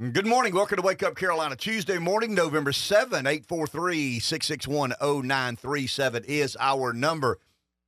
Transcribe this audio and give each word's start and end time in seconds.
Good 0.00 0.26
morning. 0.26 0.52
Welcome 0.54 0.76
to 0.76 0.82
Wake 0.82 1.04
Up 1.04 1.14
Carolina. 1.14 1.54
Tuesday 1.54 1.98
morning, 1.98 2.34
November 2.34 2.72
7, 2.72 3.26
843 3.28 4.18
661 4.18 4.92
0937 5.00 6.24
is 6.26 6.56
our 6.58 6.92
number. 6.92 7.38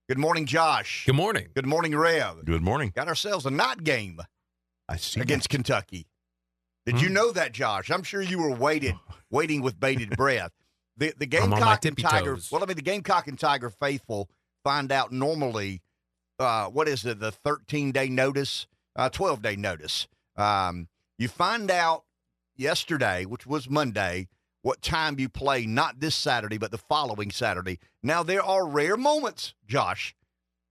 Good 0.08 0.19
morning, 0.19 0.46
Josh. 0.46 1.03
Good 1.04 1.16
morning. 1.16 1.48
Good 1.53 1.66
morning, 1.66 1.96
Rev. 1.96 2.45
Good 2.45 2.62
morning. 2.62 2.92
Got 2.95 3.08
ourselves 3.08 3.45
a 3.45 3.50
night 3.50 3.82
game 3.82 4.21
I 4.88 4.98
see. 4.98 5.19
against 5.21 5.48
Kentucky. 5.48 6.06
Did 6.84 7.00
you 7.00 7.08
Hmm. 7.08 7.14
know 7.14 7.32
that, 7.32 7.50
Josh? 7.50 7.90
I'm 7.90 8.04
sure 8.04 8.23
you 8.23 8.38
were 8.38 8.52
waited, 8.54 8.95
waiting 9.30 9.61
with 9.61 9.80
bated 9.80 10.11
breath. 10.11 10.52
The 10.96 11.12
the 11.18 11.27
I'm 11.38 11.52
on 11.52 11.59
my 11.61 11.77
Gamecock 11.77 11.84
and 11.86 11.98
Tiger. 11.98 12.34
toes. 12.36 12.52
Well, 12.52 12.62
I 12.62 12.66
mean, 12.66 12.77
the 12.77 12.82
Gamecock 12.82 13.27
and 13.27 13.36
Tiger 13.38 13.68
faithful 13.68 14.30
find 14.62 14.93
out 14.93 15.11
normally. 15.11 15.82
Uh, 16.38 16.66
what 16.66 16.86
is 16.86 17.04
it? 17.04 17.18
The 17.18 17.32
13 17.32 17.91
day 17.91 18.09
notice, 18.09 18.68
uh, 18.95 19.09
12 19.09 19.43
day 19.43 19.57
notice. 19.57 20.07
Um, 20.36 20.86
you 21.19 21.29
find 21.29 21.71
out 21.71 22.05
yesterday, 22.57 23.25
which 23.25 23.46
was 23.46 23.71
Monday, 23.71 24.29
what 24.62 24.83
time 24.83 25.19
you 25.19 25.29
play. 25.29 25.66
Not 25.66 26.01
this 26.01 26.15
Saturday, 26.15 26.59
but 26.59 26.70
the 26.70 26.79
following 26.79 27.30
Saturday. 27.30 27.79
Now 28.02 28.23
there 28.23 28.43
are 28.43 28.66
rare 28.66 28.97
moments, 28.97 29.55
Josh, 29.66 30.15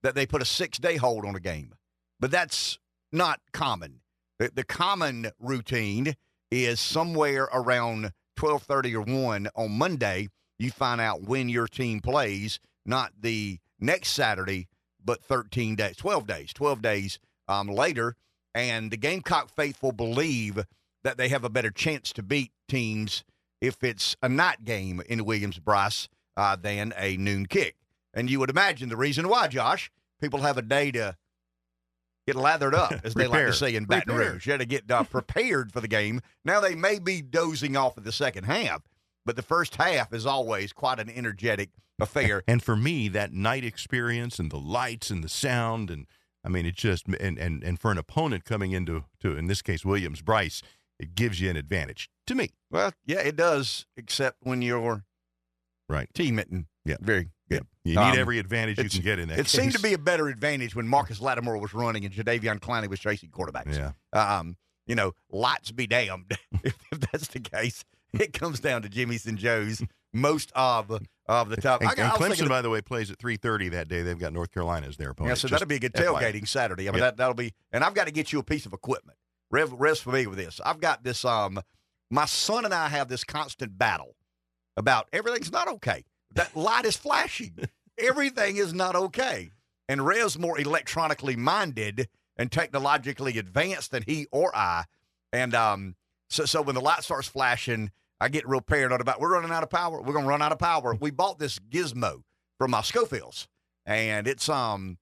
that 0.04 0.16
they 0.16 0.26
put 0.26 0.42
a 0.42 0.46
six 0.46 0.78
day 0.78 0.98
hold 0.98 1.26
on 1.26 1.36
a 1.36 1.40
game, 1.40 1.74
but 2.20 2.32
that's 2.32 2.80
not 3.12 3.40
common. 3.54 4.02
The, 4.40 4.52
the 4.54 4.64
common 4.64 5.32
routine 5.40 6.16
is 6.52 6.80
somewhere 6.80 7.50
around 7.54 8.12
12:30 8.38 8.94
or 8.96 9.02
1 9.02 9.48
on 9.56 9.72
Monday 9.72 10.30
you 10.58 10.72
find 10.72 11.02
out 11.02 11.24
when 11.24 11.50
your 11.50 11.68
team 11.68 12.00
plays, 12.00 12.60
not 12.86 13.12
the 13.20 13.60
next 13.80 14.10
Saturday, 14.10 14.68
but 15.04 15.24
13 15.24 15.76
days, 15.76 15.98
12 15.98 16.26
days, 16.26 16.54
12 16.54 16.82
days 16.82 17.20
um, 17.48 17.68
later. 17.68 18.16
And 18.56 18.90
the 18.90 18.98
Gamecock 18.98 19.50
faithful 19.50 19.92
believe 19.92 20.66
that 21.04 21.18
they 21.18 21.28
have 21.28 21.44
a 21.44 21.50
better 21.50 21.70
chance 21.70 22.14
to 22.14 22.24
beat 22.24 22.52
teams 22.70 23.26
if 23.62 23.84
it's 23.84 24.16
a 24.24 24.30
night 24.30 24.64
game 24.64 25.02
in 25.08 25.26
Williams 25.26 25.60
Brice 25.60 26.08
uh, 26.38 26.56
than 26.56 26.94
a 26.98 27.18
noon 27.18 27.46
kick. 27.48 27.76
And 28.14 28.30
you 28.30 28.40
would 28.40 28.50
imagine 28.50 28.88
the 28.88 28.96
reason 28.96 29.28
why, 29.28 29.50
Josh, 29.50 29.92
people 30.22 30.40
have 30.40 30.58
a 30.58 30.62
day 30.62 30.90
to 30.92 31.18
get 32.26 32.38
lathered 32.38 32.74
up, 32.74 32.94
as 33.04 33.14
they 33.14 33.28
like 33.28 33.46
to 33.46 33.54
say 33.54 33.76
in 33.76 33.86
Baton 33.86 34.16
Prepare. 34.16 34.32
Rouge. 34.34 34.46
You 34.48 34.52
had 34.54 34.62
to 34.62 34.66
get 34.66 34.90
uh, 34.90 35.04
prepared 35.04 35.74
for 35.74 35.82
the 35.82 35.88
game. 35.90 36.22
Now 36.46 36.62
they 36.62 36.76
may 36.76 36.98
be 37.00 37.22
dozing 37.22 37.76
off 37.76 37.98
in 37.98 38.06
the 38.06 38.14
second 38.14 38.46
half, 38.46 38.84
but 39.26 39.36
the 39.36 39.42
first 39.42 39.76
half 39.76 40.14
is 40.14 40.26
always 40.26 40.72
quite 40.72 41.00
an 41.00 41.10
energetic 41.10 41.72
affair. 42.00 42.42
And 42.48 42.64
for 42.64 42.78
me, 42.78 43.10
that 43.10 43.34
night 43.34 43.66
experience 43.66 44.40
and 44.40 44.50
the 44.50 44.60
lights 44.60 45.10
and 45.10 45.24
the 45.24 45.30
sound 45.30 45.92
and 45.92 46.08
I 46.46 46.50
mean, 46.50 46.66
it 46.66 46.76
just 46.76 47.08
and 47.08 47.38
and 47.40 47.64
and 47.64 47.80
for 47.80 47.92
an 47.92 47.98
opponent 47.98 48.46
coming 48.46 48.72
into 48.72 49.06
to 49.22 49.36
in 49.36 49.48
this 49.48 49.62
case 49.62 49.84
Williams 49.84 50.22
Brice, 50.22 50.62
it 51.00 51.16
gives 51.16 51.42
you 51.42 51.50
an 51.50 51.58
advantage 51.58 52.10
to 52.28 52.36
me. 52.36 52.52
Well, 52.70 52.94
yeah, 53.06 53.20
it 53.20 53.36
does, 53.36 53.86
except 53.98 54.38
when 54.42 54.62
you're 54.62 55.04
Right. 55.90 56.08
team 56.14 56.40
it 56.40 56.50
and 56.50 56.66
Yeah. 56.86 56.98
very 57.02 57.30
good. 57.50 57.66
You 57.84 57.92
need 57.96 57.98
Um, 57.98 58.18
every 58.18 58.40
advantage 58.40 58.78
you 58.80 58.90
can 58.90 59.02
get 59.02 59.20
in 59.20 59.30
that. 59.30 59.38
It 59.40 59.48
seemed 59.48 59.74
to 59.74 59.80
be 59.82 59.94
a 59.94 59.98
better 60.00 60.28
advantage 60.28 60.76
when 60.76 60.88
Marcus 60.88 61.20
Lattimore 61.20 61.58
was 61.60 61.74
running 61.74 62.04
and 62.06 62.14
Jadeveon 62.14 62.60
Clowney 62.60 62.88
was 62.90 63.00
chasing 63.00 63.30
quarterbacks. 63.30 63.76
Yeah. 63.78 63.92
Um, 64.38 64.58
you 64.88 64.96
know, 64.96 65.14
lots 65.32 65.72
be 65.72 65.86
damned 65.88 66.38
if, 66.64 66.76
if 66.92 67.00
that's 67.12 67.28
the 67.28 67.40
case. 67.40 67.84
It 68.14 68.34
comes 68.34 68.60
down 68.60 68.82
to 68.84 68.90
Jimmy's 68.90 69.26
and 69.28 69.38
Joe's 69.38 69.84
most 70.16 70.52
of 70.56 70.90
of 71.28 71.50
the 71.50 71.58
top. 71.58 71.82
And, 71.82 71.90
I, 71.90 71.94
and 71.94 72.02
I 72.04 72.10
Clemson, 72.16 72.48
by 72.48 72.62
the 72.62 72.70
way, 72.70 72.82
plays 72.82 73.12
at 73.12 73.20
three 73.20 73.36
thirty 73.38 73.70
that 73.70 73.88
day. 73.88 74.02
They've 74.02 74.18
got 74.18 74.34
North 74.34 74.52
Carolina 74.52 74.88
as 74.88 74.98
their 74.98 75.10
opponent. 75.12 75.32
Yeah, 75.32 75.36
so 75.36 75.48
Just 75.48 75.52
that'll 75.60 75.68
be 75.68 75.76
a 75.76 75.80
good 75.80 75.94
FYI. 75.94 76.06
tailgating 76.22 76.48
Saturday. 76.48 76.88
I 76.88 76.92
mean, 76.92 77.02
Yep. 77.02 77.12
that 77.12 77.18
that'll 77.18 77.34
be, 77.36 77.54
and 77.72 77.84
I've 77.84 77.94
got 77.94 78.06
to 78.06 78.12
get 78.12 78.32
you 78.32 78.40
a 78.40 78.44
piece 78.44 78.66
of 78.66 78.74
equipment. 78.74 79.18
Rev, 79.52 79.74
Rev's 79.74 80.00
familiar 80.00 80.30
with 80.30 80.38
this. 80.40 80.60
I've 80.66 80.80
got 80.80 81.04
this. 81.04 81.24
Um, 81.26 81.60
my 82.10 82.26
son 82.26 82.66
and 82.66 82.74
I 82.74 82.88
have 82.90 83.08
this 83.10 83.24
constant 83.24 83.78
battle 83.78 84.16
about 84.78 85.08
everything's 85.12 85.52
not 85.52 85.68
okay. 85.68 86.06
That 86.34 86.56
light 86.56 86.86
is 86.86 86.96
flashing. 86.98 87.58
Everything 87.98 88.58
is 88.58 88.74
not 88.74 88.96
okay. 88.96 89.52
And 89.88 90.06
Rev's 90.06 90.38
more 90.38 90.60
electronically 90.60 91.36
minded 91.38 92.10
and 92.38 92.52
technologically 92.52 93.38
advanced 93.38 93.92
than 93.92 94.04
he 94.06 94.28
or 94.32 94.54
I. 94.56 94.84
And 95.32 95.56
um, 95.56 95.96
so, 96.30 96.44
so 96.46 96.62
when 96.62 96.76
the 96.76 96.82
light 96.82 97.04
starts 97.04 97.28
flashing, 97.30 97.92
I 98.20 98.30
get 98.30 98.48
real 98.48 98.62
paranoid 98.62 99.02
about 99.02 99.20
we're 99.20 99.34
running 99.34 99.52
out 99.52 99.64
of 99.64 99.70
power. 99.70 100.02
We're 100.02 100.14
gonna 100.14 100.28
run 100.28 100.42
out 100.42 100.52
of 100.52 100.60
power. 100.60 100.96
We 101.00 101.12
bought 101.12 101.40
this 101.40 101.60
gizmo 101.60 102.24
from 102.58 102.72
my 102.72 102.82
Schofields, 102.82 103.48
and 103.86 104.28
it's 104.28 104.48
um 104.48 104.98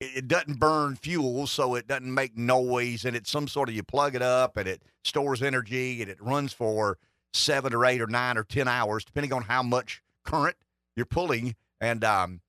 it, 0.00 0.18
it 0.18 0.28
doesn't 0.28 0.58
burn 0.58 0.96
fuel, 0.96 1.46
so 1.46 1.74
it 1.74 1.86
doesn't 1.86 2.12
make 2.12 2.36
noise, 2.36 3.04
and 3.04 3.16
it's 3.16 3.30
some 3.30 3.48
sort 3.48 3.68
of 3.68 3.74
you 3.74 3.82
plug 3.82 4.14
it 4.14 4.22
up 4.22 4.56
and 4.56 4.68
it 4.68 4.82
stores 5.04 5.42
energy 5.42 6.02
and 6.02 6.10
it 6.10 6.20
runs 6.20 6.52
for 6.52 6.98
seven 7.32 7.74
or 7.74 7.84
eight 7.86 8.00
or 8.00 8.06
nine 8.06 8.36
or 8.36 8.44
ten 8.44 8.68
hours, 8.68 9.04
depending 9.04 9.32
on 9.32 9.42
how 9.42 9.62
much 9.62 10.02
current 10.24 10.56
you're 10.96 11.06
pulling. 11.06 11.56
And 11.80 12.04
um 12.04 12.40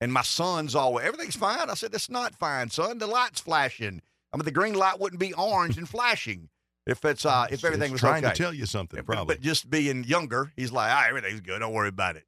and 0.00 0.12
my 0.12 0.22
son's 0.22 0.74
always 0.76 1.04
everything's 1.04 1.36
fine. 1.36 1.68
I 1.68 1.74
said, 1.74 1.94
It's 1.94 2.10
not 2.10 2.36
fine, 2.36 2.70
son. 2.70 2.98
The 2.98 3.06
light's 3.08 3.40
flashing. 3.40 4.02
I 4.32 4.36
mean 4.36 4.44
the 4.44 4.52
green 4.52 4.74
light 4.74 5.00
wouldn't 5.00 5.20
be 5.20 5.32
orange 5.32 5.78
and 5.78 5.88
flashing 5.88 6.48
if 6.86 7.04
it's 7.04 7.24
uh 7.26 7.46
if 7.50 7.64
everything 7.64 7.92
it's 7.92 7.92
was 7.92 8.00
trying 8.00 8.24
okay. 8.24 8.34
to 8.34 8.42
tell 8.42 8.52
you 8.54 8.66
something, 8.66 9.02
probably. 9.04 9.34
But 9.34 9.42
just 9.42 9.68
being 9.70 10.04
younger, 10.04 10.52
he's 10.56 10.72
like, 10.72 10.90
ah, 10.90 11.06
everything's 11.08 11.40
good. 11.40 11.58
Don't 11.60 11.72
worry 11.72 11.88
about 11.88 12.16
it. 12.16 12.24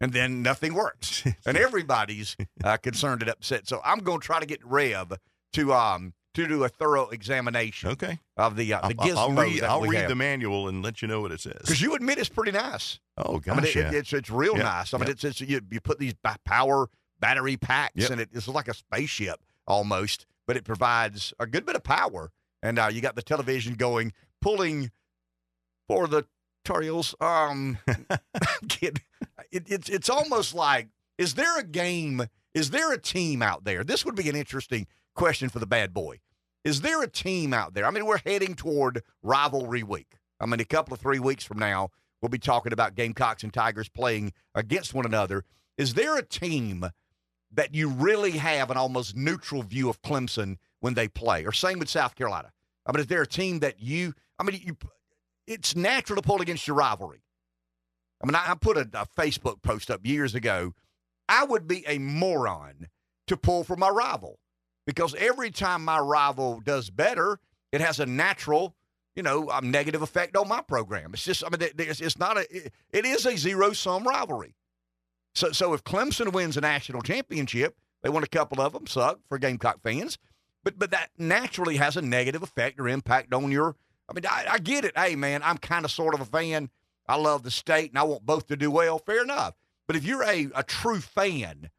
And 0.00 0.12
then 0.12 0.42
nothing 0.42 0.74
works. 0.74 1.24
and 1.46 1.56
everybody's 1.56 2.36
uh, 2.64 2.76
concerned 2.78 3.22
and 3.22 3.30
upset. 3.30 3.68
So 3.68 3.80
I'm 3.84 3.98
going 4.00 4.20
to 4.20 4.24
try 4.26 4.40
to 4.40 4.46
get 4.46 4.64
Rev 4.64 5.12
to 5.52 5.72
um 5.72 6.14
to 6.34 6.46
do 6.46 6.62
a 6.64 6.68
thorough 6.68 7.08
examination 7.08 7.90
okay. 7.90 8.18
of 8.36 8.56
the 8.56 8.72
uh, 8.72 8.88
the 8.88 8.94
I'll, 8.98 9.08
gizmo 9.08 9.16
I'll 9.16 9.32
read. 9.32 9.60
that 9.62 9.70
I'll 9.70 9.82
read 9.82 10.08
the 10.08 10.14
manual 10.14 10.68
and 10.68 10.82
let 10.82 11.02
you 11.02 11.08
know 11.08 11.20
what 11.20 11.32
it 11.32 11.40
says. 11.40 11.56
Because 11.62 11.82
you 11.82 11.94
admit 11.94 12.18
it's 12.18 12.28
pretty 12.28 12.52
nice. 12.52 13.00
oh 13.16 13.36
I 13.36 13.38
gosh, 13.40 13.56
mean, 13.56 13.66
it, 13.66 13.74
yeah. 13.76 13.92
it's 13.92 14.12
it's 14.12 14.30
real 14.30 14.56
Yeah. 14.56 14.62
nice. 14.64 14.94
I 14.94 14.98
mean, 14.98 15.06
Yeah. 15.06 15.12
it's, 15.12 15.24
it's 15.24 15.40
you, 15.40 15.60
you 15.70 15.80
put 15.80 15.98
these 15.98 16.14
power 16.44 16.88
battery 17.18 17.56
packs, 17.56 17.94
Yep. 17.96 18.10
and 18.10 18.20
it, 18.20 18.30
it's 18.32 18.48
like 18.48 18.68
a 18.68 18.74
spaceship 18.74 19.40
almost, 19.66 20.26
but 20.46 20.56
it 20.56 20.64
provides 20.64 21.34
a 21.38 21.46
good 21.46 21.66
bit 21.66 21.76
of 21.76 21.82
power. 21.82 22.30
And 22.62 22.78
uh, 22.78 22.90
you 22.92 23.00
got 23.00 23.16
the 23.16 23.22
television 23.22 23.74
going, 23.74 24.12
pulling 24.40 24.90
for 25.88 26.06
the 26.06 26.26
Tar 26.64 26.82
Heels. 26.82 27.14
Um, 27.20 27.78
it, 28.80 29.00
it's 29.50 29.88
it's 29.88 30.10
almost 30.10 30.54
like 30.54 30.88
is 31.18 31.34
there 31.34 31.58
a 31.58 31.64
game? 31.64 32.22
Is 32.54 32.70
there 32.70 32.92
a 32.92 32.98
team 32.98 33.42
out 33.42 33.64
there? 33.64 33.84
This 33.84 34.04
would 34.04 34.16
be 34.16 34.28
an 34.28 34.36
interesting 34.36 34.86
question 35.14 35.48
for 35.48 35.58
the 35.58 35.66
bad 35.66 35.92
boy. 35.92 36.20
Is 36.64 36.82
there 36.82 37.02
a 37.02 37.08
team 37.08 37.54
out 37.54 37.74
there? 37.74 37.86
I 37.86 37.90
mean, 37.90 38.06
we're 38.06 38.20
heading 38.24 38.54
toward 38.54 39.02
rivalry 39.22 39.82
week. 39.82 40.16
I 40.40 40.46
mean, 40.46 40.60
a 40.60 40.64
couple 40.64 40.94
of 40.94 41.00
three 41.00 41.18
weeks 41.18 41.44
from 41.44 41.58
now, 41.58 41.90
we'll 42.20 42.28
be 42.28 42.38
talking 42.38 42.72
about 42.72 42.94
Gamecocks 42.94 43.42
and 43.42 43.52
Tigers 43.52 43.88
playing 43.88 44.32
against 44.54 44.94
one 44.94 45.06
another. 45.06 45.44
Is 45.76 45.94
there 45.94 46.16
a 46.16 46.22
team 46.22 46.86
that 47.52 47.74
you 47.74 47.88
really 47.88 48.32
have 48.32 48.70
an 48.70 48.76
almost 48.76 49.16
neutral 49.16 49.62
view 49.62 49.88
of 49.88 50.00
Clemson 50.02 50.56
when 50.80 50.94
they 50.94 51.08
play, 51.08 51.44
or 51.44 51.52
same 51.52 51.78
with 51.78 51.88
South 51.88 52.14
Carolina? 52.14 52.52
I 52.86 52.92
mean, 52.92 53.00
is 53.00 53.06
there 53.06 53.22
a 53.22 53.26
team 53.26 53.60
that 53.60 53.80
you? 53.80 54.14
I 54.38 54.44
mean, 54.44 54.60
you. 54.64 54.76
It's 55.46 55.74
natural 55.74 56.16
to 56.16 56.22
pull 56.26 56.40
against 56.40 56.66
your 56.66 56.76
rivalry. 56.76 57.22
I 58.22 58.26
mean, 58.26 58.34
I, 58.34 58.52
I 58.52 58.54
put 58.54 58.76
a, 58.76 58.82
a 58.94 59.06
Facebook 59.18 59.62
post 59.62 59.90
up 59.90 60.00
years 60.06 60.34
ago. 60.34 60.74
I 61.28 61.44
would 61.44 61.66
be 61.66 61.84
a 61.86 61.98
moron 61.98 62.88
to 63.26 63.36
pull 63.36 63.64
for 63.64 63.76
my 63.76 63.88
rival 63.88 64.38
because 64.86 65.14
every 65.14 65.50
time 65.50 65.84
my 65.84 65.98
rival 65.98 66.60
does 66.60 66.90
better, 66.90 67.38
it 67.72 67.80
has 67.80 68.00
a 68.00 68.06
natural, 68.06 68.74
you 69.14 69.22
know, 69.22 69.48
um, 69.50 69.70
negative 69.70 70.02
effect 70.02 70.36
on 70.36 70.48
my 70.48 70.60
program. 70.60 71.14
It's 71.14 71.24
just, 71.24 71.44
I 71.44 71.48
mean, 71.50 71.62
it- 71.62 71.80
it's, 71.80 72.00
it's 72.00 72.18
not 72.18 72.36
a, 72.36 72.40
it- 72.56 72.72
it 72.92 73.04
is 73.04 73.26
a 73.26 73.36
zero 73.36 73.72
sum 73.72 74.04
rivalry. 74.04 74.54
So, 75.34 75.52
so 75.52 75.74
if 75.74 75.84
Clemson 75.84 76.32
wins 76.32 76.56
a 76.56 76.60
national 76.60 77.02
championship, 77.02 77.76
they 78.02 78.08
won 78.08 78.24
a 78.24 78.28
couple 78.28 78.60
of 78.60 78.72
them, 78.72 78.86
suck 78.86 79.20
for 79.28 79.38
Gamecock 79.38 79.82
fans, 79.82 80.18
but 80.64 80.78
but 80.78 80.90
that 80.90 81.10
naturally 81.18 81.76
has 81.76 81.96
a 81.96 82.02
negative 82.02 82.42
effect 82.42 82.78
or 82.80 82.88
impact 82.88 83.32
on 83.32 83.50
your. 83.50 83.76
I 84.08 84.12
mean, 84.12 84.26
I, 84.28 84.46
I 84.50 84.58
get 84.58 84.84
it. 84.84 84.96
Hey, 84.96 85.14
man, 85.14 85.42
I'm 85.42 85.58
kind 85.58 85.84
of 85.84 85.90
sort 85.90 86.14
of 86.14 86.20
a 86.20 86.24
fan. 86.24 86.68
I 87.06 87.16
love 87.16 87.42
the 87.42 87.50
state, 87.50 87.90
and 87.90 87.98
I 87.98 88.02
want 88.02 88.26
both 88.26 88.46
to 88.48 88.56
do 88.56 88.70
well. 88.70 88.98
Fair 88.98 89.22
enough. 89.22 89.54
But 89.86 89.96
if 89.96 90.04
you're 90.04 90.24
a, 90.24 90.48
a 90.54 90.62
true 90.62 91.00
fan, 91.00 91.70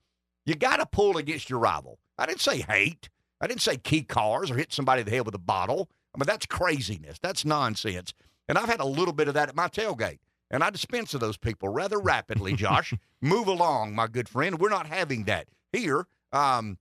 you 0.45 0.55
got 0.55 0.77
to 0.77 0.85
pull 0.85 1.17
against 1.17 1.49
your 1.49 1.59
rival. 1.59 1.99
I 2.17 2.25
didn't 2.25 2.41
say 2.41 2.61
hate. 2.61 3.09
I 3.39 3.47
didn't 3.47 3.61
say 3.61 3.77
key 3.77 4.03
cars 4.03 4.51
or 4.51 4.55
hit 4.55 4.71
somebody 4.73 5.01
in 5.01 5.05
the 5.05 5.11
head 5.11 5.25
with 5.25 5.35
a 5.35 5.39
bottle. 5.39 5.89
I 6.13 6.17
mean, 6.17 6.25
that's 6.25 6.45
craziness. 6.45 7.19
That's 7.19 7.45
nonsense. 7.45 8.13
And 8.47 8.57
I've 8.57 8.69
had 8.69 8.81
a 8.81 8.85
little 8.85 9.13
bit 9.13 9.27
of 9.27 9.33
that 9.35 9.49
at 9.49 9.55
my 9.55 9.67
tailgate. 9.67 10.19
And 10.51 10.63
I 10.63 10.69
dispense 10.69 11.13
of 11.13 11.21
those 11.21 11.38
people 11.38 11.69
rather 11.69 11.98
rapidly, 11.98 12.53
Josh. 12.53 12.94
Move 13.21 13.48
along, 13.48 13.95
my 13.95 14.07
good 14.07 14.27
friend. 14.27 14.59
We're 14.59 14.69
not 14.69 14.86
having 14.86 15.24
that 15.24 15.48
here. 15.71 16.06
Um, 16.33 16.77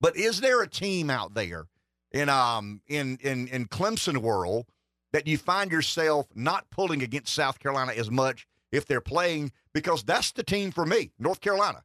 but 0.00 0.16
is 0.16 0.40
there 0.40 0.62
a 0.62 0.68
team 0.68 1.10
out 1.10 1.34
there 1.34 1.66
in 2.12 2.28
um 2.28 2.80
in 2.86 3.18
in 3.20 3.48
in 3.48 3.66
Clemson 3.66 4.18
world 4.18 4.66
that 5.12 5.26
you 5.26 5.36
find 5.36 5.70
yourself 5.70 6.26
not 6.34 6.70
pulling 6.70 7.02
against 7.02 7.34
South 7.34 7.58
Carolina 7.58 7.92
as 7.92 8.10
much 8.10 8.46
if 8.70 8.86
they're 8.86 9.00
playing 9.00 9.52
because 9.74 10.02
that's 10.02 10.32
the 10.32 10.42
team 10.42 10.70
for 10.70 10.86
me, 10.86 11.10
North 11.18 11.40
Carolina. 11.40 11.82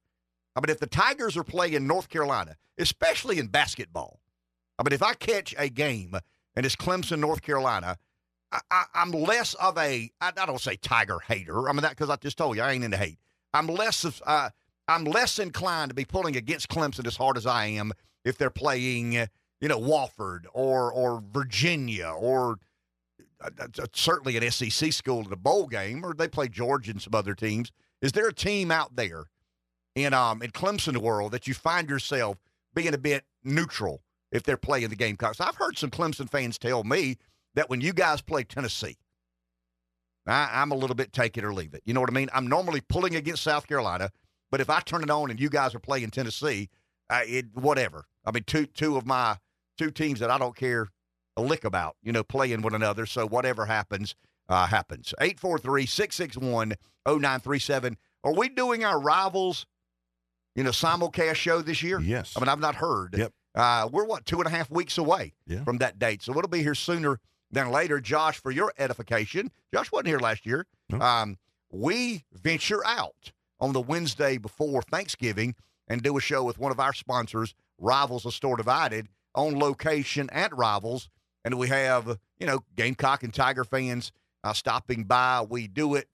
I 0.56 0.62
mean, 0.62 0.70
if 0.70 0.80
the 0.80 0.88
Tigers 0.88 1.36
are 1.38 1.44
playing 1.44 1.86
North 1.86 2.10
Carolina, 2.10 2.56
especially 2.78 3.38
in 3.38 3.48
basketball, 3.48 4.20
I 4.80 4.84
mean, 4.84 4.94
if 4.94 5.04
I 5.04 5.14
catch 5.14 5.54
a 5.58 5.70
game 5.70 6.16
and 6.56 6.66
it's 6.66 6.76
Clemson, 6.76 7.20
North 7.20 7.42
Carolina, 7.42 7.98
I, 8.52 8.86
I'm 8.94 9.12
less 9.12 9.54
of 9.56 9.78
a 9.78 10.10
I, 10.22 10.32
I 10.38 10.46
don't 10.46 10.62
say 10.62 10.78
Tiger 10.78 11.20
hater. 11.20 11.70
I 11.70 11.74
mean 11.74 11.82
that 11.82 11.92
because 11.92 12.10
I 12.10 12.16
just 12.18 12.38
told 12.38 12.56
you 12.56 12.64
I 12.64 12.72
ain't 12.72 12.84
into 12.84 12.98
hate. 12.98 13.20
I'm 13.54 13.68
less 13.68 14.06
of 14.06 14.22
uh, 14.26 14.50
I'm 14.88 15.04
less 15.04 15.40
inclined 15.40 15.90
to 15.90 15.96
be 15.96 16.06
pulling 16.06 16.36
against 16.36 16.70
Clemson 16.70 17.06
as 17.06 17.18
hard 17.18 17.38
as 17.38 17.46
I 17.46 17.66
am 17.66 17.92
if 18.24 18.38
they're 18.38 18.50
playing, 18.50 19.14
you 19.14 19.68
know, 19.68 19.80
Wofford 19.80 20.46
or 20.54 20.92
or 20.92 21.22
Virginia 21.34 22.08
or 22.10 22.60
uh, 23.42 23.50
uh, 23.60 23.86
certainly 23.94 24.38
an 24.38 24.50
SEC 24.50 24.94
school 24.94 25.26
in 25.26 25.32
a 25.32 25.38
bowl 25.38 25.68
game, 25.68 26.06
or 26.06 26.14
they 26.14 26.28
play 26.28 26.48
Georgia 26.48 26.92
and 26.92 27.02
some 27.02 27.14
other 27.16 27.36
teams. 27.36 27.72
Is 28.02 28.14
there 28.14 28.28
a 28.28 28.34
team 28.34 28.72
out 28.72 28.96
there 28.96 29.26
in 29.96 30.14
um 30.14 30.42
in 30.42 30.52
Clemson 30.52 30.98
world 30.98 31.32
that 31.32 31.48
you 31.48 31.54
find 31.54 31.90
yourself 31.90 32.38
being 32.74 32.94
a 32.94 32.98
bit 32.98 33.26
neutral 33.44 34.02
if 34.32 34.44
they're 34.44 34.58
playing 34.58 34.90
the 34.90 34.96
Gamecocks? 34.96 35.42
I've 35.42 35.56
heard 35.56 35.78
some 35.78 35.92
Clemson 35.92 36.30
fans 36.30 36.58
tell 36.58 36.84
me 36.84 37.18
that 37.58 37.72
when 37.72 37.82
you 37.82 37.92
guys 37.92 38.22
play 38.22 38.44
Tennessee, 38.44 38.98
I, 40.28 40.62
am 40.62 40.72
a 40.72 40.76
little 40.76 40.96
bit 40.96 41.12
take 41.12 41.40
it 41.40 41.44
or 41.44 41.52
leave 41.52 41.74
it. 41.74 41.82
You 41.86 41.94
know 41.96 42.02
what 42.02 42.10
I 42.10 42.14
mean? 42.14 42.30
I'm 42.32 42.46
normally 42.46 42.82
pulling 42.82 43.16
against 43.16 43.42
South 43.42 43.66
Carolina, 43.66 44.12
but 44.52 44.62
if 44.62 44.70
I 44.70 44.80
turn 44.80 45.02
it 45.02 45.10
on 45.10 45.32
and 45.32 45.40
you 45.40 45.50
guys 45.50 45.74
are 45.74 45.80
playing 45.80 46.12
Tennessee, 46.12 46.70
uh, 47.10 47.22
it 47.26 47.48
whatever. 47.54 48.06
I 48.24 48.32
mean, 48.32 48.44
two 48.44 48.68
two 48.68 48.96
of 48.96 49.08
my 49.08 49.38
two 49.76 49.90
teams 49.90 50.20
that 50.20 50.30
I 50.30 50.38
don't 50.38 50.56
care 50.56 50.90
a 51.36 51.42
lick 51.42 51.66
about, 51.66 51.96
you 52.04 52.12
know, 52.12 52.24
playing 52.24 52.62
one 52.62 52.76
another. 52.76 53.08
So 53.08 53.28
whatever 53.28 53.66
happens, 53.66 54.14
uh, 54.50 54.68
happens. 54.68 55.16
843 55.20 55.88
661 55.88 56.74
0937. 57.08 57.98
Are 58.24 58.34
we 58.34 58.50
doing 58.50 58.86
our 58.86 59.00
rivals, 59.00 59.66
you 60.56 60.64
know, 60.64 60.70
simulcast 60.70 61.36
show 61.36 61.62
this 61.64 61.82
year? 61.82 62.00
Yes. 62.00 62.34
I 62.36 62.40
mean, 62.40 62.50
I've 62.50 62.60
not 62.60 62.76
heard. 62.76 63.16
Yep. 63.18 63.34
Uh, 63.56 63.90
we're 63.92 64.06
what, 64.06 64.26
two 64.26 64.38
and 64.38 64.46
a 64.46 64.52
half 64.52 64.70
weeks 64.70 65.00
away 65.00 65.34
yeah. 65.48 65.64
from 65.64 65.80
that 65.80 65.98
date. 65.98 66.22
So 66.22 66.32
it'll 66.34 66.48
be 66.48 66.62
here 66.62 66.76
sooner 66.76 67.20
than 67.52 67.72
later. 67.72 68.00
Josh, 68.00 68.40
for 68.40 68.52
your 68.52 68.74
edification, 68.78 69.52
Josh 69.74 69.92
wasn't 69.92 70.08
here 70.08 70.20
last 70.20 70.46
year. 70.46 70.66
No. 70.90 71.00
Um, 71.00 71.38
we 71.72 72.24
venture 72.34 72.86
out 72.86 73.32
on 73.60 73.74
the 73.74 73.82
Wednesday 73.82 74.38
before 74.38 74.82
Thanksgiving 74.84 75.56
and 75.88 76.02
do 76.02 76.18
a 76.18 76.22
show 76.22 76.44
with 76.44 76.60
one 76.60 76.72
of 76.72 76.80
our 76.80 76.94
sponsors, 76.94 77.56
Rivals 77.78 78.26
of 78.26 78.34
Store 78.34 78.58
Divided, 78.58 79.08
on 79.36 79.58
location 79.58 80.30
at 80.32 80.56
Rivals 80.56 81.10
and 81.48 81.58
we 81.58 81.70
have 81.70 82.20
you 82.40 82.46
know 82.46 82.60
Gamecock 82.76 83.24
and 83.24 83.34
Tiger 83.34 83.64
fans 83.64 84.12
uh, 84.44 84.54
stopping 84.54 85.06
by. 85.06 85.46
We 85.50 85.68
do 85.68 85.96
it. 85.96 86.08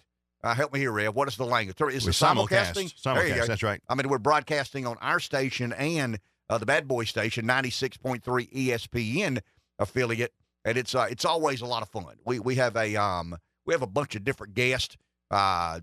Uh, 0.44 0.54
help 0.54 0.74
me 0.74 0.80
here, 0.80 0.92
Rev. 0.92 1.16
What 1.16 1.28
is 1.28 1.38
the 1.38 1.46
language? 1.46 1.76
Is 1.94 2.06
it 2.08 2.12
simulcasting? 2.12 2.94
Simulcast. 2.94 3.16
There 3.16 3.28
you 3.28 3.36
go. 3.36 3.48
That's 3.48 3.64
right. 3.64 3.82
I 3.90 3.96
mean, 3.96 4.10
we're 4.10 4.20
broadcasting 4.20 4.86
on 4.86 4.98
our 5.02 5.20
station 5.20 5.74
and 5.74 6.20
uh, 6.50 6.58
the 6.60 6.66
Bad 6.66 6.88
Boy 6.88 7.06
station, 7.06 7.46
ninety 7.48 7.72
six 7.72 7.98
point 7.98 8.24
three 8.24 8.46
ESPN 8.48 9.40
affiliate, 9.80 10.34
and 10.66 10.78
it's 10.78 10.96
uh, 10.96 11.08
it's 11.10 11.26
always 11.26 11.62
a 11.62 11.66
lot 11.66 11.82
of 11.82 11.90
fun. 11.90 12.16
We 12.26 12.40
we 12.40 12.56
have 12.56 12.76
a 12.76 12.96
um 12.96 13.36
we 13.66 13.74
have 13.74 13.82
a 13.82 13.88
bunch 13.88 14.16
of 14.16 14.24
different 14.24 14.54
guests. 14.54 14.98
Uh, 15.32 15.80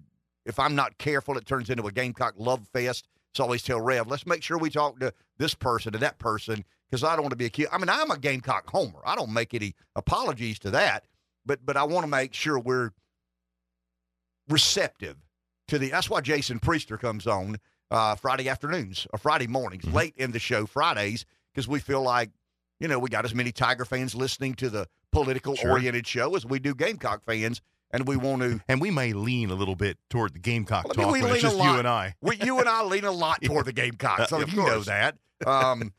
if 0.47 0.59
I'm 0.59 0.75
not 0.75 0.99
careful, 0.99 1.37
it 1.37 1.47
turns 1.47 1.71
into 1.71 1.87
a 1.87 1.93
Gamecock 1.93 2.35
love 2.38 2.67
fest. 2.73 3.06
So 3.35 3.43
I 3.43 3.47
always 3.47 3.62
tell 3.62 3.81
Rev, 3.81 4.09
let's 4.09 4.27
make 4.27 4.43
sure 4.43 4.59
we 4.59 4.71
talk 4.71 4.99
to 5.00 5.12
this 5.38 5.55
person 5.55 5.94
and 5.94 6.03
that 6.03 6.19
person 6.19 6.65
because 6.91 7.05
I 7.05 7.12
don't 7.15 7.23
want 7.23 7.31
to 7.31 7.37
be 7.37 7.44
accused. 7.47 7.71
I 7.73 7.79
mean, 7.79 7.88
I'm 7.88 8.11
a 8.11 8.19
Gamecock 8.19 8.69
homer. 8.69 9.00
I 9.05 9.15
don't 9.15 9.32
make 9.32 9.55
any 9.55 9.75
apologies 9.94 10.59
to 10.61 10.71
that, 10.73 11.06
but 11.47 11.65
but 11.65 11.76
I 11.76 11.85
want 11.85 12.05
to 12.05 12.09
make 12.11 12.35
sure 12.35 12.59
we're 12.59 12.91
receptive 14.49 15.17
to 15.69 15.79
the. 15.79 15.91
That's 15.91 16.11
why 16.11 16.21
Jason 16.21 16.59
Priester 16.59 16.99
comes 16.99 17.26
on 17.26 17.59
uh, 17.91 18.15
Friday 18.17 18.49
afternoons 18.49 19.06
or 19.12 19.19
Friday 19.19 19.47
mornings, 19.47 19.85
Mhm. 19.85 19.93
late 19.93 20.15
in 20.17 20.33
the 20.33 20.38
show 20.38 20.67
Fridays, 20.67 21.25
because 21.53 21.69
we 21.69 21.79
feel 21.81 22.03
like 22.03 22.31
you 22.81 22.88
know 22.88 22.99
we 22.99 23.09
got 23.09 23.25
as 23.25 23.35
many 23.35 23.53
Tiger 23.53 23.85
fans 23.85 24.15
listening 24.15 24.55
to 24.55 24.69
the 24.71 24.87
political 25.12 25.55
oriented 25.65 26.06
show 26.06 26.35
as 26.35 26.44
we 26.44 26.59
do 26.59 26.75
Gamecock 26.75 27.23
fans, 27.25 27.61
and 27.93 28.09
we 28.09 28.17
want 28.17 28.43
to. 28.43 28.61
And 28.69 28.81
we 28.81 28.91
may 28.91 29.12
lean 29.12 29.50
a 29.50 29.55
little 29.55 29.77
bit 29.77 29.99
toward 30.09 30.32
the 30.35 30.38
Gamecock 30.38 30.87
Well, 30.97 31.09
I 31.09 31.12
mean, 31.12 31.23
talk 31.23 31.31
we 31.32 31.37
it's 31.38 31.43
lean 31.44 31.53
a 31.53 31.55
just 31.55 31.56
you 31.56 31.71
lot. 31.71 31.79
and 31.81 31.88
I. 31.88 32.15
We, 32.21 32.37
you 32.37 32.59
and 32.59 32.69
I 32.69 32.82
lean 32.82 33.05
a 33.05 33.12
lot 33.12 33.41
toward 33.44 33.67
the 33.67 33.73
Gamecock. 33.73 34.29
so 34.29 34.38
Uh, 34.38 34.47
you 34.47 34.56
know 34.65 34.81
that. 34.81 35.17
Um, 35.47 35.93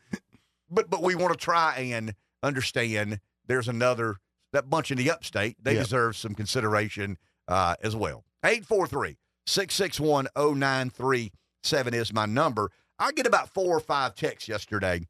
but 0.69 0.89
but 0.89 1.01
we 1.03 1.15
want 1.15 1.33
to 1.33 1.37
try 1.39 1.77
and 1.77 2.13
understand. 2.43 3.19
There's 3.47 3.67
another 3.67 4.15
that 4.53 4.69
bunch 4.69 4.91
in 4.91 4.97
the 4.97 5.09
upstate. 5.11 5.57
They 5.63 5.73
Yeah. 5.75 5.81
deserve 5.83 6.15
some 6.17 6.35
consideration 6.35 7.17
uh, 7.47 7.75
as 7.81 7.95
well. 7.95 8.23
843 8.43 9.17
661 9.45 10.27
0937 10.35 11.93
is 11.93 12.13
my 12.13 12.25
number. 12.25 12.71
I 12.99 13.11
get 13.11 13.25
about 13.25 13.53
four 13.53 13.75
or 13.77 13.79
five 13.79 14.13
texts 14.15 14.47
yesterday, 14.47 15.07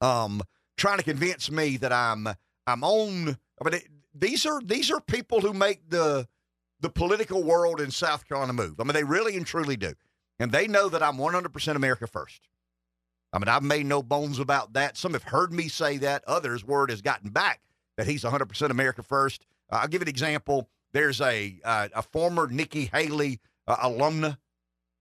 um, 0.00 0.42
trying 0.76 0.98
to 0.98 1.04
convince 1.04 1.50
me 1.50 1.76
that 1.78 1.92
I'm 1.92 2.28
I'm 2.66 2.84
on. 2.84 3.36
I 3.60 3.64
mean, 3.64 3.74
it, 3.74 3.88
these 4.14 4.46
are 4.46 4.60
these 4.62 4.90
are 4.90 5.00
people 5.00 5.40
who 5.40 5.52
make 5.52 5.88
the 5.88 6.28
the 6.80 6.90
political 6.90 7.42
world 7.42 7.80
in 7.80 7.90
South 7.90 8.26
Carolina 8.28 8.52
move. 8.52 8.80
I 8.80 8.84
mean, 8.84 8.94
they 8.94 9.04
really 9.04 9.36
and 9.36 9.46
truly 9.46 9.76
do, 9.76 9.94
and 10.38 10.52
they 10.52 10.66
know 10.66 10.88
that 10.88 11.02
I'm 11.02 11.16
100% 11.16 11.76
America 11.76 12.06
first. 12.06 12.48
I 13.32 13.38
mean, 13.38 13.48
I've 13.48 13.62
made 13.62 13.86
no 13.86 14.02
bones 14.02 14.38
about 14.38 14.74
that. 14.74 14.96
Some 14.96 15.14
have 15.14 15.24
heard 15.24 15.52
me 15.52 15.68
say 15.68 15.98
that. 15.98 16.22
Others, 16.26 16.64
word 16.64 16.90
has 16.90 17.02
gotten 17.02 17.30
back 17.30 17.60
that 17.96 18.06
he's 18.06 18.22
100% 18.22 18.70
America 18.70 19.02
first. 19.02 19.44
Uh, 19.70 19.80
I'll 19.82 19.88
give 19.88 20.02
an 20.02 20.08
example. 20.08 20.68
There's 20.92 21.20
a 21.20 21.58
uh, 21.64 21.88
a 21.94 22.02
former 22.02 22.46
Nikki 22.46 22.90
Haley 22.92 23.40
uh, 23.66 23.76
alumna 23.76 24.38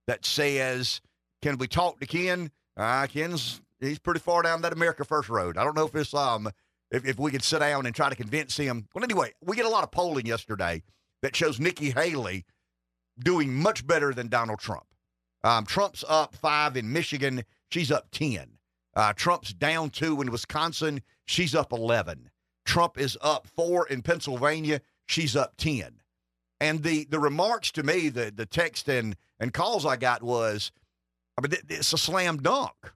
that 0.08 0.26
says, 0.26 1.02
"Can 1.42 1.58
we 1.58 1.68
talk 1.68 2.00
to 2.00 2.08
Ken?" 2.08 2.50
Uh, 2.76 3.06
Ken's 3.06 3.62
he's 3.86 4.00
pretty 4.00 4.20
far 4.20 4.42
down 4.42 4.62
that 4.62 4.74
America 4.74 5.04
First 5.06 5.30
road. 5.30 5.58
I 5.58 5.64
don't 5.64 5.76
know 5.76 5.86
if 5.86 5.96
it's 5.96 6.14
um 6.14 6.50
if, 6.92 7.06
if 7.06 7.20
we 7.20 7.32
could 7.32 7.44
sit 7.44 7.60
down 7.60 7.86
and 7.86 7.96
try 7.96 8.10
to 8.10 8.16
convince 8.16 8.56
him. 8.56 8.88
Well, 8.94 9.04
anyway, 9.04 9.34
we 9.42 9.56
get 9.56 9.66
a 9.66 9.70
lot 9.70 9.84
of 9.84 9.92
polling 9.92 10.26
yesterday 10.26 10.84
that 11.22 11.36
shows 11.36 11.60
Nikki 11.60 11.92
Haley 11.92 12.46
doing 13.20 13.54
much 13.54 13.86
better 13.86 14.14
than 14.14 14.28
Donald 14.28 14.60
Trump. 14.60 14.86
Um, 15.44 15.66
Trump's 15.66 16.04
up 16.08 16.36
five 16.36 16.78
in 16.78 16.92
Michigan. 16.94 17.44
She's 17.70 17.92
up 17.92 18.10
10. 18.12 18.58
Uh, 18.96 19.14
Trump's 19.14 19.54
down 19.54 19.90
two 19.90 20.22
in 20.22 20.32
Wisconsin. 20.32 21.02
She's 21.26 21.56
up 21.56 21.74
11. 21.74 22.30
Trump 22.66 22.98
is 22.98 23.18
up 23.22 23.48
four 23.48 23.88
in 23.88 24.02
Pennsylvania. 24.02 24.82
She's 25.06 25.36
up 25.36 25.58
10. 25.58 26.00
And 26.60 26.84
the, 26.84 27.06
the 27.10 27.20
remarks 27.20 27.72
to 27.74 27.84
me, 27.84 28.10
the, 28.10 28.32
the 28.34 28.46
text 28.46 28.88
and, 28.88 29.18
and 29.40 29.54
calls 29.54 29.86
I 29.86 29.98
got 29.98 30.24
was, 30.24 30.72
I 31.38 31.42
mean, 31.42 31.58
it's 31.68 31.92
a 31.92 31.98
slam 31.98 32.38
dunk. 32.38 32.94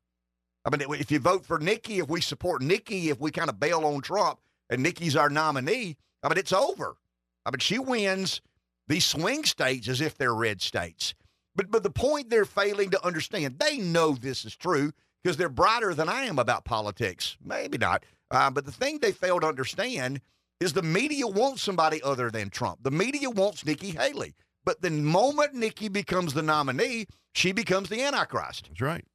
I 0.67 0.75
mean, 0.75 0.85
if 0.99 1.11
you 1.11 1.19
vote 1.19 1.45
for 1.45 1.59
Nikki, 1.59 1.99
if 1.99 2.09
we 2.09 2.19
support 2.19 2.61
Nikki, 2.61 3.09
if 3.09 3.21
we 3.21 3.31
kind 3.31 3.49
of 3.49 3.57
bail 3.57 3.85
on 3.85 4.01
Trump 4.01 4.39
and 4.69 4.83
Nikki's 4.83 5.15
our 5.15 5.29
nominee, 5.29 5.95
I 6.21 6.27
mean, 6.27 6.37
it's 6.37 6.51
over. 6.51 6.97
I 7.45 7.51
mean, 7.51 7.59
she 7.59 7.79
wins 7.79 8.41
these 8.87 9.05
swing 9.05 9.45
states 9.45 9.87
as 9.87 10.01
if 10.01 10.17
they're 10.17 10.35
red 10.35 10.61
states. 10.61 11.13
But 11.55 11.71
but 11.71 11.83
the 11.83 11.89
point 11.89 12.29
they're 12.29 12.43
failing 12.43 12.89
to 12.89 13.05
understand, 13.05 13.59
they 13.59 13.77
know 13.77 14.11
this 14.11 14.43
is 14.43 14.55
true 14.57 14.91
because 15.23 15.37
they're 15.37 15.47
brighter 15.47 15.93
than 15.93 16.09
I 16.09 16.23
am 16.23 16.37
about 16.37 16.65
politics. 16.65 17.37
Maybe 17.41 17.77
not. 17.77 18.03
Uh, 18.29 18.51
but 18.51 18.65
the 18.65 18.71
thing 18.71 18.99
they 18.99 19.13
fail 19.13 19.39
to 19.39 19.47
understand 19.47 20.19
is 20.59 20.73
the 20.73 20.81
media 20.81 21.27
wants 21.27 21.61
somebody 21.61 22.03
other 22.03 22.29
than 22.29 22.49
Trump. 22.49 22.79
The 22.83 22.91
media 22.91 23.29
wants 23.29 23.65
Nikki 23.65 23.91
Haley. 23.91 24.35
But 24.65 24.81
the 24.81 24.89
moment 24.89 25.53
Nikki 25.53 25.87
becomes 25.87 26.33
the 26.33 26.41
nominee, 26.41 27.07
she 27.33 27.53
becomes 27.53 27.87
the 27.87 28.01
Antichrist. 28.01 28.65
That's 28.67 28.81
right. 28.81 29.05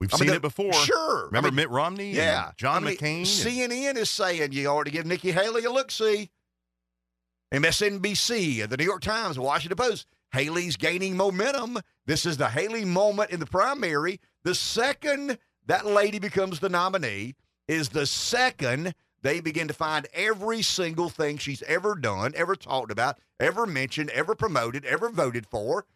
We've 0.00 0.12
I 0.12 0.18
seen 0.18 0.28
the- 0.28 0.34
it 0.34 0.42
before. 0.42 0.72
Sure. 0.74 1.22
I 1.22 1.26
Remember 1.26 1.48
mean, 1.48 1.56
Mitt 1.56 1.70
Romney? 1.70 2.08
and 2.08 2.16
yeah. 2.16 2.50
John 2.56 2.84
I 2.84 2.88
mean, 2.88 2.96
McCain? 2.96 3.16
and- 3.18 3.26
CNN 3.26 3.96
is 3.96 4.10
saying 4.10 4.52
you 4.52 4.68
ought 4.68 4.84
to 4.84 4.90
give 4.90 5.06
Nikki 5.06 5.32
Haley 5.32 5.64
a 5.64 5.70
look 5.72 5.90
see. 5.90 6.30
MSNBC, 7.52 8.62
uh, 8.62 8.66
the 8.66 8.76
New 8.76 8.84
York 8.84 9.02
Times, 9.02 9.38
Washington 9.38 9.76
Post. 9.76 10.06
Haley's 10.32 10.76
gaining 10.76 11.16
momentum. 11.16 11.78
This 12.04 12.26
is 12.26 12.36
the 12.36 12.48
Haley 12.48 12.84
moment 12.84 13.30
in 13.30 13.40
the 13.40 13.46
primary. 13.46 14.20
The 14.42 14.54
second 14.54 15.38
that 15.66 15.86
lady 15.86 16.18
becomes 16.18 16.58
the 16.60 16.68
nominee 16.68 17.34
is 17.68 17.88
the 17.90 18.06
second 18.06 18.94
they 19.22 19.40
begin 19.40 19.68
to 19.68 19.74
find 19.74 20.06
every 20.12 20.62
single 20.62 21.08
thing 21.08 21.38
she's 21.38 21.62
ever 21.62 21.94
done, 21.94 22.32
ever 22.36 22.54
talked 22.54 22.90
about, 22.92 23.18
ever 23.40 23.66
mentioned, 23.66 24.10
ever 24.10 24.34
promoted, 24.34 24.84
ever 24.84 25.08
voted 25.08 25.46
for, 25.46 25.86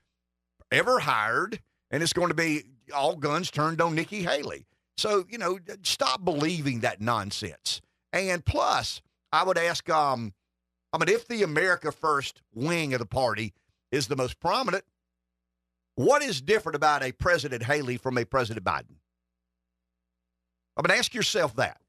ever 0.70 1.00
hired, 1.00 1.60
and 1.90 2.02
it's 2.02 2.12
going 2.12 2.28
to 2.28 2.34
be 2.34 2.62
all 2.90 3.16
guns 3.16 3.50
turned 3.50 3.80
on 3.80 3.94
Nikki 3.94 4.22
Haley. 4.22 4.66
So, 4.96 5.24
you 5.28 5.38
know, 5.38 5.58
stop 5.82 6.24
believing 6.24 6.80
that 6.80 7.00
nonsense. 7.00 7.80
And 8.12 8.44
plus, 8.44 9.00
I 9.32 9.44
would 9.44 9.56
ask, 9.56 9.88
um, 9.88 10.34
I 10.92 10.98
mean, 10.98 11.08
if 11.08 11.26
the 11.28 11.42
America 11.42 11.92
First 11.92 12.42
wing 12.54 12.92
of 12.92 12.98
the 12.98 13.06
party 13.06 13.54
is 13.92 14.08
the 14.08 14.16
most 14.16 14.40
prominent, 14.40 14.84
what 15.94 16.22
is 16.22 16.40
different 16.40 16.76
about 16.76 17.02
a 17.02 17.12
President 17.12 17.62
Haley 17.62 17.96
from 17.96 18.18
a 18.18 18.24
President 18.24 18.64
Biden? 18.64 18.96
I 20.76 20.82
mean, 20.82 20.98
ask 20.98 21.14
yourself 21.14 21.56
that. 21.56 21.80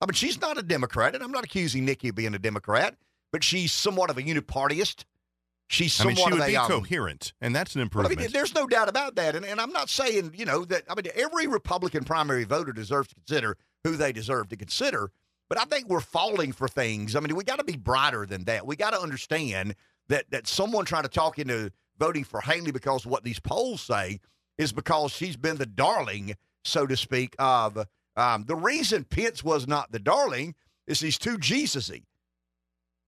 I 0.00 0.06
mean, 0.06 0.14
she's 0.14 0.40
not 0.40 0.58
a 0.58 0.62
Democrat, 0.62 1.14
and 1.14 1.24
I'm 1.24 1.32
not 1.32 1.44
accusing 1.44 1.84
Nikki 1.84 2.08
of 2.08 2.14
being 2.14 2.34
a 2.34 2.38
Democrat, 2.38 2.96
but 3.32 3.42
she's 3.42 3.72
somewhat 3.72 4.10
of 4.10 4.18
a 4.18 4.22
unipartyist. 4.22 5.04
She's 5.68 6.00
I 6.00 6.04
mean, 6.04 6.16
somewhat 6.16 6.28
she 6.28 6.32
would 6.34 6.42
of 6.42 6.48
a 6.48 6.50
be 6.50 6.56
um, 6.56 6.68
coherent, 6.68 7.32
and 7.40 7.54
that's 7.54 7.74
an 7.74 7.80
well, 7.80 7.82
I 7.82 7.86
improvement. 7.86 8.20
mean, 8.20 8.30
there's 8.32 8.54
no 8.54 8.66
doubt 8.66 8.88
about 8.88 9.16
that. 9.16 9.34
And, 9.34 9.44
and 9.44 9.60
I'm 9.60 9.72
not 9.72 9.90
saying, 9.90 10.32
you 10.36 10.44
know, 10.44 10.64
that, 10.66 10.84
I 10.88 10.94
mean, 10.94 11.06
every 11.14 11.48
Republican 11.48 12.04
primary 12.04 12.44
voter 12.44 12.72
deserves 12.72 13.08
to 13.08 13.14
consider 13.16 13.56
who 13.82 13.96
they 13.96 14.12
deserve 14.12 14.48
to 14.50 14.56
consider. 14.56 15.10
But 15.48 15.58
I 15.58 15.64
think 15.64 15.88
we're 15.88 16.00
falling 16.00 16.52
for 16.52 16.68
things. 16.68 17.16
I 17.16 17.20
mean, 17.20 17.34
we 17.34 17.42
got 17.44 17.58
to 17.58 17.64
be 17.64 17.76
brighter 17.76 18.26
than 18.26 18.44
that. 18.44 18.66
We 18.66 18.76
got 18.76 18.92
to 18.92 19.00
understand 19.00 19.74
that 20.08 20.30
that 20.30 20.46
someone 20.46 20.84
trying 20.84 21.02
to 21.02 21.08
talk 21.08 21.38
into 21.38 21.70
voting 21.98 22.24
for 22.24 22.40
Haley 22.40 22.72
because 22.72 23.06
what 23.06 23.24
these 23.24 23.40
polls 23.40 23.80
say 23.80 24.20
is 24.58 24.72
because 24.72 25.12
she's 25.12 25.36
been 25.36 25.56
the 25.56 25.66
darling, 25.66 26.34
so 26.64 26.86
to 26.86 26.96
speak, 26.96 27.34
of 27.38 27.86
um, 28.16 28.44
the 28.46 28.56
reason 28.56 29.04
Pence 29.04 29.42
was 29.42 29.66
not 29.66 29.92
the 29.92 29.98
darling 29.98 30.54
is 30.86 31.00
he's 31.00 31.18
too 31.18 31.38
Jesusy. 31.38 32.04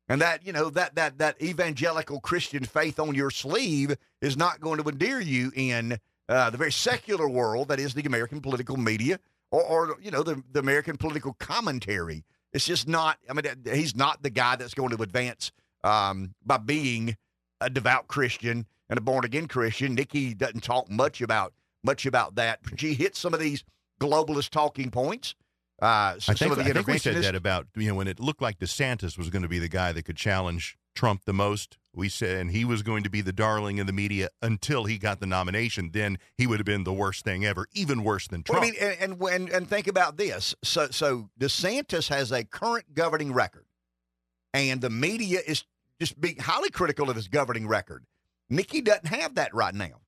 And 0.08 0.20
that, 0.22 0.46
you 0.46 0.52
know, 0.52 0.70
that 0.70 0.94
that 0.94 1.18
that 1.18 1.40
evangelical 1.42 2.20
Christian 2.20 2.64
faith 2.64 2.98
on 2.98 3.14
your 3.14 3.30
sleeve 3.30 3.96
is 4.22 4.36
not 4.36 4.60
going 4.60 4.82
to 4.82 4.88
endear 4.88 5.20
you 5.20 5.52
in 5.54 5.98
uh, 6.28 6.50
the 6.50 6.58
very 6.58 6.72
secular 6.72 7.28
world 7.28 7.68
that 7.68 7.78
is 7.78 7.94
the 7.94 8.02
American 8.02 8.40
political 8.40 8.76
media 8.76 9.18
or, 9.50 9.62
or 9.62 9.96
you 10.00 10.10
know, 10.10 10.22
the, 10.22 10.42
the 10.52 10.60
American 10.60 10.96
political 10.96 11.34
commentary. 11.34 12.24
It's 12.52 12.66
just 12.66 12.88
not, 12.88 13.18
I 13.28 13.34
mean, 13.34 13.44
he's 13.64 13.94
not 13.94 14.22
the 14.22 14.30
guy 14.30 14.56
that's 14.56 14.74
going 14.74 14.96
to 14.96 15.02
advance 15.02 15.52
um, 15.84 16.34
by 16.44 16.56
being 16.56 17.16
a 17.60 17.68
devout 17.68 18.08
Christian 18.08 18.66
and 18.88 18.98
a 18.98 19.02
born 19.02 19.24
again 19.24 19.48
Christian. 19.48 19.94
Nikki 19.94 20.34
doesn't 20.34 20.62
talk 20.62 20.90
much 20.90 21.20
about 21.20 21.52
much 21.84 22.06
about 22.06 22.34
that. 22.34 22.60
She 22.76 22.94
hits 22.94 23.18
some 23.18 23.34
of 23.34 23.40
these 23.40 23.62
globalist 24.00 24.50
talking 24.50 24.90
points. 24.90 25.34
Uh, 25.80 26.18
so 26.18 26.32
I 26.32 26.34
think, 26.34 26.58
I 26.58 26.72
think 26.72 26.86
we 26.88 26.98
said 26.98 27.22
that 27.22 27.36
about 27.36 27.68
you 27.76 27.88
know 27.88 27.94
when 27.94 28.08
it 28.08 28.18
looked 28.18 28.42
like 28.42 28.58
DeSantis 28.58 29.16
was 29.16 29.30
going 29.30 29.42
to 29.42 29.48
be 29.48 29.60
the 29.60 29.68
guy 29.68 29.92
that 29.92 30.02
could 30.04 30.16
challenge 30.16 30.76
Trump 30.94 31.24
the 31.24 31.32
most. 31.32 31.78
We 31.94 32.08
said 32.08 32.38
and 32.38 32.50
he 32.50 32.64
was 32.64 32.82
going 32.82 33.04
to 33.04 33.10
be 33.10 33.20
the 33.20 33.32
darling 33.32 33.78
of 33.78 33.86
the 33.86 33.92
media 33.92 34.28
until 34.42 34.84
he 34.84 34.98
got 34.98 35.20
the 35.20 35.26
nomination. 35.26 35.90
Then 35.92 36.18
he 36.36 36.46
would 36.46 36.58
have 36.58 36.66
been 36.66 36.84
the 36.84 36.92
worst 36.92 37.24
thing 37.24 37.44
ever, 37.44 37.66
even 37.72 38.02
worse 38.02 38.26
than 38.26 38.42
Trump. 38.42 38.60
Well, 38.60 38.68
I 38.68 38.72
mean, 38.72 38.96
and, 39.00 39.22
and 39.22 39.48
and 39.50 39.68
think 39.68 39.86
about 39.86 40.16
this. 40.16 40.54
So 40.64 40.88
so 40.90 41.30
DeSantis 41.38 42.08
has 42.08 42.32
a 42.32 42.44
current 42.44 42.94
governing 42.94 43.32
record, 43.32 43.66
and 44.52 44.80
the 44.80 44.90
media 44.90 45.40
is 45.46 45.64
just 46.00 46.20
being 46.20 46.38
highly 46.38 46.70
critical 46.70 47.08
of 47.08 47.16
his 47.16 47.28
governing 47.28 47.68
record. 47.68 48.04
Nikki 48.50 48.80
doesn't 48.80 49.06
have 49.06 49.36
that 49.36 49.54
right 49.54 49.74
now. 49.74 50.00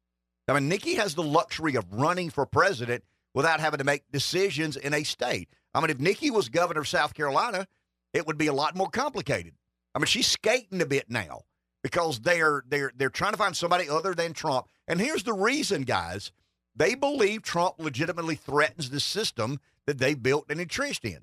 I 0.49 0.55
mean, 0.55 0.69
Nikki 0.69 0.95
has 0.95 1.15
the 1.15 1.23
luxury 1.23 1.77
of 1.77 1.85
running 1.93 2.31
for 2.31 2.45
president 2.47 3.05
without 3.35 3.61
having 3.61 3.79
to 3.79 3.85
make 3.85 4.03
decisions 4.11 4.77
in 4.77 4.95
a 4.95 5.05
state. 5.05 5.49
I 5.75 5.81
mean, 5.81 5.91
if 5.91 6.01
Nikki 6.01 6.31
was 6.31 6.49
governor 6.49 6.81
of 6.81 6.89
South 6.89 7.15
Carolina, 7.15 7.67
it 8.13 8.27
would 8.27 8.39
be 8.39 8.49
a 8.49 8.53
lot 8.53 8.77
more 8.77 8.89
complicated. 8.89 9.55
I 9.95 9.99
mean, 9.99 10.07
she's 10.07 10.27
skating 10.27 10.83
a 10.83 10.87
bit 10.87 11.11
now 11.11 11.43
because 11.83 12.21
they're 12.21 12.63
they're 12.69 12.93
they're 12.97 13.11
trying 13.11 13.33
to 13.33 13.39
find 13.39 13.57
somebody 13.57 13.89
other 13.89 14.15
than 14.15 14.33
Trump. 14.33 14.67
And 14.89 15.01
here's 15.01 15.23
the 15.23 15.33
reason, 15.33 15.83
guys. 15.83 16.33
They 16.75 16.95
believe 16.95 17.43
Trump 17.43 17.75
legitimately 17.79 18.37
threatens 18.37 18.91
the 18.91 19.01
system 19.01 19.61
that 19.87 19.99
they 19.99 20.15
built 20.15 20.47
and 20.49 20.61
entrenched 20.61 21.05
in. 21.05 21.19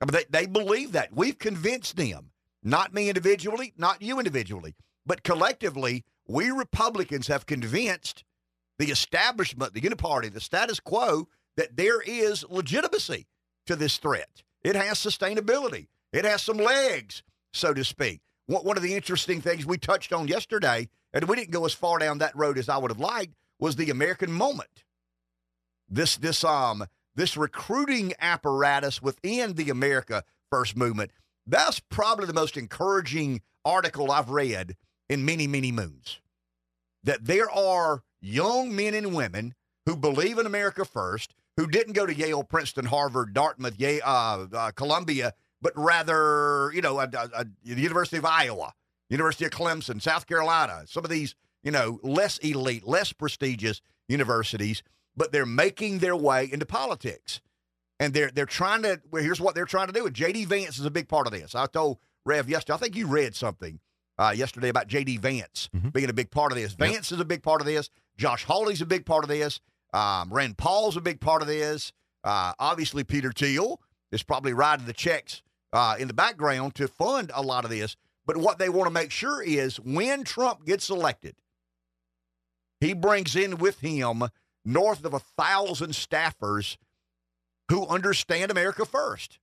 I 0.00 0.04
mean, 0.04 0.12
they, 0.12 0.24
they 0.30 0.46
believe 0.46 0.92
that. 0.92 1.14
We've 1.14 1.38
convinced 1.38 1.96
them, 1.96 2.30
not 2.62 2.94
me 2.94 3.08
individually, 3.08 3.74
not 3.76 4.02
you 4.02 4.18
individually, 4.18 4.76
but 5.04 5.24
collectively, 5.24 6.04
we 6.26 6.50
Republicans 6.50 7.26
have 7.26 7.46
convinced 7.46 8.24
the 8.78 8.90
establishment, 8.90 9.74
the 9.74 9.80
Uniparty, 9.80 10.32
the 10.32 10.40
status 10.40 10.78
quo, 10.78 11.26
that 11.56 11.76
there 11.76 12.00
is 12.00 12.44
legitimacy 12.48 13.26
to 13.68 13.76
this 13.76 13.98
threat. 13.98 14.42
It 14.62 14.76
has 14.76 14.98
sustainability. 14.98 15.86
It 16.12 16.24
has 16.24 16.42
some 16.42 16.58
legs, 16.58 17.22
so 17.52 17.72
to 17.72 17.84
speak. 17.84 18.20
One 18.46 18.76
of 18.76 18.82
the 18.82 18.94
interesting 18.94 19.40
things 19.40 19.66
we 19.66 19.76
touched 19.76 20.12
on 20.12 20.26
yesterday, 20.26 20.88
and 21.12 21.24
we 21.24 21.36
didn't 21.36 21.50
go 21.50 21.66
as 21.66 21.74
far 21.74 21.98
down 21.98 22.18
that 22.18 22.36
road 22.36 22.58
as 22.58 22.68
I 22.68 22.78
would 22.78 22.90
have 22.90 22.98
liked, 22.98 23.34
was 23.60 23.76
the 23.76 23.90
American 23.90 24.32
moment. 24.32 24.84
This 25.88 26.16
this 26.16 26.44
um 26.44 26.84
this 27.14 27.36
recruiting 27.36 28.14
apparatus 28.20 29.02
within 29.02 29.54
the 29.54 29.70
America 29.70 30.22
First 30.50 30.76
Movement. 30.76 31.10
That's 31.46 31.80
probably 31.80 32.26
the 32.26 32.32
most 32.32 32.56
encouraging 32.56 33.42
article 33.64 34.10
I've 34.10 34.30
read 34.30 34.76
in 35.08 35.24
many, 35.24 35.46
many 35.46 35.72
moons. 35.72 36.20
That 37.04 37.24
there 37.24 37.50
are 37.50 38.02
young 38.20 38.74
men 38.74 38.94
and 38.94 39.14
women 39.14 39.54
who 39.86 39.96
believe 39.96 40.38
in 40.38 40.46
America 40.46 40.84
first, 40.84 41.34
who 41.58 41.66
didn't 41.66 41.94
go 41.94 42.06
to 42.06 42.14
Yale, 42.14 42.44
Princeton, 42.44 42.84
Harvard, 42.84 43.34
Dartmouth, 43.34 43.80
Yale, 43.80 44.00
uh, 44.04 44.46
uh, 44.52 44.70
Columbia, 44.70 45.34
but 45.60 45.72
rather, 45.74 46.70
you 46.72 46.80
know, 46.80 47.04
the 47.04 47.48
University 47.64 48.16
of 48.16 48.24
Iowa, 48.24 48.74
University 49.10 49.44
of 49.44 49.50
Clemson, 49.50 50.00
South 50.00 50.28
Carolina, 50.28 50.84
some 50.86 51.04
of 51.04 51.10
these, 51.10 51.34
you 51.64 51.72
know, 51.72 51.98
less 52.04 52.38
elite, 52.38 52.86
less 52.86 53.12
prestigious 53.12 53.80
universities, 54.06 54.84
but 55.16 55.32
they're 55.32 55.44
making 55.44 55.98
their 55.98 56.14
way 56.14 56.48
into 56.50 56.64
politics. 56.64 57.40
And 57.98 58.14
they're 58.14 58.30
they're 58.30 58.46
trying 58.46 58.82
to. 58.82 59.00
Well, 59.10 59.24
here's 59.24 59.40
what 59.40 59.56
they're 59.56 59.64
trying 59.64 59.88
to 59.88 59.92
do. 59.92 60.06
And 60.06 60.14
J.D. 60.14 60.44
Vance 60.44 60.78
is 60.78 60.84
a 60.84 60.90
big 60.90 61.08
part 61.08 61.26
of 61.26 61.32
this. 61.32 61.56
I 61.56 61.66
told 61.66 61.98
Rev 62.24 62.48
yesterday. 62.48 62.76
I 62.76 62.78
think 62.78 62.94
you 62.94 63.08
read 63.08 63.34
something 63.34 63.80
uh, 64.16 64.32
yesterday 64.36 64.68
about 64.68 64.86
J.D. 64.86 65.16
Vance 65.16 65.68
mm-hmm. 65.74 65.88
being 65.88 66.08
a 66.08 66.12
big 66.12 66.30
part 66.30 66.52
of 66.52 66.58
this. 66.58 66.74
Vance 66.74 67.10
yep. 67.10 67.16
is 67.16 67.20
a 67.20 67.24
big 67.24 67.42
part 67.42 67.60
of 67.60 67.66
this. 67.66 67.90
Josh 68.16 68.44
Hawley's 68.44 68.80
a 68.80 68.86
big 68.86 69.04
part 69.04 69.24
of 69.24 69.28
this. 69.28 69.58
Um, 69.92 70.32
Rand 70.32 70.58
Paul's 70.58 70.96
a 70.96 71.00
big 71.00 71.20
part 71.20 71.42
of 71.42 71.48
this. 71.48 71.92
Uh, 72.24 72.52
obviously, 72.58 73.04
Peter 73.04 73.32
Thiel 73.32 73.80
is 74.12 74.22
probably 74.22 74.52
writing 74.52 74.86
the 74.86 74.92
checks 74.92 75.42
uh, 75.72 75.96
in 75.98 76.08
the 76.08 76.14
background 76.14 76.74
to 76.76 76.88
fund 76.88 77.30
a 77.34 77.42
lot 77.42 77.64
of 77.64 77.70
this. 77.70 77.96
But 78.26 78.36
what 78.36 78.58
they 78.58 78.68
want 78.68 78.86
to 78.86 78.92
make 78.92 79.10
sure 79.10 79.42
is 79.42 79.80
when 79.80 80.24
Trump 80.24 80.66
gets 80.66 80.90
elected, 80.90 81.36
he 82.80 82.92
brings 82.92 83.34
in 83.34 83.56
with 83.56 83.80
him 83.80 84.24
north 84.64 85.04
of 85.04 85.14
a 85.14 85.18
thousand 85.18 85.92
staffers 85.92 86.76
who 87.70 87.86
understand 87.86 88.50
America 88.50 88.84
first, 88.84 89.38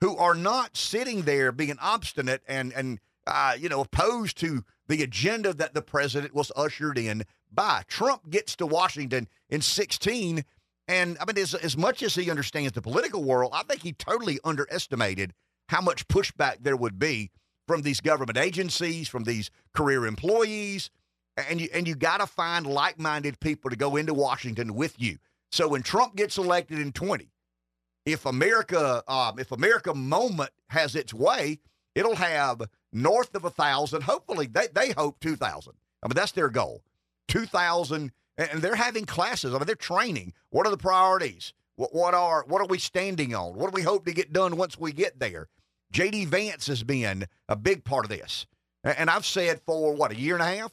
who 0.00 0.16
are 0.16 0.34
not 0.34 0.76
sitting 0.76 1.22
there 1.22 1.52
being 1.52 1.78
obstinate 1.80 2.42
and 2.48 2.72
and 2.72 3.00
uh, 3.26 3.54
you 3.58 3.68
know, 3.68 3.80
opposed 3.80 4.38
to 4.38 4.64
the 4.88 5.02
agenda 5.02 5.52
that 5.52 5.74
the 5.74 5.82
president 5.82 6.34
was 6.34 6.52
ushered 6.56 6.98
in 6.98 7.24
by. 7.52 7.82
Trump 7.88 8.30
gets 8.30 8.56
to 8.56 8.66
Washington 8.66 9.28
in 9.48 9.60
16, 9.60 10.44
and 10.88 11.18
I 11.20 11.24
mean, 11.24 11.42
as, 11.42 11.54
as 11.54 11.76
much 11.76 12.02
as 12.02 12.14
he 12.14 12.30
understands 12.30 12.72
the 12.72 12.82
political 12.82 13.24
world, 13.24 13.52
I 13.54 13.62
think 13.64 13.82
he 13.82 13.92
totally 13.92 14.38
underestimated 14.44 15.32
how 15.68 15.80
much 15.80 16.06
pushback 16.06 16.58
there 16.60 16.76
would 16.76 16.98
be 16.98 17.30
from 17.66 17.82
these 17.82 18.00
government 18.00 18.38
agencies, 18.38 19.08
from 19.08 19.24
these 19.24 19.50
career 19.74 20.06
employees, 20.06 20.90
and 21.36 21.60
you 21.60 21.68
and 21.74 21.86
you 21.88 21.94
got 21.94 22.18
to 22.18 22.26
find 22.26 22.66
like-minded 22.66 23.40
people 23.40 23.70
to 23.70 23.76
go 23.76 23.96
into 23.96 24.14
Washington 24.14 24.74
with 24.74 25.00
you. 25.00 25.18
So 25.50 25.68
when 25.68 25.82
Trump 25.82 26.16
gets 26.16 26.38
elected 26.38 26.78
in 26.78 26.92
20, 26.92 27.28
if 28.04 28.24
America, 28.24 29.02
um, 29.08 29.38
if 29.38 29.52
America 29.52 29.94
moment 29.94 30.50
has 30.68 30.94
its 30.94 31.12
way, 31.12 31.58
it'll 31.94 32.16
have 32.16 32.62
north 32.96 33.34
of 33.34 33.44
a 33.44 33.50
thousand. 33.50 34.02
Hopefully, 34.02 34.46
they 34.46 34.68
they 34.72 34.92
hope 34.92 35.20
two 35.20 35.36
thousand. 35.36 35.74
I 36.02 36.08
mean, 36.08 36.14
that's 36.14 36.32
their 36.32 36.48
goal. 36.48 36.82
Two 37.28 37.46
thousand, 37.46 38.12
and 38.38 38.62
they're 38.62 38.74
having 38.74 39.04
classes. 39.04 39.54
I 39.54 39.58
mean, 39.58 39.66
they're 39.66 39.74
training. 39.74 40.32
What 40.50 40.66
are 40.66 40.70
the 40.70 40.76
priorities? 40.76 41.52
What, 41.76 41.94
what 41.94 42.14
are 42.14 42.44
what 42.48 42.62
are 42.62 42.66
we 42.66 42.78
standing 42.78 43.34
on? 43.34 43.54
What 43.54 43.70
do 43.70 43.74
we 43.74 43.82
hope 43.82 44.06
to 44.06 44.12
get 44.12 44.32
done 44.32 44.56
once 44.56 44.78
we 44.78 44.92
get 44.92 45.20
there? 45.20 45.48
J.D. 45.92 46.24
Vance 46.24 46.66
has 46.66 46.82
been 46.82 47.26
a 47.48 47.56
big 47.56 47.84
part 47.84 48.04
of 48.04 48.10
this, 48.10 48.46
and 48.82 49.08
I've 49.08 49.26
said 49.26 49.60
for 49.66 49.94
what 49.94 50.10
a 50.10 50.16
year 50.16 50.34
and 50.34 50.42
a 50.42 50.56
half 50.56 50.72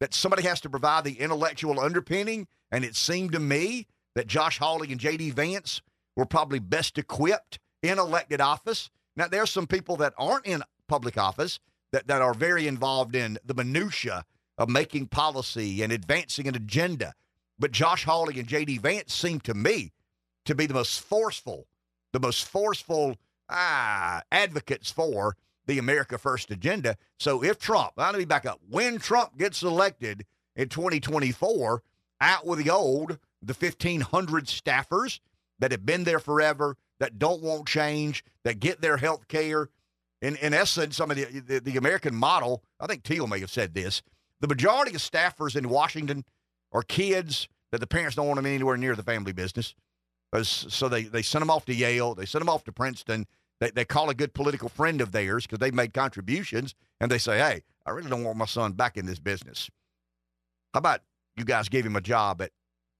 that 0.00 0.14
somebody 0.14 0.42
has 0.44 0.60
to 0.62 0.70
provide 0.70 1.04
the 1.04 1.20
intellectual 1.20 1.80
underpinning, 1.80 2.46
and 2.70 2.84
it 2.84 2.96
seemed 2.96 3.32
to 3.32 3.40
me 3.40 3.86
that 4.14 4.26
Josh 4.26 4.58
Hawley 4.58 4.90
and 4.90 5.00
J.D. 5.00 5.30
Vance 5.30 5.82
were 6.16 6.26
probably 6.26 6.58
best 6.60 6.98
equipped 6.98 7.58
in 7.82 7.98
elected 7.98 8.40
office. 8.40 8.90
Now, 9.16 9.28
there's 9.28 9.50
some 9.50 9.66
people 9.66 9.96
that 9.98 10.14
aren't 10.18 10.46
in 10.46 10.62
public 10.88 11.18
office 11.18 11.58
that, 11.92 12.06
that 12.08 12.22
are 12.22 12.34
very 12.34 12.66
involved 12.66 13.14
in 13.14 13.38
the 13.44 13.54
minutia 13.54 14.24
of 14.58 14.68
making 14.68 15.06
policy 15.06 15.82
and 15.82 15.92
advancing 15.92 16.46
an 16.48 16.54
agenda. 16.54 17.14
But 17.58 17.72
Josh 17.72 18.04
Hawley 18.04 18.38
and 18.38 18.48
J.D. 18.48 18.78
Vance 18.78 19.14
seem 19.14 19.40
to 19.40 19.54
me 19.54 19.92
to 20.44 20.54
be 20.54 20.66
the 20.66 20.74
most 20.74 21.00
forceful, 21.00 21.66
the 22.12 22.20
most 22.20 22.48
forceful 22.48 23.16
ah, 23.48 24.22
advocates 24.30 24.90
for 24.90 25.36
the 25.66 25.78
America 25.78 26.18
First 26.18 26.50
agenda. 26.50 26.96
So 27.18 27.42
if 27.42 27.58
Trump, 27.58 27.92
let 27.96 28.14
me 28.14 28.24
back 28.24 28.46
up, 28.46 28.60
when 28.68 28.98
Trump 28.98 29.38
gets 29.38 29.62
elected 29.62 30.24
in 30.56 30.68
2024, 30.68 31.82
out 32.20 32.46
with 32.46 32.64
the 32.64 32.70
old, 32.70 33.18
the 33.42 33.54
1,500 33.54 34.46
staffers 34.46 35.20
that 35.58 35.72
have 35.72 35.86
been 35.86 36.04
there 36.04 36.18
forever, 36.18 36.76
that 37.00 37.18
don't 37.18 37.42
want 37.42 37.66
change, 37.66 38.24
that 38.44 38.60
get 38.60 38.80
their 38.80 38.96
health 38.96 39.28
care, 39.28 39.68
in, 40.24 40.36
in 40.36 40.54
essence, 40.54 40.96
some 40.96 41.10
of 41.10 41.18
the, 41.18 41.24
the, 41.40 41.60
the 41.60 41.76
American 41.76 42.14
model, 42.14 42.62
I 42.80 42.86
think 42.86 43.04
Thiel 43.04 43.26
may 43.26 43.40
have 43.40 43.50
said 43.50 43.74
this, 43.74 44.02
the 44.40 44.48
majority 44.48 44.94
of 44.94 45.02
staffers 45.02 45.54
in 45.54 45.68
Washington 45.68 46.24
are 46.72 46.82
kids 46.82 47.46
that 47.72 47.80
the 47.80 47.86
parents 47.86 48.16
don't 48.16 48.26
want 48.26 48.36
them 48.36 48.46
anywhere 48.46 48.78
near 48.78 48.96
the 48.96 49.02
family 49.02 49.32
business. 49.32 49.74
Uh, 50.32 50.42
so 50.42 50.88
they, 50.88 51.02
they 51.02 51.20
send 51.20 51.42
them 51.42 51.50
off 51.50 51.66
to 51.66 51.74
Yale, 51.74 52.14
they 52.14 52.24
send 52.24 52.40
them 52.40 52.48
off 52.48 52.64
to 52.64 52.72
Princeton. 52.72 53.26
They, 53.60 53.70
they 53.70 53.84
call 53.84 54.08
a 54.08 54.14
good 54.14 54.32
political 54.32 54.70
friend 54.70 55.02
of 55.02 55.12
theirs 55.12 55.46
because 55.46 55.58
they've 55.58 55.74
made 55.74 55.92
contributions, 55.92 56.74
and 57.00 57.10
they 57.10 57.18
say, 57.18 57.38
hey, 57.38 57.62
I 57.84 57.90
really 57.90 58.08
don't 58.08 58.24
want 58.24 58.38
my 58.38 58.46
son 58.46 58.72
back 58.72 58.96
in 58.96 59.04
this 59.04 59.20
business. 59.20 59.70
How 60.72 60.78
about 60.78 61.00
you 61.36 61.44
guys 61.44 61.68
give 61.68 61.84
him 61.84 61.96
a 61.96 62.00
job 62.00 62.40
at 62.40 62.50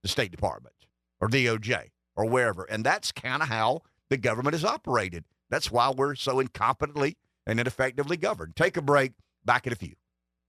the 0.03 0.09
State 0.09 0.31
Department 0.31 0.75
or 1.21 1.29
DOJ 1.29 1.89
or 2.17 2.27
wherever? 2.27 2.65
And 2.65 2.85
that's 2.85 3.13
kind 3.13 3.43
of 3.43 3.49
how 3.49 3.81
the 4.11 4.19
government 4.19 4.55
has 4.55 4.65
operated 4.65 5.25
That's 5.51 5.71
why 5.71 5.91
we're 5.91 6.15
so 6.15 6.43
incompetently 6.43 7.17
and 7.47 7.61
ineffectively 7.61 8.17
governed. 8.17 8.57
Take 8.57 8.77
a 8.77 8.83
break. 8.83 9.13
Back 9.45 9.67
in 9.67 9.75
a 9.75 9.77
few. 9.77 9.93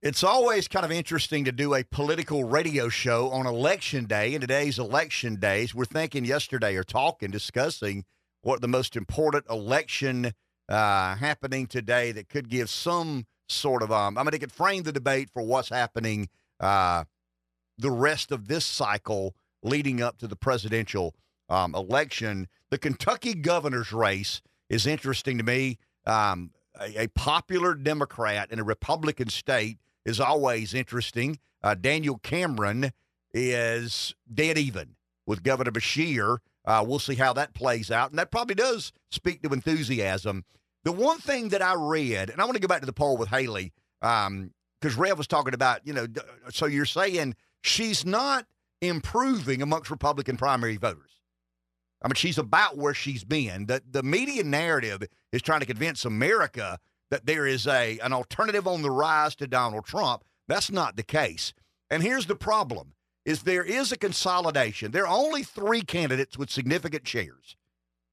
It's 0.02 0.24
always 0.24 0.70
kind 0.70 0.86
of 0.86 0.92
interesting 0.92 1.44
to 1.46 1.52
do 1.52 1.74
a 1.74 1.84
political 1.84 2.46
radio 2.46 2.88
show 2.88 3.30
on 3.32 3.46
election 3.46 4.06
day. 4.06 4.34
And 4.34 4.42
today's 4.42 4.80
election 4.80 5.36
days, 5.36 5.76
we're 5.76 5.84
thinking 5.84 6.24
yesterday 6.24 6.78
or 6.78 6.84
talking, 6.84 7.30
discussing 7.30 8.06
what 8.42 8.62
the 8.62 8.68
most 8.70 8.96
important 8.96 9.46
election 9.50 10.32
uh, 10.70 11.16
happening 11.16 11.68
today 11.68 12.12
that 12.14 12.30
could 12.30 12.48
give 12.48 12.70
some 12.70 13.26
sort 13.50 13.84
of 13.84 13.92
um. 13.92 14.18
I 14.18 14.24
mean, 14.24 14.34
it 14.34 14.40
could 14.40 14.52
frame 14.52 14.84
the 14.84 14.92
debate 14.94 15.30
for 15.34 15.44
what's 15.44 15.70
happening 15.70 16.30
uh, 16.60 17.04
the 17.78 17.92
rest 17.92 18.32
of 18.32 18.48
this 18.48 18.66
cycle 18.66 19.36
leading 19.62 20.02
up 20.02 20.20
to 20.20 20.28
the 20.28 20.36
presidential 20.36 21.16
um, 21.50 21.76
election. 21.76 22.48
The 22.70 22.78
Kentucky 22.78 23.34
governor's 23.34 23.92
race 23.92 24.42
is 24.70 24.88
interesting 24.88 25.38
to 25.38 25.44
me. 25.44 25.78
Um, 26.06 26.52
a, 26.80 27.04
a, 27.04 27.08
popular 27.10 27.74
Democrat 27.74 28.52
in 28.52 28.60
a 28.60 28.64
Republican 28.64 29.30
state 29.30 29.80
is 30.06 30.20
always 30.20 30.74
interesting. 30.74 31.40
Uh, 31.64 31.74
Daniel 31.74 32.20
Cameron 32.20 32.92
is 33.34 34.14
dead 34.32 34.58
even 34.58 34.96
with 35.26 35.44
Governor 35.44 35.72
Beshear. 35.72 36.38
Uh, 36.66 36.84
we'll 36.86 37.00
see 37.00 37.16
how 37.16 37.34
that 37.34 37.54
plays 37.54 37.92
out. 37.92 38.10
And 38.10 38.20
that 38.20 38.32
probably 38.32 38.56
does 38.56 38.92
speak 39.12 39.42
to 39.44 39.50
enthusiasm. 39.50 40.44
The 40.84 40.92
one 40.92 41.18
thing 41.18 41.50
that 41.50 41.62
I 41.62 41.74
read, 41.76 42.30
and 42.30 42.40
I 42.40 42.46
want 42.46 42.56
to 42.56 42.62
go 42.62 42.68
back 42.68 42.82
to 42.82 42.86
the 42.86 42.94
poll 42.94 43.18
with 43.18 43.30
Haley, 43.30 43.74
because 44.02 44.28
um, 44.28 44.52
Rev 44.98 45.18
was 45.18 45.28
talking 45.28 45.54
about, 45.54 45.86
you 45.86 45.94
know, 45.94 46.06
so 46.52 46.68
you're 46.68 46.86
saying 46.86 47.36
she's 47.62 48.06
not 48.06 48.46
improving 48.82 49.62
amongst 49.62 49.90
Republican 49.90 50.38
primary 50.38 50.78
voters. 50.78 51.15
I 52.02 52.08
mean, 52.08 52.16
she's 52.16 52.38
about 52.38 52.78
where 52.78 52.94
she's 52.94 53.24
been. 53.24 53.66
The 53.66 53.82
the 53.90 54.04
media 54.04 54.44
narrative 54.44 55.04
is 55.32 55.42
trying 55.42 55.62
to 55.62 55.66
convince 55.66 56.06
America 56.06 56.80
that 57.12 57.26
there 57.26 57.48
is 57.48 57.68
a 57.68 58.00
an 58.00 58.14
alternative 58.14 58.68
on 58.68 58.82
the 58.82 58.92
rise 58.92 59.36
to 59.38 59.48
Donald 59.48 59.86
Trump. 59.86 60.24
That's 60.48 60.72
not 60.72 60.96
the 60.96 61.04
case. 61.04 61.54
And 61.90 62.04
here's 62.04 62.26
the 62.26 62.36
problem 62.36 62.94
is 63.26 63.44
there 63.44 63.64
is 63.64 63.92
a 63.92 63.98
consolidation. 63.98 64.92
There 64.92 65.08
are 65.08 65.18
only 65.18 65.44
three 65.44 65.82
candidates 65.82 66.38
with 66.38 66.52
significant 66.52 67.08
shares. 67.08 67.56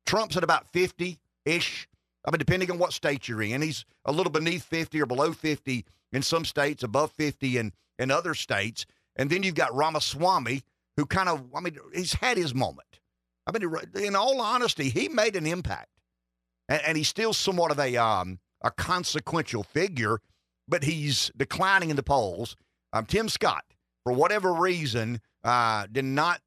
Trump's 0.06 0.36
at 0.36 0.44
about 0.44 0.72
50-ish. 0.72 1.88
I 2.24 2.30
mean, 2.30 2.38
depending 2.38 2.70
on 2.70 2.78
what 2.78 2.92
state 2.94 3.28
you're 3.28 3.42
in. 3.42 3.62
He's 3.62 3.84
a 4.04 4.12
little 4.12 4.32
beneath 4.32 4.64
50 4.64 5.00
or 5.02 5.06
below 5.06 5.32
50 5.32 5.84
in 6.12 6.22
some 6.22 6.44
states, 6.44 6.82
above 6.82 7.12
50 7.12 7.58
in, 7.58 7.72
in 7.98 8.10
other 8.10 8.34
states. 8.34 8.86
And 9.16 9.28
then 9.28 9.42
you've 9.42 9.54
got 9.54 9.74
Ramaswamy, 9.74 10.62
who 10.96 11.06
kind 11.06 11.28
of, 11.28 11.44
I 11.54 11.60
mean, 11.60 11.76
he's 11.94 12.14
had 12.14 12.36
his 12.36 12.54
moment. 12.54 13.00
I 13.46 13.52
mean, 13.52 13.74
in 13.96 14.14
all 14.14 14.40
honesty, 14.40 14.88
he 14.88 15.08
made 15.08 15.36
an 15.36 15.46
impact, 15.46 15.90
and, 16.68 16.80
and 16.86 16.96
he's 16.96 17.08
still 17.08 17.32
somewhat 17.32 17.70
of 17.70 17.78
a 17.78 17.96
um, 17.96 18.38
a 18.62 18.70
consequential 18.70 19.62
figure, 19.62 20.20
but 20.68 20.84
he's 20.84 21.30
declining 21.36 21.90
in 21.90 21.96
the 21.96 22.02
polls. 22.02 22.56
Um, 22.92 23.06
Tim 23.06 23.28
Scott, 23.28 23.64
for 24.04 24.12
whatever 24.12 24.52
reason, 24.52 25.20
uh, 25.44 25.86
did 25.90 26.04
not, 26.04 26.40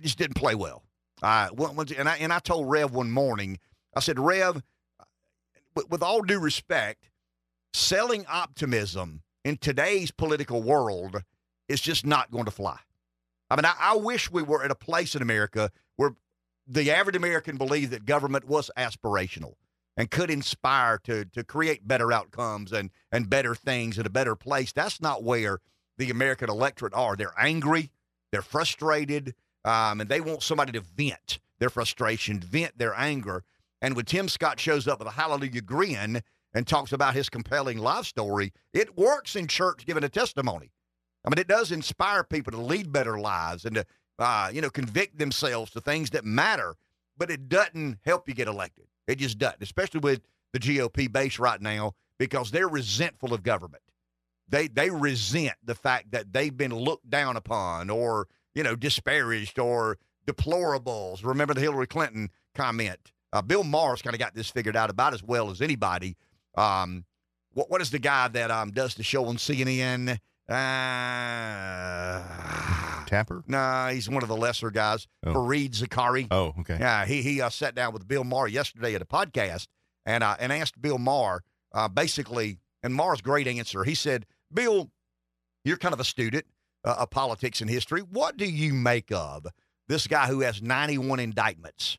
just 0.00 0.18
didn't 0.18 0.36
play 0.36 0.54
well. 0.54 0.82
Uh, 1.22 1.48
and 1.96 2.08
I 2.08 2.16
and 2.16 2.32
I 2.32 2.38
told 2.40 2.68
Rev 2.68 2.92
one 2.92 3.10
morning, 3.10 3.58
I 3.94 4.00
said, 4.00 4.18
Rev, 4.18 4.62
with, 5.74 5.88
with 5.90 6.02
all 6.02 6.22
due 6.22 6.40
respect, 6.40 7.10
selling 7.72 8.26
optimism 8.28 9.22
in 9.44 9.56
today's 9.56 10.10
political 10.10 10.62
world 10.62 11.22
is 11.68 11.80
just 11.80 12.04
not 12.04 12.30
going 12.30 12.44
to 12.44 12.50
fly. 12.50 12.78
I 13.50 13.56
mean, 13.56 13.64
I, 13.64 13.74
I, 13.78 13.96
wish 13.96 14.30
we 14.30 14.42
were 14.42 14.64
at 14.64 14.70
a 14.70 14.74
place 14.74 15.14
in 15.14 15.22
America 15.22 15.70
where 15.96 16.14
the 16.66 16.90
average 16.90 17.16
American 17.16 17.56
believed 17.56 17.92
that 17.92 18.06
government 18.06 18.46
was 18.46 18.70
aspirational 18.76 19.54
and 19.96 20.10
could 20.10 20.30
inspire 20.30 20.98
to 20.98 21.24
to 21.26 21.44
create 21.44 21.86
better 21.86 22.12
outcomes 22.12 22.72
and 22.72 22.90
and 23.12 23.30
better 23.30 23.54
things 23.54 23.98
in 23.98 24.06
a 24.06 24.10
better 24.10 24.34
place. 24.34 24.72
That's 24.72 25.00
not 25.00 25.22
where 25.22 25.60
the 25.98 26.10
American 26.10 26.50
electorate 26.50 26.94
are. 26.94 27.16
They're 27.16 27.34
angry, 27.38 27.90
they're 28.32 28.42
frustrated, 28.42 29.34
um, 29.64 30.00
and 30.00 30.10
they 30.10 30.20
want 30.20 30.42
somebody 30.42 30.72
to 30.72 30.80
vent 30.80 31.38
their 31.58 31.70
frustration, 31.70 32.40
vent 32.40 32.76
their 32.78 32.94
anger. 32.94 33.44
And 33.80 33.94
when 33.94 34.06
Tim 34.06 34.28
Scott 34.28 34.58
shows 34.58 34.88
up 34.88 34.98
with 34.98 35.08
a 35.08 35.12
hallelujah 35.12 35.60
grin 35.60 36.22
and 36.54 36.66
talks 36.66 36.92
about 36.92 37.14
his 37.14 37.28
compelling 37.28 37.78
life 37.78 38.06
story, 38.06 38.52
it 38.72 38.96
works 38.96 39.36
in 39.36 39.46
church 39.46 39.84
giving 39.86 40.04
a 40.04 40.08
testimony. 40.08 40.72
I 41.24 41.30
mean, 41.30 41.38
it 41.38 41.48
does 41.48 41.72
inspire 41.72 42.24
people 42.24 42.52
to 42.52 42.60
lead 42.60 42.92
better 42.92 43.18
lives 43.18 43.64
and 43.64 43.76
to, 43.76 43.86
uh, 44.18 44.50
you 44.52 44.60
know, 44.60 44.70
convict 44.70 45.18
themselves 45.18 45.70
to 45.72 45.80
things 45.80 46.10
that 46.10 46.24
matter, 46.24 46.74
but 47.16 47.30
it 47.30 47.48
doesn't 47.48 47.98
help 48.04 48.28
you 48.28 48.34
get 48.34 48.48
elected. 48.48 48.86
It 49.06 49.16
just 49.16 49.38
doesn't, 49.38 49.62
especially 49.62 50.00
with 50.00 50.22
the 50.52 50.58
GOP 50.58 51.10
base 51.10 51.38
right 51.38 51.60
now, 51.60 51.94
because 52.18 52.50
they're 52.50 52.68
resentful 52.68 53.34
of 53.34 53.42
government. 53.42 53.82
They 54.48 54.68
they 54.68 54.90
resent 54.90 55.54
the 55.64 55.74
fact 55.74 56.10
that 56.12 56.32
they've 56.32 56.56
been 56.56 56.74
looked 56.74 57.08
down 57.08 57.36
upon 57.36 57.90
or, 57.90 58.28
you 58.54 58.62
know, 58.62 58.76
disparaged 58.76 59.58
or 59.58 59.98
deplorables. 60.26 61.24
Remember 61.24 61.54
the 61.54 61.60
Hillary 61.60 61.86
Clinton 61.86 62.30
comment. 62.54 63.12
Uh, 63.32 63.42
Bill 63.42 63.64
Maher's 63.64 64.02
kind 64.02 64.14
of 64.14 64.20
got 64.20 64.34
this 64.34 64.50
figured 64.50 64.76
out 64.76 64.90
about 64.90 65.12
as 65.12 65.22
well 65.22 65.50
as 65.50 65.60
anybody. 65.60 66.16
Um, 66.56 67.04
what 67.52 67.70
what 67.70 67.80
is 67.80 67.90
the 67.90 67.98
guy 67.98 68.28
that 68.28 68.50
um, 68.50 68.70
does 68.70 68.94
the 68.94 69.02
show 69.02 69.26
on 69.26 69.36
CNN? 69.36 70.18
Uh, 70.48 72.20
Tapper? 73.06 73.42
Nah, 73.46 73.88
he's 73.88 74.08
one 74.10 74.22
of 74.22 74.28
the 74.28 74.36
lesser 74.36 74.70
guys. 74.70 75.06
Oh. 75.24 75.32
Fareed 75.32 75.70
Zakaria. 75.70 76.26
Oh, 76.30 76.54
okay. 76.60 76.76
Yeah, 76.78 77.06
he 77.06 77.22
he 77.22 77.40
uh, 77.40 77.48
sat 77.48 77.74
down 77.74 77.92
with 77.94 78.06
Bill 78.06 78.24
Maher 78.24 78.48
yesterday 78.48 78.94
at 78.94 79.00
a 79.00 79.06
podcast 79.06 79.68
and 80.04 80.22
uh, 80.22 80.36
and 80.38 80.52
asked 80.52 80.80
Bill 80.80 80.98
Maher 80.98 81.42
uh, 81.72 81.88
basically, 81.88 82.58
and 82.82 82.94
Maher's 82.94 83.22
great 83.22 83.46
answer. 83.46 83.84
He 83.84 83.94
said, 83.94 84.26
"Bill, 84.52 84.90
you're 85.64 85.78
kind 85.78 85.94
of 85.94 86.00
a 86.00 86.04
student 86.04 86.44
uh, 86.84 86.96
of 86.98 87.10
politics 87.10 87.62
and 87.62 87.70
history. 87.70 88.00
What 88.00 88.36
do 88.36 88.44
you 88.44 88.74
make 88.74 89.10
of 89.12 89.46
this 89.88 90.06
guy 90.06 90.26
who 90.26 90.40
has 90.40 90.60
91 90.60 91.20
indictments 91.20 91.98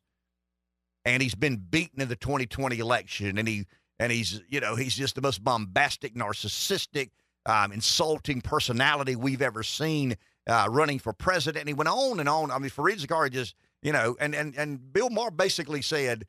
and 1.03 1.21
he's 1.21 1.35
been 1.35 1.57
beaten 1.57 2.01
in 2.01 2.07
the 2.09 2.15
2020 2.15 2.79
election 2.79 3.37
and 3.37 3.47
he 3.47 3.65
and 3.99 4.11
he's 4.11 4.41
you 4.49 4.59
know 4.59 4.75
he's 4.75 4.95
just 4.95 5.15
the 5.15 5.21
most 5.21 5.43
bombastic, 5.43 6.13
narcissistic." 6.13 7.09
Um, 7.45 7.71
insulting 7.71 8.41
personality 8.41 9.15
we've 9.15 9.41
ever 9.41 9.63
seen 9.63 10.15
uh, 10.47 10.67
running 10.69 10.99
for 10.99 11.13
president. 11.13 11.61
And 11.61 11.69
he 11.69 11.73
went 11.73 11.89
on 11.89 12.19
and 12.19 12.29
on. 12.29 12.51
I 12.51 12.59
mean, 12.59 12.69
Fareed 12.69 12.99
Zakaria 13.05 13.31
just, 13.31 13.55
you 13.81 13.91
know, 13.91 14.15
and, 14.19 14.35
and, 14.35 14.55
and 14.55 14.93
Bill 14.93 15.09
Maher 15.09 15.31
basically 15.31 15.81
said, 15.81 16.25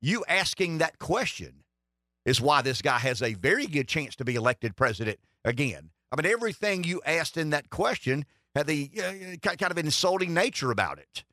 you 0.00 0.24
asking 0.28 0.78
that 0.78 0.98
question 0.98 1.64
is 2.24 2.40
why 2.40 2.62
this 2.62 2.82
guy 2.82 2.98
has 2.98 3.22
a 3.22 3.34
very 3.34 3.66
good 3.66 3.88
chance 3.88 4.16
to 4.16 4.24
be 4.24 4.34
elected 4.34 4.76
president 4.76 5.18
again. 5.44 5.90
I 6.12 6.20
mean, 6.20 6.30
everything 6.30 6.84
you 6.84 7.00
asked 7.04 7.36
in 7.36 7.50
that 7.50 7.70
question 7.70 8.24
had 8.54 8.66
the 8.66 8.90
uh, 8.98 9.48
kind 9.56 9.70
of 9.70 9.78
insulting 9.78 10.34
nature 10.34 10.70
about 10.70 10.98
it. 10.98 11.24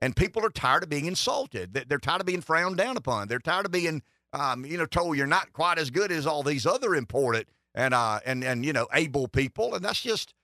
And 0.00 0.14
people 0.14 0.44
are 0.44 0.50
tired 0.50 0.82
of 0.82 0.90
being 0.90 1.06
insulted. 1.06 1.72
They're 1.88 1.98
tired 1.98 2.20
of 2.20 2.26
being 2.26 2.42
frowned 2.42 2.76
down 2.76 2.98
upon. 2.98 3.28
They're 3.28 3.38
tired 3.38 3.64
of 3.64 3.72
being, 3.72 4.02
um, 4.34 4.66
you 4.66 4.76
know, 4.76 4.84
told 4.84 5.16
you're 5.16 5.26
not 5.26 5.54
quite 5.54 5.78
as 5.78 5.90
good 5.90 6.12
as 6.12 6.26
all 6.26 6.42
these 6.42 6.66
other 6.66 6.94
important 6.94 7.48
and 7.76 7.94
uh 7.94 8.18
and 8.26 8.42
and 8.42 8.64
you 8.64 8.72
know 8.72 8.88
able 8.92 9.28
people, 9.28 9.74
and 9.74 9.84
that's 9.84 10.00
just 10.00 10.34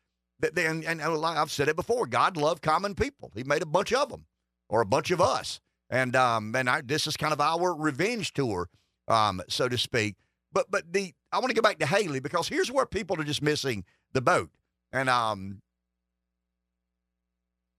and, 0.57 0.85
and 0.85 1.03
I've 1.03 1.51
said 1.51 1.69
it 1.69 1.77
before. 1.77 2.07
God 2.07 2.37
loved 2.37 2.63
common 2.63 2.95
people. 2.95 3.33
He 3.35 3.43
made 3.43 3.63
a 3.63 3.67
bunch 3.67 3.93
of 3.93 4.11
them, 4.11 4.27
or 4.69 4.81
a 4.83 4.87
bunch 4.87 5.11
of 5.11 5.21
us, 5.21 5.59
and 5.91 6.15
um 6.15 6.55
and 6.55 6.69
I, 6.71 6.83
this 6.83 7.07
is 7.07 7.17
kind 7.17 7.33
of 7.33 7.41
our 7.41 7.75
revenge 7.75 8.35
tour, 8.35 8.69
um 9.09 9.43
so 9.49 9.69
to 9.69 9.79
speak. 9.79 10.17
But 10.53 10.71
but 10.71 10.93
the 10.93 11.15
I 11.33 11.39
want 11.39 11.49
to 11.49 11.55
go 11.55 11.63
back 11.63 11.79
to 11.79 11.87
Haley 11.87 12.21
because 12.21 12.47
here's 12.49 12.71
where 12.71 12.87
people 12.87 13.19
are 13.21 13.25
just 13.25 13.43
missing 13.43 13.85
the 14.13 14.21
boat, 14.21 14.51
and 14.93 15.09
um 15.09 15.63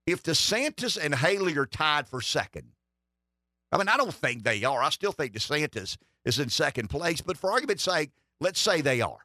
if 0.06 0.24
DeSantis 0.24 0.98
and 1.02 1.16
Haley 1.16 1.58
are 1.58 1.66
tied 1.66 2.10
for 2.10 2.20
second, 2.20 2.74
I 3.72 3.78
mean, 3.78 3.88
I 3.88 3.96
don't 3.96 4.14
think 4.14 4.44
they 4.44 4.66
are. 4.66 4.84
I 4.84 4.90
still 4.90 5.14
think 5.14 5.34
DeSantis 5.34 5.96
is 6.26 6.40
in 6.40 6.50
second 6.50 6.90
place, 6.90 7.22
but 7.22 7.38
for 7.38 7.52
argument's 7.52 7.84
sake, 7.84 8.12
let's 8.42 8.60
say 8.60 8.82
they 8.82 9.00
are. 9.00 9.20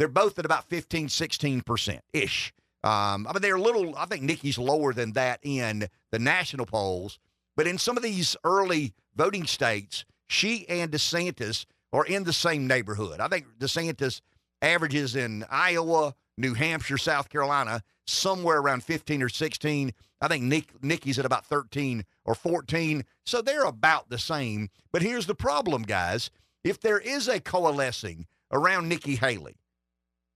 They're 0.00 0.08
both 0.08 0.38
at 0.38 0.46
about 0.46 0.64
15, 0.70 1.08
16% 1.08 2.00
ish. 2.14 2.54
Um, 2.82 3.26
I 3.26 3.34
mean, 3.34 3.42
they're 3.42 3.56
a 3.56 3.60
little, 3.60 3.94
I 3.98 4.06
think 4.06 4.22
Nikki's 4.22 4.56
lower 4.56 4.94
than 4.94 5.12
that 5.12 5.40
in 5.42 5.88
the 6.10 6.18
national 6.18 6.64
polls, 6.64 7.18
but 7.54 7.66
in 7.66 7.76
some 7.76 7.98
of 7.98 8.02
these 8.02 8.34
early 8.42 8.94
voting 9.14 9.44
states, 9.44 10.06
she 10.26 10.66
and 10.70 10.90
DeSantis 10.90 11.66
are 11.92 12.06
in 12.06 12.24
the 12.24 12.32
same 12.32 12.66
neighborhood. 12.66 13.20
I 13.20 13.28
think 13.28 13.44
DeSantis 13.58 14.22
averages 14.62 15.16
in 15.16 15.44
Iowa, 15.50 16.14
New 16.38 16.54
Hampshire, 16.54 16.96
South 16.96 17.28
Carolina, 17.28 17.82
somewhere 18.06 18.60
around 18.60 18.82
15 18.82 19.22
or 19.22 19.28
16. 19.28 19.92
I 20.22 20.28
think 20.28 20.44
Nick, 20.44 20.82
Nikki's 20.82 21.18
at 21.18 21.26
about 21.26 21.44
13 21.44 22.06
or 22.24 22.34
14. 22.34 23.04
So 23.26 23.42
they're 23.42 23.64
about 23.64 24.08
the 24.08 24.18
same. 24.18 24.70
But 24.92 25.02
here's 25.02 25.26
the 25.26 25.34
problem, 25.34 25.82
guys. 25.82 26.30
If 26.64 26.80
there 26.80 27.00
is 27.00 27.28
a 27.28 27.38
coalescing 27.38 28.24
around 28.50 28.88
Nikki 28.88 29.16
Haley, 29.16 29.59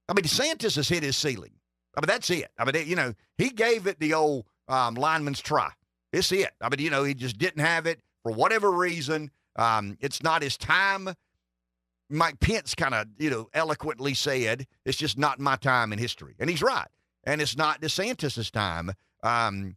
I 0.08 0.12
mean, 0.12 0.24
DeSantis 0.24 0.76
has 0.76 0.88
hit 0.88 1.02
his 1.02 1.16
ceiling. 1.16 1.52
I 1.96 2.00
mean, 2.00 2.08
that's 2.08 2.30
it. 2.30 2.48
I 2.58 2.64
mean, 2.64 2.86
you 2.86 2.96
know, 2.96 3.14
he 3.38 3.50
gave 3.50 3.86
it 3.86 4.00
the 4.00 4.14
old 4.14 4.44
um, 4.68 4.94
lineman's 4.94 5.40
try. 5.40 5.70
It's 6.12 6.30
it. 6.32 6.50
I 6.60 6.68
mean, 6.68 6.80
you 6.80 6.90
know, 6.90 7.04
he 7.04 7.14
just 7.14 7.38
didn't 7.38 7.64
have 7.64 7.86
it 7.86 8.00
for 8.22 8.32
whatever 8.32 8.70
reason. 8.70 9.30
Um, 9.56 9.96
it's 10.00 10.22
not 10.22 10.42
his 10.42 10.56
time. 10.56 11.10
Mike 12.10 12.38
Pence 12.40 12.74
kind 12.74 12.94
of, 12.94 13.06
you 13.18 13.30
know, 13.30 13.48
eloquently 13.54 14.14
said, 14.14 14.66
it's 14.84 14.98
just 14.98 15.18
not 15.18 15.40
my 15.40 15.56
time 15.56 15.92
in 15.92 15.98
history. 15.98 16.34
And 16.38 16.50
he's 16.50 16.62
right. 16.62 16.88
And 17.24 17.40
it's 17.40 17.56
not 17.56 17.80
DeSantis's 17.80 18.50
time. 18.50 18.92
Um, 19.22 19.76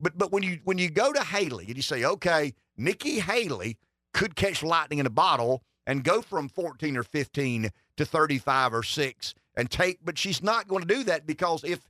but 0.00 0.16
but 0.16 0.30
when 0.30 0.44
you 0.44 0.60
when 0.64 0.78
you 0.78 0.90
go 0.90 1.12
to 1.12 1.24
Haley 1.24 1.66
and 1.66 1.76
you 1.76 1.82
say, 1.82 2.04
okay, 2.04 2.54
Nikki 2.76 3.18
Haley 3.18 3.76
could 4.14 4.36
catch 4.36 4.62
lightning 4.62 5.00
in 5.00 5.06
a 5.06 5.10
bottle 5.10 5.62
and 5.86 6.04
go 6.04 6.22
from 6.22 6.48
14 6.48 6.96
or 6.96 7.02
15 7.02 7.70
to 7.96 8.04
35 8.04 8.74
or 8.74 8.82
6 8.82 9.34
and 9.58 9.70
take 9.70 9.98
but 10.02 10.16
she's 10.16 10.42
not 10.42 10.68
going 10.68 10.80
to 10.80 10.94
do 10.94 11.04
that 11.04 11.26
because 11.26 11.64
if 11.64 11.80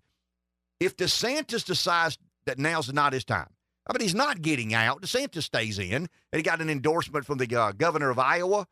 if 0.81 0.97
DeSantis 0.97 1.65
decides 1.65 2.19
that 2.47 2.59
now's 2.59 2.93
not 2.93 3.13
his 3.13 3.25
time. 3.25 3.49
I 3.89 3.93
mean, 3.93 4.03
he's 4.03 4.15
not 4.15 4.43
getting 4.43 4.75
out. 4.75 5.03
DeSantis 5.03 5.45
stays 5.45 5.79
in, 5.79 5.95
and 5.95 6.09
he 6.33 6.43
got 6.43 6.61
an 6.61 6.71
endorsement 6.71 7.25
from 7.25 7.39
the 7.39 7.57
uh, 7.57 7.73
governor 7.73 8.11
of 8.11 8.19
Iowa. 8.19 8.67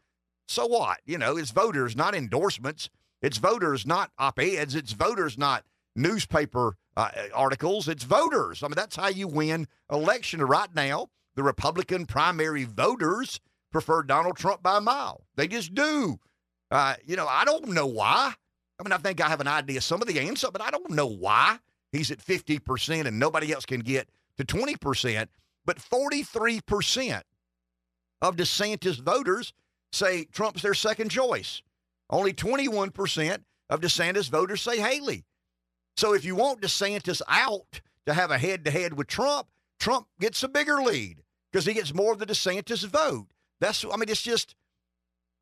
So 0.48 0.66
what? 0.66 0.98
You 1.04 1.18
know, 1.18 1.36
it's 1.36 1.50
voters, 1.50 1.96
not 1.96 2.14
endorsements. 2.14 2.90
It's 3.22 3.38
voters, 3.38 3.86
not 3.86 4.10
op 4.18 4.38
eds. 4.38 4.74
It's 4.74 4.92
voters, 4.92 5.38
not 5.38 5.64
newspaper 5.94 6.76
uh, 6.96 7.10
articles. 7.34 7.88
It's 7.88 8.04
voters. 8.04 8.62
I 8.62 8.68
mean, 8.68 8.76
that's 8.76 8.96
how 8.96 9.08
you 9.08 9.26
win 9.26 9.68
election. 9.90 10.42
Right 10.42 10.74
now, 10.74 11.08
the 11.34 11.42
Republican 11.42 12.06
primary 12.06 12.64
voters 12.64 13.40
prefer 13.72 14.02
Donald 14.02 14.36
Trump 14.36 14.62
by 14.62 14.78
a 14.78 14.80
mile. 14.80 15.26
They 15.34 15.48
just 15.48 15.74
do. 15.74 16.18
Uh, 16.70 16.94
you 17.04 17.16
know, 17.16 17.26
I 17.26 17.44
don't 17.44 17.68
know 17.68 17.86
why. 17.86 18.34
I 18.78 18.82
mean, 18.82 18.92
I 18.92 18.98
think 18.98 19.20
I 19.20 19.28
have 19.28 19.40
an 19.40 19.48
idea 19.48 19.80
some 19.80 20.02
of 20.02 20.08
the 20.08 20.20
answer, 20.20 20.48
but 20.52 20.62
I 20.62 20.70
don't 20.70 20.90
know 20.90 21.06
why 21.06 21.58
he's 21.92 22.10
at 22.10 22.18
50% 22.18 23.06
and 23.06 23.18
nobody 23.18 23.52
else 23.52 23.64
can 23.64 23.80
get 23.80 24.08
to 24.36 24.44
20%. 24.44 25.28
But 25.64 25.78
43% 25.78 27.22
of 28.22 28.36
DeSantis 28.36 29.00
voters 29.00 29.52
say 29.92 30.24
Trump's 30.24 30.62
their 30.62 30.74
second 30.74 31.10
choice. 31.10 31.62
Only 32.10 32.32
21% 32.32 33.38
of 33.70 33.80
DeSantis 33.80 34.30
voters 34.30 34.60
say 34.60 34.78
Haley. 34.78 35.24
So 35.96 36.14
if 36.14 36.24
you 36.24 36.36
want 36.36 36.60
DeSantis 36.60 37.22
out 37.28 37.80
to 38.06 38.14
have 38.14 38.30
a 38.30 38.38
head 38.38 38.64
to 38.66 38.70
head 38.70 38.92
with 38.96 39.06
Trump, 39.08 39.48
Trump 39.80 40.06
gets 40.20 40.42
a 40.42 40.48
bigger 40.48 40.82
lead 40.82 41.22
because 41.50 41.66
he 41.66 41.74
gets 41.74 41.94
more 41.94 42.12
of 42.12 42.18
the 42.18 42.26
DeSantis 42.26 42.86
vote. 42.86 43.28
That's, 43.60 43.84
I 43.84 43.96
mean, 43.96 44.08
it's 44.08 44.22
just, 44.22 44.54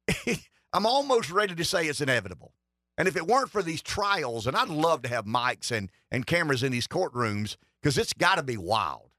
I'm 0.73 0.87
almost 0.87 1.31
ready 1.31 1.55
to 1.55 1.65
say 1.65 1.87
it's 1.87 2.01
inevitable. 2.01 2.53
And 2.97 3.09
if 3.09 3.17
it 3.17 3.27
weren't 3.27 3.51
for 3.51 3.63
these 3.63 3.83
trials, 3.83 4.47
and 4.47 4.57
I'd 4.57 4.69
love 4.69 5.03
to 5.03 5.09
have 5.09 5.25
mics 5.25 5.73
and, 5.73 5.91
and 6.11 6.27
cameras 6.27 6.63
in 6.63 6.71
these 6.71 6.87
courtrooms 6.87 7.57
because 7.83 7.99
it's 7.99 8.13
got 8.13 8.37
to 8.37 8.43
be 8.43 8.57
wild. 8.57 9.11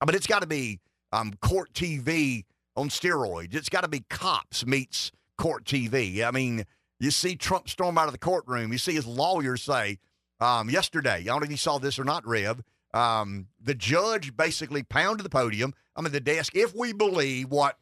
I 0.00 0.06
mean, 0.06 0.14
it's 0.14 0.26
got 0.26 0.42
to 0.42 0.48
be 0.48 0.80
um, 1.12 1.32
court 1.40 1.72
TV 1.72 2.44
on 2.76 2.88
steroids. 2.88 3.54
It's 3.54 3.68
got 3.68 3.82
to 3.82 3.88
be 3.88 4.04
cops 4.08 4.66
meets 4.66 5.12
court 5.36 5.64
TV. 5.64 6.24
I 6.24 6.30
mean, 6.30 6.64
you 7.00 7.10
see 7.10 7.36
Trump 7.36 7.68
storm 7.68 7.98
out 7.98 8.06
of 8.06 8.12
the 8.12 8.18
courtroom. 8.18 8.72
You 8.72 8.78
see 8.78 8.94
his 8.94 9.06
lawyers 9.06 9.62
say 9.62 9.98
um, 10.40 10.70
yesterday, 10.70 11.20
I 11.20 11.24
don't 11.24 11.40
know 11.40 11.44
if 11.44 11.50
you 11.50 11.56
saw 11.56 11.78
this 11.78 11.98
or 11.98 12.04
not, 12.04 12.26
Rev. 12.26 12.62
Um, 12.94 13.48
the 13.60 13.74
judge 13.74 14.36
basically 14.36 14.82
pounded 14.82 15.24
the 15.24 15.30
podium, 15.30 15.74
I 15.94 16.00
mean, 16.00 16.12
the 16.12 16.20
desk, 16.20 16.54
if 16.54 16.74
we 16.74 16.92
believe 16.92 17.50
what 17.50 17.76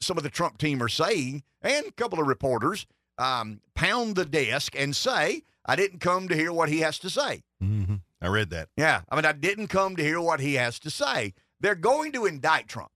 some 0.00 0.16
of 0.16 0.22
the 0.22 0.30
Trump 0.30 0.58
team 0.58 0.82
are 0.82 0.88
saying, 0.88 1.42
and 1.62 1.86
a 1.86 1.92
couple 1.92 2.20
of 2.20 2.26
reporters 2.26 2.86
um, 3.18 3.60
pound 3.74 4.16
the 4.16 4.24
desk 4.24 4.74
and 4.76 4.94
say, 4.94 5.42
I 5.64 5.76
didn't 5.76 6.00
come 6.00 6.28
to 6.28 6.34
hear 6.34 6.52
what 6.52 6.68
he 6.68 6.80
has 6.80 6.98
to 7.00 7.10
say. 7.10 7.42
Mm-hmm. 7.62 7.96
I 8.20 8.28
read 8.28 8.50
that. 8.50 8.68
Yeah. 8.76 9.02
I 9.10 9.16
mean, 9.16 9.24
I 9.24 9.32
didn't 9.32 9.68
come 9.68 9.96
to 9.96 10.02
hear 10.02 10.20
what 10.20 10.40
he 10.40 10.54
has 10.54 10.78
to 10.80 10.90
say. 10.90 11.34
They're 11.60 11.74
going 11.74 12.12
to 12.12 12.26
indict 12.26 12.68
Trump. 12.68 12.90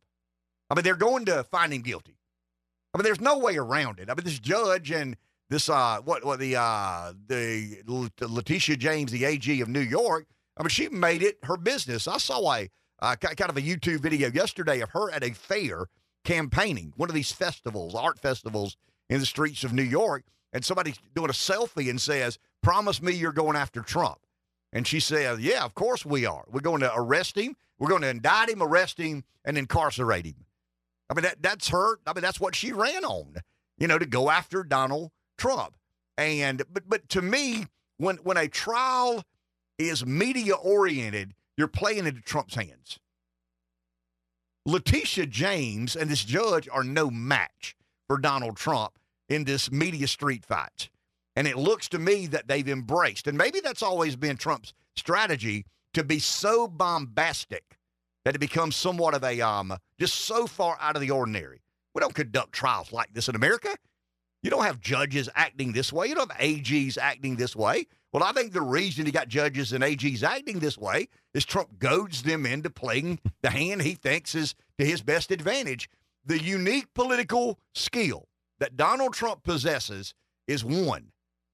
I 0.69 0.75
mean, 0.75 0.85
they're 0.85 0.95
going 0.95 1.25
to 1.27 1.45
find 1.45 1.73
him 1.73 1.83
guilty. 1.83 2.17
I 2.95 2.99
mean, 2.99 3.05
there's 3.05 3.21
no 3.21 3.39
way 3.39 3.57
around 3.57 3.99
it. 3.99 4.09
I 4.11 4.15
mean, 4.15 4.25
this 4.25 4.39
judge 4.39 4.91
and 4.91 5.17
this 5.49 5.69
uh, 5.69 6.01
what 6.05 6.25
what 6.25 6.39
the 6.39 6.57
uh, 6.57 7.13
the 7.27 7.83
Letitia 8.21 8.77
James, 8.77 9.11
the 9.11 9.25
AG 9.25 9.61
of 9.61 9.69
New 9.69 9.81
York. 9.81 10.27
I 10.57 10.63
mean, 10.63 10.69
she 10.69 10.89
made 10.89 11.23
it 11.23 11.39
her 11.45 11.57
business. 11.57 12.07
I 12.07 12.19
saw 12.19 12.53
a 12.53 12.69
uh, 13.01 13.17
kind 13.17 13.51
of 13.51 13.57
a 13.57 13.63
YouTube 13.63 14.01
video 14.01 14.31
yesterday 14.31 14.81
of 14.81 14.91
her 14.91 15.11
at 15.11 15.25
a 15.25 15.33
fair 15.33 15.87
campaigning, 16.25 16.93
one 16.97 17.09
of 17.09 17.15
these 17.15 17.33
festivals, 17.33 17.95
art 17.95 18.19
festivals 18.19 18.77
in 19.11 19.21
the 19.21 19.27
streets 19.27 19.65
of 19.65 19.75
New 19.75 19.83
York, 19.83 20.25
and 20.53 20.65
somebody's 20.65 20.99
doing 21.15 21.29
a 21.29 21.35
selfie 21.35 21.91
and 21.91 22.01
says, 22.01 22.39
"Promise 22.63 23.03
me 23.03 23.13
you're 23.13 23.33
going 23.33 23.57
after 23.57 23.83
Trump." 23.83 24.21
And 24.73 24.87
she 24.87 25.01
says, 25.01 25.41
"Yeah, 25.41 25.65
of 25.65 25.75
course 25.75 26.07
we 26.07 26.25
are. 26.25 26.45
We're 26.49 26.61
going 26.61 26.81
to 26.81 26.95
arrest 26.95 27.37
him. 27.37 27.57
We're 27.79 27.89
going 27.89 28.03
to 28.03 28.09
indict 28.09 28.49
him, 28.49 28.63
arrest 28.63 28.99
him, 28.99 29.25
and 29.45 29.59
incarcerate 29.59 30.25
him." 30.25 30.47
I 31.11 31.15
mean, 31.15 31.25
that, 31.25 31.43
that's 31.43 31.69
her. 31.69 31.99
I 32.07 32.15
mean, 32.15 32.23
that's 32.23 32.41
what 32.41 32.55
she 32.55 32.73
ran 32.73 33.05
on, 33.05 33.35
you 33.79 33.89
know, 33.89 33.99
to 33.99 34.07
go 34.07 34.31
after 34.31 34.63
Donald 34.63 35.11
Trump. 35.37 35.75
And 36.17 36.63
but 36.73 36.89
but 36.89 37.09
to 37.11 37.21
me, 37.21 37.67
when 37.97 38.17
when 38.19 38.37
a 38.37 38.47
trial 38.47 39.25
is 39.77 40.07
media 40.07 40.55
oriented, 40.55 41.35
you're 41.57 41.69
playing 41.69 42.07
into 42.07 42.21
Trump's 42.21 42.55
hands. 42.55 43.01
Letitia 44.67 45.27
James 45.27 45.97
and 45.97 46.09
this 46.11 46.23
judge 46.23 46.69
are 46.71 46.85
no 46.85 47.11
match 47.11 47.75
for 48.07 48.19
Donald 48.19 48.57
Trump 48.57 48.99
in 49.31 49.45
this 49.45 49.71
media 49.71 50.07
street 50.07 50.45
fight. 50.45 50.91
And 51.37 51.47
it 51.47 51.57
looks 51.57 51.89
to 51.91 51.99
me 51.99 52.27
that 52.27 52.49
they've 52.49 52.69
embraced, 52.69 53.27
and 53.27 53.39
maybe 53.39 53.61
that's 53.61 53.83
always 53.83 54.17
been 54.17 54.37
Trump's 54.37 54.75
strategy 54.97 55.65
to 55.95 56.05
be 56.05 56.19
so 56.19 56.69
bombastic 56.69 57.79
that 58.25 58.35
it 58.35 58.41
becomes 58.41 58.77
somewhat 58.77 59.15
of 59.15 59.25
a 59.25 59.41
um, 59.41 59.75
just 59.99 60.15
so 60.15 60.47
far 60.47 60.77
out 60.81 60.97
of 60.97 61.01
the 61.01 61.11
ordinary. 61.11 61.63
We 61.95 62.01
don't 62.01 62.15
conduct 62.15 62.53
trials 62.53 62.93
like 62.93 63.15
this 63.15 63.29
in 63.29 63.37
America. 63.37 63.75
You 64.43 64.51
don't 64.51 64.65
have 64.65 64.81
judges 64.81 65.29
acting 65.35 65.73
this 65.73 65.93
way. 65.93 66.09
You 66.09 66.15
don't 66.15 66.31
have 66.31 66.41
AGs 66.41 66.99
acting 66.99 67.37
this 67.37 67.55
way. 67.55 67.87
Well, 68.13 68.25
I 68.25 68.33
think 68.33 68.53
the 68.53 68.63
reason 68.63 69.07
he 69.07 69.13
got 69.13 69.29
judges 69.29 69.73
and 69.73 69.85
AGs 69.85 70.23
acting 70.23 70.59
this 70.59 70.77
way 70.77 71.09
is 71.35 71.45
Trump 71.45 71.79
goads 71.79 72.23
them 72.23 72.45
into 72.45 72.71
playing 72.71 73.21
the 73.43 73.51
hand 73.51 73.83
he 73.83 73.95
thinks 73.95 74.35
is 74.35 74.55
to 74.79 74.85
his 74.85 75.03
best 75.03 75.31
advantage. 75.31 75.89
The 76.25 76.43
unique 76.43 76.93
political 76.95 77.59
skill 77.75 78.27
that 78.61 78.77
Donald 78.77 79.15
Trump 79.15 79.43
possesses 79.43 80.15
is 80.47 80.65
one. 80.65 81.13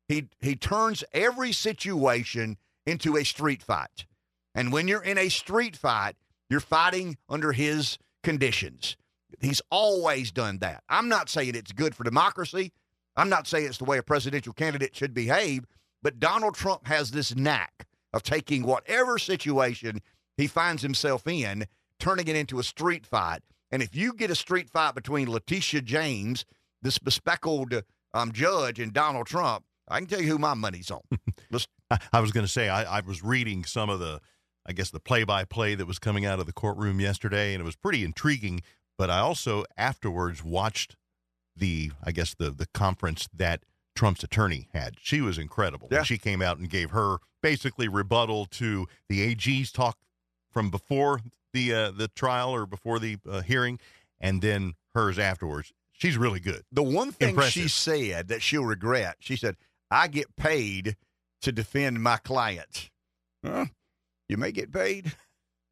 He 0.08 0.28
he 0.40 0.54
turns 0.54 1.02
every 1.12 1.52
situation 1.52 2.58
into 2.84 3.16
a 3.16 3.24
street 3.24 3.62
fight. 3.62 4.06
And 4.54 4.72
when 4.72 4.88
you're 4.88 5.02
in 5.02 5.18
a 5.18 5.28
street 5.28 5.76
fight, 5.76 6.16
you're 6.48 6.60
fighting 6.60 7.16
under 7.28 7.52
his 7.52 7.98
conditions. 8.22 8.96
He's 9.40 9.60
always 9.70 10.30
done 10.30 10.58
that. 10.58 10.82
I'm 10.88 11.08
not 11.08 11.28
saying 11.28 11.54
it's 11.54 11.72
good 11.72 11.94
for 11.94 12.04
democracy. 12.04 12.72
I'm 13.16 13.28
not 13.28 13.46
saying 13.46 13.66
it's 13.66 13.78
the 13.78 13.84
way 13.84 13.98
a 13.98 14.02
presidential 14.02 14.52
candidate 14.52 14.94
should 14.94 15.14
behave, 15.14 15.64
but 16.02 16.20
Donald 16.20 16.54
Trump 16.54 16.86
has 16.86 17.10
this 17.10 17.34
knack 17.34 17.86
of 18.12 18.22
taking 18.22 18.62
whatever 18.62 19.18
situation 19.18 20.00
he 20.36 20.46
finds 20.46 20.82
himself 20.82 21.26
in, 21.26 21.66
turning 21.98 22.28
it 22.28 22.36
into 22.36 22.58
a 22.58 22.64
street 22.64 23.06
fight. 23.06 23.40
And 23.70 23.82
if 23.82 23.94
you 23.96 24.12
get 24.12 24.30
a 24.30 24.34
street 24.34 24.70
fight 24.70 24.94
between 24.94 25.30
Letitia 25.30 25.82
James, 25.82 26.44
this 26.86 26.98
bespectacled 26.98 27.82
um, 28.14 28.32
judge, 28.32 28.80
and 28.80 28.92
Donald 28.92 29.26
Trump, 29.26 29.64
I 29.88 29.98
can 29.98 30.06
tell 30.06 30.20
you 30.20 30.28
who 30.28 30.38
my 30.38 30.54
money's 30.54 30.90
on. 30.90 31.02
I 32.12 32.20
was 32.20 32.32
going 32.32 32.46
to 32.46 32.52
say, 32.52 32.68
I, 32.68 32.98
I 32.98 33.00
was 33.00 33.22
reading 33.22 33.64
some 33.64 33.90
of 33.90 34.00
the 34.00 34.20
I 34.66 34.72
guess, 34.72 34.90
the 34.90 35.00
play 35.00 35.24
by 35.24 35.44
play 35.44 35.74
that 35.76 35.86
was 35.86 35.98
coming 35.98 36.26
out 36.26 36.40
of 36.40 36.46
the 36.46 36.52
courtroom 36.52 37.00
yesterday, 37.00 37.54
and 37.54 37.60
it 37.60 37.64
was 37.64 37.76
pretty 37.76 38.04
intriguing. 38.04 38.62
But 38.98 39.10
I 39.10 39.20
also 39.20 39.64
afterwards 39.76 40.42
watched 40.42 40.96
the, 41.56 41.92
I 42.02 42.10
guess, 42.10 42.34
the, 42.34 42.50
the 42.50 42.66
conference 42.74 43.28
that 43.32 43.62
Trump's 43.94 44.24
attorney 44.24 44.68
had. 44.74 44.96
She 45.00 45.20
was 45.20 45.38
incredible. 45.38 45.88
Yeah. 45.90 46.02
She 46.02 46.18
came 46.18 46.42
out 46.42 46.58
and 46.58 46.68
gave 46.68 46.90
her 46.90 47.18
basically 47.42 47.88
rebuttal 47.88 48.46
to 48.46 48.88
the 49.08 49.22
AG's 49.22 49.70
talk 49.70 49.98
from 50.50 50.70
before 50.70 51.20
the 51.52 51.72
uh, 51.72 51.90
the 51.92 52.08
trial 52.08 52.50
or 52.50 52.66
before 52.66 52.98
the 52.98 53.18
uh, 53.28 53.42
hearing, 53.42 53.78
and 54.20 54.42
then 54.42 54.74
hers 54.94 55.18
afterwards. 55.18 55.72
She's 55.98 56.18
really 56.18 56.40
good. 56.40 56.62
The 56.70 56.82
one 56.82 57.12
thing 57.12 57.30
Impressive. 57.30 57.52
she 57.52 57.68
said 57.68 58.28
that 58.28 58.42
she'll 58.42 58.64
regret, 58.64 59.16
she 59.20 59.36
said, 59.36 59.56
I 59.90 60.08
get 60.08 60.36
paid 60.36 60.96
to 61.42 61.52
defend 61.52 62.02
my 62.02 62.18
clients. 62.18 62.90
Huh? 63.44 63.66
You 64.28 64.36
may 64.36 64.52
get 64.52 64.72
paid. 64.72 65.12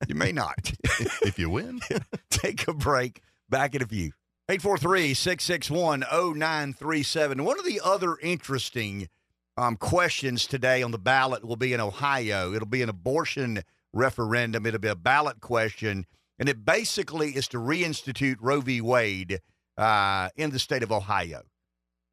You 0.08 0.14
may 0.14 0.32
not. 0.32 0.72
if 1.22 1.38
you 1.38 1.50
win, 1.50 1.80
take 2.30 2.66
a 2.68 2.74
break. 2.74 3.20
Back 3.50 3.74
in 3.74 3.82
a 3.82 3.86
few. 3.86 4.12
843 4.48 5.14
661 5.14 6.00
0937. 6.00 7.44
One 7.44 7.58
of 7.58 7.64
the 7.64 7.80
other 7.84 8.16
interesting 8.22 9.08
um, 9.56 9.76
questions 9.76 10.46
today 10.46 10.82
on 10.82 10.90
the 10.90 10.98
ballot 10.98 11.44
will 11.44 11.56
be 11.56 11.72
in 11.72 11.80
Ohio. 11.80 12.52
It'll 12.52 12.66
be 12.66 12.82
an 12.82 12.88
abortion 12.88 13.62
referendum. 13.92 14.66
It'll 14.66 14.80
be 14.80 14.88
a 14.88 14.96
ballot 14.96 15.40
question. 15.40 16.06
And 16.38 16.48
it 16.48 16.64
basically 16.64 17.30
is 17.30 17.46
to 17.48 17.58
reinstitute 17.58 18.36
Roe 18.40 18.60
v. 18.60 18.80
Wade 18.80 19.40
uh, 19.76 20.28
in 20.36 20.50
the 20.50 20.58
state 20.58 20.82
of 20.82 20.92
Ohio. 20.92 21.42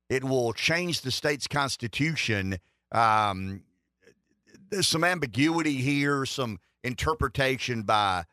It 0.10 0.24
will 0.24 0.54
change 0.54 1.02
the 1.02 1.12
state's 1.12 1.48
constitution. 1.48 2.58
Um, 2.92 3.64
there's 4.70 4.88
some 4.88 5.04
ambiguity 5.04 5.76
here, 5.76 6.26
some 6.26 6.60
interpretation 6.84 7.84
by 7.84 8.24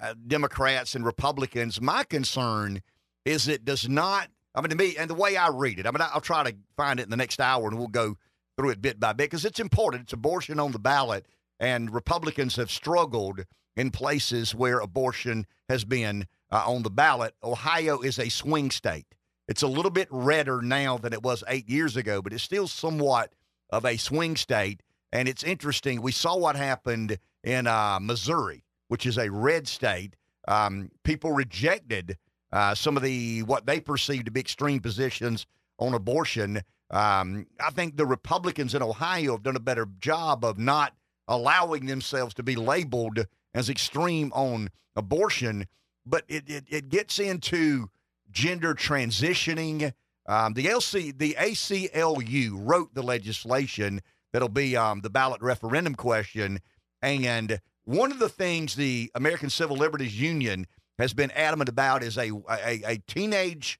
uh, 0.00 0.14
Democrats 0.26 0.94
and 0.94 1.04
Republicans. 1.04 1.80
My 1.80 2.04
concern 2.04 2.82
is 3.24 3.48
it 3.48 3.64
does 3.64 3.88
not. 3.88 4.28
I 4.54 4.62
mean, 4.62 4.70
to 4.70 4.76
me, 4.76 4.96
and 4.96 5.10
the 5.10 5.14
way 5.14 5.36
I 5.36 5.48
read 5.48 5.78
it, 5.78 5.86
I 5.86 5.90
mean, 5.90 6.00
I'll 6.00 6.20
try 6.20 6.44
to 6.44 6.54
find 6.76 6.98
it 6.98 7.04
in 7.04 7.10
the 7.10 7.16
next 7.16 7.40
hour, 7.40 7.68
and 7.68 7.78
we'll 7.78 7.88
go 7.88 8.16
through 8.56 8.70
it 8.70 8.80
bit 8.80 8.98
by 8.98 9.12
bit 9.12 9.30
because 9.30 9.44
it's 9.44 9.60
important. 9.60 10.04
It's 10.04 10.12
abortion 10.12 10.58
on 10.58 10.72
the 10.72 10.78
ballot, 10.78 11.26
and 11.60 11.92
Republicans 11.92 12.56
have 12.56 12.70
struggled 12.70 13.44
in 13.76 13.90
places 13.90 14.54
where 14.54 14.78
abortion 14.78 15.46
has 15.68 15.84
been 15.84 16.26
uh, 16.50 16.64
on 16.66 16.82
the 16.82 16.90
ballot. 16.90 17.34
Ohio 17.42 18.00
is 18.00 18.18
a 18.18 18.28
swing 18.28 18.70
state. 18.70 19.06
It's 19.48 19.62
a 19.62 19.68
little 19.68 19.90
bit 19.90 20.08
redder 20.10 20.60
now 20.60 20.98
than 20.98 21.12
it 21.12 21.22
was 21.22 21.44
eight 21.48 21.68
years 21.68 21.96
ago, 21.96 22.20
but 22.20 22.32
it's 22.32 22.42
still 22.42 22.66
somewhat 22.66 23.32
of 23.70 23.84
a 23.84 23.96
swing 23.96 24.36
state. 24.36 24.82
And 25.12 25.28
it's 25.28 25.44
interesting. 25.44 26.02
We 26.02 26.12
saw 26.12 26.36
what 26.36 26.56
happened 26.56 27.18
in 27.44 27.66
uh, 27.66 27.98
Missouri, 28.00 28.64
which 28.88 29.06
is 29.06 29.18
a 29.18 29.30
red 29.30 29.68
state. 29.68 30.16
Um, 30.48 30.90
people 31.04 31.32
rejected 31.32 32.16
uh, 32.52 32.74
some 32.74 32.96
of 32.96 33.02
the 33.02 33.42
what 33.44 33.66
they 33.66 33.80
perceived 33.80 34.26
to 34.26 34.30
be 34.30 34.40
extreme 34.40 34.80
positions 34.80 35.46
on 35.78 35.94
abortion. 35.94 36.62
Um, 36.90 37.46
I 37.60 37.70
think 37.70 37.96
the 37.96 38.06
Republicans 38.06 38.74
in 38.74 38.82
Ohio 38.82 39.32
have 39.32 39.42
done 39.42 39.56
a 39.56 39.60
better 39.60 39.86
job 39.98 40.44
of 40.44 40.58
not 40.58 40.94
allowing 41.28 41.86
themselves 41.86 42.34
to 42.34 42.42
be 42.42 42.56
labeled 42.56 43.26
as 43.54 43.68
extreme 43.68 44.32
on 44.34 44.70
abortion, 44.94 45.66
but 46.06 46.24
it, 46.28 46.44
it, 46.48 46.64
it 46.68 46.88
gets 46.88 47.18
into 47.18 47.90
gender 48.30 48.74
transitioning. 48.74 49.92
Um, 50.26 50.54
the 50.54 50.66
LC, 50.66 51.16
the 51.16 51.36
ACLU 51.38 52.52
wrote 52.54 52.94
the 52.94 53.02
legislation 53.02 54.00
that'll 54.32 54.48
be 54.48 54.76
um, 54.76 55.00
the 55.00 55.10
ballot 55.10 55.42
referendum 55.42 55.94
question, 55.94 56.60
and 57.02 57.60
one 57.84 58.10
of 58.10 58.18
the 58.18 58.28
things 58.28 58.74
the 58.74 59.10
American 59.14 59.50
Civil 59.50 59.76
Liberties 59.76 60.20
Union 60.20 60.66
has 60.98 61.12
been 61.14 61.30
adamant 61.32 61.68
about 61.68 62.02
is 62.02 62.16
a, 62.16 62.30
a, 62.50 62.82
a 62.84 62.98
teenage 63.06 63.78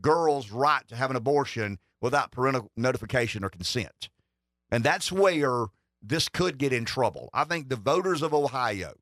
girl's 0.00 0.50
right 0.50 0.86
to 0.88 0.96
have 0.96 1.10
an 1.10 1.16
abortion 1.16 1.78
without 2.00 2.32
parental 2.32 2.70
notification 2.76 3.44
or 3.44 3.48
consent. 3.48 4.10
And 4.70 4.84
that's 4.84 5.10
where 5.10 5.66
this 6.02 6.28
could 6.28 6.58
get 6.58 6.72
in 6.72 6.84
trouble. 6.84 7.30
I 7.32 7.44
think 7.44 7.68
the 7.68 7.76
voters 7.76 8.22
of 8.22 8.34
Ohio 8.34 8.94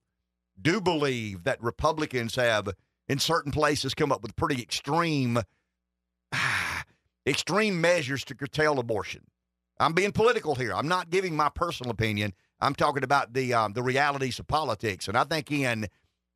do 0.61 0.81
believe 0.81 1.45
that 1.45 1.63
Republicans 1.63 2.37
have, 2.37 2.69
in 3.09 3.19
certain 3.19 3.53
places, 3.53 3.95
come 3.95 4.13
up 4.13 4.23
with 4.23 4.37
pretty 4.37 4.63
extreme, 4.63 5.41
extreme 7.27 7.81
measures 7.81 8.25
to 8.25 8.35
curtail 8.35 8.79
abortion. 8.79 9.23
I'm 9.79 9.93
being 9.93 10.13
political 10.13 10.55
here. 10.55 10.73
I'm 10.73 10.89
not 10.89 11.11
giving 11.11 11.37
my 11.37 11.49
personal 11.49 11.91
opinion. 11.91 12.33
I'm 12.61 12.75
talking 12.75 13.03
about 13.03 13.33
the 13.33 13.53
um, 13.53 13.73
the 13.73 13.83
realities 13.83 14.39
of 14.39 14.47
politics, 14.47 15.09
and 15.09 15.17
I 15.17 15.25
think 15.25 15.51
in 15.51 15.89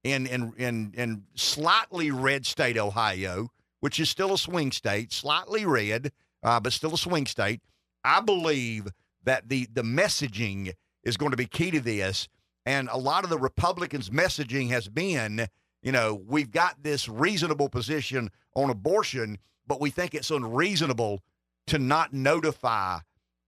in 0.04 0.26
in 0.26 0.52
in 0.58 0.92
in 0.96 1.22
slightly 1.34 2.10
red 2.10 2.44
state 2.46 2.76
Ohio, 2.76 3.48
which 3.80 4.00
is 4.00 4.10
still 4.10 4.34
a 4.34 4.38
swing 4.38 4.72
state, 4.72 5.12
slightly 5.12 5.64
red, 5.64 6.12
uh, 6.42 6.60
but 6.60 6.72
still 6.72 6.94
a 6.94 6.98
swing 6.98 7.26
state. 7.26 7.60
I 8.04 8.20
believe 8.20 8.88
that 9.24 9.48
the 9.48 9.68
the 9.72 9.82
messaging 9.82 10.72
is 11.04 11.16
going 11.16 11.30
to 11.30 11.36
be 11.36 11.46
key 11.46 11.70
to 11.70 11.80
this, 11.80 12.28
and 12.68 12.90
a 12.92 12.98
lot 12.98 13.24
of 13.24 13.30
the 13.30 13.38
Republicans' 13.38 14.10
messaging 14.10 14.68
has 14.68 14.88
been, 14.88 15.48
you 15.82 15.90
know, 15.90 16.22
we've 16.26 16.50
got 16.50 16.82
this 16.82 17.08
reasonable 17.08 17.70
position 17.70 18.30
on 18.54 18.68
abortion, 18.68 19.38
but 19.66 19.80
we 19.80 19.88
think 19.88 20.14
it's 20.14 20.30
unreasonable 20.30 21.22
to 21.68 21.78
not 21.78 22.12
notify 22.12 22.98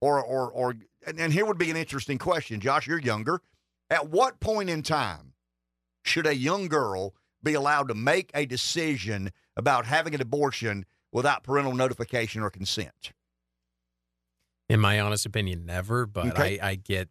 or 0.00 0.24
or 0.24 0.50
or. 0.50 0.74
And, 1.06 1.20
and 1.20 1.33
here 1.35 1.44
would 1.44 1.59
be 1.59 1.70
an 1.70 1.76
interesting 1.76 2.16
question, 2.16 2.61
Josh. 2.61 2.87
You're 2.87 2.98
younger. 2.98 3.42
At 3.90 4.09
what 4.09 4.40
point 4.40 4.70
in 4.70 4.83
time 4.83 5.35
should 6.02 6.26
a 6.26 6.35
young 6.35 6.68
girl 6.68 7.14
be 7.42 7.52
allowed 7.52 7.88
to 7.88 7.94
make 7.94 8.30
a 8.35 8.46
decision 8.46 9.33
about 9.54 9.85
having 9.85 10.14
an 10.14 10.22
abortion 10.22 10.87
without 11.12 11.42
parental 11.42 11.74
notification 11.74 12.40
or 12.40 12.48
consent? 12.48 13.12
In 14.70 14.80
my 14.80 14.98
honest 14.98 15.26
opinion, 15.26 15.66
never. 15.66 16.06
But 16.06 16.28
Okay. 16.28 16.59
I, 16.59 16.70
I 16.70 16.74
get 16.76 17.11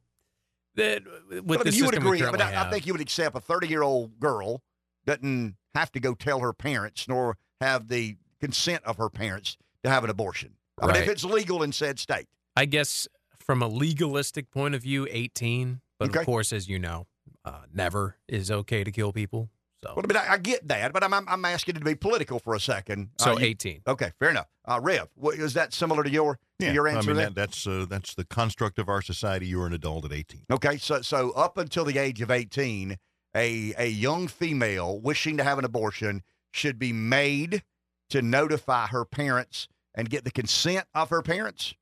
that 0.80 1.04
with 1.46 1.64
But, 1.64 1.74
you 1.74 1.86
would 1.86 1.96
agree. 1.96 2.24
I, 2.24 2.32
mean, 2.32 2.42
I, 2.42 2.68
I 2.68 2.70
think 2.70 2.86
you 2.86 2.94
would 2.94 3.02
accept 3.02 3.36
a 3.36 3.40
30 3.40 3.68
year 3.68 3.84
old 3.84 4.20
girl 4.20 4.62
doesn't 5.06 5.56
have 5.76 5.92
to 5.92 6.00
go 6.00 6.14
tell 6.14 6.40
her 6.40 6.54
parents 6.54 7.08
nor 7.08 7.38
have 7.62 7.88
the 7.88 8.18
consent 8.40 8.84
of 8.86 8.98
her 8.98 9.10
parents 9.10 9.58
to 9.84 9.90
have 9.90 10.04
an 10.04 10.10
abortion. 10.10 10.56
I 10.82 10.88
mean, 10.88 10.96
if 10.96 11.10
it's 11.10 11.24
legal 11.24 11.62
in 11.64 11.72
said 11.72 12.00
state. 12.00 12.28
I 12.56 12.66
guess 12.66 13.08
from 13.40 13.62
a 13.62 13.68
legalistic 13.68 14.52
point 14.52 14.76
of 14.76 14.84
view, 14.84 15.08
18. 15.10 15.82
But 15.98 16.10
Okay. 16.10 16.20
of 16.20 16.26
course, 16.26 16.54
as 16.54 16.70
you 16.70 16.80
know, 16.80 17.08
uh, 17.44 17.64
never 17.74 18.18
is 18.28 18.50
okay 18.50 18.84
to 18.84 18.92
kill 18.92 19.12
people. 19.12 19.50
So, 19.84 19.94
Well, 19.96 20.04
I 20.04 20.08
mean, 20.14 20.18
I, 20.18 20.34
I 20.34 20.38
get 20.38 20.68
that, 20.68 20.92
but 20.92 21.04
I'm, 21.04 21.14
I'm, 21.14 21.28
I'm 21.30 21.46
asking 21.46 21.76
you 21.76 21.80
to 21.80 21.86
be 21.86 21.96
political 21.96 22.40
for 22.40 22.54
a 22.54 22.60
second. 22.60 23.12
so 23.18 23.34
Uh, 23.34 23.38
you- 23.40 23.46
18. 23.48 23.82
Okay, 23.88 24.12
fair 24.20 24.30
enough. 24.30 24.48
Uh, 24.68 24.80
Rev, 24.82 25.08
what, 25.16 25.36
is 25.36 25.54
that 25.54 25.74
similar 25.74 26.04
to 26.04 26.10
your 26.10 26.36
to 26.60 26.66
Yeah, 26.66 26.74
your 26.74 26.88
I 26.88 26.94
answer 26.96 27.10
mean 27.14 27.18
that, 27.18 27.34
that's 27.36 27.66
uh, 27.66 27.86
that's 27.90 28.14
the 28.14 28.26
construct 28.26 28.78
of 28.78 28.90
our 28.90 29.02
society. 29.02 29.48
You're 29.48 29.66
an 29.68 29.74
adult 29.74 30.06
at 30.06 30.12
18. 30.12 30.46
Okay, 30.52 30.78
so 30.78 31.02
so 31.02 31.32
up 31.32 31.58
until 31.58 31.86
the 31.86 31.98
age 31.98 32.22
of 32.22 32.30
18, 32.30 32.98
a 33.36 33.74
a 33.78 33.88
young 33.88 34.28
female 34.28 35.00
wishing 35.00 35.38
to 35.38 35.44
have 35.44 35.58
an 35.58 35.66
abortion 35.66 36.24
should 36.52 36.78
be 36.78 36.92
made 36.94 37.64
to 38.10 38.22
notify 38.22 38.88
her 38.88 39.06
parents 39.06 39.68
and 39.96 40.10
get 40.10 40.24
the 40.26 40.32
consent 40.32 40.86
of 40.94 41.10
her 41.10 41.22
parents. 41.22 41.74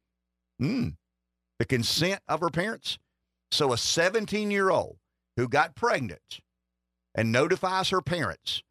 Hmm. 0.59 0.89
The 1.59 1.65
consent 1.65 2.21
of 2.27 2.39
her 2.41 2.49
parents. 2.49 2.99
So 3.51 3.71
a 3.73 3.75
17-year-old 3.77 4.97
who 5.37 5.47
got 5.47 5.73
pregnant 5.75 6.41
and 7.17 7.31
notifies 7.31 7.89
her 7.89 8.01
parents 8.01 8.63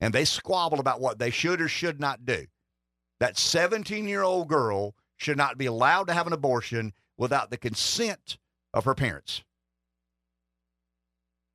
and 0.00 0.12
they 0.14 0.24
squabble 0.24 0.78
about 0.78 1.00
what 1.00 1.18
they 1.18 1.30
should 1.30 1.60
or 1.60 1.66
should 1.68 1.98
not 1.98 2.24
do. 2.24 2.46
That 3.18 3.34
17-year-old 3.34 4.46
girl 4.48 4.94
should 5.16 5.36
not 5.36 5.58
be 5.58 5.66
allowed 5.66 6.06
to 6.06 6.12
have 6.14 6.28
an 6.28 6.32
abortion 6.32 6.92
without 7.16 7.50
the 7.50 7.56
consent 7.56 8.38
of 8.72 8.84
her 8.84 8.94
parents. 8.94 9.42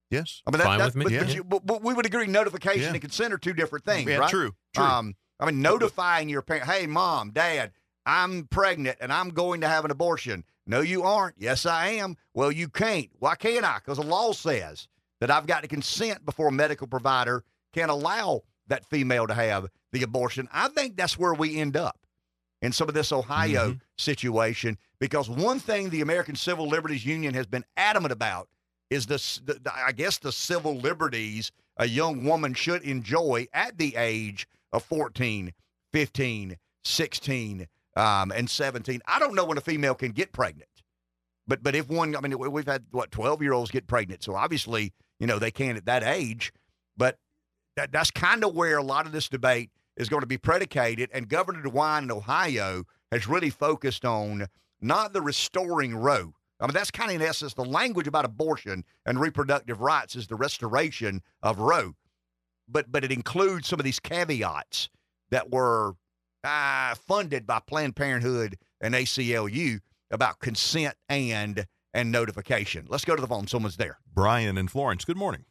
Yes. 0.10 0.42
I 0.46 0.52
mean, 0.52 0.58
that, 0.60 0.66
Fine 0.66 0.80
that- 0.80 0.86
with 0.86 0.96
me. 0.96 1.04
But, 1.06 1.12
Yeah. 1.14 1.20
but 1.24 1.34
you- 1.36 1.44
but- 1.44 1.66
but 1.66 1.82
we 1.82 1.94
would 1.94 2.06
agree 2.06 2.28
notification 2.28 2.82
Yeah. 2.84 2.90
and 2.92 3.02
consent 3.02 3.34
are 3.34 3.38
two 3.38 3.54
different 3.54 3.86
things, 3.86 4.10
yeah, 4.10 4.18
right? 4.18 4.30
true. 4.30 4.54
True. 4.76 4.84
Um, 4.84 5.16
I 5.40 5.46
mean, 5.46 5.62
notifying 5.62 6.30
your 6.30 6.42
parent, 6.42 6.66
hey, 6.70 6.86
mom, 6.86 7.32
dad, 7.32 7.72
I'm 8.06 8.48
pregnant 8.48 8.98
and 9.02 9.12
I'm 9.12 9.30
going 9.30 9.62
to 9.62 9.68
have 9.68 9.86
an 9.86 9.92
abortion. 9.92 10.44
No, 10.68 10.82
you 10.82 11.04
aren't. 11.04 11.36
Yes, 11.40 11.66
I 11.66 11.88
am. 11.88 12.18
Well, 12.34 12.52
you 12.52 12.70
can't. 12.70 13.10
Why 13.20 13.36
can't 13.36 13.66
I? 13.66 13.80
Because 13.80 13.98
the 13.98 14.04
law 14.04 14.34
says 14.34 14.88
that 15.24 15.32
I've 15.32 15.48
got 15.48 15.62
to 15.62 15.70
consent 15.70 16.26
before 16.26 16.50
a 16.50 16.52
medical 16.52 16.86
provider 16.86 17.46
can 17.72 17.90
allow 17.90 18.42
that 18.68 18.84
female 18.90 19.26
to 19.26 19.34
have 19.34 19.68
the 19.94 20.04
abortion. 20.04 20.50
I 20.52 20.68
think 20.68 20.98
that's 20.98 21.18
where 21.18 21.34
we 21.34 21.62
end 21.62 21.78
up 21.78 21.98
in 22.62 22.74
some 22.74 22.90
of 22.90 22.94
this 22.94 23.14
Ohio 23.14 23.72
Mhm. 23.72 23.80
situation 23.98 24.78
because 25.00 25.30
one 25.30 25.62
thing 25.62 25.90
the 25.92 26.02
American 26.02 26.36
Civil 26.36 26.68
Liberties 26.68 27.06
Union 27.06 27.34
has 27.36 27.46
been 27.46 27.64
adamant 27.78 28.12
about 28.12 28.50
is 28.90 29.06
this, 29.06 29.40
the, 29.46 29.54
the- 29.54 29.74
I 29.74 29.94
guess, 29.94 30.18
the 30.18 30.34
civil 30.34 30.76
liberties 30.76 31.54
a 31.78 31.88
young 31.88 32.26
woman 32.26 32.54
should 32.54 32.82
enjoy 32.84 33.48
at 33.54 33.78
the 33.78 33.96
age 33.96 34.46
of 34.74 34.84
14, 34.84 35.54
15, 35.94 36.58
16, 36.84 37.68
um, 37.96 38.30
and 38.34 38.50
17. 38.50 39.02
I 39.08 39.20
don't 39.20 39.36
know 39.36 39.46
when 39.46 39.58
a 39.58 39.62
female 39.62 39.96
can 39.96 40.12
get 40.12 40.34
pregnant, 40.34 40.70
but 41.48 41.64
but 41.64 41.76
if 41.76 41.88
one, 41.88 42.14
I 42.14 42.20
mean, 42.20 42.38
we've 42.38 42.68
had 42.68 42.84
what 42.92 43.10
12 43.12 43.42
year 43.42 43.54
olds 43.54 43.72
get 43.72 43.88
pregnant, 43.88 44.22
so 44.22 44.36
obviously, 44.36 44.92
you 45.24 45.28
know, 45.28 45.40
they 45.40 45.52
can 45.52 45.78
at 45.78 45.86
that 45.86 46.04
age. 46.04 46.52
But 46.98 47.18
that, 47.78 47.94
that's 47.94 48.12
kind 48.12 48.44
of 48.44 48.54
where 48.54 48.78
a 48.78 48.84
lot 48.84 49.06
of 49.06 49.14
this 49.14 49.30
debate 49.30 49.70
is 49.96 50.10
going 50.10 50.20
to 50.20 50.28
be 50.28 50.38
predicated. 50.38 51.10
And 51.14 51.30
Governor 51.30 51.64
DeWine 51.64 52.04
in 52.04 52.12
Ohio 52.12 52.84
has 53.10 53.26
really 53.26 53.50
focused 53.50 54.04
on 54.04 54.48
not 54.82 55.14
the 55.14 55.22
restoring 55.22 55.96
Roe. 55.96 56.34
I 56.60 56.68
mean, 56.68 56.74
that's 56.74 56.92
kind 56.92 57.10
of 57.10 57.16
in 57.16 57.22
essence 57.22 57.54
the 57.54 57.64
language 57.64 58.06
about 58.06 58.26
abortion 58.26 58.84
and 59.06 59.18
reproductive 59.18 59.80
rights 59.80 60.18
is 60.18 60.28
the 60.28 60.36
restoration 60.36 61.22
of 61.42 61.60
Roe, 61.60 61.94
but 62.68 62.92
but 62.92 63.06
it 63.06 63.12
includes 63.14 63.70
some 63.70 63.80
of 63.80 63.86
these 63.86 64.02
caveats 64.02 64.90
that 65.32 65.52
were 65.52 65.94
uh, 66.44 66.96
funded 66.96 67.48
by 67.48 67.62
Planned 67.66 67.96
Parenthood 67.96 68.58
and 68.82 68.94
ACLU 68.94 69.80
about 70.12 70.40
consent 70.40 70.96
and 71.08 71.66
and 71.94 72.12
notification. 72.12 72.86
Let's 72.90 73.06
go 73.06 73.16
to 73.16 73.22
the 73.22 73.28
phone. 73.28 73.48
Someone's 73.48 73.78
there. 73.78 74.00
Brian 74.14 74.58
and 74.58 74.70
Florence. 74.70 75.06
Good 75.06 75.18
morning. 75.18 75.46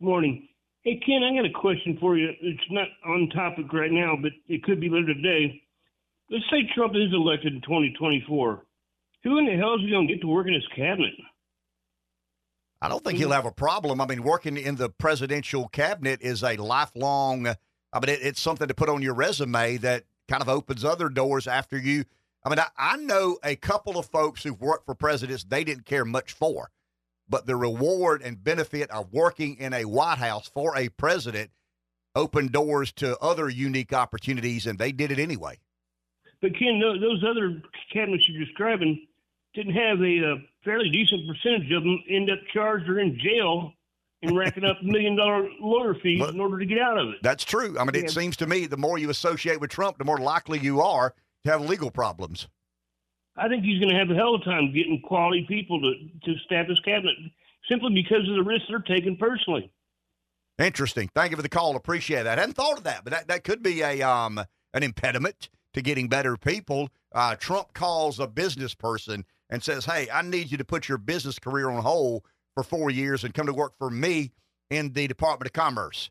Morning. 0.00 0.48
Hey, 0.82 1.00
Ken, 1.04 1.22
I 1.22 1.34
got 1.34 1.44
a 1.44 1.60
question 1.60 1.98
for 2.00 2.16
you. 2.16 2.30
It's 2.40 2.60
not 2.70 2.88
on 3.06 3.28
topic 3.34 3.72
right 3.72 3.90
now, 3.90 4.14
but 4.20 4.32
it 4.46 4.62
could 4.62 4.80
be 4.80 4.88
later 4.88 5.12
today. 5.14 5.60
Let's 6.30 6.44
say 6.50 6.68
Trump 6.74 6.94
is 6.94 7.12
elected 7.12 7.54
in 7.54 7.60
2024. 7.62 8.62
Who 9.24 9.38
in 9.38 9.46
the 9.46 9.56
hell 9.56 9.74
is 9.74 9.80
he 9.80 9.90
going 9.90 10.06
to 10.06 10.14
get 10.14 10.20
to 10.20 10.28
work 10.28 10.46
in 10.46 10.54
his 10.54 10.66
cabinet? 10.76 11.14
I 12.80 12.88
don't 12.88 13.02
think 13.02 13.18
he'll 13.18 13.32
have 13.32 13.46
a 13.46 13.52
problem. 13.52 14.00
I 14.00 14.06
mean, 14.06 14.22
working 14.22 14.56
in 14.56 14.76
the 14.76 14.88
presidential 14.88 15.68
cabinet 15.68 16.20
is 16.22 16.44
a 16.44 16.56
lifelong. 16.56 17.48
I 17.92 18.00
mean, 18.00 18.08
it, 18.08 18.20
it's 18.22 18.40
something 18.40 18.68
to 18.68 18.74
put 18.74 18.88
on 18.88 19.02
your 19.02 19.14
resume 19.14 19.78
that 19.78 20.04
kind 20.28 20.42
of 20.42 20.48
opens 20.48 20.84
other 20.84 21.08
doors 21.08 21.48
after 21.48 21.76
you. 21.76 22.04
I 22.44 22.48
mean, 22.50 22.58
I, 22.58 22.68
I 22.76 22.96
know 22.96 23.38
a 23.42 23.56
couple 23.56 23.98
of 23.98 24.06
folks 24.06 24.42
who've 24.42 24.60
worked 24.60 24.86
for 24.86 24.94
presidents 24.94 25.44
they 25.44 25.64
didn't 25.64 25.86
care 25.86 26.04
much 26.04 26.32
for, 26.32 26.70
but 27.28 27.46
the 27.46 27.56
reward 27.56 28.22
and 28.22 28.42
benefit 28.42 28.90
of 28.90 29.12
working 29.12 29.56
in 29.56 29.72
a 29.72 29.84
White 29.84 30.18
House 30.18 30.48
for 30.48 30.76
a 30.76 30.88
president 30.88 31.50
opened 32.14 32.52
doors 32.52 32.92
to 32.92 33.18
other 33.18 33.48
unique 33.48 33.92
opportunities, 33.92 34.66
and 34.66 34.78
they 34.78 34.92
did 34.92 35.10
it 35.10 35.18
anyway. 35.18 35.58
But 36.40 36.52
Ken, 36.58 36.80
those 36.80 37.24
other 37.28 37.62
cabinets 37.92 38.24
you're 38.28 38.44
describing 38.44 39.06
didn't 39.54 39.74
have 39.74 40.00
a, 40.00 40.32
a 40.32 40.36
fairly 40.64 40.90
decent 40.90 41.26
percentage 41.26 41.72
of 41.72 41.82
them 41.82 42.02
end 42.08 42.30
up 42.30 42.38
charged 42.52 42.88
or 42.88 43.00
in 43.00 43.18
jail 43.18 43.72
and 44.22 44.36
racking 44.36 44.64
up 44.64 44.76
million 44.82 45.16
dollar 45.16 45.48
lawyer 45.60 45.94
fees 45.94 46.22
in 46.28 46.40
order 46.40 46.58
to 46.58 46.66
get 46.66 46.78
out 46.78 46.98
of 46.98 47.08
it. 47.08 47.16
That's 47.22 47.44
true. 47.44 47.76
I 47.78 47.84
mean, 47.84 47.94
it 47.96 48.10
seems 48.10 48.36
to 48.38 48.46
me 48.46 48.66
the 48.66 48.76
more 48.76 48.98
you 48.98 49.10
associate 49.10 49.60
with 49.60 49.70
Trump, 49.70 49.98
the 49.98 50.04
more 50.04 50.18
likely 50.18 50.58
you 50.58 50.80
are 50.80 51.14
have 51.48 51.62
legal 51.62 51.90
problems. 51.90 52.48
I 53.36 53.48
think 53.48 53.64
he's 53.64 53.78
going 53.78 53.90
to 53.90 53.98
have 53.98 54.10
a 54.10 54.14
hell 54.14 54.34
of 54.34 54.42
a 54.42 54.44
time 54.44 54.72
getting 54.74 55.00
quality 55.00 55.44
people 55.48 55.80
to, 55.80 55.94
to 56.24 56.38
staff 56.40 56.66
his 56.68 56.80
cabinet 56.80 57.14
simply 57.68 57.94
because 57.94 58.28
of 58.28 58.34
the 58.34 58.42
risks 58.42 58.66
they're 58.68 58.80
taking 58.80 59.16
personally. 59.16 59.70
Interesting. 60.58 61.08
Thank 61.14 61.30
you 61.30 61.36
for 61.36 61.42
the 61.42 61.48
call. 61.48 61.76
Appreciate 61.76 62.24
that. 62.24 62.38
I 62.38 62.42
hadn't 62.42 62.56
thought 62.56 62.78
of 62.78 62.84
that, 62.84 63.04
but 63.04 63.12
that, 63.12 63.28
that 63.28 63.44
could 63.44 63.62
be 63.62 63.82
a 63.82 64.02
um 64.02 64.40
an 64.74 64.82
impediment 64.82 65.48
to 65.74 65.82
getting 65.82 66.08
better 66.08 66.36
people. 66.36 66.88
Uh, 67.14 67.36
Trump 67.36 67.72
calls 67.74 68.18
a 68.18 68.26
business 68.26 68.74
person 68.74 69.24
and 69.48 69.62
says, 69.62 69.84
"Hey, 69.84 70.08
I 70.12 70.22
need 70.22 70.50
you 70.50 70.58
to 70.58 70.64
put 70.64 70.88
your 70.88 70.98
business 70.98 71.38
career 71.38 71.70
on 71.70 71.82
hold 71.82 72.24
for 72.54 72.64
four 72.64 72.90
years 72.90 73.22
and 73.22 73.32
come 73.32 73.46
to 73.46 73.54
work 73.54 73.74
for 73.78 73.88
me 73.88 74.32
in 74.68 74.92
the 74.92 75.06
Department 75.06 75.46
of 75.46 75.52
Commerce." 75.52 76.10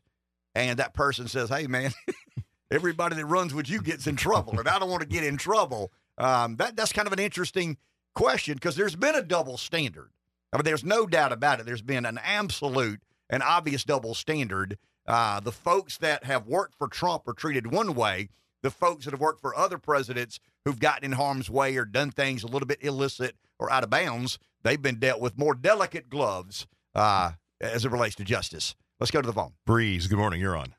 And 0.54 0.78
that 0.78 0.94
person 0.94 1.28
says, 1.28 1.50
"Hey, 1.50 1.66
man, 1.66 1.92
everybody 2.70 3.16
that 3.16 3.26
runs 3.26 3.54
with 3.54 3.68
you 3.68 3.80
gets 3.82 4.06
in 4.06 4.16
trouble, 4.16 4.58
and 4.58 4.68
I 4.68 4.78
don't 4.78 4.90
want 4.90 5.02
to 5.02 5.08
get 5.08 5.24
in 5.24 5.36
trouble." 5.36 5.92
Um, 6.16 6.56
that 6.56 6.76
that's 6.76 6.92
kind 6.92 7.06
of 7.06 7.12
an 7.12 7.18
interesting 7.18 7.76
question 8.14 8.54
because 8.54 8.76
there's 8.76 8.96
been 8.96 9.14
a 9.14 9.22
double 9.22 9.56
standard. 9.56 10.10
I 10.52 10.56
mean, 10.56 10.64
there's 10.64 10.84
no 10.84 11.06
doubt 11.06 11.32
about 11.32 11.60
it. 11.60 11.66
There's 11.66 11.82
been 11.82 12.06
an 12.06 12.18
absolute 12.22 13.00
and 13.30 13.42
obvious 13.42 13.84
double 13.84 14.14
standard. 14.14 14.78
Uh, 15.06 15.40
the 15.40 15.52
folks 15.52 15.98
that 15.98 16.24
have 16.24 16.46
worked 16.46 16.74
for 16.74 16.88
Trump 16.88 17.26
are 17.28 17.32
treated 17.32 17.72
one 17.72 17.94
way. 17.94 18.28
The 18.62 18.70
folks 18.70 19.04
that 19.04 19.12
have 19.12 19.20
worked 19.20 19.40
for 19.40 19.56
other 19.56 19.78
presidents 19.78 20.40
who've 20.64 20.80
gotten 20.80 21.04
in 21.04 21.12
harm's 21.12 21.48
way 21.48 21.76
or 21.76 21.84
done 21.84 22.10
things 22.10 22.42
a 22.42 22.48
little 22.48 22.66
bit 22.66 22.82
illicit 22.82 23.36
or 23.58 23.70
out 23.70 23.84
of 23.84 23.90
bounds, 23.90 24.38
they've 24.64 24.82
been 24.82 24.98
dealt 24.98 25.20
with 25.20 25.38
more 25.38 25.54
delicate 25.54 26.10
gloves 26.10 26.66
uh, 26.94 27.32
as 27.60 27.84
it 27.84 27.92
relates 27.92 28.16
to 28.16 28.24
justice. 28.24 28.74
Let's 28.98 29.12
go 29.12 29.22
to 29.22 29.26
the 29.26 29.32
phone. 29.32 29.52
Breeze, 29.64 30.08
good 30.08 30.18
morning. 30.18 30.40
You're 30.40 30.56
on. 30.56 30.74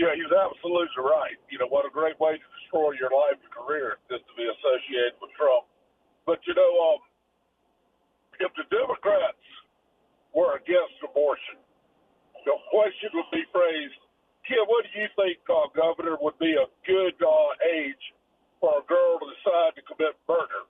Yeah, 0.00 0.16
he 0.16 0.24
was 0.24 0.32
absolutely 0.32 0.96
right. 1.04 1.36
You 1.52 1.60
know, 1.60 1.68
what 1.68 1.84
a 1.84 1.92
great 1.92 2.16
way 2.16 2.40
to 2.40 2.48
destroy 2.56 2.96
your 2.96 3.12
life 3.12 3.36
and 3.36 3.52
career 3.52 4.00
just 4.08 4.24
to 4.24 4.32
be 4.32 4.48
associated 4.48 5.20
with 5.20 5.28
Trump. 5.36 5.68
But, 6.24 6.40
you 6.48 6.56
know, 6.56 6.72
um, 6.88 7.00
if 8.40 8.48
the 8.56 8.64
Democrats 8.72 9.44
were 10.32 10.56
against 10.56 10.96
abortion, 11.04 11.60
the 12.48 12.56
question 12.72 13.12
would 13.12 13.28
be 13.28 13.44
phrased, 13.52 14.00
Kim, 14.48 14.64
what 14.72 14.88
do 14.88 14.90
you 14.96 15.04
think, 15.20 15.36
uh, 15.52 15.68
Governor, 15.76 16.16
would 16.24 16.40
be 16.40 16.56
a 16.56 16.64
good 16.88 17.16
uh, 17.20 17.52
age 17.76 18.04
for 18.56 18.80
a 18.80 18.84
girl 18.88 19.20
to 19.20 19.28
decide 19.36 19.76
to 19.76 19.84
commit 19.84 20.16
murder? 20.24 20.64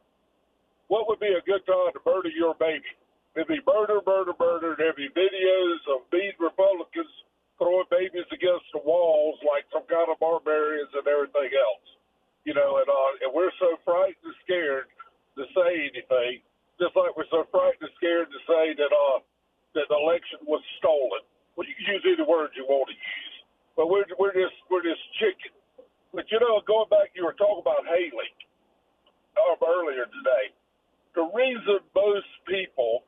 What 0.90 1.06
would 1.06 1.22
be 1.22 1.30
a 1.30 1.46
good 1.46 1.62
time 1.70 1.94
to 1.94 2.02
murder 2.02 2.34
your 2.34 2.58
baby? 2.58 2.90
It'd 3.38 3.46
be 3.46 3.62
murder, 3.62 4.02
murder, 4.02 4.34
murder. 4.34 4.74
There'd 4.74 4.98
be 4.98 5.06
videos 5.14 5.80
of 5.86 6.02
mean 6.10 6.34
Republicans 6.42 7.14
throwing 7.60 7.86
babies 7.92 8.26
against 8.32 8.64
the 8.72 8.80
walls 8.80 9.36
like 9.44 9.68
some 9.68 9.84
kind 9.86 10.08
of 10.08 10.16
barbarians 10.16 10.88
and 10.96 11.04
everything 11.04 11.52
else. 11.52 11.88
You 12.48 12.56
know, 12.56 12.80
and, 12.80 12.88
uh, 12.88 13.24
and 13.28 13.30
we're 13.36 13.52
so 13.60 13.76
frightened 13.84 14.24
and 14.24 14.38
scared 14.48 14.88
to 15.36 15.44
say 15.52 15.92
anything, 15.92 16.40
just 16.80 16.96
like 16.96 17.12
we're 17.12 17.28
so 17.28 17.44
frightened 17.52 17.84
and 17.84 17.94
scared 18.00 18.32
to 18.32 18.40
say 18.48 18.72
that 18.80 18.88
uh, 18.88 19.20
that 19.76 19.86
the 19.92 19.98
election 20.00 20.40
was 20.48 20.64
stolen. 20.80 21.20
Well, 21.54 21.68
you 21.68 21.76
can 21.76 21.84
use 21.92 22.02
any 22.08 22.24
words 22.24 22.56
you 22.56 22.64
want 22.64 22.88
to 22.88 22.96
use, 22.96 23.36
but 23.76 23.92
we're 23.92 24.08
we're 24.16 24.32
just 24.32 24.56
we're 24.72 24.82
just 24.82 25.04
chicken. 25.20 25.52
But 26.16 26.32
you 26.32 26.40
know, 26.40 26.64
going 26.64 26.88
back, 26.88 27.12
you 27.12 27.28
were 27.28 27.36
talking 27.36 27.60
about 27.60 27.84
Haley 27.84 28.30
um, 29.36 29.60
earlier 29.60 30.08
today. 30.08 30.56
The 31.14 31.28
reason 31.36 31.84
most 31.92 32.32
people 32.48 33.04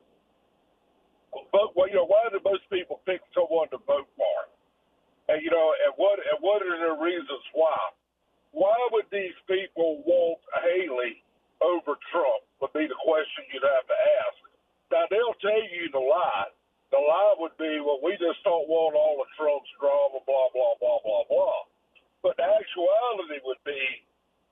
vote, 1.51 1.73
well, 1.75 1.87
you 1.89 1.97
know, 1.97 2.07
why 2.07 2.29
do 2.31 2.39
most 2.43 2.65
people 2.69 3.01
pick 3.05 3.21
someone 3.33 3.69
to 3.73 3.79
vote 3.85 4.09
for? 4.17 4.37
And 5.29 5.39
you 5.39 5.49
know, 5.49 5.71
and 5.87 5.93
what 5.95 6.19
and 6.19 6.39
what 6.43 6.59
are 6.61 6.79
the 6.79 6.99
reasons 6.99 7.45
why? 7.55 7.79
Why 8.51 8.75
would 8.91 9.07
these 9.09 9.35
people 9.47 10.03
want 10.05 10.39
Haley 10.61 11.23
over 11.63 11.95
Trump? 12.11 12.43
Would 12.61 12.75
be 12.75 12.85
the 12.85 12.99
question 13.01 13.47
you'd 13.49 13.63
have 13.65 13.87
to 13.87 13.97
ask. 14.23 14.39
Now 14.91 15.03
they'll 15.09 15.39
tell 15.39 15.63
you 15.73 15.89
the 15.89 16.03
lie. 16.03 16.51
The 16.91 17.01
lie 17.01 17.35
would 17.41 17.57
be, 17.57 17.81
well, 17.81 17.97
we 18.03 18.13
just 18.21 18.43
don't 18.45 18.69
want 18.69 18.93
all 18.93 19.17
of 19.17 19.27
Trump's 19.33 19.71
drama, 19.79 20.21
blah 20.27 20.49
blah 20.53 20.75
blah 20.77 20.99
blah 21.01 21.23
blah. 21.31 21.59
But 22.21 22.37
the 22.37 22.45
actuality 22.45 23.39
would 23.47 23.63
be 23.65 23.83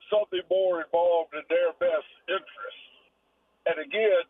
something 0.08 0.44
more 0.48 0.84
involved 0.84 1.32
in 1.36 1.44
their 1.48 1.72
best 1.80 2.10
interest. 2.28 2.82
And 3.68 3.78
again, 3.78 4.26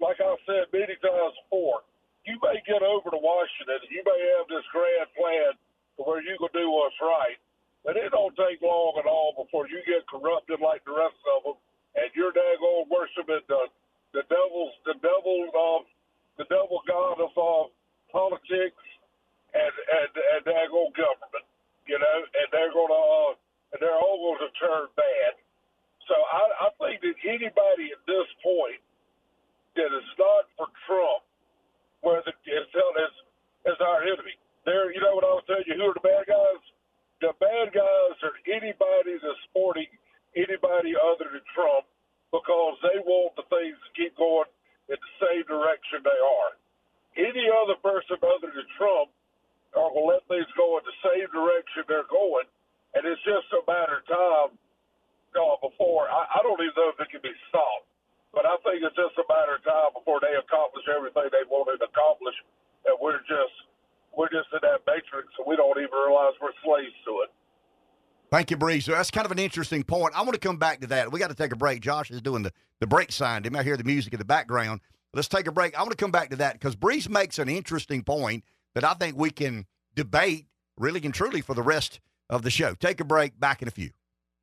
like 0.00 0.20
I've 0.20 0.40
said 0.46 0.68
many 0.72 0.96
times 1.00 1.34
before, 1.48 1.82
you 2.26 2.36
may 2.42 2.58
get 2.66 2.82
over 2.82 3.10
to 3.10 3.20
Washington, 3.20 3.80
you 3.90 4.02
may 4.04 4.20
have 4.38 4.46
this 4.50 4.66
grand 4.74 5.08
plan 5.16 5.52
where 5.96 6.20
you 6.22 6.36
can 6.38 6.52
do 6.52 6.68
what's 6.70 6.98
right, 7.00 7.38
but 7.86 7.96
it 7.96 8.10
don't 8.12 8.34
take 8.36 8.60
long 8.62 8.98
at 8.98 9.06
all 9.08 9.32
before 9.38 9.70
you 9.70 9.80
get 9.86 10.04
corrupted 10.10 10.60
like 10.60 10.84
the 10.84 10.94
rest 10.94 11.18
of 11.38 11.40
them, 11.46 11.58
and 11.96 12.08
you're 12.14 12.34
daggone 12.34 12.90
worshiping 12.90 13.42
the 13.48 13.62
the 14.14 14.24
devil's 14.30 14.74
the 14.86 14.96
devil 15.00 15.38
um, 15.54 15.82
the 16.38 16.46
devil 16.50 16.82
god 16.88 17.20
of 17.20 17.32
uh, 17.38 17.64
politics 18.12 18.84
and 19.54 19.74
and 19.74 20.12
and 20.14 20.42
daggone 20.46 20.92
government, 20.94 21.46
you 21.88 21.98
know, 21.98 22.18
and 22.26 22.48
they're 22.52 22.74
gonna 22.74 22.94
uh, 22.94 23.32
and 23.72 23.78
they're 23.82 23.98
all 23.98 24.36
to 24.38 24.50
turn 24.60 24.86
bad. 24.96 25.34
So 26.06 26.14
I, 26.14 26.42
I 26.66 26.68
think 26.78 27.02
that 27.02 27.18
anybody 27.26 27.90
at 27.90 28.02
this 28.06 28.28
point 28.42 28.80
that 29.76 29.90
is 29.90 30.08
not 30.18 30.46
for 30.56 30.68
Trump, 30.86 31.25
where 32.06 32.22
the 32.22 32.30
is 32.46 32.70
is, 32.70 33.14
is 33.66 33.78
our 33.82 34.06
enemy. 34.06 34.38
There, 34.62 34.94
you 34.94 35.02
know 35.02 35.18
what 35.18 35.26
I 35.26 35.34
was 35.34 35.46
telling 35.50 35.66
you? 35.66 35.74
Who 35.74 35.90
are 35.90 35.98
the 35.98 36.06
bad 36.06 36.30
guys? 36.30 36.62
The 37.18 37.34
bad 37.42 37.74
guys 37.74 38.14
are 38.22 38.36
anybody 38.46 39.18
that's 39.18 39.42
supporting 39.50 39.90
anybody 40.38 40.94
other 40.94 41.26
than 41.34 41.42
Trump 41.50 41.90
because 42.30 42.78
they 42.86 43.02
want 43.02 43.34
the 43.34 43.46
things 43.50 43.74
to 43.74 43.90
keep 43.98 44.14
going 44.14 44.46
in 44.86 44.98
the 44.98 45.12
same 45.18 45.42
direction 45.50 46.06
they 46.06 46.20
are. 46.22 46.52
Any 47.18 47.50
other 47.50 47.74
person 47.82 48.22
other 48.22 48.54
than 48.54 48.68
Trump 48.78 49.10
are 49.74 49.90
going 49.90 50.06
to 50.06 50.12
let 50.14 50.22
things 50.30 50.50
go 50.54 50.78
in 50.78 50.84
the 50.86 50.98
same 51.02 51.26
direction 51.34 51.88
they're 51.90 52.10
going, 52.12 52.46
and 52.94 53.02
it's 53.02 53.22
just 53.26 53.50
a 53.56 53.62
matter 53.66 54.04
of 54.04 54.06
time 54.06 54.50
uh, 55.34 55.56
before. 55.64 56.06
I, 56.06 56.38
I 56.38 56.38
don't 56.44 56.60
even 56.60 56.76
know 56.76 56.92
if 56.94 57.00
it 57.00 57.10
can 57.10 57.24
be 57.24 57.34
stopped, 57.50 57.88
but 58.36 58.44
I 58.44 58.60
think 58.60 58.84
it's 58.84 58.94
just 58.94 59.16
a 59.16 59.24
matter 59.32 59.56
of 59.56 59.64
time 59.64 59.96
before 59.96 60.20
they 60.20 60.36
accomplish 60.36 60.84
everything 60.92 61.32
they 61.32 61.48
wanted 61.48 61.80
to 61.80 61.88
accomplish, 61.88 62.36
and 62.84 62.94
we're 63.00 63.24
just 63.24 63.56
we're 64.12 64.28
just 64.28 64.52
in 64.52 64.60
that 64.60 64.84
matrix, 64.84 65.32
and 65.40 65.48
we 65.48 65.56
don't 65.56 65.80
even 65.80 65.96
realize 65.96 66.36
we're 66.36 66.52
slaves 66.60 66.92
to 67.08 67.24
it. 67.24 67.32
Thank 68.30 68.50
you, 68.50 68.56
Breeze. 68.56 68.84
That's 68.84 69.10
kind 69.10 69.24
of 69.24 69.32
an 69.32 69.38
interesting 69.38 69.82
point. 69.82 70.12
I 70.14 70.20
want 70.20 70.34
to 70.34 70.40
come 70.40 70.58
back 70.58 70.80
to 70.80 70.86
that. 70.88 71.10
We 71.10 71.18
got 71.18 71.30
to 71.30 71.34
take 71.34 71.52
a 71.52 71.56
break. 71.56 71.80
Josh 71.80 72.10
is 72.10 72.20
doing 72.20 72.42
the, 72.42 72.52
the 72.80 72.86
break 72.86 73.10
sign. 73.10 73.44
You 73.44 73.50
might 73.50 73.64
hear 73.64 73.76
the 73.76 73.84
music 73.84 74.12
in 74.12 74.18
the 74.18 74.24
background. 74.24 74.80
Let's 75.14 75.28
take 75.28 75.46
a 75.46 75.52
break. 75.52 75.78
I 75.78 75.80
want 75.80 75.92
to 75.92 75.96
come 75.96 76.10
back 76.10 76.28
to 76.30 76.36
that 76.36 76.54
because 76.54 76.76
Breeze 76.76 77.08
makes 77.08 77.38
an 77.38 77.48
interesting 77.48 78.02
point 78.02 78.44
that 78.74 78.84
I 78.84 78.92
think 78.94 79.16
we 79.16 79.30
can 79.30 79.64
debate 79.94 80.46
really 80.76 81.00
and 81.04 81.14
truly 81.14 81.40
for 81.40 81.54
the 81.54 81.62
rest 81.62 82.00
of 82.28 82.42
the 82.42 82.50
show. 82.50 82.74
Take 82.74 83.00
a 83.00 83.04
break. 83.04 83.40
Back 83.40 83.62
in 83.62 83.68
a 83.68 83.70
few. 83.70 83.90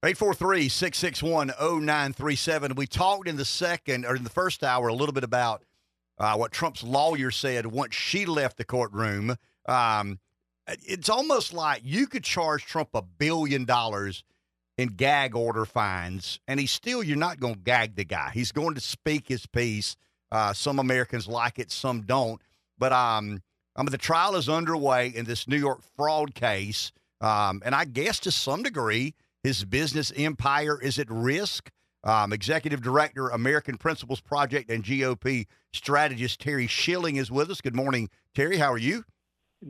843 0.04 0.68
661 0.68 1.48
0937. 1.58 2.76
We 2.76 2.88
talked 2.88 3.26
in 3.26 3.38
the 3.38 3.46
second 3.46 4.06
or 4.06 4.18
in 4.18 4.26
the 4.26 4.30
first 4.30 4.62
hour 4.62 4.90
a 4.90 4.94
little 4.94 5.14
bit 5.14 5.24
about 5.24 5.64
uh, 6.18 6.36
what 6.36 6.52
Trump's 6.52 6.84
lawyer 6.84 7.32
said 7.32 7.68
once 7.68 7.96
she 7.96 8.26
left 8.26 8.58
the 8.58 8.66
courtroom. 8.66 9.38
Um, 9.66 10.20
it's 10.68 11.08
almost 11.08 11.54
like 11.54 11.84
you 11.86 12.08
could 12.08 12.26
charge 12.26 12.66
Trump 12.66 12.90
a 12.94 13.02
billion 13.02 13.64
dollars 13.64 14.26
in 14.78 14.90
gag 14.90 15.38
order 15.38 15.64
fines, 15.64 16.38
and 16.50 16.60
he's 16.60 16.72
still, 16.72 17.02
you're 17.02 17.16
not 17.16 17.40
going 17.40 17.56
to 17.56 17.62
gag 17.62 17.96
the 17.96 18.04
guy. 18.04 18.30
He's 18.34 18.52
going 18.52 18.76
to 18.76 18.82
speak 18.82 19.30
his 19.30 19.46
piece. 19.46 19.96
Uh, 20.34 20.52
some 20.52 20.80
Americans 20.80 21.30
like 21.30 21.60
it, 21.60 21.72
some 21.72 22.02
don't. 22.02 22.42
But 22.78 22.92
um, 22.92 23.42
I 23.78 23.84
mean, 23.84 23.92
the 23.92 23.98
trial 23.98 24.36
is 24.36 24.50
underway 24.50 25.08
in 25.16 25.24
this 25.24 25.48
New 25.48 25.56
York 25.58 25.82
fraud 25.96 26.36
case. 26.36 26.92
Um, 27.22 27.62
and 27.64 27.74
I 27.74 27.86
guess 27.86 28.20
to 28.22 28.32
some 28.32 28.64
degree, 28.64 29.14
his 29.44 29.66
business 29.66 30.12
empire 30.16 30.82
is 30.82 30.98
at 30.98 31.10
risk. 31.10 31.70
Um, 32.06 32.34
Executive 32.34 32.82
Director, 32.82 33.30
American 33.30 33.78
Principles 33.78 34.20
Project, 34.20 34.70
and 34.70 34.84
GOP 34.84 35.46
strategist 35.72 36.42
Terry 36.42 36.68
Schilling 36.68 37.16
is 37.16 37.32
with 37.32 37.50
us. 37.50 37.62
Good 37.62 37.76
morning, 37.76 38.10
Terry. 38.36 38.58
How 38.58 38.74
are 38.74 38.78
you? 38.78 39.06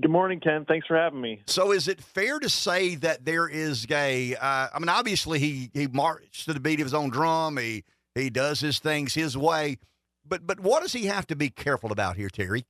Good 0.02 0.10
morning, 0.10 0.40
Ken. 0.40 0.66
Thanks 0.66 0.88
for 0.88 0.98
having 0.98 1.22
me. 1.22 1.44
So, 1.46 1.72
is 1.72 1.88
it 1.88 2.02
fair 2.02 2.40
to 2.40 2.50
say 2.50 2.96
that 2.96 3.26
there 3.26 3.48
is 3.48 3.86
a? 3.92 4.36
Uh, 4.36 4.68
I 4.74 4.80
mean, 4.80 4.90
obviously, 4.90 5.38
he 5.38 5.70
he 5.74 5.86
marches 5.86 6.46
to 6.46 6.54
the 6.54 6.60
beat 6.60 6.80
of 6.80 6.86
his 6.86 6.96
own 6.96 7.12
drum. 7.12 7.58
He 7.58 7.84
he 8.16 8.32
does 8.32 8.60
his 8.60 8.80
things 8.80 9.14
his 9.14 9.38
way, 9.38 9.78
but 10.26 10.48
but 10.48 10.60
what 10.60 10.82
does 10.82 10.94
he 10.94 11.06
have 11.06 11.28
to 11.28 11.36
be 11.36 11.52
careful 11.52 11.92
about 11.92 12.16
here, 12.16 12.30
Terry? 12.30 12.66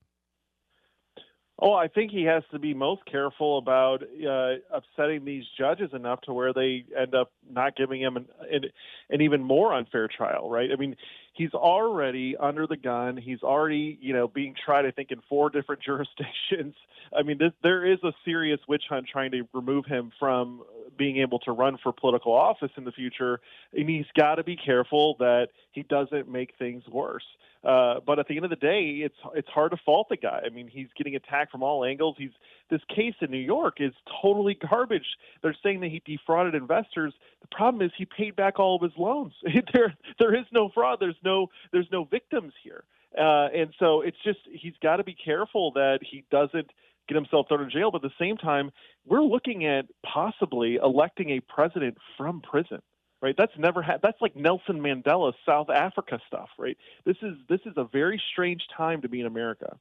Oh, 1.66 1.74
I 1.76 1.88
think 1.88 2.12
he 2.12 2.26
has 2.26 2.44
to 2.52 2.60
be 2.60 2.74
most 2.74 3.06
careful 3.06 3.58
about 3.58 4.04
uh, 4.04 4.56
upsetting 4.70 5.24
these 5.24 5.46
judges 5.58 5.92
enough 5.94 6.20
to 6.24 6.34
where 6.34 6.52
they 6.52 6.84
end 7.00 7.16
up 7.16 7.32
not 7.50 7.78
giving 7.78 8.02
him 8.02 8.18
an, 8.18 8.26
an, 8.52 8.66
an 9.10 9.22
even 9.22 9.42
more 9.42 9.74
unfair 9.74 10.10
trial, 10.10 10.50
right? 10.50 10.70
I 10.74 10.76
mean, 10.76 10.98
he's 11.34 11.54
already 11.54 12.36
under 12.38 12.66
the 12.68 12.78
gun. 12.78 13.18
He's 13.18 13.42
already, 13.44 13.98
you 14.02 14.14
know, 14.14 14.28
being 14.28 14.56
tried, 14.66 14.86
I 14.86 14.92
think, 14.92 15.12
in 15.12 15.22
four 15.28 15.50
different 15.50 15.82
jurisdictions. 15.86 16.76
I 17.16 17.24
mean, 17.24 17.38
this, 17.38 17.52
there 17.62 17.86
is 17.86 18.00
a 18.04 18.14
serious 18.24 18.60
witch 18.68 18.84
hunt 18.90 19.08
trying 19.12 19.32
to 19.32 19.44
remove 19.54 19.86
him 19.86 20.12
from 20.20 20.64
being 20.98 21.18
able 21.18 21.40
to 21.40 21.52
run 21.52 21.78
for 21.82 21.92
political 21.92 22.32
office 22.32 22.72
in 22.78 22.86
the 22.86 22.92
future. 22.92 23.42
And 23.74 23.90
he's 23.90 24.06
got 24.16 24.36
to 24.36 24.44
be 24.44 24.56
careful 24.56 25.16
that 25.20 25.50
he 25.72 25.84
doesn't 25.84 26.30
make 26.30 26.54
things 26.58 26.84
worse. 26.88 27.26
Uh, 27.64 28.02
but 28.06 28.20
at 28.20 28.28
the 28.28 28.36
end 28.36 28.44
of 28.44 28.50
the 28.50 28.58
day, 28.58 29.02
it's 29.06 29.16
it's 29.36 29.48
hard 29.48 29.72
to 29.72 29.78
fault 29.86 30.10
the 30.10 30.18
guy. 30.18 30.42
I 30.46 30.50
mean, 30.50 30.68
he's 30.68 30.90
getting 30.98 31.16
attacked 31.16 31.50
from 31.50 31.64
all 31.64 31.86
angles. 31.86 32.16
He's 32.18 32.32
this 32.70 32.82
case 32.94 33.14
in 33.22 33.32
New 33.32 33.38
York 33.38 33.78
is 33.80 33.94
totally 34.22 34.56
garbage. 34.70 35.06
They're 35.42 35.56
saying 35.64 35.80
that 35.80 35.90
he 35.90 36.02
defrauded 36.06 36.56
investors. 36.56 37.14
The 37.42 37.48
problem 37.56 37.82
is 37.82 37.92
he 37.98 38.06
paid 38.06 38.36
back 38.36 38.60
all 38.60 38.76
of 38.76 38.82
his 38.82 38.92
loans. 38.98 39.32
there 39.74 39.94
there 40.20 40.36
is 40.36 40.46
no 40.52 40.72
fraud. 40.74 40.98
There's 41.00 41.16
no 41.24 41.48
there's 41.72 41.88
no 41.92 42.06
victims 42.06 42.54
here. 42.64 42.84
Uh, 43.18 43.48
and 43.54 43.74
so 43.78 44.02
it's 44.02 44.18
just 44.24 44.40
he's 44.52 44.74
got 44.82 44.98
to 44.98 45.04
be 45.04 45.16
careful 45.16 45.72
that 45.74 46.00
he 46.02 46.26
doesn't 46.32 46.72
get 47.08 47.16
himself 47.16 47.48
thrown 47.48 47.62
in 47.64 47.70
jail. 47.70 47.92
But 47.92 48.04
at 48.04 48.10
the 48.10 48.26
same 48.26 48.38
time, 48.38 48.72
we're 49.06 49.22
looking 49.22 49.66
at 49.66 49.86
possibly 50.04 50.76
electing 50.76 51.30
a 51.32 51.40
president 51.42 51.98
from 52.18 52.42
prison 52.42 52.82
right? 53.24 53.36
That's 53.38 53.54
never 53.58 53.82
had. 53.82 54.02
That's 54.04 54.22
like 54.22 54.36
Nelson 54.36 54.82
Mandela 54.82 55.32
South 55.46 55.70
Africa 55.70 56.20
stuff, 56.28 56.50
right? 56.60 56.78
This 57.06 57.16
is 57.24 57.36
this 57.50 57.62
is 57.66 57.74
a 57.78 57.86
very 57.86 58.22
strange 58.32 58.62
time 58.76 59.02
to 59.02 59.10
be 59.10 59.22
in 59.22 59.26
America. 59.26 59.78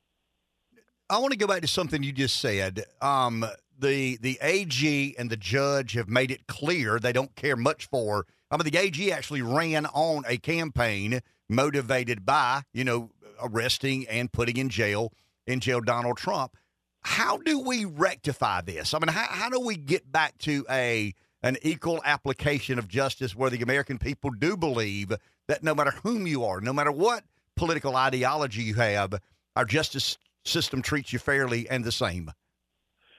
I 1.10 1.18
want 1.18 1.32
to 1.32 1.38
go 1.38 1.48
back 1.48 1.60
to 1.60 1.68
something 1.68 2.02
you 2.02 2.12
just 2.12 2.40
said. 2.40 2.84
Um, 3.02 3.44
the 3.78 4.16
the 4.22 4.38
AG 4.40 5.16
and 5.18 5.28
the 5.28 5.36
judge 5.36 5.92
have 5.92 6.08
made 6.08 6.30
it 6.30 6.46
clear 6.46 6.98
they 6.98 7.12
don't 7.12 7.34
care 7.34 7.56
much 7.56 7.86
for. 7.90 8.26
I 8.52 8.58
mean, 8.58 8.70
the 8.70 8.78
AG 8.78 9.10
actually 9.10 9.40
ran 9.40 9.86
on 9.86 10.24
a 10.28 10.36
campaign 10.36 11.20
motivated 11.48 12.26
by 12.26 12.62
you 12.72 12.84
know 12.84 13.10
arresting 13.40 14.06
and 14.08 14.30
putting 14.30 14.58
in 14.58 14.68
jail 14.68 15.12
in 15.46 15.60
jail 15.60 15.80
Donald 15.80 16.18
Trump. 16.18 16.56
How 17.00 17.38
do 17.38 17.58
we 17.60 17.84
rectify 17.84 18.60
this? 18.60 18.94
I 18.94 18.98
mean, 18.98 19.08
how, 19.08 19.26
how 19.28 19.50
do 19.50 19.58
we 19.58 19.76
get 19.76 20.12
back 20.12 20.38
to 20.38 20.66
a 20.70 21.14
an 21.42 21.56
equal 21.62 22.00
application 22.04 22.78
of 22.78 22.86
justice 22.86 23.34
where 23.34 23.50
the 23.50 23.62
American 23.62 23.98
people 23.98 24.30
do 24.30 24.56
believe 24.56 25.12
that 25.48 25.64
no 25.64 25.74
matter 25.74 25.90
whom 26.02 26.26
you 26.26 26.44
are, 26.44 26.60
no 26.60 26.72
matter 26.72 26.92
what 26.92 27.24
political 27.56 27.96
ideology 27.96 28.62
you 28.62 28.74
have, 28.74 29.14
our 29.56 29.64
justice 29.64 30.18
system 30.44 30.82
treats 30.82 31.12
you 31.12 31.18
fairly 31.18 31.68
and 31.68 31.84
the 31.84 31.90
same. 31.90 32.30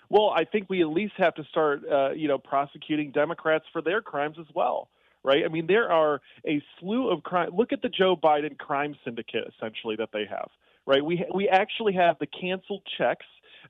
Well, 0.10 0.30
I 0.30 0.46
think 0.46 0.70
we 0.70 0.82
at 0.82 0.90
least 0.90 1.16
have 1.18 1.34
to 1.36 1.44
start, 1.46 1.82
uh, 1.92 2.12
you 2.12 2.28
know, 2.28 2.38
prosecuting 2.38 3.12
Democrats 3.12 3.66
for 3.74 3.82
their 3.82 4.02
crimes 4.02 4.38
as 4.40 4.46
well, 4.54 4.90
right? 5.24 5.44
I 5.46 5.48
mean, 5.48 5.68
there 5.68 5.92
are 5.92 6.22
a 6.48 6.62
slew 6.80 7.10
of 7.10 7.24
crime. 7.24 7.50
Look 7.56 7.74
at 7.74 7.82
the 7.82 7.90
Joe 7.90 8.16
Biden 8.16 8.58
crime 8.58 8.96
syndicate, 9.04 9.52
essentially 9.56 9.96
that 9.98 10.10
they 10.14 10.26
have, 10.30 10.50
right? 10.86 11.04
We 11.04 11.26
we 11.34 11.48
actually 11.50 11.94
have 11.94 12.18
the 12.20 12.28
canceled 12.28 12.84
checks 12.98 13.26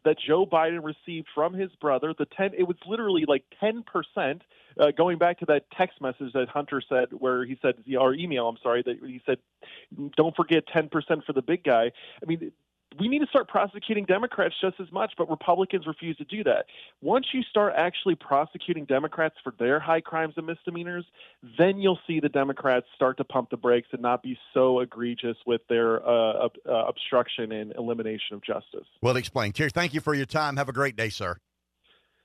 that 0.05 0.17
Joe 0.19 0.45
Biden 0.45 0.83
received 0.83 1.27
from 1.33 1.53
his 1.53 1.69
brother. 1.79 2.13
The 2.17 2.25
ten, 2.25 2.51
it 2.57 2.63
was 2.63 2.77
literally 2.85 3.25
like 3.27 3.43
ten 3.59 3.83
percent. 3.83 4.41
Uh, 4.79 4.89
going 4.89 5.19
back 5.19 5.37
to 5.37 5.45
that 5.45 5.65
text 5.77 6.01
message 6.01 6.33
that 6.33 6.49
Hunter 6.49 6.81
said, 6.89 7.09
where 7.11 7.45
he 7.45 7.59
said, 7.61 7.75
or 7.99 8.15
email, 8.15 8.47
I'm 8.47 8.57
sorry, 8.63 8.81
that 8.83 8.97
he 9.05 9.21
said, 9.25 9.37
"Don't 10.17 10.35
forget 10.35 10.63
ten 10.67 10.89
percent 10.89 11.23
for 11.25 11.33
the 11.33 11.43
big 11.43 11.63
guy." 11.63 11.91
I 12.21 12.25
mean, 12.25 12.51
we 12.99 13.07
need 13.07 13.19
to 13.19 13.27
start 13.27 13.47
prosecuting 13.47 14.05
Democrats 14.05 14.55
just 14.61 14.79
as 14.79 14.91
much, 14.91 15.13
but 15.17 15.29
Republicans 15.29 15.87
refuse 15.87 16.17
to 16.17 16.25
do 16.25 16.43
that. 16.43 16.65
Once 17.01 17.27
you 17.33 17.41
start 17.43 17.73
actually 17.75 18.15
prosecuting 18.15 18.85
Democrats 18.85 19.35
for 19.43 19.53
their 19.59 19.79
high 19.79 20.01
crimes 20.01 20.33
and 20.37 20.45
misdemeanors, 20.45 21.05
then 21.57 21.77
you'll 21.77 21.99
see 22.07 22.19
the 22.19 22.29
Democrats 22.29 22.85
start 22.95 23.17
to 23.17 23.23
pump 23.23 23.49
the 23.49 23.57
brakes 23.57 23.87
and 23.91 24.01
not 24.01 24.23
be 24.23 24.37
so 24.53 24.79
egregious 24.79 25.37
with 25.45 25.61
their 25.69 26.05
uh, 26.07 26.47
uh, 26.47 26.71
obstruction 26.87 27.51
and 27.51 27.73
elimination 27.77 28.35
of 28.35 28.43
justice. 28.43 28.87
Well 29.01 29.17
explained. 29.17 29.55
Terry, 29.55 29.69
thank 29.69 29.93
you 29.93 30.01
for 30.01 30.13
your 30.13 30.25
time. 30.25 30.57
Have 30.57 30.69
a 30.69 30.73
great 30.73 30.95
day, 30.95 31.09
sir. 31.09 31.37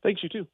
Thanks, 0.03 0.23
you 0.23 0.29
too. 0.29 0.47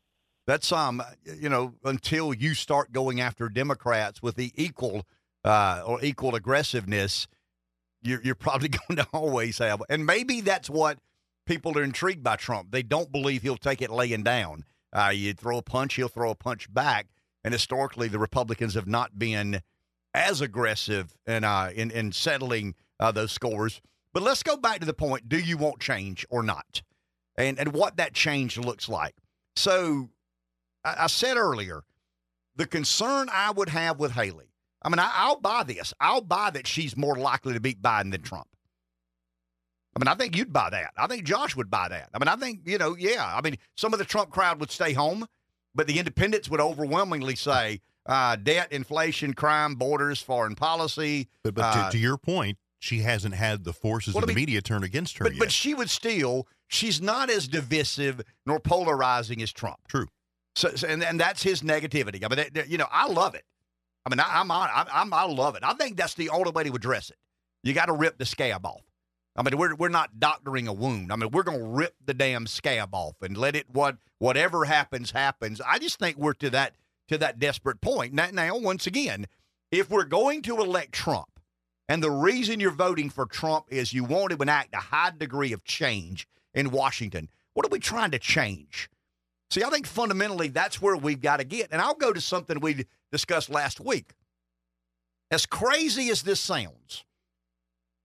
That's 0.47 0.73
um, 0.73 1.03
you 1.25 1.49
know, 1.49 1.75
until 1.85 2.35
you 2.35 2.55
start 2.55 2.93
going 2.93 3.21
after 3.21 3.49
Democrats 3.49 4.23
with 4.23 4.37
the 4.37 4.53
equal 4.57 5.07
uh, 5.43 5.83
or 5.87 6.03
equal 6.03 6.35
aggressiveness 6.35 7.27
you're, 8.05 8.21
you're 8.23 8.35
probably 8.35 8.69
going 8.89 8.97
to 8.97 9.07
always 9.13 9.59
have. 9.59 9.83
And 9.89 10.07
maybe 10.07 10.41
that's 10.41 10.71
what 10.71 10.99
people 11.47 11.77
are 11.79 11.83
intrigued 11.83 12.23
by 12.23 12.37
Trump. 12.37 12.71
They 12.71 12.83
don't 12.83 13.11
believe 13.11 13.43
he'll 13.43 13.57
take 13.57 13.83
it 13.83 13.91
laying 13.91 14.23
down. 14.23 14.65
Uh, 14.93 15.11
you 15.13 15.35
throw 15.35 15.59
a 15.59 15.63
punch, 15.63 15.95
he'll 15.95 16.09
throw 16.09 16.31
a 16.31 16.37
punch 16.37 16.73
back. 16.73 17.07
And 17.43 17.53
historically, 17.53 18.09
the 18.09 18.19
Republicans 18.19 18.75
have 18.75 18.87
not 18.87 19.19
been 19.19 19.61
as 20.15 20.41
aggressive 20.41 21.15
in, 21.27 21.45
uh, 21.45 21.71
in, 21.75 21.91
in 21.91 22.13
settling 22.13 22.75
uh, 23.01 23.11
those 23.11 23.33
scores. 23.33 23.81
But 24.13 24.23
let's 24.23 24.43
go 24.43 24.57
back 24.57 24.79
to 24.81 24.87
the 24.87 24.95
point 24.95 25.29
do 25.29 25.39
you 25.39 25.57
want 25.57 25.81
change 25.81 26.25
or 26.31 26.43
not? 26.43 26.83
And, 27.37 27.59
and 27.59 27.73
what 27.73 27.97
that 27.97 28.15
change 28.15 28.57
looks 28.57 28.89
like. 28.89 29.17
So 29.57 30.09
I, 30.85 30.95
I 31.01 31.07
said 31.09 31.37
earlier, 31.37 31.83
the 32.55 32.67
concern 32.67 33.29
I 33.33 33.51
would 33.51 33.71
have 33.71 33.99
with 33.99 34.13
Haley 34.13 34.54
I 34.85 34.91
mean, 34.91 34.99
I, 34.99 35.29
will 35.29 35.41
buy 35.41 35.63
this. 35.63 35.95
I'll 35.99 36.21
buy 36.21 36.51
that 36.51 36.67
she's 36.67 36.97
more 36.97 37.17
likely 37.17 37.55
to 37.55 37.61
beat 37.61 37.81
Biden 37.81 38.13
than 38.13 38.21
Trump. 38.21 38.47
I 39.97 40.01
mean, 40.01 40.09
I 40.09 40.15
think 40.15 40.37
you'd 40.37 40.53
buy 40.53 40.71
that. 40.71 40.93
I 40.97 41.07
think 41.07 41.25
Josh 41.25 41.57
would 41.57 41.71
buy 41.71 41.89
that. 41.89 42.11
I 42.13 42.19
mean, 42.19 42.29
I 42.29 42.37
think, 42.37 42.61
you 42.67 42.79
know, 42.79 42.97
yeah. 42.97 43.25
I 43.25 43.41
mean, 43.41 43.57
some 43.77 43.93
of 43.93 43.99
the 43.99 44.05
Trump 44.05 44.31
crowd 44.31 44.61
would 44.61 44.71
stay 44.71 44.93
home, 44.93 45.27
but 45.75 45.87
the 45.87 45.99
independents 45.99 46.51
would 46.51 46.61
overwhelmingly 46.61 47.37
say 47.37 47.81
uh, 48.07 48.37
debt, 48.37 48.73
inflation, 48.73 49.35
crime, 49.35 49.77
borders, 49.77 50.21
foreign 50.21 50.57
policy. 50.57 51.29
But, 51.43 51.55
but 51.55 51.63
uh, 51.63 51.85
to, 51.87 51.93
to, 51.93 51.99
your 51.99 52.19
point, 52.19 52.59
she 52.81 52.99
hasn't 53.01 53.35
had 53.35 53.65
the 53.65 53.73
forces 53.73 54.15
well, 54.15 54.25
of 54.25 54.29
the 54.29 54.35
media 54.35 54.61
turn 54.61 54.83
against 54.83 55.17
her 55.19 55.25
but, 55.25 55.35
yet. 55.35 55.39
But 55.39 55.53
she 55.53 55.75
would 55.75 55.89
still, 55.89 56.49
she's 56.69 57.01
not 57.01 57.31
as 57.31 57.47
divisive 57.49 58.21
nor 58.45 58.59
polarizing 58.59 59.41
as 59.43 59.53
Trump. 59.53 59.79
True. 59.89 60.09
So, 60.57 60.75
so 60.75 60.89
and, 60.89 61.03
and 61.03 61.19
that's 61.19 61.43
his 61.43 61.63
negativity. 61.63 62.25
I 62.25 62.35
mean, 62.35 62.67
you 62.69 62.79
know, 62.79 62.89
I 62.91 63.07
love 63.07 63.35
it. 63.35 63.45
I 64.07 64.11
mean, 64.11 64.21
I, 64.21 64.41
am 64.41 64.51
on. 64.51 64.69
I, 64.69 64.87
I'm, 64.93 65.13
I 65.13 65.25
love 65.25 65.57
it. 65.57 65.63
I 65.65 65.73
think 65.75 65.97
that's 65.97 66.15
the 66.15 66.29
only 66.31 66.51
way 66.51 66.65
to 66.65 66.75
address 66.75 67.11
it. 67.11 67.17
You 67.63 67.73
got 67.73 67.87
to 67.87 67.95
rip 67.95 68.19
the 68.19 68.27
scab 68.27 68.67
off. 68.67 68.83
I 69.37 69.43
mean, 69.43 69.59
we're 69.59 69.75
we're 69.75 69.89
not 69.89 70.21
doctoring 70.21 70.69
a 70.69 70.73
wound. 70.73 71.13
I 71.13 71.17
mean, 71.17 71.31
we're 71.31 71.43
going 71.43 71.59
to 71.59 71.65
rip 71.65 71.95
the 72.05 72.15
damn 72.15 72.47
scab 72.47 72.95
off 72.95 73.17
and 73.21 73.37
let 73.37 73.57
it 73.57 73.69
what 73.71 73.97
whatever 74.19 74.65
happens 74.65 75.11
happens. 75.11 75.61
I 75.67 75.79
just 75.79 75.99
think 75.99 76.17
we're 76.17 76.35
to 76.35 76.51
that 76.51 76.75
to 77.09 77.19
that 77.19 77.39
desperate 77.39 77.81
point. 77.81 78.13
Now, 78.13 78.29
now 78.33 78.57
once 78.57 78.87
again, 78.87 79.27
if 79.73 79.91
we're 79.91 80.05
going 80.05 80.43
to 80.43 80.59
elect 80.59 80.93
Trump, 80.93 81.41
and 81.89 82.03
the 82.03 82.11
reason 82.11 82.61
you're 82.61 82.71
voting 82.71 83.11
for 83.11 83.27
Trump 83.27 83.67
is 83.71 83.93
you 83.93 84.05
want 84.05 84.31
to 84.31 84.41
enact 84.41 84.75
a 84.75 84.79
high 84.79 85.13
degree 85.17 85.53
of 85.53 85.65
change 85.65 86.29
in 86.55 86.71
Washington, 86.71 87.29
what 87.55 87.67
are 87.67 87.71
we 87.71 87.81
trying 87.81 88.13
to 88.13 88.19
change? 88.19 88.89
See, 89.51 89.63
I 89.63 89.71
think 89.71 89.87
fundamentally 89.87 90.49
that's 90.49 90.81
where 90.81 90.97
we've 90.97 91.21
got 91.21 91.39
to 91.39 91.45
get. 91.45 91.69
And 91.71 91.81
I'll 91.81 91.95
go 91.95 92.13
to 92.13 92.21
something 92.21 92.61
we 92.61 92.87
discussed 93.15 93.49
last 93.49 93.79
week. 93.81 94.13
As 95.31 95.47
crazy 95.47 96.11
as 96.11 96.23
this 96.23 96.41
sounds, 96.41 97.05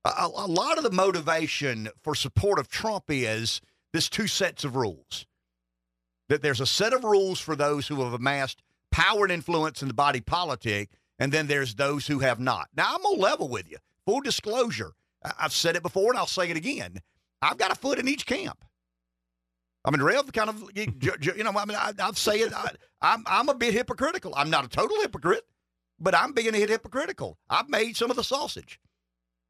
a, 0.06 0.30
a, 0.36 0.48
lot 0.48 0.78
of 0.78 0.84
the 0.84 0.92
motivation 0.92 1.90
for 2.04 2.14
support 2.14 2.60
of 2.60 2.68
Trump 2.68 3.06
is 3.10 3.60
this 3.92 4.08
two 4.08 4.28
sets 4.28 4.64
of 4.64 4.76
rules. 4.76 5.26
That 6.28 6.44
there's 6.44 6.62
a 6.62 6.68
set 6.68 6.94
of 6.94 7.04
rules 7.04 7.40
for 7.40 7.56
those 7.56 7.88
who 7.88 8.04
have 8.04 8.14
amassed 8.14 8.62
power 8.92 9.24
and 9.24 9.32
influence 9.32 9.82
in 9.82 9.88
the 9.88 9.96
body 9.96 10.22
politic, 10.22 10.92
and 11.18 11.32
then 11.32 11.48
there's 11.48 11.74
those 11.74 12.06
who 12.06 12.20
have 12.20 12.40
not. 12.40 12.70
Now, 12.78 12.94
I'm 12.94 13.02
to 13.02 13.22
level 13.22 13.50
with 13.50 13.70
you. 13.70 13.78
Full 14.06 14.22
disclosure. 14.22 14.92
I've 15.40 15.54
said 15.54 15.76
it 15.76 15.82
before, 15.82 16.12
and 16.12 16.20
I'll 16.20 16.28
say 16.28 16.50
it 16.52 16.56
again. 16.56 17.02
I've 17.42 17.58
got 17.58 17.72
a 17.72 17.76
foot 17.76 17.98
in 17.98 18.08
each 18.08 18.28
camp. 18.28 18.64
I 19.86 19.92
mean, 19.92 20.02
Rev 20.02 20.32
kind 20.34 20.50
of, 20.50 20.64
you 20.76 21.44
know, 21.44 21.52
I 21.52 21.66
mean, 21.66 21.78
I, 21.78 21.94
I'll 22.00 22.14
say 22.14 22.40
it. 22.40 22.54
I, 22.54 22.72
I'm, 23.02 23.24
I'm 23.26 23.50
a 23.50 23.56
bit 23.56 23.74
hypocritical. 23.74 24.34
I'm 24.36 24.50
not 24.50 24.66
a 24.66 24.70
total 24.70 25.00
hypocrite, 25.02 25.46
but 26.00 26.16
I'm 26.16 26.34
being 26.34 26.50
a 26.50 26.52
bit 26.52 26.70
hypocritical. 26.70 27.38
I've 27.50 27.70
made 27.70 27.96
some 27.96 28.10
of 28.10 28.18
the 28.18 28.24
sausage. 28.24 28.80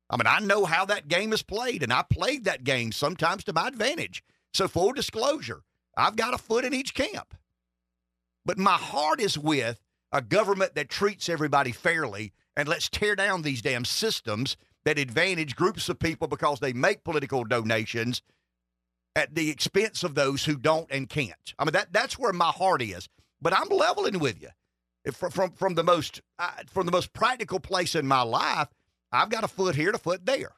I 0.09 0.17
mean, 0.17 0.27
I 0.27 0.39
know 0.39 0.65
how 0.65 0.86
that 0.86 1.07
game 1.07 1.34
is 1.34 1.43
played, 1.43 1.84
and 1.84 1.93
I 1.93 2.03
played 2.03 2.45
that 2.45 2.63
game 2.63 2.91
sometimes 2.91 3.43
to 3.43 3.53
my 3.53 3.67
advantage. 3.67 4.23
So, 4.53 4.67
full 4.67 4.93
disclosure, 4.93 5.61
I've 5.95 6.15
got 6.15 6.34
a 6.34 6.39
foot 6.39 6.65
in 6.65 6.73
each 6.73 6.95
camp. 6.95 7.36
But 8.45 8.57
my 8.57 8.73
heart 8.73 9.21
is 9.21 9.38
with 9.38 9.80
a 10.11 10.21
government 10.21 10.73
that 10.73 10.89
treats 10.89 11.30
everybody 11.30 11.71
fairly 11.71 12.34
and 12.57 12.67
let's 12.67 12.89
tear 12.89 13.15
down 13.15 13.41
these 13.41 13.61
damn 13.61 13.86
systems 13.86 14.57
that 14.86 14.97
advantage 14.97 15.55
groups 15.55 15.88
of 15.88 15.99
people 15.99 16.27
because 16.27 16.59
they 16.59 16.73
make 16.73 17.03
political 17.03 17.43
donations 17.43 18.21
at 19.20 19.36
the 19.36 19.49
expense 19.49 20.03
of 20.03 20.15
those 20.15 20.45
who 20.45 20.55
don't 20.55 20.89
and 20.89 21.07
can't. 21.07 21.53
I 21.59 21.65
mean, 21.65 21.74
that 21.74 21.93
that's 21.93 22.17
where 22.17 22.34
my 22.34 22.47
heart 22.47 22.82
is. 22.82 23.07
But 23.41 23.53
I'm 23.53 23.70
leveling 23.70 24.20
with 24.20 24.41
you. 24.41 24.49
From 25.11 25.32
from, 25.32 25.51
from 25.51 25.76
the 25.76 25.84
most 25.84 26.22
uh, 26.39 26.51
from 26.67 26.86
the 26.86 26.91
most 26.91 27.13
practical 27.13 27.59
place 27.59 27.95
in 27.95 28.07
my 28.07 28.22
life, 28.22 28.70
I've 29.11 29.30
got 29.30 29.43
a 29.43 29.47
foot 29.47 29.76
here 29.76 29.91
a 29.91 29.97
foot 29.97 30.26
there. 30.26 30.53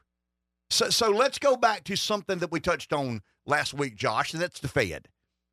So 0.70 0.90
so 0.90 1.10
let's 1.10 1.38
go 1.38 1.56
back 1.56 1.84
to 1.84 1.96
something 1.96 2.38
that 2.38 2.50
we 2.50 2.60
touched 2.60 2.92
on 2.92 3.20
last 3.46 3.74
week, 3.74 3.96
Josh, 3.96 4.32
and 4.32 4.42
that's 4.42 4.60
the 4.60 4.68
Fed. 4.68 5.08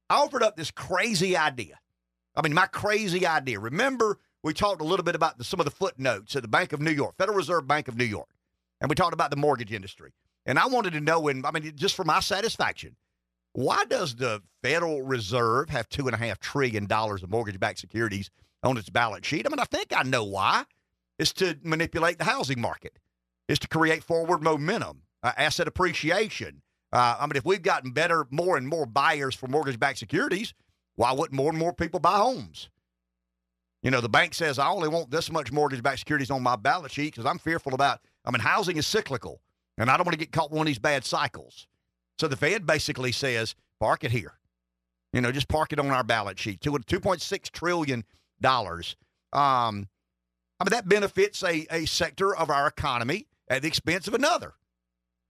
I 0.09 0.15
offered 0.15 0.43
up 0.43 0.55
this 0.55 0.71
crazy 0.71 1.35
idea. 1.35 1.79
I 2.35 2.41
mean, 2.41 2.53
my 2.53 2.67
crazy 2.67 3.27
idea. 3.27 3.59
Remember, 3.59 4.17
we 4.43 4.53
talked 4.53 4.81
a 4.81 4.85
little 4.85 5.03
bit 5.03 5.15
about 5.15 5.37
the, 5.37 5.43
some 5.43 5.59
of 5.59 5.65
the 5.65 5.71
footnotes 5.71 6.35
at 6.35 6.41
the 6.41 6.47
Bank 6.47 6.73
of 6.73 6.81
New 6.81 6.91
York, 6.91 7.15
Federal 7.17 7.37
Reserve 7.37 7.67
Bank 7.67 7.87
of 7.87 7.97
New 7.97 8.05
York, 8.05 8.29
and 8.81 8.89
we 8.89 8.95
talked 8.95 9.13
about 9.13 9.29
the 9.29 9.37
mortgage 9.37 9.73
industry. 9.73 10.13
And 10.49 10.57
I 10.57 10.65
wanted 10.65 10.93
to 10.93 10.99
know, 10.99 11.27
and 11.27 11.45
I 11.45 11.51
mean, 11.51 11.71
just 11.75 11.93
for 11.95 12.03
my 12.03 12.21
satisfaction, 12.21 12.95
why 13.53 13.85
does 13.85 14.15
the 14.15 14.41
Federal 14.63 15.03
Reserve 15.03 15.69
have 15.69 15.87
two 15.89 16.07
and 16.07 16.15
a 16.15 16.17
half 16.17 16.39
trillion 16.39 16.87
dollars 16.87 17.21
of 17.21 17.29
mortgage-backed 17.29 17.77
securities 17.77 18.31
on 18.63 18.75
its 18.75 18.89
balance 18.89 19.27
sheet? 19.27 19.45
I 19.45 19.49
mean, 19.49 19.59
I 19.59 19.65
think 19.65 19.93
I 19.95 20.01
know 20.01 20.23
why. 20.23 20.63
It's 21.19 21.33
to 21.33 21.55
manipulate 21.61 22.17
the 22.17 22.23
housing 22.23 22.59
market. 22.59 22.97
It's 23.47 23.59
to 23.59 23.67
create 23.67 24.03
forward 24.03 24.41
momentum, 24.41 25.03
uh, 25.21 25.33
asset 25.37 25.67
appreciation. 25.67 26.63
Uh, 26.91 27.17
I 27.19 27.27
mean, 27.27 27.35
if 27.35 27.45
we've 27.45 27.61
gotten 27.61 27.91
better, 27.91 28.25
more 28.31 28.57
and 28.57 28.67
more 28.67 28.87
buyers 28.87 29.35
for 29.35 29.45
mortgage-backed 29.45 29.99
securities, 29.99 30.55
why 30.95 31.11
wouldn't 31.11 31.33
more 31.37 31.51
and 31.51 31.59
more 31.59 31.73
people 31.73 31.99
buy 31.99 32.17
homes? 32.17 32.69
You 33.83 33.91
know, 33.91 34.01
the 34.01 34.09
bank 34.09 34.33
says, 34.33 34.57
I 34.57 34.69
only 34.69 34.89
want 34.89 35.11
this 35.11 35.31
much 35.31 35.51
mortgage 35.51 35.83
backed 35.83 35.99
securities 35.99 36.31
on 36.31 36.41
my 36.41 36.55
balance 36.55 36.93
sheet 36.93 37.13
because 37.13 37.27
I'm 37.27 37.37
fearful 37.37 37.75
about, 37.75 37.99
I 38.25 38.31
mean, 38.31 38.39
housing 38.39 38.77
is 38.77 38.87
cyclical 38.87 39.41
and 39.79 39.89
I 39.89 39.97
don't 39.97 40.05
want 40.05 40.13
to 40.13 40.19
get 40.19 40.31
caught 40.31 40.51
in 40.51 40.57
one 40.57 40.67
of 40.67 40.69
these 40.69 40.79
bad 40.79 41.05
cycles. 41.05 41.65
So 42.19 42.27
the 42.27 42.35
Fed 42.35 42.65
basically 42.65 43.13
says, 43.13 43.55
park 43.79 44.03
it 44.03 44.11
here. 44.11 44.33
You 45.13 45.21
know, 45.21 45.31
just 45.31 45.47
park 45.47 45.73
it 45.73 45.79
on 45.79 45.89
our 45.89 46.03
balance 46.03 46.39
sheet. 46.39 46.59
$2.6 46.59 47.51
trillion. 47.51 48.03
Um, 48.45 48.67
I 49.31 50.63
mean, 50.63 50.71
that 50.71 50.87
benefits 50.87 51.41
a, 51.43 51.65
a 51.71 51.85
sector 51.85 52.35
of 52.35 52.49
our 52.49 52.67
economy 52.67 53.27
at 53.47 53.61
the 53.61 53.67
expense 53.69 54.07
of 54.07 54.13
another. 54.13 54.53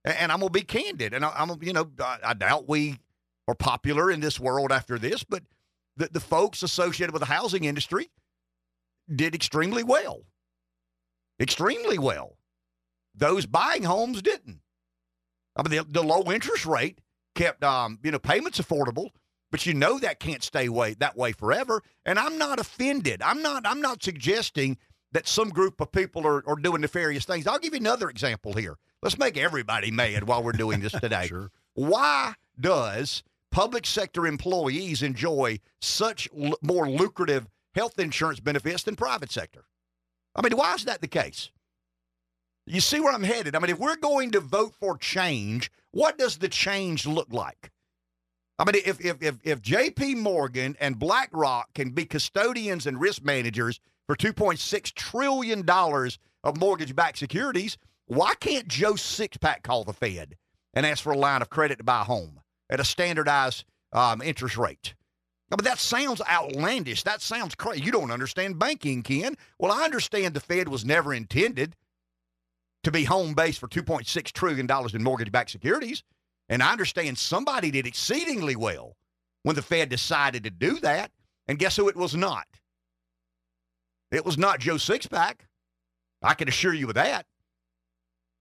And, 0.04 0.18
and 0.18 0.32
I'm 0.32 0.39
going 0.39 0.52
to 0.52 0.60
be 0.60 0.66
candid. 0.66 1.14
And 1.14 1.24
I, 1.24 1.32
am 1.38 1.58
you 1.62 1.72
know, 1.72 1.89
I, 2.00 2.18
I 2.24 2.34
doubt 2.34 2.68
we 2.68 3.00
are 3.47 3.56
popular 3.56 4.10
in 4.12 4.20
this 4.20 4.39
world 4.39 4.72
after 4.72 4.97
this, 4.97 5.24
but 5.24 5.43
the, 5.95 6.10
the 6.12 6.20
folks 6.20 6.64
associated 6.64 7.14
with 7.14 7.22
the 7.22 7.28
housing 7.28 7.66
industry 7.66 8.10
did 9.14 9.36
extremely 9.36 9.84
well. 9.84 10.24
Extremely 11.39 12.00
well. 12.00 12.38
Those 13.20 13.45
buying 13.45 13.84
homes 13.84 14.22
didn't. 14.22 14.61
I 15.55 15.67
mean, 15.67 15.78
the, 15.78 15.86
the 15.89 16.03
low 16.03 16.32
interest 16.32 16.65
rate 16.65 16.99
kept 17.36 17.63
um, 17.63 17.99
you 18.03 18.11
know 18.11 18.20
payments 18.20 18.59
affordable, 18.59 19.09
but 19.51 19.65
you 19.65 19.74
know 19.74 19.99
that 19.99 20.20
can't 20.20 20.43
stay 20.43 20.70
way 20.70 20.95
that 20.95 21.17
way 21.17 21.32
forever. 21.32 21.84
And 22.05 22.17
I'm 22.17 22.38
not 22.38 22.59
offended. 22.59 23.22
I'm 23.22 23.41
not. 23.41 23.65
I'm 23.65 23.82
not 23.82 24.01
suggesting 24.03 24.78
that 25.11 25.28
some 25.28 25.49
group 25.49 25.82
of 25.82 25.91
people 25.91 26.26
are, 26.26 26.47
are 26.47 26.55
doing 26.55 26.82
nefarious 26.82 27.26
things. 27.26 27.47
I'll 27.47 27.59
give 27.59 27.74
you 27.74 27.80
another 27.80 28.09
example 28.09 28.53
here. 28.53 28.78
Let's 29.01 29.17
make 29.17 29.38
everybody 29.38 29.91
mad 29.91 30.26
while 30.26 30.43
we're 30.43 30.51
doing 30.51 30.82
this 30.82 30.91
today. 31.01 31.28
sure. 31.28 31.51
Why 31.74 32.34
does 32.59 33.24
public 33.51 33.86
sector 33.86 34.28
employees 34.28 35.01
enjoy 35.01 35.59
such 35.82 36.30
l- 36.39 36.57
more 36.61 36.88
lucrative 36.88 37.47
health 37.76 37.99
insurance 37.99 38.39
benefits 38.39 38.84
than 38.84 38.95
private 38.95 39.32
sector. 39.32 39.65
I 40.36 40.41
mean, 40.41 40.55
why 40.57 40.74
is 40.74 40.86
that 40.86 41.01
the 41.01 41.07
case? 41.07 41.51
You 42.70 42.82
see 42.82 42.99
where 42.99 43.11
I'm 43.11 43.24
headed? 43.24 43.55
I 43.55 43.59
mean, 43.59 43.72
if 43.72 43.80
we're 43.80 43.95
going 43.95 44.30
to 44.32 44.39
vote 44.39 44.76
for 44.80 44.95
change, 44.95 45.72
what 45.89 46.20
does 46.20 46.38
the 46.38 46.47
change 46.47 47.07
look 47.07 47.34
like? 47.34 47.72
I 48.59 48.65
mean, 48.65 48.80
if 48.86 49.03
if 49.03 49.24
if, 49.24 49.38
if 49.43 49.59
J.P. 49.59 50.15
Morgan 50.15 50.78
and 50.80 50.99
BlackRock 50.99 51.74
can 51.74 51.89
be 51.89 52.05
custodians 52.05 52.86
and 52.86 53.01
risk 53.01 53.24
managers 53.24 53.80
for 54.05 54.15
2.6 54.15 54.93
trillion 54.93 55.65
dollars 55.65 56.20
of 56.43 56.57
mortgage-backed 56.57 57.17
securities, 57.17 57.76
why 58.05 58.36
can't 58.39 58.67
Joe 58.67 58.93
Sixpack 58.93 59.63
call 59.63 59.84
the 59.84 59.93
Fed 59.93 60.36
and 60.76 60.86
ask 60.86 61.03
for 61.03 61.11
a 61.11 61.17
line 61.17 61.41
of 61.41 61.49
credit 61.49 61.80
to 61.80 61.84
buy 61.84 62.01
a 62.01 62.03
home 62.05 62.39
at 62.70 62.80
a 62.80 62.86
standardized 62.86 63.65
um, 63.93 64.22
interest 64.22 64.57
rate? 64.57 64.93
but 65.49 65.63
that 65.63 65.80
sounds 65.80 66.22
outlandish. 66.30 67.01
That 67.01 67.24
sounds 67.24 67.55
crazy. 67.55 67.82
You 67.82 67.91
don't 67.91 68.11
understand 68.11 68.59
banking, 68.59 69.01
Ken. 69.01 69.36
Well, 69.57 69.72
I 69.72 69.84
understand 69.84 70.36
the 70.36 70.39
Fed 70.39 70.67
was 70.67 70.86
never 70.86 71.11
intended 71.11 71.76
to 72.91 72.97
be 72.97 73.05
home 73.05 73.33
base 73.33 73.57
for 73.57 73.67
$2.6 73.67 74.31
trillion 74.31 74.67
in 74.93 75.03
mortgage 75.03 75.31
backed 75.31 75.51
securities. 75.51 76.03
And 76.49 76.63
I 76.63 76.71
understand 76.71 77.17
somebody 77.17 77.71
did 77.71 77.85
exceedingly 77.85 78.55
well 78.55 78.95
when 79.43 79.55
the 79.55 79.61
Fed 79.61 79.89
decided 79.89 80.43
to 80.43 80.49
do 80.49 80.79
that. 80.79 81.11
And 81.47 81.59
guess 81.59 81.77
who 81.77 81.89
it 81.89 81.95
was 81.95 82.15
not? 82.15 82.45
It 84.11 84.25
was 84.25 84.37
not 84.37 84.59
Joe 84.59 84.75
Sixpack. 84.75 85.41
I 86.21 86.33
can 86.33 86.47
assure 86.47 86.73
you 86.73 86.87
of 86.89 86.95
that. 86.95 87.25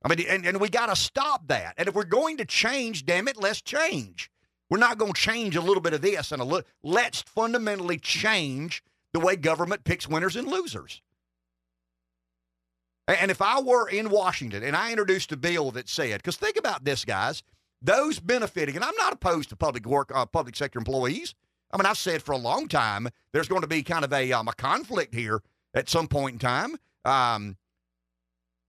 I 0.04 0.08
mean, 0.08 0.24
and, 0.28 0.46
and 0.46 0.60
we 0.60 0.68
got 0.68 0.86
to 0.86 0.96
stop 0.96 1.48
that. 1.48 1.74
And 1.76 1.88
if 1.88 1.94
we're 1.94 2.04
going 2.04 2.36
to 2.38 2.44
change, 2.44 3.04
damn 3.04 3.28
it, 3.28 3.36
let's 3.36 3.60
change. 3.60 4.30
We're 4.70 4.78
not 4.78 4.98
going 4.98 5.12
to 5.12 5.20
change 5.20 5.56
a 5.56 5.60
little 5.60 5.82
bit 5.82 5.94
of 5.94 6.02
this 6.02 6.32
and 6.32 6.40
a 6.40 6.44
little. 6.44 6.68
Let's 6.82 7.22
fundamentally 7.22 7.98
change 7.98 8.82
the 9.12 9.20
way 9.20 9.36
government 9.36 9.84
picks 9.84 10.08
winners 10.08 10.36
and 10.36 10.48
losers. 10.48 11.02
And 13.08 13.30
if 13.30 13.40
I 13.40 13.60
were 13.60 13.88
in 13.88 14.10
Washington 14.10 14.62
and 14.62 14.76
I 14.76 14.90
introduced 14.90 15.32
a 15.32 15.36
bill 15.36 15.70
that 15.72 15.88
said, 15.88 16.18
because 16.18 16.36
think 16.36 16.58
about 16.58 16.84
this, 16.84 17.04
guys, 17.04 17.42
those 17.80 18.20
benefiting, 18.20 18.76
and 18.76 18.84
I'm 18.84 18.96
not 18.96 19.14
opposed 19.14 19.48
to 19.48 19.56
public 19.56 19.86
work, 19.86 20.12
uh, 20.14 20.26
public 20.26 20.54
sector 20.54 20.78
employees. 20.78 21.34
I 21.72 21.78
mean, 21.78 21.86
I've 21.86 21.98
said 21.98 22.22
for 22.22 22.32
a 22.32 22.38
long 22.38 22.68
time 22.68 23.08
there's 23.32 23.48
going 23.48 23.62
to 23.62 23.68
be 23.68 23.82
kind 23.82 24.04
of 24.04 24.12
a 24.12 24.32
um, 24.32 24.48
a 24.48 24.52
conflict 24.52 25.14
here 25.14 25.42
at 25.74 25.88
some 25.88 26.06
point 26.06 26.34
in 26.34 26.38
time. 26.38 26.76
Um, 27.04 27.56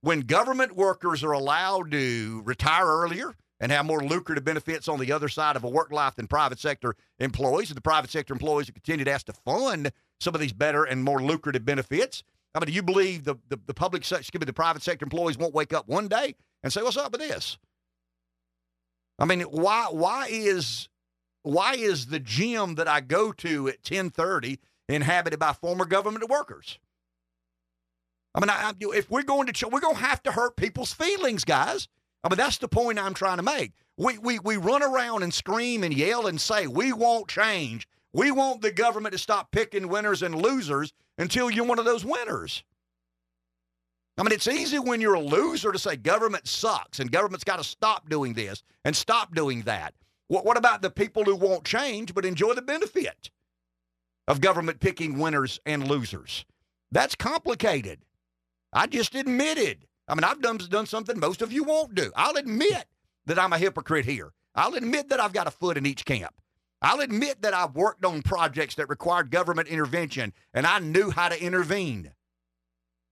when 0.01 0.21
government 0.21 0.75
workers 0.75 1.23
are 1.23 1.33
allowed 1.33 1.91
to 1.91 2.41
retire 2.45 2.87
earlier, 2.87 3.35
and 3.59 3.71
have 3.71 3.85
more 3.85 4.03
lucrative 4.03 4.45
benefits 4.45 4.87
on 4.87 4.99
the 4.99 5.11
other 5.11 5.27
side 5.27 5.55
of 5.55 5.63
a 5.63 5.69
work 5.69 5.91
life 5.91 6.15
than 6.15 6.27
private 6.27 6.59
sector 6.59 6.95
employees. 7.19 7.69
And 7.69 7.77
the 7.77 7.81
private 7.81 8.09
sector 8.09 8.33
employees 8.33 8.67
will 8.67 8.73
continue 8.73 9.05
to 9.05 9.11
ask 9.11 9.25
to 9.25 9.33
fund 9.33 9.91
some 10.19 10.33
of 10.33 10.41
these 10.41 10.53
better 10.53 10.83
and 10.83 11.03
more 11.03 11.21
lucrative 11.21 11.65
benefits. 11.65 12.23
I 12.55 12.59
mean, 12.59 12.67
do 12.67 12.73
you 12.73 12.83
believe 12.83 13.25
the, 13.25 13.35
the, 13.47 13.59
the 13.67 13.73
public 13.73 14.03
sector, 14.03 14.21
excuse 14.21 14.41
me, 14.41 14.45
the 14.45 14.53
private 14.53 14.81
sector 14.81 15.05
employees 15.05 15.37
won't 15.37 15.53
wake 15.53 15.73
up 15.73 15.87
one 15.87 16.07
day 16.07 16.35
and 16.63 16.73
say, 16.73 16.81
what's 16.81 16.97
up 16.97 17.11
with 17.11 17.21
this? 17.21 17.57
I 19.19 19.25
mean, 19.25 19.41
why 19.41 19.87
why 19.91 20.27
is 20.29 20.87
why 21.43 21.75
is 21.75 22.07
the 22.07 22.19
gym 22.19 22.75
that 22.75 22.87
I 22.87 23.01
go 23.01 23.31
to 23.33 23.67
at 23.67 23.77
1030 23.77 24.59
inhabited 24.87 25.39
by 25.39 25.53
former 25.53 25.85
government 25.85 26.29
workers? 26.29 26.79
I 28.33 28.39
mean, 28.39 28.49
I, 28.49 28.73
if 28.95 29.09
we're 29.09 29.23
going 29.23 29.47
to, 29.47 29.67
we're 29.67 29.79
going 29.79 29.95
to 29.95 30.01
have 30.01 30.23
to 30.23 30.31
hurt 30.31 30.55
people's 30.55 30.93
feelings, 30.93 31.43
guys. 31.43 31.87
I 32.23 32.29
mean, 32.29 32.37
that's 32.37 32.57
the 32.57 32.67
point 32.67 32.99
I'm 32.99 33.13
trying 33.13 33.37
to 33.37 33.43
make. 33.43 33.73
We, 33.97 34.17
we, 34.17 34.39
we 34.39 34.57
run 34.57 34.83
around 34.83 35.23
and 35.23 35.33
scream 35.33 35.83
and 35.83 35.93
yell 35.93 36.27
and 36.27 36.39
say, 36.39 36.67
we 36.67 36.93
won't 36.93 37.27
change. 37.27 37.87
We 38.13 38.31
want 38.31 38.61
the 38.61 38.71
government 38.71 39.13
to 39.13 39.19
stop 39.19 39.51
picking 39.51 39.87
winners 39.87 40.23
and 40.23 40.35
losers 40.35 40.93
until 41.17 41.49
you're 41.49 41.65
one 41.65 41.79
of 41.79 41.85
those 41.85 42.05
winners. 42.05 42.63
I 44.17 44.23
mean, 44.23 44.31
it's 44.31 44.47
easy 44.47 44.79
when 44.79 44.99
you're 44.99 45.13
a 45.13 45.21
loser 45.21 45.71
to 45.71 45.79
say 45.79 45.95
government 45.95 46.47
sucks 46.47 46.99
and 46.99 47.11
government's 47.11 47.43
got 47.43 47.57
to 47.57 47.63
stop 47.63 48.09
doing 48.09 48.33
this 48.33 48.63
and 48.83 48.95
stop 48.95 49.33
doing 49.33 49.61
that. 49.63 49.93
What, 50.27 50.45
what 50.45 50.57
about 50.57 50.81
the 50.81 50.89
people 50.89 51.23
who 51.23 51.35
won't 51.35 51.63
change 51.63 52.13
but 52.13 52.25
enjoy 52.25 52.53
the 52.53 52.61
benefit 52.61 53.29
of 54.27 54.41
government 54.41 54.79
picking 54.79 55.19
winners 55.19 55.59
and 55.65 55.87
losers? 55.87 56.45
That's 56.91 57.15
complicated. 57.15 57.99
I 58.73 58.87
just 58.87 59.15
admitted 59.15 59.85
I 60.09 60.15
mean, 60.15 60.23
I've 60.23 60.41
done, 60.41 60.57
done 60.57 60.87
something 60.87 61.19
most 61.19 61.43
of 61.43 61.53
you 61.53 61.63
won't 61.63 61.93
do. 61.93 62.11
I'll 62.15 62.35
admit 62.35 62.85
that 63.27 63.37
I'm 63.37 63.53
a 63.53 63.59
hypocrite 63.59 64.05
here. 64.05 64.31
I'll 64.55 64.73
admit 64.73 65.09
that 65.09 65.19
I've 65.19 65.33
got 65.33 65.45
a 65.47 65.51
foot 65.51 65.77
in 65.77 65.85
each 65.85 66.03
camp. 66.03 66.33
I'll 66.81 67.01
admit 67.01 67.41
that 67.41 67.53
I've 67.53 67.75
worked 67.75 68.05
on 68.05 68.21
projects 68.21 68.75
that 68.75 68.89
required 68.89 69.31
government 69.31 69.67
intervention 69.67 70.33
and 70.53 70.65
I 70.65 70.79
knew 70.79 71.09
how 71.11 71.29
to 71.29 71.41
intervene. 71.41 72.11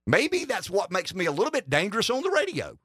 Maybe 0.05 0.45
that's 0.45 0.69
what 0.69 0.91
makes 0.91 1.13
me 1.13 1.25
a 1.25 1.31
little 1.31 1.51
bit 1.51 1.69
dangerous 1.69 2.09
on 2.09 2.23
the 2.23 2.31
radio. 2.31 2.77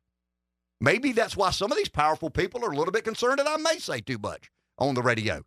Maybe 0.81 1.13
that's 1.13 1.37
why 1.37 1.53
some 1.53 1.71
of 1.71 1.79
these 1.79 1.89
powerful 1.89 2.31
people 2.31 2.65
are 2.65 2.73
a 2.73 2.77
little 2.77 2.91
bit 2.91 3.05
concerned 3.05 3.39
that 3.39 3.49
I 3.49 3.57
may 3.57 3.79
say 3.79 4.01
too 4.01 4.19
much 4.19 4.51
on 4.79 4.97
the 4.97 5.03
radio. 5.03 5.43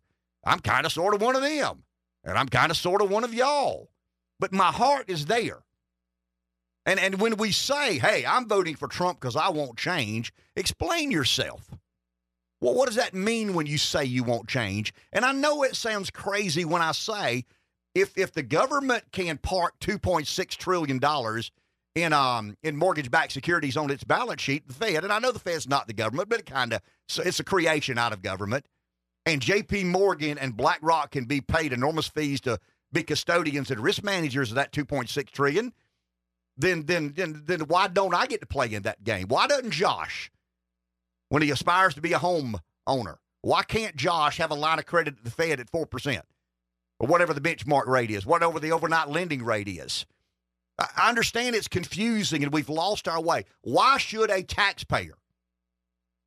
I'm 0.46 0.60
kind 0.60 0.86
of 0.86 0.92
sort 0.92 1.14
of 1.14 1.20
one 1.20 1.36
of 1.36 1.42
them, 1.42 1.84
and 2.24 2.38
I'm 2.38 2.48
kind 2.48 2.70
of 2.70 2.78
sort 2.78 3.02
of 3.02 3.10
one 3.10 3.24
of 3.24 3.34
y'all. 3.34 3.90
But 4.40 4.54
my 4.54 4.72
heart 4.72 5.10
is 5.10 5.26
there. 5.26 5.64
And 6.86 6.98
and 6.98 7.20
when 7.20 7.36
we 7.36 7.52
say, 7.52 7.98
"Hey, 7.98 8.24
I'm 8.24 8.48
voting 8.48 8.76
for 8.76 8.88
Trump 8.88 9.20
because 9.20 9.36
I 9.36 9.50
won't 9.50 9.76
change," 9.76 10.32
explain 10.54 11.10
yourself. 11.10 11.68
Well, 12.66 12.74
what 12.74 12.86
does 12.86 12.96
that 12.96 13.14
mean 13.14 13.54
when 13.54 13.66
you 13.66 13.78
say 13.78 14.04
you 14.04 14.24
won't 14.24 14.48
change? 14.48 14.92
And 15.12 15.24
I 15.24 15.30
know 15.30 15.62
it 15.62 15.76
sounds 15.76 16.10
crazy 16.10 16.64
when 16.64 16.82
I 16.82 16.90
say 16.90 17.44
if 17.94 18.18
if 18.18 18.32
the 18.32 18.42
government 18.42 19.04
can 19.12 19.38
park 19.38 19.74
2.6 19.78 20.48
trillion 20.56 20.98
dollars 20.98 21.52
in 21.94 22.12
um 22.12 22.56
in 22.64 22.76
mortgage-backed 22.76 23.30
securities 23.30 23.76
on 23.76 23.88
its 23.92 24.02
balance 24.02 24.42
sheet, 24.42 24.66
the 24.66 24.74
Fed, 24.74 25.04
and 25.04 25.12
I 25.12 25.20
know 25.20 25.30
the 25.30 25.38
Fed's 25.38 25.68
not 25.68 25.86
the 25.86 25.92
government, 25.92 26.28
but 26.28 26.40
it 26.40 26.46
kind 26.46 26.72
of 26.72 26.80
it's 27.18 27.38
a 27.38 27.44
creation 27.44 27.98
out 27.98 28.12
of 28.12 28.20
government. 28.20 28.66
And 29.24 29.40
J.P. 29.40 29.84
Morgan 29.84 30.36
and 30.36 30.56
BlackRock 30.56 31.12
can 31.12 31.26
be 31.26 31.40
paid 31.40 31.72
enormous 31.72 32.08
fees 32.08 32.40
to 32.40 32.58
be 32.92 33.04
custodians 33.04 33.70
and 33.70 33.78
risk 33.78 34.02
managers 34.02 34.50
of 34.50 34.56
that 34.56 34.72
2.6 34.72 35.30
trillion 35.30 35.72
then 36.56 36.84
then 36.86 37.12
then 37.14 37.42
then 37.46 37.60
why 37.60 37.88
don't 37.88 38.14
I 38.14 38.26
get 38.26 38.40
to 38.40 38.46
play 38.46 38.72
in 38.72 38.82
that 38.82 39.04
game? 39.04 39.28
Why 39.28 39.46
doesn't 39.46 39.70
Josh, 39.70 40.30
when 41.28 41.42
he 41.42 41.50
aspires 41.50 41.94
to 41.94 42.00
be 42.00 42.12
a 42.12 42.18
home 42.18 42.58
owner, 42.86 43.18
Why 43.42 43.62
can't 43.62 43.96
Josh 43.96 44.38
have 44.38 44.50
a 44.50 44.54
line 44.54 44.78
of 44.78 44.86
credit 44.86 45.18
at 45.18 45.24
the 45.24 45.30
Fed 45.30 45.60
at 45.60 45.70
4%? 45.70 46.20
Or 46.98 47.06
whatever 47.06 47.34
the 47.34 47.40
benchmark 47.40 47.86
rate 47.86 48.10
is, 48.10 48.24
whatever 48.24 48.58
the 48.58 48.72
overnight 48.72 49.08
lending 49.08 49.44
rate 49.44 49.68
is. 49.68 50.06
I 50.78 51.08
understand 51.08 51.54
it's 51.54 51.68
confusing 51.68 52.42
and 52.42 52.52
we've 52.52 52.68
lost 52.68 53.06
our 53.08 53.20
way. 53.20 53.44
Why 53.62 53.98
should 53.98 54.30
a 54.30 54.42
taxpayer 54.42 55.16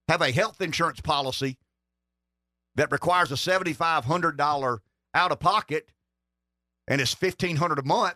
have 0.07 0.21
a 0.21 0.31
health 0.31 0.61
insurance 0.61 1.01
policy 1.01 1.57
that 2.75 2.91
requires 2.91 3.31
a 3.31 3.35
$7,500 3.35 4.79
out 5.13 5.31
of 5.31 5.39
pocket 5.39 5.89
and 6.87 6.99
it's 7.01 7.19
1500 7.19 7.79
a 7.79 7.83
month 7.83 8.15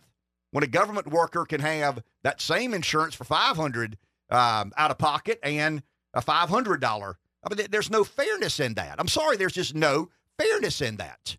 when 0.52 0.64
a 0.64 0.68
government 0.68 1.08
worker 1.08 1.46
can 1.46 1.62
have 1.62 2.04
that 2.24 2.42
same 2.42 2.74
insurance 2.74 3.14
for 3.16 3.24
500 3.24 3.98
um, 4.30 4.72
out 4.78 4.92
of 4.92 4.98
pocket 4.98 5.40
and 5.44 5.84
a 6.14 6.22
$500 6.22 7.16
I 7.44 7.54
mean, 7.54 7.68
there's 7.70 7.90
no 7.90 8.04
fairness 8.04 8.60
in 8.60 8.76
that. 8.76 8.96
I'm 9.00 9.08
sorry, 9.08 9.38
there's 9.38 9.54
just 9.54 9.76
no 9.76 10.10
fairness 10.40 10.82
in 10.82 10.98
that. 10.98 11.38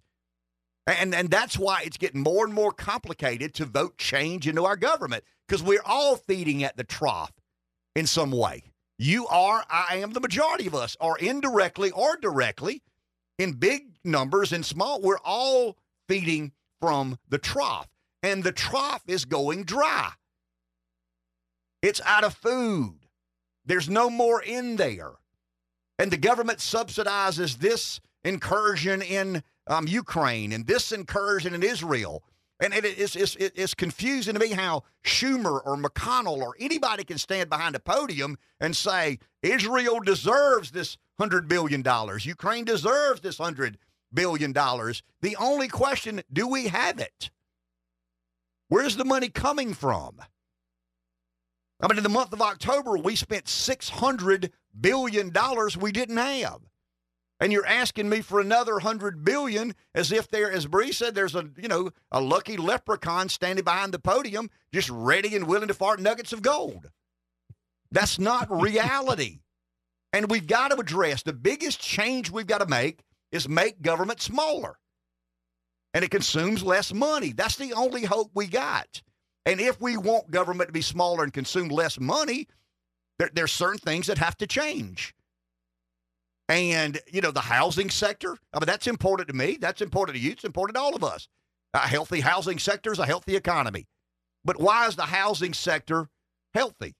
And, 0.87 1.15
and 1.15 1.31
that's 1.31 1.59
why 1.59 1.83
it's 1.85 1.97
getting 1.97 2.23
more 2.23 2.45
and 2.45 2.53
more 2.53 2.73
complicated 2.73 3.55
to 3.55 3.65
vote 3.65 3.97
change 3.97 4.47
into 4.47 4.67
our 4.67 4.77
government 4.77 5.25
because 5.49 5.63
we're 5.63 5.83
all 5.85 6.17
feeding 6.17 6.63
at 6.63 6.77
the 6.77 6.85
trough 6.85 7.33
in 7.97 8.07
some 8.07 8.31
way. 8.31 8.65
You 8.99 9.27
are, 9.29 9.65
I 9.69 9.97
am, 9.97 10.13
the 10.13 10.21
majority 10.21 10.67
of 10.67 10.75
us 10.75 10.97
are 11.01 11.17
indirectly 11.17 11.91
or 11.91 12.17
directly 12.17 12.83
in 13.39 13.53
big 13.53 13.97
numbers 14.05 14.53
and 14.53 14.65
small. 14.65 15.01
We're 15.01 15.19
all 15.25 15.79
feeding 16.07 16.53
from 16.81 17.19
the 17.29 17.39
trough, 17.39 17.89
and 18.23 18.45
the 18.45 18.53
trough 18.53 19.03
is 19.07 19.25
going 19.25 19.65
dry. 19.65 20.13
It's 21.83 22.01
out 22.05 22.25
of 22.25 22.35
food. 22.35 23.04
There's 23.65 23.89
no 23.89 24.11
more 24.11 24.43
in 24.43 24.77
there. 24.77 25.13
And 25.99 26.11
the 26.11 26.17
government 26.17 26.59
subsidizes 26.59 27.59
this 27.59 28.01
incursion 28.25 29.03
in 29.03 29.43
um, 29.67 29.87
Ukraine 29.87 30.53
and 30.53 30.67
this 30.67 30.93
incursion 30.93 31.55
in 31.55 31.63
Israel. 31.63 32.25
And 32.61 32.73
it 32.73 32.85
is 32.85 33.17
it's, 33.17 33.37
it's 33.37 33.75
confusing 33.75 34.35
to 34.35 34.41
me 34.41 34.51
how 34.51 34.85
Schumer 35.05 35.61
or 35.65 35.77
McConnell 35.77 36.39
or 36.39 36.55
anybody 36.59 37.05
can 37.05 37.19
stand 37.19 37.51
behind 37.51 37.75
a 37.75 37.81
podium 37.81 38.37
and 38.61 38.77
say 38.77 39.19
Israel 39.43 40.01
deserves 40.01 40.71
this 40.71 40.97
$100 41.21 41.49
billion. 41.49 41.85
Ukraine 42.21 42.65
deserves 42.65 43.21
this 43.21 43.39
$100 43.39 43.77
billion. 44.13 44.53
The 44.53 45.37
only 45.39 45.69
question 45.69 46.23
do 46.33 46.49
we 46.49 46.69
have 46.69 46.99
it? 46.99 47.31
Where's 48.69 48.97
the 48.97 49.05
money 49.05 49.29
coming 49.29 49.75
from? 49.75 50.21
I 51.85 51.89
mean, 51.89 51.99
in 51.99 52.03
the 52.03 52.09
month 52.09 52.33
of 52.33 52.41
October, 52.41 52.97
we 52.97 53.15
spent 53.15 53.45
$600 53.45 54.51
billion 54.81 55.33
we 55.79 55.93
didn't 55.93 56.17
have. 56.17 56.61
And 57.41 57.53
you're 57.53 57.67
asking 57.67 58.09
me 58.09 58.23
for 58.23 58.41
another 58.41 58.79
hundred 58.79 59.23
billion 59.23 59.75
as 59.95 60.11
if 60.11 60.31
there, 60.31 60.51
as 60.51 60.65
Bree 60.65 60.93
said, 60.93 61.15
there's 61.15 61.35
a 61.35 61.51
you 61.59 61.69
know 61.69 61.91
a 62.11 62.23
lucky 62.23 62.57
leprechaun 62.57 63.29
standing 63.29 63.65
behind 63.65 63.93
the 63.93 63.99
podium, 63.99 64.49
just 64.73 64.89
ready 64.89 65.37
and 65.37 65.47
willing 65.47 65.69
to 65.69 65.75
fart 65.75 66.01
nuggets 66.01 66.33
of 66.33 66.41
gold. 66.41 66.91
That's 67.91 68.19
not 68.19 68.51
reality. 68.63 69.41
and 70.13 70.31
we've 70.31 70.47
got 70.47 70.69
to 70.69 70.79
address 70.79 71.23
the 71.23 71.35
biggest 71.35 71.81
change 71.81 72.31
we've 72.31 72.47
got 72.47 72.59
to 72.59 72.67
make 72.67 73.03
is 73.31 73.47
make 73.49 73.83
government 73.83 74.23
smaller. 74.23 74.79
And 75.93 76.05
it 76.05 76.11
consumes 76.11 76.63
less 76.63 76.95
money. 76.95 77.33
That's 77.33 77.57
the 77.57 77.75
only 77.75 78.05
hope 78.05 78.31
we 78.33 78.47
got. 78.47 79.03
And 79.47 79.61
if 79.61 79.81
we 79.81 79.97
want 79.97 80.31
government 80.31 80.69
to 80.69 80.73
be 80.73 80.83
smaller 80.83 81.23
and 81.23 81.33
consume 81.33 81.69
less 81.69 82.01
money, 82.01 82.49
there, 83.19 83.31
there's 83.33 83.53
certain 83.53 83.79
things 83.79 84.07
that 84.07 84.19
have 84.19 84.37
to 84.39 84.47
change. 84.47 85.15
And, 86.49 87.01
you 87.11 87.21
know, 87.21 87.31
the 87.31 87.41
housing 87.41 87.91
sector, 87.91 88.37
I 88.53 88.59
mean, 88.59 88.67
that's 88.67 88.87
important 88.87 89.29
to 89.29 89.35
me. 89.35 89.57
That's 89.61 89.81
important 89.81 90.17
to 90.17 90.23
you. 90.23 90.33
It's 90.33 90.45
important 90.45 90.77
to 90.77 90.81
all 90.81 90.95
of 90.95 91.05
us. 91.05 91.29
A 91.73 91.79
healthy 91.79 92.21
housing 92.21 92.59
sector 92.59 92.93
is 92.93 92.99
a 92.99 93.07
healthy 93.07 93.37
economy. 93.37 93.87
But 94.45 94.61
why 94.61 94.87
is 94.87 94.97
the 94.97 95.03
housing 95.03 95.55
sector 95.55 96.09
healthy? 96.53 96.95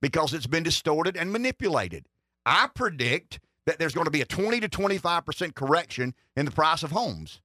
Because 0.00 0.32
it's 0.32 0.46
been 0.46 0.62
distorted 0.62 1.16
and 1.16 1.30
manipulated. 1.30 2.06
I 2.46 2.68
predict 2.74 3.38
that 3.66 3.78
there's 3.78 3.94
going 3.94 4.06
to 4.06 4.10
be 4.10 4.20
a 4.20 4.26
20 4.26 4.60
to 4.60 4.68
25% 4.68 5.54
correction 5.54 6.14
in 6.36 6.44
the 6.44 6.50
price 6.50 6.82
of 6.82 6.90
homes. 6.90 7.40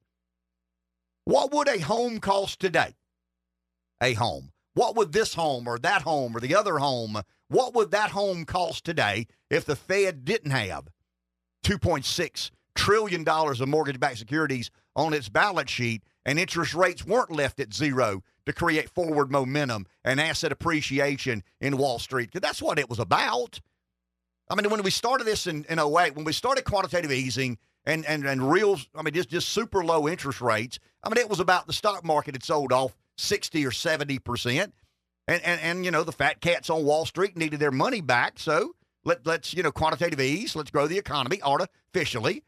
What 1.26 1.52
would 1.54 1.68
a 1.68 1.80
home 1.80 2.20
cost 2.20 2.60
today? 2.60 2.96
A 4.02 4.14
home. 4.14 4.52
What 4.74 4.96
would 4.96 5.12
this 5.12 5.34
home 5.34 5.68
or 5.68 5.78
that 5.80 6.04
home 6.04 6.36
or 6.36 6.40
the 6.40 6.56
other 6.56 6.78
home, 6.78 7.22
what 7.48 7.74
would 7.74 7.92
that 7.92 8.12
home 8.12 8.46
cost 8.46 8.86
today 8.86 9.28
if 9.50 9.66
the 9.66 9.76
Fed 9.76 10.24
didn't 10.24 10.52
have 10.52 10.88
$2.6 11.64 12.52
trillion 12.76 13.28
of 13.28 13.68
mortgage 13.68 14.00
backed 14.00 14.20
securities 14.20 14.72
on 14.96 15.14
its 15.14 15.28
balance 15.28 15.70
sheet 15.70 16.04
and 16.26 16.40
interest 16.40 16.74
rates 16.74 17.06
weren't 17.06 17.32
left 17.32 17.60
at 17.60 17.74
zero 17.74 18.24
to 18.46 18.54
create 18.54 18.90
forward 18.90 19.32
momentum 19.32 19.86
and 20.04 20.20
asset 20.20 20.52
appreciation 20.52 21.44
in 21.60 21.78
Wall 21.78 22.00
Street. 22.00 22.32
Because 22.32 22.42
that's 22.42 22.62
what 22.62 22.80
it 22.80 22.90
was 22.90 23.00
about. 23.00 23.60
I 24.50 24.56
mean, 24.56 24.70
when 24.72 24.82
we 24.82 24.92
started 24.92 25.26
this 25.26 25.46
in, 25.46 25.66
in 25.66 25.80
08, 25.80 26.16
when 26.16 26.26
we 26.26 26.34
started 26.34 26.66
quantitative 26.66 27.12
easing 27.12 27.58
and, 27.86 28.06
and, 28.06 28.26
and 28.26 28.50
real, 28.52 28.80
I 28.96 29.02
mean, 29.02 29.14
just, 29.14 29.30
just 29.30 29.50
super 29.50 29.84
low 29.84 30.08
interest 30.08 30.42
rates, 30.42 30.80
I 31.04 31.10
mean, 31.10 31.18
it 31.18 31.30
was 31.30 31.40
about 31.40 31.68
the 31.68 31.74
stock 31.74 32.04
market 32.04 32.34
had 32.34 32.44
sold 32.44 32.72
off 32.72 32.96
60 33.20 33.66
or 33.66 33.72
70%. 33.72 34.72
And, 35.28 35.44
and, 35.44 35.62
and, 35.62 35.86
you 35.86 35.92
know, 35.92 36.04
the 36.04 36.12
fat 36.12 36.42
cats 36.42 36.70
on 36.70 36.86
Wall 36.86 37.06
Street 37.06 37.38
needed 37.38 37.60
their 37.60 37.72
money 37.72 38.02
back. 38.02 38.40
So 38.40 38.74
let, 39.06 39.26
let's, 39.28 39.54
you 39.54 39.62
know, 39.62 39.72
quantitative 39.72 40.20
ease, 40.20 40.56
let's 40.56 40.72
grow 40.72 40.88
the 40.88 40.98
economy 40.98 41.42
artificially. 41.44 42.44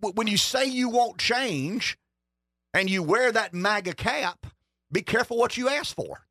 When 0.00 0.26
you 0.26 0.36
say 0.36 0.66
you 0.66 0.88
won't 0.88 1.18
change 1.18 1.98
and 2.74 2.90
you 2.90 3.02
wear 3.02 3.30
that 3.30 3.54
MAGA 3.54 3.94
cap, 3.94 4.46
be 4.90 5.02
careful 5.02 5.36
what 5.36 5.56
you 5.56 5.68
ask 5.68 5.94
for. 5.94 6.26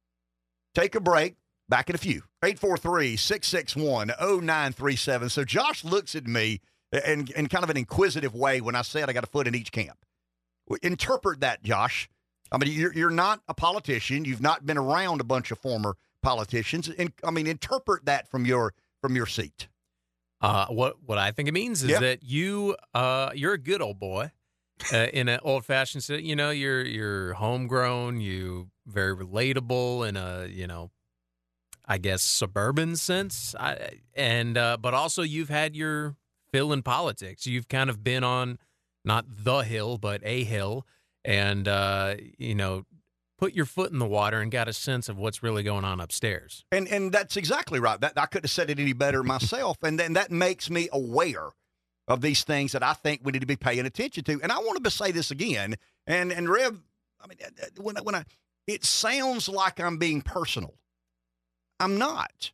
Take 0.75 0.95
a 0.95 0.99
break. 0.99 1.35
Back 1.69 1.89
in 1.89 1.95
a 1.95 1.97
few. 1.97 2.23
843 2.43 3.17
661 3.17 4.07
0937. 4.19 5.29
So 5.29 5.43
Josh 5.43 5.83
looks 5.83 6.15
at 6.15 6.25
me 6.25 6.61
in, 6.91 7.27
in 7.35 7.47
kind 7.47 7.63
of 7.63 7.69
an 7.69 7.75
inquisitive 7.75 8.33
way 8.33 8.61
when 8.61 8.75
I 8.75 8.83
said 8.83 9.09
I 9.09 9.13
got 9.13 9.25
a 9.25 9.27
foot 9.27 9.47
in 9.47 9.55
each 9.55 9.73
camp. 9.73 9.97
Interpret 10.81 11.41
that, 11.41 11.63
Josh. 11.63 12.09
I 12.51 12.57
mean, 12.57 12.71
you're, 12.71 12.93
you're 12.93 13.09
not 13.09 13.41
a 13.47 13.53
politician. 13.53 14.25
You've 14.25 14.41
not 14.41 14.65
been 14.65 14.77
around 14.77 15.21
a 15.21 15.23
bunch 15.23 15.51
of 15.51 15.59
former 15.59 15.95
politicians. 16.21 16.89
And 16.89 17.11
I 17.23 17.31
mean, 17.31 17.47
interpret 17.47 18.05
that 18.05 18.29
from 18.29 18.45
your 18.45 18.73
from 19.01 19.15
your 19.15 19.25
seat? 19.25 19.67
Uh, 20.41 20.67
what 20.67 20.97
what 21.05 21.17
I 21.17 21.31
think 21.31 21.49
it 21.49 21.53
means 21.53 21.83
is 21.83 21.89
yep. 21.89 22.01
that 22.01 22.23
you 22.23 22.75
uh, 22.93 23.31
you're 23.33 23.53
a 23.53 23.57
good 23.57 23.81
old 23.81 23.99
boy 23.99 24.31
uh, 24.93 25.07
in 25.13 25.29
an 25.29 25.39
old 25.43 25.65
fashioned. 25.65 26.07
You 26.09 26.35
know, 26.35 26.51
you're 26.51 26.85
you're 26.85 27.33
homegrown. 27.33 28.21
You 28.21 28.69
very 28.85 29.15
relatable 29.15 30.07
in 30.07 30.15
a 30.15 30.47
you 30.47 30.67
know, 30.67 30.91
I 31.85 31.97
guess 31.97 32.21
suburban 32.21 32.95
sense. 32.95 33.55
I, 33.59 34.01
and 34.13 34.57
uh, 34.57 34.77
but 34.79 34.93
also 34.93 35.23
you've 35.23 35.49
had 35.49 35.75
your 35.75 36.15
fill 36.51 36.71
in 36.71 36.83
politics. 36.83 37.47
You've 37.47 37.67
kind 37.67 37.89
of 37.89 38.03
been 38.03 38.23
on 38.23 38.59
not 39.03 39.25
the 39.27 39.59
hill, 39.59 39.97
but 39.97 40.21
a 40.23 40.43
hill, 40.43 40.85
and 41.28 41.67
uh, 41.67 42.15
you 42.39 42.55
know 42.55 42.86
put 43.38 43.53
your 43.53 43.65
foot 43.65 43.91
in 43.91 43.99
the 43.99 44.07
water 44.07 44.41
and 44.41 44.51
got 44.51 44.67
a 44.67 44.73
sense 44.73 45.09
of 45.09 45.17
what's 45.17 45.43
really 45.43 45.61
going 45.61 45.86
on 45.86 45.99
upstairs. 45.99 46.65
And 46.71 46.88
and 46.88 47.11
that's 47.11 47.38
exactly 47.38 47.80
right. 47.80 48.01
That 48.01 48.13
I 48.17 48.25
couldn't 48.25 48.45
have 48.45 48.51
said 48.51 48.71
it 48.71 48.80
any 48.80 48.93
better 48.93 49.21
myself. 49.21 49.78
and 49.84 49.99
then 49.99 50.13
that 50.13 50.32
makes 50.32 50.71
me 50.71 50.89
aware 50.91 51.49
of 52.07 52.21
these 52.21 52.43
things 52.43 52.71
that 52.71 52.82
I 52.82 52.93
think 52.93 53.21
we 53.23 53.34
need 53.34 53.41
to 53.41 53.45
be 53.45 53.57
paying 53.57 53.86
attention 53.86 54.23
to. 54.23 54.39
And 54.41 54.51
I 54.51 54.59
want 54.59 54.82
to 54.84 54.89
say 54.89 55.11
this 55.11 55.30
again. 55.30 55.75
And 56.07 56.32
and 56.32 56.49
Rev, 56.49 56.82
I 57.21 57.28
mean, 57.28 57.38
uh, 57.43 57.49
uh, 57.63 57.82
when 57.82 57.95
when 57.97 58.15
I, 58.15 58.23
it 58.65 58.84
sounds 58.84 59.47
like 59.47 59.80
I'm 59.80 59.97
being 59.97 60.21
personal. 60.21 60.73
I'm 61.80 61.97
not. 61.99 62.51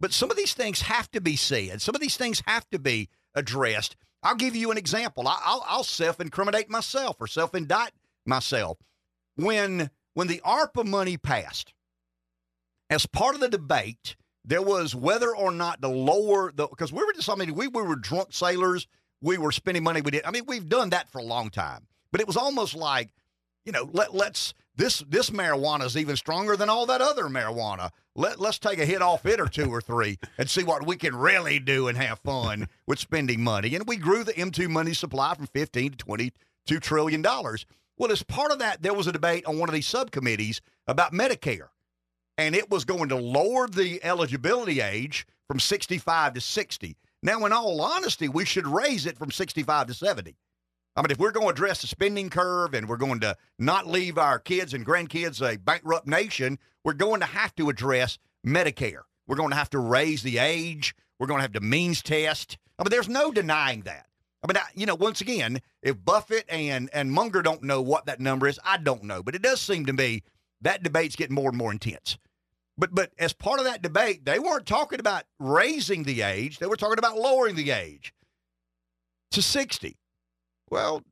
But 0.00 0.12
some 0.12 0.30
of 0.30 0.36
these 0.36 0.54
things 0.54 0.82
have 0.82 1.10
to 1.12 1.20
be 1.20 1.36
said. 1.36 1.80
Some 1.80 1.94
of 1.94 2.00
these 2.00 2.16
things 2.16 2.42
have 2.46 2.68
to 2.70 2.78
be 2.78 3.08
addressed. 3.34 3.96
I'll 4.22 4.34
give 4.34 4.56
you 4.56 4.70
an 4.70 4.76
example. 4.76 5.26
I'll, 5.26 5.64
I'll 5.66 5.84
self 5.84 6.20
incriminate 6.20 6.68
myself 6.68 7.16
or 7.20 7.26
self 7.26 7.54
indict 7.54 7.92
myself. 8.30 8.78
When 9.36 9.90
when 10.14 10.28
the 10.28 10.40
ARPA 10.44 10.86
money 10.86 11.18
passed, 11.18 11.74
as 12.88 13.06
part 13.06 13.34
of 13.34 13.40
the 13.40 13.48
debate, 13.48 14.16
there 14.44 14.62
was 14.62 14.94
whether 14.94 15.34
or 15.34 15.52
not 15.52 15.82
to 15.82 15.88
lower 15.88 16.50
the 16.52 16.66
because 16.66 16.92
we 16.92 17.04
were 17.04 17.12
just 17.12 17.28
I 17.28 17.34
mean 17.34 17.54
we, 17.54 17.68
we 17.68 17.82
were 17.82 17.96
drunk 17.96 18.28
sailors, 18.30 18.86
we 19.20 19.36
were 19.36 19.52
spending 19.52 19.82
money 19.82 20.00
we 20.00 20.10
did. 20.10 20.24
I 20.24 20.30
mean 20.30 20.44
we've 20.46 20.68
done 20.68 20.90
that 20.90 21.10
for 21.10 21.18
a 21.18 21.24
long 21.24 21.50
time, 21.50 21.86
but 22.10 22.20
it 22.22 22.26
was 22.26 22.36
almost 22.36 22.74
like 22.74 23.10
you 23.66 23.72
know 23.72 23.88
let 23.92 24.14
let's 24.14 24.54
this 24.76 25.00
this 25.08 25.30
marijuana 25.30 25.84
is 25.84 25.96
even 25.96 26.16
stronger 26.16 26.56
than 26.56 26.70
all 26.70 26.86
that 26.86 27.02
other 27.02 27.24
marijuana. 27.24 27.90
Let 28.16 28.40
let's 28.40 28.58
take 28.58 28.78
a 28.78 28.86
hit 28.86 29.02
off 29.02 29.26
it 29.26 29.40
or 29.40 29.46
two 29.46 29.72
or 29.72 29.80
three 29.80 30.18
and 30.38 30.48
see 30.48 30.64
what 30.64 30.86
we 30.86 30.96
can 30.96 31.14
really 31.14 31.58
do 31.58 31.88
and 31.88 31.98
have 31.98 32.18
fun 32.20 32.66
with 32.86 32.98
spending 32.98 33.42
money. 33.42 33.74
And 33.74 33.86
we 33.86 33.96
grew 33.96 34.24
the 34.24 34.32
M2 34.32 34.68
money 34.68 34.94
supply 34.94 35.34
from 35.34 35.46
15 35.46 35.92
to 35.92 35.96
22 35.96 36.80
trillion 36.80 37.22
dollars. 37.22 37.66
Well, 38.00 38.10
as 38.10 38.22
part 38.22 38.50
of 38.50 38.60
that, 38.60 38.80
there 38.80 38.94
was 38.94 39.08
a 39.08 39.12
debate 39.12 39.44
on 39.44 39.58
one 39.58 39.68
of 39.68 39.74
these 39.74 39.86
subcommittees 39.86 40.62
about 40.86 41.12
Medicare, 41.12 41.68
and 42.38 42.54
it 42.54 42.70
was 42.70 42.86
going 42.86 43.10
to 43.10 43.16
lower 43.16 43.68
the 43.68 44.02
eligibility 44.02 44.80
age 44.80 45.26
from 45.46 45.60
65 45.60 46.32
to 46.32 46.40
60. 46.40 46.96
Now, 47.22 47.44
in 47.44 47.52
all 47.52 47.78
honesty, 47.82 48.26
we 48.26 48.46
should 48.46 48.66
raise 48.66 49.04
it 49.04 49.18
from 49.18 49.30
65 49.30 49.88
to 49.88 49.92
70. 49.92 50.34
I 50.96 51.02
mean, 51.02 51.10
if 51.10 51.18
we're 51.18 51.30
going 51.30 51.48
to 51.48 51.52
address 51.52 51.82
the 51.82 51.88
spending 51.88 52.30
curve 52.30 52.72
and 52.72 52.88
we're 52.88 52.96
going 52.96 53.20
to 53.20 53.36
not 53.58 53.86
leave 53.86 54.16
our 54.16 54.38
kids 54.38 54.72
and 54.72 54.86
grandkids 54.86 55.46
a 55.46 55.58
bankrupt 55.58 56.06
nation, 56.06 56.58
we're 56.82 56.94
going 56.94 57.20
to 57.20 57.26
have 57.26 57.54
to 57.56 57.68
address 57.68 58.18
Medicare. 58.46 59.02
We're 59.26 59.36
going 59.36 59.50
to 59.50 59.56
have 59.56 59.70
to 59.70 59.78
raise 59.78 60.22
the 60.22 60.38
age. 60.38 60.94
We're 61.18 61.26
going 61.26 61.40
to 61.40 61.42
have 61.42 61.52
to 61.52 61.60
means 61.60 62.00
test. 62.02 62.56
I 62.78 62.82
mean, 62.82 62.90
there's 62.92 63.10
no 63.10 63.30
denying 63.30 63.82
that. 63.82 64.06
I 64.42 64.46
mean, 64.46 64.56
I, 64.56 64.62
you 64.74 64.86
know, 64.86 64.94
once 64.94 65.20
again, 65.20 65.60
if 65.82 66.02
Buffett 66.02 66.46
and 66.48 66.88
and 66.92 67.12
Munger 67.12 67.42
don't 67.42 67.62
know 67.62 67.82
what 67.82 68.06
that 68.06 68.20
number 68.20 68.46
is, 68.46 68.58
I 68.64 68.78
don't 68.78 69.04
know. 69.04 69.22
But 69.22 69.34
it 69.34 69.42
does 69.42 69.60
seem 69.60 69.86
to 69.86 69.92
me 69.92 70.22
that 70.62 70.82
debate's 70.82 71.16
getting 71.16 71.34
more 71.34 71.48
and 71.48 71.58
more 71.58 71.72
intense. 71.72 72.16
But 72.78 72.94
but 72.94 73.12
as 73.18 73.32
part 73.32 73.58
of 73.58 73.66
that 73.66 73.82
debate, 73.82 74.24
they 74.24 74.38
weren't 74.38 74.66
talking 74.66 75.00
about 75.00 75.24
raising 75.38 76.04
the 76.04 76.22
age; 76.22 76.58
they 76.58 76.66
were 76.66 76.76
talking 76.76 76.98
about 76.98 77.18
lowering 77.18 77.54
the 77.54 77.70
age 77.70 78.14
to 79.32 79.42
sixty. 79.42 79.98
Well, 80.70 81.02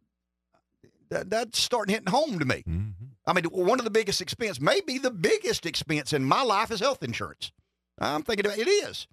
that, 1.11 1.29
that's 1.29 1.61
starting 1.61 1.95
hitting 1.95 2.13
home 2.13 2.39
to 2.39 2.45
me. 2.45 2.63
Mm-hmm. 2.67 3.05
I 3.27 3.33
mean, 3.35 3.45
one 3.45 3.79
of 3.79 3.85
the 3.85 3.91
biggest 3.91 4.23
expense, 4.23 4.59
maybe 4.59 4.97
the 4.97 5.11
biggest 5.11 5.67
expense 5.67 6.15
in 6.15 6.25
my 6.25 6.43
life 6.43 6.71
is 6.71 6.81
health 6.81 7.03
insurance. 7.03 7.53
I'm 7.99 8.23
thinking 8.23 8.47
about 8.47 8.59
it 8.59 8.69
is. 8.69 9.07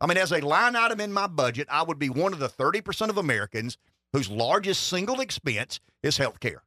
I 0.00 0.06
mean, 0.06 0.16
as 0.16 0.32
a 0.32 0.40
line 0.40 0.76
item 0.76 1.00
in 1.00 1.12
my 1.12 1.26
budget, 1.26 1.66
I 1.70 1.82
would 1.82 1.98
be 1.98 2.08
one 2.08 2.32
of 2.32 2.38
the 2.38 2.48
30% 2.48 3.08
of 3.08 3.18
Americans 3.18 3.78
whose 4.12 4.30
largest 4.30 4.86
single 4.86 5.20
expense 5.20 5.80
is 6.02 6.16
health 6.16 6.40
care. 6.40 6.62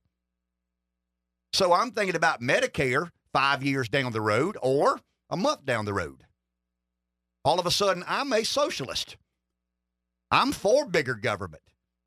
So 1.54 1.74
I'm 1.74 1.92
thinking 1.92 2.16
about 2.16 2.42
Medicare 2.42 3.10
five 3.34 3.64
years 3.64 3.90
down 3.90 4.12
the 4.12 4.22
road 4.22 4.58
or 4.62 5.00
a 5.30 5.38
month 5.38 5.66
down 5.66 5.86
the 5.86 5.94
road. 5.94 6.26
All 7.44 7.60
of 7.60 7.66
a 7.66 7.72
sudden, 7.72 8.04
I'm 8.08 8.32
a 8.34 8.44
socialist. 8.44 9.18
I'm 10.30 10.52
for 10.52 10.86
bigger 10.86 11.16
government. 11.16 11.64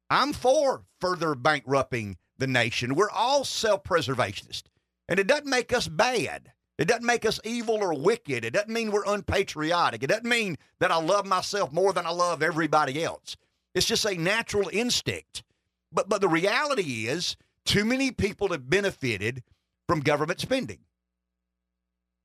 I'm 0.09 0.33
for 0.33 0.85
further 1.01 1.35
bankrupting 1.35 2.17
the 2.39 2.47
nation. 2.47 2.95
We're 2.95 3.11
all 3.11 3.45
self 3.45 3.83
preservationists. 3.83 4.65
And 5.09 5.19
it 5.19 5.27
doesn't 5.27 5.47
make 5.47 5.73
us 5.73 5.89
bad. 5.89 6.53
It 6.79 6.89
doesn't 6.89 7.07
make 7.07 7.25
us 7.25 7.39
evil 7.45 7.77
or 7.77 7.95
wicked. 7.95 8.45
It 8.45 8.53
doesn't 8.53 8.73
mean 8.73 8.91
we're 8.91 9.05
unpatriotic. 9.07 10.03
It 10.03 10.09
doesn't 10.09 10.29
mean 10.29 10.57
that 10.81 10.91
I 10.91 11.01
love 11.01 11.27
myself 11.27 11.73
more 11.73 11.93
than 11.93 12.07
I 12.07 12.11
love 12.11 12.43
everybody 12.43 13.03
else. 13.03 13.37
It's 13.75 13.87
just 13.87 14.05
a 14.05 14.17
natural 14.17 14.69
instinct. 14.73 15.45
But 15.93 16.09
but 16.09 16.21
the 16.21 16.29
reality 16.29 17.07
is 17.07 17.37
too 17.65 17.85
many 17.85 18.11
people 18.11 18.49
have 18.49 18.69
benefited 18.69 19.43
from 19.87 20.01
government 20.01 20.41
spending. 20.41 20.81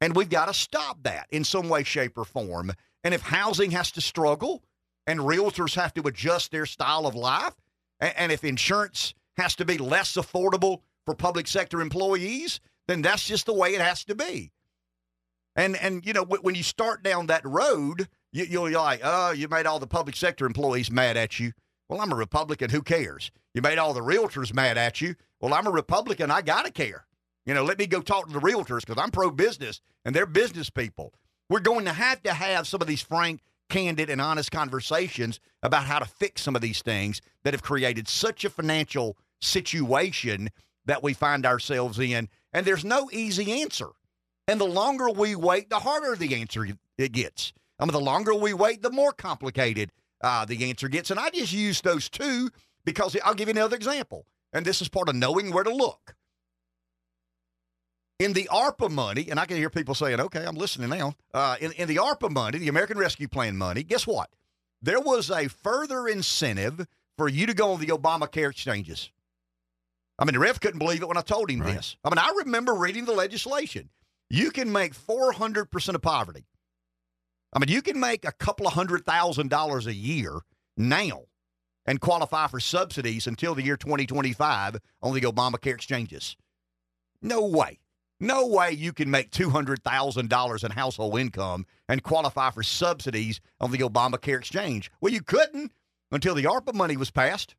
And 0.01 0.15
we've 0.15 0.29
got 0.29 0.45
to 0.45 0.53
stop 0.53 1.03
that 1.03 1.27
in 1.29 1.43
some 1.43 1.69
way, 1.69 1.83
shape, 1.83 2.17
or 2.17 2.25
form. 2.25 2.71
And 3.03 3.13
if 3.13 3.21
housing 3.21 3.71
has 3.71 3.91
to 3.91 4.01
struggle 4.01 4.63
and 5.05 5.19
realtors 5.19 5.75
have 5.75 5.93
to 5.95 6.07
adjust 6.07 6.51
their 6.51 6.65
style 6.65 7.05
of 7.05 7.15
life, 7.15 7.55
and, 7.99 8.13
and 8.17 8.31
if 8.31 8.43
insurance 8.43 9.13
has 9.37 9.55
to 9.57 9.65
be 9.65 9.77
less 9.77 10.13
affordable 10.13 10.81
for 11.05 11.15
public 11.15 11.47
sector 11.47 11.81
employees, 11.81 12.59
then 12.89 13.03
that's 13.03 13.25
just 13.25 13.45
the 13.45 13.53
way 13.53 13.75
it 13.75 13.81
has 13.81 14.03
to 14.05 14.15
be. 14.15 14.51
And 15.55 15.75
and 15.77 16.05
you 16.05 16.13
know 16.13 16.23
when 16.23 16.55
you 16.55 16.63
start 16.63 17.03
down 17.03 17.27
that 17.27 17.45
road, 17.45 18.07
you, 18.31 18.45
you're 18.45 18.71
like, 18.71 19.01
oh, 19.03 19.31
you 19.31 19.47
made 19.47 19.67
all 19.67 19.79
the 19.79 19.87
public 19.87 20.15
sector 20.15 20.45
employees 20.45 20.89
mad 20.89 21.15
at 21.15 21.39
you. 21.39 21.51
Well, 21.87 22.01
I'm 22.01 22.11
a 22.11 22.15
Republican. 22.15 22.69
Who 22.71 22.81
cares? 22.81 23.31
You 23.53 23.61
made 23.61 23.77
all 23.77 23.93
the 23.93 24.01
realtors 24.01 24.53
mad 24.53 24.77
at 24.77 25.01
you. 25.01 25.15
Well, 25.39 25.53
I'm 25.53 25.67
a 25.67 25.71
Republican. 25.71 26.31
I 26.31 26.41
gotta 26.41 26.71
care. 26.71 27.05
You 27.45 27.53
know, 27.53 27.63
let 27.63 27.79
me 27.79 27.87
go 27.87 28.01
talk 28.01 28.27
to 28.27 28.33
the 28.33 28.39
realtors 28.39 28.85
because 28.85 29.01
I'm 29.01 29.11
pro 29.11 29.31
business 29.31 29.81
and 30.03 30.15
they're 30.15 30.25
business 30.25 30.69
people. 30.69 31.13
We're 31.49 31.59
going 31.59 31.85
to 31.85 31.93
have 31.93 32.21
to 32.23 32.33
have 32.33 32.67
some 32.67 32.81
of 32.81 32.87
these 32.87 33.01
frank, 33.01 33.41
candid, 33.69 34.09
and 34.09 34.21
honest 34.21 34.51
conversations 34.51 35.39
about 35.63 35.85
how 35.85 35.99
to 35.99 36.05
fix 36.05 36.41
some 36.41 36.55
of 36.55 36.61
these 36.61 36.81
things 36.81 37.21
that 37.43 37.53
have 37.53 37.63
created 37.63 38.07
such 38.07 38.45
a 38.45 38.49
financial 38.49 39.17
situation 39.41 40.49
that 40.85 41.01
we 41.01 41.13
find 41.13 41.45
ourselves 41.45 41.99
in. 41.99 42.29
And 42.53 42.65
there's 42.65 42.85
no 42.85 43.09
easy 43.11 43.61
answer. 43.61 43.89
And 44.47 44.59
the 44.59 44.65
longer 44.65 45.09
we 45.09 45.35
wait, 45.35 45.69
the 45.69 45.79
harder 45.79 46.15
the 46.15 46.35
answer 46.35 46.65
it 46.97 47.11
gets. 47.11 47.53
I 47.79 47.85
mean, 47.85 47.91
the 47.91 47.99
longer 47.99 48.33
we 48.33 48.53
wait, 48.53 48.81
the 48.81 48.91
more 48.91 49.11
complicated 49.11 49.91
uh, 50.21 50.45
the 50.45 50.69
answer 50.69 50.87
gets. 50.87 51.11
And 51.11 51.19
I 51.19 51.29
just 51.29 51.53
use 51.53 51.81
those 51.81 52.09
two 52.09 52.49
because 52.83 53.15
I'll 53.23 53.35
give 53.35 53.47
you 53.47 53.53
another 53.53 53.75
example. 53.75 54.25
And 54.51 54.65
this 54.65 54.81
is 54.81 54.89
part 54.89 55.09
of 55.09 55.15
knowing 55.15 55.53
where 55.53 55.63
to 55.63 55.73
look 55.73 56.15
in 58.19 58.33
the 58.33 58.49
ARPA 58.51 58.91
money, 58.91 59.27
and 59.29 59.39
I 59.39 59.45
can 59.45 59.57
hear 59.57 59.69
people 59.69 59.95
saying, 59.95 60.19
okay, 60.19 60.45
I'm 60.45 60.55
listening 60.55 60.89
now. 60.89 61.13
Uh, 61.33 61.55
in, 61.61 61.71
in 61.73 61.87
the 61.87 61.95
ARPA 61.95 62.29
money, 62.29 62.57
the 62.57 62.67
American 62.67 62.97
Rescue 62.97 63.29
Plan 63.29 63.57
money, 63.57 63.81
guess 63.81 64.05
what? 64.05 64.29
There 64.81 64.99
was 64.99 65.31
a 65.31 65.47
further 65.47 66.07
incentive 66.07 66.85
for 67.17 67.29
you 67.29 67.45
to 67.45 67.53
go 67.53 67.71
on 67.71 67.79
the 67.79 67.87
Obamacare 67.87 68.51
exchanges. 68.51 69.11
I 70.19 70.25
mean, 70.25 70.33
the 70.33 70.39
Rev 70.39 70.59
couldn't 70.59 70.79
believe 70.79 71.01
it 71.01 71.07
when 71.07 71.17
I 71.17 71.21
told 71.21 71.49
him 71.49 71.61
Right. 71.61 71.75
this. 71.75 71.95
I 72.03 72.09
mean, 72.09 72.17
I 72.19 72.31
remember 72.39 72.73
reading 72.75 73.05
the 73.05 73.13
legislation. 73.13 73.89
You 74.29 74.51
can 74.51 74.71
make 74.71 74.93
400% 74.93 75.95
of 75.95 76.01
poverty. 76.01 76.45
I 77.53 77.59
mean, 77.59 77.69
you 77.69 77.81
can 77.81 77.99
make 77.99 78.25
a 78.25 78.31
couple 78.33 78.67
of 78.67 78.73
hundred 78.73 79.05
thousand 79.05 79.49
dollars 79.49 79.87
a 79.87 79.93
year 79.93 80.41
now 80.77 81.23
and 81.85 81.99
qualify 81.99 82.45
for 82.47 82.59
subsidies 82.59 83.25
until 83.25 83.55
the 83.55 83.63
year 83.63 83.77
2025 83.77 84.75
on 85.01 85.13
the 85.15 85.21
Obamacare 85.21 85.73
exchanges. 85.73 86.35
No 87.21 87.45
way. 87.47 87.79
No 88.19 88.45
way 88.45 88.71
you 88.73 88.91
can 88.91 89.09
make 89.09 89.31
$200,000 89.31 90.63
in 90.63 90.71
household 90.71 91.17
income 91.19 91.65
and 91.87 92.03
qualify 92.03 92.51
for 92.51 92.61
subsidies 92.61 93.39
on 93.61 93.71
the 93.71 93.77
Obamacare 93.79 94.37
exchange. 94.37 94.91
Well, 94.99 95.13
you 95.13 95.21
couldn't 95.21 95.71
until 96.11 96.35
the 96.35 96.43
ARPA 96.43 96.73
money 96.73 96.97
was 96.97 97.11
passed. 97.11 97.55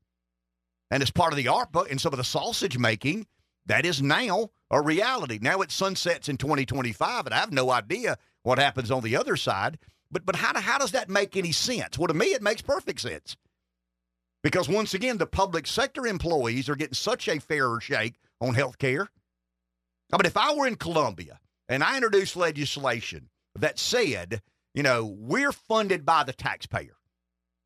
And 0.91 1.03
as 1.03 1.11
part 1.11 1.32
of 1.32 1.36
the 1.36 1.47
ARPA 1.47 1.88
and 1.91 2.01
some 2.01 2.12
of 2.12 2.16
the 2.16 2.24
sausage 2.24 2.78
making, 2.78 3.26
that 3.66 3.86
is 3.86 4.03
now 4.03 4.51
a 4.70 4.80
reality. 4.80 5.38
Now 5.41 5.61
it 5.61 5.70
sunsets 5.70 6.28
in 6.28 6.36
2025, 6.36 7.26
and 7.26 7.34
I 7.34 7.38
have 7.38 7.53
no 7.53 7.70
idea 7.70 8.18
what 8.43 8.59
happens 8.59 8.91
on 8.91 9.03
the 9.03 9.16
other 9.16 9.36
side. 9.36 9.78
But 10.11 10.26
but 10.26 10.36
how, 10.36 10.59
how 10.61 10.78
does 10.78 10.93
that 10.93 11.09
make 11.09 11.36
any 11.36 11.53
sense? 11.53 11.99
Well, 11.99 12.09
to 12.09 12.14
me, 12.14 12.26
it 12.26 12.43
makes 12.43 12.62
perfect 12.62 13.01
sense. 13.01 13.36
Because 14.43 14.68
once 14.68 14.95
again, 14.95 15.18
the 15.18 15.26
public 15.26 15.66
sector 15.66 16.07
employees 16.07 16.68
are 16.68 16.76
getting 16.76 16.95
such 16.95 17.28
a 17.28 17.38
fairer 17.38 17.80
shake 17.80 18.18
on 18.41 18.55
health 18.55 18.78
care. 18.78 19.09
I 20.12 20.16
mean, 20.16 20.26
if 20.26 20.36
I 20.36 20.55
were 20.55 20.66
in 20.66 20.76
Columbia 20.76 21.38
and 21.68 21.84
I 21.84 21.97
introduced 21.97 22.36
legislation 22.36 23.28
that 23.55 23.78
said, 23.78 24.41
you 24.74 24.82
know, 24.82 25.05
we're 25.05 25.53
funded 25.53 26.07
by 26.07 26.24
the 26.24 26.32
taxpayer. 26.32 26.97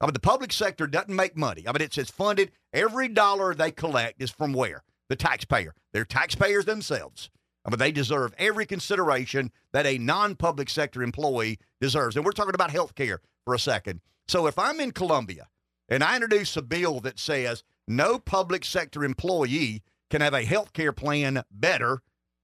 I 0.01 0.07
mean, 0.07 0.13
the 0.13 0.21
public 0.21 0.53
sector 0.53 0.87
doesn't 0.87 1.15
make 1.15 1.37
money. 1.37 1.65
I 1.67 1.73
mean, 1.73 1.83
it 1.83 1.95
says 1.95 2.11
funded. 2.11 2.51
Every 2.73 3.09
dollar 3.09 3.55
they 3.55 3.71
collect 3.71 4.21
is 4.21 4.31
from 4.31 4.53
where? 4.53 4.83
The 5.09 5.17
taxpayer. 5.17 5.75
They're 5.93 6.05
taxpayers 6.05 6.65
themselves. 6.65 7.31
I 7.65 7.71
mean, 7.71 7.79
they 7.79 7.93
deserve 7.93 8.35
every 8.37 8.67
consideration 8.67 9.51
that 9.73 9.87
a 9.87 9.99
non 9.99 10.37
public 10.37 10.69
sector 10.69 11.03
employee 11.03 11.59
deserves. 11.81 12.17
And 12.17 12.25
we're 12.25 12.33
talking 12.33 12.55
about 12.55 12.71
health 12.71 12.95
care 12.95 13.21
for 13.45 13.55
a 13.55 13.59
second. 13.59 14.01
So 14.27 14.47
if 14.47 14.59
I'm 14.59 14.81
in 14.81 14.91
Columbia 14.91 15.49
and 15.89 16.03
I 16.03 16.17
introduce 16.17 16.57
a 16.57 16.63
bill 16.63 17.01
that 17.01 17.19
says 17.19 17.63
no 17.87 18.19
public 18.19 18.65
sector 18.65 19.05
employee 19.05 19.83
can 20.11 20.21
have 20.21 20.35
a 20.35 20.45
health 20.45 20.73
care 20.73 20.93
plan 20.93 21.43
better 21.51 22.03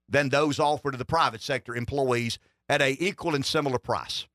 than 0.08 0.28
those 0.28 0.58
offered 0.58 0.92
to 0.92 0.98
the 0.98 1.04
private 1.04 1.40
sector 1.40 1.74
employees 1.74 2.38
at 2.68 2.82
a 2.82 2.96
equal 3.02 3.34
and 3.34 3.44
similar 3.44 3.78
price. 3.78 4.26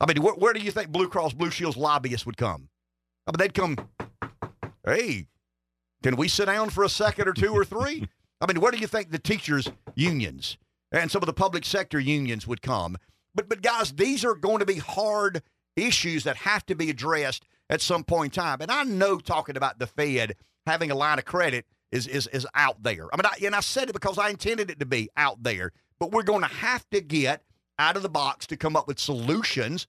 I 0.00 0.06
mean, 0.06 0.22
where, 0.22 0.34
where 0.34 0.52
do 0.52 0.60
you 0.60 0.70
think 0.70 0.90
Blue 0.90 1.08
Cross 1.08 1.34
Blue 1.34 1.50
Shield's 1.50 1.76
lobbyists 1.76 2.26
would 2.26 2.36
come? 2.36 2.68
I 3.26 3.30
mean, 3.30 3.38
they'd 3.38 3.54
come, 3.54 3.76
hey, 4.84 5.26
can 6.02 6.16
we 6.16 6.28
sit 6.28 6.46
down 6.46 6.70
for 6.70 6.84
a 6.84 6.88
second 6.88 7.28
or 7.28 7.32
two 7.32 7.52
or 7.52 7.64
three? 7.64 8.08
I 8.40 8.46
mean, 8.46 8.60
where 8.60 8.72
do 8.72 8.78
you 8.78 8.86
think 8.86 9.10
the 9.10 9.18
teachers' 9.18 9.70
unions 9.94 10.58
and 10.92 11.10
some 11.10 11.22
of 11.22 11.26
the 11.26 11.32
public 11.32 11.64
sector 11.64 11.98
unions 11.98 12.46
would 12.46 12.60
come? 12.60 12.98
But, 13.34 13.48
but 13.48 13.62
guys, 13.62 13.92
these 13.92 14.24
are 14.24 14.34
going 14.34 14.58
to 14.58 14.66
be 14.66 14.76
hard 14.76 15.42
issues 15.76 16.24
that 16.24 16.36
have 16.36 16.66
to 16.66 16.74
be 16.74 16.90
addressed 16.90 17.44
at 17.70 17.80
some 17.80 18.04
point 18.04 18.36
in 18.36 18.42
time. 18.42 18.58
And 18.60 18.70
I 18.70 18.84
know 18.84 19.18
talking 19.18 19.56
about 19.56 19.78
the 19.78 19.86
Fed 19.86 20.36
having 20.66 20.90
a 20.90 20.94
line 20.94 21.18
of 21.18 21.24
credit 21.24 21.66
is 21.90 22.06
is 22.06 22.26
is 22.28 22.46
out 22.54 22.82
there. 22.82 23.06
I 23.12 23.16
mean, 23.16 23.26
I, 23.26 23.46
and 23.46 23.54
I 23.54 23.60
said 23.60 23.88
it 23.88 23.92
because 23.92 24.18
I 24.18 24.28
intended 24.28 24.70
it 24.70 24.80
to 24.80 24.86
be 24.86 25.08
out 25.16 25.42
there. 25.42 25.72
But 25.98 26.10
we're 26.10 26.22
going 26.22 26.42
to 26.42 26.48
have 26.48 26.88
to 26.90 27.00
get 27.00 27.42
out 27.78 27.96
of 27.96 28.02
the 28.02 28.08
box 28.08 28.46
to 28.46 28.56
come 28.56 28.76
up 28.76 28.86
with 28.86 28.98
solutions 28.98 29.86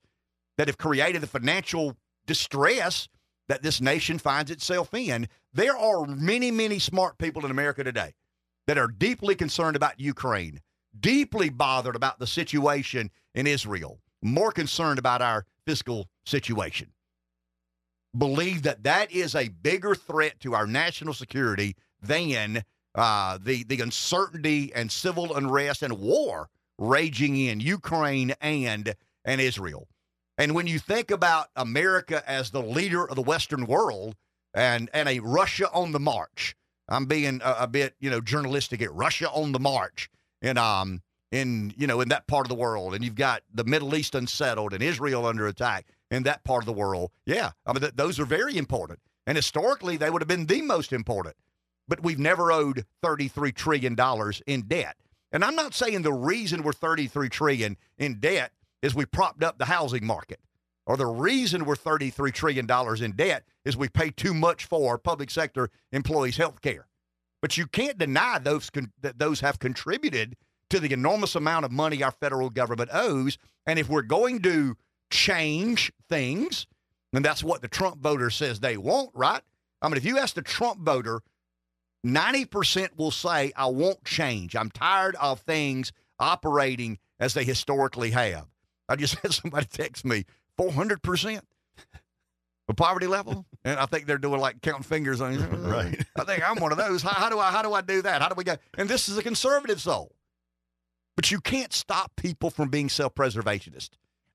that 0.58 0.68
have 0.68 0.78
created 0.78 1.22
the 1.22 1.28
financial 1.28 1.96
distress 2.26 3.08
that 3.48 3.62
this 3.62 3.82
nation 3.82 4.18
finds 4.18 4.52
itself 4.52 4.94
in. 4.94 5.28
There 5.54 5.78
are 5.78 6.06
many, 6.06 6.52
many 6.52 6.80
smart 6.80 7.18
people 7.18 7.46
in 7.46 7.52
America 7.52 7.84
today 7.84 8.14
that 8.68 8.78
are 8.78 8.88
deeply 8.88 9.36
concerned 9.36 9.76
about 9.76 10.00
Ukraine, 10.00 10.62
deeply 11.00 11.50
bothered 11.50 11.96
about 11.96 12.20
the 12.20 12.28
situation 12.28 13.12
in 13.36 13.46
Israel, 13.48 14.00
more 14.22 14.52
concerned 14.52 14.98
about 14.98 15.22
our 15.22 15.46
fiscal 15.66 16.10
situation. 16.26 16.92
Believe 18.18 18.64
that 18.64 18.84
that 18.84 19.12
is 19.12 19.36
a 19.36 19.50
bigger 19.50 19.94
threat 19.94 20.40
to 20.40 20.56
our 20.56 20.66
national 20.66 21.14
security 21.14 21.76
than 22.02 22.64
uh, 22.96 23.38
the 23.42 23.66
the 23.66 23.82
uncertainty 23.82 24.72
and 24.74 24.90
civil 24.90 25.36
unrest 25.36 25.84
and 25.84 26.00
war 26.00 26.50
raging 26.78 27.38
in 27.38 27.60
Ukraine 27.60 28.34
and 28.42 28.96
and 29.24 29.42
Israel. 29.42 29.88
And 30.38 30.54
when 30.54 30.68
you 30.68 30.80
think 30.80 31.12
about 31.12 31.48
America 31.56 32.22
as 32.30 32.52
the 32.52 32.62
leader 32.62 33.08
of 33.08 33.16
the 33.16 33.22
Western 33.22 33.66
world 33.66 34.16
and, 34.54 34.90
and 34.94 35.08
a 35.08 35.20
Russia 35.20 35.70
on 35.72 35.94
the 35.94 36.00
march, 36.00 36.56
I'm 36.90 37.06
being 37.06 37.42
a, 37.44 37.56
a 37.62 37.68
bit, 37.68 37.96
you 38.00 38.10
know, 38.10 38.20
journalistic 38.20 38.82
at 38.82 38.94
Russia 38.94 39.30
on 39.30 39.54
the 39.54 39.60
march 39.60 40.10
and 40.42 40.60
um 40.60 41.02
in 41.32 41.74
you 41.76 41.88
know 41.88 42.02
in 42.02 42.10
that 42.10 42.28
part 42.28 42.46
of 42.46 42.50
the 42.50 42.56
world, 42.56 42.94
and 42.94 43.04
you've 43.04 43.16
got 43.16 43.42
the 43.54 43.64
Middle 43.64 43.96
East 43.96 44.16
unsettled 44.16 44.74
and 44.74 44.84
Israel 44.84 45.26
under 45.26 45.48
attack 45.48 45.88
in 46.12 46.24
that 46.24 46.44
part 46.44 46.62
of 46.62 46.66
the 46.66 46.74
world. 46.74 47.12
Yeah, 47.26 47.52
I 47.66 47.74
mean 47.74 47.82
th- 47.82 47.96
those 47.96 48.20
are 48.20 48.26
very 48.26 48.58
important, 48.58 49.00
and 49.26 49.36
historically 49.36 49.98
they 49.98 50.10
would 50.10 50.22
have 50.22 50.28
been 50.28 50.46
the 50.46 50.62
most 50.62 50.94
important. 50.94 51.36
But 51.88 52.04
we've 52.04 52.20
never 52.20 52.52
owed 52.52 52.86
33 53.04 53.52
trillion 53.52 53.96
dollars 53.96 54.42
in 54.48 54.62
debt, 54.62 54.96
and 55.36 55.44
I'm 55.44 55.56
not 55.56 55.74
saying 55.74 56.02
the 56.02 56.14
reason 56.14 56.64
we're 56.64 56.72
33 56.72 57.28
trillion 57.28 57.76
in 57.98 58.22
debt 58.22 58.54
is 58.82 58.96
we 58.96 59.06
propped 59.06 59.44
up 59.44 59.58
the 59.58 59.66
housing 59.66 60.06
market, 60.06 60.40
or 60.86 60.96
the 60.96 61.06
reason 61.06 61.66
we're 61.66 61.76
33 61.76 62.32
trillion 62.32 62.66
dollars 62.66 63.02
in 63.02 63.12
debt 63.12 63.44
is 63.66 63.76
we 63.76 63.90
pay 63.90 64.12
too 64.12 64.34
much 64.34 64.64
for 64.64 64.98
public 64.98 65.30
sector 65.30 65.70
employees' 65.92 66.38
health 66.38 66.62
care. 66.62 66.88
But 67.42 67.58
you 67.58 67.68
can't 67.68 67.98
deny 67.98 68.40
those 68.40 68.70
con- 68.70 68.94
that 69.02 69.20
those 69.20 69.42
have 69.42 69.60
contributed 69.60 70.38
to 70.70 70.80
the 70.80 70.94
enormous 70.94 71.36
amount 71.36 71.66
of 71.66 71.72
money 71.72 72.02
our 72.02 72.12
federal 72.12 72.50
government 72.50 72.92
owes. 72.94 73.38
And 73.68 73.78
if 73.78 73.90
we're 73.90 74.04
going 74.04 74.42
to 74.44 74.78
change 75.10 75.92
things, 76.08 76.66
and 77.12 77.26
that's 77.26 77.44
what 77.44 77.62
the 77.62 77.68
Trump 77.68 77.98
voter 77.98 78.30
says 78.30 78.62
they 78.62 78.78
want, 78.78 79.10
right? 79.14 79.42
I 79.82 79.90
mean, 79.90 79.98
if 79.98 80.06
you 80.06 80.18
ask 80.18 80.34
the 80.34 80.42
Trump 80.42 80.80
voter, 80.80 81.22
90% 82.06 82.90
will 82.98 83.12
say, 83.12 83.52
I 83.56 83.66
won't 83.68 84.04
change. 84.06 84.56
I'm 84.56 84.70
tired 84.70 85.16
of 85.16 85.40
things 85.42 85.92
operating 86.20 87.00
as 87.20 87.34
they 87.34 87.44
historically 87.44 88.12
have. 88.12 88.46
I 88.88 88.96
just 88.96 89.16
had 89.22 89.34
somebody 89.34 89.66
text 89.66 90.06
me 90.06 90.26
400% 90.60 91.42
the 92.68 92.74
poverty 92.74 93.08
level, 93.08 93.46
and 93.66 93.80
I 93.80 93.86
think 93.86 94.06
they're 94.06 94.18
doing 94.18 94.40
like 94.40 94.62
counting 94.62 94.84
fingers 94.84 95.22
on. 95.22 95.34
You. 95.34 95.40
right. 95.46 96.04
I 96.16 96.24
think 96.24 96.48
I'm 96.50 96.60
one 96.60 96.72
of 96.72 96.78
those. 96.78 97.02
How, 97.04 97.12
how 97.12 97.30
do 97.30 97.40
I? 97.40 97.52
How 97.52 97.62
do 97.62 97.74
I 97.74 97.82
do 97.82 98.02
that? 98.02 98.22
How 98.22 98.30
do 98.30 98.36
we 98.36 98.44
go? 98.44 98.56
And 98.78 98.90
this 98.90 99.08
is 99.08 99.18
a 99.18 99.24
conservative 99.24 99.80
soul, 99.80 100.16
but 101.16 101.30
you 101.30 101.40
can't 101.42 101.74
stop 101.74 102.12
people 102.16 102.50
from 102.50 102.70
being 102.70 102.90
self-preservationist. 102.90 103.90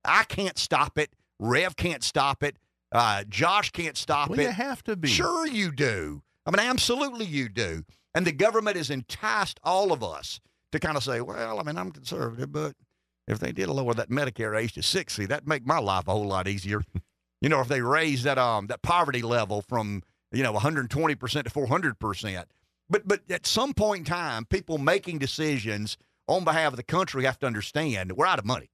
I 0.05 0.25
can't 0.25 0.59
stop 0.59 0.97
it. 0.99 1.11
Rev 1.41 1.75
can't 1.77 2.05
stop 2.05 2.43
it. 2.43 2.57
Uh, 2.93 3.25
Josh 3.29 3.71
can't 3.71 3.97
stop 3.97 4.31
Well, 4.31 4.39
it. 4.41 4.45
you 4.45 4.51
have 4.51 4.83
to 4.85 4.97
be. 4.97 5.09
Sure, 5.09 5.47
you 5.47 5.73
do. 5.73 6.23
I 6.47 6.51
mean, 6.51 6.61
absolutely, 6.61 7.27
you 7.27 7.49
do. 7.49 7.85
And 8.15 8.27
the 8.27 8.33
government 8.33 8.77
has 8.77 8.91
enticed 8.91 9.61
all 9.63 9.93
of 9.93 10.03
us 10.03 10.41
to 10.73 10.81
kind 10.81 10.97
of 10.97 11.05
say, 11.05 11.21
well, 11.21 11.61
I 11.61 11.63
mean, 11.63 11.77
I'm 11.77 11.91
conservative, 11.91 12.53
but 12.53 12.75
if 13.29 13.39
they 13.39 13.53
did 13.53 13.69
lower 13.69 13.95
that 13.95 14.11
Medicare 14.11 14.61
age 14.61 14.73
to 14.75 14.83
60, 14.83 15.27
that'd 15.27 15.49
make 15.49 15.67
my 15.67 15.79
life 15.79 16.09
a 16.09 16.13
whole 16.13 16.27
lot 16.27 16.49
easier. 16.49 16.83
you 17.41 17.49
know, 17.49 17.61
if 17.61 17.69
they 17.69 17.81
raise 17.81 18.23
that 18.25 18.39
um 18.39 18.67
that 18.69 18.83
poverty 18.83 19.23
level 19.23 19.63
from, 19.63 20.03
you 20.33 20.43
know, 20.43 20.53
120% 20.53 20.89
to 20.89 21.51
400%. 21.51 22.45
But 22.89 23.07
but 23.07 23.21
at 23.31 23.47
some 23.47 23.73
point 23.73 24.01
in 24.01 24.05
time, 24.05 24.45
people 24.45 24.79
making 24.79 25.19
decisions 25.19 25.97
on 26.27 26.45
behalf 26.45 26.73
of 26.73 26.77
the 26.77 26.83
country 26.83 27.25
have 27.25 27.39
to 27.41 27.47
understand 27.47 28.13
we're 28.13 28.27
out 28.27 28.39
of 28.39 28.45
money. 28.45 28.71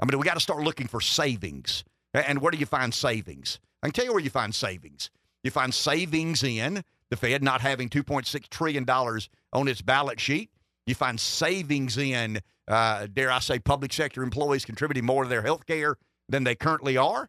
I 0.00 0.06
mean, 0.06 0.18
we 0.18 0.24
got 0.24 0.34
to 0.34 0.40
start 0.40 0.62
looking 0.62 0.86
for 0.86 1.00
savings. 1.00 1.84
And 2.14 2.40
where 2.40 2.50
do 2.50 2.58
you 2.58 2.66
find 2.66 2.94
savings? 2.94 3.58
I 3.82 3.88
can 3.88 3.92
tell 3.92 4.04
you 4.04 4.12
where 4.12 4.22
you 4.22 4.30
find 4.30 4.54
savings. 4.54 5.10
You 5.42 5.50
find 5.50 5.72
savings 5.72 6.42
in 6.42 6.84
the 7.10 7.16
Fed 7.16 7.42
not 7.42 7.60
having 7.60 7.88
$2.6 7.88 8.48
trillion 8.48 8.88
on 8.88 9.68
its 9.68 9.82
balance 9.82 10.20
sheet. 10.20 10.50
You 10.86 10.94
find 10.94 11.20
savings 11.20 11.96
in, 11.98 12.40
uh, 12.66 13.06
dare 13.12 13.30
I 13.30 13.38
say, 13.40 13.58
public 13.58 13.92
sector 13.92 14.22
employees 14.22 14.64
contributing 14.64 15.04
more 15.04 15.22
to 15.22 15.28
their 15.28 15.42
health 15.42 15.66
care 15.66 15.96
than 16.28 16.44
they 16.44 16.54
currently 16.54 16.96
are. 16.96 17.28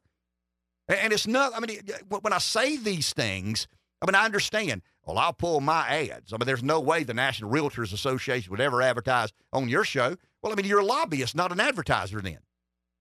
And 0.88 1.14
it's 1.14 1.28
not, 1.28 1.54
I 1.56 1.60
mean, 1.60 1.80
when 2.10 2.34
I 2.34 2.40
say 2.40 2.78
these 2.78 3.14
things, 3.14 3.68
I 4.02 4.06
mean, 4.06 4.16
I 4.16 4.26
understand. 4.26 4.82
Well, 5.06 5.18
I'll 5.18 5.34
pull 5.34 5.62
my 5.62 5.88
ads. 5.88 6.34
I 6.34 6.38
mean, 6.38 6.46
there's 6.46 6.64
no 6.64 6.80
way 6.80 7.04
the 7.04 7.14
National 7.14 7.52
Realtors 7.52 7.94
Association 7.94 8.52
would 8.52 8.62
ever 8.62 8.82
advertise 8.82 9.32
on 9.54 9.70
your 9.70 9.84
show. 9.84 10.16
Well, 10.42 10.52
I 10.52 10.56
mean, 10.56 10.66
you're 10.66 10.80
a 10.80 10.86
lobbyist, 10.86 11.36
not 11.36 11.52
an 11.52 11.60
advertiser 11.60 12.22
then. 12.22 12.40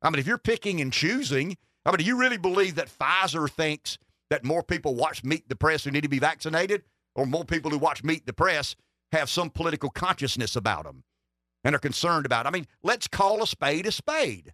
I 0.03 0.11
mean, 0.11 0.19
if 0.19 0.27
you're 0.27 0.39
picking 0.39 0.81
and 0.81 0.93
choosing, 0.93 1.57
I 1.85 1.91
mean, 1.91 1.99
do 1.99 2.05
you 2.05 2.19
really 2.19 2.37
believe 2.37 2.77
that 2.77 2.89
Pfizer 2.89 3.51
thinks 3.51 3.99
that 4.31 4.45
more 4.45 4.63
people 4.63 4.95
watch 4.95 5.25
Meet 5.25 5.49
the 5.49 5.57
Press 5.57 5.85
who 5.85 5.91
need 5.91 6.03
to 6.03 6.09
be 6.09 6.19
vaccinated, 6.19 6.83
or 7.15 7.27
more 7.27 7.45
people 7.45 7.71
who 7.71 7.79
watch 7.79 8.05
Meet 8.05 8.27
the 8.27 8.33
Press 8.33 8.77
have 9.13 9.31
some 9.31 9.51
political 9.51 9.91
consciousness 9.91 10.57
about 10.57 10.85
them 10.85 11.05
and 11.65 11.75
are 11.75 11.81
concerned 11.81 12.27
about? 12.27 12.47
It? 12.47 12.49
I 12.49 12.53
mean, 12.53 12.67
let's 12.83 13.09
call 13.09 13.43
a 13.43 13.47
spade 13.47 13.87
a 13.87 13.93
spade. 13.93 14.53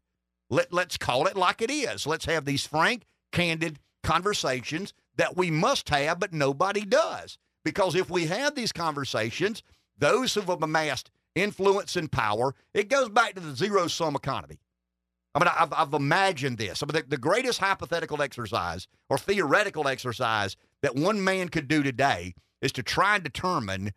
Let 0.50 0.72
let's 0.72 0.96
call 0.96 1.26
it 1.26 1.36
like 1.36 1.62
it 1.62 1.70
is. 1.70 2.06
Let's 2.06 2.26
have 2.26 2.44
these 2.44 2.66
frank, 2.66 3.04
candid 3.32 3.78
conversations 4.02 4.92
that 5.16 5.36
we 5.36 5.50
must 5.50 5.88
have, 5.88 6.20
but 6.20 6.32
nobody 6.32 6.84
does. 6.84 7.38
Because 7.64 7.94
if 7.94 8.10
we 8.10 8.26
have 8.26 8.54
these 8.54 8.72
conversations, 8.72 9.62
those 9.98 10.34
who 10.34 10.42
have 10.42 10.62
amassed 10.62 11.10
influence 11.34 11.96
and 11.96 12.12
power, 12.12 12.54
it 12.74 12.88
goes 12.88 13.08
back 13.08 13.34
to 13.34 13.40
the 13.40 13.56
zero 13.56 13.86
sum 13.86 14.14
economy. 14.14 14.58
I 15.34 15.40
mean, 15.40 15.50
I've, 15.58 15.72
I've 15.72 15.94
imagined 15.94 16.58
this. 16.58 16.82
I 16.82 16.86
mean, 16.86 17.02
the, 17.02 17.08
the 17.08 17.16
greatest 17.16 17.58
hypothetical 17.58 18.22
exercise 18.22 18.86
or 19.10 19.18
theoretical 19.18 19.88
exercise 19.88 20.56
that 20.82 20.94
one 20.94 21.22
man 21.22 21.48
could 21.48 21.66
do 21.66 21.82
today 21.82 22.34
is 22.62 22.72
to 22.72 22.82
try 22.82 23.16
and 23.16 23.24
determine 23.24 23.92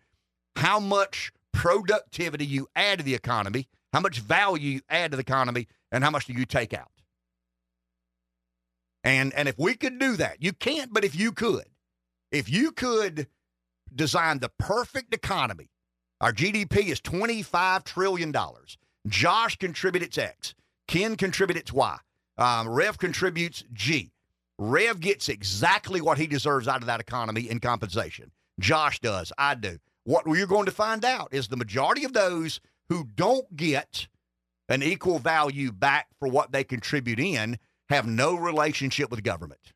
how 0.55 0.79
much 0.79 1.31
productivity 1.53 2.45
you 2.45 2.67
add 2.75 2.99
to 2.99 3.05
the 3.05 3.13
economy, 3.13 3.67
how 3.93 3.99
much 3.99 4.19
value 4.19 4.71
you 4.71 4.81
add 4.89 5.11
to 5.11 5.17
the 5.17 5.21
economy, 5.21 5.67
and 5.91 6.03
how 6.03 6.09
much 6.09 6.25
do 6.25 6.33
you 6.33 6.45
take 6.45 6.73
out. 6.73 6.91
And 9.03 9.33
and 9.35 9.47
if 9.47 9.57
we 9.57 9.75
could 9.75 9.99
do 9.99 10.17
that, 10.17 10.41
you 10.41 10.53
can't, 10.53 10.91
but 10.93 11.05
if 11.05 11.15
you 11.15 11.31
could, 11.31 11.65
if 12.31 12.49
you 12.49 12.71
could 12.71 13.27
design 13.93 14.39
the 14.39 14.51
perfect 14.57 15.13
economy, 15.13 15.69
our 16.19 16.33
GDP 16.33 16.88
is 16.88 16.99
$25 16.99 17.83
trillion. 17.85 18.33
Josh 19.07 19.55
contributes 19.57 20.17
X. 20.17 20.55
Ken 20.88 21.15
contributes 21.15 21.73
Y. 21.73 21.97
Um, 22.38 22.69
Rev 22.69 22.97
contributes 22.97 23.63
G. 23.73 24.11
Rev 24.57 24.99
gets 24.99 25.29
exactly 25.29 26.01
what 26.01 26.17
he 26.17 26.27
deserves 26.27 26.67
out 26.67 26.81
of 26.81 26.88
that 26.88 26.99
economy 26.99 27.49
in 27.49 27.59
compensation. 27.59 28.31
Josh 28.59 28.99
does. 28.99 29.31
I 29.38 29.55
do. 29.55 29.77
What 30.03 30.25
you're 30.25 30.47
going 30.47 30.65
to 30.65 30.71
find 30.71 31.03
out 31.03 31.29
is 31.33 31.47
the 31.47 31.57
majority 31.57 32.05
of 32.05 32.13
those 32.13 32.59
who 32.89 33.03
don't 33.03 33.55
get 33.55 34.07
an 34.69 34.81
equal 34.81 35.19
value 35.19 35.71
back 35.71 36.07
for 36.19 36.27
what 36.27 36.51
they 36.51 36.63
contribute 36.63 37.19
in 37.19 37.57
have 37.89 38.07
no 38.07 38.35
relationship 38.35 39.11
with 39.11 39.23
government, 39.23 39.73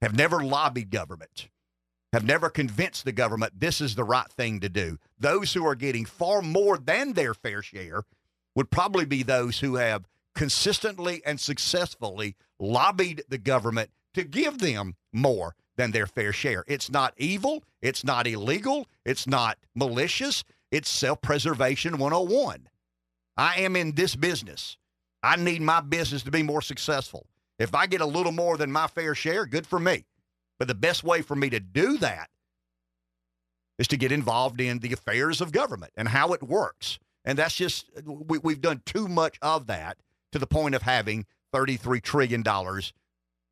have 0.00 0.16
never 0.16 0.42
lobbied 0.42 0.90
government, 0.90 1.48
have 2.12 2.24
never 2.24 2.48
convinced 2.50 3.04
the 3.04 3.12
government 3.12 3.58
this 3.58 3.80
is 3.80 3.94
the 3.94 4.04
right 4.04 4.30
thing 4.30 4.60
to 4.60 4.68
do. 4.68 4.98
Those 5.18 5.52
who 5.52 5.66
are 5.66 5.74
getting 5.74 6.04
far 6.04 6.42
more 6.42 6.76
than 6.76 7.14
their 7.14 7.34
fair 7.34 7.62
share 7.62 8.04
would 8.54 8.70
probably 8.70 9.04
be 9.04 9.22
those 9.22 9.60
who 9.60 9.76
have 9.76 10.08
consistently 10.34 11.22
and 11.24 11.38
successfully 11.40 12.36
lobbied 12.58 13.22
the 13.28 13.38
government 13.38 13.90
to 14.14 14.24
give 14.24 14.58
them 14.58 14.94
more 15.12 15.54
than 15.76 15.90
their 15.90 16.06
fair 16.06 16.32
share. 16.32 16.64
It's 16.66 16.90
not 16.90 17.14
evil, 17.16 17.64
it's 17.80 18.04
not 18.04 18.26
illegal, 18.26 18.86
it's 19.04 19.26
not 19.26 19.58
malicious, 19.74 20.44
it's 20.70 20.88
self 20.88 21.20
preservation 21.22 21.98
101. 21.98 22.68
I 23.36 23.60
am 23.60 23.76
in 23.76 23.92
this 23.92 24.14
business. 24.14 24.76
I 25.22 25.36
need 25.36 25.62
my 25.62 25.80
business 25.80 26.22
to 26.24 26.30
be 26.30 26.42
more 26.42 26.62
successful. 26.62 27.26
If 27.58 27.74
I 27.74 27.86
get 27.86 28.00
a 28.00 28.06
little 28.06 28.32
more 28.32 28.56
than 28.56 28.72
my 28.72 28.86
fair 28.86 29.14
share, 29.14 29.46
good 29.46 29.66
for 29.66 29.78
me. 29.78 30.04
But 30.58 30.68
the 30.68 30.74
best 30.74 31.04
way 31.04 31.22
for 31.22 31.36
me 31.36 31.48
to 31.50 31.60
do 31.60 31.96
that 31.98 32.28
is 33.78 33.88
to 33.88 33.96
get 33.96 34.12
involved 34.12 34.60
in 34.60 34.80
the 34.80 34.92
affairs 34.92 35.40
of 35.40 35.52
government 35.52 35.92
and 35.96 36.08
how 36.08 36.32
it 36.32 36.42
works. 36.42 36.98
And 37.24 37.38
that's 37.38 37.54
just, 37.54 37.90
we, 38.04 38.38
we've 38.38 38.60
done 38.60 38.82
too 38.84 39.08
much 39.08 39.38
of 39.42 39.66
that 39.66 39.98
to 40.32 40.38
the 40.38 40.46
point 40.46 40.74
of 40.74 40.82
having 40.82 41.26
$33 41.54 42.02
trillion 42.02 42.42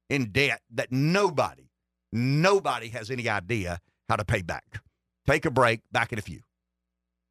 in 0.08 0.32
debt 0.32 0.60
that 0.72 0.90
nobody, 0.90 1.70
nobody 2.12 2.88
has 2.88 3.10
any 3.10 3.28
idea 3.28 3.80
how 4.08 4.16
to 4.16 4.24
pay 4.24 4.42
back. 4.42 4.80
Take 5.26 5.44
a 5.44 5.50
break, 5.50 5.80
back 5.92 6.12
in 6.12 6.18
a 6.18 6.22
few. 6.22 6.40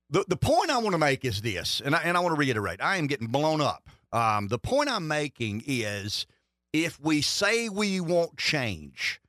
The, 0.10 0.26
the 0.28 0.38
point 0.38 0.72
I 0.72 0.78
want 0.78 0.94
to 0.94 0.98
make 0.98 1.26
is 1.26 1.42
this, 1.42 1.82
and 1.84 1.96
I, 1.96 2.02
and 2.04 2.18
I 2.18 2.22
want 2.22 2.34
to 2.34 2.40
reiterate 2.40 2.82
I 2.82 2.98
am 2.98 3.08
getting 3.08 3.28
blown 3.28 3.62
up. 3.62 3.90
Um, 4.12 4.48
the 4.48 4.58
point 4.58 4.90
I'm 4.90 5.08
making 5.08 5.64
is 5.68 6.26
if 6.74 7.00
we 7.00 7.22
say 7.22 7.70
we 7.70 8.00
want 8.00 8.38
change, 8.38 9.20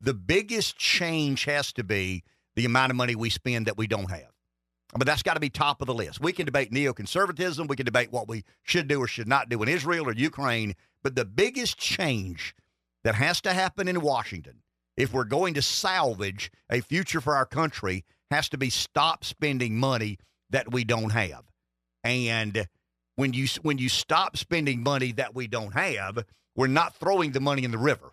the 0.00 0.14
biggest 0.14 0.76
change 0.76 1.44
has 1.44 1.72
to 1.74 1.84
be 1.84 2.24
the 2.56 2.64
amount 2.64 2.90
of 2.90 2.96
money 2.96 3.14
we 3.14 3.30
spend 3.30 3.66
that 3.66 3.78
we 3.78 3.86
don't 3.86 4.10
have. 4.10 4.32
But 4.94 5.06
that's 5.06 5.22
got 5.22 5.34
to 5.34 5.40
be 5.40 5.50
top 5.50 5.82
of 5.82 5.86
the 5.86 5.94
list. 5.94 6.20
We 6.20 6.32
can 6.32 6.46
debate 6.46 6.70
neoconservatism. 6.70 7.68
We 7.68 7.76
can 7.76 7.84
debate 7.84 8.10
what 8.10 8.28
we 8.28 8.44
should 8.62 8.88
do 8.88 9.00
or 9.00 9.06
should 9.06 9.28
not 9.28 9.48
do 9.48 9.62
in 9.62 9.68
Israel 9.68 10.08
or 10.08 10.12
Ukraine. 10.12 10.74
But 11.02 11.14
the 11.14 11.26
biggest 11.26 11.78
change 11.78 12.54
that 13.04 13.14
has 13.14 13.40
to 13.42 13.52
happen 13.52 13.86
in 13.86 14.00
Washington, 14.00 14.62
if 14.96 15.12
we're 15.12 15.24
going 15.24 15.54
to 15.54 15.62
salvage 15.62 16.50
a 16.70 16.80
future 16.80 17.20
for 17.20 17.34
our 17.34 17.46
country, 17.46 18.04
has 18.30 18.48
to 18.48 18.58
be 18.58 18.70
stop 18.70 19.24
spending 19.24 19.78
money 19.78 20.18
that 20.50 20.72
we 20.72 20.84
don't 20.84 21.12
have. 21.12 21.44
And 22.02 22.66
when 23.16 23.32
you 23.32 23.46
when 23.62 23.78
you 23.78 23.88
stop 23.88 24.36
spending 24.36 24.82
money 24.82 25.12
that 25.12 25.34
we 25.34 25.46
don't 25.46 25.74
have, 25.74 26.24
we're 26.56 26.66
not 26.66 26.94
throwing 26.94 27.32
the 27.32 27.40
money 27.40 27.64
in 27.64 27.70
the 27.70 27.78
river. 27.78 28.12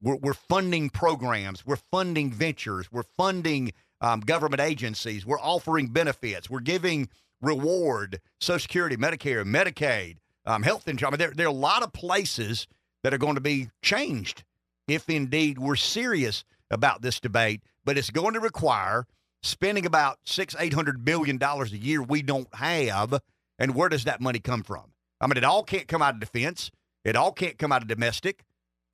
We're, 0.00 0.16
we're 0.16 0.34
funding 0.34 0.90
programs, 0.90 1.66
we're 1.66 1.78
funding 1.90 2.30
ventures, 2.30 2.90
we're 2.92 3.02
funding 3.16 3.72
um, 4.00 4.20
government 4.20 4.60
agencies, 4.60 5.26
we're 5.26 5.40
offering 5.40 5.88
benefits, 5.88 6.48
we're 6.48 6.60
giving 6.60 7.08
reward, 7.40 8.20
Social 8.40 8.60
Security, 8.60 8.96
Medicare, 8.96 9.44
Medicaid, 9.44 10.16
um, 10.46 10.62
health 10.62 10.88
insurance. 10.88 11.14
I 11.14 11.16
mean, 11.16 11.28
there, 11.28 11.36
there 11.36 11.46
are 11.46 11.50
a 11.50 11.52
lot 11.52 11.82
of 11.82 11.92
places 11.92 12.66
that 13.02 13.14
are 13.14 13.18
going 13.18 13.36
to 13.36 13.40
be 13.40 13.70
changed 13.82 14.44
if 14.86 15.08
indeed 15.08 15.58
we're 15.58 15.76
serious 15.76 16.44
about 16.70 17.02
this 17.02 17.20
debate, 17.20 17.62
but 17.84 17.96
it's 17.98 18.10
going 18.10 18.34
to 18.34 18.40
require 18.40 19.06
spending 19.42 19.86
about 19.86 20.18
six, 20.24 20.56
eight 20.58 20.74
hundred 20.74 21.04
billion 21.04 21.38
dollars 21.38 21.72
a 21.72 21.78
year 21.78 22.02
we 22.02 22.22
don't 22.22 22.52
have. 22.54 23.20
And 23.58 23.74
where 23.74 23.88
does 23.88 24.04
that 24.04 24.20
money 24.20 24.38
come 24.38 24.62
from? 24.62 24.92
I 25.20 25.26
mean, 25.26 25.36
it 25.36 25.44
all 25.44 25.62
can't 25.62 25.88
come 25.88 26.02
out 26.02 26.14
of 26.14 26.20
defense. 26.20 26.70
It 27.04 27.16
all 27.16 27.32
can't 27.32 27.58
come 27.58 27.72
out 27.72 27.82
of 27.82 27.88
domestic. 27.88 28.44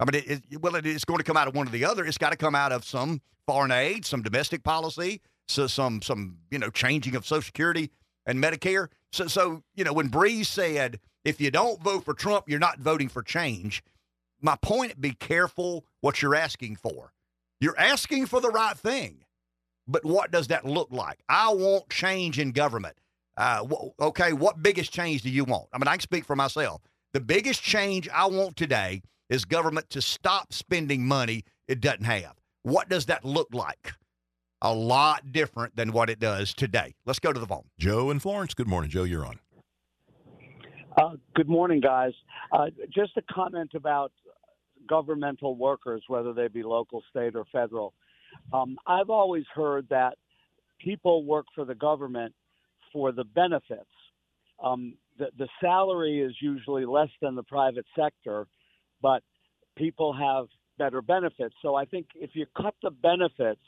I 0.01 0.05
mean, 0.05 0.23
it, 0.27 0.43
it, 0.51 0.61
well, 0.61 0.75
it, 0.75 0.87
it's 0.87 1.05
going 1.05 1.19
to 1.19 1.25
come 1.25 1.37
out 1.37 1.49
of 1.49 1.55
one 1.55 1.69
or 1.69 1.71
the 1.71 1.85
other. 1.85 2.05
It's 2.05 2.19
got 2.19 2.31
to 2.31 2.37
come 2.37 2.55
out 2.55 2.73
of 2.73 2.85
some 2.85 3.21
foreign 3.47 3.71
aid, 3.71 4.05
some 4.05 4.23
domestic 4.23 4.63
policy, 4.63 5.21
so 5.49 5.67
some 5.67 6.03
some 6.03 6.39
you 6.51 6.59
know 6.59 6.71
changing 6.71 7.15
of 7.15 7.27
Social 7.27 7.43
Security 7.43 7.91
and 8.27 8.43
Medicare. 8.43 8.89
So 9.13 9.27
so 9.27 9.63
you 9.75 9.85
know 9.85 9.93
when 9.93 10.09
Breeze 10.09 10.49
said 10.49 11.01
if 11.25 11.41
you 11.41 11.51
don't 11.51 11.83
vote 11.83 12.05
for 12.05 12.15
Trump, 12.15 12.49
you're 12.49 12.59
not 12.59 12.79
voting 12.79 13.09
for 13.09 13.23
change. 13.23 13.83
My 14.41 14.57
point: 14.57 15.01
be 15.01 15.13
careful 15.13 15.85
what 16.01 16.23
you're 16.23 16.35
asking 16.35 16.77
for. 16.77 17.13
You're 17.61 17.79
asking 17.79 18.27
for 18.27 18.41
the 18.41 18.51
right 18.51 18.77
thing, 18.77 19.25
but 19.87 20.05
what 20.05 20.31
does 20.31 20.49
that 20.49 20.65
look 20.65 20.89
like? 20.91 21.21
I 21.29 21.53
want 21.53 21.89
change 21.89 22.39
in 22.39 22.53
government. 22.53 22.97
Uh, 23.37 23.67
okay, 24.01 24.33
what 24.33 24.63
biggest 24.63 24.93
change 24.93 25.23
do 25.23 25.31
you 25.31 25.45
want? 25.45 25.67
I 25.73 25.79
mean, 25.79 25.89
I 25.89 25.93
can 25.93 26.01
speak 26.01 26.25
for 26.25 26.37
myself. 26.37 26.83
The 27.15 27.21
biggest 27.21 27.63
change 27.63 28.09
I 28.09 28.27
want 28.27 28.57
today 28.57 29.03
is 29.29 29.45
government 29.45 29.91
to 29.91 30.03
stop 30.03 30.53
spending 30.53 31.07
money 31.07 31.45
it 31.69 31.81
doesn't 31.81 32.05
have. 32.05 32.35
What 32.63 32.89
does 32.89 33.07
that 33.07 33.25
look 33.25 33.49
like? 33.53 33.93
A 34.63 34.73
lot 34.73 35.33
different 35.33 35.77
than 35.77 35.93
what 35.93 36.09
it 36.09 36.19
does 36.19 36.55
today. 36.55 36.95
Let's 37.05 37.19
go 37.19 37.33
to 37.33 37.41
the 37.41 37.47
phone. 37.47 37.65
Joe 37.79 38.11
and 38.11 38.21
Florence. 38.21 38.55
Good 38.55 38.69
morning, 38.69 38.91
Joe. 38.91 39.05
You're 39.05 39.27
on. 39.27 39.39
Uh, 40.97 41.17
good 41.35 41.49
morning, 41.49 41.81
guys. 41.81 42.13
Uh, 42.53 42.67
just 42.95 43.13
a 43.17 43.23
comment 43.33 43.73
about 43.75 44.13
governmental 44.89 45.57
workers, 45.57 46.03
whether 46.09 46.33
they 46.33 46.49
be 46.49 46.63
local, 46.63 47.03
state, 47.11 47.35
or 47.35 47.45
federal. 47.53 47.93
Um, 48.53 48.79
I've 48.87 49.11
always 49.11 49.45
heard 49.55 49.87
that 49.91 50.15
people 50.79 51.25
work 51.25 51.47
for 51.55 51.65
the 51.65 51.75
government 51.75 52.35
for 52.93 53.13
the 53.13 53.25
benefits. 53.25 53.85
Um, 54.63 54.95
the, 55.19 55.27
the 55.37 55.49
salary 55.61 56.21
is 56.21 56.35
usually 56.41 56.87
less 56.87 57.09
than 57.21 57.35
the 57.35 57.43
private 57.43 57.87
sector, 57.99 58.47
but 59.05 59.23
people 59.77 60.15
have 60.15 60.47
better 60.79 61.03
benefits. 61.03 61.55
So 61.61 61.75
I 61.75 61.85
think 61.85 62.07
if 62.15 62.31
you 62.33 62.47
cut 62.57 62.75
the 62.83 62.91
benefits, 62.91 63.61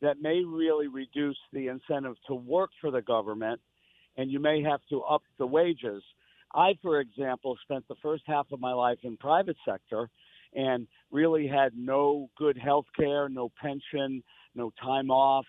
that 0.00 0.22
may 0.22 0.42
really 0.42 0.88
reduce 0.88 1.36
the 1.52 1.68
incentive 1.68 2.16
to 2.28 2.34
work 2.34 2.70
for 2.80 2.90
the 2.90 3.02
government, 3.02 3.60
and 4.16 4.30
you 4.30 4.40
may 4.40 4.62
have 4.62 4.80
to 4.88 5.02
up 5.02 5.22
the 5.38 5.46
wages. 5.46 6.02
I, 6.54 6.78
for 6.80 7.00
example, 7.00 7.58
spent 7.62 7.86
the 7.88 7.94
first 8.02 8.22
half 8.26 8.46
of 8.52 8.58
my 8.58 8.72
life 8.72 8.96
in 9.02 9.18
private 9.18 9.58
sector 9.68 10.08
and 10.54 10.86
really 11.10 11.46
had 11.46 11.72
no 11.76 12.30
good 12.38 12.56
health 12.56 12.86
care, 12.98 13.28
no 13.28 13.52
pension, 13.60 14.22
no 14.54 14.72
time 14.82 15.10
off, 15.10 15.44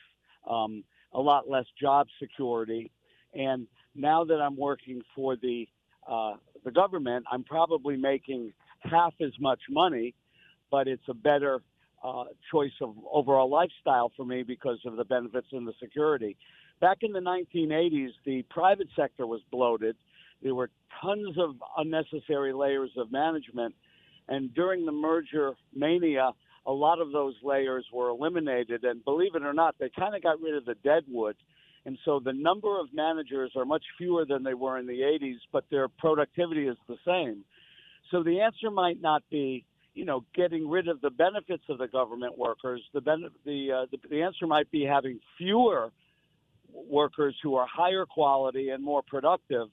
um, 0.45 0.84
a 1.13 1.21
lot 1.21 1.49
less 1.49 1.65
job 1.82 2.07
security. 2.21 2.91
And 3.34 3.65
now 3.95 4.25
that 4.25 4.41
I'm 4.41 4.57
working 4.57 5.01
for 5.15 5.38
the 5.38 5.69
uh, 6.05 6.34
the 6.65 6.71
government, 6.71 7.25
I'm 7.32 7.43
probably 7.43 7.95
making 7.95 8.51
half 8.82 9.13
as 9.21 9.32
much 9.39 9.59
money, 9.69 10.13
but 10.69 10.88
it's 10.88 11.07
a 11.09 11.13
better 11.13 11.61
uh, 12.03 12.25
choice 12.51 12.71
of 12.82 12.95
overall 13.11 13.49
lifestyle 13.49 14.11
for 14.15 14.25
me 14.25 14.43
because 14.43 14.79
of 14.86 14.95
the 14.95 15.05
benefits 15.05 15.47
and 15.51 15.67
the 15.67 15.73
security. 15.82 16.36
Back 16.79 16.99
in 17.01 17.11
the 17.11 17.19
1980s, 17.19 18.09
the 18.25 18.43
private 18.49 18.88
sector 18.95 19.27
was 19.27 19.41
bloated. 19.51 19.95
There 20.41 20.55
were 20.55 20.71
tons 21.01 21.38
of 21.38 21.55
unnecessary 21.77 22.53
layers 22.53 22.91
of 22.97 23.11
management. 23.11 23.75
And 24.27 24.53
during 24.55 24.86
the 24.86 24.91
merger 24.91 25.53
mania, 25.75 26.32
a 26.65 26.71
lot 26.71 26.99
of 26.99 27.11
those 27.11 27.36
layers 27.43 27.86
were 27.93 28.09
eliminated. 28.09 28.84
And 28.84 29.03
believe 29.03 29.36
it 29.36 29.43
or 29.43 29.53
not, 29.53 29.75
they 29.79 29.89
kind 29.97 30.15
of 30.15 30.23
got 30.23 30.41
rid 30.41 30.55
of 30.55 30.65
the 30.65 30.75
deadwood 30.84 31.36
and 31.86 31.97
so 32.05 32.19
the 32.19 32.34
number 32.34 32.79
of 32.79 32.93
managers 32.93 33.51
are 33.55 33.65
much 33.65 33.84
fewer 33.97 34.25
than 34.25 34.43
they 34.43 34.53
were 34.53 34.77
in 34.77 34.86
the 34.86 34.99
80s, 34.99 35.39
but 35.51 35.65
their 35.71 35.88
productivity 35.88 36.67
is 36.67 36.77
the 36.88 36.97
same. 37.05 37.43
So 38.10 38.24
the 38.24 38.41
answer 38.41 38.72
might 38.72 39.02
not 39.02 39.24
be, 39.30 39.66
you 39.93 40.06
know, 40.06 40.26
getting 40.36 40.70
rid 40.70 40.88
of 40.88 41.02
the 41.02 41.10
benefits 41.10 41.64
of 41.70 41.78
the 41.78 41.88
government 41.88 42.38
workers. 42.38 42.82
The 42.93 43.02
ben- 43.02 43.30
the, 43.45 43.72
uh, 43.72 43.86
the 43.91 43.99
the 44.10 44.22
answer 44.22 44.47
might 44.47 44.70
be 44.72 44.84
having 44.84 45.20
fewer 45.38 45.91
workers 46.74 47.36
who 47.43 47.56
are 47.56 47.68
higher 47.68 48.06
quality 48.06 48.70
and 48.70 48.84
more 48.84 49.02
productive. 49.02 49.68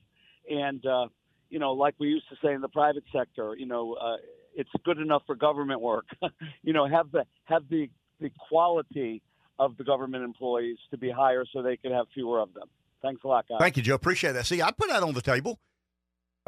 And 0.51 0.85
uh, 0.85 1.07
you 1.51 1.59
know, 1.59 1.72
like 1.72 1.95
we 1.99 2.09
used 2.09 2.29
to 2.29 2.37
say 2.43 2.53
in 2.53 2.61
the 2.61 2.68
private 2.68 3.05
sector, 3.12 3.55
you 3.57 3.66
know, 3.66 3.95
uh, 3.95 4.16
it's 4.55 4.70
good 4.85 4.99
enough 4.99 5.22
for 5.26 5.35
government 5.35 5.81
work. 5.81 6.07
you 6.62 6.72
know, 6.72 6.87
have 6.87 7.11
the 7.12 7.24
have 7.45 7.62
the 7.70 7.89
the 8.20 8.31
quality 8.49 9.22
of 9.59 9.76
the 9.76 9.85
government 9.85 10.24
employees 10.24 10.79
to 10.91 10.99
be 10.99 11.11
higher 11.11 11.45
so 11.53 11.62
they 11.62 11.76
could 11.76 11.93
have 11.93 12.07
fewer 12.14 12.41
of 12.41 12.53
them. 12.55 12.68
Thanks 13.03 13.22
a 13.24 13.29
lot, 13.29 13.47
guys. 13.49 13.59
Thank 13.61 13.76
you, 13.76 13.83
Joe. 13.83 13.95
Appreciate 13.95 14.33
that. 14.33 14.47
See, 14.47 14.61
I 14.62 14.72
put 14.72 14.89
that 14.89 15.03
on 15.03 15.14
the 15.14 15.22
table. 15.22 15.61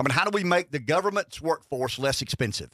I 0.01 0.03
mean, 0.03 0.17
how 0.17 0.25
do 0.25 0.31
we 0.33 0.45
make 0.45 0.71
the 0.71 0.79
government's 0.79 1.43
workforce 1.43 1.99
less 1.99 2.23
expensive? 2.23 2.71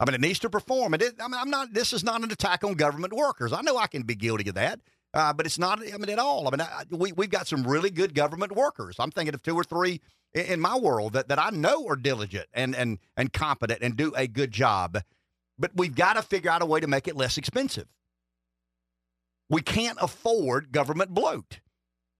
I 0.00 0.06
mean, 0.06 0.14
it 0.14 0.22
needs 0.22 0.38
to 0.38 0.48
perform. 0.48 0.94
It, 0.94 1.02
I 1.20 1.28
mean, 1.28 1.38
I'm 1.38 1.50
not. 1.50 1.74
This 1.74 1.92
is 1.92 2.02
not 2.02 2.22
an 2.22 2.30
attack 2.30 2.64
on 2.64 2.72
government 2.72 3.12
workers. 3.12 3.52
I 3.52 3.60
know 3.60 3.76
I 3.76 3.86
can 3.86 4.02
be 4.02 4.14
guilty 4.14 4.48
of 4.48 4.54
that, 4.54 4.80
uh, 5.12 5.34
but 5.34 5.44
it's 5.44 5.58
not. 5.58 5.80
I 5.80 5.98
mean, 5.98 6.08
at 6.08 6.18
all. 6.18 6.48
I 6.48 6.50
mean, 6.50 6.62
I, 6.62 6.84
we 6.90 7.12
we've 7.12 7.28
got 7.28 7.46
some 7.46 7.66
really 7.66 7.90
good 7.90 8.14
government 8.14 8.56
workers. 8.56 8.96
I'm 8.98 9.10
thinking 9.10 9.34
of 9.34 9.42
two 9.42 9.54
or 9.54 9.64
three 9.64 10.00
in, 10.32 10.46
in 10.46 10.60
my 10.60 10.78
world 10.78 11.12
that, 11.12 11.28
that 11.28 11.38
I 11.38 11.50
know 11.50 11.86
are 11.86 11.96
diligent 11.96 12.46
and 12.54 12.74
and 12.74 12.98
and 13.14 13.30
competent 13.30 13.82
and 13.82 13.94
do 13.94 14.14
a 14.16 14.26
good 14.26 14.50
job. 14.50 15.02
But 15.58 15.72
we've 15.74 15.94
got 15.94 16.14
to 16.14 16.22
figure 16.22 16.50
out 16.50 16.62
a 16.62 16.66
way 16.66 16.80
to 16.80 16.86
make 16.86 17.08
it 17.08 17.16
less 17.16 17.36
expensive. 17.36 17.88
We 19.50 19.60
can't 19.60 19.98
afford 20.00 20.72
government 20.72 21.12
bloat. 21.12 21.60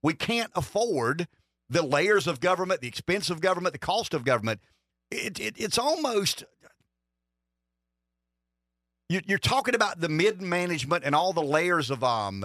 We 0.03 0.13
can't 0.13 0.51
afford 0.55 1.29
the 1.69 1.83
layers 1.83 2.27
of 2.27 2.41
government, 2.41 2.81
the 2.81 2.89
expense 2.89 3.31
of 3.31 3.41
government, 3.41 3.73
the 3.73 3.79
cost 3.79 4.15
of 4.15 4.25
government. 4.25 4.61
It, 5.11 5.39
it, 5.41 5.55
it's 5.59 5.79
almost 5.79 6.45
you, 9.09 9.21
are 9.31 9.39
talking 9.39 9.75
about 9.75 10.01
the 10.01 10.09
mid 10.09 10.43
management 10.43 11.05
and 11.05 11.15
all 11.15 11.33
the 11.33 11.43
layers 11.43 11.91
of 11.91 12.05
um, 12.05 12.45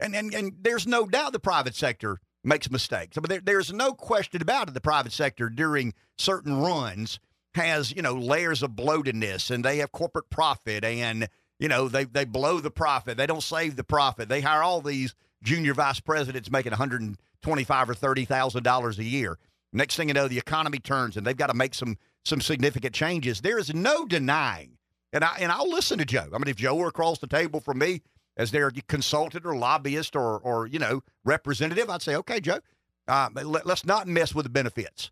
and, 0.00 0.14
and 0.14 0.34
and 0.34 0.52
there's 0.60 0.86
no 0.86 1.06
doubt 1.06 1.32
the 1.32 1.38
private 1.38 1.74
sector 1.74 2.18
makes 2.42 2.70
mistakes. 2.70 3.16
But 3.16 3.30
there, 3.30 3.40
there's 3.40 3.72
no 3.72 3.92
question 3.92 4.42
about 4.42 4.68
it. 4.68 4.74
The 4.74 4.80
private 4.80 5.12
sector 5.12 5.48
during 5.48 5.94
certain 6.18 6.58
runs 6.58 7.20
has 7.54 7.92
you 7.94 8.02
know 8.02 8.14
layers 8.14 8.62
of 8.62 8.72
bloatedness, 8.72 9.52
and 9.52 9.64
they 9.64 9.78
have 9.78 9.92
corporate 9.92 10.30
profit 10.30 10.84
and 10.84 11.28
you 11.58 11.68
know, 11.68 11.88
they 11.88 12.04
they 12.04 12.24
blow 12.24 12.60
the 12.60 12.70
profit. 12.70 13.16
They 13.16 13.26
don't 13.26 13.42
save 13.42 13.76
the 13.76 13.84
profit. 13.84 14.28
They 14.28 14.40
hire 14.40 14.62
all 14.62 14.80
these 14.80 15.14
junior 15.42 15.74
vice 15.74 16.00
presidents 16.00 16.50
making 16.50 16.72
a 16.72 16.74
one 16.74 16.78
hundred 16.78 17.02
and 17.02 17.16
twenty-five 17.44 17.88
or 17.88 17.94
thirty 17.94 18.24
thousand 18.24 18.62
dollars 18.62 18.98
a 18.98 19.04
year. 19.04 19.38
Next 19.72 19.96
thing 19.96 20.08
you 20.08 20.14
know, 20.14 20.28
the 20.28 20.38
economy 20.38 20.78
turns 20.78 21.16
and 21.16 21.26
they've 21.26 21.36
got 21.36 21.48
to 21.48 21.54
make 21.54 21.74
some 21.74 21.96
some 22.24 22.40
significant 22.40 22.94
changes. 22.94 23.40
There 23.40 23.58
is 23.58 23.72
no 23.72 24.06
denying, 24.06 24.78
and 25.12 25.22
I 25.24 25.36
and 25.40 25.52
I'll 25.52 25.70
listen 25.70 25.98
to 25.98 26.04
Joe. 26.04 26.28
I 26.32 26.38
mean, 26.38 26.48
if 26.48 26.56
Joe 26.56 26.74
were 26.74 26.88
across 26.88 27.18
the 27.18 27.26
table 27.26 27.60
from 27.60 27.78
me 27.78 28.02
as 28.36 28.50
their 28.50 28.72
consultant 28.88 29.46
or 29.46 29.56
lobbyist 29.56 30.16
or 30.16 30.38
or 30.38 30.66
you 30.66 30.78
know 30.78 31.02
representative, 31.24 31.88
I'd 31.88 32.02
say, 32.02 32.16
okay, 32.16 32.40
Joe, 32.40 32.60
uh, 33.06 33.28
let, 33.34 33.66
let's 33.66 33.84
not 33.84 34.08
mess 34.08 34.34
with 34.34 34.44
the 34.44 34.50
benefits. 34.50 35.10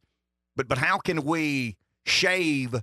But 0.56 0.68
but 0.68 0.78
how 0.78 0.98
can 0.98 1.22
we 1.22 1.76
shave 2.04 2.74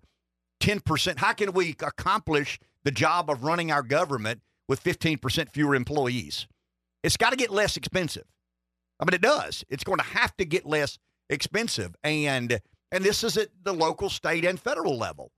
ten 0.60 0.80
percent? 0.80 1.20
How 1.20 1.34
can 1.34 1.52
we 1.52 1.76
accomplish 1.82 2.60
the 2.84 2.92
job 2.92 3.30
of 3.30 3.44
running 3.44 3.72
our 3.72 3.84
government 3.84 4.42
with 4.70 4.84
15% 4.84 5.50
fewer 5.52 5.76
employees. 5.76 6.48
It's 7.04 7.18
got 7.18 7.32
to 7.32 7.36
get 7.36 7.50
less 7.50 7.76
expensive. 7.76 8.26
I 9.00 9.06
mean, 9.06 9.14
it 9.14 9.22
does. 9.22 9.64
It's 9.70 9.84
going 9.84 10.00
to 10.00 10.06
have 10.06 10.36
to 10.38 10.46
get 10.46 10.66
less 10.66 10.98
expensive. 11.30 11.96
And 12.04 12.60
and 12.92 13.04
this 13.04 13.24
is 13.24 13.38
at 13.38 13.50
the 13.64 13.74
local, 13.74 14.10
state, 14.10 14.46
and 14.46 14.60
federal 14.60 14.98
level. 14.98 15.32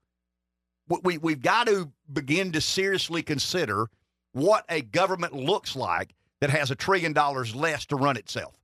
We, 1.04 1.18
we've 1.18 1.42
got 1.42 1.68
to 1.68 1.92
begin 2.12 2.52
to 2.54 2.62
seriously 2.62 3.22
consider 3.24 3.88
what 4.34 4.66
a 4.70 4.82
government 4.82 5.34
looks 5.34 5.76
like 5.76 6.14
that 6.40 6.50
has 6.50 6.72
a 6.72 6.76
trillion 6.76 7.14
dollars 7.14 7.56
less 7.56 7.86
to 7.88 7.96
run 7.98 8.18
itself. 8.18 8.56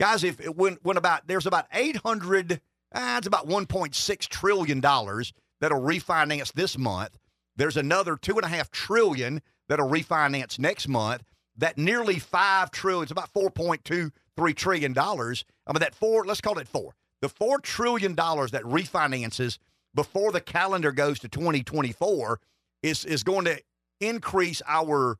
Guys, 0.00 0.22
if 0.22 0.40
it, 0.40 0.56
when, 0.56 0.78
when 0.82 0.96
about 0.96 1.26
there's 1.26 1.46
about 1.46 1.66
800, 1.72 2.60
ah, 2.94 3.18
it's 3.18 3.26
about 3.26 3.48
1.6 3.48 4.28
trillion 4.28 4.80
dollars 4.80 5.32
that'll 5.60 5.80
refinance 5.80 6.52
this 6.52 6.76
month 6.78 7.18
there's 7.56 7.76
another 7.76 8.16
two 8.16 8.34
and 8.36 8.44
a 8.44 8.48
half 8.48 8.70
trillion 8.70 9.40
that'll 9.68 9.88
refinance 9.88 10.58
next 10.58 10.88
month. 10.88 11.22
That 11.56 11.78
nearly 11.78 12.18
five 12.18 12.70
trillion, 12.70 13.04
it's 13.04 13.12
about 13.12 13.30
four 13.30 13.50
point 13.50 13.84
two 13.84 14.12
three 14.36 14.54
trillion 14.54 14.92
dollars. 14.92 15.44
I 15.66 15.72
mean, 15.72 15.80
that 15.80 15.94
four, 15.94 16.24
let's 16.24 16.40
call 16.40 16.58
it 16.58 16.68
four. 16.68 16.94
The 17.24 17.30
$4 17.30 17.62
trillion 17.62 18.14
that 18.14 18.62
refinances 18.64 19.56
before 19.94 20.30
the 20.30 20.42
calendar 20.42 20.92
goes 20.92 21.18
to 21.20 21.28
2024 21.28 22.38
is, 22.82 23.06
is 23.06 23.22
going 23.22 23.46
to 23.46 23.58
increase 23.98 24.60
our 24.66 25.18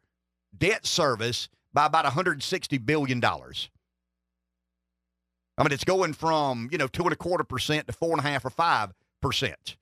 debt 0.57 0.85
service 0.85 1.49
by 1.73 1.87
about 1.87 2.05
$160 2.05 2.85
billion. 2.85 3.25
I 3.25 3.39
mean, 5.63 5.73
it's 5.73 5.85
going 5.85 6.13
from, 6.13 6.69
you 6.71 6.77
know, 6.77 6.89
two 6.89 7.05
and 7.05 7.13
a 7.15 7.17
quarter 7.17 7.45
percent 7.45 7.87
to 7.87 7.95
four 7.95 8.11
and 8.11 8.21
a 8.21 8.23
half 8.23 8.45
or 8.45 8.51
five 8.51 8.93
percent. 9.23 9.79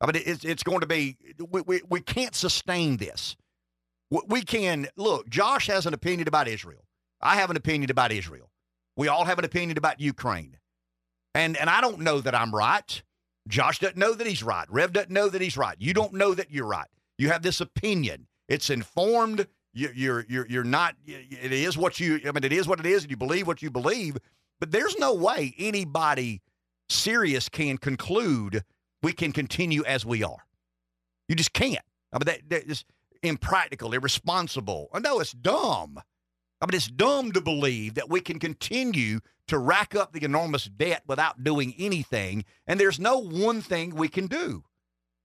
I 0.00 0.06
mean, 0.06 0.20
it's, 0.26 0.44
it's 0.44 0.64
going 0.64 0.80
to 0.80 0.86
be, 0.86 1.18
we, 1.52 1.60
we, 1.60 1.82
we 1.88 2.00
can't 2.00 2.34
sustain 2.34 2.96
this. 2.96 3.36
We 4.10 4.42
can, 4.42 4.88
look, 4.96 5.28
Josh 5.28 5.68
has 5.68 5.86
an 5.86 5.94
opinion 5.94 6.26
about 6.26 6.48
Israel. 6.48 6.84
I 7.20 7.36
have 7.36 7.50
an 7.50 7.56
opinion 7.56 7.90
about 7.90 8.10
Israel. 8.10 8.50
We 8.96 9.08
all 9.08 9.24
have 9.24 9.38
an 9.38 9.44
opinion 9.44 9.78
about 9.78 10.00
Ukraine. 10.00 10.58
And, 11.34 11.56
and 11.56 11.70
I 11.70 11.80
don't 11.80 12.00
know 12.00 12.20
that 12.20 12.34
I'm 12.34 12.52
right. 12.52 13.02
Josh 13.46 13.78
doesn't 13.78 13.96
know 13.96 14.14
that 14.14 14.26
he's 14.26 14.42
right. 14.42 14.66
Rev 14.68 14.92
doesn't 14.92 15.10
know 15.10 15.28
that 15.28 15.40
he's 15.40 15.56
right. 15.56 15.76
You 15.78 15.94
don't 15.94 16.14
know 16.14 16.34
that 16.34 16.50
you're 16.50 16.66
right. 16.66 16.88
You 17.18 17.28
have 17.28 17.42
this 17.42 17.60
opinion. 17.60 18.26
It's 18.48 18.68
informed. 18.68 19.46
You, 19.72 19.90
you're, 19.94 20.26
you're, 20.28 20.46
you're 20.48 20.64
not, 20.64 20.96
it 21.06 21.52
is 21.52 21.78
what 21.78 22.00
you, 22.00 22.20
I 22.26 22.32
mean, 22.32 22.42
it 22.42 22.52
is 22.52 22.66
what 22.66 22.80
it 22.80 22.86
is, 22.86 23.02
and 23.02 23.10
you 23.10 23.16
believe 23.16 23.46
what 23.46 23.62
you 23.62 23.70
believe. 23.70 24.18
But 24.58 24.72
there's 24.72 24.98
no 24.98 25.14
way 25.14 25.54
anybody 25.56 26.42
serious 26.88 27.48
can 27.48 27.78
conclude 27.78 28.64
we 29.02 29.12
can 29.12 29.30
continue 29.32 29.84
as 29.84 30.04
we 30.04 30.24
are. 30.24 30.44
You 31.28 31.36
just 31.36 31.52
can't. 31.52 31.84
I 32.12 32.18
mean, 32.18 32.24
that, 32.26 32.40
that 32.48 32.70
is 32.70 32.84
impractical, 33.22 33.92
irresponsible. 33.92 34.88
I 34.92 35.00
know 35.00 35.20
it's 35.20 35.32
dumb. 35.32 36.00
I 36.60 36.66
mean, 36.66 36.74
it's 36.74 36.88
dumb 36.88 37.32
to 37.32 37.40
believe 37.40 37.94
that 37.94 38.10
we 38.10 38.20
can 38.20 38.38
continue 38.38 39.20
to 39.48 39.58
rack 39.58 39.94
up 39.94 40.12
the 40.12 40.24
enormous 40.24 40.64
debt 40.64 41.02
without 41.06 41.42
doing 41.42 41.74
anything, 41.78 42.44
and 42.66 42.78
there's 42.78 43.00
no 43.00 43.18
one 43.18 43.62
thing 43.62 43.94
we 43.94 44.08
can 44.08 44.26
do. 44.26 44.62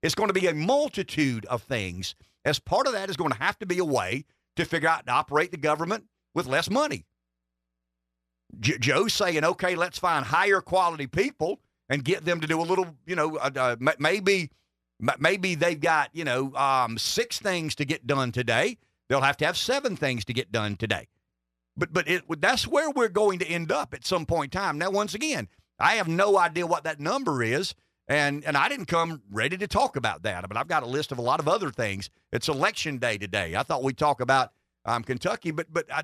It's 0.02 0.16
going 0.16 0.30
to 0.30 0.34
be 0.34 0.48
a 0.48 0.54
multitude 0.54 1.46
of 1.46 1.64
things. 1.64 2.16
As 2.44 2.60
part 2.60 2.88
of 2.88 2.94
that 2.94 3.10
is 3.10 3.18
going 3.18 3.32
to 3.32 3.38
have 3.38 3.58
to 3.60 3.66
be 3.66 3.80
a 3.80 3.86
way 3.86 4.26
to 4.56 4.66
figure 4.66 4.90
out 4.90 5.06
to 5.08 5.12
operate 5.12 5.52
the 5.52 5.58
government 5.58 6.06
with 6.34 6.48
less 6.48 6.70
money. 6.70 7.06
J- 8.60 8.78
Joe's 8.78 9.14
saying, 9.14 9.44
okay, 9.44 9.76
let's 9.76 9.98
find 9.98 10.26
higher 10.26 10.62
quality 10.62 11.08
people 11.08 11.60
and 11.90 12.04
get 12.04 12.24
them 12.26 12.40
to 12.42 12.48
do 12.48 12.62
a 12.62 12.64
little, 12.64 12.96
you 13.06 13.16
know, 13.16 13.38
uh, 13.38 13.50
uh, 13.56 13.94
maybe 14.00 14.52
maybe 15.20 15.56
they've 15.56 15.80
got, 15.80 16.10
you 16.14 16.24
know, 16.24 16.54
um, 16.56 16.98
six 16.98 17.40
things 17.40 17.76
to 17.76 17.86
get 17.86 18.08
done 18.08 18.32
today. 18.32 18.78
They'll 19.08 19.22
have 19.22 19.38
to 19.38 19.46
have 19.46 19.58
seven 19.58 19.96
things 19.96 20.26
to 20.26 20.34
get 20.34 20.52
done 20.52 20.76
today. 20.76 21.08
But 21.78 21.94
but 21.94 22.08
it, 22.08 22.24
that's 22.42 22.68
where 22.68 22.90
we're 22.90 23.10
going 23.10 23.40
to 23.40 23.48
end 23.48 23.72
up 23.72 23.94
at 23.94 24.06
some 24.06 24.26
point 24.26 24.54
in 24.54 24.60
time. 24.60 24.78
Now, 24.78 24.92
once 24.92 25.14
again, 25.14 25.48
I 25.80 25.96
have 25.96 26.08
no 26.08 26.38
idea 26.38 26.66
what 26.66 26.84
that 26.86 27.00
number 27.00 27.44
is. 27.44 27.76
And 28.08 28.46
and 28.46 28.56
I 28.56 28.70
didn't 28.70 28.86
come 28.86 29.22
ready 29.32 29.58
to 29.58 29.68
talk 29.68 29.96
about 29.96 30.24
that, 30.24 30.48
but 30.48 30.58
I've 30.58 30.68
got 30.68 30.84
a 30.84 30.88
list 30.88 31.12
of 31.12 31.18
a 31.18 31.24
lot 31.24 31.40
of 31.40 31.48
other 31.48 31.72
things. 31.72 32.10
It's 32.32 32.48
election 32.48 32.98
day 32.98 33.18
today. 33.18 33.56
I 33.56 33.64
thought 33.64 33.84
we'd 33.84 33.98
talk 33.98 34.22
about 34.22 34.52
um, 34.86 35.04
Kentucky, 35.04 35.52
but 35.52 35.68
but 35.74 35.86
I, 35.92 36.04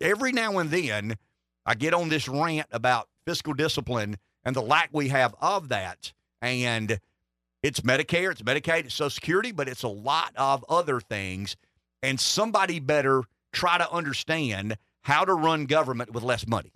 every 0.00 0.32
now 0.32 0.58
and 0.58 0.70
then 0.70 1.16
I 1.64 1.74
get 1.74 1.94
on 1.94 2.08
this 2.08 2.28
rant 2.28 2.66
about 2.72 3.08
fiscal 3.24 3.54
discipline 3.54 4.16
and 4.44 4.56
the 4.56 4.62
lack 4.62 4.90
we 4.92 5.08
have 5.08 5.34
of 5.40 5.68
that. 5.68 6.12
And 6.42 6.98
it's 7.62 7.80
Medicare, 7.80 8.30
it's 8.30 8.42
Medicaid, 8.42 8.84
it's 8.84 8.94
Social 8.94 9.10
Security, 9.10 9.52
but 9.52 9.68
it's 9.68 9.82
a 9.82 9.88
lot 9.88 10.32
of 10.36 10.64
other 10.68 11.00
things. 11.00 11.56
And 12.02 12.20
somebody 12.20 12.78
better 12.78 13.22
try 13.52 13.78
to 13.78 13.90
understand 13.90 14.76
how 15.02 15.24
to 15.24 15.34
run 15.34 15.66
government 15.66 16.12
with 16.12 16.22
less 16.22 16.46
money. 16.46 16.72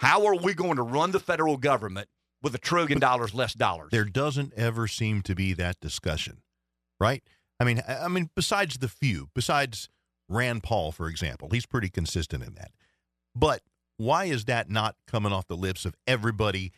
How 0.00 0.26
are 0.26 0.36
we 0.36 0.54
going 0.54 0.76
to 0.76 0.82
run 0.82 1.10
the 1.10 1.20
federal 1.20 1.56
government 1.56 2.08
with 2.42 2.54
a 2.54 2.58
trillion 2.58 3.00
dollars 3.00 3.34
less 3.34 3.52
dollars? 3.52 3.88
There 3.90 4.04
doesn't 4.04 4.54
ever 4.54 4.86
seem 4.86 5.22
to 5.22 5.34
be 5.34 5.52
that 5.54 5.80
discussion, 5.80 6.42
right? 7.00 7.22
I 7.60 7.64
mean, 7.64 7.82
I 7.86 8.08
mean, 8.08 8.30
besides 8.34 8.78
the 8.78 8.88
few, 8.88 9.28
besides 9.34 9.88
Rand 10.28 10.62
Paul, 10.62 10.92
for 10.92 11.08
example, 11.08 11.48
he's 11.50 11.66
pretty 11.66 11.88
consistent 11.88 12.44
in 12.44 12.54
that. 12.54 12.70
But 13.34 13.62
why 13.96 14.26
is 14.26 14.44
that 14.44 14.70
not 14.70 14.94
coming 15.08 15.32
off 15.32 15.48
the 15.48 15.56
lips 15.56 15.84
of 15.84 15.96
everybody 16.06 16.72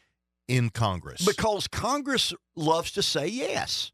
in 0.50 0.70
Congress? 0.70 1.24
Because 1.24 1.68
Congress 1.68 2.32
loves 2.56 2.90
to 2.92 3.02
say 3.02 3.28
yes. 3.28 3.92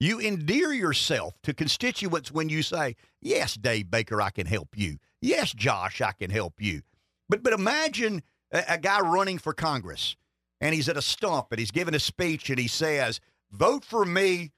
You 0.00 0.18
endear 0.18 0.72
yourself 0.72 1.34
to 1.42 1.54
constituents 1.54 2.32
when 2.32 2.48
you 2.48 2.62
say, 2.62 2.96
Yes, 3.20 3.54
Dave 3.54 3.90
Baker, 3.90 4.20
I 4.20 4.30
can 4.30 4.46
help 4.46 4.76
you. 4.76 4.96
Yes, 5.20 5.52
Josh, 5.52 6.00
I 6.00 6.12
can 6.12 6.30
help 6.30 6.54
you. 6.58 6.82
But 7.28 7.42
but 7.42 7.52
imagine 7.52 8.22
a, 8.50 8.64
a 8.70 8.78
guy 8.78 9.00
running 9.00 9.38
for 9.38 9.52
Congress 9.52 10.16
and 10.60 10.74
he's 10.74 10.88
at 10.88 10.96
a 10.96 11.02
stump 11.02 11.48
and 11.50 11.58
he's 11.58 11.70
giving 11.70 11.94
a 11.94 12.00
speech 12.00 12.50
and 12.50 12.58
he 12.58 12.68
says, 12.68 13.20
Vote 13.52 13.84
for 13.84 14.04
me, 14.04 14.52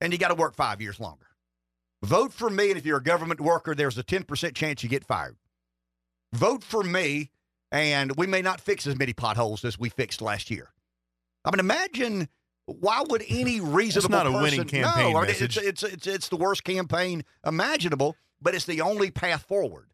and 0.00 0.12
you 0.12 0.18
got 0.18 0.28
to 0.28 0.34
work 0.34 0.54
five 0.54 0.80
years 0.80 1.00
longer. 1.00 1.26
Vote 2.02 2.32
for 2.32 2.50
me, 2.50 2.68
and 2.68 2.78
if 2.78 2.86
you're 2.86 2.98
a 2.98 3.02
government 3.02 3.40
worker, 3.40 3.74
there's 3.74 3.98
a 3.98 4.04
10% 4.04 4.54
chance 4.54 4.82
you 4.82 4.88
get 4.88 5.04
fired 5.04 5.36
vote 6.36 6.62
for 6.62 6.82
me, 6.82 7.30
and 7.72 8.14
we 8.16 8.26
may 8.26 8.42
not 8.42 8.60
fix 8.60 8.86
as 8.86 8.96
many 8.96 9.12
potholes 9.12 9.64
as 9.64 9.78
we 9.78 9.88
fixed 9.88 10.20
last 10.20 10.50
year. 10.50 10.72
I 11.44 11.50
mean, 11.50 11.60
imagine 11.60 12.28
why 12.66 13.02
would 13.08 13.24
any 13.28 13.60
reasonable 13.60 14.08
That's 14.08 14.24
not 14.24 14.26
person, 14.26 14.38
a 14.38 14.42
winning 14.42 14.64
campaign 14.64 15.12
no, 15.12 15.20
message. 15.20 15.56
It's, 15.56 15.82
it's, 15.82 15.94
it's, 15.94 16.06
it's 16.06 16.28
the 16.28 16.36
worst 16.36 16.64
campaign 16.64 17.24
imaginable, 17.44 18.16
but 18.40 18.54
it's 18.54 18.64
the 18.64 18.80
only 18.80 19.10
path 19.10 19.42
forward. 19.42 19.88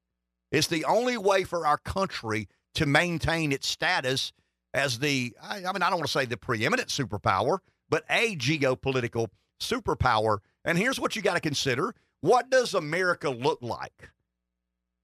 It's 0.51 0.67
the 0.67 0.85
only 0.85 1.17
way 1.17 1.45
for 1.45 1.67
our 1.67 1.79
country 1.79 2.49
to 2.75 2.87
maintain 2.87 3.53
its 3.53 3.69
status 3.69 4.33
as 4.75 4.99
the, 4.99 5.35
I, 5.43 5.59
I 5.59 5.73
mean, 5.73 5.83
I 5.83 5.91
don't 5.91 5.99
want 5.99 6.07
to 6.07 6.13
say 6.13 6.25
the 6.25 6.37
preeminent 6.37 6.89
superpower, 6.89 7.59
but 7.89 8.05
a 8.09 8.37
geopolitical 8.37 9.29
superpower. 9.61 10.39
And 10.65 10.79
here's 10.79 10.99
what 10.99 11.17
you 11.17 11.23
got 11.23 11.35
to 11.35 11.41
consider 11.41 11.95
what 12.21 12.51
does 12.51 12.73
America 12.75 13.29
look 13.31 13.59
like? 13.61 14.11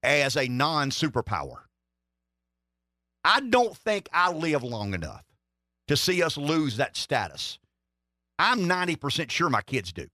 as 0.03 0.37
a 0.37 0.47
non 0.47 0.91
superpower. 0.91 1.57
I 3.23 3.41
don't 3.41 3.75
think 3.75 4.07
I 4.13 4.31
live 4.31 4.63
long 4.63 4.93
enough 4.93 5.23
to 5.87 5.97
see 5.97 6.23
us 6.23 6.37
lose 6.37 6.77
that 6.77 6.95
status. 6.95 7.59
I'm 8.37 8.61
90% 8.61 9.29
sure 9.29 9.49
my 9.49 9.61
kids 9.61 9.91
do. 9.91 10.07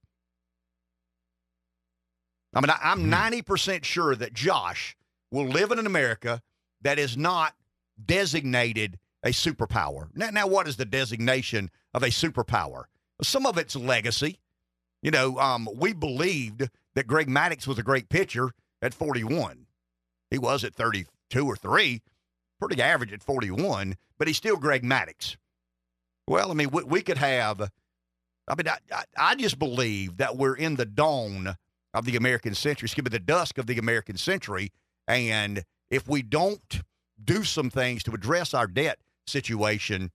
I 2.53 2.61
mean, 2.61 2.69
I, 2.69 2.91
am 2.93 3.11
90% 3.11 3.83
sure 3.83 4.15
that 4.15 4.33
Josh 4.33 4.95
will 5.29 5.45
live 5.45 5.71
in 5.71 5.79
an 5.79 5.85
America 5.85 6.41
that 6.81 6.97
is 6.97 7.17
not 7.17 7.53
designated 8.03 8.97
a 9.23 9.29
superpower. 9.29 10.07
Now, 10.15 10.29
now 10.29 10.47
what 10.47 10.67
is 10.67 10.77
the 10.77 10.85
designation 10.85 11.69
of 11.93 12.03
a 12.03 12.07
superpower? 12.07 12.86
Some 13.21 13.45
of 13.45 13.57
it's 13.57 13.75
legacy. 13.75 14.39
You 15.01 15.11
know, 15.11 15.37
um, 15.37 15.67
we 15.75 15.93
believed 15.93 16.69
that 16.95 17.07
Greg 17.07 17.27
Maddux 17.27 17.67
was 17.67 17.77
a 17.77 17.83
great 17.83 18.09
pitcher 18.09 18.51
at 18.82 18.93
41. 18.93 19.67
He 20.32 20.37
was 20.37 20.63
at 20.63 20.73
32 20.73 21.45
or 21.45 21.55
3, 21.55 22.01
pretty 22.59 22.82
average 22.82 23.13
at 23.13 23.23
41, 23.23 23.95
but 24.17 24.27
he's 24.27 24.37
still 24.37 24.57
Greg 24.57 24.83
Maddux. 24.83 25.37
Well, 26.27 26.51
I 26.51 26.53
mean, 26.53 26.69
we, 26.71 26.83
we 26.83 27.01
could 27.01 27.17
have, 27.17 27.61
I 28.47 28.55
mean, 28.55 28.67
I, 28.67 28.77
I, 28.91 29.03
I, 29.17 29.36
just 29.36 29.59
believe 29.59 30.17
that 30.17 30.37
we're 30.37 30.55
in 30.55 30.75
the 30.75 30.86
dawn 30.86 31.55
of 31.93 32.05
the 32.05 32.15
American 32.15 32.55
century, 32.55 32.87
excuse 32.87 33.05
me, 33.05 33.09
the 33.09 33.19
dusk 33.19 33.57
of 33.57 33.67
the 33.67 33.77
American 33.77 34.17
century. 34.17 34.71
And 35.07 35.63
if 35.91 36.07
we 36.07 36.21
don't 36.23 36.82
do 37.23 37.43
some 37.43 37.69
things 37.69 38.03
to 38.03 38.11
address 38.11 38.53
our 38.53 38.67
debt 38.67 38.99
situation, 39.27 40.11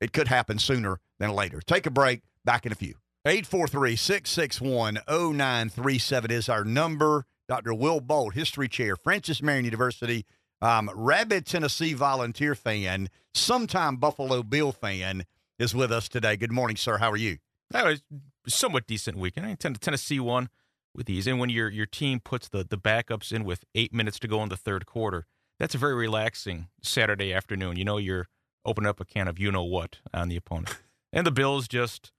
it 0.00 0.12
could 0.12 0.28
happen 0.28 0.58
sooner 0.58 1.00
than 1.18 1.32
later. 1.32 1.60
Take 1.60 1.86
a 1.86 1.90
break. 1.90 2.22
Back 2.44 2.64
in 2.64 2.72
a 2.72 2.76
few. 2.76 2.94
843 3.26 3.96
661 3.96 5.00
0937 5.06 6.30
is 6.30 6.48
our 6.48 6.64
number. 6.64 7.26
Dr. 7.48 7.74
Will 7.74 8.00
Bolt, 8.00 8.34
history 8.34 8.68
chair, 8.68 8.94
Francis 8.96 9.42
Marion 9.42 9.64
University, 9.64 10.24
um, 10.60 10.90
rabid 10.94 11.46
Tennessee 11.46 11.94
volunteer 11.94 12.54
fan, 12.54 13.08
sometime 13.34 13.96
Buffalo 13.96 14.42
Bill 14.42 14.72
fan, 14.72 15.24
is 15.58 15.74
with 15.74 15.92
us 15.92 16.08
today. 16.08 16.36
Good 16.36 16.52
morning, 16.52 16.76
sir. 16.76 16.98
How 16.98 17.10
are 17.10 17.16
you? 17.16 17.38
That 17.70 17.84
was 17.84 18.02
somewhat 18.46 18.86
decent 18.86 19.16
weekend. 19.16 19.46
I 19.46 19.54
think 19.54 19.78
Tennessee 19.78 20.20
won 20.20 20.48
with 20.94 21.08
ease, 21.10 21.26
and 21.26 21.38
when 21.38 21.50
your 21.50 21.68
your 21.68 21.86
team 21.86 22.20
puts 22.20 22.48
the 22.48 22.64
the 22.64 22.78
backups 22.78 23.32
in 23.32 23.44
with 23.44 23.64
eight 23.74 23.92
minutes 23.92 24.18
to 24.20 24.28
go 24.28 24.42
in 24.42 24.48
the 24.48 24.56
third 24.56 24.86
quarter, 24.86 25.26
that's 25.58 25.74
a 25.74 25.78
very 25.78 25.94
relaxing 25.94 26.68
Saturday 26.82 27.32
afternoon. 27.32 27.76
You 27.76 27.84
know, 27.84 27.98
you're 27.98 28.28
opening 28.64 28.88
up 28.88 29.00
a 29.00 29.04
can 29.04 29.28
of 29.28 29.38
you 29.38 29.52
know 29.52 29.64
what 29.64 29.98
on 30.12 30.28
the 30.28 30.36
opponent, 30.36 30.76
and 31.12 31.26
the 31.26 31.30
Bills 31.30 31.68
just 31.68 32.12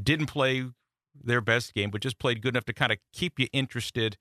didn't 0.00 0.26
play 0.26 0.64
their 1.14 1.40
best 1.40 1.74
game, 1.74 1.90
but 1.90 2.00
just 2.00 2.18
played 2.18 2.40
good 2.40 2.54
enough 2.54 2.64
to 2.64 2.72
kind 2.72 2.92
of 2.92 2.98
keep 3.12 3.38
you 3.38 3.48
interested 3.52 4.16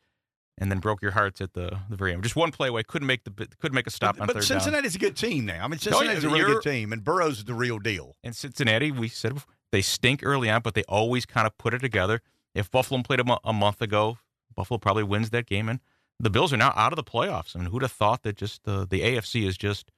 and 0.62 0.72
then 0.72 0.80
broke 0.80 1.02
your 1.02 1.12
hearts 1.12 1.42
at 1.42 1.54
the, 1.54 1.80
the 1.90 1.98
very 1.98 2.14
end. 2.14 2.24
Just 2.24 2.38
one 2.38 2.52
play 2.52 2.70
away, 2.70 2.84
couldn't 2.84 3.08
make 3.08 3.26
the 3.26 3.32
couldn't 3.60 3.76
make 3.76 3.88
a 3.88 3.92
stop 3.92 4.16
but, 4.16 4.22
on 4.22 4.28
but 4.28 4.36
third 4.38 4.46
Cincinnati's 4.46 4.94
down. 4.94 5.00
a 5.00 5.10
good 5.10 5.18
team 5.18 5.46
now. 5.46 5.66
I 5.66 5.68
mean, 5.68 5.80
Cincinnati's 5.80 6.24
oh, 6.24 6.30
yeah, 6.30 6.34
a 6.34 6.38
really 6.38 6.54
good 6.54 6.64
team, 6.64 6.94
and 6.94 7.04
Burrow's 7.04 7.40
is 7.40 7.46
the 7.46 7.54
real 7.54 7.80
deal. 7.80 8.16
And 8.24 8.34
Cincinnati, 8.34 8.92
we 8.92 9.10
said 9.10 9.34
they 9.74 9.82
stink 9.82 10.22
early 10.24 10.50
on, 10.50 10.62
but 10.62 10.74
they 10.76 10.84
always 10.84 11.26
kind 11.26 11.46
of 11.46 11.58
put 11.58 11.74
it 11.74 11.80
together. 11.80 12.22
If 12.56 12.72
Buffalo 12.72 13.02
played 13.02 13.20
a, 13.20 13.40
a 13.44 13.52
month 13.54 13.82
ago, 13.82 14.20
Buffalo 14.56 14.78
probably 14.78 15.04
wins 15.04 15.32
that 15.32 15.48
game, 15.48 15.68
and 15.68 15.80
the 16.20 16.30
Bills 16.30 16.54
are 16.54 16.58
now 16.58 16.72
out 16.78 16.94
of 16.94 16.96
the 16.98 17.04
playoffs. 17.04 17.56
I 17.56 17.60
mean, 17.60 17.72
who'd 17.72 17.82
have 17.82 17.92
thought 17.92 18.24
that 18.24 18.38
just 18.38 18.64
the 18.64 18.88
the 18.90 19.02
AFC 19.02 19.46
is 19.46 19.58
just 19.58 19.92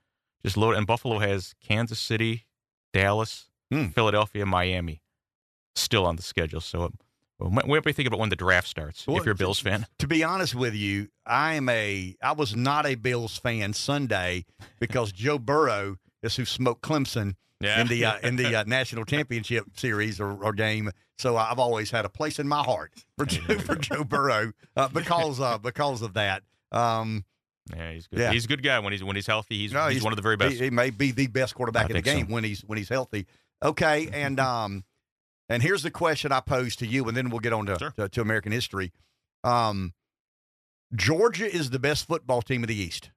just 0.44 0.57
loaded? 0.57 0.80
And 0.80 0.88
Buffalo 0.88 1.19
has 1.19 1.53
Kansas 1.61 1.99
City, 1.99 2.45
Dallas, 2.94 3.49
Hmm. 3.73 3.88
Philadelphia, 3.88 4.45
Miami 4.45 5.02
still 5.76 6.06
on 6.06 6.15
the 6.15 6.22
schedule. 6.22 6.61
So, 6.61 6.91
well, 7.39 7.49
what 7.51 7.84
do 7.84 7.89
you 7.89 7.93
think 7.93 8.07
about 8.07 8.19
when 8.19 8.30
the 8.30 8.35
draft 8.35 8.68
starts? 8.68 9.05
Well, 9.07 9.18
if 9.18 9.26
you're 9.26 9.34
a 9.34 9.35
Bills 9.35 9.60
fan, 9.60 9.88
To 9.99 10.07
be 10.07 10.23
honest 10.23 10.55
with 10.55 10.73
you, 10.76 11.10
I 11.26 11.55
am 11.55 11.68
a 11.69 12.15
I 12.22 12.31
was 12.34 12.55
not 12.55 12.85
a 12.85 12.95
Bills 12.95 13.38
fan 13.38 13.73
Sunday 13.73 14.45
because 14.80 15.11
Joe 15.14 15.38
Burrow 15.39 15.97
is 16.22 16.35
who 16.35 16.45
smoked 16.45 16.81
Clemson 16.84 17.35
in 17.61 17.88
the 17.88 18.05
uh, 18.05 18.18
in 18.23 18.35
the 18.35 18.55
uh, 18.55 18.64
national 18.68 19.05
championship 19.05 19.65
series 19.76 20.19
or, 20.19 20.31
or 20.43 20.53
game. 20.53 20.91
So 21.18 21.38
I've 21.38 21.60
always 21.60 21.91
had 21.91 22.05
a 22.05 22.10
place 22.10 22.39
in 22.39 22.47
my 22.47 22.61
heart 22.64 22.91
for 23.18 23.26
Joe, 23.26 23.57
for 23.60 23.76
Joe 23.76 24.03
Burrow 24.03 24.51
uh, 24.76 24.88
because 24.93 25.39
uh, 25.39 25.57
because 25.57 26.01
of 26.01 26.14
that. 26.15 26.43
Um, 26.72 27.23
yeah, 27.73 27.93
he's 27.93 28.07
good. 28.07 28.19
Yeah. 28.19 28.31
He's 28.34 28.43
a 28.45 28.47
good 28.47 28.61
guy 28.64 28.80
when 28.80 28.91
he's 28.91 29.03
when 29.03 29.15
he's 29.15 29.27
healthy. 29.27 29.57
He's 29.60 29.72
No, 29.72 29.85
he's, 29.85 29.93
he's- 29.93 30.03
one 30.03 30.11
of 30.11 30.18
the 30.18 30.22
very 30.23 30.35
best. 30.38 30.55
He, 30.55 30.65
he 30.65 30.69
may 30.69 30.89
be 30.89 31.11
the 31.11 31.27
best 31.27 31.55
quarterback 31.55 31.84
I 31.84 31.88
in 31.89 31.93
the 31.93 32.01
think 32.01 32.05
so. 32.07 32.23
game 32.26 32.31
when 32.34 32.43
he's 32.43 32.61
when 32.61 32.77
he's 32.77 32.89
healthy. 32.89 33.26
Okay, 33.64 34.10
and 34.11 34.39
um, 34.39 34.84
and 35.49 35.61
here's 35.64 35.84
the 35.84 35.91
question 35.91 36.32
I 36.32 36.40
pose 36.40 36.76
to 36.78 36.88
you, 36.88 37.06
and 37.07 37.15
then 37.18 37.30
we'll 37.30 37.40
get 37.40 37.53
on 37.53 37.65
to 37.68 37.78
Sure. 37.80 37.91
to, 37.98 38.10
to 38.10 38.22
American 38.22 38.52
history. 38.52 38.91
Um, 39.44 39.94
Georgia 40.95 41.52
is 41.53 41.70
the 41.72 41.80
best 41.80 42.07
football 42.07 42.41
team 42.41 42.64
of 42.64 42.68
the 42.68 42.76
East. 42.76 43.11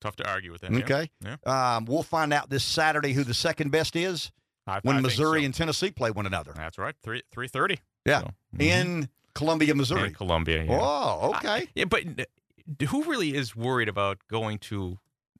Tough 0.00 0.16
to 0.16 0.28
argue 0.30 0.52
with 0.52 0.60
that. 0.60 0.72
Okay, 0.72 1.10
Yeah. 1.24 1.36
um, 1.46 1.86
we'll 1.86 2.02
find 2.02 2.32
out 2.32 2.50
this 2.50 2.62
Saturday 2.64 3.12
who 3.14 3.24
the 3.24 3.32
second 3.34 3.70
best 3.70 3.96
is 3.96 4.30
I- 4.66 4.80
when 4.82 4.96
I 4.96 5.00
Missouri 5.00 5.40
so. 5.40 5.44
and 5.46 5.54
Tennessee 5.54 5.90
play 5.90 6.10
one 6.10 6.26
another 6.26 6.52
that's 6.54 6.76
right. 6.78 6.94
Three 7.02 7.22
three 7.32 7.48
thirty. 7.48 7.78
Yeah. 8.04 8.20
So, 8.20 8.30
mhm. 8.56 8.60
in 8.62 9.08
Columbia, 9.34 9.74
Missouri. 9.74 10.08
In 10.08 10.14
Columbia. 10.14 10.64
Yeah. 10.64 10.78
Oh, 10.80 11.32
okay. 11.36 11.48
I- 11.48 11.68
yeah, 11.74 11.84
but 11.86 12.04
who 12.88 13.04
really 13.04 13.34
is 13.34 13.56
worried 13.56 13.88
about 13.88 14.18
going 14.30 14.58
to 14.58 14.98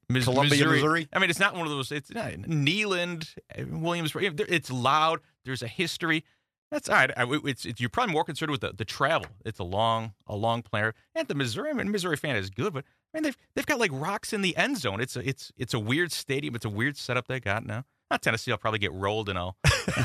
Mis- 0.09 0.25
Columbia, 0.25 0.67
Missouri? 0.67 1.09
I 1.13 1.19
mean, 1.19 1.29
it's 1.31 1.39
not 1.39 1.55
one 1.55 1.67
of 1.67 1.71
those. 1.71 1.93
It's 1.93 2.11
not 2.11 2.33
Neyland, 2.33 3.35
Williams. 3.69 4.13
It's 4.17 4.71
loud. 4.71 5.21
There's 5.45 5.63
a 5.63 5.69
history. 5.69 6.25
That's 6.71 6.89
all 6.89 6.97
right. 6.97 7.11
I- 7.17 7.41
It's, 7.45 7.65
it's 7.67 7.81
you're 7.81 7.91
probably 7.91 8.13
more 8.15 8.25
concerned 8.25 8.51
with 8.51 8.61
the, 8.63 8.73
the 8.73 8.85
travel. 8.85 9.27
It's 9.45 9.59
a 9.59 9.65
long 9.65 10.15
a 10.27 10.35
long 10.37 10.63
planner. 10.63 10.95
And 11.15 11.29
the 11.29 11.35
Missouri, 11.35 11.71
I 11.71 11.73
mean, 11.75 11.91
Missouri 11.91 12.17
fan 12.17 12.37
is 12.37 12.51
good, 12.51 12.73
but 12.73 12.85
I 13.13 13.19
mean 13.19 13.23
they've 13.25 13.37
they've 13.55 13.67
got 13.67 13.79
like 13.79 13.91
rocks 13.93 14.33
in 14.33 14.43
the 14.43 14.57
end 14.57 14.79
zone. 14.79 15.01
It's 15.01 15.17
a 15.17 15.29
it's 15.29 15.53
it's 15.57 15.75
a 15.75 15.79
weird 15.79 16.11
stadium. 16.13 16.55
It's 16.55 16.65
a 16.65 16.71
weird 16.71 16.97
setup 16.97 17.29
they 17.29 17.39
got 17.41 17.65
now. 17.65 17.85
Not 18.11 18.23
Tennessee. 18.23 18.51
I'll 18.53 18.59
probably 18.59 18.81
get 18.81 18.93
rolled 18.93 19.29
and 19.29 19.39
I'll 19.39 19.57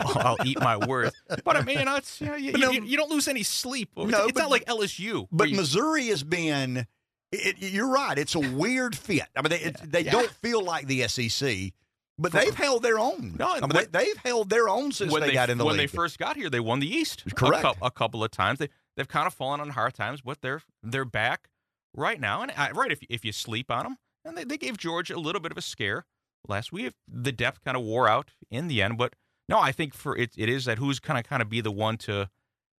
I'll, 0.00 0.18
I'll 0.18 0.46
eat 0.46 0.58
my 0.60 0.76
words. 0.76 1.12
But 1.44 1.56
I 1.56 1.62
mean, 1.62 1.78
you 1.78 1.84
know, 1.84 1.96
it's 1.96 2.20
you, 2.20 2.26
know, 2.26 2.34
you, 2.36 2.52
no- 2.52 2.70
you, 2.70 2.84
you 2.84 2.96
don't 2.96 3.10
lose 3.10 3.28
any 3.28 3.42
sleep. 3.42 3.90
It's, 3.96 4.10
No, 4.10 4.24
it's 4.24 4.32
but- 4.32 4.40
not 4.40 4.50
like 4.50 4.64
LSU. 4.66 5.26
But 5.30 5.50
Missouri 5.50 6.06
has 6.08 6.22
been. 6.22 6.86
It, 7.32 7.58
you're 7.60 7.88
right. 7.88 8.18
It's 8.18 8.34
a 8.34 8.40
weird 8.40 8.96
fit. 8.96 9.22
I 9.36 9.42
mean, 9.42 9.50
they, 9.50 9.60
it, 9.60 9.76
they 9.92 10.00
Yeah. 10.00 10.10
don't 10.10 10.30
feel 10.30 10.64
like 10.64 10.88
the 10.88 11.06
SEC, 11.06 11.72
but 12.20 12.32
they've 12.32 12.54
held 12.54 12.82
their 12.82 12.98
own. 12.98 13.36
No, 13.38 13.48
I 13.50 13.60
mean, 13.60 13.70
when- 13.70 13.86
they, 13.90 14.04
they've 14.04 14.16
held 14.18 14.50
their 14.50 14.68
own 14.68 14.92
since 14.92 15.12
when 15.12 15.22
they, 15.22 15.32
got 15.32 15.50
in 15.50 15.58
the 15.58 15.64
when 15.64 15.76
league. 15.76 15.90
they 15.90 15.96
first 15.96 16.18
got 16.18 16.36
here, 16.36 16.50
they 16.50 16.60
won 16.60 16.80
the 16.80 16.88
East. 16.94 17.24
a 17.26 17.34
Correct. 17.34 17.64
A, 17.82 17.90
couple 17.90 18.22
of 18.22 18.30
times. 18.30 18.58
They 18.58 18.68
they've 18.96 19.08
kind 19.08 19.26
of 19.26 19.34
fallen 19.34 19.60
on 19.60 19.70
hard 19.70 19.94
times, 19.94 20.20
but 20.20 20.40
they're 20.42 20.62
they're 20.82 21.04
back 21.04 21.48
right 21.94 22.20
now. 22.20 22.42
And 22.42 22.52
I, 22.56 22.70
right, 22.72 22.92
if 22.92 23.00
if 23.08 23.24
you 23.24 23.32
sleep 23.32 23.70
on 23.70 23.84
them, 23.84 23.96
and 24.24 24.36
they, 24.36 24.44
they 24.44 24.58
gave 24.58 24.76
Georgia 24.76 25.16
a 25.16 25.18
little 25.18 25.40
bit 25.40 25.50
of 25.50 25.58
a 25.58 25.62
scare 25.62 26.06
last 26.46 26.72
week. 26.72 26.92
The 27.08 27.32
depth 27.32 27.64
kind 27.64 27.76
of 27.76 27.82
wore 27.82 28.08
out 28.08 28.30
in 28.50 28.68
the 28.68 28.82
end, 28.82 28.98
but 28.98 29.14
no, 29.48 29.58
I 29.58 29.72
think 29.72 29.94
for 29.94 30.16
it 30.16 30.32
it 30.36 30.48
is 30.48 30.66
that 30.66 30.78
who's 30.78 31.00
kind 31.00 31.18
of 31.18 31.24
kind 31.24 31.42
of 31.42 31.48
be 31.48 31.60
the 31.60 31.72
one 31.72 31.96
to 31.98 32.28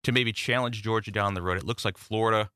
to 0.04 0.12
maybe 0.12 0.32
challenge 0.32 0.82
Georgia 0.82 1.10
down 1.10 1.34
the 1.34 1.42
road. 1.42 1.58
It 1.58 1.64
looks 1.64 1.84
like 1.84 1.98
Florida 1.98 2.50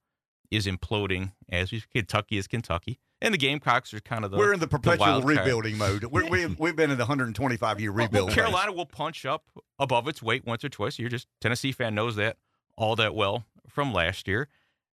is 0.51 0.67
imploding 0.67 1.33
as 1.51 1.73
we 1.73 1.83
Kentucky 1.93 2.37
is 2.39 2.47
Kentucky, 2.47 3.01
and 3.23 3.33
the 3.33 3.39
Gamecocks 3.39 3.95
are 3.95 4.01
kind 4.01 4.25
of 4.25 4.31
the 4.31 4.37
We're 4.37 4.53
in 4.53 4.61
the 4.61 4.67
perpetual 4.67 5.07
card. 5.07 5.25
rebuilding 5.25 5.79
mode. 5.79 6.05
We're, 6.05 6.27
we've, 6.31 6.59
we've 6.59 6.77
been 6.77 6.91
in 6.91 6.99
the 6.99 7.05
125 7.05 7.81
year 7.81 7.91
Well, 7.91 7.97
well, 7.99 8.07
rebuild. 8.07 8.31
Carolina 8.31 8.73
will 8.73 8.87
punch 8.87 9.25
up 9.25 9.45
above 9.79 10.09
its 10.09 10.23
weight 10.23 10.45
once 10.47 10.65
or 10.65 10.69
twice. 10.69 10.99
You're 10.99 11.09
just 11.09 11.27
Tennessee 11.41 11.73
fan 11.73 11.95
knows 11.95 12.17
that 12.17 12.37
all 12.77 12.97
that 12.97 13.15
well 13.15 13.45
from 13.69 13.93
last 13.93 14.27
year. 14.29 14.49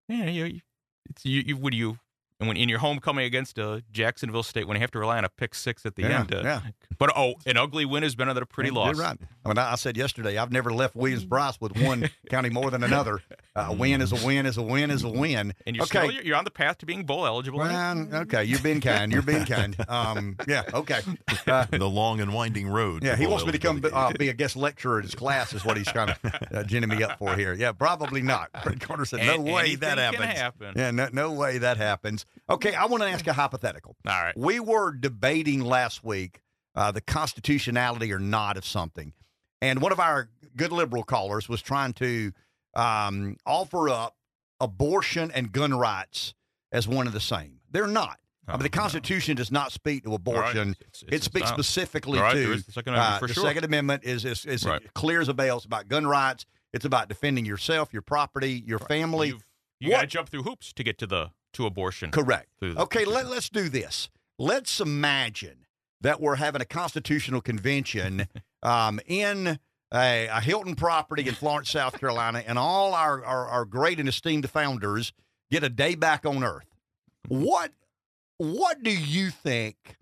Yeah, 0.07 0.25
you, 0.25 0.61
it's 1.09 1.25
you, 1.25 1.41
you 1.45 1.57
would 1.57 1.73
you 1.73 1.97
and 2.39 2.47
when 2.47 2.57
in 2.57 2.69
your 2.69 2.79
homecoming 2.79 3.23
against 3.25 3.59
uh, 3.59 3.81
Jacksonville 3.91 4.41
State 4.43 4.67
when 4.67 4.75
you 4.75 4.81
have 4.81 4.89
to 4.91 4.99
rely 4.99 5.17
on 5.19 5.25
a 5.25 5.29
pick 5.29 5.53
six 5.53 5.85
at 5.85 5.95
the 5.95 6.01
Yeah, 6.03 6.19
end. 6.21 6.33
Uh, 6.33 6.41
yeah. 6.43 6.61
But 6.97 7.11
oh, 7.15 7.35
an 7.45 7.55
ugly 7.57 7.85
win 7.85 8.01
has 8.03 8.15
been 8.15 8.27
than 8.29 8.37
a 8.37 8.45
pretty 8.47 8.69
Yeah, 8.71 8.79
loss. 8.79 8.95
You're 8.97 9.05
right. 9.05 9.17
I 9.43 9.49
mean, 9.49 9.57
I 9.57 9.71
I 9.71 9.75
said 9.75 9.97
yesterday, 9.97 10.37
I've 10.37 10.51
never 10.51 10.71
left 10.71 10.95
Williams 10.95 11.25
Brice 11.25 11.59
with 11.59 11.77
one 11.81 12.09
county 12.29 12.49
more 12.49 12.69
than 12.69 12.83
another. 12.83 13.21
Uh, 13.55 13.67
a 13.69 13.73
win 13.73 14.01
is 14.01 14.11
a 14.11 14.25
win 14.25 14.45
is 14.45 14.57
a 14.57 14.61
win 14.61 14.91
is 14.91 15.03
a 15.03 15.09
win. 15.09 15.53
And 15.65 15.75
you're 15.75 15.83
okay. 15.83 16.09
still 16.09 16.23
you're 16.23 16.35
on 16.35 16.43
the 16.45 16.51
path 16.51 16.77
to 16.79 16.85
being 16.85 17.03
bowl 17.03 17.25
eligible. 17.25 17.59
Well, 17.59 18.07
okay, 18.13 18.43
you're 18.43 18.59
being 18.59 18.81
kind. 18.81 19.11
You're 19.11 19.21
being 19.21 19.45
kind. 19.45 19.75
Um, 19.87 20.37
yeah, 20.47 20.63
okay. 20.73 21.01
Uh, 21.47 21.65
the 21.71 21.89
long 21.89 22.21
and 22.21 22.33
winding 22.33 22.67
road. 22.67 23.03
yeah, 23.03 23.15
he 23.15 23.27
wants 23.27 23.45
me 23.45 23.51
to 23.51 23.59
come 23.59 23.83
uh, 23.91 24.13
be 24.13 24.29
a 24.29 24.33
guest 24.33 24.55
lecturer 24.55 24.99
at 24.99 25.05
his 25.05 25.15
class, 25.15 25.53
is 25.53 25.65
what 25.65 25.77
he's 25.77 25.91
kind 25.91 26.11
of 26.11 26.19
uh, 26.51 26.63
ginning 26.63 26.89
me 26.89 27.03
up 27.03 27.17
for 27.17 27.35
here. 27.35 27.53
Yeah, 27.53 27.71
probably 27.71 28.21
not. 28.21 28.49
Fred 28.63 28.79
Carter 28.79 29.05
said, 29.05 29.25
"No 29.25 29.35
A- 29.35 29.53
way 29.53 29.75
that 29.75 29.97
happens." 29.97 30.25
happen. 30.25 30.73
Yeah, 30.75 30.91
no, 30.91 31.09
no 31.11 31.31
way 31.31 31.57
that 31.57 31.77
happens. 31.77 32.25
Okay, 32.49 32.73
I 32.73 32.85
want 32.85 33.03
to 33.03 33.09
ask 33.09 33.25
a 33.27 33.33
hypothetical. 33.33 33.95
All 34.07 34.23
right. 34.23 34.37
We 34.37 34.59
were 34.59 34.91
debating 34.91 35.61
last 35.61 36.03
week 36.03 36.41
uh, 36.75 36.91
the 36.91 37.01
constitutionality 37.01 38.13
or 38.13 38.19
not 38.19 38.57
of 38.57 38.65
something, 38.65 39.13
and 39.61 39.81
one 39.81 39.91
of 39.91 39.99
our 39.99 40.29
good 40.55 40.71
liberal 40.71 41.03
callers 41.03 41.47
was 41.47 41.61
trying 41.61 41.93
to 41.93 42.31
um, 42.75 43.37
offer 43.45 43.89
up 43.89 44.15
abortion 44.59 45.31
and 45.31 45.51
gun 45.51 45.73
rights 45.73 46.33
as 46.71 46.87
one 46.87 47.07
of 47.07 47.13
the 47.13 47.19
same. 47.19 47.59
They're 47.69 47.87
not. 47.87 48.19
I 48.47 48.53
mean, 48.53 48.63
the 48.63 48.77
Oh. 48.77 48.81
Constitution 48.81 49.35
does 49.35 49.51
not 49.51 49.71
speak 49.71 50.03
to 50.03 50.13
abortion. 50.13 50.71
It's- 50.71 51.03
it 51.07 51.23
speaks 51.23 51.49
it's 51.49 51.51
not. 51.51 51.59
specifically 51.59 52.17
All 52.19 52.25
right, 52.25 52.33
to 52.33 52.55
the 52.57 52.71
Second 52.71 52.93
Amendment 52.95 53.23
uh, 53.23 53.27
the 53.27 53.33
sure. 53.33 53.43
Second 53.43 53.63
Amendment 53.65 54.03
is 54.03 54.25
is, 54.25 54.45
is 54.45 54.65
Right. 54.65 54.93
clear 54.93 55.21
as 55.21 55.29
a 55.29 55.33
bell. 55.33 55.57
It's 55.57 55.65
about 55.65 55.87
gun 55.87 56.05
rights. 56.07 56.45
It's 56.73 56.85
about 56.85 57.07
defending 57.07 57.45
yourself, 57.45 57.93
your 57.93 58.01
property, 58.01 58.63
your 58.65 58.79
family. 58.79 59.29
You've, 59.29 59.45
you 59.79 59.89
got 59.91 60.01
to 60.01 60.07
jump 60.07 60.29
through 60.29 60.43
hoops 60.43 60.73
to 60.73 60.83
get 60.83 60.97
to 60.99 61.07
the 61.07 61.31
to 61.53 61.65
abortion. 61.65 62.11
Correct. 62.11 62.47
the- 62.61 62.79
Okay, 62.81 63.03
let, 63.05 63.27
let's 63.27 63.49
do 63.49 63.67
this. 63.69 64.09
Let's 64.39 64.79
imagine 64.79 65.65
that 66.01 66.19
we're 66.21 66.35
having 66.37 66.61
a 66.61 66.65
constitutional 66.65 67.41
convention 67.41 68.27
um, 68.63 68.99
in 69.05 69.59
a, 69.93 70.27
a 70.27 70.41
Hilton 70.41 70.75
property 70.75 71.27
in 71.27 71.35
Florence, 71.35 71.69
South 71.69 71.99
Carolina, 71.99 72.43
and 72.45 72.57
all 72.57 72.93
our, 72.93 73.23
our, 73.23 73.47
our 73.47 73.65
great 73.65 73.99
and 73.99 74.07
esteemed 74.07 74.49
founders 74.49 75.13
get 75.49 75.63
a 75.63 75.69
day 75.69 75.95
back 75.95 76.25
on 76.25 76.43
Earth. 76.43 76.67
What 77.27 77.71
what 78.37 78.81
do 78.81 78.89
you 78.89 79.29
think 79.29 79.97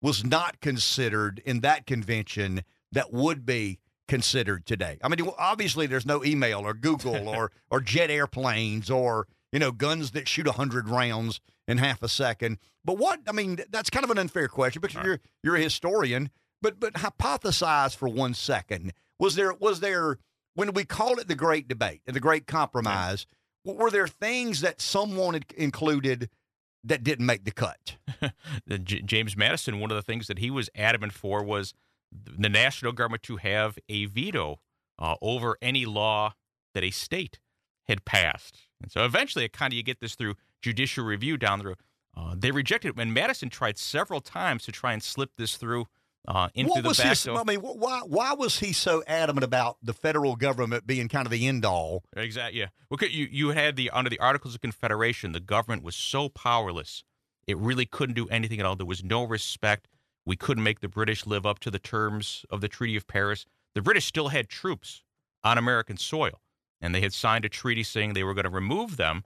was 0.00 0.24
not 0.24 0.60
considered 0.60 1.42
in 1.44 1.60
that 1.60 1.86
convention 1.86 2.62
that 2.92 3.12
would 3.12 3.44
be 3.44 3.80
considered 4.06 4.64
today? 4.64 4.98
I 5.02 5.08
mean, 5.08 5.28
obviously 5.36 5.86
there's 5.88 6.06
no 6.06 6.24
email 6.24 6.60
or 6.60 6.72
Google 6.74 7.28
or 7.28 7.50
or 7.70 7.80
jet 7.80 8.10
airplanes 8.10 8.90
or 8.90 9.26
you 9.50 9.58
know 9.58 9.72
guns 9.72 10.12
that 10.12 10.28
shoot 10.28 10.46
hundred 10.46 10.88
rounds 10.88 11.40
in 11.66 11.78
half 11.78 12.02
a 12.02 12.08
second. 12.08 12.58
But 12.84 12.98
what 12.98 13.20
I 13.26 13.32
mean, 13.32 13.58
that's 13.70 13.90
kind 13.90 14.04
of 14.04 14.10
an 14.10 14.18
unfair 14.18 14.46
question 14.46 14.80
because 14.80 15.02
you're 15.04 15.20
you're 15.42 15.56
a 15.56 15.60
historian. 15.60 16.30
But 16.62 16.78
but 16.80 16.94
hypothesize 16.94 17.96
for 17.96 18.08
one 18.08 18.34
second. 18.34 18.92
Was 19.18 19.34
there 19.34 19.52
was 19.54 19.80
there 19.80 20.18
when 20.54 20.72
we 20.72 20.84
called 20.84 21.18
it 21.18 21.28
the 21.28 21.34
Great 21.34 21.68
Debate 21.68 22.02
and 22.06 22.14
the 22.14 22.20
Great 22.20 22.46
Compromise? 22.46 23.26
w 23.64 23.82
Were 23.82 23.90
there 23.90 24.08
things 24.08 24.60
that 24.60 24.80
someone 24.80 25.34
had 25.34 25.46
included 25.56 26.28
that 26.84 27.04
didn't 27.04 27.26
make 27.26 27.44
the 27.44 27.50
cut? 27.50 27.96
J- 28.84 29.02
James 29.02 29.36
Madison, 29.36 29.80
one 29.80 29.90
of 29.90 29.96
the 29.96 30.02
things 30.02 30.26
that 30.26 30.38
he 30.38 30.50
was 30.50 30.70
adamant 30.74 31.12
for 31.12 31.42
was 31.44 31.74
the 32.12 32.48
national 32.48 32.92
government 32.92 33.22
to 33.24 33.36
have 33.36 33.78
a 33.88 34.06
veto 34.06 34.58
uh, 34.98 35.14
over 35.22 35.56
any 35.62 35.86
law 35.86 36.34
that 36.74 36.84
a 36.84 36.90
state 36.90 37.38
had 37.88 38.04
passed. 38.04 38.58
And 38.82 38.90
so 38.90 39.04
eventually, 39.04 39.44
it 39.44 39.52
kind 39.52 39.72
of 39.72 39.76
you 39.76 39.82
get 39.82 40.00
this 40.00 40.14
through 40.14 40.34
judicial 40.62 41.04
review 41.04 41.36
down 41.36 41.58
the 41.58 41.66
road. 41.66 41.76
Uh, 42.16 42.34
they 42.36 42.50
rejected 42.50 42.88
it, 42.88 43.00
and 43.00 43.14
Madison 43.14 43.50
tried 43.50 43.78
several 43.78 44.20
times 44.20 44.64
to 44.64 44.72
try 44.72 44.92
and 44.92 45.02
slip 45.02 45.30
this 45.36 45.56
through 45.56 45.86
uh, 46.28 46.48
what 46.54 46.84
was 46.84 47.00
his? 47.00 47.24
door. 47.24 47.38
I 47.38 47.44
mean, 47.44 47.60
why 47.60 48.00
why 48.06 48.34
was 48.34 48.58
he 48.58 48.72
so 48.72 49.02
adamant 49.06 49.44
about 49.44 49.78
the 49.82 49.92
federal 49.92 50.36
government 50.36 50.86
being 50.86 51.08
kind 51.08 51.26
of 51.26 51.32
the 51.32 51.46
end 51.46 51.64
all? 51.64 52.04
Exactly. 52.16 52.60
Yeah. 52.60 52.66
Well, 52.90 52.98
you 53.08 53.28
you 53.30 53.48
had 53.50 53.76
the 53.76 53.90
under 53.90 54.10
the 54.10 54.18
Articles 54.18 54.54
of 54.54 54.60
Confederation, 54.60 55.32
the 55.32 55.40
government 55.40 55.82
was 55.82 55.96
so 55.96 56.28
powerless, 56.28 57.04
it 57.46 57.56
really 57.56 57.86
couldn't 57.86 58.14
do 58.14 58.28
anything 58.28 58.60
at 58.60 58.66
all. 58.66 58.76
There 58.76 58.86
was 58.86 59.02
no 59.02 59.24
respect. 59.24 59.88
We 60.26 60.36
couldn't 60.36 60.62
make 60.62 60.80
the 60.80 60.88
British 60.88 61.26
live 61.26 61.46
up 61.46 61.58
to 61.60 61.70
the 61.70 61.78
terms 61.78 62.44
of 62.50 62.60
the 62.60 62.68
Treaty 62.68 62.96
of 62.96 63.06
Paris. 63.06 63.46
The 63.74 63.82
British 63.82 64.04
still 64.04 64.28
had 64.28 64.48
troops 64.48 65.02
on 65.42 65.56
American 65.56 65.96
soil, 65.96 66.40
and 66.80 66.94
they 66.94 67.00
had 67.00 67.12
signed 67.12 67.44
a 67.44 67.48
treaty 67.48 67.82
saying 67.82 68.12
they 68.12 68.24
were 68.24 68.34
going 68.34 68.44
to 68.44 68.50
remove 68.50 68.96
them. 68.96 69.24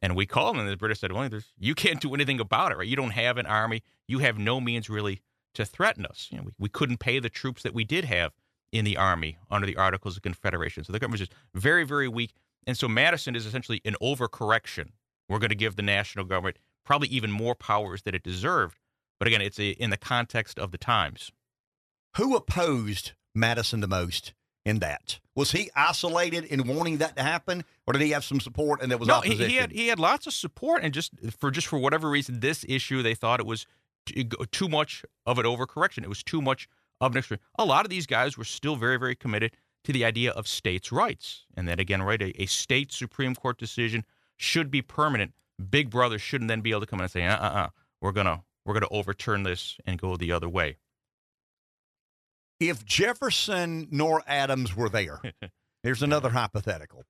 And 0.00 0.14
we 0.14 0.26
called 0.26 0.54
them, 0.54 0.60
and 0.60 0.70
the 0.70 0.76
British 0.76 1.00
said, 1.00 1.12
"Well, 1.12 1.28
you 1.58 1.74
can't 1.74 2.00
do 2.00 2.14
anything 2.14 2.38
about 2.38 2.70
it, 2.70 2.78
right? 2.78 2.86
You 2.86 2.96
don't 2.96 3.10
have 3.10 3.38
an 3.38 3.46
army. 3.46 3.82
You 4.06 4.20
have 4.20 4.38
no 4.38 4.60
means 4.60 4.88
really 4.88 5.22
to 5.56 5.64
threaten 5.64 6.06
us. 6.06 6.28
You 6.30 6.38
know, 6.38 6.44
we, 6.44 6.52
we 6.58 6.68
couldn't 6.68 6.98
pay 6.98 7.18
the 7.18 7.28
troops 7.28 7.62
that 7.62 7.74
we 7.74 7.84
did 7.84 8.04
have 8.04 8.32
in 8.72 8.84
the 8.84 8.96
army 8.96 9.38
under 9.50 9.66
the 9.66 9.76
Articles 9.76 10.16
of 10.16 10.22
Confederation. 10.22 10.84
So 10.84 10.92
the 10.92 10.98
government 10.98 11.20
was 11.20 11.28
just 11.28 11.40
very, 11.54 11.84
very 11.84 12.08
weak. 12.08 12.32
And 12.66 12.76
so 12.76 12.88
Madison 12.88 13.36
is 13.36 13.46
essentially 13.46 13.80
an 13.84 13.96
overcorrection 14.02 14.90
We're 15.28 15.38
going 15.38 15.50
to 15.50 15.56
give 15.56 15.76
the 15.76 15.82
national 15.82 16.24
government 16.24 16.58
probably 16.84 17.08
even 17.08 17.30
more 17.30 17.54
powers 17.54 18.02
that 18.02 18.14
it 18.14 18.22
deserved. 18.22 18.78
But 19.18 19.28
again, 19.28 19.40
it's 19.40 19.58
a, 19.58 19.70
in 19.70 19.90
the 19.90 19.96
context 19.96 20.58
of 20.58 20.70
the 20.70 20.78
times. 20.78 21.32
Who 22.16 22.36
opposed 22.36 23.12
Madison 23.34 23.80
the 23.80 23.88
most 23.88 24.34
in 24.64 24.78
that? 24.80 25.20
Was 25.34 25.52
he 25.52 25.70
isolated 25.74 26.44
in 26.44 26.66
wanting 26.66 26.98
that 26.98 27.16
to 27.16 27.22
happen, 27.22 27.64
or 27.86 27.92
did 27.92 28.02
he 28.02 28.10
have 28.10 28.24
some 28.24 28.40
support 28.40 28.80
and 28.80 28.90
there 28.90 28.98
was 28.98 29.08
no, 29.08 29.14
opposition? 29.14 29.48
he, 29.48 29.52
he 29.52 29.56
had 29.56 29.70
he 29.72 29.88
had 29.88 29.98
lots 29.98 30.26
of 30.26 30.32
support, 30.32 30.82
and 30.82 30.94
just 30.94 31.12
for 31.38 31.50
just 31.50 31.66
for 31.66 31.78
whatever 31.78 32.08
reason, 32.08 32.40
this 32.40 32.64
issue 32.68 33.02
they 33.02 33.14
thought 33.14 33.38
it 33.38 33.46
was 33.46 33.66
too, 34.06 34.68
much 34.68 35.04
of 35.26 35.38
an 35.38 35.44
overcorrection. 35.44 36.02
It 36.02 36.08
was 36.08 36.22
too 36.22 36.40
much 36.42 36.68
of 37.00 37.12
an 37.12 37.18
extreme. 37.18 37.40
A 37.58 37.64
lot 37.64 37.84
of 37.84 37.90
these 37.90 38.06
guys 38.06 38.38
were 38.38 38.44
still 38.44 38.76
very 38.76 38.98
very 38.98 39.14
committed 39.16 39.52
to 39.84 39.92
the 39.92 40.04
idea 40.04 40.32
of 40.32 40.48
states' 40.48 40.90
rights, 40.90 41.44
and 41.56 41.68
that 41.68 41.78
again, 41.78 42.02
right, 42.02 42.20
a, 42.20 42.42
a 42.42 42.46
state 42.46 42.92
supreme 42.92 43.34
court 43.34 43.58
decision 43.58 44.04
should 44.36 44.70
be 44.70 44.82
permanent. 44.82 45.32
Big 45.70 45.90
Brother 45.90 46.18
shouldn't 46.18 46.48
then 46.48 46.60
be 46.60 46.70
able 46.70 46.80
to 46.80 46.86
come 46.86 46.98
in 47.00 47.04
and 47.04 47.10
say, 47.12 47.24
uh, 47.24 47.36
uh, 47.36 47.50
uh, 47.50 47.68
we're 48.00 48.12
gonna 48.12 48.42
we're 48.64 48.74
gonna 48.74 48.88
overturn 48.90 49.42
this 49.44 49.76
and 49.86 49.98
go 50.00 50.16
the 50.16 50.32
other 50.32 50.48
way. 50.48 50.76
if 52.60 52.84
Jefferson 52.84 53.88
nor 53.90 54.22
Adams 54.26 54.74
were 54.74 54.88
there, 54.88 55.20
here's 55.82 56.02
another 56.02 56.30
hypothetical. 56.30 57.04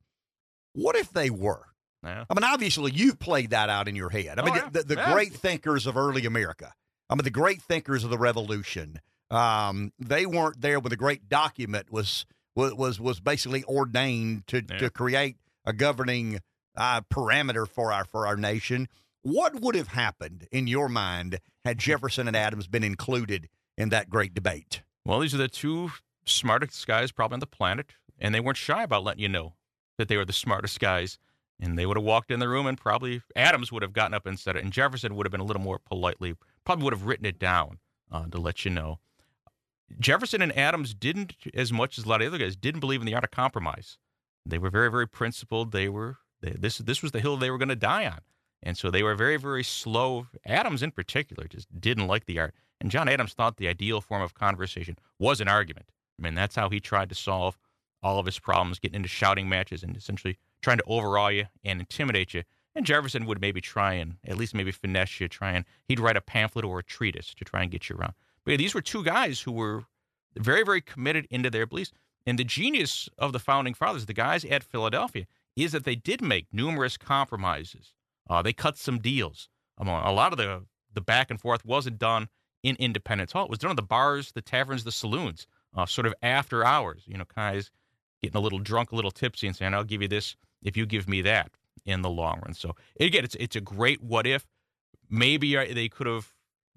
What 0.74 0.96
if 0.96 1.12
they 1.12 1.30
were? 1.30 1.66
Yeah. 2.04 2.24
I 2.28 2.34
mean, 2.34 2.44
obviously, 2.44 2.92
you've 2.92 3.18
played 3.18 3.50
that 3.50 3.68
out 3.70 3.88
in 3.88 3.96
your 3.96 4.10
head. 4.10 4.38
I 4.38 4.42
Oh, 4.42 4.44
mean, 4.44 4.54
yeah. 4.56 4.68
the, 4.70 4.82
the 4.82 4.94
Yeah. 4.96 5.12
great 5.12 5.32
thinkers 5.32 5.86
of 5.86 5.96
early 5.96 6.26
America, 6.26 6.74
I 7.08 7.14
mean, 7.14 7.24
the 7.24 7.30
great 7.30 7.62
thinkers 7.62 8.04
of 8.04 8.10
the 8.10 8.18
Revolution, 8.18 9.00
um, 9.30 9.92
they 9.98 10.26
weren't 10.26 10.60
there 10.60 10.80
when 10.80 10.90
the 10.90 10.96
great 10.96 11.28
document 11.28 11.90
was 11.92 12.26
was 12.54 12.74
was, 12.74 13.00
was 13.00 13.20
basically 13.20 13.64
ordained 13.64 14.46
to, 14.48 14.62
Yeah. 14.68 14.78
to 14.78 14.90
create 14.90 15.36
a 15.64 15.72
governing 15.72 16.40
uh, 16.76 17.00
parameter 17.12 17.68
for 17.68 17.92
our 17.92 18.04
for 18.04 18.26
our 18.26 18.36
nation. 18.36 18.88
What 19.22 19.60
would 19.60 19.74
have 19.74 19.88
happened 19.88 20.46
in 20.52 20.66
your 20.66 20.88
mind 20.88 21.40
had 21.64 21.78
Jefferson 21.78 22.28
and 22.28 22.36
Adams 22.36 22.68
been 22.68 22.84
included 22.84 23.48
in 23.76 23.88
that 23.90 24.08
great 24.08 24.34
debate? 24.34 24.82
Well, 25.04 25.20
these 25.20 25.34
are 25.34 25.38
the 25.38 25.48
two 25.48 25.90
smartest 26.24 26.86
guys 26.86 27.12
probably 27.12 27.34
on 27.34 27.40
the 27.40 27.46
planet, 27.46 27.86
and 28.18 28.34
they 28.34 28.40
weren't 28.40 28.56
shy 28.56 28.82
about 28.84 29.04
letting 29.04 29.22
you 29.22 29.28
know 29.28 29.54
that 29.98 30.08
they 30.08 30.16
were 30.16 30.24
the 30.24 30.32
smartest 30.32 30.78
guys. 30.80 31.18
And 31.58 31.78
they 31.78 31.86
would 31.86 31.96
have 31.96 32.04
walked 32.04 32.30
in 32.30 32.38
the 32.38 32.48
room, 32.48 32.66
and 32.66 32.76
probably 32.78 33.22
Adams 33.34 33.72
would 33.72 33.82
have 33.82 33.94
gotten 33.94 34.12
up 34.12 34.26
and 34.26 34.38
said 34.38 34.56
it, 34.56 34.62
and 34.62 34.70
Jefferson 34.72 35.14
would 35.16 35.24
have 35.26 35.30
been 35.32 35.40
a 35.40 35.44
little 35.44 35.62
more 35.62 35.78
politely, 35.78 36.34
probably 36.66 36.84
would 36.84 36.92
have 36.92 37.06
written 37.06 37.24
it 37.24 37.38
down 37.38 37.78
uh, 38.12 38.26
to 38.26 38.38
let 38.38 38.64
you 38.64 38.70
know. 38.70 38.98
Jefferson 39.98 40.42
and 40.42 40.56
Adams 40.56 40.92
didn't, 40.92 41.34
as 41.54 41.72
much 41.72 41.96
as 41.96 42.04
a 42.04 42.08
lot 42.08 42.20
of 42.20 42.26
other 42.26 42.38
guys, 42.38 42.56
didn't 42.56 42.80
believe 42.80 43.00
in 43.00 43.06
the 43.06 43.14
art 43.14 43.24
of 43.24 43.30
compromise. 43.30 43.98
They 44.44 44.58
were 44.58 44.68
very, 44.68 44.90
very 44.90 45.08
principled. 45.08 45.72
They 45.72 45.88
were 45.88 46.18
they, 46.42 46.50
this. 46.50 46.78
This 46.78 47.02
was 47.02 47.12
the 47.12 47.20
hill 47.20 47.36
they 47.36 47.50
were 47.50 47.58
going 47.58 47.68
to 47.68 47.76
die 47.76 48.06
on, 48.06 48.18
and 48.62 48.76
so 48.76 48.90
they 48.90 49.02
were 49.02 49.14
very, 49.14 49.36
very 49.36 49.64
slow. 49.64 50.26
Adams, 50.44 50.82
in 50.82 50.90
particular, 50.90 51.46
just 51.48 51.68
didn't 51.80 52.06
like 52.06 52.26
the 52.26 52.38
art. 52.38 52.54
And 52.80 52.90
John 52.90 53.08
Adams 53.08 53.32
thought 53.32 53.56
the 53.56 53.68
ideal 53.68 54.00
form 54.00 54.22
of 54.22 54.34
conversation 54.34 54.98
was 55.18 55.40
an 55.40 55.48
argument. 55.48 55.86
I 56.18 56.22
mean, 56.22 56.34
that's 56.34 56.56
how 56.56 56.68
he 56.68 56.80
tried 56.80 57.08
to 57.08 57.14
solve 57.14 57.58
all 58.02 58.18
of 58.18 58.26
his 58.26 58.38
problems, 58.38 58.78
getting 58.78 58.96
into 58.96 59.08
shouting 59.08 59.48
matches 59.48 59.82
and 59.82 59.96
essentially 59.96 60.38
trying 60.62 60.78
to 60.78 60.84
overawe 60.86 61.28
you 61.28 61.46
and 61.64 61.80
intimidate 61.80 62.34
you. 62.34 62.42
And 62.76 62.84
Jefferson 62.84 63.24
would 63.24 63.40
maybe 63.40 63.62
try 63.62 63.94
and 63.94 64.18
at 64.26 64.36
least 64.36 64.54
maybe 64.54 64.70
finesse 64.70 65.18
you, 65.18 65.28
try 65.28 65.52
and 65.52 65.64
he'd 65.88 65.98
write 65.98 66.18
a 66.18 66.20
pamphlet 66.20 66.64
or 66.64 66.80
a 66.80 66.84
treatise 66.84 67.32
to 67.34 67.44
try 67.44 67.62
and 67.62 67.70
get 67.70 67.88
you 67.88 67.96
around. 67.96 68.12
But 68.44 68.50
yeah, 68.52 68.56
these 68.58 68.74
were 68.74 68.82
two 68.82 69.02
guys 69.02 69.40
who 69.40 69.52
were 69.52 69.84
very, 70.36 70.62
very 70.62 70.82
committed 70.82 71.26
into 71.30 71.48
their 71.48 71.66
beliefs. 71.66 71.92
And 72.26 72.38
the 72.38 72.44
genius 72.44 73.08
of 73.16 73.32
the 73.32 73.38
founding 73.38 73.72
fathers, 73.72 74.04
the 74.04 74.12
guys 74.12 74.44
at 74.44 74.62
Philadelphia, 74.62 75.26
is 75.56 75.72
that 75.72 75.84
they 75.84 75.94
did 75.94 76.20
make 76.20 76.48
numerous 76.52 76.98
compromises. 76.98 77.94
Uh, 78.28 78.42
they 78.42 78.52
cut 78.52 78.76
some 78.76 78.98
deals. 78.98 79.48
Um, 79.78 79.88
a 79.88 80.12
lot 80.12 80.32
of 80.32 80.38
the 80.38 80.64
the 80.92 81.00
back 81.00 81.30
and 81.30 81.40
forth 81.40 81.64
wasn't 81.64 81.98
done 81.98 82.28
in 82.62 82.76
Independence 82.76 83.32
Hall. 83.32 83.44
It 83.44 83.50
was 83.50 83.58
done 83.58 83.70
in 83.70 83.76
the 83.76 83.82
bars, 83.82 84.32
the 84.32 84.42
taverns, 84.42 84.84
the 84.84 84.92
saloons, 84.92 85.46
uh, 85.74 85.86
sort 85.86 86.06
of 86.06 86.14
after 86.22 86.64
hours. 86.64 87.04
You 87.06 87.16
know, 87.16 87.24
guys 87.34 87.70
getting 88.22 88.36
a 88.36 88.40
little 88.40 88.58
drunk, 88.58 88.92
a 88.92 88.96
little 88.96 89.10
tipsy, 89.10 89.46
and 89.46 89.56
saying, 89.56 89.72
"I'll 89.72 89.84
give 89.84 90.02
you 90.02 90.08
this 90.08 90.36
if 90.62 90.76
you 90.76 90.84
give 90.84 91.08
me 91.08 91.22
that." 91.22 91.52
In 91.86 92.02
the 92.02 92.10
long 92.10 92.40
run, 92.44 92.52
so 92.52 92.74
again, 92.98 93.24
it's 93.24 93.36
it's 93.36 93.56
a 93.56 93.60
great 93.60 94.02
what 94.02 94.26
if. 94.26 94.46
Maybe 95.08 95.54
they 95.72 95.88
could 95.88 96.06
have. 96.06 96.32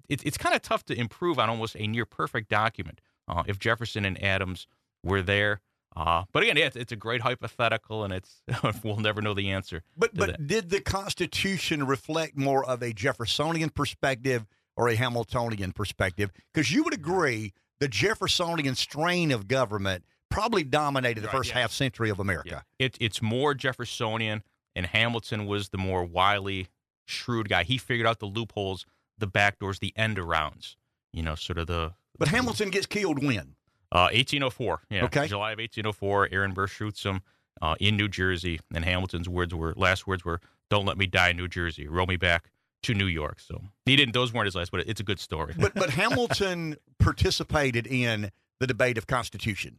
It's 0.08 0.22
it's 0.22 0.38
kind 0.38 0.54
of 0.54 0.62
tough 0.62 0.84
to 0.86 0.94
improve 0.94 1.38
on 1.38 1.50
almost 1.50 1.76
a 1.76 1.86
near 1.86 2.06
perfect 2.06 2.48
document 2.48 3.00
uh, 3.28 3.42
if 3.46 3.58
Jefferson 3.58 4.04
and 4.04 4.22
Adams 4.22 4.66
were 5.02 5.22
there. 5.22 5.60
Uh, 5.96 6.22
but 6.32 6.44
again, 6.44 6.56
yeah, 6.56 6.66
it's, 6.66 6.76
it's 6.76 6.92
a 6.92 6.96
great 6.96 7.20
hypothetical, 7.20 8.04
and 8.04 8.12
it's 8.12 8.42
we'll 8.84 8.98
never 8.98 9.20
know 9.20 9.34
the 9.34 9.50
answer. 9.50 9.82
But 9.96 10.14
but 10.14 10.30
that. 10.30 10.46
did 10.46 10.70
the 10.70 10.80
Constitution 10.80 11.86
reflect 11.86 12.36
more 12.36 12.64
of 12.64 12.82
a 12.82 12.92
Jeffersonian 12.92 13.70
perspective 13.70 14.46
or 14.76 14.88
a 14.88 14.94
Hamiltonian 14.94 15.72
perspective? 15.72 16.30
Because 16.54 16.70
you 16.70 16.84
would 16.84 16.94
agree 16.94 17.52
the 17.80 17.88
Jeffersonian 17.88 18.76
strain 18.76 19.32
of 19.32 19.48
government 19.48 20.04
probably 20.28 20.62
dominated 20.62 21.22
the 21.22 21.26
Right, 21.26 21.36
first 21.38 21.48
yes. 21.50 21.58
half 21.58 21.72
century 21.72 22.08
of 22.08 22.20
America. 22.20 22.64
Yeah. 22.78 22.86
It, 22.86 22.96
it's 23.00 23.20
more 23.20 23.52
Jeffersonian, 23.52 24.44
and 24.80 24.86
Hamilton 24.86 25.44
was 25.44 25.68
the 25.68 25.76
more 25.76 26.06
wily, 26.06 26.68
shrewd 27.04 27.50
guy. 27.50 27.64
He 27.64 27.76
figured 27.76 28.06
out 28.06 28.18
the 28.18 28.24
loopholes, 28.24 28.86
the 29.18 29.26
back 29.26 29.58
doors, 29.58 29.78
the 29.78 29.92
end 29.94 30.16
arounds. 30.16 30.76
You 31.12 31.22
know, 31.22 31.34
sort 31.34 31.58
of 31.58 31.66
the. 31.66 31.92
But 32.18 32.28
Hamilton 32.28 32.70
gets 32.70 32.86
killed 32.86 33.22
when? 33.22 33.56
Uh, 33.92 34.08
1804. 34.14 34.80
Yeah. 34.88 35.04
Okay. 35.04 35.26
July 35.28 35.52
of 35.52 35.58
1804. 35.58 36.30
Aaron 36.32 36.54
Burr 36.54 36.66
shoots 36.66 37.02
him 37.02 37.20
uh, 37.60 37.74
in 37.78 37.98
New 37.98 38.08
Jersey, 38.08 38.58
and 38.74 38.82
Hamilton's 38.86 39.28
words 39.28 39.54
were 39.54 39.74
last 39.76 40.06
words 40.06 40.24
were, 40.24 40.40
"Don't 40.70 40.86
let 40.86 40.96
me 40.96 41.06
die 41.06 41.28
in 41.28 41.36
New 41.36 41.48
Jersey. 41.48 41.86
Roll 41.86 42.06
me 42.06 42.16
back 42.16 42.50
to 42.84 42.94
New 42.94 43.06
York." 43.06 43.38
So 43.38 43.60
he 43.84 43.96
didn't. 43.96 44.14
Those 44.14 44.32
weren't 44.32 44.46
his 44.46 44.54
last, 44.54 44.70
but 44.70 44.80
it's 44.88 45.00
a 45.00 45.04
good 45.04 45.20
story. 45.20 45.54
But 45.58 45.74
but 45.74 45.90
Hamilton 45.90 46.76
participated 46.98 47.86
in 47.86 48.30
the 48.60 48.66
debate 48.66 48.96
of 48.96 49.06
Constitution. 49.06 49.78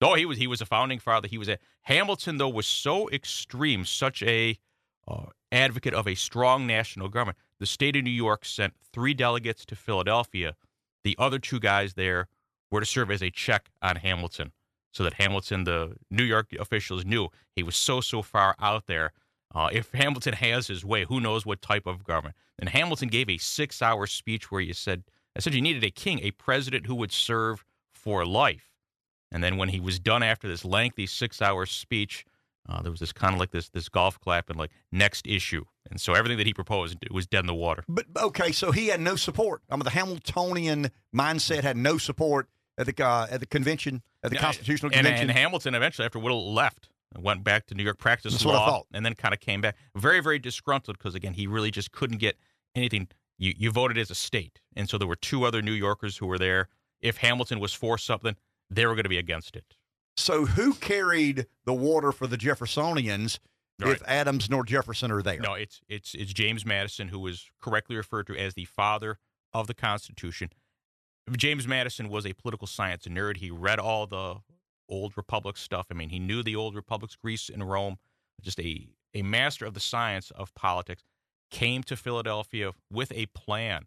Oh, 0.00 0.14
he 0.14 0.26
was 0.26 0.38
he 0.38 0.46
was 0.46 0.60
a 0.60 0.66
founding 0.66 0.98
father. 0.98 1.28
He 1.28 1.38
was 1.38 1.48
a 1.48 1.58
Hamilton 1.82 2.38
though 2.38 2.48
was 2.48 2.66
so 2.66 3.08
extreme, 3.10 3.84
such 3.84 4.22
a 4.22 4.58
uh, 5.08 5.26
advocate 5.50 5.94
of 5.94 6.06
a 6.06 6.14
strong 6.14 6.66
national 6.66 7.08
government. 7.08 7.38
The 7.58 7.66
state 7.66 7.96
of 7.96 8.04
New 8.04 8.10
York 8.10 8.44
sent 8.44 8.74
three 8.92 9.14
delegates 9.14 9.64
to 9.66 9.76
Philadelphia. 9.76 10.54
The 11.02 11.16
other 11.18 11.38
two 11.38 11.58
guys 11.58 11.94
there 11.94 12.28
were 12.70 12.80
to 12.80 12.86
serve 12.86 13.10
as 13.10 13.22
a 13.22 13.30
check 13.30 13.70
on 13.82 13.96
Hamilton, 13.96 14.52
so 14.92 15.02
that 15.02 15.14
Hamilton, 15.14 15.64
the 15.64 15.96
New 16.10 16.24
York 16.24 16.52
officials 16.58 17.04
knew 17.04 17.28
he 17.56 17.62
was 17.62 17.74
so 17.74 18.00
so 18.00 18.22
far 18.22 18.54
out 18.60 18.86
there. 18.86 19.12
Uh, 19.54 19.70
if 19.72 19.90
Hamilton 19.92 20.34
has 20.34 20.66
his 20.66 20.84
way, 20.84 21.06
who 21.06 21.20
knows 21.20 21.46
what 21.46 21.62
type 21.62 21.86
of 21.86 22.04
government? 22.04 22.36
And 22.58 22.68
Hamilton 22.68 23.08
gave 23.08 23.30
a 23.30 23.38
six-hour 23.38 24.06
speech 24.06 24.50
where 24.50 24.60
he 24.60 24.72
said 24.74 25.04
essentially 25.34 25.56
you 25.58 25.62
needed 25.62 25.84
a 25.84 25.90
king, 25.90 26.20
a 26.22 26.32
president 26.32 26.86
who 26.86 26.94
would 26.96 27.12
serve 27.12 27.64
for 27.94 28.26
life. 28.26 28.67
And 29.30 29.42
then 29.44 29.56
when 29.56 29.68
he 29.68 29.80
was 29.80 29.98
done 29.98 30.22
after 30.22 30.48
this 30.48 30.64
lengthy 30.64 31.06
six-hour 31.06 31.66
speech, 31.66 32.24
uh, 32.68 32.82
there 32.82 32.90
was 32.90 33.00
this 33.00 33.12
kind 33.12 33.34
of 33.34 33.40
like 33.40 33.50
this 33.50 33.68
this 33.70 33.88
golf 33.88 34.18
clap 34.20 34.50
and 34.50 34.58
like 34.58 34.70
next 34.92 35.26
issue. 35.26 35.64
And 35.90 36.00
so 36.00 36.12
everything 36.14 36.36
that 36.38 36.46
he 36.46 36.52
proposed 36.54 36.98
was 37.10 37.26
dead 37.26 37.40
in 37.40 37.46
the 37.46 37.54
water. 37.54 37.82
But 37.88 38.06
okay, 38.16 38.52
so 38.52 38.72
he 38.72 38.88
had 38.88 39.00
no 39.00 39.16
support. 39.16 39.62
I 39.70 39.76
mean, 39.76 39.84
the 39.84 39.90
Hamiltonian 39.90 40.90
mindset 41.14 41.62
had 41.62 41.76
no 41.76 41.96
support 41.98 42.48
at 42.76 42.86
the 42.86 43.04
uh, 43.04 43.26
at 43.30 43.40
the 43.40 43.46
convention 43.46 44.02
at 44.22 44.30
the 44.30 44.36
Yeah, 44.36 44.42
Constitutional 44.42 44.88
And, 44.90 44.96
Convention. 45.06 45.30
and 45.30 45.38
Hamilton 45.38 45.74
eventually, 45.74 46.04
after 46.06 46.18
Whittle 46.18 46.52
left, 46.52 46.90
went 47.18 47.42
back 47.42 47.66
to 47.66 47.74
New 47.74 47.82
York, 47.84 47.98
practiced 47.98 48.34
That's 48.34 48.44
law, 48.44 48.82
and 48.92 49.04
then 49.04 49.14
kind 49.14 49.32
of 49.32 49.40
came 49.40 49.60
back. 49.62 49.76
Very, 49.96 50.20
very 50.20 50.38
disgruntled 50.38 50.98
because 50.98 51.14
again, 51.14 51.34
he 51.34 51.46
really 51.46 51.70
just 51.70 51.90
couldn't 51.92 52.18
get 52.18 52.36
anything. 52.74 53.08
You 53.38 53.54
you 53.56 53.70
voted 53.70 53.96
as 53.98 54.10
a 54.10 54.14
state, 54.14 54.60
and 54.76 54.88
so 54.90 54.98
there 54.98 55.08
were 55.08 55.16
two 55.16 55.44
other 55.44 55.62
New 55.62 55.72
Yorkers 55.72 56.18
who 56.18 56.26
were 56.26 56.38
there. 56.38 56.68
If 57.00 57.18
Hamilton 57.18 57.60
was 57.60 57.72
for 57.72 57.96
something, 57.96 58.34
they 58.70 58.86
were 58.86 58.94
going 58.94 59.04
to 59.04 59.08
be 59.08 59.18
against 59.18 59.56
it. 59.56 59.64
so 60.16 60.46
who 60.46 60.74
carried 60.74 61.46
the 61.64 61.74
water 61.74 62.12
for 62.12 62.26
the 62.26 62.36
Jeffersonians 62.38 63.38
Right. 63.80 63.92
if 63.92 64.02
Adams 64.08 64.50
nor 64.50 64.64
Jefferson 64.64 65.12
are 65.12 65.22
there? 65.22 65.38
No, 65.38 65.54
it's 65.54 65.80
it's 65.88 66.12
it's 66.14 66.32
James 66.32 66.66
Madison 66.66 67.08
who 67.08 67.20
was 67.20 67.48
correctly 67.62 67.94
referred 67.96 68.26
to 68.26 68.36
as 68.36 68.54
the 68.54 68.64
father 68.64 69.18
of 69.54 69.68
the 69.68 69.74
Constitution. 69.74 70.50
James 71.36 71.68
Madison 71.68 72.08
was 72.08 72.26
a 72.26 72.32
political 72.32 72.66
science 72.66 73.04
nerd. 73.04 73.36
He 73.36 73.50
read 73.52 73.78
all 73.78 74.06
the 74.08 74.36
old 74.88 75.16
republic 75.16 75.56
stuff. 75.56 75.86
I 75.90 75.94
mean, 75.94 76.08
he 76.08 76.18
knew 76.18 76.42
the 76.42 76.56
old 76.56 76.74
republics, 76.74 77.14
Greece 77.14 77.48
and 77.48 77.70
Rome. 77.70 77.98
Just 78.40 78.58
a 78.58 78.88
a 79.14 79.22
master 79.22 79.64
of 79.64 79.74
the 79.74 79.80
science 79.80 80.32
of 80.32 80.52
politics. 80.54 81.04
Came 81.52 81.82
to 81.84 81.96
Philadelphia 81.96 82.72
with 82.90 83.12
a 83.12 83.26
plan 83.26 83.86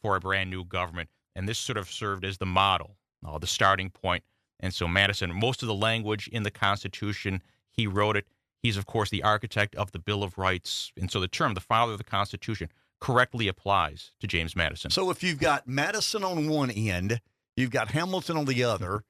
for 0.00 0.16
a 0.16 0.20
brand 0.20 0.48
new 0.48 0.64
government, 0.64 1.10
and 1.34 1.46
this 1.46 1.58
sort 1.58 1.76
of 1.76 1.90
served 1.90 2.24
as 2.24 2.38
the 2.38 2.46
model, 2.46 2.96
uh, 3.24 3.38
the 3.38 3.46
starting 3.46 3.90
point. 3.90 4.24
And 4.60 4.72
so 4.72 4.88
Madison, 4.88 5.32
most 5.32 5.62
of 5.62 5.68
the 5.68 5.74
language 5.74 6.28
in 6.28 6.42
the 6.42 6.50
Constitution, 6.50 7.42
he 7.70 7.86
wrote 7.86 8.16
it. 8.16 8.26
He's, 8.62 8.76
of 8.76 8.86
course, 8.86 9.10
the 9.10 9.22
architect 9.22 9.74
of 9.76 9.92
the 9.92 9.98
Bill 9.98 10.22
of 10.22 10.38
Rights. 10.38 10.92
And 10.96 11.10
so 11.10 11.20
the 11.20 11.28
term, 11.28 11.54
the 11.54 11.60
father 11.60 11.92
of 11.92 11.98
the 11.98 12.04
Constitution, 12.04 12.68
correctly 13.00 13.48
applies 13.48 14.12
to 14.20 14.26
James 14.26 14.56
Madison. 14.56 14.90
So 14.90 15.10
if 15.10 15.22
you've 15.22 15.38
got 15.38 15.68
Madison 15.68 16.24
on 16.24 16.48
one 16.48 16.70
end, 16.70 17.20
you've 17.56 17.70
got 17.70 17.90
Hamilton 17.90 18.36
on 18.38 18.46
the 18.46 18.64
other. 18.64 19.04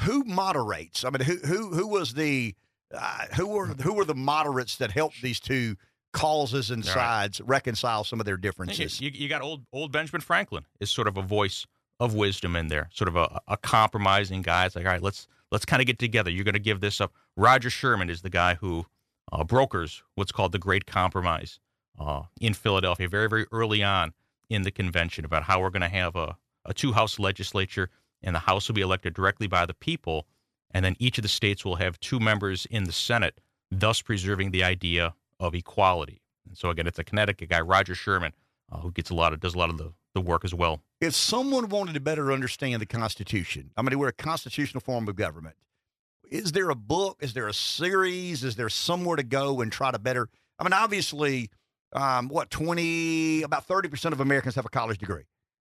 Who 0.00 0.24
moderates? 0.24 1.04
I 1.04 1.10
mean, 1.10 1.22
who 1.22 1.36
who 1.38 1.70
who 1.72 1.86
was 1.86 2.14
the 2.14 2.54
uh, 2.92 3.26
who 3.36 3.46
were 3.46 3.66
who 3.68 3.94
were 3.94 4.04
the 4.04 4.14
moderates 4.14 4.76
that 4.76 4.90
helped 4.90 5.22
these 5.22 5.40
two 5.40 5.76
causes 6.12 6.70
and 6.70 6.84
Right. 6.84 6.92
sides 6.94 7.40
reconcile 7.42 8.04
some 8.04 8.20
of 8.20 8.26
their 8.26 8.34
You, 8.36 8.40
differences. 8.42 9.00
you- 9.00 9.10
you 9.10 9.28
got 9.28 9.40
old 9.42 9.64
old 9.72 9.92
Benjamin 9.92 10.20
Franklin 10.20 10.66
is 10.80 10.90
sort 10.90 11.08
of 11.08 11.16
a 11.16 11.22
voice 11.22 11.66
of 11.98 12.14
wisdom 12.14 12.56
in 12.56 12.68
there, 12.68 12.88
sort 12.92 13.08
of 13.08 13.16
a, 13.16 13.40
a 13.48 13.56
compromising 13.56 14.42
guy. 14.42 14.66
It's 14.66 14.76
like, 14.76 14.84
all 14.84 14.92
right, 14.92 15.02
let's 15.02 15.26
let's 15.50 15.64
kind 15.64 15.80
of 15.80 15.86
get 15.86 15.98
together. 15.98 16.30
You're 16.30 16.44
going 16.44 16.54
to 16.54 16.58
give 16.58 16.80
this 16.80 17.00
up. 17.00 17.12
Roger 17.36 17.70
Sherman 17.70 18.10
is 18.10 18.22
the 18.22 18.30
guy 18.30 18.54
who 18.54 18.86
uh, 19.32 19.44
brokers 19.44 20.02
what's 20.14 20.32
called 20.32 20.52
the 20.52 20.58
Great 20.58 20.86
Compromise 20.86 21.58
uh, 21.98 22.22
in 22.40 22.54
Philadelphia, 22.54 23.08
very 23.08 23.28
very 23.28 23.46
early 23.52 23.82
on 23.82 24.12
in 24.48 24.62
the 24.62 24.70
convention 24.70 25.24
about 25.24 25.42
how 25.44 25.60
we're 25.60 25.70
going 25.70 25.82
to 25.82 25.88
have 25.88 26.16
a, 26.16 26.36
a 26.64 26.74
two 26.74 26.92
house 26.92 27.18
legislature, 27.18 27.90
and 28.22 28.34
the 28.34 28.40
House 28.40 28.68
will 28.68 28.74
be 28.74 28.80
elected 28.82 29.14
directly 29.14 29.46
by 29.46 29.66
the 29.66 29.74
people, 29.74 30.26
and 30.70 30.84
then 30.84 30.96
each 30.98 31.18
of 31.18 31.22
the 31.22 31.28
states 31.28 31.64
will 31.64 31.76
have 31.76 31.98
two 32.00 32.20
members 32.20 32.66
in 32.66 32.84
the 32.84 32.92
Senate, 32.92 33.40
thus 33.70 34.02
preserving 34.02 34.50
the 34.50 34.62
idea 34.62 35.14
of 35.40 35.54
equality. 35.54 36.20
And 36.46 36.56
so 36.56 36.70
again, 36.70 36.86
it's 36.86 36.98
a 36.98 37.04
Connecticut 37.04 37.48
guy, 37.48 37.60
Roger 37.60 37.94
Sherman, 37.94 38.32
uh, 38.70 38.78
who 38.78 38.92
gets 38.92 39.10
a 39.10 39.14
lot 39.14 39.32
of 39.32 39.40
does 39.40 39.54
a 39.54 39.58
lot 39.58 39.70
of 39.70 39.78
the, 39.78 39.92
the 40.14 40.20
work 40.20 40.44
as 40.44 40.54
well. 40.54 40.80
If 41.00 41.14
someone 41.14 41.68
wanted 41.68 41.94
to 41.94 42.00
better 42.00 42.32
understand 42.32 42.80
the 42.80 42.86
Constitution, 42.86 43.70
I 43.76 43.82
mean, 43.82 43.98
we're 43.98 44.08
a 44.08 44.12
constitutional 44.12 44.80
form 44.80 45.08
of 45.08 45.16
government. 45.16 45.56
Is 46.30 46.52
there 46.52 46.70
a 46.70 46.74
book? 46.74 47.18
Is 47.20 47.34
there 47.34 47.46
a 47.46 47.54
series? 47.54 48.42
Is 48.42 48.56
there 48.56 48.68
somewhere 48.68 49.16
to 49.16 49.22
go 49.22 49.60
and 49.60 49.70
try 49.70 49.90
to 49.90 49.98
better? 49.98 50.28
I 50.58 50.64
mean, 50.64 50.72
obviously, 50.72 51.50
um, 51.92 52.28
what 52.28 52.50
twenty, 52.50 53.42
about 53.42 53.64
thirty 53.66 53.88
percent 53.88 54.12
of 54.12 54.20
Americans 54.20 54.54
have 54.56 54.64
a 54.66 54.70
college 54.70 54.98
degree. 54.98 55.24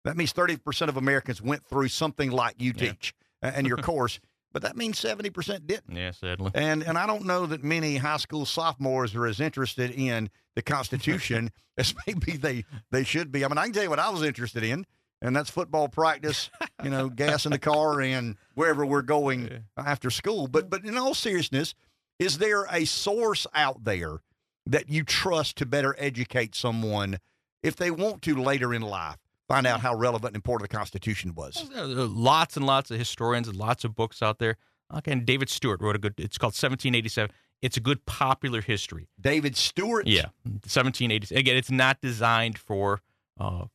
That 0.05 0.15
means 0.15 0.31
thirty 0.31 0.55
percent 0.55 0.87
of 0.89 0.95
Americans 0.97 1.41
went 1.41 1.65
through 1.65 1.89
something 1.89 2.31
like 2.31 2.55
you 2.61 2.73
Yeah. 2.75 2.91
teach 2.91 3.13
and 3.41 3.67
your 3.67 3.77
course, 3.89 4.19
but 4.53 4.61
that 4.61 4.77
means 4.77 4.97
seventy 4.97 5.29
percent 5.29 5.67
didn't. 5.67 5.95
Yeah, 5.97 6.11
sadly. 6.11 6.51
And 6.53 6.83
and 6.83 6.97
I 6.97 7.05
don't 7.05 7.25
know 7.25 7.45
that 7.47 7.63
many 7.63 7.97
high 7.97 8.15
school 8.17 8.45
sophomores 8.45 9.13
are 9.13 9.25
as 9.25 9.41
interested 9.41 9.91
in 9.91 10.29
the 10.55 10.61
Constitution 10.61 11.51
as 11.77 11.93
maybe 12.07 12.37
they 12.37 12.63
they 12.91 13.03
should 13.03 13.29
be. 13.31 13.43
I 13.43 13.49
mean, 13.49 13.57
I 13.57 13.65
can 13.65 13.73
tell 13.73 13.83
you 13.83 13.89
what 13.89 13.99
I 13.99 14.09
was 14.09 14.23
interested 14.23 14.63
in, 14.63 14.85
and 15.25 15.35
that's 15.35 15.49
football 15.49 15.87
practice. 15.87 16.49
You 16.83 16.89
know, 16.91 17.09
gas 17.09 17.45
in 17.45 17.51
the 17.51 17.57
car 17.59 17.99
and 18.01 18.35
wherever 18.53 18.85
we're 18.85 19.01
going 19.01 19.63
after 19.75 20.11
school. 20.11 20.47
But 20.47 20.69
but 20.69 20.85
in 20.85 20.97
all 20.97 21.13
seriousness, 21.13 21.73
is 22.19 22.37
there 22.37 22.65
a 22.71 22.85
source 22.85 23.47
out 23.55 23.83
there 23.83 24.19
that 24.67 24.89
you 24.89 25.03
trust 25.03 25.57
to 25.57 25.65
better 25.65 25.95
educate 25.97 26.53
someone 26.53 27.19
if 27.63 27.75
they 27.75 27.89
want 27.89 28.21
to 28.23 28.35
later 28.35 28.73
in 28.73 28.81
life 28.83 29.17
find 29.47 29.65
out 29.65 29.79
how 29.79 29.95
relevant 29.95 30.31
and 30.31 30.35
important 30.35 30.69
the 30.69 30.77
Constitution 30.77 31.33
was? 31.33 31.67
Lots 31.73 32.55
and 32.55 32.65
lots 32.65 32.91
of 32.91 32.99
historians 32.99 33.47
and 33.47 33.57
lots 33.57 33.83
of 33.83 33.95
books 33.95 34.21
out 34.21 34.37
there. 34.37 34.57
Again, 34.91 35.25
David 35.25 35.49
Stewart 35.49 35.81
wrote 35.81 35.95
a 35.95 35.99
good. 35.99 36.13
It's 36.17 36.37
called 36.37 36.51
1787. 36.51 37.33
It's 37.63 37.77
a 37.77 37.81
good 37.81 38.05
popular 38.05 38.61
history. 38.61 39.07
David 39.19 39.55
Stewart. 39.55 40.05
Yeah, 40.05 40.27
1787. 40.43 41.35
Again, 41.35 41.57
it's 41.57 41.71
not 41.71 41.99
designed 41.99 42.59
for 42.59 43.01
uh, 43.39 43.65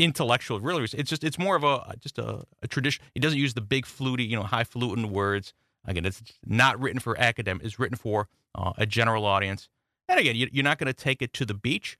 intellectual. 0.00 0.60
Really, 0.60 0.84
it's 0.84 1.10
just 1.10 1.22
it's 1.22 1.38
more 1.38 1.56
of 1.56 1.62
a 1.62 1.94
just 2.00 2.18
a, 2.18 2.44
a 2.62 2.68
tradition. 2.68 3.04
It 3.14 3.20
doesn't 3.20 3.38
use 3.38 3.54
the 3.54 3.60
big 3.60 3.86
fluty, 3.86 4.24
you 4.24 4.36
know, 4.36 4.42
highfalutin 4.42 5.10
words. 5.10 5.52
Again, 5.86 6.04
it's 6.04 6.22
not 6.44 6.80
written 6.80 7.00
for 7.00 7.18
academic. 7.18 7.64
It's 7.64 7.78
written 7.78 7.96
for 7.96 8.28
uh, 8.54 8.72
a 8.76 8.86
general 8.86 9.24
audience. 9.24 9.68
And 10.08 10.18
again, 10.18 10.36
you, 10.36 10.48
you're 10.50 10.64
not 10.64 10.78
going 10.78 10.88
to 10.88 10.92
take 10.92 11.22
it 11.22 11.32
to 11.34 11.46
the 11.46 11.54
beach, 11.54 11.96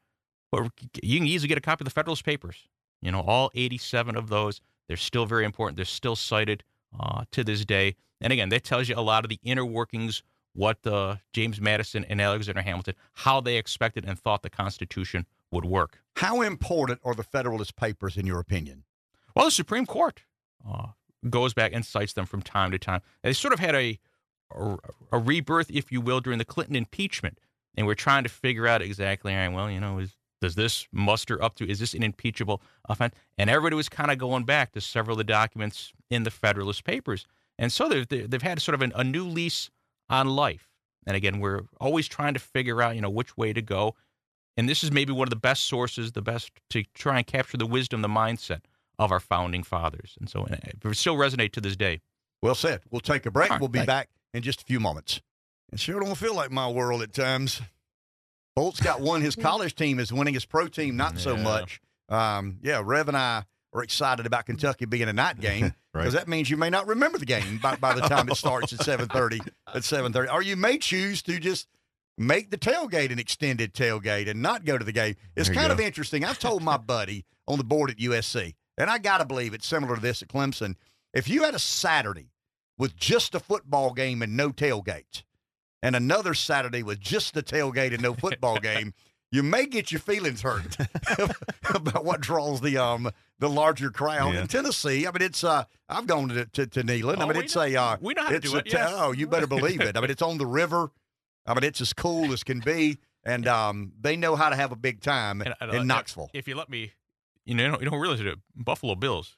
but 0.51 0.71
you 1.03 1.19
can 1.19 1.27
easily 1.27 1.49
get 1.49 1.59
a 1.59 1.63
copy 1.63 1.83
of 1.83 1.87
the 1.87 1.91
Federalist 1.91 2.25
Papers. 2.25 2.69
You 3.01 3.13
know, 3.13 3.21
all 3.21 3.51
87 3.55 4.17
of 4.17 4.29
those. 4.29 4.61
They're 4.89 4.97
still 4.97 5.25
very 5.25 5.45
important. 5.45 5.77
They're 5.77 5.85
still 5.85 6.17
cited 6.17 6.65
uh, 6.99 7.25
to 7.31 7.45
this 7.45 7.65
day. 7.65 7.95
And 8.21 8.33
again, 8.33 8.49
that 8.51 8.65
tells 8.65 8.89
you 8.89 8.97
a 8.97 9.01
lot 9.01 9.25
of 9.25 9.31
the 9.31 9.39
inner 9.43 9.65
workings 9.65 10.23
what 10.53 10.85
uh, 10.87 11.17
James 11.33 11.61
Madison 11.61 12.05
and 12.07 12.21
Alexander 12.21 12.63
Hamilton, 12.63 12.95
how 13.13 13.41
they 13.41 13.57
expected 13.57 14.05
and 14.05 14.19
thought 14.19 14.43
the 14.43 14.51
Constitution 14.51 15.27
would 15.51 15.65
work. 15.65 16.01
How 16.17 16.43
important 16.43 17.01
are 17.05 17.15
the 17.15 17.23
Federalist 17.23 17.77
Papers 17.77 18.17
in 18.17 18.27
your 18.27 18.41
opinion? 18.41 18.85
Well, 19.35 19.47
the 19.47 19.51
Supreme 19.51 19.87
Court 19.87 20.23
uh, 20.69 20.89
goes 21.29 21.55
back 21.55 21.73
and 21.73 21.85
cites 21.85 22.13
them 22.13 22.27
from 22.27 22.43
time 22.43 22.71
to 22.73 22.79
time. 22.79 23.01
They 23.23 23.33
sort 23.33 23.55
of 23.55 23.61
had 23.61 23.75
a, 23.75 23.99
a 24.55 24.77
a 25.13 25.19
rebirth, 25.19 25.71
if 25.71 25.91
you 25.93 26.01
will, 26.01 26.21
during 26.21 26.39
the 26.39 26.45
Clinton 26.45 26.77
impeachment, 26.77 27.39
and 27.77 27.87
we're 27.87 27.95
trying 27.95 28.25
to 28.25 28.29
figure 28.29 28.67
out 28.67 28.83
exactly. 28.83 29.33
All 29.33 29.39
right, 29.39 29.49
well, 29.49 29.71
you 29.71 29.81
know, 29.81 29.99
is 29.99 30.17
does 30.41 30.55
this 30.55 30.87
muster 30.93 31.43
up 31.43 31.55
to? 31.57 31.69
Is 31.69 31.79
this 31.79 31.95
an 31.95 32.03
impeachable 32.03 32.63
offense? 32.89 33.15
And 33.39 33.51
everybody 33.51 33.77
was 33.77 33.89
kind 33.89 34.11
of 34.11 34.19
going 34.19 34.45
back 34.45 34.73
to 34.73 34.81
several 34.81 35.15
of 35.15 35.19
the 35.19 35.25
documents 35.25 35.93
in 36.09 36.25
the 36.25 36.31
Federalist 36.31 36.85
Papers, 36.85 37.27
and 37.59 37.73
so 37.73 37.89
they've 37.89 38.09
they've 38.09 38.43
had 38.43 38.61
sort 38.61 38.75
of 38.75 38.83
an, 38.83 38.93
a 38.95 39.05
new 39.05 39.25
lease 39.25 39.71
on 40.09 40.29
life. 40.29 40.69
And 41.07 41.17
again, 41.17 41.41
we're 41.41 41.63
always 41.81 42.09
trying 42.09 42.35
to 42.35 42.41
figure 42.41 42.83
out, 42.83 42.95
you 42.95 43.01
know, 43.01 43.11
which 43.11 43.37
way 43.37 43.53
to 43.53 43.63
go. 43.63 43.95
And 44.57 44.69
this 44.69 44.85
is 44.85 44.93
maybe 44.93 45.13
one 45.13 45.27
of 45.27 45.31
the 45.31 45.37
best 45.37 45.65
sources, 45.65 46.13
the 46.13 46.23
best 46.23 46.51
to 46.71 46.85
try 46.95 47.19
and 47.19 47.27
capture 47.27 47.57
the 47.57 47.67
wisdom, 47.67 48.03
the 48.03 48.09
mindset 48.09 48.61
of 48.99 49.11
our 49.13 49.21
founding 49.21 49.63
fathers. 49.63 50.17
And 50.21 50.29
so 50.29 50.45
and 50.45 50.61
it 50.85 50.97
still 50.97 51.17
resonate 51.17 51.53
to 51.53 51.61
this 51.61 51.77
day. 51.77 52.01
Well 52.43 52.55
said. 52.55 52.81
We'll 52.91 53.01
take 53.01 53.27
a 53.27 53.31
break. 53.31 53.51
All 53.51 53.55
right, 53.57 53.61
we'll 53.61 53.69
be 53.69 53.79
thanks. 53.81 53.87
back 53.87 54.09
in 54.35 54.43
just 54.43 54.63
a 54.63 54.65
few 54.65 54.81
moments. 54.81 55.21
It 55.73 55.81
sure 55.81 56.01
don't 56.01 56.15
feel 56.17 56.35
like 56.35 56.51
my 56.51 56.69
world 56.69 57.03
at 57.03 57.13
times. 57.13 57.61
Bolt's 58.57 58.81
got 58.81 59.01
one. 59.01 59.23
His 59.23 59.37
college 59.37 59.75
team 59.75 59.99
is 59.99 60.13
winning. 60.13 60.35
His 60.35 60.45
pro 60.45 60.69
team 60.69 60.97
not 60.97 61.19
so 61.19 61.37
much. 61.37 61.81
Um, 62.09 62.59
yeah, 62.63 62.83
Rev 62.85 63.09
and 63.09 63.17
I 63.17 63.45
are 63.73 63.83
excited 63.83 64.27
about 64.27 64.47
Kentucky 64.47 64.85
being 64.85 65.09
a 65.09 65.13
night 65.13 65.41
game 65.41 65.75
Right. 65.95 66.03
because 66.03 66.15
that 66.15 66.29
means 66.29 66.49
you 66.51 66.57
may 66.57 66.71
not 66.71 66.87
remember 66.87 67.19
the 67.19 67.27
game 67.27 67.59
by, 67.59 67.75
by 67.77 67.95
the 67.95 68.03
time 68.03 68.29
it 68.29 68.37
starts 68.37 68.73
at 68.73 68.81
seven 68.85 69.09
thirty. 69.09 69.41
At 69.73 69.83
seven 69.85 70.13
thirty, 70.13 70.29
or 70.31 70.43
you 70.43 70.57
may 70.57 70.79
choose 70.79 71.23
to 71.23 71.39
just 71.41 71.67
make 72.21 72.51
the 72.51 72.59
tailgate 72.59 73.11
an 73.11 73.19
extended 73.19 73.73
tailgate 73.73 74.29
and 74.29 74.43
not 74.43 74.65
go 74.67 74.77
to 74.79 74.85
the 74.85 74.93
game. 74.93 75.17
It's 75.35 75.49
There 75.49 75.57
kind 75.57 75.73
of 75.73 75.81
interesting. 75.81 76.23
I've 76.25 76.39
told 76.39 76.63
my 76.63 76.77
buddy 76.77 77.25
on 77.49 77.57
the 77.59 77.65
board 77.65 77.91
at 77.91 77.97
USC, 77.97 78.55
and 78.77 78.91
I 78.91 78.99
got 78.99 79.19
to 79.19 79.25
believe 79.25 79.55
it's 79.55 79.67
similar 79.67 79.95
to 79.97 80.01
this 80.03 80.21
at 80.23 80.29
Clemson. 80.29 80.75
If 81.15 81.29
you 81.29 81.43
had 81.45 81.55
a 81.55 81.59
Saturday 81.59 82.31
with 82.79 82.95
just 82.95 83.35
a 83.35 83.41
football 83.41 83.93
game 83.95 84.21
and 84.23 84.37
no 84.37 84.51
tailgates, 84.51 85.23
and 85.83 85.97
another 85.97 86.35
Saturday 86.35 86.83
with 86.83 87.01
just 87.01 87.33
the 87.33 87.43
tailgate 87.43 87.95
and 87.95 88.03
no 88.03 88.13
football 88.13 88.59
game, 88.61 88.93
you 89.33 89.43
may 89.43 89.65
get 89.65 89.91
your 89.91 90.01
feelings 90.01 90.43
hurt 90.43 90.77
about 91.75 92.05
what 92.05 92.21
draws 92.21 92.61
the 92.61 92.77
um 92.77 93.11
the 93.39 93.49
larger 93.49 93.91
crowd 93.91 94.35
Yeah. 94.35 94.43
in 94.43 94.47
Tennessee. 94.47 95.07
I 95.07 95.11
mean, 95.13 95.23
it's 95.23 95.43
uh 95.45 95.65
I've 95.89 96.07
gone 96.07 96.29
to 96.29 96.45
to, 96.47 96.67
to 96.67 96.83
Neyland. 96.83 97.19
I 97.19 97.25
Oh, 97.25 97.27
mean, 97.29 97.37
it's 97.39 97.57
know- 97.57 97.63
a 97.63 97.77
uh, 97.77 97.97
we 98.01 98.13
know 98.15 98.23
how 98.25 98.29
to 98.31 98.37
it's 98.37 98.51
do 98.51 98.57
a 98.57 98.59
it, 98.61 98.73
yes. 98.73 98.91
oh, 98.93 99.13
you 99.13 99.27
better 99.27 99.47
believe 99.47 99.81
it. 99.81 99.97
I 99.97 100.01
mean, 100.01 100.11
it's 100.11 100.23
on 100.23 100.37
the 100.39 100.47
river. 100.47 100.91
I 101.47 101.55
mean, 101.55 101.65
it's 101.65 101.81
as 101.81 101.93
cool 101.93 102.33
as 102.33 102.45
can 102.45 102.61
be, 102.61 102.99
and 103.25 103.47
um 103.47 103.93
they 104.01 104.17
know 104.17 104.37
how 104.37 104.49
to 104.51 104.57
have 104.57 104.73
a 104.73 104.77
big 104.77 105.01
time 105.01 105.41
And, 105.43 105.55
uh, 105.61 105.77
in 105.77 105.87
Knoxville. 105.87 106.31
If 106.33 106.47
you 106.49 106.55
let 106.55 106.69
me, 106.69 106.93
you 107.45 107.55
know, 107.55 107.79
you 107.79 107.89
don't 107.89 108.01
realize 108.01 108.21
it. 108.21 108.39
Buffalo 108.55 108.95
Bills, 108.95 109.37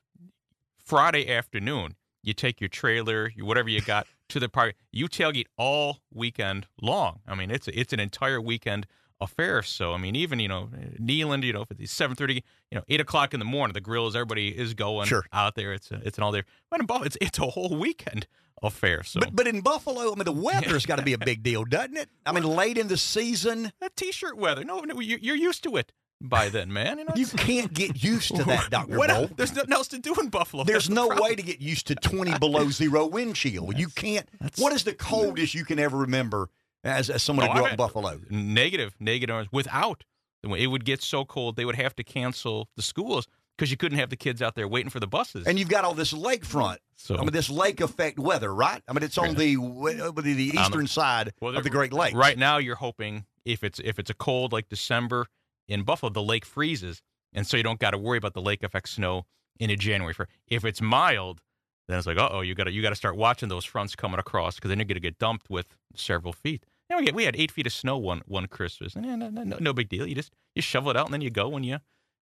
Friday 0.85 1.33
afternoon, 1.33 1.97
you 2.23 2.35
take 2.35 2.61
your 2.61 2.69
trailer, 2.69 3.33
you 3.35 3.45
whatever 3.45 3.69
you 3.69 3.81
got 3.81 4.07
to 4.29 4.41
the 4.41 4.49
park. 4.49 4.75
You 4.91 5.09
tailgate 5.09 5.47
all 5.57 5.99
weekend 6.13 6.67
long. 6.81 7.21
I 7.27 7.35
mean, 7.35 7.51
it's 7.51 7.69
it's 7.69 7.93
an 7.93 8.01
entire 8.01 8.41
weekend 8.41 8.87
affair. 9.23 9.63
So 9.63 9.93
I 9.93 9.97
mean, 9.99 10.17
even 10.17 10.41
you 10.41 10.49
know, 10.49 10.69
Neyland, 11.01 11.45
you 11.45 11.53
know, 11.53 11.65
for 11.65 11.75
the 11.75 11.87
seven 11.87 12.17
thirty, 12.17 12.43
you 12.71 12.77
know, 12.79 12.83
eight 12.89 13.01
o'clock 13.01 13.33
in 13.33 13.41
the 13.41 13.47
morning, 13.47 13.73
the 13.73 13.81
grills, 13.81 14.15
everybody 14.17 14.49
is 14.49 14.75
going 14.75 15.07
Sure. 15.07 15.25
out 15.33 15.55
there. 15.55 15.73
It's 15.73 15.91
a, 15.91 16.01
it's 16.05 16.19
an 16.19 16.25
all 16.25 16.33
day. 16.33 16.43
But 16.71 16.81
in 16.81 16.87
Buffalo, 16.87 17.07
it's 17.07 17.17
it's 17.21 17.39
a 17.39 17.47
whole 17.47 17.77
weekend 17.79 18.27
affair. 18.63 19.03
So 19.03 19.21
But 19.21 19.35
but 19.35 19.47
in 19.49 19.61
Buffalo, 19.61 20.13
I 20.13 20.15
mean, 20.15 20.25
the 20.25 20.33
weather's 20.33 20.87
got 20.91 20.97
to 20.97 21.03
be 21.03 21.13
a 21.13 21.19
big 21.19 21.43
deal, 21.43 21.65
doesn't 21.65 21.97
it? 21.97 22.09
I 22.27 22.33
mean, 22.33 22.45
late 22.45 22.79
in 22.79 22.89
the 22.89 22.97
season, 22.97 23.73
that 23.81 23.97
t-shirt 23.97 24.37
weather, 24.37 24.65
no, 24.65 24.81
no, 24.81 25.01
you're, 25.01 25.19
you're 25.19 25.37
used 25.37 25.63
to 25.65 25.77
it 25.77 25.93
by 26.21 26.49
then, 26.49 26.73
man. 26.73 26.99
You 26.99 27.05
know, 27.07 27.15
you 27.17 27.27
can't 27.37 27.73
get 27.75 28.03
used 28.05 28.37
to 28.37 28.45
that, 28.45 28.71
Doctor 28.71 28.97
There's 29.37 29.55
nothing 29.55 29.73
else 29.73 29.89
to 29.89 29.99
do 29.99 30.15
in 30.21 30.29
Buffalo. 30.29 30.63
There's 30.63 30.85
That's 30.85 30.89
the 30.89 30.95
no 30.95 31.09
problem. 31.09 31.25
way 31.31 31.35
to 31.35 31.43
get 31.43 31.61
used 31.61 31.89
to 31.89 31.97
20 31.97 32.39
below 32.39 32.71
zero 32.71 33.07
wind 33.07 33.35
chill. 33.35 33.73
You 33.75 33.89
can't. 33.89 34.29
What 34.59 34.73
is 34.73 34.85
the 34.85 34.95
coldest 34.95 35.55
you 35.55 35.65
can 35.65 35.81
ever 35.81 35.97
remember 35.99 36.49
as, 36.85 37.11
as 37.11 37.23
someone 37.23 37.47
who 37.47 37.53
Oh, 37.53 37.55
grew 37.57 37.65
up 37.67 37.71
in 37.73 37.77
Buffalo? 37.77 38.21
Negative, 38.31 38.95
negative. 39.01 39.35
hours. 39.35 39.47
Without, 39.53 40.05
it 40.43 40.67
would 40.69 40.85
get 40.85 41.03
so 41.03 41.25
cold 41.25 41.57
they 41.57 41.65
would 41.65 41.77
have 41.77 41.95
to 41.97 42.05
cancel 42.05 42.69
the 42.77 42.83
schools 42.83 43.27
because 43.57 43.71
you 43.71 43.77
couldn't 43.77 43.99
have 43.99 44.11
the 44.11 44.17
kids 44.17 44.43
out 44.43 44.55
there 44.55 44.67
waiting 44.67 44.91
for 44.91 44.99
the 45.01 45.07
buses. 45.07 45.47
And 45.47 45.59
you've 45.59 45.69
got 45.69 45.85
all 45.85 45.95
this 45.95 46.13
lakefront. 46.13 46.79
so, 46.97 47.17
I 47.17 47.21
mean, 47.21 47.31
this 47.31 47.51
lake 47.51 47.81
effect 47.81 48.19
weather, 48.19 48.53
right? 48.53 48.83
I 48.89 48.93
mean, 48.93 49.03
it's 49.05 49.19
on 49.19 49.35
the 49.35 49.57
uh, 49.57 50.11
the, 50.21 50.35
the 50.35 50.51
Um, 50.59 50.65
eastern 50.65 50.87
side 50.87 51.33
well, 51.41 51.57
of 51.57 51.63
the 51.65 51.71
Great 51.71 51.93
Lakes. 51.93 52.15
right 52.15 52.37
now 52.39 52.57
you're 52.59 52.77
hoping 52.77 53.27
if 53.45 53.63
it's 53.63 53.79
if 53.81 53.99
it's 53.99 54.11
a 54.11 54.15
cold 54.15 54.53
like 54.53 54.69
December 54.69 55.27
in 55.69 55.83
Buffalo, 55.83 56.11
the 56.11 56.23
lake 56.23 56.45
freezes, 56.45 57.03
and 57.33 57.47
so 57.47 57.57
you 57.57 57.63
don't 57.63 57.79
got 57.79 57.91
to 57.93 57.99
worry 57.99 58.19
about 58.19 58.35
the 58.35 58.43
lake 58.43 58.63
effect 58.65 58.89
snow 58.89 59.27
into 59.61 59.77
January. 59.77 60.15
For 60.15 60.29
if 60.49 60.65
it's 60.65 60.81
mild, 60.81 61.41
then 61.89 61.99
it's 61.99 62.07
like, 62.07 62.19
uh 62.19 62.31
oh, 62.33 62.41
you 62.41 62.55
got 62.55 62.65
to 62.65 62.73
you 62.73 62.83
got 62.83 62.91
to 62.91 62.97
start 62.97 63.17
watching 63.17 63.49
those 63.49 63.65
fronts 63.65 63.95
coming 63.95 64.19
across 64.19 64.57
because 64.57 64.71
then 64.71 64.79
you're 64.79 64.87
going 64.87 64.95
to 64.95 65.01
get 65.01 65.19
dumped 65.19 65.51
with 65.51 65.67
several 65.95 66.33
feet. 66.33 66.65
And 66.93 67.07
we, 67.07 67.13
we 67.13 67.25
had 67.25 67.37
eight 67.37 67.51
feet 67.51 67.67
of 67.67 67.73
snow 67.73 67.97
one 67.99 68.23
one 68.27 68.47
Christmas, 68.47 68.95
and 68.95 69.05
yeah, 69.05 69.17
no, 69.17 69.31
no, 69.31 69.57
no 69.59 69.73
big 69.73 69.89
deal. 69.89 70.07
You 70.07 70.15
just 70.15 70.33
you 70.55 70.63
shovel 70.63 70.91
it 70.91 70.97
out, 70.97 71.07
and 71.07 71.15
then 71.15 71.21
you 71.21 71.31
go 71.31 71.49
when 71.49 71.65
you 71.65 71.79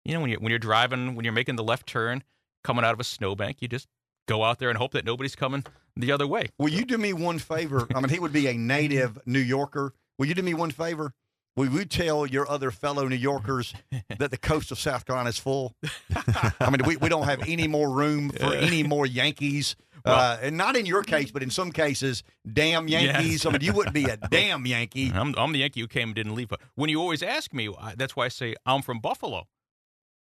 you 0.06 0.14
know 0.14 0.22
when 0.22 0.30
you 0.30 0.38
when 0.38 0.50
you're 0.50 0.60
driving 0.60 1.16
when 1.16 1.26
you're 1.26 1.34
making 1.34 1.56
the 1.56 1.64
left 1.64 1.88
turn 1.88 2.24
coming 2.64 2.86
out 2.86 2.94
of 2.94 3.00
a 3.00 3.04
snowbank, 3.04 3.62
you 3.62 3.68
just 3.68 3.88
go 4.28 4.44
out 4.44 4.60
there 4.60 4.70
and 4.70 4.78
hope 4.78 4.92
that 4.92 5.06
nobody's 5.06 5.36
coming 5.36 5.66
the 5.96 6.12
other 6.12 6.28
way. 6.28 6.50
Will 6.60 6.70
you 6.70 6.86
do 6.86 6.98
me 6.98 7.14
one 7.14 7.40
favor? 7.40 7.88
I 7.94 8.00
mean, 8.00 8.10
he 8.10 8.20
would 8.20 8.34
be 8.34 8.48
a 8.48 8.54
native 8.54 9.18
New 9.26 9.40
Yorker. 9.40 9.94
Will 10.18 10.28
you 10.28 10.36
do 10.36 10.44
me 10.44 10.54
one 10.54 10.72
favor? 10.72 11.14
Will 11.60 11.70
you 11.70 11.86
tell 11.86 12.26
your 12.26 12.50
other 12.50 12.72
fellow 12.72 13.08
New 13.08 13.16
Yorkers 13.16 13.74
that 14.18 14.32
the 14.32 14.38
coast 14.38 14.72
of 14.72 14.80
South 14.80 15.06
Carolina 15.06 15.30
is 15.30 15.38
full? 15.38 15.76
I 16.60 16.70
mean, 16.70 16.82
we, 16.86 16.96
we 16.96 17.10
don't 17.10 17.26
have 17.26 17.42
any 17.48 17.68
more 17.68 17.90
room 17.90 18.30
for 18.30 18.54
any 18.54 18.84
more 18.84 19.06
Yankees. 19.06 19.76
uh, 20.06 20.38
and 20.42 20.56
not 20.56 20.78
in 20.78 20.86
your 20.86 21.04
case, 21.04 21.30
but 21.30 21.44
in 21.44 21.50
some 21.50 21.74
cases, 21.74 22.24
damn 22.52 22.88
Yankees. 22.88 23.44
Yes. 23.44 23.46
I 23.46 23.52
mean, 23.52 23.62
you 23.62 23.74
wouldn't 23.74 23.94
be 23.94 24.06
a 24.06 24.16
damn 24.16 24.66
Yankee. 24.66 25.12
I'm, 25.14 25.36
I'm 25.38 25.52
the 25.52 25.60
Yankee 25.60 25.82
who 25.82 25.88
came 25.88 26.10
and 26.10 26.16
didn't 26.16 26.36
leave. 26.36 26.54
When 26.76 26.90
you 26.90 27.02
always 27.02 27.22
ask 27.22 27.54
me, 27.54 27.70
I, 27.78 27.96
that's 27.98 28.16
why 28.16 28.26
I 28.26 28.30
say 28.30 28.56
I'm 28.66 28.82
from 28.82 29.00
Buffalo. 29.00 29.48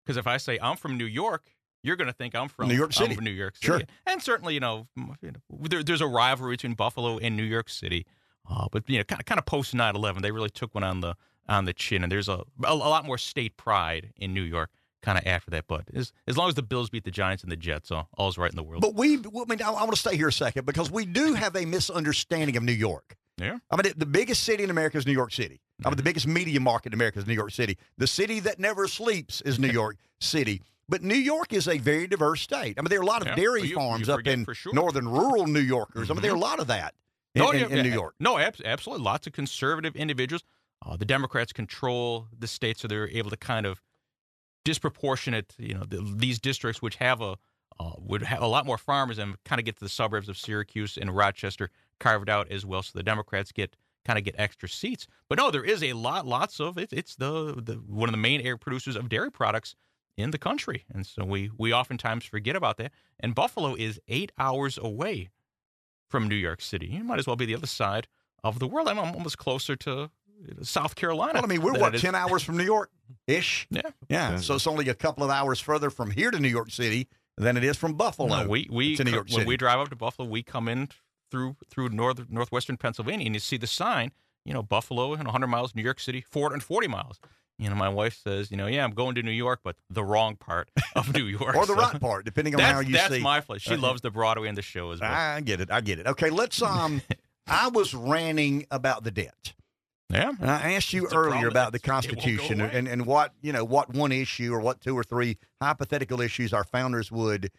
Because 0.03 0.17
if 0.17 0.25
I 0.25 0.37
say 0.37 0.57
I'm 0.61 0.77
from 0.77 0.97
New 0.97 1.05
York, 1.05 1.51
you're 1.83 1.95
going 1.95 2.07
to 2.07 2.13
think 2.13 2.33
I'm 2.33 2.47
from 2.47 2.69
New 2.69 2.75
York 2.75 2.93
City. 2.93 3.15
New 3.15 3.29
York 3.29 3.55
City. 3.57 3.65
Sure. 3.65 3.81
And 4.07 4.21
certainly, 4.21 4.55
you 4.55 4.59
know, 4.59 4.87
you 5.21 5.31
know 5.31 5.39
there, 5.59 5.83
there's 5.83 6.01
a 6.01 6.07
rivalry 6.07 6.53
between 6.53 6.73
Buffalo 6.73 7.19
and 7.19 7.37
New 7.37 7.43
York 7.43 7.69
City. 7.69 8.05
Uh, 8.49 8.67
but 8.71 8.89
you 8.89 8.97
know, 8.97 9.03
kind 9.03 9.21
of, 9.21 9.25
kind 9.25 9.39
of 9.39 9.45
post 9.45 9.73
9/11, 9.73 10.21
they 10.21 10.31
really 10.31 10.49
took 10.49 10.73
one 10.73 10.83
on 10.83 11.01
the 11.01 11.15
on 11.47 11.65
the 11.65 11.73
chin, 11.73 12.03
and 12.03 12.11
there's 12.11 12.29
a 12.29 12.43
a, 12.63 12.71
a 12.71 12.73
lot 12.73 13.05
more 13.05 13.17
state 13.17 13.57
pride 13.57 14.13
in 14.15 14.33
New 14.33 14.41
York. 14.41 14.69
Kind 15.03 15.19
of 15.19 15.27
after 15.27 15.51
that, 15.51 15.65
but 15.67 15.85
as 15.93 16.11
as 16.27 16.37
long 16.37 16.49
as 16.49 16.55
the 16.55 16.63
Bills 16.63 16.89
beat 16.89 17.03
the 17.03 17.11
Giants 17.11 17.43
and 17.43 17.51
the 17.51 17.55
Jets, 17.55 17.91
all, 17.91 18.09
all's 18.17 18.37
right 18.37 18.49
in 18.49 18.55
the 18.55 18.63
world. 18.63 18.81
But 18.81 18.95
we, 18.95 19.15
I 19.15 19.45
mean, 19.47 19.61
I, 19.61 19.69
I 19.69 19.83
want 19.83 19.91
to 19.91 19.97
stay 19.97 20.17
here 20.17 20.27
a 20.27 20.33
second 20.33 20.65
because 20.65 20.89
we 20.89 21.05
do 21.05 21.33
have 21.33 21.55
a 21.55 21.65
misunderstanding 21.65 22.57
of 22.57 22.63
New 22.63 22.73
York. 22.73 23.15
yeah, 23.37 23.59
I 23.69 23.75
mean, 23.75 23.93
the 23.95 24.07
biggest 24.07 24.43
city 24.43 24.63
in 24.63 24.71
America 24.71 24.97
is 24.97 25.05
New 25.05 25.13
York 25.13 25.31
City. 25.31 25.61
I 25.85 25.89
mean, 25.89 25.91
the 25.95 26.01
mm-hmm. 26.01 26.05
biggest 26.05 26.27
media 26.27 26.59
market 26.59 26.87
in 26.87 26.93
America 26.95 27.19
is 27.19 27.27
New 27.27 27.35
York 27.35 27.51
City. 27.51 27.77
The 27.97 28.07
city 28.07 28.39
that 28.41 28.59
never 28.59 28.87
sleeps 28.87 29.41
is 29.41 29.59
New 29.59 29.67
York 29.81 29.97
City. 30.19 30.63
But 30.89 31.03
New 31.03 31.15
York 31.15 31.53
is 31.53 31.67
a 31.67 31.77
very 31.77 32.07
diverse 32.07 32.41
state. 32.41 32.75
I 32.77 32.81
mean, 32.81 32.89
there 32.89 32.99
are 32.99 33.03
a 33.03 33.05
lot 33.05 33.21
of 33.21 33.27
Yeah. 33.27 33.35
dairy 33.35 33.67
you- 33.67 33.75
farms 33.75 34.07
you 34.07 34.13
up 34.13 34.25
in 34.25 34.45
sure. 34.53 34.73
northern 34.73 35.07
rural 35.07 35.45
New 35.45 35.59
Yorkers. 35.59 36.09
I 36.09 36.13
mean, 36.13 36.21
there 36.21 36.31
are 36.31 36.33
a 36.33 36.37
mm-hmm. 36.37 36.43
lot 36.43 36.59
of 36.59 36.67
that 36.67 36.95
in, 37.37 37.45
Oh, 37.45 37.51
in- 37.51 37.59
yeah, 37.59 37.67
in 37.67 37.77
yeah, 37.77 37.81
New 37.83 37.91
York. 37.91 38.15
No, 38.19 38.37
abs- 38.37 38.61
absolutely. 38.63 39.03
Lots 39.05 39.27
of 39.27 39.33
conservative 39.33 39.95
individuals. 39.95 40.43
Uh, 40.85 40.95
the 40.95 41.05
Democrats 41.05 41.51
control 41.53 42.27
the 42.37 42.47
state, 42.47 42.77
so 42.77 42.87
they're 42.87 43.09
able 43.09 43.29
to 43.31 43.37
kind 43.37 43.65
of 43.65 43.81
disproportionate. 44.65 45.53
You 45.57 45.75
know, 45.75 45.83
the, 45.87 46.01
these 46.17 46.39
districts 46.39 46.81
which 46.81 46.95
have 46.97 47.21
a 47.21 47.37
uh, 47.79 47.91
would 47.99 48.23
have 48.23 48.41
a 48.41 48.47
lot 48.47 48.65
more 48.65 48.77
farmers 48.77 49.17
and 49.19 49.35
kind 49.45 49.59
of 49.59 49.65
get 49.65 49.75
to 49.77 49.85
the 49.85 49.89
suburbs 49.89 50.29
of 50.29 50.37
Syracuse 50.37 50.97
and 50.97 51.15
Rochester 51.15 51.69
carved 51.99 52.29
out 52.29 52.51
as 52.51 52.65
well. 52.65 52.81
So 52.81 52.91
the 52.97 53.03
Democrats 53.03 53.51
get 53.51 53.75
kind 54.05 54.17
of 54.17 54.25
get 54.25 54.35
extra 54.37 54.67
seats. 54.69 55.07
But 55.29 55.37
no, 55.37 55.51
there 55.51 55.63
is 55.63 55.83
a 55.83 55.93
lot, 55.93 56.25
lots 56.25 56.59
of 56.59 56.77
it. 56.77 56.89
It's 56.91 57.15
the, 57.15 57.53
the 57.61 57.73
one 57.87 58.09
of 58.09 58.13
the 58.13 58.17
main 58.17 58.41
air 58.41 58.57
producers 58.57 58.95
of 58.95 59.09
dairy 59.09 59.31
products 59.31 59.75
in 60.15 60.31
the 60.31 60.37
country, 60.39 60.85
and 60.91 61.05
so 61.05 61.23
we 61.23 61.51
we 61.57 61.71
oftentimes 61.73 62.25
forget 62.25 62.55
about 62.55 62.77
that. 62.77 62.91
And 63.19 63.35
Buffalo 63.35 63.75
is 63.75 63.99
eight 64.07 64.31
hours 64.39 64.77
away 64.79 65.29
from 66.09 66.27
New 66.27 66.35
York 66.35 66.61
City. 66.61 66.87
You 66.87 67.03
might 67.03 67.19
as 67.19 67.27
well 67.27 67.35
be 67.35 67.45
the 67.45 67.55
other 67.55 67.67
side 67.67 68.07
of 68.43 68.59
the 68.59 68.67
world. 68.67 68.87
I'm 68.87 68.99
almost 68.99 69.37
closer 69.37 69.75
to 69.77 70.03
uh, 70.03 70.07
South 70.61 70.95
Carolina. 70.95 71.33
Well, 71.35 71.45
I 71.45 71.47
mean, 71.47 71.61
we're 71.61 71.73
than 71.73 71.81
what, 71.81 71.97
10 71.97 72.15
hours 72.15 72.43
from 72.43 72.57
New 72.57 72.63
York 72.63 72.89
ish? 73.27 73.67
Yeah. 73.69 73.81
Yeah. 74.09 74.37
So 74.37 74.55
it's 74.55 74.67
only 74.67 74.89
a 74.89 74.93
couple 74.93 75.23
of 75.23 75.29
hours 75.29 75.59
further 75.59 75.89
from 75.89 76.11
here 76.11 76.31
to 76.31 76.39
New 76.39 76.47
York 76.47 76.71
City 76.71 77.07
than 77.37 77.57
it 77.57 77.63
is 77.63 77.77
from 77.77 77.93
Buffalo. 77.93 78.43
No, 78.43 78.47
we 78.47 78.67
we 78.71 78.95
to 78.95 79.03
New 79.03 79.11
York 79.11 79.29
when 79.31 79.45
we 79.45 79.57
drive 79.57 79.79
up 79.79 79.89
to 79.89 79.95
Buffalo, 79.95 80.27
we 80.27 80.43
come 80.43 80.67
in 80.67 80.89
through 81.29 81.55
through 81.69 81.89
north 81.89 82.29
northwestern 82.29 82.77
Pennsylvania, 82.77 83.25
and 83.25 83.35
you 83.35 83.39
see 83.39 83.57
the 83.57 83.67
sign. 83.67 84.11
You 84.45 84.53
know, 84.53 84.63
Buffalo 84.63 85.13
and 85.13 85.25
100 85.25 85.47
miles, 85.47 85.75
New 85.75 85.81
York 85.81 85.99
City, 85.99 86.21
440 86.21 86.87
miles. 86.87 87.19
You 87.59 87.69
know, 87.69 87.75
my 87.75 87.89
wife 87.89 88.19
says, 88.23 88.51
you 88.51 88.57
know, 88.57 88.67
yeah, 88.67 88.83
I'm 88.83 88.91
going 88.91 89.15
to 89.15 89.23
New 89.23 89.31
York, 89.31 89.61
but 89.63 89.75
the 89.89 90.03
wrong 90.03 90.35
part 90.35 90.69
of 90.95 91.11
New 91.15 91.25
York, 91.25 91.55
or 91.55 91.65
the 91.65 91.73
So 91.73 91.79
right 91.79 91.99
part, 91.99 92.23
depending 92.25 92.53
on 92.53 92.59
That's, 92.59 92.73
how 92.73 92.79
you 92.81 92.93
that's 92.93 93.07
see. 93.07 93.13
That's 93.15 93.23
my 93.23 93.39
place. 93.41 93.61
She 93.63 93.73
Uh, 93.73 93.77
loves 93.77 94.01
the 94.01 94.11
Broadway 94.11 94.47
and 94.47 94.57
the 94.57 94.61
shows. 94.61 94.99
But, 94.99 95.09
I 95.09 95.41
get 95.41 95.59
it. 95.61 95.71
I 95.71 95.81
get 95.81 95.97
it. 95.99 96.05
Okay, 96.07 96.29
let's. 96.29 96.61
Um, 96.67 97.01
I 97.47 97.69
was 97.69 97.93
ranting 97.95 98.67
about 98.69 99.03
the 99.05 99.09
debt. 99.11 99.53
yeah, 100.11 100.31
And 100.39 100.51
I 100.51 100.73
asked 100.73 100.91
you 100.93 101.05
It's 101.05 101.13
earlier 101.13 101.47
about 101.47 101.71
the 101.71 101.79
that 101.79 101.87
it 101.87 101.89
won't 101.89 102.03
go 102.07 102.11
Constitution 102.17 102.61
and, 102.61 102.87
and 102.89 103.05
what 103.05 103.33
you 103.41 103.53
know 103.53 103.63
what 103.63 103.93
one 103.93 104.11
issue 104.11 104.53
or 104.53 104.59
what 104.59 104.81
two 104.81 104.95
or 104.97 105.03
three 105.03 105.37
hypothetical 105.61 106.19
issues 106.21 106.53
our 106.53 106.65
founders 106.65 107.09
would 107.11 107.49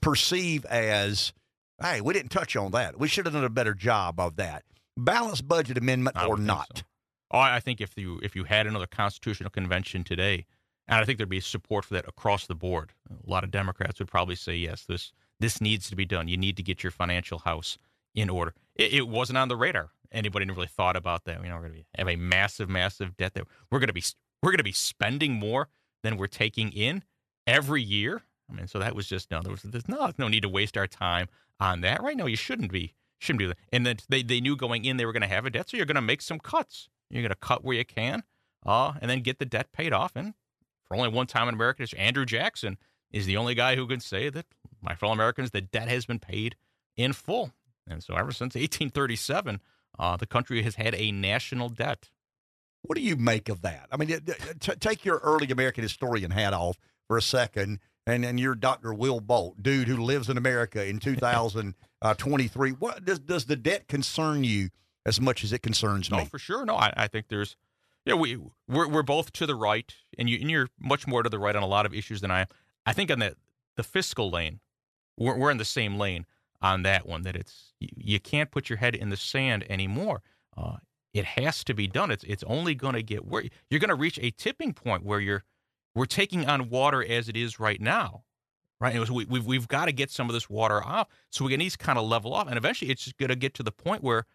perceive 0.00 0.64
as, 0.66 1.32
hey, 1.82 2.00
we 2.00 2.14
didn't 2.14 2.30
touch 2.30 2.56
on 2.56 2.70
that. 2.72 2.98
We 2.98 3.08
should 3.08 3.26
have 3.26 3.34
done 3.34 3.44
a 3.44 3.48
better 3.50 3.74
job 3.74 4.18
of 4.20 4.36
that. 4.36 4.62
Balanced 4.96 5.48
budget 5.48 5.76
amendment 5.76 6.16
or 6.24 6.36
not. 6.38 6.78
so. 6.78 6.82
I 7.36 7.56
I 7.56 7.60
think 7.60 7.80
if 7.80 7.96
you 7.96 8.20
if 8.22 8.34
you 8.36 8.44
had 8.44 8.66
another 8.66 8.86
constitutional 8.86 9.50
convention 9.50 10.04
today, 10.04 10.46
and 10.88 11.00
I 11.00 11.04
think 11.04 11.18
there'd 11.18 11.28
be 11.28 11.40
support 11.40 11.84
for 11.84 11.94
that 11.94 12.08
across 12.08 12.46
the 12.46 12.54
board. 12.54 12.92
A 13.10 13.30
lot 13.30 13.44
of 13.44 13.50
Democrats 13.50 13.98
would 13.98 14.08
probably 14.08 14.36
say 14.36 14.56
yes, 14.56 14.84
this 14.84 15.12
this 15.40 15.60
needs 15.60 15.88
to 15.90 15.96
be 15.96 16.04
done. 16.04 16.28
You 16.28 16.36
need 16.36 16.56
to 16.56 16.62
get 16.62 16.82
your 16.82 16.92
financial 16.92 17.40
house 17.40 17.78
in 18.14 18.30
order. 18.30 18.54
It, 18.76 18.92
it 18.92 19.08
wasn't 19.08 19.38
on 19.38 19.48
the 19.48 19.56
radar. 19.56 19.90
Anybody 20.12 20.46
really 20.46 20.68
thought 20.68 20.96
about 20.96 21.24
that. 21.24 21.42
You 21.42 21.48
know, 21.48 21.56
we're 21.56 21.68
going 21.68 21.74
to 21.74 21.84
have 21.98 22.08
a 22.08 22.16
massive, 22.16 22.68
massive 22.68 23.16
debt 23.16 23.34
that 23.34 23.44
we're 23.70 23.80
going 23.80 23.88
to 23.88 23.94
be 23.94 24.04
we're 24.42 24.50
going 24.50 24.58
to 24.58 24.64
be 24.64 24.72
spending 24.72 25.32
more 25.32 25.68
than 26.02 26.16
we're 26.16 26.26
taking 26.26 26.70
in 26.70 27.02
every 27.46 27.82
year. 27.82 28.22
I 28.50 28.54
mean, 28.54 28.68
so 28.68 28.78
that 28.78 28.94
was 28.94 29.08
just 29.08 29.30
no. 29.30 29.40
There 29.40 29.50
was 29.50 29.62
there's 29.62 29.88
no 29.88 30.12
no 30.18 30.28
need 30.28 30.42
to 30.42 30.48
waste 30.48 30.76
our 30.76 30.86
time 30.86 31.28
on 31.58 31.80
that. 31.80 32.02
Right? 32.02 32.16
now. 32.16 32.26
you 32.26 32.36
shouldn't 32.36 32.70
be 32.70 32.94
shouldn't 33.18 33.40
do 33.40 33.48
that. 33.48 33.58
And 33.72 33.84
then 33.84 33.96
they 34.08 34.22
they 34.22 34.40
knew 34.40 34.56
going 34.56 34.84
in 34.84 34.98
they 34.98 35.06
were 35.06 35.12
going 35.12 35.22
to 35.22 35.28
have 35.28 35.46
a 35.46 35.50
debt, 35.50 35.70
so 35.70 35.76
you're 35.76 35.86
going 35.86 35.96
to 35.96 36.02
make 36.02 36.22
some 36.22 36.38
cuts. 36.38 36.88
You're 37.14 37.22
going 37.22 37.30
to 37.30 37.36
cut 37.36 37.64
where 37.64 37.76
you 37.76 37.84
can, 37.84 38.24
uh, 38.66 38.94
and 39.00 39.10
then 39.10 39.20
get 39.20 39.38
the 39.38 39.44
debt 39.46 39.72
paid 39.72 39.92
off. 39.92 40.12
And 40.16 40.34
for 40.84 40.96
only 40.96 41.08
one 41.08 41.26
time 41.26 41.48
in 41.48 41.54
America, 41.54 41.82
it's 41.82 41.92
Andrew 41.94 42.26
Jackson 42.26 42.76
is 43.12 43.26
the 43.26 43.36
only 43.36 43.54
guy 43.54 43.76
who 43.76 43.86
can 43.86 44.00
say 44.00 44.28
that 44.30 44.46
my 44.82 44.94
fellow 44.94 45.12
Americans, 45.12 45.52
the 45.52 45.60
debt 45.60 45.88
has 45.88 46.04
been 46.06 46.18
paid 46.18 46.56
in 46.96 47.12
full. 47.12 47.52
And 47.86 48.02
so 48.02 48.14
ever 48.14 48.32
since 48.32 48.54
1837, 48.54 49.60
uh, 49.98 50.16
the 50.16 50.26
country 50.26 50.62
has 50.62 50.74
had 50.74 50.94
a 50.94 51.12
national 51.12 51.68
debt. 51.68 52.10
What 52.82 52.96
do 52.96 53.02
you 53.02 53.16
make 53.16 53.48
of 53.48 53.62
that? 53.62 53.86
I 53.92 53.96
mean, 53.96 54.08
t- 54.60 54.74
take 54.80 55.04
your 55.04 55.18
early 55.18 55.50
American 55.50 55.82
historian 55.82 56.32
hat 56.32 56.52
off 56.52 56.76
for 57.06 57.16
a 57.16 57.22
second, 57.22 57.78
and 58.06 58.24
then 58.24 58.36
you're 58.36 58.54
Dr. 58.54 58.92
Will 58.92 59.20
Bolt, 59.20 59.62
dude 59.62 59.88
who 59.88 59.96
lives 59.96 60.28
in 60.28 60.36
America 60.36 60.84
in 60.84 60.98
2023. 60.98 62.70
what 62.72 63.04
does 63.04 63.20
does 63.20 63.46
the 63.46 63.56
debt 63.56 63.88
concern 63.88 64.44
you 64.44 64.68
as 65.06 65.20
much 65.20 65.44
as 65.44 65.52
it 65.52 65.62
concerns 65.62 66.10
No, 66.10 66.18
me? 66.18 66.24
for 66.24 66.38
sure. 66.38 66.64
No, 66.64 66.76
I, 66.76 66.92
I 66.96 67.08
think 67.08 67.28
there's, 67.28 67.56
yeah, 68.04 68.14
we 68.14 68.38
we're 68.68 68.88
we're 68.88 69.02
both 69.02 69.32
to 69.32 69.46
the 69.46 69.54
right, 69.54 69.92
and 70.18 70.28
you 70.28 70.38
and 70.40 70.50
you're 70.50 70.68
much 70.78 71.06
more 71.06 71.22
to 71.22 71.28
the 71.28 71.38
right 71.38 71.56
on 71.56 71.62
a 71.62 71.66
lot 71.66 71.86
of 71.86 71.94
issues 71.94 72.20
than 72.20 72.30
I 72.30 72.42
am. 72.42 72.46
I 72.86 72.92
think 72.92 73.10
on 73.10 73.18
the 73.18 73.36
the 73.76 73.82
fiscal 73.82 74.30
lane, 74.30 74.60
we're 75.16 75.36
we're 75.36 75.50
in 75.50 75.58
the 75.58 75.64
same 75.64 75.96
lane 75.98 76.26
on 76.60 76.82
that 76.82 77.06
one. 77.06 77.22
That 77.22 77.36
it's 77.36 77.72
you, 77.80 77.88
you 77.96 78.20
can't 78.20 78.50
put 78.50 78.68
your 78.68 78.78
head 78.78 78.94
in 78.94 79.08
the 79.10 79.16
sand 79.16 79.64
anymore. 79.70 80.22
Uh, 80.56 80.76
it 81.12 81.24
has 81.24 81.64
to 81.64 81.74
be 81.74 81.86
done. 81.86 82.10
It's 82.10 82.24
it's 82.24 82.44
only 82.46 82.74
going 82.74 82.94
to 82.94 83.02
get 83.02 83.24
where 83.24 83.44
you're 83.70 83.80
going 83.80 83.88
to 83.88 83.94
reach 83.94 84.18
a 84.20 84.30
tipping 84.30 84.72
point 84.74 85.04
where 85.04 85.20
you're 85.20 85.44
we're 85.94 86.06
taking 86.06 86.46
on 86.46 86.68
water 86.68 87.02
as 87.04 87.28
it 87.28 87.36
is 87.36 87.58
right 87.60 87.80
now. 87.80 88.24
Right, 88.80 88.98
was, 88.98 89.10
we, 89.10 89.24
we've 89.24 89.46
we've 89.46 89.68
got 89.68 89.86
to 89.86 89.92
get 89.92 90.10
some 90.10 90.28
of 90.28 90.34
this 90.34 90.50
water 90.50 90.84
off, 90.84 91.08
so 91.30 91.44
we 91.44 91.52
can 91.52 91.60
at 91.60 91.64
least 91.64 91.78
kind 91.78 91.98
of 91.98 92.04
level 92.06 92.34
off, 92.34 92.48
and 92.48 92.58
eventually 92.58 92.90
it's 92.90 93.04
just 93.04 93.16
going 93.16 93.30
to 93.30 93.36
get 93.36 93.54
to 93.54 93.62
the 93.62 93.72
point 93.72 94.02
where 94.02 94.26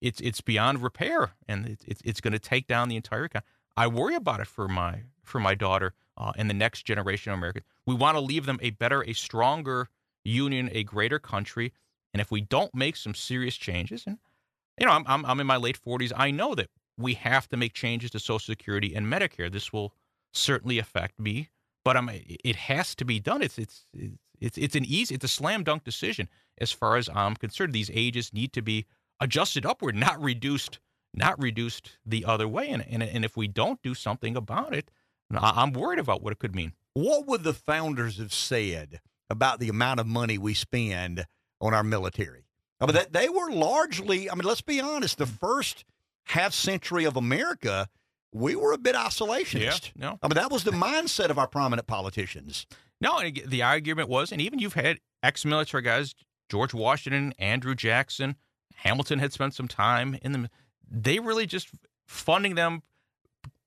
it's 0.00 0.20
it's 0.20 0.40
beyond 0.40 0.82
repair, 0.82 1.32
and 1.48 1.66
it, 1.66 1.80
it's 1.86 2.00
it's 2.04 2.20
going 2.20 2.32
to 2.32 2.38
take 2.38 2.66
down 2.66 2.88
the 2.88 2.96
entire 2.96 3.24
economy. 3.24 3.46
I 3.76 3.86
worry 3.86 4.14
about 4.14 4.40
it 4.40 4.46
for 4.46 4.68
my 4.68 5.02
for 5.22 5.40
my 5.40 5.54
daughter 5.54 5.94
uh, 6.16 6.32
and 6.36 6.48
the 6.48 6.54
next 6.54 6.82
generation 6.82 7.32
of 7.32 7.38
Americans. 7.38 7.64
We 7.86 7.94
want 7.94 8.16
to 8.16 8.20
leave 8.20 8.46
them 8.46 8.58
a 8.62 8.70
better, 8.70 9.04
a 9.04 9.12
stronger 9.12 9.88
union, 10.24 10.68
a 10.72 10.84
greater 10.84 11.18
country, 11.18 11.72
and 12.12 12.20
if 12.20 12.30
we 12.30 12.40
don't 12.40 12.74
make 12.74 12.96
some 12.96 13.14
serious 13.14 13.56
changes, 13.56 14.04
and 14.06 14.18
you 14.78 14.86
know, 14.86 14.92
I'm 14.92 15.04
I'm, 15.06 15.24
I'm 15.26 15.40
in 15.40 15.46
my 15.46 15.56
late 15.56 15.78
40s, 15.80 16.12
I 16.16 16.30
know 16.30 16.54
that 16.54 16.70
we 16.96 17.14
have 17.14 17.48
to 17.48 17.56
make 17.56 17.72
changes 17.72 18.10
to 18.10 18.18
Social 18.18 18.52
Security 18.52 18.94
and 18.94 19.06
Medicare. 19.06 19.50
This 19.50 19.72
will 19.72 19.94
certainly 20.32 20.78
affect 20.78 21.18
me, 21.18 21.48
but 21.84 21.96
I'm, 21.96 22.10
it 22.12 22.56
has 22.56 22.94
to 22.96 23.04
be 23.04 23.20
done. 23.20 23.42
It's 23.42 23.58
it's 23.58 23.84
it's 24.40 24.58
it's 24.58 24.76
an 24.76 24.84
easy, 24.84 25.14
it's 25.14 25.24
a 25.24 25.28
slam 25.28 25.64
dunk 25.64 25.84
decision 25.84 26.28
as 26.58 26.72
far 26.72 26.96
as 26.96 27.08
I'm 27.08 27.36
concerned. 27.36 27.72
These 27.72 27.90
ages 27.94 28.32
need 28.32 28.52
to 28.52 28.62
be 28.62 28.86
adjusted 29.20 29.66
upward, 29.66 29.96
not 29.96 30.22
reduced, 30.22 30.78
not 31.14 31.40
reduced 31.42 31.98
the 32.04 32.24
other 32.24 32.46
way. 32.46 32.68
And 32.68 32.84
and, 32.88 33.02
and 33.02 33.24
if 33.24 33.36
we 33.36 33.48
don't 33.48 33.82
do 33.82 33.94
something 33.94 34.36
about 34.36 34.74
it, 34.74 34.90
I'm 35.30 35.72
worried 35.72 35.98
about 35.98 36.22
what 36.22 36.32
it 36.32 36.38
could 36.38 36.54
mean. 36.54 36.72
What 36.94 37.26
would 37.26 37.42
the 37.42 37.54
founders 37.54 38.18
have 38.18 38.32
said 38.32 39.00
about 39.30 39.60
the 39.60 39.68
amount 39.68 40.00
of 40.00 40.06
money 40.06 40.38
we 40.38 40.54
spend 40.54 41.26
on 41.60 41.74
our 41.74 41.84
military? 41.84 42.44
I 42.80 42.86
mean, 42.86 42.94
that 42.94 43.12
they 43.12 43.28
were 43.28 43.50
largely. 43.50 44.30
I 44.30 44.34
mean, 44.34 44.44
let's 44.44 44.62
be 44.62 44.80
honest. 44.80 45.18
The 45.18 45.26
first 45.26 45.84
half 46.24 46.54
century 46.54 47.04
of 47.04 47.16
America, 47.16 47.88
we 48.32 48.54
were 48.54 48.72
a 48.72 48.78
bit 48.78 48.94
isolationist. 48.94 49.92
Yeah, 49.96 50.10
no, 50.10 50.18
I 50.22 50.28
mean, 50.28 50.34
that 50.34 50.50
was 50.50 50.64
the 50.64 50.70
mindset 50.70 51.30
of 51.30 51.38
our 51.38 51.48
prominent 51.48 51.88
politicians. 51.88 52.66
No, 53.00 53.18
and 53.18 53.40
the 53.46 53.62
argument 53.62 54.08
was, 54.08 54.32
and 54.32 54.40
even 54.40 54.58
you've 54.58 54.74
had 54.74 54.98
ex-military 55.22 55.82
guys, 55.82 56.14
George 56.48 56.74
Washington, 56.74 57.32
Andrew 57.38 57.74
Jackson, 57.74 58.36
Hamilton 58.78 59.18
had 59.18 59.32
spent 59.32 59.54
some 59.54 59.68
time 59.68 60.18
in 60.22 60.32
them. 60.32 60.48
They 60.90 61.18
really 61.18 61.46
just 61.46 61.68
funding 62.06 62.54
them, 62.54 62.82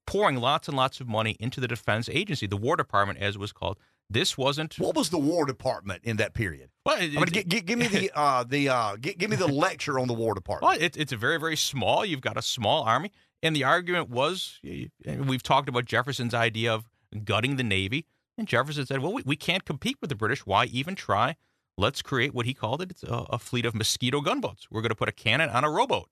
pouring 0.07 0.37
lots 0.37 0.67
and 0.67 0.75
lots 0.75 0.99
of 0.99 1.07
money 1.07 1.37
into 1.39 1.59
the 1.59 1.67
defense 1.67 2.09
agency, 2.09 2.47
the 2.47 2.57
War 2.57 2.75
Department, 2.75 3.19
as 3.19 3.35
it 3.35 3.39
was 3.39 3.51
called. 3.51 3.77
This 4.09 4.37
wasn't. 4.37 4.75
What 4.77 4.95
was 4.95 5.09
the 5.09 5.17
War 5.19 5.45
Department 5.45 6.01
in 6.03 6.17
that 6.17 6.33
period? 6.33 6.69
Well, 6.85 6.97
I 6.97 7.07
mean, 7.07 7.25
g- 7.27 7.43
g- 7.43 7.61
give 7.61 7.79
me 7.79 7.87
the 7.87 8.11
uh, 8.15 8.43
the 8.43 8.67
uh, 8.67 8.97
g- 8.97 9.13
give 9.13 9.29
me 9.29 9.37
the 9.37 9.47
lecture 9.47 9.99
on 9.99 10.07
the 10.07 10.13
War 10.13 10.33
Department. 10.33 10.69
Well, 10.69 10.81
it, 10.85 10.97
it's 10.97 11.13
a 11.13 11.17
very, 11.17 11.39
very 11.39 11.55
small. 11.55 12.03
You've 12.03 12.21
got 12.21 12.35
a 12.37 12.41
small 12.41 12.83
army. 12.83 13.11
And 13.43 13.55
the 13.55 13.63
argument 13.63 14.09
was 14.09 14.59
we've 15.05 15.41
talked 15.43 15.67
about 15.69 15.85
Jefferson's 15.85 16.33
idea 16.33 16.73
of 16.73 16.85
gutting 17.23 17.55
the 17.55 17.63
Navy. 17.63 18.05
And 18.37 18.47
Jefferson 18.47 18.85
said, 18.85 18.99
well, 18.99 19.13
we, 19.13 19.23
we 19.25 19.35
can't 19.35 19.65
compete 19.65 19.97
with 19.99 20.09
the 20.09 20.15
British. 20.15 20.45
Why 20.45 20.65
even 20.65 20.93
try? 20.95 21.35
Let's 21.77 22.01
create 22.01 22.33
what 22.33 22.45
he 22.45 22.53
called 22.53 22.81
it 22.81 23.01
a, 23.03 23.13
a 23.33 23.39
fleet 23.39 23.65
of 23.65 23.73
mosquito 23.73 24.21
gunboats. 24.21 24.67
We're 24.69 24.81
going 24.81 24.89
to 24.89 24.95
put 24.95 25.09
a 25.09 25.13
cannon 25.13 25.49
on 25.49 25.63
a 25.63 25.69
rowboat. 25.69 26.09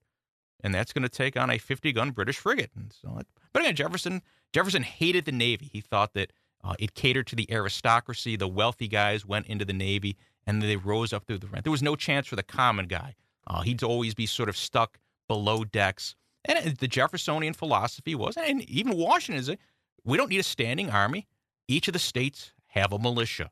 And 0.62 0.74
that's 0.74 0.92
going 0.92 1.04
to 1.04 1.10
take 1.10 1.38
on 1.38 1.50
a 1.50 1.58
50 1.58 1.94
gun 1.94 2.12
British 2.12 2.38
frigate. 2.38 2.72
And 2.76 2.92
so, 2.92 3.18
it, 3.20 3.28
but 3.54 3.62
again, 3.62 3.76
Jefferson 3.76 4.22
Jefferson 4.52 4.84
hated 4.84 5.26
the 5.26 5.32
Navy. 5.32 5.70
He 5.72 5.80
thought 5.80 6.14
that 6.14 6.34
uh, 6.64 6.74
it 6.80 6.96
catered 6.96 7.28
to 7.28 7.36
the 7.36 7.52
aristocracy. 7.52 8.36
The 8.36 8.48
wealthy 8.48 8.88
guys 8.88 9.26
went 9.26 9.48
into 9.48 9.64
the 9.64 9.74
Navy 9.74 10.18
and 10.46 10.62
they 10.62 10.76
rose 10.76 11.14
up 11.14 11.26
through 11.26 11.38
the 11.38 11.48
ranks. 11.48 11.64
There 11.64 11.72
was 11.72 11.84
no 11.84 11.96
chance 11.96 12.28
for 12.28 12.36
the 12.36 12.44
common 12.44 12.88
guy. 12.88 13.16
Uh, 13.48 13.62
he'd 13.62 13.84
always 13.84 14.14
be 14.14 14.26
sort 14.26 14.50
of 14.50 14.58
stuck 14.58 15.00
below 15.28 15.64
decks. 15.64 16.16
And 16.46 16.78
the 16.78 16.88
Jeffersonian 16.88 17.54
philosophy 17.54 18.16
was, 18.16 18.38
and 18.38 18.64
even 18.70 18.98
Washington 18.98 19.40
is, 19.40 19.52
we 20.04 20.18
don't 20.18 20.30
need 20.30 20.40
a 20.40 20.44
standing 20.44 20.90
army. 20.90 21.28
Each 21.68 21.88
of 21.88 21.94
the 21.94 22.00
states 22.00 22.54
have 22.68 22.94
a 22.94 23.00
militia. 23.00 23.52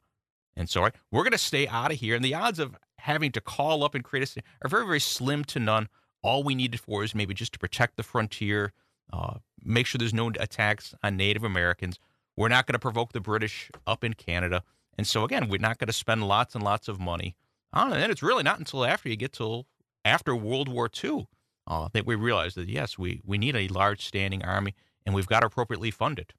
And 0.57 0.69
so 0.69 0.81
right, 0.81 0.95
we're 1.11 1.23
going 1.23 1.31
to 1.31 1.37
stay 1.37 1.67
out 1.67 1.91
of 1.91 1.99
here. 1.99 2.15
And 2.15 2.25
the 2.25 2.33
odds 2.33 2.59
of 2.59 2.75
having 2.97 3.31
to 3.33 3.41
call 3.41 3.83
up 3.83 3.95
and 3.95 4.03
create 4.03 4.35
a 4.35 4.41
are 4.65 4.69
very, 4.69 4.85
very 4.85 4.99
slim 4.99 5.45
to 5.45 5.59
none. 5.59 5.87
All 6.23 6.43
we 6.43 6.55
needed 6.55 6.79
for 6.79 7.03
is 7.03 7.13
maybe 7.13 7.33
just 7.33 7.53
to 7.53 7.59
protect 7.59 7.95
the 7.95 8.03
frontier, 8.03 8.73
uh, 9.13 9.35
make 9.63 9.85
sure 9.85 9.99
there's 9.99 10.13
no 10.13 10.31
attacks 10.39 10.95
on 11.03 11.15
Native 11.15 11.43
Americans. 11.43 11.99
We're 12.35 12.49
not 12.49 12.65
going 12.65 12.73
to 12.73 12.79
provoke 12.79 13.13
the 13.13 13.21
British 13.21 13.71
up 13.85 14.03
in 14.03 14.15
Canada. 14.15 14.63
And 14.97 15.05
so, 15.05 15.23
again, 15.23 15.47
we're 15.47 15.59
not 15.59 15.77
going 15.77 15.87
to 15.87 15.93
spend 15.93 16.27
lots 16.27 16.55
and 16.55 16.63
lots 16.63 16.87
of 16.87 16.99
money 16.99 17.35
on 17.71 17.93
it. 17.93 18.01
And 18.01 18.11
it's 18.11 18.23
really 18.23 18.43
not 18.43 18.59
until 18.59 18.83
after 18.83 19.09
you 19.09 19.15
get 19.15 19.33
to 19.33 19.63
after 20.03 20.35
World 20.35 20.67
War 20.67 20.89
II 21.03 21.27
uh, 21.67 21.89
that 21.93 22.05
we 22.05 22.15
realize 22.15 22.55
that, 22.55 22.67
yes, 22.67 22.97
we, 22.97 23.21
we 23.23 23.37
need 23.37 23.55
a 23.55 23.67
large 23.67 24.05
standing 24.05 24.43
army 24.43 24.73
and 25.05 25.13
we've 25.13 25.27
got 25.27 25.41
to 25.41 25.47
appropriately 25.47 25.91
fund 25.91 26.17
it. 26.17 26.33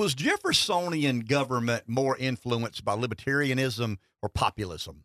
Was 0.00 0.14
Jeffersonian 0.14 1.20
government 1.20 1.82
more 1.86 2.16
influenced 2.16 2.86
by 2.86 2.96
libertarianism 2.96 3.98
or 4.22 4.30
populism? 4.30 5.04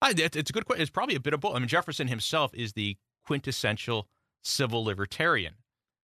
I, 0.00 0.14
it's 0.16 0.48
a 0.48 0.52
good 0.54 0.64
question. 0.64 0.80
It's 0.80 0.90
probably 0.90 1.16
a 1.16 1.20
bit 1.20 1.34
of 1.34 1.40
both. 1.40 1.54
I 1.54 1.58
mean, 1.58 1.68
Jefferson 1.68 2.08
himself 2.08 2.54
is 2.54 2.72
the 2.72 2.96
quintessential 3.26 4.08
civil 4.42 4.84
libertarian. 4.84 5.56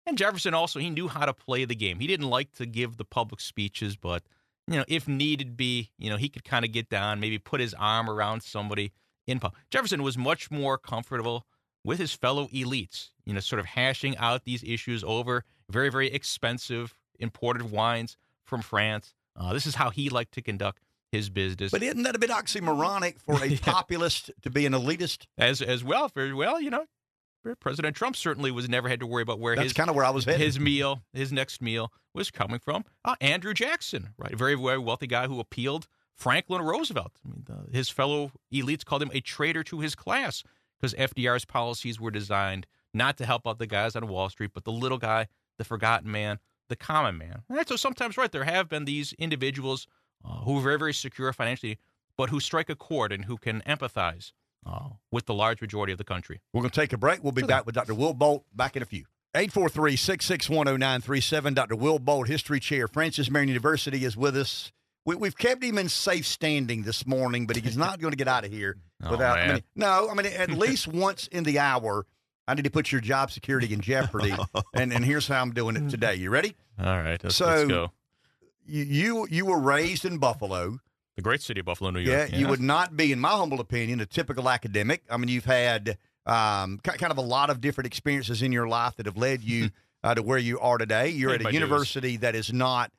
And 0.05 0.19
Jefferson 0.19 0.53
also, 0.53 0.79
he 0.81 0.91
knew 0.91 1.09
how 1.09 1.25
to 1.25 1.33
play 1.33 1.65
the 1.65 1.75
game. 1.75 1.99
He 1.99 2.07
didn't 2.07 2.29
like 2.29 2.53
to 2.57 2.67
give 2.67 2.99
the 2.99 3.07
public 3.07 3.41
speeches, 3.41 3.97
but, 3.97 4.23
you 4.67 4.77
know, 4.77 4.85
if 4.87 5.09
needed 5.09 5.57
be, 5.57 5.89
you 5.97 6.11
know, 6.11 6.19
he 6.19 6.29
could 6.29 6.45
kind 6.45 6.67
of 6.67 6.73
get 6.73 6.91
down, 6.91 7.21
maybe 7.21 7.39
put 7.39 7.63
his 7.63 7.73
arm 7.73 8.11
around 8.11 8.43
somebody 8.43 8.93
in 9.27 9.41
public. 9.41 9.63
Jefferson 9.71 10.03
was 10.03 10.19
much 10.19 10.51
more 10.51 10.77
comfortable 10.77 11.47
with 11.87 11.99
his 11.99 12.13
fellow 12.13 12.49
elites, 12.49 13.13
you 13.25 13.33
know, 13.33 13.41
sort 13.41 13.61
of 13.61 13.65
hashing 13.65 14.15
out 14.19 14.45
these 14.45 14.63
issues 14.63 15.03
over 15.05 15.43
very, 15.71 15.89
very 15.89 16.13
expensive 16.13 16.95
imported 17.21 17.71
wines 17.71 18.17
from 18.45 18.63
France. 18.63 19.15
Uh, 19.37 19.53
this 19.53 19.67
is 19.67 19.75
how 19.77 19.91
he 19.91 20.11
liked 20.11 20.33
to 20.33 20.43
conduct 20.43 20.83
his 21.13 21.31
business. 21.31 21.71
But 21.71 21.83
isn't 21.83 22.03
that 22.03 22.15
a 22.15 22.19
bit 22.19 22.31
oxymoronic 22.31 23.19
for 23.21 23.43
a 23.43 23.47
yeah. 23.49 23.59
populist 23.63 24.31
to 24.43 24.51
be 24.51 24.67
an 24.67 24.73
elitist? 24.73 25.27
As 25.39 25.61
as 25.63 25.83
well, 25.83 26.09
very 26.09 26.33
well, 26.33 26.61
you 26.61 26.71
know, 26.71 26.87
President 27.61 27.97
Trump 27.97 28.17
certainly 28.17 28.51
was 28.51 28.69
never 28.69 28.89
had 28.89 29.01
to 29.01 29.07
worry 29.07 29.23
about 29.23 29.39
where 29.39 29.57
That's 29.57 29.65
his 29.65 29.73
kind 29.73 29.89
of 29.89 29.97
where 29.97 30.05
I 30.05 30.11
was 30.11 30.25
headed. 30.25 30.41
his 30.41 30.61
meal, 30.61 31.03
his 31.13 31.33
next 31.33 31.63
meal 31.63 31.93
was 32.15 32.31
coming 32.31 32.59
from. 32.59 32.85
Uh, 33.05 33.17
Andrew 33.21 33.55
Jackson, 33.55 34.11
right, 34.19 34.37
very 34.37 34.55
very 34.55 34.79
wealthy 34.79 35.07
guy 35.07 35.27
who 35.27 35.41
appealed 35.41 35.87
Franklin 36.15 36.63
Roosevelt. 36.63 37.13
I 37.25 37.29
mean, 37.31 37.45
the, 37.47 37.77
his 37.77 37.89
fellow 37.89 38.33
elites 38.53 38.85
called 38.85 39.03
him 39.03 39.11
a 39.15 39.21
traitor 39.21 39.65
to 39.65 39.81
his 39.81 39.95
class 39.95 40.45
because 40.79 40.95
FDR's 40.95 41.45
policies 41.45 41.99
were 42.01 42.11
designed 42.11 42.67
not 42.93 43.17
to 43.19 43.27
help 43.27 43.47
out 43.47 43.59
the 43.59 43.67
guys 43.67 43.97
on 43.97 44.07
Wall 44.09 44.29
Street, 44.29 44.51
but 44.53 44.65
the 44.65 44.73
little 44.73 44.99
guy, 44.99 45.29
the 45.59 45.65
forgotten 45.65 46.11
man, 46.11 46.39
the 46.71 46.77
common 46.77 47.19
man. 47.19 47.43
And 47.51 47.69
so 47.69 47.77
sometimes, 47.77 48.17
right, 48.17 48.33
there 48.33 48.45
have 48.45 48.69
been 48.69 48.87
these 48.87 49.13
individuals 49.19 49.87
uh, 50.25 50.39
who 50.39 50.59
are 50.59 50.63
very, 50.63 50.79
very 50.79 50.95
secure 50.95 51.31
financially, 51.35 51.79
but 52.17 52.31
who 52.31 52.41
strike 52.41 52.71
a 52.71 52.75
chord 52.77 53.13
and 53.13 53.27
who 53.27 53.37
can 53.37 53.61
empathize 53.67 54.33
uh, 54.65 54.89
with 55.11 55.27
the 55.27 55.35
large 55.35 55.61
majority 55.61 55.93
of 55.93 55.99
the 55.99 56.05
country. 56.05 56.41
We're 56.53 56.63
going 56.63 56.71
to 56.71 56.81
take 56.81 56.93
a 56.93 56.99
break. 56.99 57.23
We'll 57.23 57.33
be 57.33 57.43
back 57.43 57.67
with 57.67 57.75
Dr. 57.75 57.95
Will 57.95 58.15
Bolt 58.15 58.45
back 58.55 58.77
in 58.77 58.83
a 58.83 58.87
few. 58.87 59.05
843 59.35 59.97
661 59.97 60.67
0937. 60.67 61.55
Dr. 61.55 61.77
Will 61.77 61.99
Bolt, 61.99 62.27
History 62.27 62.59
Chair, 62.59 62.89
Francis 62.89 63.31
Marion 63.31 63.49
University, 63.49 64.05
is 64.05 64.17
with 64.17 64.37
us. 64.37 64.73
We, 65.07 65.17
have 65.27 65.37
kept 65.37 65.65
him 65.65 65.79
in 65.79 65.89
safe 65.89 66.27
standing 66.27 66.83
this 66.83 67.07
morning, 67.07 67.47
but 67.47 67.57
he's 67.57 67.77
not 67.77 68.01
going 68.01 68.13
to 68.13 68.17
get 68.17 68.29
out 68.29 68.45
of 68.45 68.53
here 68.53 68.77
oh, 69.03 69.11
without. 69.11 69.37
Man. 69.37 69.51
I 69.51 69.53
mean, 69.55 69.63
no, 69.77 70.09
I 70.11 70.15
mean, 70.15 70.27
at 70.27 70.51
least 70.59 70.89
once 70.89 71.27
in 71.29 71.45
the 71.45 71.59
hour, 71.59 72.07
I 72.51 72.55
need 72.55 72.65
to 72.65 72.71
put 72.71 72.91
your 72.91 73.01
job 73.01 73.31
security 73.31 73.73
in 73.73 73.81
jeopardy. 73.81 74.35
and, 74.75 74.93
and 74.93 75.05
here's 75.05 75.29
how 75.29 75.41
I'm 75.41 75.53
doing 75.53 75.77
it 75.77 75.89
today. 75.89 76.17
You 76.17 76.31
ready? 76.31 76.57
All 76.79 77.01
right. 77.01 77.23
Let's, 77.23 77.37
so, 77.37 77.47
let's 77.47 77.69
go. 77.69 77.93
You, 78.67 78.83
you, 78.85 79.27
you 79.31 79.47
were 79.47 79.59
raised 79.59 80.05
in 80.05 80.19
Buffalo. 80.19 80.79
The 81.17 81.23
great 81.23 81.43
city 81.43 81.61
of 81.61 81.67
Buffalo, 81.67 81.91
New 81.91 82.01
York. 82.01 82.31
Yeah, 82.31 82.37
you 82.37 82.49
would 82.49 82.61
not 82.61 82.97
be, 82.97 83.13
in 83.13 83.21
my 83.21 83.31
humble 83.31 83.61
opinion, 83.61 84.01
a 84.01 84.07
typical 84.07 84.49
academic. 84.49 85.03
I 85.11 85.17
mean, 85.17 85.29
you've 85.29 85.45
had 85.45 85.99
um, 86.27 86.79
kind 86.83 87.11
of 87.13 87.19
a 87.19 87.23
lot 87.23 87.51
of 87.51 87.61
different 87.61 87.87
experiences 87.87 88.43
in 88.43 88.53
your 88.53 88.67
life 88.69 88.97
that 88.97 89.07
have 89.07 89.17
led 89.17 89.43
you 89.43 89.71
uh, 90.03 90.15
to 90.15 90.23
where 90.23 90.39
you 90.39 90.59
are 90.61 90.79
today. 90.79 91.09
You're 91.09 91.35
at 91.35 91.45
a 91.47 91.53
university 91.53 92.17
that 92.19 92.35
is 92.35 92.53
not 92.53 92.91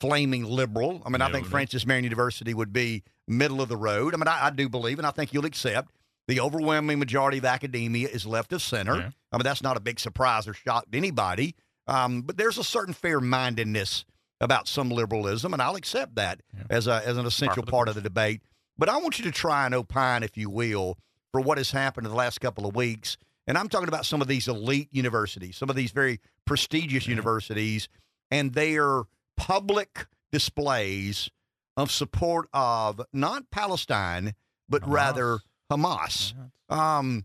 flaming 0.00 0.44
liberal. 0.44 1.02
I 1.06 1.10
mean, 1.10 1.20
No, 1.20 1.26
I 1.26 1.32
think. 1.32 1.46
Francis 1.46 1.86
Marion 1.86 2.04
University 2.04 2.54
would 2.54 2.72
be 2.72 3.02
middle 3.28 3.60
of 3.60 3.68
the 3.68 3.76
road. 3.76 4.14
I 4.14 4.16
mean, 4.16 4.28
I, 4.28 4.46
I 4.46 4.50
do 4.50 4.68
believe, 4.68 4.98
and 4.98 5.06
I 5.06 5.10
think 5.10 5.32
you'll 5.32 5.44
accept, 5.44 5.92
the 6.30 6.40
overwhelming 6.40 6.98
majority 7.00 7.38
of 7.38 7.44
academia 7.44 8.08
is 8.08 8.24
left 8.24 8.52
of 8.52 8.62
center. 8.62 8.94
Yeah. 8.96 9.10
I 9.32 9.36
mean, 9.36 9.42
that's 9.42 9.62
not 9.62 9.76
a 9.76 9.80
big 9.80 9.98
surprise 9.98 10.46
or 10.46 10.54
shock 10.54 10.88
to 10.90 10.96
anybody. 10.96 11.56
Um, 11.88 12.22
but 12.22 12.36
there's 12.36 12.56
a 12.56 12.62
certain 12.62 12.94
fair 12.94 13.20
mindedness 13.20 14.04
about 14.40 14.68
some 14.68 14.90
liberalism, 14.90 15.52
and 15.52 15.60
I'll 15.60 15.74
accept 15.74 16.14
that 16.14 16.40
Yeah. 16.56 16.64
as, 16.70 16.86
a, 16.86 17.02
as 17.04 17.16
an 17.16 17.26
essential 17.26 17.64
part 17.64 17.88
of 17.88 17.96
the 17.96 18.00
debate. 18.00 18.42
But 18.78 18.88
I 18.88 18.96
want 18.98 19.18
you 19.18 19.24
to 19.24 19.32
try 19.32 19.66
and 19.66 19.74
opine, 19.74 20.22
if 20.22 20.36
you 20.36 20.48
will, 20.48 20.96
for 21.32 21.40
what 21.40 21.58
has 21.58 21.72
happened 21.72 22.06
in 22.06 22.10
the 22.12 22.16
last 22.16 22.40
couple 22.40 22.64
of 22.64 22.74
weeks. 22.76 23.16
And 23.48 23.58
I'm 23.58 23.68
talking 23.68 23.88
about 23.88 24.06
some 24.06 24.22
of 24.22 24.28
these 24.28 24.46
elite 24.46 24.88
universities, 24.92 25.56
some 25.56 25.68
of 25.68 25.74
these 25.74 25.90
very 25.90 26.20
prestigious 26.46 27.06
Yeah. 27.06 27.10
universities, 27.10 27.88
and 28.30 28.54
their 28.54 29.02
public 29.36 30.06
displays 30.30 31.28
of 31.76 31.90
support 31.90 32.48
of 32.52 33.00
not 33.12 33.50
Palestine, 33.50 34.34
but 34.68 34.82
Hamas. 34.82 34.92
rather 34.92 35.38
Hamas. 35.70 36.34
Um, 36.68 37.24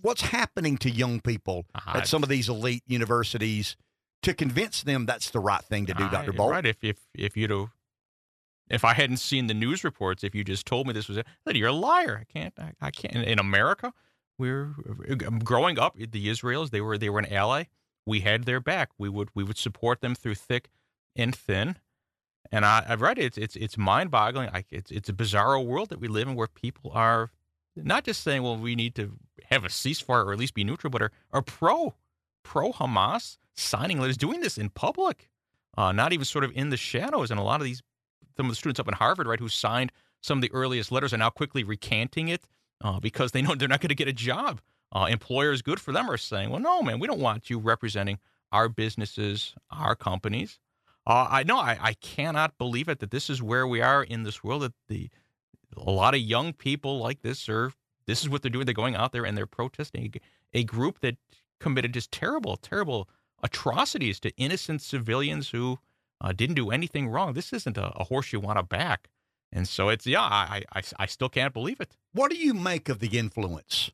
what's 0.00 0.22
happening 0.22 0.78
to 0.78 0.90
young 0.90 1.20
people 1.20 1.66
Ah, 1.74 1.98
at 1.98 2.06
some 2.08 2.22
of 2.22 2.28
these 2.28 2.48
elite 2.48 2.82
universities 2.86 3.76
to 4.22 4.34
convince 4.34 4.82
them 4.82 5.06
that's 5.06 5.30
the 5.30 5.40
right 5.40 5.62
thing 5.62 5.86
to 5.86 5.94
do, 5.94 6.08
Dr. 6.08 6.32
Bolt? 6.32 6.50
Right. 6.52 6.66
If 6.66 6.82
if 6.82 6.98
if 7.14 7.36
you'd 7.36 7.50
have, 7.50 7.68
if 8.68 8.84
I 8.84 8.94
hadn't 8.94 9.18
seen 9.18 9.46
the 9.46 9.54
news 9.54 9.84
reports, 9.84 10.24
if 10.24 10.34
you 10.34 10.44
just 10.44 10.66
told 10.66 10.86
me 10.86 10.92
this 10.92 11.08
was 11.08 11.18
it, 11.18 11.26
you're 11.46 11.68
a 11.68 11.72
liar. 11.72 12.18
I 12.20 12.24
can't. 12.32 12.54
I, 12.58 12.72
I 12.80 12.90
can't. 12.90 13.16
In 13.26 13.38
America, 13.38 13.92
we're 14.38 14.74
growing 15.44 15.78
up. 15.78 15.96
The 15.96 16.28
Israelis, 16.28 16.70
they 16.70 16.80
were 16.80 16.98
they 16.98 17.10
were 17.10 17.18
an 17.18 17.32
ally. 17.32 17.64
We 18.06 18.20
had 18.20 18.44
their 18.44 18.60
back. 18.60 18.90
We 18.98 19.08
would 19.08 19.28
we 19.34 19.44
would 19.44 19.58
support 19.58 20.00
them 20.00 20.14
through 20.14 20.36
thick 20.36 20.70
and 21.14 21.34
thin. 21.34 21.76
And 22.50 22.64
I, 22.64 22.84
I've 22.88 23.02
read 23.02 23.18
it. 23.18 23.24
It's 23.24 23.38
it's, 23.38 23.56
it's 23.56 23.78
mind 23.78 24.10
boggling. 24.10 24.48
I, 24.52 24.64
it's 24.70 24.90
it's 24.90 25.08
a 25.08 25.12
bizarre 25.12 25.60
world 25.60 25.90
that 25.90 26.00
we 26.00 26.08
live 26.08 26.28
in 26.28 26.34
where 26.34 26.46
people 26.46 26.90
are 26.94 27.30
not 27.84 28.04
just 28.04 28.22
saying, 28.22 28.42
well, 28.42 28.56
we 28.56 28.74
need 28.74 28.94
to 28.96 29.12
have 29.46 29.64
a 29.64 29.68
ceasefire 29.68 30.26
or 30.26 30.32
at 30.32 30.38
least 30.38 30.54
be 30.54 30.64
neutral, 30.64 30.90
but 30.90 31.02
are, 31.02 31.12
are 31.32 31.42
pro 31.42 31.94
pro 32.42 32.72
Hamas, 32.72 33.36
signing 33.54 34.00
letters, 34.00 34.16
doing 34.16 34.40
this 34.40 34.56
in 34.56 34.70
public, 34.70 35.28
uh, 35.76 35.92
not 35.92 36.12
even 36.12 36.24
sort 36.24 36.44
of 36.44 36.52
in 36.54 36.70
the 36.70 36.76
shadows. 36.76 37.30
And 37.30 37.38
a 37.38 37.42
lot 37.42 37.60
of 37.60 37.64
these, 37.64 37.82
some 38.36 38.46
of 38.46 38.50
the 38.50 38.56
students 38.56 38.80
up 38.80 38.88
in 38.88 38.94
Harvard, 38.94 39.26
right, 39.26 39.38
who 39.38 39.48
signed 39.48 39.92
some 40.22 40.38
of 40.38 40.42
the 40.42 40.52
earliest 40.52 40.90
letters 40.90 41.12
are 41.12 41.18
now 41.18 41.30
quickly 41.30 41.62
recanting 41.62 42.28
it 42.28 42.46
uh, 42.82 43.00
because 43.00 43.32
they 43.32 43.42
know 43.42 43.54
they're 43.54 43.68
not 43.68 43.80
going 43.80 43.88
to 43.88 43.94
get 43.94 44.08
a 44.08 44.12
job. 44.12 44.60
Uh, 44.90 45.06
employers, 45.10 45.60
good 45.60 45.80
for 45.80 45.92
them, 45.92 46.10
are 46.10 46.16
saying, 46.16 46.48
well, 46.48 46.60
no, 46.60 46.82
man, 46.82 46.98
we 46.98 47.06
don't 47.06 47.20
want 47.20 47.50
you 47.50 47.58
representing 47.58 48.18
our 48.50 48.68
businesses, 48.68 49.54
our 49.70 49.94
companies. 49.94 50.58
Uh, 51.06 51.26
I 51.30 51.42
know 51.42 51.58
I, 51.58 51.78
I 51.80 51.92
cannot 51.94 52.56
believe 52.56 52.88
it 52.88 53.00
that 53.00 53.10
this 53.10 53.28
is 53.28 53.42
where 53.42 53.66
we 53.66 53.80
are 53.82 54.02
in 54.02 54.22
this 54.22 54.42
world. 54.42 54.62
That 54.62 54.72
the 54.88 55.10
a 55.76 55.90
lot 55.90 56.14
of 56.14 56.20
young 56.20 56.52
people 56.52 56.98
like 56.98 57.22
this 57.22 57.48
are 57.48 57.72
this 58.06 58.22
is 58.22 58.28
what 58.28 58.42
they're 58.42 58.50
doing. 58.50 58.64
They're 58.64 58.74
going 58.74 58.96
out 58.96 59.12
there 59.12 59.24
and 59.26 59.36
they're 59.36 59.46
protesting 59.46 60.14
a 60.54 60.64
group 60.64 61.00
that 61.00 61.16
committed 61.60 61.92
just 61.92 62.10
terrible, 62.10 62.56
terrible 62.56 63.08
atrocities 63.42 64.18
to 64.20 64.30
innocent 64.36 64.80
civilians 64.82 65.50
who 65.50 65.78
uh, 66.20 66.32
didn't 66.32 66.56
do 66.56 66.70
anything 66.70 67.08
wrong. 67.08 67.34
This 67.34 67.52
isn't 67.52 67.76
a, 67.76 67.92
a 67.96 68.04
horse 68.04 68.32
you 68.32 68.40
want 68.40 68.58
to 68.58 68.62
back. 68.62 69.08
And 69.52 69.66
so 69.68 69.88
it's 69.88 70.06
yeah, 70.06 70.20
I, 70.22 70.62
I 70.74 70.82
I 70.98 71.06
still 71.06 71.28
can't 71.28 71.54
believe 71.54 71.80
it. 71.80 71.90
What 72.12 72.30
do 72.30 72.36
you 72.36 72.52
make 72.54 72.88
of 72.88 72.98
the 72.98 73.18
influence? 73.18 73.90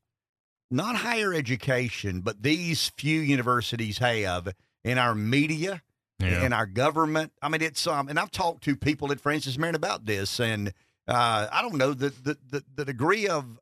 Not 0.70 0.96
higher 0.96 1.32
education, 1.32 2.20
but 2.22 2.42
these 2.42 2.88
few 2.96 3.20
universities 3.20 3.98
have 3.98 4.54
in 4.82 4.98
our 4.98 5.14
media, 5.14 5.82
Yeah. 6.18 6.44
in 6.44 6.52
our 6.52 6.66
government. 6.66 7.32
I 7.42 7.48
mean, 7.48 7.62
it's 7.62 7.86
um, 7.86 8.08
and 8.08 8.18
I've 8.18 8.30
talked 8.32 8.64
to 8.64 8.74
people 8.74 9.12
at 9.12 9.20
Francis 9.20 9.56
Marion 9.58 9.76
about 9.76 10.06
this, 10.06 10.40
and 10.40 10.72
uh, 11.08 11.48
I 11.50 11.62
don't 11.62 11.76
know 11.76 11.94
the, 11.94 12.10
the 12.10 12.36
the 12.50 12.64
the 12.74 12.84
degree 12.84 13.28
of 13.28 13.58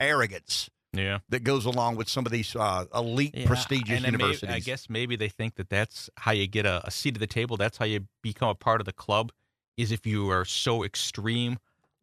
arrogance 0.00 0.68
Yeah. 0.92 1.18
that 1.28 1.44
goes 1.44 1.64
along 1.64 1.96
with 1.96 2.08
some 2.08 2.26
of 2.26 2.32
these 2.32 2.54
uh, 2.56 2.86
elite, 2.94 3.34
Yeah, 3.34 3.46
prestigious 3.46 3.96
and 3.98 4.06
universities. 4.06 4.50
I 4.50 4.58
guess 4.60 4.90
maybe 4.90 5.16
they 5.16 5.28
think 5.28 5.54
that 5.56 5.68
that's 5.68 6.10
how 6.16 6.32
you 6.32 6.46
get 6.46 6.66
a, 6.66 6.80
a 6.84 6.90
seat 6.90 7.14
at 7.14 7.20
the 7.20 7.26
table. 7.26 7.56
That's 7.56 7.78
how 7.78 7.84
you 7.84 8.06
become 8.22 8.48
a 8.48 8.54
part 8.54 8.80
of 8.80 8.84
the 8.86 8.92
club. 8.92 9.32
Is 9.76 9.90
if 9.90 10.06
you 10.06 10.28
are 10.30 10.44
so 10.44 10.84
extreme 10.84 11.58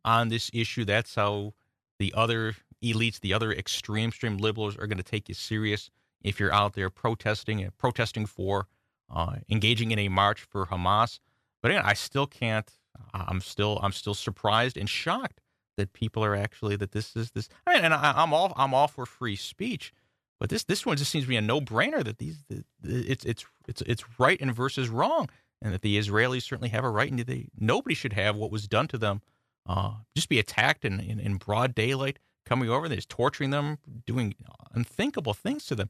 on 0.06 0.30
this 0.30 0.50
issue. 0.54 0.86
That's 0.86 1.16
how 1.16 1.54
the 2.00 2.14
other 2.16 2.56
elites, 2.84 3.20
the 3.20 3.34
other 3.34 3.52
extreme, 3.52 4.10
extreme 4.10 4.38
liberals, 4.38 4.78
are 4.78 4.88
going 4.88 4.98
to 4.98 5.04
take 5.04 5.28
you 5.30 5.36
serious. 5.36 5.90
If 6.22 6.40
you're 6.40 6.54
out 6.54 6.74
there 6.74 6.90
protesting 6.90 7.62
and 7.62 7.78
protesting 7.78 8.26
for, 8.26 8.68
uh, 9.14 9.38
engaging 9.50 9.92
in 9.92 10.00
a 10.00 10.10
march 10.10 10.42
for 10.42 10.66
Hamas. 10.68 11.20
But 11.62 11.72
again, 11.72 11.84
I 11.86 11.94
still 11.94 12.28
can't. 12.28 12.70
I'm 13.14 13.42
still 13.42 13.80
I'm 13.82 13.92
still 13.92 14.14
surprised 14.14 14.78
and 14.78 14.90
shocked 14.90 15.42
that 15.78 15.94
people 15.94 16.24
are 16.24 16.36
actually 16.36 16.76
that 16.76 16.92
this 16.92 17.16
is 17.16 17.32
this. 17.32 17.50
I 17.66 17.76
mean, 17.76 17.86
and 17.86 17.94
I, 17.94 18.14
I'm 18.16 18.34
all 18.34 18.54
I'm 18.56 18.74
all 18.74 18.88
for 18.88 19.06
free 19.06 19.36
speech. 19.36 19.94
But 20.40 20.50
this 20.50 20.64
this 20.64 20.86
one 20.86 20.98
just 20.98 21.12
seems 21.12 21.26
to 21.26 21.30
be 21.30 21.36
a 21.36 21.42
no 21.42 21.60
brainer 21.60 22.04
that 22.04 22.18
these 22.18 22.44
the, 22.50 22.64
the, 22.82 23.12
it's 23.12 23.26
it's 23.26 23.46
it's 23.68 23.82
it's 23.82 24.20
right 24.20 24.40
and 24.40 24.56
versus 24.56 24.90
wrong, 24.90 25.30
and 25.62 25.74
that 25.74 25.82
the 25.82 25.98
Israelis 25.98 26.44
certainly 26.44 26.70
have 26.70 26.84
a 26.86 26.90
right, 26.90 27.12
and 27.12 27.20
they 27.20 27.48
nobody 27.58 27.96
should 27.96 28.14
have 28.14 28.36
what 28.36 28.52
was 28.52 28.68
done 28.68 28.88
to 28.88 28.98
them, 28.98 29.22
uh, 29.66 29.96
just 30.16 30.30
be 30.30 30.40
attacked 30.40 30.86
in, 30.86 31.00
in, 31.00 31.20
in 31.20 31.36
broad 31.36 31.76
daylight, 31.76 32.20
coming 32.46 32.70
over, 32.70 32.86
and 32.86 32.96
just 32.96 33.10
torturing 33.10 33.50
them, 33.50 33.80
doing 34.06 34.34
unthinkable 34.74 35.34
things 35.34 35.66
to 35.66 35.76
them, 35.76 35.90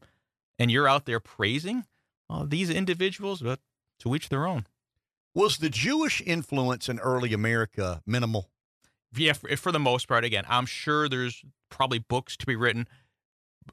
and 0.58 0.70
you're 0.70 0.88
out 0.88 1.04
there 1.04 1.20
praising 1.20 1.84
uh, 2.28 2.44
these 2.46 2.70
individuals, 2.70 3.40
but 3.42 3.60
to 4.00 4.14
each 4.14 4.30
their 4.30 4.46
own. 4.46 4.66
Was 5.34 5.58
the 5.58 5.68
Jewish 5.68 6.20
influence 6.20 6.88
in 6.88 6.98
early 6.98 7.32
America 7.32 8.02
minimal? 8.06 8.50
Yeah, 9.14 9.32
for, 9.32 9.54
for 9.56 9.72
the 9.72 9.78
most 9.78 10.08
part. 10.08 10.24
Again, 10.24 10.44
I'm 10.48 10.66
sure 10.66 11.08
there's 11.08 11.44
probably 11.68 11.98
books 11.98 12.36
to 12.36 12.46
be 12.46 12.56
written, 12.56 12.88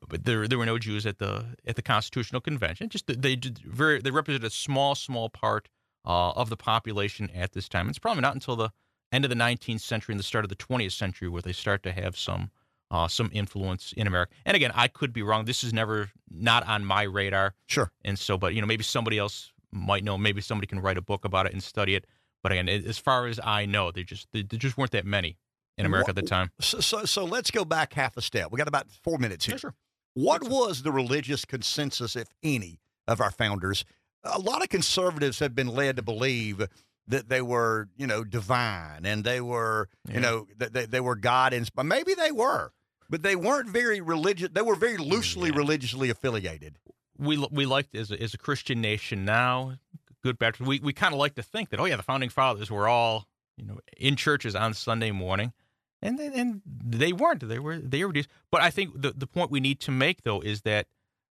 but 0.07 0.25
there 0.25 0.47
there 0.47 0.57
were 0.57 0.65
no 0.65 0.77
Jews 0.77 1.05
at 1.05 1.17
the 1.17 1.57
at 1.65 1.75
the 1.75 1.81
Constitutional 1.81 2.41
Convention. 2.41 2.89
Just 2.89 3.07
they 3.07 3.35
did 3.35 3.59
very 3.59 4.01
they 4.01 4.11
represented 4.11 4.45
a 4.45 4.51
small 4.51 4.95
small 4.95 5.29
part 5.29 5.69
uh, 6.05 6.31
of 6.31 6.49
the 6.49 6.57
population 6.57 7.29
at 7.33 7.53
this 7.53 7.67
time. 7.67 7.89
It's 7.89 7.99
probably 7.99 8.21
not 8.21 8.33
until 8.33 8.55
the 8.55 8.69
end 9.11 9.25
of 9.25 9.29
the 9.29 9.35
19th 9.35 9.81
century 9.81 10.13
and 10.13 10.19
the 10.19 10.23
start 10.23 10.45
of 10.45 10.49
the 10.49 10.55
20th 10.55 10.91
century 10.91 11.29
where 11.29 11.41
they 11.41 11.53
start 11.53 11.83
to 11.83 11.91
have 11.91 12.17
some 12.17 12.51
uh, 12.89 13.07
some 13.07 13.29
influence 13.33 13.93
in 13.97 14.07
America. 14.07 14.33
And 14.45 14.55
again, 14.55 14.71
I 14.73 14.87
could 14.87 15.11
be 15.11 15.21
wrong. 15.21 15.45
This 15.45 15.63
is 15.63 15.73
never 15.73 16.09
not 16.29 16.65
on 16.67 16.85
my 16.85 17.03
radar. 17.03 17.53
Sure. 17.65 17.91
And 18.05 18.17
so, 18.17 18.37
but 18.37 18.53
you 18.53 18.61
know, 18.61 18.67
maybe 18.67 18.83
somebody 18.83 19.17
else 19.17 19.51
might 19.71 20.03
know. 20.03 20.17
Maybe 20.17 20.41
somebody 20.41 20.67
can 20.67 20.79
write 20.79 20.97
a 20.97 21.01
book 21.01 21.25
about 21.25 21.45
it 21.45 21.53
and 21.53 21.61
study 21.63 21.95
it. 21.95 22.05
But 22.43 22.51
again, 22.51 22.69
as 22.69 22.97
far 22.97 23.27
as 23.27 23.39
I 23.43 23.65
know, 23.65 23.91
they 23.91 24.03
just 24.03 24.27
there 24.31 24.43
just 24.43 24.77
weren't 24.77 24.91
that 24.91 25.05
many 25.05 25.37
in 25.77 25.85
America 25.85 26.09
at 26.09 26.15
the 26.15 26.21
time. 26.21 26.51
So, 26.59 26.79
so, 26.79 27.05
so 27.05 27.25
let's 27.25 27.51
go 27.51 27.65
back 27.65 27.93
half 27.93 28.15
a 28.17 28.21
step. 28.21 28.51
We 28.51 28.57
got 28.57 28.67
about 28.67 28.87
four 29.03 29.17
minutes 29.17 29.45
here. 29.45 29.55
Yeah, 29.55 29.59
sure. 29.59 29.75
What 30.13 30.43
was 30.43 30.81
the 30.83 30.91
religious 30.91 31.45
consensus, 31.45 32.15
if 32.15 32.27
any, 32.43 32.79
of 33.07 33.21
our 33.21 33.31
founders? 33.31 33.85
A 34.23 34.39
lot 34.39 34.63
of 34.63 34.69
conservatives 34.69 35.39
have 35.39 35.53
been 35.55 35.67
led 35.67 35.95
to 35.97 36.01
believe 36.01 36.67
that 37.07 37.29
they 37.29 37.41
were, 37.41 37.87
you 37.95 38.07
know, 38.07 38.23
divine 38.23 39.05
and 39.05 39.23
they 39.23 39.39
were, 39.41 39.89
Yeah. 40.07 40.13
you 40.15 40.19
know, 40.21 40.47
they, 40.57 40.85
they 40.85 40.99
were 40.99 41.15
God 41.15 41.53
inspired. 41.53 41.85
Maybe 41.85 42.13
they 42.15 42.31
were, 42.31 42.71
but 43.09 43.23
they 43.23 43.35
weren't 43.35 43.69
very 43.69 44.01
religious. 44.01 44.49
They 44.51 44.61
were 44.61 44.75
very 44.75 44.97
loosely 44.97 45.49
Yeah. 45.49 45.57
religiously 45.57 46.09
affiliated. 46.09 46.77
We 47.19 47.37
we 47.51 47.65
liked 47.65 47.95
as 47.95 48.11
a, 48.11 48.21
as 48.21 48.33
a 48.33 48.37
Christian 48.37 48.81
nation 48.81 49.25
now, 49.25 49.77
good 50.23 50.37
Baptist. 50.37 50.67
We 50.67 50.79
we 50.79 50.93
kind 50.93 51.13
of 51.13 51.19
like 51.19 51.35
to 51.35 51.43
think 51.43 51.69
that 51.69 51.79
oh 51.79 51.85
yeah, 51.85 51.95
the 51.95 52.03
founding 52.03 52.29
fathers 52.29 52.69
were 52.71 52.87
all 52.87 53.27
you 53.57 53.65
know 53.65 53.79
in 53.97 54.15
churches 54.15 54.55
on 54.55 54.73
Sunday 54.73 55.11
morning, 55.11 55.53
and 56.01 56.17
they, 56.19 56.27
and 56.27 56.61
they 56.65 57.13
weren't. 57.13 57.47
They 57.47 57.59
were 57.59 57.77
they 57.77 58.03
were. 58.05 58.13
just- 58.13 58.29
But 58.51 58.61
I 58.61 58.69
think 58.69 59.01
the 59.01 59.11
the 59.11 59.27
point 59.27 59.51
we 59.51 59.59
need 59.59 59.79
to 59.81 59.91
make 59.91 60.23
though 60.23 60.41
is 60.41 60.61
that 60.61 60.87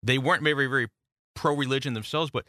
they 0.03 0.18
weren't 0.18 0.44
very 0.44 0.68
very 0.68 0.88
pro 1.36 1.56
religion 1.56 1.94
themselves, 1.94 2.32
but 2.32 2.45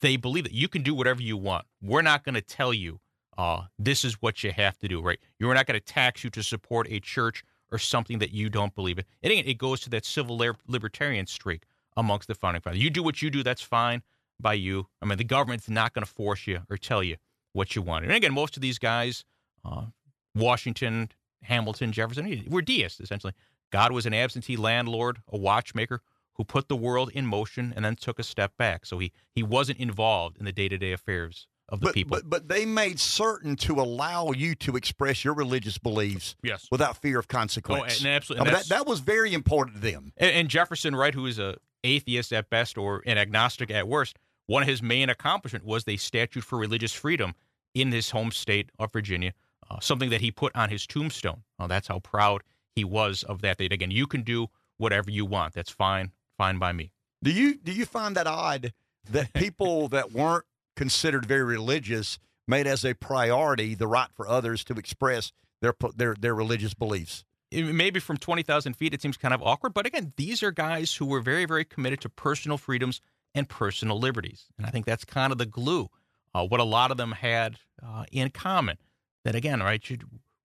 they 0.00 0.16
believe 0.16 0.44
that 0.44 0.52
you 0.52 0.68
can 0.68 0.82
do 0.82 0.94
whatever 0.94 1.22
you 1.22 1.36
want. 1.36 1.66
We're 1.82 2.02
not 2.02 2.24
going 2.24 2.34
to 2.36 2.40
tell 2.42 2.72
you 2.72 3.00
uh, 3.36 3.62
this 3.78 4.04
is 4.04 4.14
what 4.22 4.42
you 4.44 4.52
have 4.52 4.78
to 4.78 4.88
do, 4.88 5.00
right? 5.00 5.18
You're 5.38 5.54
not 5.54 5.66
going 5.66 5.78
to 5.78 5.84
tax 5.84 6.22
you 6.24 6.30
to 6.30 6.42
support 6.42 6.86
a 6.90 7.00
church 7.00 7.42
or 7.70 7.78
something 7.78 8.18
that 8.18 8.32
you 8.32 8.48
don't 8.48 8.74
believe 8.74 8.98
in. 8.98 9.04
And 9.22 9.32
again, 9.32 9.44
it 9.46 9.58
goes 9.58 9.80
to 9.80 9.90
that 9.90 10.04
civil 10.04 10.40
libertarian 10.66 11.26
streak 11.26 11.62
amongst 11.98 12.28
the 12.28 12.34
founding 12.34 12.62
fathers. 12.62 12.78
You 12.80 12.88
do 12.88 13.02
what 13.02 13.20
you 13.20 13.28
do, 13.28 13.42
that's 13.42 13.60
fine 13.60 14.02
by 14.40 14.54
you. 14.54 14.86
I 15.02 15.06
mean, 15.06 15.18
the 15.18 15.24
government's 15.24 15.68
not 15.68 15.92
going 15.92 16.04
to 16.06 16.10
force 16.10 16.46
you 16.46 16.60
or 16.70 16.78
tell 16.78 17.02
you 17.02 17.16
what 17.52 17.74
you 17.76 17.82
want. 17.82 18.04
And 18.04 18.14
again, 18.14 18.32
most 18.32 18.56
of 18.56 18.62
these 18.62 18.78
guys, 18.78 19.24
uh, 19.64 19.86
Washington, 20.34 21.10
Hamilton, 21.42 21.92
Jefferson, 21.92 22.44
were 22.48 22.62
deists, 22.62 23.00
essentially. 23.00 23.32
God 23.72 23.92
was 23.92 24.06
an 24.06 24.14
absentee 24.14 24.56
landlord, 24.56 25.18
a 25.30 25.36
watchmaker 25.36 26.00
who 26.34 26.44
put 26.44 26.68
the 26.68 26.76
world 26.76 27.10
in 27.12 27.26
motion 27.26 27.72
and 27.74 27.84
then 27.84 27.96
took 27.96 28.18
a 28.18 28.22
step 28.22 28.52
back. 28.56 28.86
So 28.86 28.98
he, 28.98 29.12
he 29.34 29.42
wasn't 29.42 29.78
involved 29.80 30.38
in 30.38 30.44
the 30.44 30.52
day 30.52 30.68
to 30.68 30.78
day 30.78 30.92
affairs 30.92 31.48
of 31.68 31.80
the 31.80 31.86
But, 31.86 31.94
people. 31.94 32.16
but 32.16 32.30
but 32.30 32.48
they 32.48 32.64
made 32.64 32.98
certain 32.98 33.56
to 33.56 33.74
allow 33.74 34.30
you 34.30 34.54
to 34.54 34.76
express 34.76 35.24
your 35.24 35.34
religious 35.34 35.76
beliefs 35.78 36.34
yes. 36.42 36.66
without 36.70 36.96
fear 37.02 37.18
of 37.18 37.26
Oh, 37.28 37.32
consequence. 37.32 37.98
and 37.98 38.08
I 38.08 38.12
absolutely. 38.12 38.48
and 38.48 38.56
that, 38.56 38.66
that 38.68 38.86
was 38.86 39.00
very 39.00 39.34
important 39.34 39.76
to 39.76 39.82
them. 39.82 40.12
And, 40.16 40.30
and 40.32 40.48
Jefferson, 40.48 40.94
right, 40.96 41.12
who 41.12 41.26
is 41.26 41.38
a 41.38 41.56
atheist 41.84 42.32
at 42.32 42.50
best 42.50 42.78
or 42.78 43.02
an 43.06 43.18
agnostic 43.18 43.70
at 43.70 43.88
worst, 43.88 44.16
one 44.46 44.62
of 44.62 44.68
his 44.68 44.82
main 44.82 45.10
accomplishments 45.10 45.66
was 45.66 45.84
the 45.84 45.96
statute 45.96 46.42
for 46.42 46.58
religious 46.58 46.92
freedom 46.92 47.34
in 47.74 47.92
his 47.92 48.10
home 48.10 48.30
state 48.30 48.70
of 48.78 48.92
Virginia, 48.92 49.32
uh, 49.70 49.78
something 49.80 50.10
that 50.10 50.20
he 50.20 50.30
put 50.30 50.54
on 50.56 50.70
his 50.70 50.86
tombstone. 50.86 51.42
Uh, 51.58 51.66
that's 51.66 51.88
how 51.88 51.98
proud 52.00 52.42
he 52.74 52.84
was 52.84 53.22
of 53.22 53.42
that. 53.42 53.58
That 53.58 53.72
again, 53.72 53.90
you 53.90 54.06
can 54.06 54.22
do 54.22 54.48
whatever 54.78 55.10
you 55.10 55.26
want. 55.26 55.54
That's 55.54 55.70
fine, 55.70 56.12
fine 56.36 56.58
by 56.58 56.72
me. 56.72 56.92
Do 57.22 57.30
you 57.30 57.56
do 57.56 57.72
you 57.72 57.84
find 57.84 58.16
that 58.16 58.26
odd 58.26 58.72
that 59.10 59.32
people 59.34 59.88
that 59.88 60.12
weren't 60.12 60.44
considered 60.76 61.26
very 61.26 61.44
religious 61.44 62.18
made 62.46 62.66
as 62.66 62.84
a 62.84 62.94
priority 62.94 63.74
the 63.74 63.86
right 63.86 64.08
for 64.14 64.26
others 64.26 64.64
to 64.64 64.74
express 64.74 65.32
their 65.60 65.74
their 65.94 66.14
their 66.14 66.34
religious 66.34 66.74
beliefs? 66.74 67.24
Maybe 67.50 67.98
from 68.00 68.18
20,000 68.18 68.74
feet, 68.74 68.92
it 68.92 69.00
seems 69.00 69.16
kind 69.16 69.32
of 69.32 69.42
awkward. 69.42 69.72
But 69.72 69.86
again, 69.86 70.12
these 70.16 70.42
are 70.42 70.50
guys 70.50 70.94
who 70.94 71.06
were 71.06 71.20
very, 71.20 71.46
very 71.46 71.64
committed 71.64 72.00
to 72.02 72.08
personal 72.08 72.58
freedoms 72.58 73.00
and 73.34 73.48
personal 73.48 73.98
liberties. 73.98 74.46
And 74.58 74.66
I 74.66 74.70
think 74.70 74.84
that's 74.84 75.04
kind 75.04 75.32
of 75.32 75.38
the 75.38 75.46
glue, 75.46 75.88
uh, 76.34 76.46
what 76.46 76.60
a 76.60 76.64
lot 76.64 76.90
of 76.90 76.96
them 76.96 77.12
had 77.12 77.56
uh, 77.84 78.04
in 78.12 78.30
common. 78.30 78.76
That 79.24 79.34
again, 79.34 79.60
right, 79.60 79.82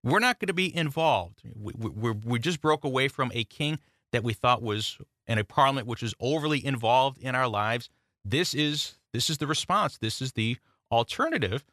we're 0.03 0.19
not 0.19 0.39
going 0.39 0.47
to 0.47 0.53
be 0.53 0.75
involved. 0.75 1.41
We, 1.55 1.73
we, 1.77 2.11
we're- 2.11 2.39
just 2.39 2.61
broke 2.61 2.83
away 2.83 3.07
from 3.07 3.31
a 3.33 3.43
king 3.43 3.79
that 4.11 4.23
we 4.23 4.33
thought 4.33 4.61
was 4.61 4.97
in 5.27 5.37
a 5.37 5.43
parliament 5.43 5.87
which 5.87 6.01
was 6.01 6.13
overly 6.19 6.65
involved 6.65 7.17
in 7.17 7.35
our 7.35 7.47
lives. 7.47 7.89
This 8.25 8.53
is 8.53 8.95
this 9.13 9.29
is 9.29 9.37
the 9.37 9.47
response. 9.47 9.97
This 9.97 10.21
is 10.21 10.33
the 10.33 10.57
alternative. 10.91 11.63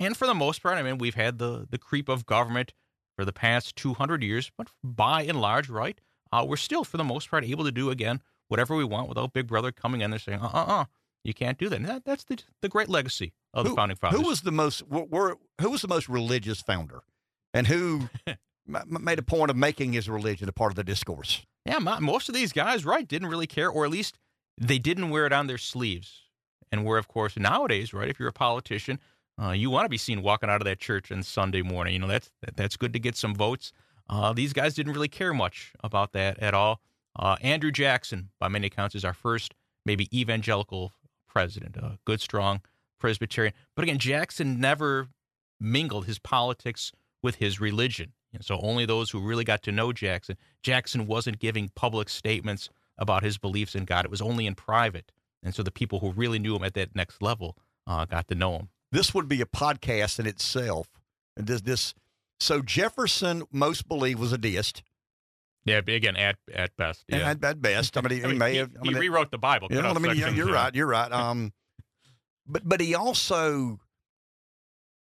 And 0.00 0.16
for 0.16 0.26
the 0.26 0.34
most 0.34 0.62
part, 0.62 0.76
I 0.78 0.82
mean, 0.82 0.98
we've 0.98 1.14
had 1.14 1.38
the 1.38 1.66
the 1.68 1.78
creep 1.78 2.08
of 2.08 2.26
government 2.26 2.72
for 3.18 3.24
the 3.24 3.32
past 3.32 3.74
200 3.74 4.22
years, 4.22 4.52
but 4.56 4.68
by 4.84 5.22
and 5.22 5.40
large, 5.40 5.68
right, 5.68 6.00
uh, 6.30 6.44
we're 6.46 6.56
still, 6.56 6.84
for 6.84 6.98
the 6.98 7.04
most 7.04 7.28
part, 7.28 7.44
able 7.44 7.64
to 7.64 7.72
do 7.72 7.90
again 7.90 8.22
whatever 8.46 8.76
we 8.76 8.84
want 8.84 9.08
without 9.08 9.32
Big 9.32 9.48
Brother 9.48 9.72
coming 9.72 10.02
in 10.02 10.12
and 10.12 10.22
saying, 10.22 10.38
uh, 10.38 10.48
uh, 10.54 10.64
uh, 10.68 10.84
you 11.24 11.34
can't 11.34 11.58
do 11.58 11.68
that. 11.68 11.82
That 11.82 12.04
that's 12.04 12.22
the 12.22 12.38
the 12.62 12.68
great 12.68 12.88
legacy 12.88 13.32
of 13.52 13.66
the 13.66 13.74
founding 13.74 13.96
fathers. 13.96 14.20
Who 14.20 14.26
was 14.28 14.42
the 14.42 14.52
most 14.52 14.86
were, 14.88 15.02
were 15.02 15.36
who 15.60 15.70
was 15.70 15.82
the 15.82 15.88
most 15.88 16.08
religious 16.08 16.62
founder, 16.62 17.00
and 17.52 17.66
who 17.66 18.08
ma- 18.68 18.84
ma- 18.86 19.00
made 19.00 19.18
a 19.18 19.22
point 19.22 19.50
of 19.50 19.56
making 19.56 19.94
his 19.94 20.08
religion 20.08 20.48
a 20.48 20.52
part 20.52 20.70
of 20.70 20.76
the 20.76 20.84
discourse? 20.84 21.44
Yeah, 21.66 21.80
mo- 21.80 21.98
most 21.98 22.28
of 22.28 22.36
these 22.36 22.52
guys, 22.52 22.84
right, 22.84 23.06
didn't 23.06 23.28
really 23.28 23.48
care, 23.48 23.68
or 23.68 23.84
at 23.84 23.90
least 23.90 24.16
they 24.56 24.78
didn't 24.78 25.10
wear 25.10 25.26
it 25.26 25.32
on 25.32 25.48
their 25.48 25.58
sleeves. 25.58 26.22
And 26.70 26.84
where, 26.84 26.98
of 26.98 27.08
course, 27.08 27.36
nowadays, 27.36 27.92
right, 27.92 28.08
if 28.08 28.20
you're 28.20 28.28
a 28.28 28.32
politician, 28.32 29.00
uh, 29.40 29.50
you 29.50 29.70
want 29.70 29.84
to 29.84 29.88
be 29.88 29.98
seen 29.98 30.22
walking 30.22 30.50
out 30.50 30.60
of 30.60 30.64
that 30.64 30.80
church 30.80 31.12
on 31.12 31.22
Sunday 31.22 31.62
morning. 31.62 31.94
You 31.94 32.00
know, 32.00 32.08
that's 32.08 32.30
that, 32.42 32.56
that's 32.56 32.76
good 32.76 32.92
to 32.92 32.98
get 32.98 33.16
some 33.16 33.34
votes. 33.34 33.72
Uh, 34.10 34.32
these 34.32 34.52
guys 34.52 34.74
didn't 34.74 34.92
really 34.92 35.08
care 35.08 35.34
much 35.34 35.72
about 35.84 36.12
that 36.12 36.38
at 36.38 36.54
all. 36.54 36.80
Uh, 37.16 37.36
Andrew 37.40 37.70
Jackson, 37.70 38.30
by 38.38 38.48
many 38.48 38.68
accounts, 38.68 38.94
is 38.94 39.04
our 39.04 39.12
first 39.12 39.54
maybe 39.84 40.08
evangelical 40.18 40.92
president, 41.28 41.76
a 41.76 41.98
good, 42.04 42.20
strong 42.20 42.60
Presbyterian. 42.98 43.54
But 43.74 43.84
again, 43.84 43.98
Jackson 43.98 44.60
never 44.60 45.08
mingled 45.60 46.06
his 46.06 46.18
politics 46.18 46.92
with 47.22 47.36
his 47.36 47.60
religion. 47.60 48.12
And 48.32 48.44
so 48.44 48.58
only 48.60 48.86
those 48.86 49.10
who 49.10 49.20
really 49.20 49.44
got 49.44 49.62
to 49.62 49.72
know 49.72 49.92
Jackson. 49.92 50.36
Jackson 50.62 51.06
wasn't 51.06 51.38
giving 51.38 51.70
public 51.74 52.08
statements 52.08 52.68
about 52.98 53.22
his 53.22 53.38
beliefs 53.38 53.74
in 53.74 53.84
God. 53.84 54.04
It 54.04 54.10
was 54.10 54.20
only 54.20 54.46
in 54.46 54.54
private. 54.54 55.12
And 55.42 55.54
so 55.54 55.62
the 55.62 55.70
people 55.70 56.00
who 56.00 56.12
really 56.12 56.38
knew 56.38 56.56
him 56.56 56.64
at 56.64 56.74
that 56.74 56.94
next 56.94 57.22
level 57.22 57.56
uh, 57.86 58.04
got 58.04 58.28
to 58.28 58.34
know 58.34 58.56
him. 58.56 58.68
This 58.92 59.12
would 59.14 59.28
be 59.28 59.40
a 59.40 59.46
podcast 59.46 60.18
in 60.18 60.26
itself. 60.26 60.88
And 61.36 61.46
this 61.46 61.60
this 61.62 61.94
so 62.40 62.62
Jefferson 62.62 63.42
most 63.52 63.88
believe 63.88 64.18
was 64.18 64.32
a 64.32 64.38
deist, 64.38 64.82
Yeah, 65.64 65.78
again, 65.86 66.16
at 66.16 66.36
at 66.54 66.76
best. 66.76 67.04
Yeah. 67.08 67.30
at, 67.30 67.44
at 67.44 67.60
best, 67.60 67.96
I 67.96 68.00
mean, 68.00 68.18
he, 68.18 68.24
I 68.24 68.26
mean, 68.28 68.38
may 68.38 68.52
he, 68.52 68.58
have. 68.58 68.70
I 68.82 68.88
he 68.88 68.94
rewrote 68.94 69.30
the 69.30 69.38
Bible. 69.38 69.68
You 69.70 69.82
know 69.82 69.88
what 69.88 69.96
I 69.96 70.00
mean? 70.00 70.14
Sections, 70.16 70.36
you're 70.36 70.48
yeah. 70.48 70.54
right. 70.54 70.74
You're 70.74 70.86
right. 70.86 71.12
Um, 71.18 71.52
but 72.46 72.66
but 72.66 72.80
he 72.80 72.94
also 72.94 73.78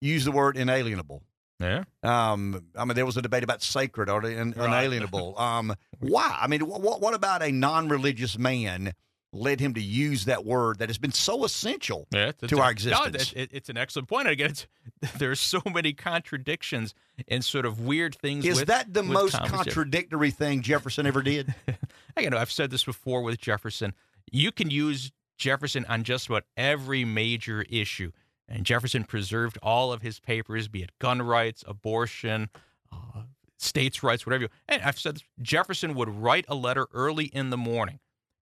used 0.01 0.25
the 0.27 0.31
word 0.31 0.57
inalienable. 0.57 1.23
Yeah. 1.59 1.83
Um, 2.03 2.65
I 2.77 2.85
mean, 2.85 2.95
there 2.95 3.05
was 3.05 3.17
a 3.17 3.21
debate 3.21 3.43
about 3.43 3.61
sacred 3.61 4.09
or 4.09 4.25
in, 4.25 4.51
Right. 4.51 4.65
unalienable. 4.65 5.37
Um, 5.37 5.75
why? 5.99 6.37
I 6.41 6.47
mean, 6.47 6.61
what, 6.61 7.01
what 7.01 7.13
about 7.13 7.43
a 7.43 7.51
non-religious 7.51 8.37
man 8.37 8.93
led 9.31 9.59
him 9.59 9.73
to 9.75 9.81
use 9.81 10.25
that 10.25 10.43
word 10.45 10.79
that 10.79 10.89
has 10.89 10.97
been 10.97 11.11
so 11.11 11.43
essential 11.45 12.07
Yeah, 12.11 12.29
it's- 12.29 12.35
to 12.39 12.45
it's- 12.45 12.59
our 12.59 12.71
existence? 12.71 13.31
it- 13.33 13.37
it- 13.37 13.49
it's 13.53 13.69
an 13.69 13.77
excellent 13.77 14.07
point. 14.07 14.27
Again, 14.27 14.53
there's 15.17 15.39
so 15.39 15.61
many 15.71 15.93
contradictions 15.93 16.93
and 17.27 17.43
sort 17.45 17.65
of 17.65 17.79
weird 17.79 18.15
things. 18.15 18.45
Is 18.45 18.59
with, 18.59 18.67
that 18.69 18.93
the 18.93 19.03
most 19.03 19.33
Thomas 19.33 19.49
Jefferson. 19.51 19.65
contradictory 19.73 20.31
thing 20.31 20.61
Jefferson 20.61 21.05
ever 21.05 21.21
did? 21.21 21.53
I 22.17 22.21
you 22.21 22.29
know 22.29 22.37
I've 22.37 22.51
said 22.51 22.71
this 22.71 22.83
before 22.83 23.21
with 23.21 23.39
Jefferson. 23.39 23.93
You 24.31 24.51
can 24.51 24.69
use 24.71 25.11
Jefferson 25.37 25.85
on 25.87 26.03
just 26.03 26.27
about 26.27 26.43
every 26.57 27.05
major 27.05 27.61
issue. 27.69 28.11
And 28.47 28.65
Jefferson 28.65 29.03
preserved 29.03 29.59
all 29.61 29.93
of 29.93 30.01
his 30.01 30.19
papers, 30.19 30.67
be 30.67 30.81
it 30.81 30.91
gun 30.99 31.21
rights, 31.21 31.63
abortion, 31.67 32.49
uh, 32.91 33.21
states' 33.59 34.01
rights, 34.01 34.25
whatever. 34.25 34.43
You, 34.45 34.49
and 34.67 34.81
I've 34.81 34.99
said 34.99 35.15
this, 35.15 35.23
Jefferson 35.39 35.93
would 35.93 36.09
write 36.09 36.45
a 36.47 36.55
letter 36.55 36.87
early 36.91 37.25
in 37.25 37.51
the 37.51 37.57
morning, 37.57 37.99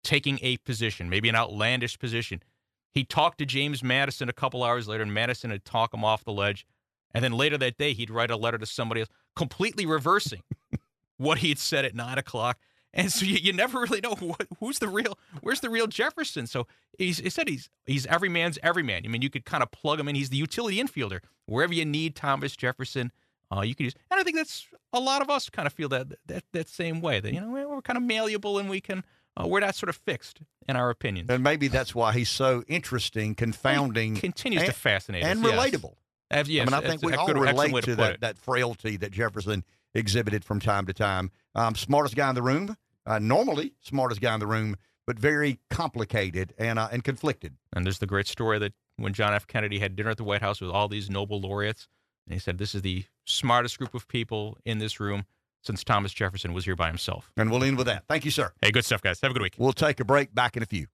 taking 0.07 0.39
a 0.41 0.55
position, 0.57 1.09
maybe 1.09 1.27
an 1.27 1.35
outlandish 1.35 1.99
position. 1.99 2.41
He 2.93 3.03
talked 3.03 3.37
to 3.39 3.45
James 3.45 3.83
Madison 3.83 4.29
a 4.29 4.33
couple 4.33 4.63
hours 4.63 4.87
later, 4.87 5.03
and 5.03 5.13
Madison 5.13 5.51
would 5.51 5.65
talk 5.65 5.93
him 5.93 6.03
off 6.03 6.23
the 6.23 6.31
ledge. 6.31 6.65
And 7.13 7.23
then 7.23 7.33
later 7.33 7.57
that 7.57 7.77
day, 7.77 7.93
he'd 7.93 8.09
write 8.09 8.31
a 8.31 8.37
letter 8.37 8.57
to 8.57 8.65
somebody 8.65 9.01
else, 9.01 9.09
completely 9.35 9.85
reversing 9.85 10.41
what 11.17 11.39
he 11.39 11.49
had 11.49 11.59
said 11.59 11.83
at 11.83 11.93
nine 11.93 12.17
o'clock. 12.17 12.57
And 12.93 13.11
so 13.11 13.25
you, 13.25 13.35
you 13.35 13.51
never 13.51 13.81
really 13.81 13.99
know 13.99 14.15
what, 14.15 14.47
who's 14.59 14.79
the 14.79 14.87
real, 14.87 15.19
where's 15.41 15.59
the 15.59 15.69
real 15.69 15.87
Jefferson. 15.87 16.47
So 16.47 16.67
he's, 16.97 17.19
he 17.19 17.29
said 17.29 17.49
he's 17.49 17.69
he's 17.85 18.05
every 18.05 18.29
man's 18.29 18.57
every 18.63 18.83
man. 18.83 19.01
I 19.05 19.09
mean, 19.09 19.21
you 19.21 19.29
could 19.29 19.45
kind 19.45 19.61
of 19.61 19.69
plug 19.71 19.99
him 19.99 20.07
in. 20.07 20.15
He's 20.15 20.29
the 20.29 20.37
utility 20.37 20.81
infielder 20.81 21.19
wherever 21.45 21.73
you 21.73 21.85
need 21.85 22.15
Thomas 22.15 22.55
Jefferson. 22.55 23.11
Uh, 23.53 23.61
you 23.61 23.75
can 23.75 23.85
use, 23.85 23.93
and 24.09 24.19
I 24.19 24.23
think 24.23 24.35
that's 24.37 24.67
a 24.93 24.99
lot 24.99 25.21
of 25.21 25.29
us 25.29 25.49
kind 25.49 25.67
of 25.67 25.73
feel 25.73 25.89
that 25.89 26.07
that 26.25 26.43
that 26.53 26.69
same 26.69 27.01
way. 27.01 27.19
That 27.19 27.33
you 27.33 27.41
know 27.41 27.49
we're 27.49 27.81
kind 27.81 27.97
of 27.97 28.03
malleable 28.03 28.57
and 28.57 28.69
we 28.69 28.81
can 28.81 29.03
uh, 29.37 29.47
we're 29.47 29.59
not 29.59 29.75
sort 29.75 29.89
of 29.89 29.95
fixed 29.95 30.41
in 30.67 30.75
our 30.75 30.89
opinions. 30.89 31.29
and 31.29 31.43
maybe 31.43 31.67
that's 31.67 31.93
why 31.93 32.13
he's 32.13 32.29
so 32.29 32.63
interesting, 32.67 33.35
confounding, 33.35 34.15
continues 34.15 34.63
and, 34.63 34.71
to 34.71 34.77
fascinate 34.77 35.23
and 35.23 35.45
us, 35.45 35.51
yes. 35.51 35.59
relatable. 35.59 35.95
Uh, 36.29 36.43
yes, 36.45 36.67
I 36.67 36.71
mean, 36.71 36.85
I 36.85 36.87
think 36.87 37.03
we 37.03 37.13
all 37.13 37.27
good- 37.27 37.37
relate 37.37 37.71
way 37.71 37.81
to 37.81 37.95
that, 37.95 38.21
that 38.21 38.37
frailty 38.37 38.97
that 38.97 39.11
Jefferson 39.11 39.63
exhibited 39.93 40.43
from 40.43 40.59
time 40.59 40.85
to 40.87 40.93
time. 40.93 41.31
Um, 41.55 41.75
smartest 41.75 42.15
guy 42.15 42.29
in 42.29 42.35
the 42.35 42.41
room, 42.41 42.75
uh, 43.05 43.19
normally 43.19 43.73
smartest 43.81 44.19
guy 44.19 44.33
in 44.33 44.39
the 44.39 44.47
room, 44.47 44.75
but 45.05 45.17
very 45.17 45.59
complicated 45.69 46.53
and 46.57 46.77
uh, 46.77 46.89
and 46.91 47.03
conflicted. 47.03 47.55
And 47.73 47.85
there's 47.85 47.99
the 47.99 48.07
great 48.07 48.27
story 48.27 48.59
that 48.59 48.73
when 48.97 49.13
John 49.13 49.33
F. 49.33 49.47
Kennedy 49.47 49.79
had 49.79 49.95
dinner 49.95 50.09
at 50.09 50.17
the 50.17 50.23
White 50.23 50.41
House 50.41 50.59
with 50.59 50.71
all 50.71 50.87
these 50.89 51.09
Nobel 51.09 51.39
laureates, 51.39 51.87
and 52.25 52.33
he 52.33 52.39
said, 52.39 52.57
This 52.57 52.75
is 52.75 52.81
the 52.81 53.05
smartest 53.25 53.77
group 53.77 53.93
of 53.93 54.07
people 54.07 54.57
in 54.65 54.79
this 54.79 54.99
room 54.99 55.25
since 55.63 55.83
Thomas 55.83 56.13
Jefferson 56.13 56.53
was 56.53 56.65
here 56.65 56.75
by 56.75 56.87
himself. 56.87 57.31
And 57.37 57.51
we'll 57.51 57.63
end 57.63 57.77
with 57.77 57.87
that. 57.87 58.03
Thank 58.07 58.25
you, 58.25 58.31
sir. 58.31 58.53
Hey, 58.61 58.71
good 58.71 58.85
stuff, 58.85 59.01
guys. 59.01 59.19
Have 59.21 59.31
a 59.31 59.33
good 59.33 59.43
week. 59.43 59.55
We'll 59.57 59.73
take 59.73 59.99
a 59.99 60.05
break 60.05 60.33
back 60.33 60.55
in 60.55 60.63
a 60.63 60.65
few. 60.65 60.87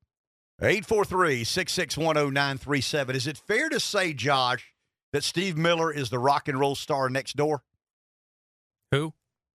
843 0.62 1.44
661 1.44 2.16
0937. 2.34 3.16
Is 3.16 3.28
it 3.28 3.38
fair 3.38 3.70
to 3.70 3.80
say, 3.80 4.14
Josh, 4.14 4.74
that 5.12 5.24
Steve 5.24 5.58
Miller 5.58 5.92
is 5.92 6.10
the 6.10 6.20
rock 6.20 6.48
and 6.48 6.60
roll 6.60 6.76
star 6.76 7.10
next 7.10 7.36
door? 7.36 7.64
Who? 8.92 9.14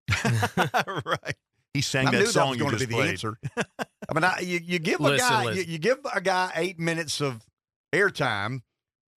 right. 0.25 1.37
He 1.75 1.81
sang 1.81 2.09
I 2.09 2.11
that 2.13 2.19
knew 2.19 2.27
song 2.27 2.59
that 2.59 2.65
was 2.65 2.73
going 2.73 2.73
you 2.73 2.79
to 2.79 2.79
just 2.79 2.89
be 2.89 2.95
played. 2.95 3.07
the 3.07 3.11
answer. 3.11 3.39
I 4.09 4.15
mean, 4.15 4.25
I, 4.25 4.41
you, 4.41 4.61
you 4.63 4.79
give 4.79 5.01
a 5.01 5.05
Listen, 5.05 5.29
guy 5.29 5.51
you, 5.53 5.63
you 5.63 5.79
give 5.79 5.99
a 6.13 6.21
guy 6.21 6.51
eight 6.57 6.79
minutes 6.79 7.21
of 7.21 7.45
airtime, 7.95 8.63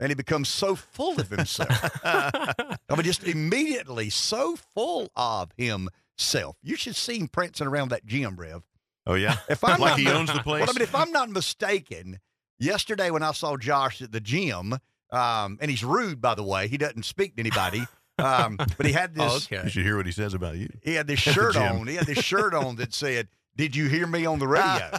and 0.01 0.09
he 0.09 0.15
becomes 0.15 0.49
so 0.49 0.75
full 0.75 1.19
of 1.21 1.29
himself. 1.29 1.69
I 2.03 2.73
mean, 2.89 3.03
just 3.03 3.23
immediately 3.23 4.09
so 4.09 4.55
full 4.55 5.09
of 5.15 5.51
himself. 5.55 6.57
You 6.63 6.75
should 6.75 6.95
see 6.95 7.19
him 7.19 7.27
prancing 7.27 7.67
around 7.67 7.89
that 7.89 8.05
gym, 8.05 8.35
Rev. 8.35 8.63
Oh 9.07 9.13
yeah, 9.13 9.37
If 9.49 9.63
I'm 9.63 9.79
like 9.79 9.91
not, 9.91 9.99
he 9.99 10.09
owns 10.09 10.33
the 10.33 10.39
place. 10.39 10.61
Well, 10.67 10.69
I 10.69 10.73
mean, 10.73 10.83
if 10.83 10.93
I'm 10.93 11.11
not 11.11 11.29
mistaken, 11.29 12.19
yesterday 12.59 13.09
when 13.11 13.23
I 13.23 13.31
saw 13.31 13.57
Josh 13.57 14.01
at 14.01 14.11
the 14.11 14.19
gym, 14.19 14.73
um, 15.11 15.57
and 15.61 15.71
he's 15.71 15.83
rude, 15.83 16.21
by 16.21 16.35
the 16.35 16.43
way, 16.43 16.67
he 16.67 16.77
doesn't 16.77 17.03
speak 17.03 17.35
to 17.35 17.41
anybody. 17.41 17.85
Um, 18.17 18.57
but 18.77 18.85
he 18.85 18.91
had 18.91 19.15
this. 19.15 19.47
Oh, 19.51 19.63
you 19.63 19.69
should 19.69 19.83
hear 19.83 19.97
what 19.97 20.05
he 20.05 20.11
says 20.11 20.33
about 20.33 20.57
you. 20.57 20.69
He 20.81 20.93
had 20.95 21.07
this 21.07 21.19
shirt 21.19 21.55
on. 21.55 21.87
He 21.87 21.95
had 21.95 22.05
this 22.05 22.19
shirt 22.19 22.53
on 22.53 22.75
that 22.75 22.93
said, 22.93 23.27
"Did 23.55 23.75
you 23.75 23.87
hear 23.89 24.05
me 24.05 24.25
on 24.25 24.39
the 24.39 24.47
radio?" 24.47 24.91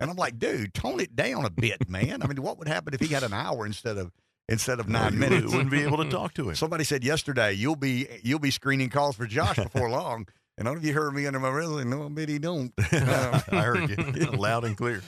and 0.00 0.10
I'm 0.10 0.16
like, 0.16 0.38
"Dude, 0.38 0.74
tone 0.74 1.00
it 1.00 1.14
down 1.14 1.44
a 1.44 1.50
bit, 1.50 1.88
man. 1.88 2.22
I 2.22 2.26
mean, 2.26 2.42
what 2.42 2.58
would 2.58 2.68
happen 2.68 2.94
if 2.94 3.00
he 3.00 3.08
had 3.08 3.22
an 3.22 3.32
hour 3.32 3.64
instead 3.66 3.96
of 3.96 4.10
instead 4.48 4.80
of 4.80 4.88
nine 4.88 5.14
You 5.14 5.18
minutes?" 5.18 5.52
wouldn't 5.52 5.70
be 5.70 5.82
able 5.82 6.02
to 6.04 6.10
talk 6.10 6.34
to 6.34 6.48
him. 6.48 6.54
Somebody 6.54 6.84
said 6.84 7.04
yesterday, 7.04 7.52
"You'll 7.52 7.76
be 7.76 8.06
you'll 8.22 8.38
be 8.38 8.50
screening 8.50 8.90
calls 8.90 9.16
for 9.16 9.26
Josh 9.26 9.56
before 9.56 9.90
long." 9.90 10.26
And 10.56 10.66
none 10.66 10.76
of 10.76 10.84
you 10.84 10.92
heard 10.92 11.12
me 11.14 11.26
under 11.26 11.40
my 11.40 11.50
breath. 11.50 11.84
No, 11.84 12.06
I 12.06 12.08
bet 12.10 12.28
he 12.28 12.38
don't. 12.38 12.72
Um, 12.78 12.84
I 13.50 13.62
heard 13.62 13.90
you 13.90 14.30
loud 14.30 14.62
and 14.62 14.76
clear. 14.76 15.02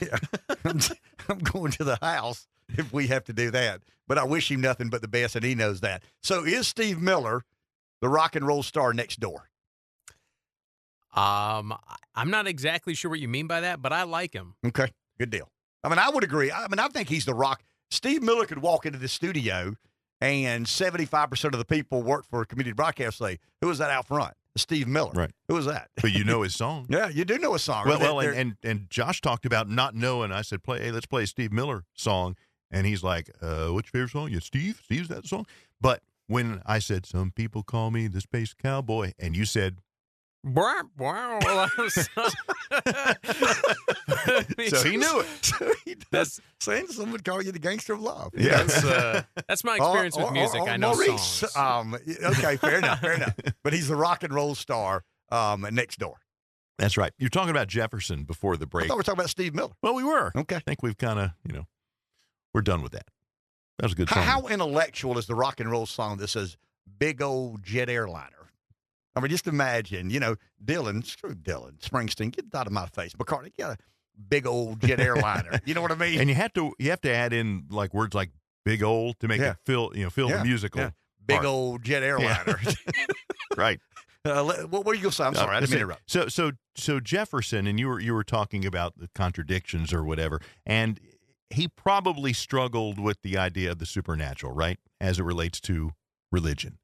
I'm, 0.65 0.81
I'm 1.29 1.39
going 1.39 1.71
to 1.71 1.85
the 1.85 1.97
house 2.01 2.49
if 2.77 2.91
we 2.91 3.07
have 3.07 3.23
to 3.23 3.31
do 3.31 3.49
that. 3.51 3.79
But 4.09 4.17
I 4.17 4.25
wish 4.25 4.51
him 4.51 4.59
nothing 4.59 4.89
but 4.89 5.01
the 5.01 5.07
best, 5.07 5.37
and 5.37 5.45
he 5.45 5.55
knows 5.55 5.79
that. 5.79 6.03
So 6.21 6.43
is 6.43 6.67
Steve 6.67 6.99
Miller 7.01 7.43
the 8.01 8.09
rock 8.09 8.35
and 8.35 8.45
roll 8.45 8.61
star 8.61 8.91
next 8.91 9.21
door? 9.21 9.49
Um, 11.15 11.73
I'm 12.13 12.29
not 12.29 12.45
exactly 12.45 12.93
sure 12.93 13.09
what 13.09 13.21
you 13.21 13.29
mean 13.29 13.47
by 13.47 13.61
that, 13.61 13.81
but 13.81 13.93
I 13.93 14.03
like 14.03 14.33
him. 14.33 14.55
Okay, 14.65 14.91
good 15.17 15.29
deal. 15.29 15.49
I 15.81 15.87
mean, 15.87 15.97
I 15.99 16.09
would 16.09 16.25
agree. 16.25 16.51
I 16.51 16.67
mean, 16.67 16.79
I 16.79 16.89
think 16.89 17.07
he's 17.07 17.23
the 17.23 17.33
rock. 17.33 17.63
Steve 17.89 18.21
Miller 18.21 18.45
could 18.45 18.61
walk 18.61 18.85
into 18.85 18.99
the 18.99 19.07
studio, 19.07 19.75
and 20.19 20.65
75% 20.65 21.45
of 21.45 21.59
the 21.59 21.65
people 21.65 22.03
work 22.03 22.25
for 22.25 22.41
a 22.41 22.45
community 22.45 22.73
broadcast 22.73 23.17
say, 23.17 23.39
Who 23.61 23.67
was 23.67 23.77
that 23.77 23.91
out 23.91 24.07
front? 24.07 24.33
Steve 24.55 24.87
Miller. 24.87 25.11
Right. 25.13 25.31
Who 25.47 25.53
was 25.53 25.65
that? 25.65 25.89
But 26.01 26.11
you 26.11 26.23
know 26.23 26.41
his 26.43 26.55
song. 26.55 26.87
Yeah, 26.89 27.09
you 27.09 27.25
do 27.25 27.37
know 27.37 27.53
his 27.53 27.61
song. 27.61 27.85
Well, 27.85 27.99
right? 27.99 28.03
well, 28.03 28.19
and, 28.19 28.35
and 28.37 28.57
and 28.63 28.89
Josh 28.89 29.21
talked 29.21 29.45
about 29.45 29.69
not 29.69 29.95
knowing. 29.95 30.31
I 30.31 30.41
said, 30.41 30.63
"Play, 30.63 30.79
hey, 30.81 30.91
let's 30.91 31.05
play 31.05 31.23
a 31.23 31.27
Steve 31.27 31.51
Miller 31.51 31.83
song," 31.93 32.35
and 32.71 32.87
he's 32.87 33.03
like, 33.03 33.29
uh, 33.41 33.67
"What's 33.67 33.87
your 33.93 34.07
favorite 34.07 34.11
song?" 34.11 34.31
Yeah, 34.31 34.39
Steve. 34.39 34.81
Steve's 34.83 35.09
that 35.09 35.27
song. 35.27 35.45
But 35.79 36.01
when 36.25 36.61
I 36.65 36.79
said, 36.79 37.05
"Some 37.05 37.31
people 37.31 37.61
call 37.61 37.91
me 37.91 38.07
the 38.07 38.21
space 38.21 38.53
cowboy," 38.53 39.13
and 39.19 39.35
you 39.35 39.45
said, 39.45 39.77
"So 44.67 44.83
he 44.83 44.97
knew 44.97 45.19
it." 45.19 45.27
so 45.41 45.71
he. 45.85 45.95
That's 46.11 46.39
Saying 46.59 46.87
someone 46.87 47.11
would 47.13 47.23
call 47.25 47.41
you 47.41 47.51
the 47.51 47.59
gangster 47.59 47.93
of 47.93 48.01
love. 48.01 48.33
Yeah. 48.35 48.63
that's 48.63 48.83
uh, 48.83 49.21
that's 49.47 49.63
my 49.63 49.75
experience 49.77 50.15
Or- 50.17 50.23
with 50.23 50.29
or- 50.31 50.33
music. 50.33 50.61
or 50.61 50.69
I 50.69 50.77
know 50.77 50.93
Maurice. 50.93 51.21
songs. 51.21 51.55
Um, 51.55 51.95
okay, 52.23 52.57
fair 52.57 52.77
enough, 52.77 52.99
fair 52.99 53.13
enough. 53.13 53.33
But 53.63 53.73
he's 53.73 53.87
the 53.87 53.95
rock 53.95 54.23
and 54.23 54.33
roll 54.33 54.55
star 54.55 55.03
um, 55.31 55.65
next 55.71 55.99
door. 55.99 56.15
That's 56.77 56.97
right. 56.97 57.11
You're 57.17 57.29
talking 57.29 57.49
about 57.51 57.67
Jefferson 57.67 58.23
before 58.23 58.57
the 58.57 58.67
break. 58.67 58.85
I 58.85 58.85
break. 58.85 58.89
thought 58.89 58.95
we 58.95 58.99
were 58.99 59.03
talking 59.03 59.19
about 59.19 59.29
Steve 59.29 59.55
Miller. 59.55 59.73
Well, 59.81 59.95
we 59.95 60.03
were. 60.03 60.31
Okay. 60.35 60.55
I 60.55 60.59
think 60.59 60.83
we've 60.83 60.97
kind 60.97 61.19
of, 61.19 61.31
you 61.43 61.53
know, 61.53 61.65
we're 62.53 62.61
done 62.61 62.83
with 62.83 62.91
that. 62.91 63.07
That 63.79 63.85
was 63.85 63.93
a 63.93 63.95
good 63.95 64.09
How, 64.09 64.15
song. 64.15 64.23
how 64.23 64.47
intellectual 64.47 65.17
is 65.17 65.27
the 65.27 65.35
rock 65.35 65.59
and 65.59 65.69
roll 65.71 65.85
song 65.85 66.17
that 66.17 66.27
says 66.29 66.57
"big 66.99 67.21
old 67.21 67.63
jet 67.63 67.89
airliner"? 67.89 68.36
I 69.17 69.21
mean, 69.21 69.29
just 69.29 69.47
imagine, 69.47 70.09
you 70.09 70.19
know, 70.19 70.35
Dylan, 70.63 71.05
screw 71.05 71.33
Dylan, 71.33 71.79
Springsteen, 71.79 72.31
get 72.31 72.45
out 72.53 72.67
of 72.67 72.73
my 72.73 72.85
face. 72.87 73.13
McCartney, 73.13 73.55
get 73.57 73.69
a 73.71 73.77
big 74.29 74.45
old 74.47 74.81
jet 74.81 74.99
airliner. 74.99 75.59
You 75.65 75.73
know 75.73 75.81
what 75.81 75.91
I 75.91 75.95
mean? 75.95 76.19
and 76.19 76.29
you 76.29 76.35
have 76.35 76.53
to 76.53 76.73
you 76.79 76.89
have 76.91 77.01
to 77.01 77.13
add 77.13 77.33
in 77.33 77.65
like 77.69 77.93
words 77.93 78.13
like 78.15 78.31
big 78.65 78.83
old 78.83 79.19
to 79.19 79.27
make 79.27 79.39
Yeah. 79.41 79.51
it 79.51 79.57
feel 79.65 79.91
you 79.95 80.03
know 80.03 80.09
feel 80.09 80.29
Yeah, 80.29 80.37
the 80.37 80.43
musical. 80.45 80.81
yeah. 80.81 80.89
big 81.25 81.43
old 81.45 81.83
jet 81.83 82.03
airliner. 82.03 82.59
Right. 83.57 83.79
uh, 84.25 84.43
what 84.69 84.85
were 84.85 84.93
you 84.93 85.01
going 85.01 85.11
to 85.11 85.15
say? 85.15 85.23
I'm 85.23 85.33
sorry, 85.33 85.55
I 85.55 85.59
didn't 85.61 85.75
interrupt. 85.75 86.01
So 86.05 86.27
so 86.27 86.51
so 86.75 86.99
Jefferson 86.99 87.65
and 87.65 87.79
you 87.79 87.87
were 87.87 87.99
you 87.99 88.13
were 88.13 88.23
talking 88.23 88.65
about 88.65 88.97
the 88.97 89.09
contradictions 89.15 89.93
or 89.93 90.03
whatever, 90.03 90.39
and 90.65 90.99
he 91.49 91.67
probably 91.67 92.33
struggled 92.33 92.99
with 92.99 93.21
the 93.21 93.37
idea 93.37 93.71
of 93.71 93.79
the 93.79 93.85
supernatural, 93.85 94.51
right, 94.53 94.77
as 94.99 95.17
it 95.17 95.23
relates 95.23 95.61
to 95.61 95.91
religion. 96.31 96.77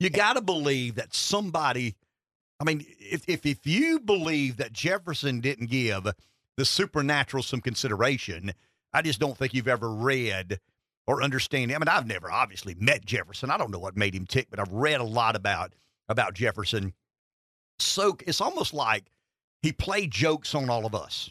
You 0.00 0.08
got 0.10 0.32
to 0.32 0.40
believe 0.40 0.96
that 0.96 1.14
somebody. 1.14 1.94
I 2.58 2.64
mean, 2.64 2.84
if, 2.98 3.28
if 3.28 3.46
if 3.46 3.66
you 3.66 4.00
believe 4.00 4.56
that 4.56 4.72
Jefferson 4.72 5.40
didn't 5.40 5.70
give 5.70 6.08
the 6.56 6.64
supernatural 6.64 7.42
some 7.42 7.60
consideration, 7.60 8.52
I 8.92 9.02
just 9.02 9.20
don't 9.20 9.36
think 9.36 9.54
you've 9.54 9.68
ever 9.68 9.90
read 9.90 10.58
or 11.06 11.22
understand. 11.22 11.70
I 11.70 11.78
mean, 11.78 11.88
I've 11.88 12.06
never 12.06 12.30
obviously 12.30 12.74
met 12.74 13.04
Jefferson. 13.04 13.50
I 13.50 13.58
don't 13.58 13.70
know 13.70 13.78
what 13.78 13.96
made 13.96 14.14
him 14.14 14.26
tick, 14.26 14.48
but 14.50 14.58
I've 14.58 14.72
read 14.72 15.00
a 15.00 15.04
lot 15.04 15.36
about 15.36 15.74
about 16.08 16.34
Jefferson. 16.34 16.94
So 17.78 18.16
it's 18.26 18.40
almost 18.40 18.74
like 18.74 19.10
he 19.62 19.72
played 19.72 20.10
jokes 20.10 20.54
on 20.54 20.70
all 20.70 20.86
of 20.86 20.94
us. 20.94 21.30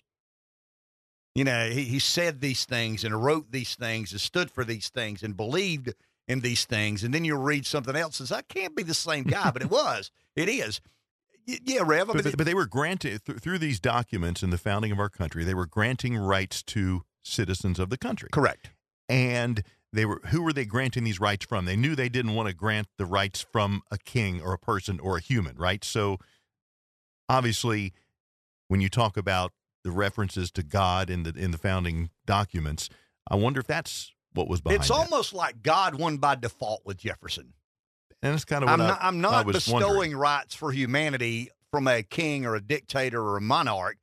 You 1.36 1.44
know, 1.44 1.70
he, 1.70 1.84
he 1.84 2.00
said 2.00 2.42
these 2.42 2.66
things 2.66 3.04
and 3.04 3.24
wrote 3.24 3.52
these 3.52 3.76
things 3.76 4.12
and 4.12 4.22
stood 4.22 4.52
for 4.52 4.64
these 4.64 4.90
things 4.90 5.24
and 5.24 5.38
believed 5.38 5.94
in 6.30 6.40
these 6.40 6.64
things. 6.64 7.04
And 7.04 7.14
then 7.14 7.26
you 7.26 7.36
read 7.36 7.66
something 7.66 7.96
else 7.96 8.20
and 8.22 8.30
says, 8.30 8.38
"I 8.38 8.44
can't 8.44 8.74
be 8.76 8.84
the 8.84 8.94
same 8.94 9.26
guy, 9.26 9.52
but 9.52 9.62
it 9.62 9.70
was. 9.70 10.12
It 10.38 10.48
is. 10.48 10.80
Yeah, 11.46 11.82
Rev. 11.84 12.08
Mean, 12.10 12.22
But, 12.22 12.38
but 12.38 12.46
they 12.46 12.54
were 12.54 12.68
granted 12.68 13.26
th- 13.26 13.40
through 13.40 13.58
these 13.58 13.80
documents 13.80 14.44
in 14.44 14.52
the 14.52 14.58
founding 14.58 14.92
of 14.92 15.00
our 15.00 15.10
country. 15.10 15.44
They 15.44 15.56
were 15.56 15.66
granting 15.66 16.16
rights 16.16 16.62
to 16.64 17.02
citizens 17.24 17.80
of 17.80 17.90
the 17.90 17.98
country. 17.98 18.30
correct. 18.32 18.70
and 19.10 19.64
they 19.92 20.06
were 20.06 20.22
who 20.28 20.44
were 20.44 20.54
they 20.54 20.66
granting 20.66 21.04
these 21.04 21.20
rights 21.20 21.46
from? 21.48 21.66
They 21.66 21.76
knew 21.76 21.96
they 21.96 22.10
didn't 22.10 22.36
want 22.36 22.48
to 22.48 22.54
grant 22.54 22.88
the 22.98 23.06
rights 23.08 23.42
from 23.42 23.82
a 23.90 23.98
king 23.98 24.40
or 24.40 24.54
a 24.54 24.60
person 24.60 25.00
or 25.00 25.18
a 25.18 25.20
human, 25.20 25.56
right? 25.58 25.84
So 25.84 26.18
obviously, 27.28 27.94
when 28.68 28.82
you 28.82 28.90
talk 28.90 29.18
about 29.18 29.52
the 29.84 29.90
references 29.92 30.52
to 30.52 30.62
God 30.64 31.10
in 31.10 31.24
the 31.24 31.34
in 31.36 31.50
the 31.50 31.58
founding 31.58 32.12
documents, 32.26 32.90
I 33.30 33.36
wonder 33.36 33.60
if 33.60 33.66
that's 33.68 34.14
what 34.40 34.48
was 34.48 34.62
behind. 34.62 34.80
It's 34.80 34.88
that. 34.88 34.96
almost 34.96 35.34
like 35.34 35.62
God 35.62 35.96
won 35.96 36.18
by 36.18 36.36
default 36.36 36.82
with 36.86 36.98
Jefferson. 36.98 37.54
and 38.22 38.34
that's 38.34 38.46
kind 38.46 38.64
of 38.64 38.70
what 38.70 38.80
I'm 38.80 38.86
I, 38.86 38.88
not, 38.88 39.00
I'm 39.02 39.22
not 39.22 39.46
bestowing 39.48 39.84
wondering. 39.84 40.16
rights 40.16 40.56
for 40.56 40.72
humanity 40.72 41.50
from 41.72 41.88
a 41.88 42.02
king 42.02 42.46
or 42.46 42.56
a 42.56 42.62
dictator 42.62 43.22
or 43.22 43.38
a 43.38 43.42
monarch. 43.42 43.98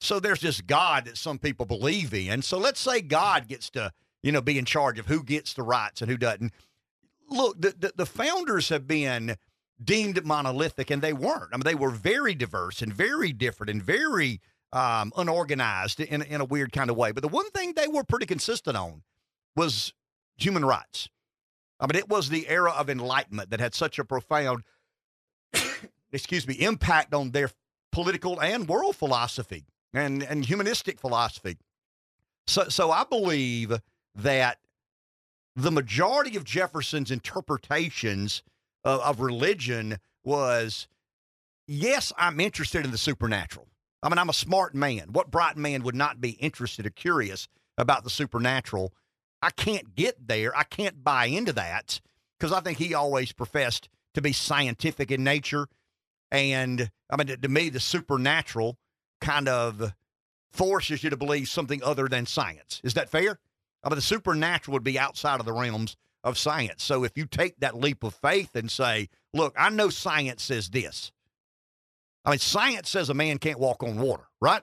So 0.00 0.20
there's 0.20 0.40
this 0.40 0.60
God 0.60 1.06
that 1.06 1.16
some 1.16 1.38
people 1.38 1.66
believe 1.66 2.14
in. 2.14 2.42
So 2.42 2.58
let's 2.58 2.80
say 2.80 3.00
God 3.00 3.48
gets 3.48 3.70
to, 3.70 3.92
you 4.22 4.32
know, 4.32 4.40
be 4.40 4.58
in 4.58 4.64
charge 4.64 4.98
of 4.98 5.06
who 5.06 5.22
gets 5.22 5.54
the 5.54 5.62
rights 5.62 6.00
and 6.00 6.10
who 6.10 6.16
doesn't. 6.16 6.52
Look, 7.28 7.60
the, 7.60 7.74
the, 7.78 7.92
the 7.96 8.06
founders 8.06 8.68
have 8.68 8.86
been 8.86 9.36
deemed 9.82 10.24
monolithic, 10.24 10.90
and 10.90 11.02
they 11.02 11.12
weren't. 11.12 11.50
I 11.52 11.56
mean, 11.56 11.64
they 11.64 11.74
were 11.74 11.90
very 11.90 12.34
diverse 12.34 12.80
and 12.80 12.92
very 12.92 13.32
different 13.32 13.70
and 13.70 13.82
very 13.82 14.40
um, 14.72 15.12
unorganized 15.16 16.00
in, 16.00 16.22
in 16.22 16.40
a 16.40 16.44
weird 16.44 16.72
kind 16.72 16.90
of 16.90 16.96
way. 16.96 17.12
But 17.12 17.22
the 17.22 17.28
one 17.28 17.50
thing 17.50 17.72
they 17.74 17.88
were 17.88 18.04
pretty 18.04 18.26
consistent 18.26 18.76
on 18.76 19.02
was 19.56 19.92
human 20.36 20.64
rights. 20.64 21.08
I 21.80 21.86
mean, 21.86 21.96
it 21.96 22.08
was 22.08 22.28
the 22.28 22.48
era 22.48 22.72
of 22.72 22.88
enlightenment 22.88 23.50
that 23.50 23.60
had 23.60 23.74
such 23.74 23.98
a 23.98 24.04
profound, 24.04 24.62
excuse 26.12 26.46
me, 26.46 26.54
impact 26.54 27.12
on 27.12 27.32
their 27.32 27.50
political 27.92 28.40
and 28.40 28.68
world 28.68 28.96
philosophy 28.96 29.64
and, 29.92 30.22
and 30.22 30.44
humanistic 30.44 30.98
philosophy. 30.98 31.58
So, 32.46 32.68
so 32.68 32.90
I 32.90 33.04
believe 33.04 33.80
that 34.14 34.58
the 35.56 35.70
majority 35.70 36.36
of 36.36 36.44
Jefferson's 36.44 37.10
interpretations 37.10 38.42
of, 38.84 39.00
of 39.00 39.20
religion 39.20 39.98
was, 40.24 40.88
yes, 41.66 42.12
I'm 42.16 42.40
interested 42.40 42.84
in 42.84 42.90
the 42.90 42.98
supernatural. 42.98 43.68
I 44.02 44.08
mean, 44.08 44.18
I'm 44.18 44.28
a 44.28 44.34
smart 44.34 44.74
man. 44.74 45.12
What 45.12 45.30
bright 45.30 45.56
man 45.56 45.82
would 45.82 45.94
not 45.94 46.20
be 46.20 46.30
interested 46.32 46.86
or 46.86 46.90
curious 46.90 47.48
about 47.78 48.04
the 48.04 48.10
supernatural? 48.10 48.92
I 49.44 49.50
can't 49.50 49.94
get 49.94 50.26
there. 50.26 50.56
I 50.56 50.62
can't 50.62 51.04
buy 51.04 51.26
into 51.26 51.52
that 51.52 52.00
because 52.38 52.50
I 52.50 52.60
think 52.60 52.78
he 52.78 52.94
always 52.94 53.30
professed 53.30 53.90
to 54.14 54.22
be 54.22 54.32
scientific 54.32 55.10
in 55.10 55.22
nature. 55.22 55.68
And 56.30 56.90
I 57.10 57.16
mean, 57.16 57.26
to, 57.26 57.36
to 57.36 57.48
me, 57.50 57.68
the 57.68 57.78
supernatural 57.78 58.78
kind 59.20 59.46
of 59.46 59.92
forces 60.50 61.04
you 61.04 61.10
to 61.10 61.18
believe 61.18 61.48
something 61.48 61.82
other 61.84 62.08
than 62.08 62.24
science. 62.24 62.80
Is 62.84 62.94
that 62.94 63.10
fair? 63.10 63.38
I 63.82 63.90
mean, 63.90 63.96
the 63.96 64.02
supernatural 64.02 64.72
would 64.72 64.82
be 64.82 64.98
outside 64.98 65.40
of 65.40 65.46
the 65.46 65.52
realms 65.52 65.98
of 66.22 66.38
science. 66.38 66.82
So 66.82 67.04
if 67.04 67.18
you 67.18 67.26
take 67.26 67.60
that 67.60 67.76
leap 67.76 68.02
of 68.02 68.14
faith 68.14 68.56
and 68.56 68.70
say, 68.70 69.10
look, 69.34 69.54
I 69.58 69.68
know 69.68 69.90
science 69.90 70.42
says 70.42 70.70
this. 70.70 71.12
I 72.24 72.30
mean, 72.30 72.38
science 72.38 72.88
says 72.88 73.10
a 73.10 73.14
man 73.14 73.36
can't 73.36 73.60
walk 73.60 73.82
on 73.82 73.98
water, 73.98 74.24
right? 74.40 74.62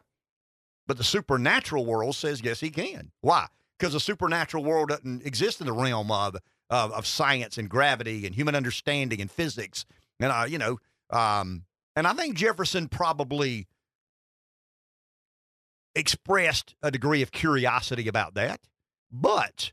But 0.88 0.98
the 0.98 1.04
supernatural 1.04 1.86
world 1.86 2.16
says 2.16 2.42
yes, 2.44 2.62
he 2.62 2.72
can. 2.72 3.12
Why? 3.22 3.46
Because 3.82 3.94
the 3.94 4.00
supernatural 4.00 4.64
world 4.64 4.90
doesn't 4.90 5.26
exist 5.26 5.60
in 5.60 5.66
the 5.66 5.74
realm 5.74 6.12
of 6.12 6.38
of, 6.70 6.92
of 6.92 7.08
science 7.08 7.58
and 7.58 7.68
gravity 7.68 8.28
and 8.28 8.36
human 8.36 8.54
understanding 8.54 9.20
and 9.20 9.32
physics. 9.32 9.86
And 10.20 10.32
uh, 10.32 10.46
you 10.48 10.60
know, 10.60 10.78
um, 11.10 11.64
and 11.96 12.06
I 12.06 12.14
think 12.14 12.36
Jefferson 12.36 12.90
probably 12.90 13.66
expressed 15.96 16.76
a 16.84 16.92
degree 16.92 17.24
of 17.24 17.32
curiosity 17.32 18.08
about 18.08 18.36
that, 18.36 18.62
but 19.12 19.72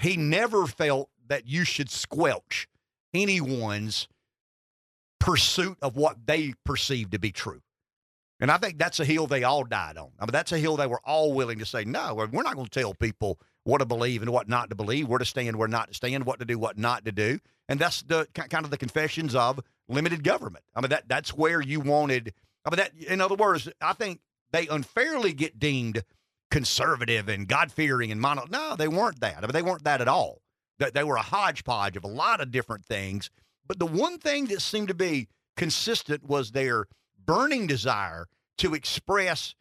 he 0.00 0.16
never 0.16 0.68
felt 0.68 1.10
that 1.26 1.48
you 1.48 1.64
should 1.64 1.90
squelch 1.90 2.68
anyone's 3.12 4.06
pursuit 5.18 5.78
of 5.82 5.96
what 5.96 6.26
they 6.26 6.54
perceive 6.64 7.10
to 7.10 7.18
be 7.18 7.32
true. 7.32 7.60
And 8.40 8.50
I 8.50 8.58
think 8.58 8.78
that's 8.78 9.00
a 9.00 9.04
hill 9.04 9.26
they 9.26 9.44
all 9.44 9.64
died 9.64 9.96
on. 9.96 10.10
I 10.18 10.24
mean, 10.24 10.32
that's 10.32 10.52
a 10.52 10.58
hill 10.58 10.76
they 10.76 10.86
were 10.86 11.00
all 11.04 11.32
willing 11.32 11.58
to 11.58 11.66
say, 11.66 11.84
no, 11.84 12.14
we're 12.14 12.42
not 12.42 12.54
going 12.54 12.66
to 12.66 12.80
tell 12.80 12.92
people 12.92 13.38
what 13.64 13.78
to 13.78 13.86
believe 13.86 14.22
and 14.22 14.30
what 14.30 14.48
not 14.48 14.70
to 14.70 14.76
believe, 14.76 15.08
where 15.08 15.18
to 15.18 15.24
stand, 15.24 15.56
where 15.56 15.68
not 15.68 15.88
to 15.88 15.94
stand, 15.94 16.24
what 16.24 16.38
to 16.38 16.44
do, 16.44 16.58
what 16.58 16.78
not 16.78 17.04
to 17.06 17.12
do. 17.12 17.38
And 17.68 17.80
that's 17.80 18.02
the 18.02 18.28
kind 18.34 18.64
of 18.64 18.70
the 18.70 18.76
confessions 18.76 19.34
of 19.34 19.60
limited 19.88 20.22
government. 20.22 20.64
I 20.74 20.80
mean, 20.80 20.90
that 20.90 21.08
that's 21.08 21.30
where 21.34 21.60
you 21.60 21.80
wanted. 21.80 22.34
I 22.64 22.70
mean, 22.70 22.76
that 22.76 22.94
in 22.94 23.20
other 23.20 23.34
words, 23.34 23.68
I 23.80 23.92
think 23.94 24.20
they 24.52 24.68
unfairly 24.68 25.32
get 25.32 25.58
deemed 25.58 26.04
conservative 26.50 27.28
and 27.28 27.48
God 27.48 27.72
fearing 27.72 28.12
and 28.12 28.20
mono. 28.20 28.44
No, 28.50 28.76
they 28.76 28.88
weren't 28.88 29.20
that. 29.20 29.38
I 29.38 29.40
mean, 29.40 29.52
they 29.52 29.62
weren't 29.62 29.84
that 29.84 30.00
at 30.00 30.08
all. 30.08 30.42
They, 30.78 30.90
they 30.90 31.04
were 31.04 31.16
a 31.16 31.22
hodgepodge 31.22 31.96
of 31.96 32.04
a 32.04 32.08
lot 32.08 32.40
of 32.40 32.50
different 32.50 32.84
things. 32.84 33.30
But 33.66 33.78
the 33.78 33.86
one 33.86 34.18
thing 34.18 34.46
that 34.46 34.62
seemed 34.62 34.88
to 34.88 34.94
be 34.94 35.28
consistent 35.56 36.24
was 36.24 36.52
their 36.52 36.86
burning 37.26 37.66
desire 37.66 38.26
to 38.58 38.74
express 38.74 39.54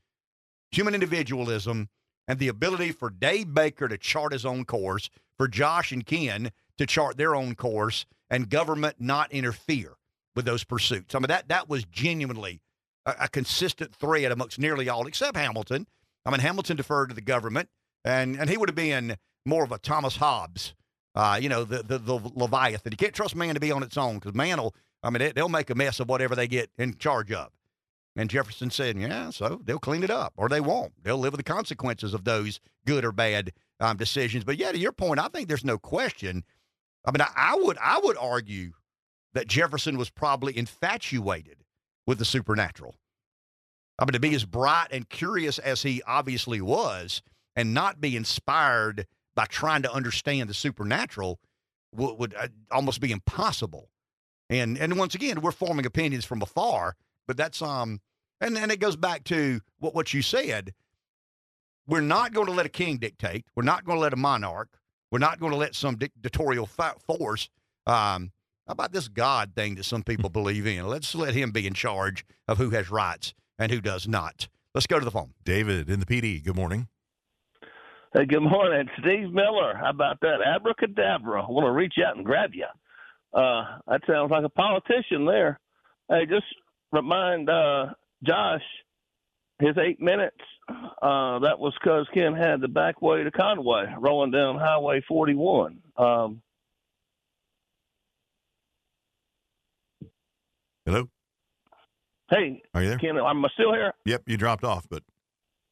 human 0.72 0.94
individualism 0.94 1.90
and 2.28 2.40
the 2.40 2.48
ability 2.48 2.92
for 2.92 3.10
Dave 3.10 3.54
Baker 3.54 3.88
to 3.88 3.98
chart 3.98 4.34
his 4.34 4.46
own 4.46 4.66
course, 4.66 5.10
for 5.38 5.48
Josh 5.48 5.92
and 5.92 6.06
Ken 6.06 6.52
to 6.78 6.86
chart 6.86 7.18
their 7.18 7.36
own 7.36 7.56
course, 7.56 8.06
and 8.30 8.50
government 8.50 8.96
not 9.00 9.32
interfere 9.32 9.94
with 10.36 10.46
those 10.46 10.64
pursuits. 10.64 11.14
I 11.14 11.20
mean, 11.20 11.28
that 11.28 11.48
that 11.50 11.70
was 11.70 11.86
genuinely 11.86 12.62
a, 13.06 13.16
a 13.22 13.28
consistent 13.28 13.96
thread 13.96 14.32
amongst 14.32 14.60
nearly 14.60 14.90
all, 14.90 15.08
except 15.08 15.38
Hamilton. 15.38 15.88
I 16.26 16.32
mean, 16.32 16.40
Hamilton 16.40 16.78
deferred 16.78 17.10
to 17.10 17.16
the 17.16 17.22
government, 17.22 17.70
and 18.04 18.36
and 18.36 18.50
he 18.50 18.58
would 18.58 18.70
have 18.70 18.76
been 18.76 19.18
more 19.46 19.64
of 19.64 19.72
a 19.72 19.78
Thomas 19.78 20.18
Hobbes, 20.18 20.74
uh, 21.14 21.38
you 21.42 21.50
know, 21.50 21.64
the, 21.64 21.84
the 21.84 21.98
the 21.98 22.32
Leviathan. 22.36 22.92
You 22.92 22.98
can't 22.98 23.14
trust 23.14 23.36
man 23.36 23.54
to 23.54 23.60
be 23.60 23.72
on 23.72 23.84
its 23.84 23.98
own 23.98 24.16
because 24.16 24.34
man 24.34 24.58
will, 24.58 24.76
I 25.06 25.11
mean, 25.11 25.19
they, 25.19 25.32
they'll 25.32 25.49
make 25.49 25.69
a 25.69 25.76
mess 25.76 25.99
of 25.99 26.10
whatever 26.10 26.36
they 26.36 26.48
get 26.48 26.72
in 26.77 26.98
charge 26.98 27.32
of. 27.32 27.52
And 28.15 28.30
Jefferson 28.30 28.72
said, 28.72 28.98
yeah, 28.98 29.30
so 29.30 29.61
they'll 29.64 29.77
clean 29.77 30.03
it 30.03 30.10
up 30.10 30.34
or 30.36 30.49
they 30.49 30.61
won't. 30.61 30.94
They'll 31.03 31.18
live 31.18 31.34
with 31.34 31.45
the 31.45 31.53
consequences 31.53 32.14
of 32.14 32.23
those 32.23 32.60
good 32.86 33.06
or 33.06 33.11
bad 33.11 33.52
um, 33.80 33.98
decisions. 33.98 34.44
But 34.44 34.57
yeah, 34.57 34.72
to 34.72 34.77
your 34.77 34.94
point, 34.94 35.19
I 35.19 35.27
think 35.27 35.48
there's 35.48 35.65
no 35.65 35.77
question. 35.77 36.44
I 37.06 37.11
mean, 37.11 37.22
I, 37.22 37.30
I 37.36 37.56
would 37.56 37.77
I 37.77 37.99
would 38.03 38.18
argue 38.18 38.72
that 39.34 39.48
Jefferson 39.48 39.98
was 39.98 40.10
probably 40.10 40.57
infatuated 40.57 41.57
with 42.07 42.18
the 42.18 42.26
supernatural. 42.26 42.95
I 43.99 44.06
mean, 44.06 44.14
to 44.14 44.19
be 44.19 44.34
as 44.34 44.45
bright 44.45 44.88
and 44.91 45.07
curious 45.10 45.60
as 45.60 45.84
he 45.84 46.02
obviously 46.07 46.61
was, 46.61 47.22
and 47.56 47.73
not 47.73 48.02
be 48.02 48.15
inspired 48.15 49.07
by 49.36 49.45
trying 49.45 49.82
to 49.84 49.94
understand 49.94 50.49
the 50.49 50.53
supernatural 50.53 51.40
would, 51.94 52.18
would 52.18 52.34
uh, 52.36 52.48
almost 52.72 53.02
be 53.02 53.11
impossible. 53.11 53.90
And 54.49 54.77
and 54.77 54.97
once 54.97 55.15
again, 55.15 55.41
we're 55.41 55.51
forming 55.51 55.85
opinions 55.85 56.26
from 56.26 56.41
afar, 56.41 56.95
but 57.27 57.38
that's 57.38 57.61
um, 57.61 58.01
and 58.39 58.57
and 58.57 58.72
it 58.72 58.80
goes 58.80 58.95
back 58.95 59.23
to 59.26 59.61
what 59.80 59.95
what 59.95 60.13
you 60.13 60.22
said. 60.22 60.73
We're 61.88 62.01
not 62.01 62.34
going 62.34 62.47
to 62.47 62.53
let 62.53 62.65
a 62.65 62.69
king 62.69 62.97
dictate. 62.97 63.45
We're 63.55 63.63
not 63.63 63.85
going 63.85 63.97
to 63.97 64.01
let 64.01 64.13
a 64.13 64.17
monarch. 64.17 64.69
We're 65.11 65.19
not 65.19 65.39
going 65.39 65.51
to 65.51 65.57
let 65.57 65.76
some 65.76 65.95
dictatorial 65.95 66.65
force. 66.65 67.49
Um, 67.85 68.31
how 68.67 68.72
about 68.72 68.91
this 68.91 69.07
God 69.07 69.51
thing 69.55 69.76
that 69.76 69.85
some 69.85 70.01
people 70.01 70.30
believe 70.31 70.65
in? 70.65 70.88
Let's 70.88 71.13
let 71.13 71.35
him 71.35 71.51
be 71.51 71.67
in 71.67 71.73
charge 71.73 72.26
of 72.47 72.57
who 72.57 72.72
has 72.72 72.89
rights 72.89 73.34
and 73.59 73.72
who 73.72 73.81
does 73.81 74.07
not. 74.07 74.47
Let's 74.73 74.88
go 74.88 74.99
to 74.99 75.05
the 75.05 75.11
phone. 75.11 75.34
David 75.43 75.89
in 75.89 75.99
the 75.99 76.05
Pee 76.05 76.22
Dee. 76.22 76.39
Good 76.39 76.55
morning. 76.55 76.88
Hey, 78.13 78.26
good 78.26 78.41
morning. 78.41 78.88
Steve 78.99 79.31
Miller. 79.31 79.76
How 79.76 79.89
about 79.89 80.19
that? 80.22 80.38
Abracadabra. 80.41 81.43
I 81.43 81.51
want 81.51 81.65
to 81.65 81.72
reach 81.72 81.95
out 82.05 82.17
and 82.17 82.26
grab 82.26 82.51
you. 82.53 82.65
Uh, 83.36 83.80
that 83.88 84.02
sounds 84.07 84.32
like 84.32 84.45
a 84.45 84.49
politician 84.49 85.26
there. 85.26 85.60
Hey, 86.10 86.26
just 86.26 86.45
remind 86.94 87.49
uh, 87.49 87.88
Josh 88.24 88.62
his 89.60 89.78
eight 89.78 90.02
minutes. 90.02 90.38
Uh, 90.70 91.40
that 91.40 91.60
was 91.60 91.74
because 91.80 92.07
Ken 92.14 92.34
had 92.34 92.62
the 92.62 92.68
back 92.68 93.02
way 93.02 93.24
to 93.24 93.32
Conway 93.32 93.86
rolling 93.99 94.32
down 94.32 94.57
Highway 94.57 95.03
41. 95.07 95.80
Um, 95.98 96.41
Hello. 100.86 101.10
hey, 102.30 102.62
Are 102.74 102.84
you 102.84 102.90
there? 102.90 102.98
Ken, 102.99 103.18
am 103.18 103.45
still 103.53 103.74
here? 103.74 103.91
Yep, 104.06 104.24
you 104.28 104.38
dropped 104.38 104.64
off, 104.64 104.86
but 104.90 105.03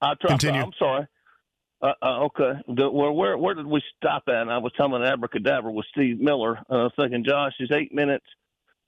I 0.02 0.16
dropped 0.20 0.42
Continue. 0.42 0.62
off. 0.62 0.68
I'm 0.68 0.74
sorry. 0.80 1.08
Uh, 1.84 1.94
uh, 2.02 2.20
okay. 2.24 2.54
The, 2.68 2.90
where, 2.90 3.12
where 3.12 3.38
where 3.38 3.54
did 3.56 3.68
we 3.68 3.84
stop 3.98 4.24
at? 4.30 4.36
And 4.36 4.52
I 4.52 4.60
was 4.60 4.72
telling 4.78 5.04
abracadabra 5.04 5.72
with 5.72 5.86
Steve 5.92 6.20
Miller. 6.20 6.58
Uh, 6.70 6.90
thinking, 6.98 7.26
Josh, 7.26 7.54
is 7.60 7.72
eight 7.74 7.94
minutes. 7.94 8.26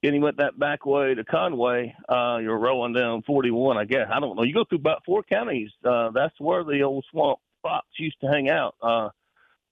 Getting 0.01 0.21
went 0.21 0.37
that 0.37 0.57
back 0.57 0.85
way 0.85 1.13
to 1.13 1.23
Conway. 1.25 1.93
Uh, 2.07 2.37
you're 2.41 2.59
rolling 2.59 2.93
down 2.93 3.23
41, 3.23 3.77
I 3.77 3.85
guess. 3.85 4.07
I 4.13 4.19
don't 4.19 4.35
know. 4.35 4.43
You 4.43 4.53
go 4.53 4.63
through 4.63 4.77
about 4.77 5.03
four 5.05 5.23
counties. 5.23 5.71
Uh, 5.83 6.11
that's 6.11 6.35
where 6.39 6.63
the 6.63 6.83
old 6.83 7.05
swamp 7.11 7.39
fox 7.63 7.87
used 7.97 8.19
to 8.21 8.27
hang 8.27 8.49
out. 8.49 8.75
Uh, 8.81 9.09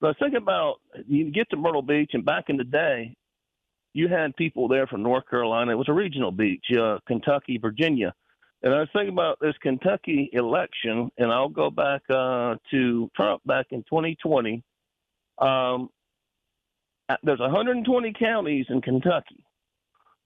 but 0.01 0.07
I 0.07 0.09
was 0.09 0.15
thinking 0.19 0.37
about 0.41 0.75
you 1.07 1.31
get 1.31 1.49
to 1.51 1.57
Myrtle 1.57 1.81
Beach, 1.81 2.11
and 2.13 2.25
back 2.25 2.45
in 2.49 2.57
the 2.57 2.63
day, 2.65 3.15
you 3.93 4.09
had 4.09 4.35
people 4.35 4.67
there 4.67 4.87
from 4.87 5.03
North 5.03 5.29
Carolina. 5.29 5.71
It 5.71 5.75
was 5.77 5.87
a 5.87 5.93
regional 5.93 6.31
beach, 6.31 6.65
uh, 6.77 6.97
Kentucky, 7.07 7.57
Virginia. 7.57 8.13
And 8.63 8.73
I 8.73 8.79
was 8.79 8.89
thinking 8.93 9.13
about 9.13 9.39
this 9.41 9.55
Kentucky 9.61 10.29
election, 10.31 11.11
and 11.17 11.31
I'll 11.31 11.49
go 11.49 11.69
back 11.69 12.01
uh, 12.09 12.55
to 12.71 13.11
Trump 13.13 13.41
back 13.45 13.67
in 13.71 13.83
2020. 13.83 14.63
Um, 15.37 15.89
there's 17.23 17.39
120 17.39 18.13
counties 18.17 18.65
in 18.69 18.81
Kentucky. 18.81 19.43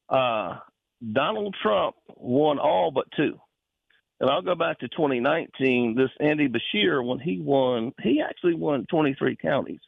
Uh, 0.07 0.59
Donald 1.13 1.55
Trump 1.61 1.95
won 2.15 2.59
all 2.59 2.91
but 2.91 3.07
two. 3.15 3.39
And 4.19 4.29
I'll 4.29 4.43
go 4.43 4.55
back 4.55 4.79
to 4.79 4.87
2019. 4.87 5.95
This 5.95 6.09
Andy 6.19 6.47
Beshear, 6.47 7.05
when 7.05 7.19
he 7.19 7.39
won, 7.39 7.91
he 8.01 8.21
actually 8.21 8.53
won 8.53 8.85
23 8.89 9.35
counties. 9.35 9.79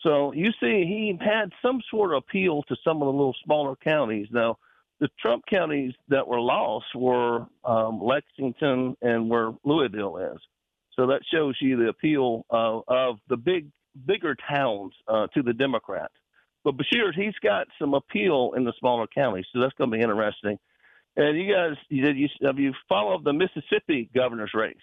So 0.00 0.32
you 0.32 0.50
see, 0.60 0.84
he 0.86 1.16
had 1.20 1.50
some 1.62 1.80
sort 1.90 2.12
of 2.12 2.18
appeal 2.18 2.62
to 2.64 2.76
some 2.82 2.96
of 3.02 3.06
the 3.06 3.12
little 3.12 3.36
smaller 3.44 3.76
counties. 3.76 4.28
Now, 4.30 4.58
the 5.00 5.08
Trump 5.18 5.44
counties 5.48 5.94
that 6.08 6.26
were 6.28 6.40
lost 6.40 6.86
were 6.94 7.46
um, 7.64 8.00
Lexington 8.02 8.96
and 9.00 9.28
where 9.30 9.52
Louisville 9.64 10.18
is. 10.18 10.38
So 10.94 11.06
that 11.06 11.20
shows 11.32 11.56
you 11.60 11.76
the 11.76 11.88
appeal 11.88 12.44
of, 12.50 12.82
of 12.86 13.16
the 13.28 13.36
big, 13.36 13.68
bigger 14.06 14.36
towns 14.48 14.92
uh, 15.08 15.26
to 15.34 15.42
the 15.42 15.54
Democrats. 15.54 16.12
But 16.62 16.76
Beshear, 16.76 17.14
he's 17.14 17.34
got 17.42 17.66
some 17.78 17.94
appeal 17.94 18.52
in 18.54 18.64
the 18.64 18.74
smaller 18.78 19.06
counties, 19.06 19.46
so 19.52 19.60
that's 19.60 19.72
going 19.78 19.90
to 19.90 19.96
be 19.96 20.02
interesting. 20.02 20.58
And 21.16 21.38
you 21.38 21.52
guys, 21.52 21.76
did 21.90 22.16
you 22.16 22.28
have 22.42 22.58
you 22.58 22.74
followed 22.88 23.24
the 23.24 23.32
Mississippi 23.32 24.10
governor's 24.14 24.52
race? 24.54 24.76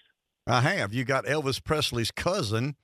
I 0.46 0.60
have. 0.60 0.92
You 0.92 1.04
got 1.04 1.24
Elvis 1.26 1.62
Presley's 1.62 2.10
cousin 2.10 2.74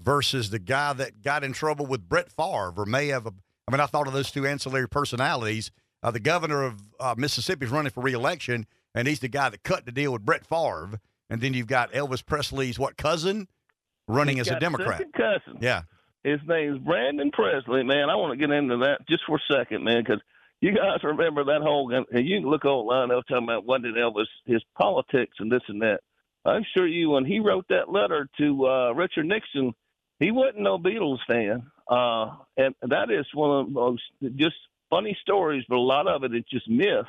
versus 0.00 0.50
the 0.50 0.58
guy 0.58 0.94
that 0.94 1.22
got 1.22 1.44
in 1.44 1.52
trouble 1.52 1.86
with 1.86 2.08
Brett 2.08 2.30
Favre, 2.30 2.72
or 2.76 2.86
may 2.86 3.08
have. 3.08 3.26
A, 3.26 3.32
I 3.66 3.70
mean, 3.70 3.80
I 3.80 3.86
thought 3.86 4.06
of 4.06 4.14
those 4.14 4.30
two 4.30 4.46
ancillary 4.46 4.88
personalities. 4.88 5.70
Uh, 6.02 6.10
the 6.10 6.20
governor 6.20 6.62
of 6.62 6.80
uh, 7.00 7.14
Mississippi 7.16 7.66
is 7.66 7.72
running 7.72 7.90
for 7.90 8.02
reelection, 8.02 8.66
and 8.94 9.08
he's 9.08 9.20
the 9.20 9.28
guy 9.28 9.48
that 9.48 9.62
cut 9.62 9.84
the 9.84 9.92
deal 9.92 10.12
with 10.12 10.24
Brett 10.24 10.46
Favre. 10.46 11.00
And 11.30 11.40
then 11.40 11.52
you've 11.54 11.66
got 11.66 11.92
Elvis 11.92 12.24
Presley's 12.24 12.78
what 12.78 12.96
cousin 12.96 13.48
running 14.06 14.38
He's 14.38 14.48
as 14.48 14.56
a 14.56 14.60
Democrat. 14.60 15.04
cousin. 15.14 15.58
Yeah. 15.60 15.82
His 16.24 16.40
name's 16.46 16.78
Brandon 16.78 17.30
Presley, 17.30 17.82
man. 17.82 18.08
I 18.10 18.16
want 18.16 18.32
to 18.32 18.46
get 18.46 18.54
into 18.54 18.78
that 18.78 19.06
just 19.08 19.24
for 19.26 19.36
a 19.36 19.52
second, 19.54 19.84
man, 19.84 20.02
because 20.02 20.20
you 20.60 20.72
guys 20.72 21.02
remember 21.04 21.44
that 21.44 21.60
whole, 21.62 21.92
and 21.92 22.26
you 22.26 22.40
can 22.40 22.48
look 22.48 22.64
online, 22.64 23.08
they'll 23.08 23.22
talking 23.22 23.44
about 23.44 23.66
what 23.66 23.82
did 23.82 23.94
Elvis, 23.94 24.26
his 24.46 24.62
politics 24.76 25.36
and 25.38 25.52
this 25.52 25.62
and 25.68 25.82
that. 25.82 26.00
I'm 26.44 26.64
sure 26.76 26.86
you, 26.86 27.10
when 27.10 27.24
he 27.24 27.40
wrote 27.40 27.66
that 27.68 27.90
letter 27.92 28.28
to 28.38 28.66
uh, 28.66 28.92
Richard 28.92 29.26
Nixon, 29.26 29.74
he 30.18 30.30
wasn't 30.30 30.60
no 30.60 30.78
Beatles 30.78 31.18
fan. 31.28 31.70
Uh, 31.88 32.36
and 32.56 32.74
that 32.82 33.10
is 33.10 33.26
one 33.34 33.60
of 33.60 33.66
the 33.66 33.72
most 33.72 34.02
just 34.36 34.56
funny 34.90 35.16
stories, 35.22 35.64
but 35.68 35.76
a 35.76 35.80
lot 35.80 36.06
of 36.06 36.24
it 36.24 36.34
is 36.34 36.44
just 36.50 36.68
myth. 36.68 37.06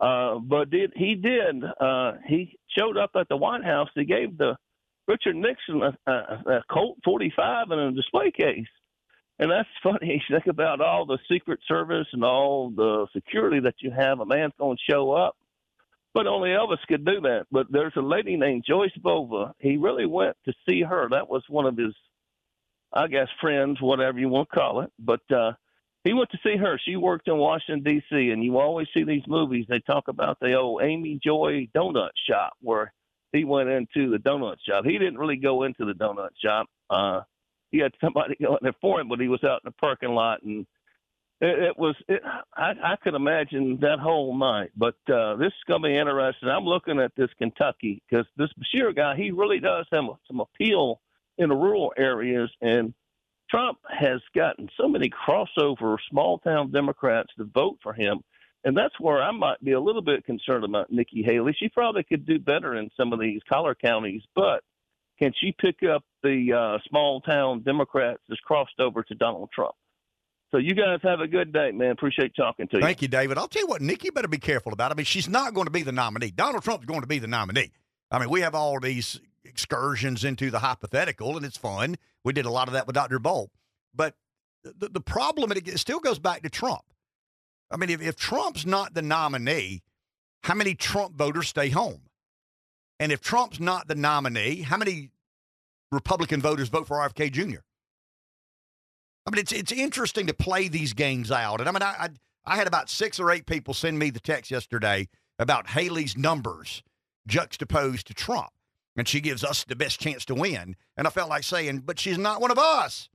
Uh, 0.00 0.38
but 0.38 0.70
did 0.70 0.92
he 0.94 1.16
did 1.16 1.64
uh, 1.80 2.12
he 2.26 2.58
showed 2.78 2.96
up 2.96 3.10
at 3.16 3.28
the 3.28 3.36
White 3.36 3.64
House? 3.64 3.88
He 3.94 4.04
gave 4.04 4.38
the 4.38 4.56
Richard 5.08 5.36
Nixon 5.36 5.82
a, 5.82 6.10
a, 6.10 6.12
a 6.58 6.62
Colt 6.70 6.98
45 7.04 7.70
in 7.72 7.78
a 7.78 7.92
display 7.92 8.30
case. 8.30 8.68
And 9.38 9.50
that's 9.50 9.68
funny. 9.82 10.22
You 10.28 10.36
think 10.36 10.46
about 10.46 10.80
all 10.80 11.06
the 11.06 11.18
Secret 11.30 11.60
Service 11.66 12.06
and 12.12 12.22
all 12.24 12.70
the 12.70 13.06
security 13.12 13.60
that 13.60 13.76
you 13.80 13.90
have. 13.90 14.20
A 14.20 14.26
man's 14.26 14.52
going 14.58 14.76
to 14.76 14.92
show 14.92 15.12
up, 15.12 15.36
but 16.14 16.26
only 16.26 16.50
Elvis 16.50 16.86
could 16.86 17.04
do 17.04 17.20
that. 17.22 17.46
But 17.50 17.66
there's 17.70 17.94
a 17.96 18.02
lady 18.02 18.36
named 18.36 18.64
Joyce 18.68 18.96
Bova. 19.02 19.54
He 19.58 19.78
really 19.78 20.06
went 20.06 20.36
to 20.44 20.52
see 20.68 20.82
her. 20.82 21.08
That 21.10 21.28
was 21.28 21.42
one 21.48 21.66
of 21.66 21.76
his, 21.76 21.94
I 22.92 23.08
guess, 23.08 23.28
friends, 23.40 23.80
whatever 23.80 24.18
you 24.18 24.28
want 24.28 24.48
to 24.50 24.56
call 24.56 24.80
it. 24.82 24.92
But 24.98 25.22
uh, 25.34 25.52
he 26.08 26.14
went 26.14 26.30
to 26.30 26.38
see 26.42 26.56
her. 26.56 26.80
She 26.82 26.96
worked 26.96 27.28
in 27.28 27.36
Washington 27.36 27.84
D.C. 27.84 28.30
And 28.30 28.42
you 28.42 28.56
always 28.58 28.86
see 28.94 29.04
these 29.04 29.24
movies. 29.26 29.66
They 29.68 29.80
talk 29.80 30.08
about 30.08 30.40
the 30.40 30.54
old 30.54 30.80
Amy 30.82 31.20
Joy 31.22 31.68
donut 31.76 32.12
shop 32.26 32.54
where 32.62 32.94
he 33.30 33.44
went 33.44 33.68
into 33.68 34.10
the 34.10 34.16
donut 34.16 34.56
shop. 34.66 34.86
He 34.86 34.92
didn't 34.92 35.18
really 35.18 35.36
go 35.36 35.64
into 35.64 35.84
the 35.84 35.92
donut 35.92 36.30
shop. 36.42 36.66
Uh, 36.88 37.20
he 37.70 37.78
had 37.78 37.92
somebody 38.02 38.36
go 38.40 38.52
in 38.52 38.60
there 38.62 38.72
for 38.80 39.02
him, 39.02 39.08
but 39.08 39.20
he 39.20 39.28
was 39.28 39.44
out 39.44 39.60
in 39.62 39.66
the 39.66 39.72
parking 39.72 40.14
lot, 40.14 40.42
and 40.42 40.66
it, 41.42 41.78
was. 41.78 41.94
It, 42.08 42.22
I, 42.56 42.72
I 42.82 42.96
could 42.96 43.14
imagine 43.14 43.78
that 43.82 43.98
whole 43.98 44.34
night. 44.34 44.70
But 44.74 44.96
uh, 45.12 45.36
this 45.36 45.48
is 45.48 45.64
going 45.68 45.82
to 45.82 45.88
be 45.88 45.94
interesting. 45.94 46.48
I'm 46.48 46.64
looking 46.64 47.00
at 47.00 47.12
this 47.16 47.28
Kentucky 47.36 48.02
because 48.08 48.24
this 48.38 48.48
Beshear 48.58 48.96
guy, 48.96 49.14
he 49.14 49.30
really 49.30 49.60
does 49.60 49.84
have 49.92 50.04
some 50.26 50.40
appeal 50.40 51.02
in 51.36 51.50
the 51.50 51.54
rural 51.54 51.92
areas, 51.98 52.50
and 52.62 52.94
Trump 53.50 53.78
has 53.88 54.20
gotten 54.34 54.68
so 54.78 54.88
many 54.88 55.10
crossover 55.10 55.96
small 56.10 56.38
town 56.38 56.70
Democrats 56.70 57.30
to 57.38 57.44
vote 57.44 57.78
for 57.82 57.92
him. 57.92 58.20
And 58.64 58.76
that's 58.76 58.98
where 59.00 59.22
I 59.22 59.30
might 59.30 59.62
be 59.62 59.72
a 59.72 59.80
little 59.80 60.02
bit 60.02 60.24
concerned 60.24 60.64
about 60.64 60.90
Nikki 60.90 61.22
Haley. 61.22 61.56
She 61.58 61.68
probably 61.68 62.02
could 62.02 62.26
do 62.26 62.38
better 62.38 62.74
in 62.74 62.90
some 62.96 63.12
of 63.12 63.20
these 63.20 63.40
collar 63.48 63.74
counties, 63.74 64.22
but 64.34 64.62
can 65.18 65.32
she 65.40 65.54
pick 65.58 65.76
up 65.88 66.04
the 66.22 66.52
uh, 66.52 66.78
small 66.88 67.20
town 67.20 67.62
Democrats 67.62 68.20
that's 68.28 68.40
crossed 68.40 68.78
over 68.78 69.02
to 69.04 69.14
Donald 69.14 69.50
Trump? 69.54 69.74
So 70.50 70.58
you 70.58 70.74
guys 70.74 71.00
have 71.02 71.20
a 71.20 71.28
good 71.28 71.52
day, 71.52 71.72
man. 71.72 71.90
Appreciate 71.90 72.34
talking 72.34 72.68
to 72.68 72.76
you. 72.76 72.82
Thank 72.82 73.02
you, 73.02 73.08
David. 73.08 73.36
I'll 73.36 73.48
tell 73.48 73.62
you 73.62 73.68
what, 73.68 73.82
Nikki 73.82 74.10
better 74.10 74.28
be 74.28 74.38
careful 74.38 74.72
about. 74.72 74.90
I 74.90 74.94
mean, 74.94 75.04
she's 75.04 75.28
not 75.28 75.52
going 75.52 75.66
to 75.66 75.70
be 75.70 75.82
the 75.82 75.92
nominee. 75.92 76.30
Donald 76.30 76.62
Trump's 76.64 76.86
going 76.86 77.02
to 77.02 77.06
be 77.06 77.18
the 77.18 77.26
nominee. 77.26 77.72
I 78.10 78.18
mean, 78.18 78.30
we 78.30 78.40
have 78.40 78.54
all 78.54 78.80
these 78.80 79.20
excursions 79.44 80.24
into 80.24 80.50
the 80.50 80.60
hypothetical, 80.60 81.36
and 81.36 81.44
it's 81.44 81.56
fun. 81.56 81.96
We 82.24 82.32
did 82.32 82.46
a 82.46 82.50
lot 82.50 82.68
of 82.68 82.74
that 82.74 82.86
with 82.86 82.94
Dr. 82.94 83.18
Bolt. 83.18 83.50
But 83.94 84.14
the, 84.62 84.88
the 84.88 85.00
problem, 85.00 85.52
it 85.52 85.78
still 85.78 86.00
goes 86.00 86.18
back 86.18 86.42
to 86.42 86.50
Trump. 86.50 86.84
I 87.70 87.76
mean, 87.76 87.90
if, 87.90 88.00
if 88.00 88.16
Trump's 88.16 88.64
not 88.64 88.94
the 88.94 89.02
nominee, 89.02 89.82
how 90.42 90.54
many 90.54 90.74
Trump 90.74 91.14
voters 91.14 91.48
stay 91.48 91.68
home? 91.68 92.02
And 93.00 93.12
if 93.12 93.20
Trump's 93.20 93.60
not 93.60 93.88
the 93.88 93.94
nominee, 93.94 94.62
how 94.62 94.76
many 94.76 95.10
Republican 95.92 96.40
voters 96.40 96.68
vote 96.68 96.86
for 96.86 96.96
RFK 96.96 97.30
Jr.? 97.30 97.60
I 99.26 99.30
mean, 99.30 99.40
it's 99.40 99.52
it's 99.52 99.72
interesting 99.72 100.26
to 100.26 100.34
play 100.34 100.68
these 100.68 100.94
games 100.94 101.30
out. 101.30 101.60
And 101.60 101.68
I 101.68 101.72
mean, 101.72 101.82
I, 101.82 101.94
I, 101.98 102.08
I 102.46 102.56
had 102.56 102.66
about 102.66 102.88
six 102.88 103.20
or 103.20 103.30
eight 103.30 103.46
people 103.46 103.74
send 103.74 103.98
me 103.98 104.08
the 104.10 104.20
text 104.20 104.50
yesterday 104.50 105.08
about 105.38 105.68
Haley's 105.68 106.16
numbers 106.16 106.82
juxtaposed 107.28 108.08
to 108.08 108.14
Trump, 108.14 108.50
and 108.96 109.06
she 109.06 109.20
gives 109.20 109.44
us 109.44 109.64
the 109.64 109.76
best 109.76 110.00
chance 110.00 110.24
to 110.24 110.34
win. 110.34 110.74
And 110.96 111.06
I 111.06 111.10
felt 111.10 111.30
like 111.30 111.44
saying, 111.44 111.80
but 111.80 112.00
she's 112.00 112.18
not 112.18 112.40
one 112.40 112.50
of 112.50 112.58
us. 112.58 113.08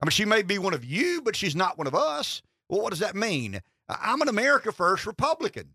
I 0.00 0.04
mean, 0.04 0.10
she 0.10 0.24
may 0.24 0.42
be 0.42 0.58
one 0.58 0.74
of 0.74 0.84
you, 0.84 1.22
but 1.22 1.36
she's 1.36 1.56
not 1.56 1.78
one 1.78 1.86
of 1.86 1.94
us. 1.94 2.42
Well, 2.68 2.82
what 2.82 2.90
does 2.90 2.98
that 2.98 3.14
mean? 3.14 3.60
I'm 3.88 4.20
an 4.20 4.28
America 4.28 4.72
First 4.72 5.06
Republican. 5.06 5.74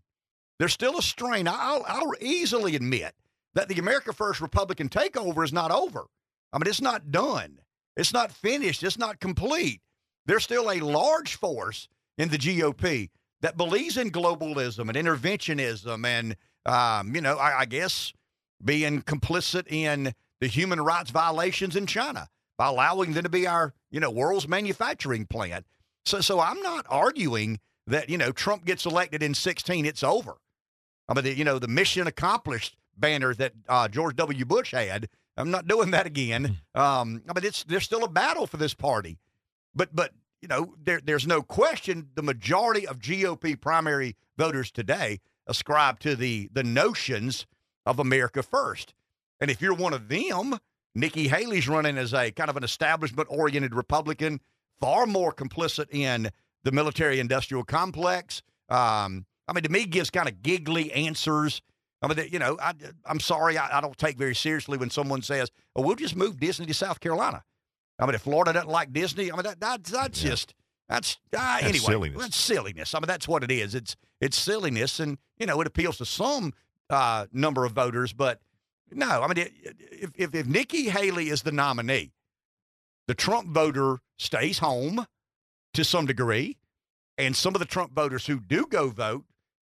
There's 0.58 0.72
still 0.72 0.98
a 0.98 1.02
strain. 1.02 1.48
I'll, 1.48 1.84
I'll 1.86 2.14
easily 2.20 2.76
admit 2.76 3.14
that 3.54 3.68
the 3.68 3.78
America 3.78 4.12
First 4.12 4.40
Republican 4.40 4.88
takeover 4.88 5.44
is 5.44 5.52
not 5.52 5.70
over. 5.70 6.06
I 6.52 6.58
mean, 6.58 6.68
it's 6.68 6.80
not 6.80 7.10
done. 7.10 7.60
It's 7.96 8.12
not 8.12 8.32
finished. 8.32 8.82
It's 8.82 8.98
not 8.98 9.20
complete. 9.20 9.80
There's 10.26 10.44
still 10.44 10.70
a 10.70 10.80
large 10.80 11.36
force 11.36 11.88
in 12.18 12.28
the 12.28 12.38
GOP 12.38 13.10
that 13.40 13.56
believes 13.56 13.96
in 13.96 14.10
globalism 14.10 14.88
and 14.88 14.96
interventionism 14.96 16.04
and, 16.04 16.36
um, 16.66 17.14
you 17.14 17.20
know, 17.20 17.36
I, 17.36 17.60
I 17.60 17.64
guess 17.64 18.12
being 18.64 19.02
complicit 19.02 19.70
in 19.70 20.14
the 20.40 20.46
human 20.46 20.80
rights 20.80 21.10
violations 21.10 21.76
in 21.76 21.86
China 21.86 22.28
by 22.56 22.68
allowing 22.68 23.12
them 23.12 23.24
to 23.24 23.28
be 23.28 23.46
our, 23.46 23.72
you 23.90 24.00
know, 24.00 24.10
world's 24.10 24.48
manufacturing 24.48 25.26
plant. 25.26 25.64
So, 26.04 26.20
so 26.20 26.40
I'm 26.40 26.60
not 26.60 26.86
arguing 26.88 27.60
that, 27.86 28.10
you 28.10 28.18
know, 28.18 28.32
Trump 28.32 28.64
gets 28.64 28.84
elected 28.86 29.22
in 29.22 29.34
16, 29.34 29.86
it's 29.86 30.02
over. 30.02 30.36
I 31.08 31.14
mean, 31.14 31.24
the, 31.24 31.36
you 31.36 31.44
know, 31.44 31.58
the 31.58 31.68
mission 31.68 32.06
accomplished 32.06 32.76
banner 32.96 33.34
that 33.34 33.52
uh, 33.68 33.88
George 33.88 34.16
W. 34.16 34.44
Bush 34.44 34.72
had. 34.72 35.08
I'm 35.36 35.50
not 35.50 35.68
doing 35.68 35.92
that 35.92 36.06
again. 36.06 36.58
Um, 36.74 37.22
I 37.28 37.32
mean, 37.32 37.44
it's 37.44 37.62
there's 37.64 37.84
still 37.84 38.04
a 38.04 38.08
battle 38.08 38.46
for 38.46 38.56
this 38.56 38.74
party, 38.74 39.18
but 39.74 39.94
but 39.94 40.12
you 40.42 40.48
know, 40.48 40.74
there 40.82 41.00
there's 41.02 41.26
no 41.26 41.42
question 41.42 42.08
the 42.14 42.22
majority 42.22 42.86
of 42.86 42.98
GOP 42.98 43.58
primary 43.58 44.16
voters 44.36 44.70
today 44.72 45.20
ascribe 45.48 45.98
to 46.00 46.14
the 46.14 46.48
the 46.52 46.62
notions 46.62 47.46
of 47.86 47.98
America 47.98 48.42
first. 48.42 48.94
And 49.40 49.50
if 49.50 49.62
you're 49.62 49.74
one 49.74 49.94
of 49.94 50.08
them, 50.08 50.58
Nikki 50.94 51.28
Haley's 51.28 51.68
running 51.68 51.96
as 51.96 52.12
a 52.12 52.30
kind 52.30 52.50
of 52.50 52.56
an 52.56 52.64
establishment 52.64 53.28
oriented 53.30 53.74
Republican, 53.74 54.40
far 54.80 55.06
more 55.06 55.32
complicit 55.32 55.86
in 55.90 56.30
the 56.64 56.72
military 56.72 57.20
industrial 57.20 57.64
complex. 57.64 58.42
Um, 58.68 59.26
I 59.46 59.52
mean, 59.54 59.64
to 59.64 59.70
me, 59.70 59.86
gives 59.86 60.10
kind 60.10 60.28
of 60.28 60.42
giggly 60.42 60.92
answers. 60.92 61.62
I 62.02 62.08
mean, 62.08 62.28
you 62.30 62.38
know, 62.38 62.58
I, 62.60 62.74
am 63.06 63.20
sorry, 63.20 63.56
I, 63.56 63.78
I, 63.78 63.80
don't 63.80 63.96
take 63.96 64.18
very 64.18 64.34
seriously 64.34 64.76
when 64.76 64.90
someone 64.90 65.22
says, 65.22 65.50
"Oh, 65.74 65.82
we'll 65.82 65.96
just 65.96 66.14
move 66.14 66.38
Disney 66.38 66.66
to 66.66 66.74
South 66.74 67.00
Carolina." 67.00 67.42
I 67.98 68.06
mean, 68.06 68.14
if 68.14 68.22
Florida 68.22 68.52
doesn't 68.52 68.68
like 68.68 68.92
Disney, 68.92 69.32
I 69.32 69.34
mean, 69.34 69.44
that, 69.44 69.60
that 69.60 69.84
that's 69.84 70.22
yeah. 70.22 70.30
just 70.30 70.54
that's, 70.88 71.18
uh, 71.34 71.36
that's 71.36 71.64
anyway. 71.64 71.78
Silliness. 71.78 72.22
That's 72.22 72.36
silliness. 72.36 72.94
I 72.94 73.00
mean, 73.00 73.06
that's 73.06 73.28
what 73.28 73.44
it 73.44 73.50
is. 73.50 73.74
It's 73.74 73.96
it's 74.20 74.38
silliness, 74.38 75.00
and 75.00 75.18
you 75.38 75.46
know, 75.46 75.60
it 75.60 75.66
appeals 75.66 75.98
to 75.98 76.06
some 76.06 76.54
uh, 76.88 77.26
number 77.32 77.64
of 77.64 77.72
voters, 77.72 78.12
but 78.12 78.40
no. 78.90 79.22
I 79.22 79.28
mean, 79.28 79.48
if, 79.92 80.10
if 80.14 80.34
if 80.34 80.46
Nikki 80.46 80.88
Haley 80.88 81.28
is 81.28 81.42
the 81.42 81.52
nominee, 81.52 82.12
the 83.06 83.14
Trump 83.14 83.48
voter 83.48 84.00
stays 84.16 84.58
home 84.58 85.06
to 85.74 85.84
some 85.84 86.06
degree, 86.06 86.56
and 87.18 87.36
some 87.36 87.54
of 87.54 87.58
the 87.58 87.66
Trump 87.66 87.92
voters 87.92 88.26
who 88.26 88.40
do 88.40 88.66
go 88.66 88.88
vote 88.88 89.24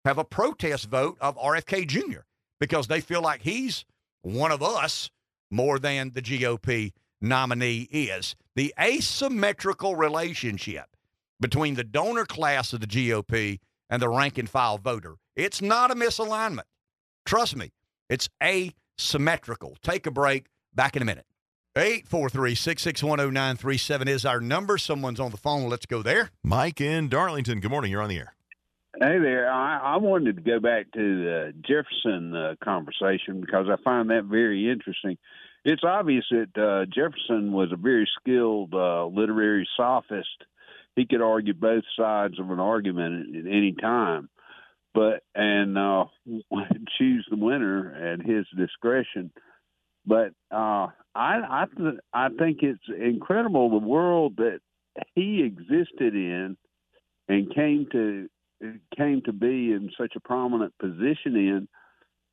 have 0.04 0.18
a 0.18 0.24
protest 0.24 0.88
vote 0.88 1.18
of 1.20 1.36
RFK 1.36 1.86
Jr. 1.86 2.20
because 2.58 2.86
they 2.86 3.00
feel 3.00 3.20
like 3.20 3.42
he's 3.42 3.84
one 4.22 4.50
of 4.50 4.62
us 4.62 5.10
more 5.50 5.78
than 5.78 6.12
the 6.14 6.22
GOP 6.22 6.92
nominee 7.20 7.88
is. 7.92 8.34
The 8.56 8.74
asymmetrical 8.80 9.94
relationship 9.94 10.91
between 11.42 11.74
the 11.74 11.84
donor 11.84 12.24
class 12.24 12.72
of 12.72 12.80
the 12.80 12.86
GOP 12.86 13.58
and 13.90 14.00
the 14.00 14.08
rank 14.08 14.38
and 14.38 14.48
file 14.48 14.78
voter. 14.78 15.16
It's 15.36 15.60
not 15.60 15.90
a 15.90 15.94
misalignment. 15.94 16.62
Trust 17.26 17.56
me, 17.56 17.72
it's 18.08 18.30
asymmetrical. 18.42 19.76
Take 19.82 20.06
a 20.06 20.10
break. 20.10 20.46
Back 20.74 20.96
in 20.96 21.02
a 21.02 21.04
minute. 21.04 21.26
843 21.76 22.54
661 22.54 23.18
0937 23.32 24.08
is 24.08 24.24
our 24.24 24.40
number. 24.40 24.78
Someone's 24.78 25.20
on 25.20 25.30
the 25.30 25.36
phone. 25.36 25.68
Let's 25.68 25.86
go 25.86 26.02
there. 26.02 26.30
Mike 26.42 26.80
in 26.80 27.08
Darlington. 27.08 27.60
Good 27.60 27.70
morning. 27.70 27.90
You're 27.90 28.02
on 28.02 28.08
the 28.08 28.18
air. 28.18 28.34
Hey 28.98 29.18
there. 29.18 29.50
I, 29.50 29.94
I 29.94 29.96
wanted 29.96 30.36
to 30.36 30.42
go 30.42 30.60
back 30.60 30.92
to 30.92 31.00
the 31.00 31.54
Jefferson 31.66 32.36
uh, 32.36 32.54
conversation 32.62 33.40
because 33.40 33.66
I 33.70 33.82
find 33.82 34.10
that 34.10 34.24
very 34.24 34.70
interesting. 34.70 35.16
It's 35.64 35.82
obvious 35.82 36.24
that 36.30 36.58
uh, 36.58 36.84
Jefferson 36.86 37.52
was 37.52 37.72
a 37.72 37.76
very 37.76 38.08
skilled 38.20 38.74
uh, 38.74 39.06
literary 39.06 39.66
sophist. 39.76 40.44
He 40.96 41.06
could 41.06 41.22
argue 41.22 41.54
both 41.54 41.84
sides 41.96 42.38
of 42.38 42.50
an 42.50 42.60
argument 42.60 43.34
at, 43.34 43.46
at 43.46 43.46
any 43.46 43.72
time, 43.72 44.28
but 44.94 45.22
and 45.34 45.78
uh, 45.78 46.04
choose 46.98 47.26
the 47.30 47.36
winner 47.36 48.12
at 48.12 48.24
his 48.24 48.46
discretion. 48.56 49.32
But 50.04 50.32
uh, 50.50 50.88
I 51.14 51.40
I, 51.64 51.64
th- 51.76 52.00
I 52.12 52.28
think 52.38 52.58
it's 52.62 52.82
incredible 52.88 53.70
the 53.70 53.86
world 53.86 54.36
that 54.36 54.60
he 55.14 55.42
existed 55.42 56.14
in 56.14 56.56
and 57.28 57.54
came 57.54 57.86
to 57.92 58.28
came 58.96 59.22
to 59.22 59.32
be 59.32 59.72
in 59.72 59.90
such 59.98 60.14
a 60.16 60.20
prominent 60.20 60.76
position 60.78 61.36
in 61.36 61.68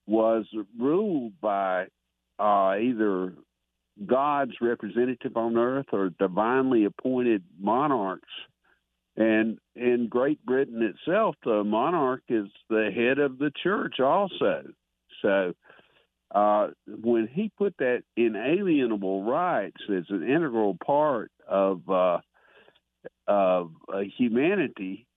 was 0.05 0.45
ruled 0.77 1.33
by 1.39 1.85
uh, 2.39 2.75
either 2.79 3.33
God's 4.05 4.53
representative 4.61 5.35
on 5.35 5.57
earth 5.57 5.87
or 5.91 6.09
divinely 6.09 6.85
appointed 6.85 7.43
monarchs. 7.59 8.29
And 9.17 9.59
in 9.75 10.07
Great 10.09 10.43
Britain 10.45 10.81
itself, 10.81 11.35
the 11.43 11.63
monarch 11.63 12.23
is 12.29 12.47
the 12.69 12.89
head 12.95 13.19
of 13.19 13.37
the 13.37 13.51
church 13.61 13.99
also. 13.99 14.63
So 15.21 15.53
uh, 16.33 16.67
when 16.87 17.27
he 17.27 17.51
put 17.57 17.75
that 17.79 18.03
inalienable 18.15 19.23
rights 19.23 19.81
as 19.89 20.05
an 20.09 20.23
integral 20.23 20.77
part 20.85 21.31
of 21.47 21.89
uh, 21.89 22.19
of 23.27 23.71
uh, 23.93 23.99
humanity, 24.17 25.07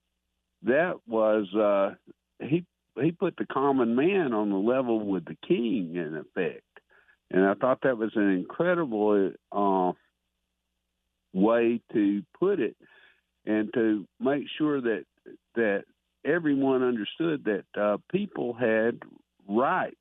that 0.63 0.95
was 1.07 1.53
uh, 1.53 1.95
he 2.43 2.65
he 3.01 3.11
put 3.11 3.35
the 3.37 3.45
common 3.45 3.95
man 3.95 4.33
on 4.33 4.49
the 4.49 4.57
level 4.57 4.99
with 4.99 5.25
the 5.25 5.37
king 5.47 5.95
in 5.95 6.15
effect, 6.15 6.72
and 7.33 7.45
I 7.45 7.55
thought 7.55 7.79
that 7.83 7.97
was 7.97 8.11
an 8.15 8.29
incredible 8.29 9.31
uh, 9.51 9.91
way 11.33 11.81
to 11.91 12.21
put 12.39 12.59
it, 12.59 12.77
and 13.45 13.73
to 13.73 14.05
make 14.19 14.43
sure 14.57 14.79
that 14.79 15.03
that 15.55 15.83
everyone 16.23 16.83
understood 16.83 17.45
that 17.45 17.65
uh, 17.79 17.97
people 18.11 18.53
had 18.53 18.99
rights 19.47 19.95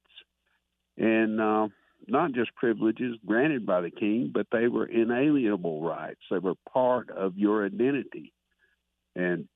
and 0.97 1.41
uh, 1.41 1.69
not 2.07 2.33
just 2.33 2.55
privileges 2.55 3.17
granted 3.27 3.67
by 3.67 3.81
the 3.81 3.91
king, 3.91 4.31
but 4.33 4.47
they 4.53 4.69
were 4.69 4.87
inalienable 4.87 5.83
rights. 5.83 6.21
They 6.31 6.39
were 6.39 6.55
part 6.73 7.11
of 7.11 7.37
your 7.39 7.65
identity. 7.65 8.33
And 9.17 9.49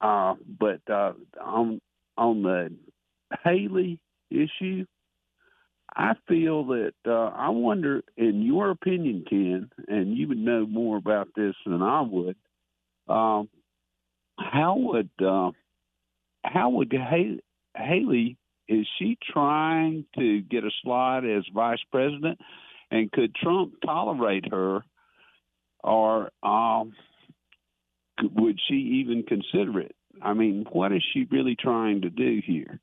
uh, 0.00 0.34
but 0.58 0.80
uh, 0.90 1.12
on 1.40 1.80
on 2.16 2.42
the 2.42 2.72
Haley 3.44 3.98
issue, 4.30 4.86
I 5.94 6.14
feel 6.28 6.64
that 6.66 6.94
uh, 7.06 7.30
I 7.34 7.50
wonder, 7.50 8.02
in 8.16 8.42
your 8.42 8.70
opinion, 8.70 9.24
Ken, 9.28 9.70
and 9.88 10.16
you 10.16 10.28
would 10.28 10.38
know 10.38 10.66
more 10.66 10.96
about 10.96 11.28
this 11.36 11.54
than 11.64 11.82
I 11.82 12.02
would. 12.02 12.36
Um, 13.08 13.48
how 14.38 14.76
would 14.76 15.10
uh, 15.24 15.52
how 16.44 16.70
would 16.70 16.92
Haley 17.76 18.36
is 18.68 18.86
she 18.98 19.16
trying 19.32 20.04
to 20.18 20.40
get 20.42 20.64
a 20.64 20.70
slot 20.82 21.24
as 21.24 21.44
vice 21.54 21.82
president? 21.90 22.38
And 22.90 23.10
could 23.10 23.34
Trump 23.34 23.74
tolerate 23.84 24.52
her, 24.52 24.84
or 25.82 26.30
um, 26.42 26.92
would 28.22 28.60
she 28.68 29.02
even 29.04 29.24
consider 29.24 29.80
it? 29.80 29.94
I 30.22 30.34
mean, 30.34 30.66
what 30.70 30.92
is 30.92 31.02
she 31.12 31.26
really 31.30 31.56
trying 31.56 32.02
to 32.02 32.10
do 32.10 32.40
here? 32.44 32.80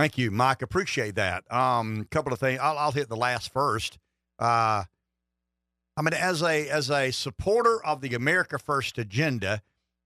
Thank 0.00 0.16
you, 0.16 0.30
Mike. 0.30 0.62
Appreciate 0.62 1.16
that. 1.16 1.44
A 1.50 1.58
um, 1.58 2.06
couple 2.10 2.32
of 2.32 2.38
things. 2.38 2.58
I'll, 2.62 2.78
I'll 2.78 2.90
hit 2.90 3.10
the 3.10 3.18
last 3.18 3.52
first. 3.52 3.98
Uh, 4.38 4.84
I 5.94 6.02
mean, 6.02 6.14
as 6.14 6.42
a 6.42 6.70
as 6.70 6.90
a 6.90 7.10
supporter 7.10 7.84
of 7.84 8.00
the 8.00 8.14
America 8.14 8.58
First 8.58 8.96
agenda, 8.96 9.60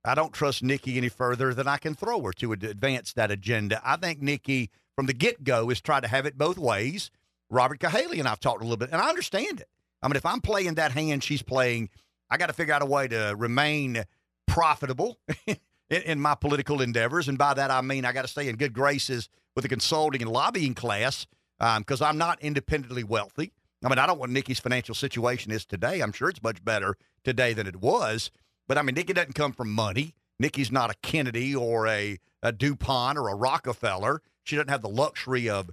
I 0.04 0.16
don't 0.16 0.32
trust 0.32 0.64
Nikki 0.64 0.96
any 0.96 1.08
further 1.08 1.54
than 1.54 1.68
I 1.68 1.76
can 1.76 1.94
throw 1.94 2.20
her 2.22 2.32
to 2.32 2.50
advance 2.50 3.12
that 3.12 3.30
agenda. 3.30 3.80
I 3.84 3.94
think 3.94 4.20
Nikki, 4.20 4.68
from 4.96 5.06
the 5.06 5.12
get 5.12 5.44
go, 5.44 5.70
is 5.70 5.80
trying 5.80 6.02
to 6.02 6.08
have 6.08 6.26
it 6.26 6.36
both 6.36 6.58
ways. 6.58 7.12
Robert 7.48 7.78
Cahaly 7.78 8.18
and 8.18 8.26
I've 8.26 8.40
talked 8.40 8.62
a 8.62 8.64
little 8.64 8.76
bit, 8.76 8.90
and 8.90 9.00
I 9.00 9.08
understand 9.08 9.60
it. 9.60 9.68
I 10.02 10.08
mean, 10.08 10.16
if 10.16 10.26
I'm 10.26 10.40
playing 10.40 10.74
that 10.74 10.90
hand 10.90 11.22
she's 11.22 11.42
playing, 11.42 11.88
I 12.28 12.36
got 12.36 12.46
to 12.46 12.52
figure 12.52 12.74
out 12.74 12.82
a 12.82 12.86
way 12.86 13.06
to 13.06 13.36
remain 13.38 14.02
profitable 14.48 15.20
in, 15.90 16.02
in, 16.02 16.20
my 16.20 16.34
political 16.34 16.80
endeavors. 16.80 17.28
And 17.28 17.38
by 17.38 17.54
that, 17.54 17.70
I 17.70 17.80
mean 17.80 18.04
I 18.04 18.12
got 18.12 18.22
to 18.22 18.28
stay 18.28 18.48
in 18.48 18.56
good 18.56 18.72
graces 18.72 19.28
with 19.54 19.62
the 19.62 19.68
consulting 19.68 20.22
and 20.22 20.30
lobbying 20.30 20.74
class 20.74 21.26
because 21.58 22.00
um, 22.00 22.08
I'm 22.08 22.18
not 22.18 22.40
independently 22.42 23.04
wealthy. 23.04 23.52
I 23.84 23.88
mean, 23.88 23.98
I 23.98 24.06
don't 24.06 24.18
what 24.18 24.30
Nikki's 24.30 24.60
financial 24.60 24.94
situation 24.94 25.52
is 25.52 25.66
today. 25.66 26.00
I'm 26.00 26.12
sure 26.12 26.30
it's 26.30 26.42
much 26.42 26.64
better 26.64 26.96
today 27.22 27.52
than 27.52 27.66
it 27.66 27.76
was. 27.76 28.30
But 28.66 28.78
I 28.78 28.82
mean, 28.82 28.94
Nikki 28.94 29.12
doesn't 29.12 29.34
come 29.34 29.52
from 29.52 29.70
money. 29.70 30.14
Nikki's 30.38 30.72
not 30.72 30.90
a 30.90 30.94
Kennedy 31.02 31.54
or 31.54 31.86
a, 31.86 32.18
a 32.42 32.50
DuPont 32.50 33.18
or 33.18 33.28
a 33.28 33.34
Rockefeller. 33.34 34.22
She 34.42 34.56
doesn't 34.56 34.70
have 34.70 34.82
the 34.82 34.88
luxury 34.88 35.48
of, 35.48 35.70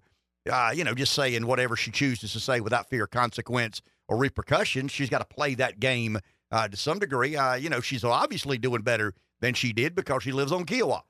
uh, 0.51 0.71
you 0.75 0.83
know, 0.83 0.93
just 0.93 1.13
saying 1.13 1.47
whatever 1.47 1.75
she 1.75 1.91
chooses 1.91 2.33
to 2.33 2.39
say 2.39 2.59
without 2.59 2.89
fear 2.89 3.05
of 3.05 3.11
consequence 3.11 3.81
or 4.07 4.17
repercussion. 4.17 4.87
She's 4.87 5.09
got 5.09 5.19
to 5.19 5.35
play 5.35 5.55
that 5.55 5.79
game 5.79 6.19
uh, 6.51 6.67
to 6.67 6.77
some 6.77 6.99
degree. 6.99 7.35
Uh, 7.35 7.55
you 7.55 7.69
know, 7.69 7.81
she's 7.81 8.03
obviously 8.03 8.57
doing 8.57 8.81
better 8.81 9.13
than 9.41 9.53
she 9.53 9.73
did 9.73 9.95
because 9.95 10.23
she 10.23 10.31
lives 10.31 10.51
on 10.51 10.65
Kiawah. 10.65 11.01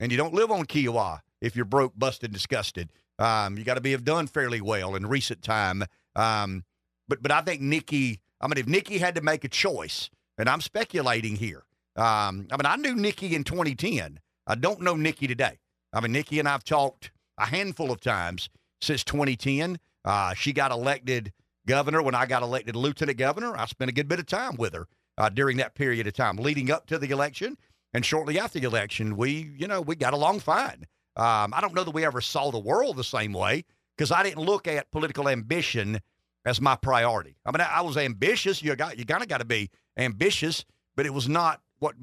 And 0.00 0.10
you 0.10 0.18
don't 0.18 0.34
live 0.34 0.50
on 0.50 0.64
Kiawah 0.64 1.20
if 1.40 1.54
you're 1.54 1.64
broke, 1.64 1.92
busted, 1.96 2.32
disgusted. 2.32 2.90
Um, 3.18 3.58
you 3.58 3.64
got 3.64 3.74
to 3.74 3.80
be 3.80 3.92
have 3.92 4.04
done 4.04 4.26
fairly 4.26 4.60
well 4.60 4.94
in 4.94 5.06
recent 5.06 5.42
time. 5.42 5.84
Um, 6.16 6.64
but 7.08 7.22
but 7.22 7.30
I 7.30 7.42
think 7.42 7.60
Nikki. 7.60 8.20
I 8.40 8.48
mean, 8.48 8.58
if 8.58 8.66
Nikki 8.66 8.98
had 8.98 9.14
to 9.14 9.20
make 9.20 9.44
a 9.44 9.48
choice 9.48 10.10
and 10.38 10.48
I'm 10.48 10.60
speculating 10.60 11.36
here. 11.36 11.62
Um, 11.94 12.48
I 12.50 12.56
mean, 12.56 12.66
I 12.66 12.76
knew 12.76 12.96
Nikki 12.96 13.34
in 13.34 13.44
2010. 13.44 14.18
I 14.46 14.54
don't 14.54 14.80
know 14.80 14.96
Nikki 14.96 15.26
today. 15.26 15.58
I 15.92 16.00
mean, 16.00 16.12
Nikki 16.12 16.38
and 16.38 16.48
I've 16.48 16.64
talked 16.64 17.12
a 17.38 17.46
handful 17.46 17.92
of 17.92 18.00
times 18.00 18.48
since 18.80 19.04
2010. 19.04 19.78
Uh, 20.04 20.34
she 20.34 20.52
got 20.52 20.72
elected 20.72 21.32
governor 21.66 22.02
when 22.02 22.14
I 22.14 22.26
got 22.26 22.42
elected 22.42 22.74
lieutenant 22.74 23.18
governor. 23.18 23.56
I 23.56 23.66
spent 23.66 23.90
a 23.90 23.94
good 23.94 24.08
bit 24.08 24.18
of 24.18 24.26
time 24.26 24.56
with 24.56 24.74
her 24.74 24.88
uh, 25.18 25.28
during 25.28 25.58
that 25.58 25.74
period 25.74 26.06
of 26.06 26.14
time 26.14 26.36
leading 26.36 26.70
up 26.70 26.86
to 26.86 26.98
the 26.98 27.10
election 27.10 27.56
and 27.94 28.04
shortly 28.04 28.38
after 28.38 28.58
the 28.58 28.66
election. 28.66 29.16
We, 29.16 29.52
you 29.56 29.66
know, 29.66 29.80
we 29.80 29.96
got 29.96 30.14
along 30.14 30.40
fine. 30.40 30.86
Um, 31.16 31.52
I 31.54 31.60
don't 31.60 31.74
know 31.74 31.84
that 31.84 31.94
we 31.94 32.04
ever 32.04 32.20
saw 32.20 32.50
the 32.50 32.58
world 32.58 32.96
the 32.96 33.04
same 33.04 33.32
way 33.32 33.64
because 33.96 34.10
I 34.10 34.22
didn't 34.22 34.44
look 34.44 34.66
at 34.66 34.90
political 34.90 35.28
ambition 35.28 36.00
as 36.44 36.60
my 36.60 36.74
priority. 36.76 37.36
I 37.44 37.50
mean, 37.50 37.60
I, 37.60 37.78
I 37.78 37.80
was 37.82 37.96
ambitious. 37.96 38.62
You 38.62 38.74
got 38.76 38.98
you 38.98 39.04
kind 39.04 39.22
of 39.22 39.28
got 39.28 39.38
to 39.38 39.44
be 39.44 39.70
ambitious, 39.96 40.64
but 40.96 41.06
it 41.06 41.12
was 41.12 41.28
not 41.28 41.60
what 41.78 41.94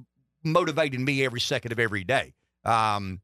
motivated 0.43 0.99
me 0.99 1.25
every 1.25 1.39
second 1.39 1.71
of 1.71 1.79
every 1.79 2.03
day. 2.03 2.33
Um, 2.65 3.21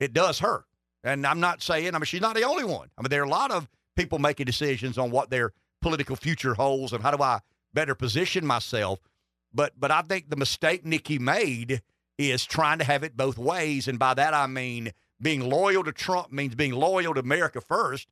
it 0.00 0.12
does 0.12 0.38
hurt. 0.38 0.64
And 1.04 1.26
I'm 1.26 1.40
not 1.40 1.62
saying, 1.62 1.94
I 1.94 1.98
mean, 1.98 2.04
she's 2.04 2.20
not 2.20 2.34
the 2.34 2.42
only 2.42 2.64
one. 2.64 2.88
I 2.96 3.02
mean, 3.02 3.10
there 3.10 3.22
are 3.22 3.26
a 3.26 3.30
lot 3.30 3.50
of 3.50 3.68
people 3.96 4.18
making 4.18 4.46
decisions 4.46 4.98
on 4.98 5.10
what 5.10 5.30
their 5.30 5.52
political 5.80 6.16
future 6.16 6.54
holds 6.54 6.92
and 6.92 7.02
how 7.02 7.10
do 7.10 7.22
I 7.22 7.40
better 7.72 7.94
position 7.94 8.46
myself. 8.46 8.98
But 9.52 9.72
but 9.78 9.90
I 9.90 10.02
think 10.02 10.30
the 10.30 10.36
mistake 10.36 10.84
Nikki 10.84 11.18
made 11.18 11.82
is 12.18 12.44
trying 12.44 12.78
to 12.78 12.84
have 12.84 13.04
it 13.04 13.16
both 13.16 13.38
ways. 13.38 13.88
And 13.88 13.98
by 13.98 14.14
that 14.14 14.34
I 14.34 14.46
mean 14.46 14.92
being 15.20 15.48
loyal 15.48 15.84
to 15.84 15.92
Trump 15.92 16.32
means 16.32 16.54
being 16.54 16.72
loyal 16.72 17.14
to 17.14 17.20
America 17.20 17.60
first, 17.60 18.08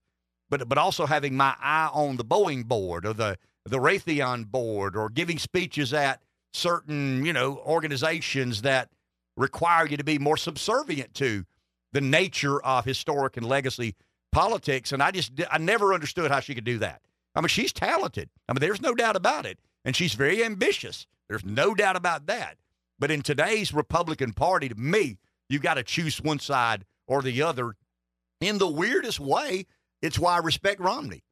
but 0.48 0.68
but 0.68 0.78
also 0.78 1.06
having 1.06 1.36
my 1.36 1.54
eye 1.60 1.90
on 1.92 2.16
the 2.16 2.24
Boeing 2.24 2.66
board 2.66 3.04
or 3.04 3.12
the 3.12 3.38
the 3.64 3.78
Raytheon 3.78 4.46
board 4.46 4.96
or 4.96 5.08
giving 5.08 5.38
speeches 5.38 5.92
at 5.92 6.22
certain, 6.52 7.24
you 7.24 7.32
know, 7.32 7.58
organizations 7.66 8.62
that 8.62 8.88
require 9.36 9.86
you 9.86 9.96
to 9.96 10.04
be 10.04 10.18
more 10.18 10.36
subservient 10.36 11.14
to 11.14 11.44
the 11.92 12.00
nature 12.00 12.62
of 12.62 12.84
historic 12.84 13.36
and 13.36 13.46
legacy 13.46 13.94
politics. 14.32 14.92
And 14.92 15.02
I 15.02 15.10
just, 15.10 15.32
I 15.50 15.58
never 15.58 15.92
understood 15.94 16.30
how 16.30 16.40
she 16.40 16.54
could 16.54 16.64
do 16.64 16.78
that. 16.78 17.02
I 17.34 17.40
mean, 17.40 17.48
she's 17.48 17.72
talented. 17.72 18.30
I 18.48 18.52
mean, 18.52 18.60
there's 18.60 18.80
no 18.80 18.94
doubt 18.94 19.16
about 19.16 19.46
it. 19.46 19.58
And 19.84 19.94
she's 19.94 20.14
very 20.14 20.42
ambitious. 20.44 21.06
There's 21.28 21.44
no 21.44 21.74
doubt 21.74 21.96
about 21.96 22.26
that. 22.26 22.56
But 22.98 23.10
in 23.10 23.22
today's 23.22 23.74
Republican 23.74 24.32
Party, 24.32 24.68
to 24.68 24.74
me, 24.74 25.18
you've 25.48 25.62
got 25.62 25.74
to 25.74 25.82
choose 25.82 26.20
one 26.20 26.38
side 26.38 26.84
or 27.06 27.22
the 27.22 27.42
other. 27.42 27.76
In 28.40 28.58
the 28.58 28.68
weirdest 28.68 29.20
way, 29.20 29.66
it's 30.02 30.18
why 30.18 30.36
I 30.36 30.38
respect 30.38 30.80
Romney. 30.80 31.22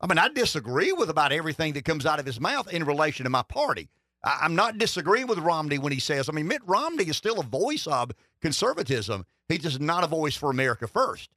I 0.00 0.06
mean, 0.06 0.18
I 0.18 0.28
disagree 0.28 0.92
with 0.92 1.10
about 1.10 1.32
everything 1.32 1.72
that 1.72 1.84
comes 1.84 2.06
out 2.06 2.20
of 2.20 2.26
his 2.26 2.40
mouth 2.40 2.72
in 2.72 2.84
relation 2.84 3.24
to 3.24 3.30
my 3.30 3.42
party. 3.42 3.88
I, 4.24 4.40
I'm 4.42 4.54
not 4.54 4.78
disagreeing 4.78 5.26
with 5.26 5.38
Romney 5.38 5.78
when 5.78 5.92
he 5.92 6.00
says, 6.00 6.28
I 6.28 6.32
mean, 6.32 6.46
Mitt 6.46 6.62
Romney 6.66 7.04
is 7.04 7.16
still 7.16 7.40
a 7.40 7.44
voice 7.44 7.86
of 7.86 8.12
conservatism. 8.40 9.24
He's 9.48 9.62
just 9.62 9.80
not 9.80 10.04
a 10.04 10.08
voice 10.08 10.36
for 10.36 10.50
America 10.50 10.86
first. 10.86 11.30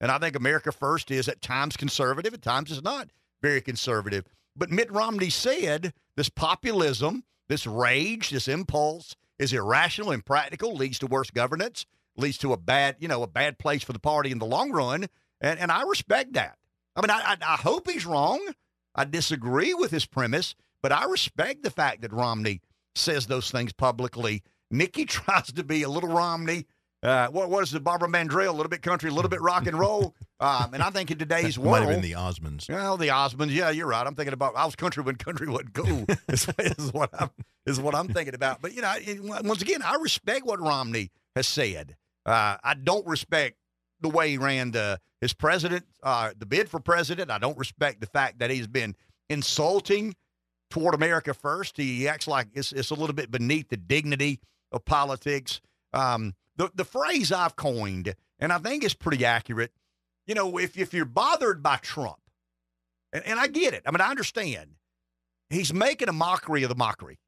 And 0.00 0.10
I 0.10 0.18
think 0.18 0.36
America 0.36 0.72
first 0.72 1.10
is 1.10 1.28
at 1.28 1.42
times 1.42 1.76
conservative, 1.76 2.34
at 2.34 2.42
times 2.42 2.70
it's 2.70 2.82
not 2.82 3.10
very 3.42 3.60
conservative. 3.60 4.24
But 4.54 4.70
Mitt 4.70 4.90
Romney 4.90 5.30
said 5.30 5.92
this 6.16 6.28
populism, 6.28 7.24
this 7.48 7.66
rage, 7.66 8.30
this 8.30 8.48
impulse 8.48 9.14
is 9.38 9.52
irrational, 9.52 10.12
impractical, 10.12 10.74
leads 10.74 10.98
to 11.00 11.06
worse 11.06 11.30
governance, 11.30 11.86
leads 12.16 12.38
to 12.38 12.52
a 12.52 12.56
bad, 12.56 12.96
you 12.98 13.08
know, 13.08 13.22
a 13.22 13.28
bad 13.28 13.58
place 13.58 13.82
for 13.82 13.92
the 13.92 13.98
party 13.98 14.30
in 14.30 14.38
the 14.38 14.46
long 14.46 14.72
run. 14.72 15.06
And, 15.40 15.60
and 15.60 15.70
I 15.70 15.82
respect 15.82 16.32
that. 16.34 16.56
I 16.94 17.02
mean, 17.02 17.10
I, 17.10 17.20
I, 17.32 17.36
I 17.42 17.56
hope 17.56 17.90
he's 17.90 18.06
wrong. 18.06 18.40
I 18.94 19.04
disagree 19.04 19.74
with 19.74 19.90
his 19.90 20.06
premise, 20.06 20.54
but 20.82 20.92
I 20.92 21.04
respect 21.04 21.62
the 21.62 21.70
fact 21.70 22.00
that 22.02 22.12
Romney 22.12 22.62
says 22.94 23.26
those 23.26 23.50
things 23.50 23.72
publicly. 23.72 24.42
Nikki 24.70 25.04
tries 25.06 25.52
to 25.52 25.62
be 25.62 25.82
a 25.82 25.88
little 25.88 26.12
Romney. 26.12 26.66
Uh, 27.06 27.28
what, 27.28 27.48
what 27.48 27.62
is 27.62 27.72
it, 27.72 27.84
Barbara 27.84 28.08
Mandrell? 28.08 28.48
A 28.48 28.50
little 28.50 28.68
bit 28.68 28.82
country, 28.82 29.08
a 29.08 29.12
little 29.12 29.28
bit 29.28 29.40
rock 29.40 29.66
and 29.68 29.78
roll. 29.78 30.12
Um, 30.40 30.74
and 30.74 30.82
I 30.82 30.90
think 30.90 31.10
in 31.12 31.18
today's 31.18 31.56
world, 31.56 31.70
Might 31.70 31.80
have 31.82 31.88
been 31.88 32.00
the 32.02 32.16
Osmonds. 32.16 32.68
well, 32.68 32.96
the 32.96 33.08
Osmonds. 33.08 33.50
Yeah, 33.50 33.70
you're 33.70 33.86
right. 33.86 34.04
I'm 34.04 34.16
thinking 34.16 34.32
about 34.34 34.56
I 34.56 34.64
was 34.66 34.74
country 34.74 35.04
when 35.04 35.14
country 35.14 35.48
wasn't 35.48 35.72
cool. 35.74 36.04
is, 36.28 36.48
is 36.58 36.92
what 36.92 37.10
I'm 37.18 37.30
is 37.64 37.80
what 37.80 37.94
I'm 37.94 38.08
thinking 38.08 38.34
about. 38.34 38.60
But 38.60 38.74
you 38.74 38.82
know, 38.82 38.92
it- 38.98 39.22
once 39.22 39.62
again, 39.62 39.82
I 39.82 39.94
respect 40.00 40.44
what 40.44 40.60
Romney 40.60 41.10
has 41.36 41.46
said. 41.46 41.94
Uh, 42.26 42.56
I 42.64 42.74
don't 42.74 43.06
respect 43.06 43.56
the 44.00 44.08
way 44.08 44.30
he 44.30 44.38
ran 44.38 44.72
the 44.72 44.98
his 45.20 45.32
president, 45.32 45.84
uh, 46.02 46.32
the 46.36 46.44
bid 46.44 46.68
for 46.68 46.80
president. 46.80 47.30
I 47.30 47.38
don't 47.38 47.56
respect 47.56 48.00
the 48.00 48.06
fact 48.08 48.40
that 48.40 48.50
he's 48.50 48.66
been 48.66 48.96
insulting 49.30 50.14
toward 50.70 50.94
America 50.94 51.32
first. 51.34 51.76
He 51.76 52.08
acts 52.08 52.26
like 52.26 52.48
it's 52.52 52.72
it's 52.72 52.90
a 52.90 52.94
little 52.94 53.14
bit 53.14 53.30
beneath 53.30 53.68
the 53.68 53.76
dignity 53.76 54.40
of 54.72 54.84
politics. 54.84 55.60
Um, 55.92 56.34
the 56.56 56.70
the 56.74 56.84
phrase 56.84 57.32
I've 57.32 57.56
coined, 57.56 58.14
and 58.38 58.52
I 58.52 58.58
think 58.58 58.84
it's 58.84 58.94
pretty 58.94 59.24
accurate. 59.24 59.72
You 60.26 60.34
know, 60.34 60.58
if 60.58 60.76
if 60.76 60.92
you're 60.92 61.04
bothered 61.04 61.62
by 61.62 61.76
Trump, 61.76 62.18
and, 63.12 63.24
and 63.26 63.40
I 63.40 63.46
get 63.46 63.74
it. 63.74 63.82
I 63.86 63.90
mean, 63.90 64.00
I 64.00 64.10
understand. 64.10 64.70
He's 65.50 65.72
making 65.72 66.08
a 66.08 66.12
mockery 66.12 66.62
of 66.64 66.68
the 66.68 66.74
mockery. 66.74 67.18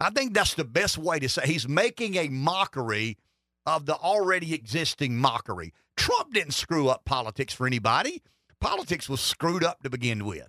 I 0.00 0.10
think 0.10 0.34
that's 0.34 0.54
the 0.54 0.64
best 0.64 0.98
way 0.98 1.18
to 1.18 1.28
say 1.28 1.46
he's 1.46 1.68
making 1.68 2.16
a 2.16 2.28
mockery 2.28 3.18
of 3.66 3.86
the 3.86 3.94
already 3.94 4.54
existing 4.54 5.16
mockery. 5.16 5.72
Trump 5.96 6.32
didn't 6.34 6.52
screw 6.54 6.88
up 6.88 7.04
politics 7.04 7.54
for 7.54 7.66
anybody. 7.66 8.22
Politics 8.60 9.08
was 9.08 9.20
screwed 9.20 9.64
up 9.64 9.82
to 9.82 9.90
begin 9.90 10.24
with. 10.24 10.48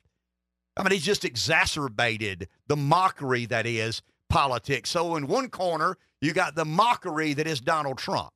I 0.77 0.83
mean, 0.83 0.91
he's 0.91 1.05
just 1.05 1.23
exacerbated 1.23 2.47
the 2.67 2.75
mockery 2.75 3.45
that 3.45 3.65
is 3.65 4.01
politics. 4.29 4.89
So, 4.89 5.15
in 5.15 5.27
one 5.27 5.49
corner, 5.49 5.97
you 6.21 6.33
got 6.33 6.55
the 6.55 6.65
mockery 6.65 7.33
that 7.33 7.47
is 7.47 7.59
Donald 7.61 7.97
Trump. 7.97 8.31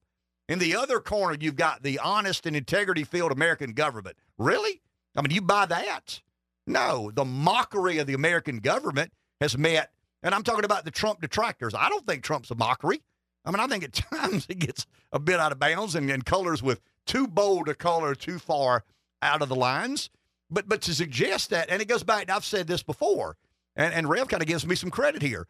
In 0.48 0.60
the 0.60 0.76
other 0.76 1.00
corner, 1.00 1.38
you've 1.40 1.56
got 1.56 1.84
the 1.84 2.00
honest 2.00 2.46
and 2.46 2.56
integrity 2.56 3.04
filled 3.04 3.32
American 3.32 3.74
government. 3.74 4.18
Really? 4.38 4.82
I 5.16 5.22
mean, 5.22 5.32
you 5.32 5.42
buy 5.42 5.66
that? 5.68 6.22
No, 6.66 7.12
the 7.14 7.26
mockery 7.26 7.98
of 7.98 8.08
the 8.08 8.14
American 8.14 8.60
government 8.60 9.12
has 9.42 9.58
met, 9.58 9.92
and 10.24 10.34
I'm 10.36 10.44
talking 10.44 10.66
about 10.66 10.86
the 10.86 10.92
Trump 10.92 11.22
detractors. 11.22 11.74
I 11.74 11.90
don't 11.90 12.06
think 12.06 12.24
Trump's 12.24 12.52
a 12.52 12.56
mockery. 12.56 13.02
I 13.46 13.52
mean, 13.52 13.60
I 13.60 13.68
think 13.68 13.84
at 13.84 13.94
times 14.12 14.46
it 14.50 14.60
gets 14.60 14.86
a 15.12 15.20
bit 15.20 15.40
out 15.40 15.52
of 15.52 15.60
bounds 15.60 15.96
and, 15.96 16.10
and 16.10 16.26
colors 16.26 16.62
with 16.62 16.82
too 17.06 17.28
bold 17.28 17.70
a 17.70 17.76
color 17.76 18.14
too 18.16 18.40
far 18.40 18.84
out 19.22 19.42
of 19.42 19.50
the 19.50 19.56
lines. 19.56 20.10
But 20.50 20.68
but 20.68 20.82
to 20.84 20.94
suggest 20.94 21.52
that, 21.52 21.70
and 21.70 21.82
it 21.82 21.88
goes 21.88 22.04
back, 22.04 22.30
I've 22.30 22.46
said 22.46 22.68
this 22.68 22.84
before, 22.84 23.38
and, 23.76 23.94
and 23.94 24.10
Rev 24.10 24.28
kind 24.28 24.42
of 24.42 24.48
gives 24.48 24.66
me 24.66 24.76
some 24.76 24.90
credit 24.90 25.22
here. 25.22 25.48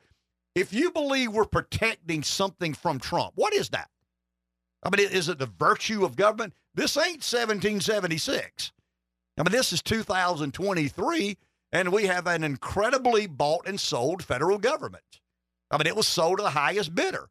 If 0.56 0.74
you 0.74 0.92
believe 0.92 1.32
we're 1.32 1.46
protecting 1.46 2.24
something 2.24 2.74
from 2.74 3.00
Trump, 3.00 3.34
what 3.36 3.54
is 3.54 3.70
that? 3.70 3.90
I 4.84 4.90
mean, 4.90 5.08
is 5.10 5.30
it 5.30 5.40
the 5.40 5.46
virtue 5.46 6.06
of 6.06 6.16
government? 6.16 6.54
This 6.74 6.98
ain't 6.98 7.24
1776. 7.24 8.72
I 9.38 9.44
mean, 9.44 9.52
this 9.52 9.72
is 9.74 9.82
2023, 9.82 11.38
and 11.72 11.92
we 11.92 12.08
have 12.08 12.28
an 12.28 12.44
incredibly 12.44 13.28
bought 13.28 13.68
and 13.68 13.80
sold 13.80 14.24
federal 14.24 14.58
government. 14.58 15.20
I 15.72 15.78
mean, 15.78 15.88
it 15.88 15.96
was 15.96 16.08
sold 16.08 16.40
to 16.40 16.44
the 16.44 16.50
highest 16.50 16.96
bidder, 16.96 17.30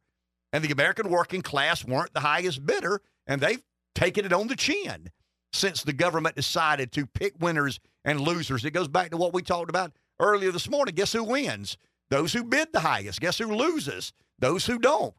and 0.52 0.62
the 0.62 0.72
American 0.72 1.10
working 1.10 1.42
class 1.42 1.84
weren't 1.84 2.14
the 2.14 2.20
highest 2.20 2.64
bidder, 2.64 3.00
and 3.26 3.40
they've 3.40 3.64
taken 3.94 4.24
it 4.24 4.32
on 4.32 4.46
the 4.46 4.56
chin 4.56 5.10
since 5.52 5.82
the 5.82 5.92
government 5.92 6.36
decided 6.36 6.92
to 6.92 7.06
pick 7.06 7.34
winners 7.40 7.80
and 8.04 8.20
losers. 8.20 8.64
It 8.64 8.70
goes 8.70 8.88
back 8.88 9.10
to 9.10 9.16
what 9.16 9.32
we 9.32 9.42
talked 9.42 9.70
about 9.70 9.92
earlier 10.20 10.52
this 10.52 10.70
morning. 10.70 10.94
Guess 10.94 11.12
who 11.12 11.24
wins? 11.24 11.76
Those 12.10 12.32
who 12.32 12.44
bid 12.44 12.72
the 12.72 12.80
highest. 12.80 13.20
Guess 13.20 13.38
who 13.38 13.54
loses? 13.54 14.12
Those 14.38 14.66
who 14.66 14.78
don't. 14.78 15.14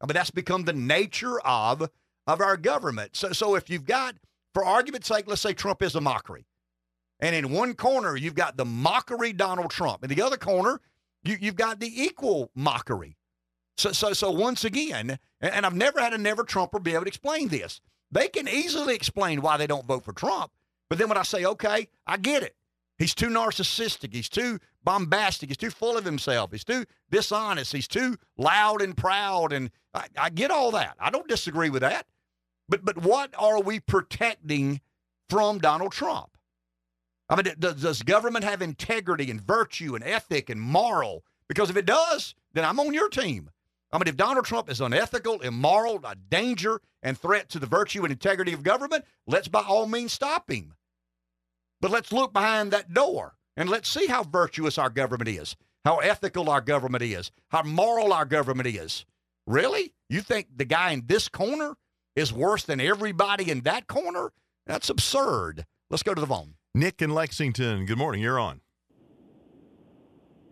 I 0.00 0.06
mean, 0.06 0.14
that's 0.14 0.30
become 0.30 0.64
the 0.64 0.72
nature 0.72 1.40
of 1.40 1.90
of 2.26 2.40
our 2.40 2.56
government. 2.56 3.16
So, 3.16 3.32
so 3.32 3.54
if 3.54 3.68
you've 3.68 3.86
got, 3.86 4.14
for 4.54 4.64
argument's 4.64 5.08
sake, 5.08 5.24
let's 5.26 5.40
say 5.40 5.52
Trump 5.52 5.82
is 5.82 5.94
a 5.94 6.00
mockery, 6.00 6.46
and 7.18 7.34
in 7.34 7.50
one 7.50 7.74
corner 7.74 8.16
you've 8.16 8.34
got 8.34 8.56
the 8.56 8.64
mockery 8.64 9.32
Donald 9.32 9.70
Trump, 9.70 10.04
in 10.04 10.10
the 10.10 10.22
other 10.22 10.36
corner 10.36 10.80
you, 11.24 11.36
you've 11.40 11.56
got 11.56 11.80
the 11.80 12.02
equal 12.02 12.50
mockery. 12.54 13.16
So, 13.76 13.92
so, 13.92 14.12
so 14.12 14.30
once 14.30 14.64
again, 14.64 15.18
and, 15.40 15.52
and 15.52 15.66
I've 15.66 15.74
never 15.74 16.00
had 16.00 16.12
a 16.12 16.18
never 16.18 16.44
Trumper 16.44 16.78
be 16.78 16.92
able 16.92 17.04
to 17.04 17.08
explain 17.08 17.48
this. 17.48 17.80
They 18.10 18.28
can 18.28 18.48
easily 18.48 18.94
explain 18.94 19.40
why 19.40 19.56
they 19.56 19.66
don't 19.66 19.86
vote 19.86 20.04
for 20.04 20.12
Trump, 20.12 20.52
but 20.88 20.98
then 20.98 21.08
when 21.08 21.18
I 21.18 21.22
say, 21.22 21.44
okay, 21.44 21.88
I 22.06 22.16
get 22.16 22.42
it. 22.42 22.54
He's 23.00 23.14
too 23.14 23.28
narcissistic. 23.28 24.12
He's 24.12 24.28
too 24.28 24.58
bombastic. 24.84 25.48
He's 25.48 25.56
too 25.56 25.70
full 25.70 25.96
of 25.96 26.04
himself. 26.04 26.52
He's 26.52 26.64
too 26.64 26.84
dishonest. 27.10 27.72
He's 27.72 27.88
too 27.88 28.18
loud 28.36 28.82
and 28.82 28.94
proud. 28.94 29.54
And 29.54 29.70
I, 29.94 30.08
I 30.18 30.28
get 30.28 30.50
all 30.50 30.70
that. 30.72 30.96
I 31.00 31.08
don't 31.08 31.26
disagree 31.26 31.70
with 31.70 31.80
that. 31.80 32.04
But 32.68 32.84
but 32.84 32.98
what 32.98 33.30
are 33.38 33.62
we 33.62 33.80
protecting 33.80 34.82
from 35.30 35.60
Donald 35.60 35.92
Trump? 35.92 36.36
I 37.30 37.36
mean, 37.36 37.54
does, 37.58 37.80
does 37.80 38.02
government 38.02 38.44
have 38.44 38.60
integrity 38.60 39.30
and 39.30 39.40
virtue 39.40 39.94
and 39.94 40.04
ethic 40.04 40.50
and 40.50 40.60
moral? 40.60 41.24
Because 41.48 41.70
if 41.70 41.78
it 41.78 41.86
does, 41.86 42.34
then 42.52 42.66
I'm 42.66 42.78
on 42.78 42.92
your 42.92 43.08
team. 43.08 43.48
I 43.92 43.96
mean, 43.96 44.08
if 44.08 44.16
Donald 44.16 44.44
Trump 44.44 44.70
is 44.70 44.80
unethical, 44.80 45.40
immoral, 45.40 46.00
a 46.04 46.16
danger, 46.16 46.82
and 47.02 47.16
threat 47.16 47.48
to 47.48 47.58
the 47.58 47.66
virtue 47.66 48.02
and 48.02 48.12
integrity 48.12 48.52
of 48.52 48.62
government, 48.62 49.06
let's 49.26 49.48
by 49.48 49.62
all 49.62 49.86
means 49.86 50.12
stop 50.12 50.50
him. 50.50 50.74
But 51.80 51.90
let's 51.90 52.12
look 52.12 52.32
behind 52.32 52.70
that 52.72 52.92
door 52.92 53.34
and 53.56 53.68
let's 53.68 53.88
see 53.88 54.06
how 54.06 54.22
virtuous 54.22 54.78
our 54.78 54.90
government 54.90 55.28
is, 55.28 55.56
how 55.84 55.98
ethical 55.98 56.50
our 56.50 56.60
government 56.60 57.02
is, 57.02 57.30
how 57.48 57.62
moral 57.62 58.12
our 58.12 58.24
government 58.24 58.68
is. 58.68 59.06
Really? 59.46 59.92
You 60.08 60.20
think 60.20 60.48
the 60.54 60.64
guy 60.64 60.92
in 60.92 61.04
this 61.06 61.28
corner 61.28 61.74
is 62.14 62.32
worse 62.32 62.64
than 62.64 62.80
everybody 62.80 63.50
in 63.50 63.62
that 63.62 63.86
corner? 63.86 64.32
That's 64.66 64.90
absurd. 64.90 65.64
Let's 65.88 66.02
go 66.02 66.14
to 66.14 66.20
the 66.20 66.26
phone. 66.26 66.54
Nick 66.74 67.02
in 67.02 67.10
Lexington. 67.10 67.86
Good 67.86 67.98
morning. 67.98 68.22
You're 68.22 68.38
on. 68.38 68.60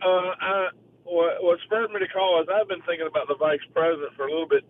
Uh, 0.02 0.34
I, 0.40 0.68
what, 1.04 1.42
what 1.42 1.58
spurred 1.64 1.90
me 1.90 2.00
to 2.00 2.08
call 2.08 2.40
is 2.42 2.48
I've 2.52 2.68
been 2.68 2.82
thinking 2.82 3.06
about 3.08 3.28
the 3.28 3.36
vice 3.36 3.60
president 3.72 4.12
for 4.16 4.26
a 4.26 4.30
little 4.30 4.48
bit. 4.48 4.64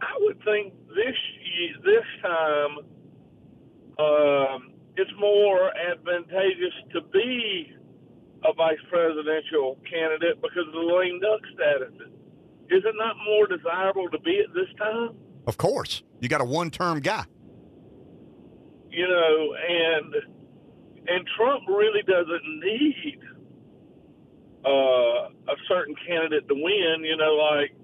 I 0.00 0.14
would 0.18 0.42
think 0.44 0.74
this 0.88 1.14
this 1.84 2.04
time 2.22 2.78
um, 3.98 4.71
it's 4.96 5.10
more 5.18 5.70
advantageous 5.76 6.74
to 6.92 7.00
be 7.12 7.72
a 8.44 8.52
vice 8.54 8.78
presidential 8.90 9.78
candidate 9.88 10.40
because 10.42 10.66
of 10.66 10.72
the 10.72 10.80
lame 10.80 11.20
duck 11.20 11.40
status. 11.54 11.94
Is 12.70 12.82
it 12.84 12.94
not 12.96 13.16
more 13.24 13.46
desirable 13.46 14.08
to 14.10 14.18
be 14.20 14.40
at 14.40 14.52
this 14.54 14.68
time? 14.78 15.16
Of 15.46 15.56
course. 15.56 16.02
You 16.20 16.28
got 16.28 16.40
a 16.40 16.44
one 16.44 16.70
term 16.70 17.00
guy. 17.00 17.24
You 18.90 19.08
know, 19.08 19.54
and 19.68 20.14
and 21.08 21.26
Trump 21.36 21.64
really 21.68 22.02
doesn't 22.02 22.60
need 22.60 23.18
uh, 24.64 25.52
a 25.52 25.56
certain 25.68 25.94
candidate 26.06 26.48
to 26.48 26.54
win. 26.54 27.04
You 27.04 27.16
know, 27.16 27.34
like 27.34 27.74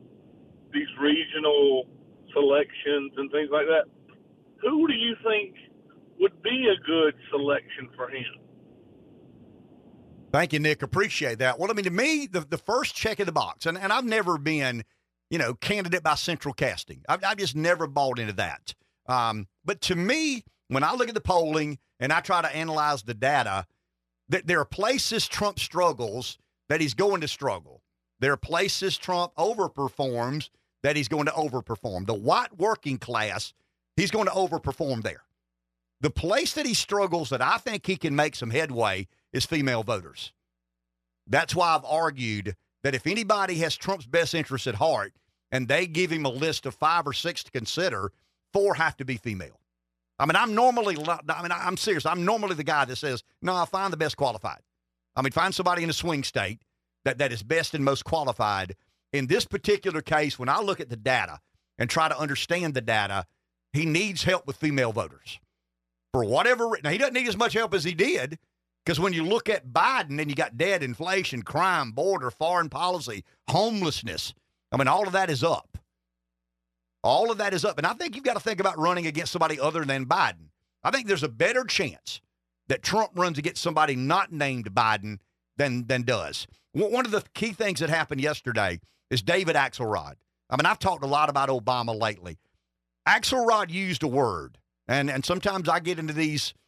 these 0.72 0.88
regional 1.00 1.88
selections 2.32 3.12
and 3.16 3.30
things 3.30 3.48
like 3.50 3.66
that. 3.66 3.84
Who 4.60 4.86
do 4.86 4.94
you 4.94 5.16
think 5.24 5.54
would 6.20 6.42
be 6.42 6.68
a 6.68 6.86
good 6.86 7.14
selection 7.30 7.88
for 7.96 8.08
him? 8.08 8.24
Thank 10.32 10.52
you, 10.52 10.58
Nick. 10.58 10.82
Appreciate 10.82 11.38
that. 11.38 11.58
Well, 11.58 11.70
I 11.70 11.74
mean, 11.74 11.84
to 11.84 11.90
me, 11.90 12.26
the, 12.26 12.40
the 12.40 12.58
first 12.58 12.94
check 12.94 13.18
of 13.20 13.26
the 13.26 13.32
box, 13.32 13.66
and, 13.66 13.78
and 13.78 13.92
I've 13.92 14.04
never 14.04 14.36
been, 14.36 14.84
you 15.30 15.38
know, 15.38 15.54
candidate 15.54 16.02
by 16.02 16.16
central 16.16 16.52
casting. 16.52 17.02
I've, 17.08 17.24
I've 17.24 17.38
just 17.38 17.56
never 17.56 17.86
bought 17.86 18.18
into 18.18 18.34
that. 18.34 18.74
Um, 19.06 19.46
but 19.64 19.80
to 19.82 19.96
me, 19.96 20.44
when 20.68 20.84
I 20.84 20.94
look 20.94 21.08
at 21.08 21.14
the 21.14 21.20
polling 21.20 21.78
and 21.98 22.12
I 22.12 22.20
try 22.20 22.42
to 22.42 22.54
analyze 22.54 23.02
the 23.02 23.14
data, 23.14 23.66
that 24.28 24.46
there 24.46 24.60
are 24.60 24.66
places 24.66 25.26
Trump 25.26 25.58
struggles 25.58 26.38
that 26.68 26.82
he's 26.82 26.94
going 26.94 27.22
to 27.22 27.28
struggle. 27.28 27.82
There 28.20 28.32
are 28.32 28.36
places 28.36 28.98
Trump 28.98 29.32
overperforms 29.36 30.50
that 30.82 30.96
he's 30.96 31.08
going 31.08 31.24
to 31.24 31.32
overperform. 31.32 32.06
The 32.06 32.14
white 32.14 32.58
working 32.58 32.98
class, 32.98 33.54
he's 33.96 34.10
going 34.10 34.26
to 34.26 34.32
overperform 34.32 35.02
there. 35.02 35.22
The 36.00 36.10
place 36.10 36.52
that 36.54 36.66
he 36.66 36.74
struggles 36.74 37.30
that 37.30 37.42
I 37.42 37.58
think 37.58 37.86
he 37.86 37.96
can 37.96 38.14
make 38.14 38.36
some 38.36 38.50
headway 38.50 39.08
is 39.32 39.44
female 39.44 39.82
voters. 39.82 40.32
That's 41.26 41.54
why 41.54 41.74
I've 41.74 41.84
argued 41.84 42.54
that 42.82 42.94
if 42.94 43.06
anybody 43.06 43.56
has 43.56 43.76
Trump's 43.76 44.06
best 44.06 44.34
interest 44.34 44.66
at 44.66 44.76
heart 44.76 45.12
and 45.50 45.66
they 45.66 45.86
give 45.86 46.10
him 46.10 46.24
a 46.24 46.30
list 46.30 46.66
of 46.66 46.74
five 46.74 47.06
or 47.06 47.12
six 47.12 47.42
to 47.44 47.50
consider, 47.50 48.12
four 48.52 48.74
have 48.74 48.96
to 48.98 49.04
be 49.04 49.16
female. 49.16 49.60
I 50.18 50.26
mean, 50.26 50.36
I'm 50.36 50.54
normally, 50.54 50.96
I 50.96 51.42
mean, 51.42 51.52
I'm 51.52 51.76
serious. 51.76 52.06
I'm 52.06 52.24
normally 52.24 52.54
the 52.54 52.64
guy 52.64 52.84
that 52.84 52.96
says, 52.96 53.22
no, 53.42 53.54
I'll 53.54 53.66
find 53.66 53.92
the 53.92 53.96
best 53.96 54.16
qualified. 54.16 54.60
I 55.14 55.22
mean, 55.22 55.32
find 55.32 55.54
somebody 55.54 55.82
in 55.82 55.90
a 55.90 55.94
swing 55.94 56.24
state 56.24 56.62
that, 57.04 57.18
that 57.18 57.32
is 57.32 57.42
best 57.42 57.74
and 57.74 57.84
most 57.84 58.04
qualified. 58.04 58.76
In 59.12 59.26
this 59.26 59.46
particular 59.46 60.00
case, 60.00 60.38
when 60.38 60.48
I 60.48 60.60
look 60.60 60.80
at 60.80 60.90
the 60.90 60.96
data 60.96 61.40
and 61.78 61.88
try 61.88 62.08
to 62.08 62.18
understand 62.18 62.74
the 62.74 62.80
data, 62.80 63.26
he 63.72 63.84
needs 63.84 64.24
help 64.24 64.46
with 64.46 64.56
female 64.56 64.92
voters. 64.92 65.38
For 66.18 66.24
whatever 66.24 66.76
now, 66.82 66.90
he 66.90 66.98
doesn't 66.98 67.14
need 67.14 67.28
as 67.28 67.36
much 67.36 67.52
help 67.52 67.72
as 67.72 67.84
he 67.84 67.94
did 67.94 68.40
because 68.84 68.98
when 68.98 69.12
you 69.12 69.24
look 69.24 69.48
at 69.48 69.68
Biden 69.68 70.20
and 70.20 70.28
you 70.28 70.34
got 70.34 70.56
debt, 70.56 70.82
inflation, 70.82 71.42
crime, 71.42 71.92
border, 71.92 72.28
foreign 72.32 72.68
policy, 72.68 73.22
homelessness, 73.48 74.34
I 74.72 74.78
mean, 74.78 74.88
all 74.88 75.06
of 75.06 75.12
that 75.12 75.30
is 75.30 75.44
up. 75.44 75.78
All 77.04 77.30
of 77.30 77.38
that 77.38 77.54
is 77.54 77.64
up. 77.64 77.78
And 77.78 77.86
I 77.86 77.92
think 77.92 78.16
you've 78.16 78.24
got 78.24 78.34
to 78.34 78.40
think 78.40 78.58
about 78.58 78.80
running 78.80 79.06
against 79.06 79.30
somebody 79.30 79.60
other 79.60 79.84
than 79.84 80.06
Biden. 80.06 80.48
I 80.82 80.90
think 80.90 81.06
there's 81.06 81.22
a 81.22 81.28
better 81.28 81.62
chance 81.62 82.20
that 82.66 82.82
Trump 82.82 83.12
runs 83.14 83.38
against 83.38 83.62
somebody 83.62 83.94
not 83.94 84.32
named 84.32 84.74
Biden 84.74 85.20
than, 85.56 85.86
than 85.86 86.02
does. 86.02 86.48
One 86.72 87.06
of 87.06 87.12
the 87.12 87.22
key 87.32 87.52
things 87.52 87.78
that 87.78 87.90
happened 87.90 88.20
yesterday 88.20 88.80
is 89.08 89.22
David 89.22 89.54
Axelrod. 89.54 90.14
I 90.50 90.56
mean, 90.56 90.66
I've 90.66 90.80
talked 90.80 91.04
a 91.04 91.06
lot 91.06 91.30
about 91.30 91.48
Obama 91.48 91.96
lately. 91.96 92.38
Axelrod 93.06 93.70
used 93.70 94.02
a 94.02 94.08
word, 94.08 94.58
and, 94.88 95.10
and 95.10 95.24
sometimes 95.24 95.68
I 95.68 95.80
get 95.80 95.98
into 95.98 96.14
these– 96.14 96.54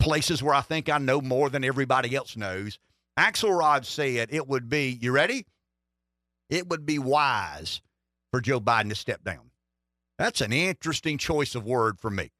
places 0.00 0.42
where 0.42 0.54
I 0.54 0.62
think 0.62 0.88
I 0.88 0.98
know 0.98 1.20
more 1.20 1.48
than 1.48 1.62
everybody 1.62 2.16
else 2.16 2.36
knows. 2.36 2.78
Axelrod 3.16 3.84
said 3.84 4.30
it 4.32 4.48
would 4.48 4.68
be, 4.68 4.98
you 5.00 5.12
ready? 5.12 5.46
It 6.48 6.68
would 6.68 6.84
be 6.84 6.98
wise 6.98 7.80
for 8.32 8.40
Joe 8.40 8.60
Biden 8.60 8.88
to 8.88 8.94
step 8.96 9.22
down. 9.22 9.50
That's 10.18 10.40
an 10.40 10.52
interesting 10.52 11.18
choice 11.18 11.54
of 11.54 11.64
word 11.64 12.00
for 12.00 12.10
me. 12.10 12.30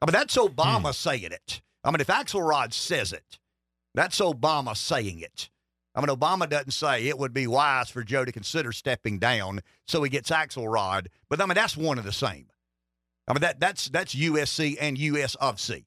I 0.00 0.06
mean, 0.06 0.12
that's 0.12 0.36
Obama 0.36 0.88
hmm. 0.88 0.92
saying 0.92 1.32
it. 1.32 1.62
I 1.82 1.90
mean, 1.90 2.00
if 2.00 2.06
Axelrod 2.06 2.72
says 2.72 3.12
it, 3.12 3.38
that's 3.94 4.20
Obama 4.20 4.76
saying 4.76 5.20
it. 5.20 5.50
I 5.94 6.00
mean, 6.00 6.14
Obama 6.14 6.48
doesn't 6.48 6.70
say 6.70 7.08
it 7.08 7.18
would 7.18 7.34
be 7.34 7.46
wise 7.46 7.90
for 7.90 8.04
Joe 8.04 8.24
to 8.24 8.30
consider 8.30 8.70
stepping 8.70 9.18
down, 9.18 9.60
so 9.88 10.02
he 10.02 10.10
gets 10.10 10.30
Axelrod. 10.30 11.06
But 11.28 11.40
I 11.40 11.46
mean, 11.46 11.56
that's 11.56 11.76
one 11.76 11.98
of 11.98 12.04
the 12.04 12.12
same. 12.12 12.46
I 13.30 13.32
mean, 13.32 13.42
that 13.42 13.60
that's 13.60 13.88
that's 13.88 14.14
USC 14.14 14.76
and 14.80 14.98
US 14.98 15.36
of 15.36 15.60
C. 15.60 15.86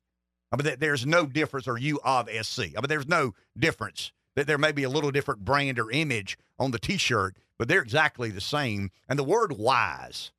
I 0.52 0.56
mean, 0.56 0.64
that 0.64 0.80
there's 0.80 1.06
no 1.06 1.26
difference, 1.26 1.68
or 1.68 1.78
U 1.78 2.00
of 2.04 2.30
SC. 2.30 2.60
I 2.60 2.80
mean, 2.80 2.88
there's 2.88 3.08
no 3.08 3.34
difference. 3.58 4.14
That 4.36 4.48
there 4.48 4.58
may 4.58 4.72
be 4.72 4.84
a 4.84 4.90
little 4.90 5.12
different 5.12 5.44
brand 5.44 5.78
or 5.78 5.92
image 5.92 6.38
on 6.58 6.72
the 6.72 6.80
T-shirt, 6.80 7.36
but 7.60 7.68
they're 7.68 7.82
exactly 7.82 8.32
the 8.32 8.42
same. 8.42 8.90
And 9.10 9.20
the 9.20 9.24
word 9.24 9.58
"wise," 9.58 10.32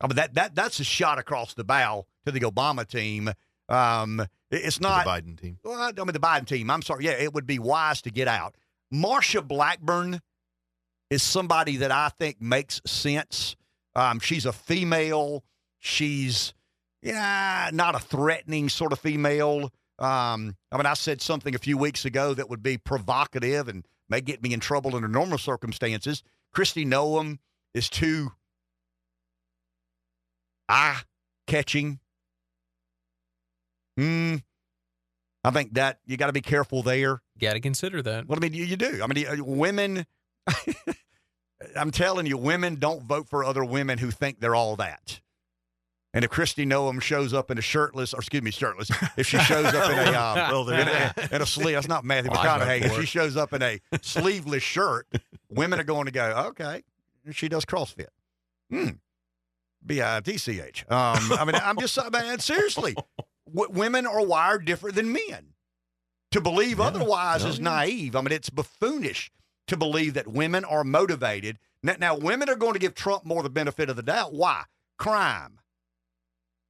I 0.00 0.06
mean, 0.06 0.16
that 0.16 0.34
that 0.34 0.54
that's 0.54 0.80
a 0.80 0.84
shot 0.84 1.18
across 1.18 1.52
the 1.52 1.62
bow 1.62 2.06
to 2.24 2.32
the 2.32 2.40
Obama 2.40 2.88
team. 2.88 3.30
Um, 3.68 4.26
it's 4.50 4.80
not 4.80 5.04
the 5.04 5.10
Biden 5.10 5.38
team. 5.38 5.58
Well, 5.62 5.78
I 5.78 5.92
mean, 5.92 6.06
the 6.06 6.18
Biden 6.18 6.46
team. 6.46 6.70
I'm 6.70 6.82
sorry. 6.82 7.04
Yeah, 7.04 7.12
it 7.12 7.34
would 7.34 7.46
be 7.46 7.58
wise 7.58 8.00
to 8.02 8.10
get 8.10 8.28
out. 8.28 8.56
Marsha 8.92 9.46
Blackburn 9.46 10.22
is 11.10 11.22
somebody 11.22 11.76
that 11.76 11.92
I 11.92 12.08
think 12.08 12.40
makes 12.40 12.80
sense. 12.86 13.56
Um, 13.94 14.20
she's 14.20 14.46
a 14.46 14.52
female. 14.52 15.44
She's 15.78 16.52
yeah, 17.02 17.70
not 17.72 17.94
a 17.94 17.98
threatening 17.98 18.68
sort 18.68 18.92
of 18.92 18.98
female. 18.98 19.72
Um, 19.98 20.56
I 20.72 20.76
mean, 20.76 20.86
I 20.86 20.94
said 20.94 21.20
something 21.20 21.54
a 21.54 21.58
few 21.58 21.76
weeks 21.76 22.04
ago 22.04 22.34
that 22.34 22.48
would 22.48 22.62
be 22.62 22.78
provocative 22.78 23.68
and 23.68 23.86
may 24.08 24.20
get 24.20 24.42
me 24.42 24.52
in 24.52 24.60
trouble 24.60 24.94
under 24.96 25.08
normal 25.08 25.38
circumstances. 25.38 26.22
Kristi 26.54 26.86
Noem 26.86 27.38
is 27.74 27.88
too 27.88 28.32
eye 30.68 31.00
catching. 31.46 32.00
Hmm. 33.96 34.36
I 35.42 35.50
think 35.50 35.74
that 35.74 36.00
you 36.06 36.16
got 36.16 36.26
to 36.26 36.32
be 36.32 36.42
careful 36.42 36.82
there. 36.82 37.22
Got 37.38 37.54
to 37.54 37.60
consider 37.60 38.02
that. 38.02 38.28
Well, 38.28 38.38
I 38.38 38.40
mean, 38.40 38.52
you, 38.52 38.64
you 38.64 38.76
do. 38.76 39.00
I 39.02 39.06
mean, 39.06 39.26
women. 39.44 40.06
I'm 41.76 41.90
telling 41.90 42.26
you, 42.26 42.36
women 42.36 42.76
don't 42.76 43.02
vote 43.02 43.28
for 43.28 43.44
other 43.44 43.64
women 43.64 43.98
who 43.98 44.10
think 44.10 44.40
they're 44.40 44.54
all 44.54 44.76
that. 44.76 45.20
And 46.12 46.24
if 46.24 46.30
Kristi 46.30 46.66
Noem 46.66 47.00
shows 47.00 47.32
up 47.32 47.50
in 47.52 47.58
a 47.58 47.60
shirtless, 47.60 48.12
or 48.12 48.18
excuse 48.18 48.42
me, 48.42 48.50
shirtless, 48.50 48.90
if 49.16 49.28
she 49.28 49.38
shows 49.38 49.66
up 49.66 49.90
in 49.90 50.14
a 50.14 50.18
um, 50.18 50.34
well, 50.50 50.68
in, 50.70 50.88
a, 50.88 51.14
in 51.30 51.42
a 51.42 51.46
sleeve, 51.46 51.74
that's 51.74 51.86
not 51.86 52.04
Matthew 52.04 52.32
well, 52.32 52.42
McConaughey. 52.42 52.82
If 52.82 52.96
she 52.96 53.06
shows 53.06 53.36
up 53.36 53.52
in 53.52 53.62
a 53.62 53.80
sleeveless 54.02 54.62
shirt, 54.62 55.06
women 55.48 55.78
are 55.78 55.84
going 55.84 56.06
to 56.06 56.10
go, 56.10 56.46
okay, 56.48 56.82
she 57.30 57.48
does 57.48 57.64
CrossFit. 57.64 58.08
Hmm. 58.70 58.88
B 59.84 60.02
I 60.02 60.20
T 60.20 60.36
C 60.36 60.60
H. 60.60 60.84
Um, 60.90 61.32
I 61.32 61.44
mean, 61.44 61.54
I'm 61.54 61.78
just, 61.78 61.98
man, 62.12 62.38
seriously, 62.40 62.94
w- 63.52 63.70
women 63.70 64.06
are 64.06 64.24
wired 64.24 64.64
different 64.64 64.96
than 64.96 65.12
men. 65.12 65.54
To 66.32 66.40
believe 66.40 66.78
yeah, 66.78 66.84
otherwise 66.84 67.44
is 67.44 67.58
naive. 67.58 68.14
I 68.14 68.20
mean, 68.20 68.30
it's 68.30 68.50
buffoonish 68.50 69.30
to 69.70 69.76
believe 69.76 70.14
that 70.14 70.28
women 70.28 70.64
are 70.64 70.84
motivated. 70.84 71.58
Now, 71.82 71.96
now, 71.98 72.16
women 72.16 72.48
are 72.48 72.56
going 72.56 72.74
to 72.74 72.78
give 72.78 72.94
Trump 72.94 73.24
more 73.24 73.42
the 73.42 73.50
benefit 73.50 73.88
of 73.88 73.96
the 73.96 74.02
doubt. 74.02 74.34
Why? 74.34 74.64
Crime 74.98 75.58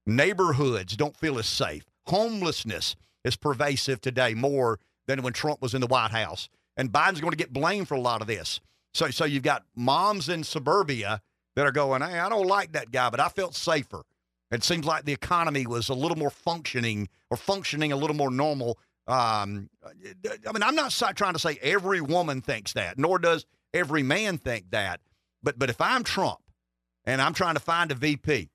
Neighborhoods 0.06 0.96
don't 0.96 1.16
feel 1.16 1.38
as 1.38 1.46
safe. 1.46 1.84
Homelessness 2.06 2.96
is 3.24 3.36
pervasive 3.36 4.00
today 4.00 4.34
more 4.34 4.78
than 5.06 5.22
when 5.22 5.32
Trump 5.32 5.60
was 5.60 5.74
in 5.74 5.80
the 5.80 5.86
White 5.86 6.10
House. 6.10 6.48
And 6.76 6.92
Biden's 6.92 7.20
going 7.20 7.32
to 7.32 7.36
get 7.36 7.52
blamed 7.52 7.88
for 7.88 7.94
a 7.94 8.00
lot 8.00 8.20
of 8.20 8.26
this. 8.26 8.60
So, 8.94 9.10
so 9.10 9.24
you've 9.24 9.42
got 9.42 9.64
moms 9.74 10.28
in 10.28 10.44
suburbia 10.44 11.20
that 11.56 11.66
are 11.66 11.72
going, 11.72 12.02
hey, 12.02 12.18
I 12.18 12.28
don't 12.28 12.46
like 12.46 12.72
that 12.72 12.90
guy, 12.90 13.10
but 13.10 13.20
I 13.20 13.28
felt 13.28 13.54
safer. 13.54 14.02
It 14.50 14.64
seems 14.64 14.84
like 14.84 15.04
the 15.04 15.12
economy 15.12 15.66
was 15.66 15.88
a 15.88 15.94
little 15.94 16.16
more 16.16 16.30
functioning 16.30 17.08
or 17.30 17.36
functioning 17.36 17.92
a 17.92 17.96
little 17.96 18.16
more 18.16 18.30
normal. 18.30 18.78
Um, 19.10 19.68
I 19.84 20.52
mean, 20.52 20.62
I'm 20.62 20.76
not 20.76 20.92
trying 21.16 21.32
to 21.32 21.38
say 21.38 21.58
every 21.60 22.00
woman 22.00 22.40
thinks 22.40 22.74
that, 22.74 22.96
nor 22.96 23.18
does 23.18 23.44
every 23.74 24.04
man 24.04 24.38
think 24.38 24.70
that. 24.70 25.00
But, 25.42 25.58
but 25.58 25.68
if 25.68 25.80
I'm 25.80 26.04
Trump 26.04 26.38
and 27.04 27.20
I'm 27.20 27.34
trying 27.34 27.54
to 27.54 27.60
find 27.60 27.90
a 27.90 27.96
VP, 27.96 28.50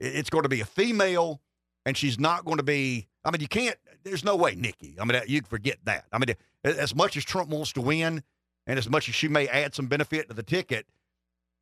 it's 0.00 0.28
going 0.28 0.42
to 0.42 0.48
be 0.48 0.60
a 0.60 0.64
female, 0.64 1.40
and 1.86 1.96
she's 1.96 2.18
not 2.18 2.44
going 2.44 2.56
to 2.56 2.64
be. 2.64 3.06
I 3.24 3.30
mean, 3.30 3.40
you 3.40 3.46
can't. 3.46 3.76
There's 4.02 4.24
no 4.24 4.34
way, 4.34 4.56
Nikki. 4.56 4.96
I 5.00 5.04
mean, 5.04 5.22
you 5.28 5.42
forget 5.42 5.78
that. 5.84 6.06
I 6.12 6.18
mean, 6.18 6.34
as 6.64 6.96
much 6.96 7.16
as 7.16 7.24
Trump 7.24 7.50
wants 7.50 7.72
to 7.74 7.80
win, 7.80 8.24
and 8.66 8.78
as 8.78 8.90
much 8.90 9.08
as 9.08 9.14
she 9.14 9.28
may 9.28 9.46
add 9.46 9.74
some 9.76 9.86
benefit 9.86 10.28
to 10.28 10.34
the 10.34 10.42
ticket, 10.42 10.86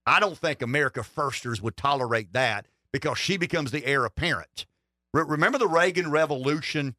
I 0.06 0.18
don't 0.18 0.38
think 0.38 0.62
America 0.62 1.02
Firsters 1.02 1.60
would 1.60 1.76
tolerate 1.76 2.32
that 2.32 2.66
because 2.90 3.18
she 3.18 3.36
becomes 3.36 3.70
the 3.70 3.84
heir 3.84 4.06
apparent. 4.06 4.64
Re- 5.12 5.24
remember 5.26 5.58
the 5.58 5.68
Reagan 5.68 6.10
Revolution 6.10 6.94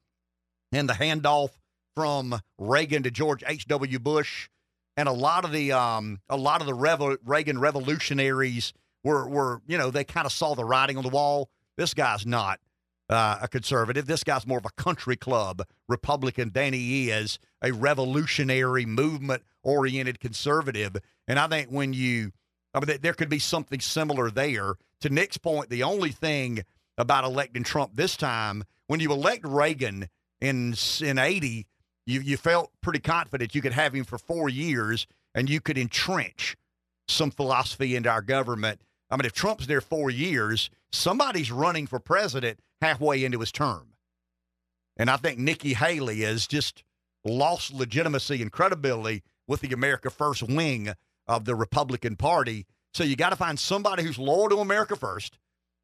and 0.71 0.89
the 0.89 0.93
handoff 0.93 1.49
from 1.95 2.39
Reagan 2.57 3.03
to 3.03 3.11
George 3.11 3.43
H.W. 3.45 3.99
Bush, 3.99 4.49
and 4.97 5.07
a 5.07 5.13
lot 5.13 5.45
of 5.45 5.51
the 5.51 5.71
um, 5.71 6.19
a 6.29 6.37
lot 6.37 6.61
of 6.61 6.67
the 6.67 6.75
Revo- 6.75 7.17
Reagan 7.25 7.59
revolutionaries 7.59 8.73
were 9.03 9.27
were 9.27 9.61
you 9.67 9.77
know 9.77 9.91
they 9.91 10.03
kind 10.03 10.25
of 10.25 10.31
saw 10.31 10.55
the 10.55 10.65
writing 10.65 10.97
on 10.97 11.03
the 11.03 11.09
wall. 11.09 11.49
This 11.77 11.93
guy's 11.93 12.25
not 12.25 12.59
uh, 13.11 13.39
a 13.41 13.47
conservative. 13.47 14.05
This 14.05 14.23
guy's 14.23 14.47
more 14.47 14.57
of 14.57 14.65
a 14.65 14.81
country 14.81 15.17
club 15.17 15.63
Republican 15.87 16.51
than 16.51 16.73
he 16.73 17.09
is 17.09 17.39
a 17.61 17.71
revolutionary 17.71 18.85
movement 18.85 19.43
oriented 19.63 20.19
conservative. 20.19 20.95
And 21.27 21.37
I 21.37 21.47
think 21.47 21.69
when 21.69 21.93
you, 21.93 22.31
I 22.73 22.79
mean, 22.79 22.97
there 23.01 23.13
could 23.13 23.29
be 23.29 23.39
something 23.39 23.79
similar 23.79 24.31
there. 24.31 24.75
To 25.01 25.09
Nick's 25.09 25.37
point, 25.37 25.69
the 25.69 25.83
only 25.83 26.11
thing 26.11 26.63
about 26.97 27.23
electing 27.23 27.63
Trump 27.63 27.95
this 27.95 28.15
time, 28.15 28.63
when 28.87 28.99
you 28.99 29.11
elect 29.11 29.45
Reagan 29.45 30.07
in 30.41 30.75
in 31.01 31.17
eighty, 31.17 31.67
you 32.05 32.21
you 32.21 32.37
felt 32.37 32.71
pretty 32.81 32.99
confident 32.99 33.55
you 33.55 33.61
could 33.61 33.73
have 33.73 33.93
him 33.93 34.03
for 34.03 34.17
four 34.17 34.49
years 34.49 35.07
and 35.33 35.49
you 35.49 35.61
could 35.61 35.77
entrench 35.77 36.57
some 37.07 37.31
philosophy 37.31 37.95
into 37.95 38.09
our 38.09 38.21
government 38.21 38.81
I 39.11 39.17
mean, 39.17 39.25
if 39.25 39.33
Trump's 39.33 39.67
there 39.67 39.81
four 39.81 40.09
years, 40.09 40.69
somebody's 40.93 41.51
running 41.51 41.85
for 41.85 41.99
president 41.99 42.59
halfway 42.81 43.25
into 43.25 43.41
his 43.41 43.51
term. 43.51 43.89
And 44.95 45.09
I 45.09 45.17
think 45.17 45.37
Nikki 45.37 45.73
Haley 45.73 46.21
has 46.21 46.47
just 46.47 46.83
lost 47.25 47.73
legitimacy 47.73 48.41
and 48.41 48.51
credibility 48.51 49.21
with 49.47 49.59
the 49.59 49.73
America 49.73 50.09
First 50.09 50.43
wing 50.43 50.93
of 51.27 51.43
the 51.43 51.55
Republican 51.55 52.15
Party. 52.15 52.65
So 52.93 53.03
you 53.03 53.17
got 53.17 53.29
to 53.31 53.35
find 53.35 53.59
somebody 53.59 54.03
who's 54.03 54.17
loyal 54.17 54.49
to 54.49 54.57
America 54.57 54.95
First. 54.95 55.37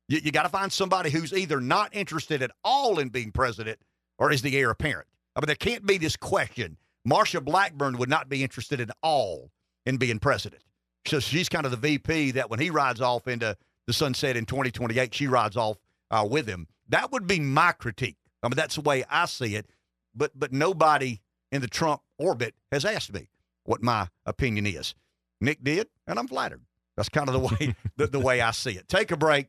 You, 0.08 0.20
you 0.24 0.32
got 0.32 0.44
to 0.44 0.50
find 0.50 0.72
somebody 0.72 1.10
who's 1.10 1.34
either 1.34 1.60
not 1.60 1.94
interested 1.94 2.42
at 2.42 2.52
all 2.64 2.98
in 2.98 3.10
being 3.10 3.32
president 3.32 3.80
or 4.18 4.32
is 4.32 4.42
the 4.42 4.58
heir 4.58 4.70
apparent. 4.70 5.08
I 5.36 5.40
mean, 5.40 5.48
there 5.48 5.56
can't 5.56 5.86
be 5.86 5.98
this 5.98 6.16
question. 6.16 6.78
Marsha 7.08 7.44
Blackburn 7.44 7.98
would 7.98 8.10
not 8.10 8.28
be 8.30 8.44
interested 8.44 8.82
at 8.82 8.90
all 9.02 9.52
in 9.86 9.98
being 9.98 10.20
president. 10.20 10.64
So 11.06 11.20
she's 11.20 11.48
kind 11.48 11.66
of 11.66 11.72
the 11.72 11.78
VP 11.78 12.32
that 12.32 12.50
when 12.50 12.60
he 12.60 12.70
rides 12.70 13.00
off 13.00 13.28
into 13.28 13.56
the 13.86 13.94
sunset 13.94 14.36
in 14.36 14.46
2028, 14.46 15.14
she 15.14 15.28
rides 15.28 15.56
off 15.56 15.78
uh, 16.12 16.28
with 16.30 16.48
him. 16.48 16.68
That 16.90 17.12
would 17.12 17.28
be 17.28 17.40
my 17.40 17.72
critique. 17.72 18.18
I 18.44 18.48
mean, 18.48 18.56
that's 18.56 18.76
the 18.76 18.82
way 18.82 19.04
I 19.10 19.26
see 19.26 19.56
it. 19.56 19.68
But 20.16 20.32
but 20.38 20.52
nobody 20.52 21.22
in 21.52 21.62
the 21.62 21.68
Trump 21.68 22.02
orbit 22.18 22.56
has 22.72 22.86
asked 22.86 23.14
me 23.14 23.30
what 23.64 23.84
my 23.84 24.08
opinion 24.26 24.66
is. 24.66 24.96
Nick 25.40 25.64
did, 25.64 25.88
and 26.08 26.18
I'm 26.18 26.28
flattered. 26.28 26.62
That's 26.96 27.10
kind 27.10 27.30
of 27.30 27.34
the 27.34 27.40
way 27.40 27.76
the, 27.98 28.08
the 28.08 28.20
way 28.20 28.42
I 28.42 28.52
see 28.52 28.72
it. 28.72 28.88
Take 28.88 29.12
a 29.12 29.18
break. 29.18 29.48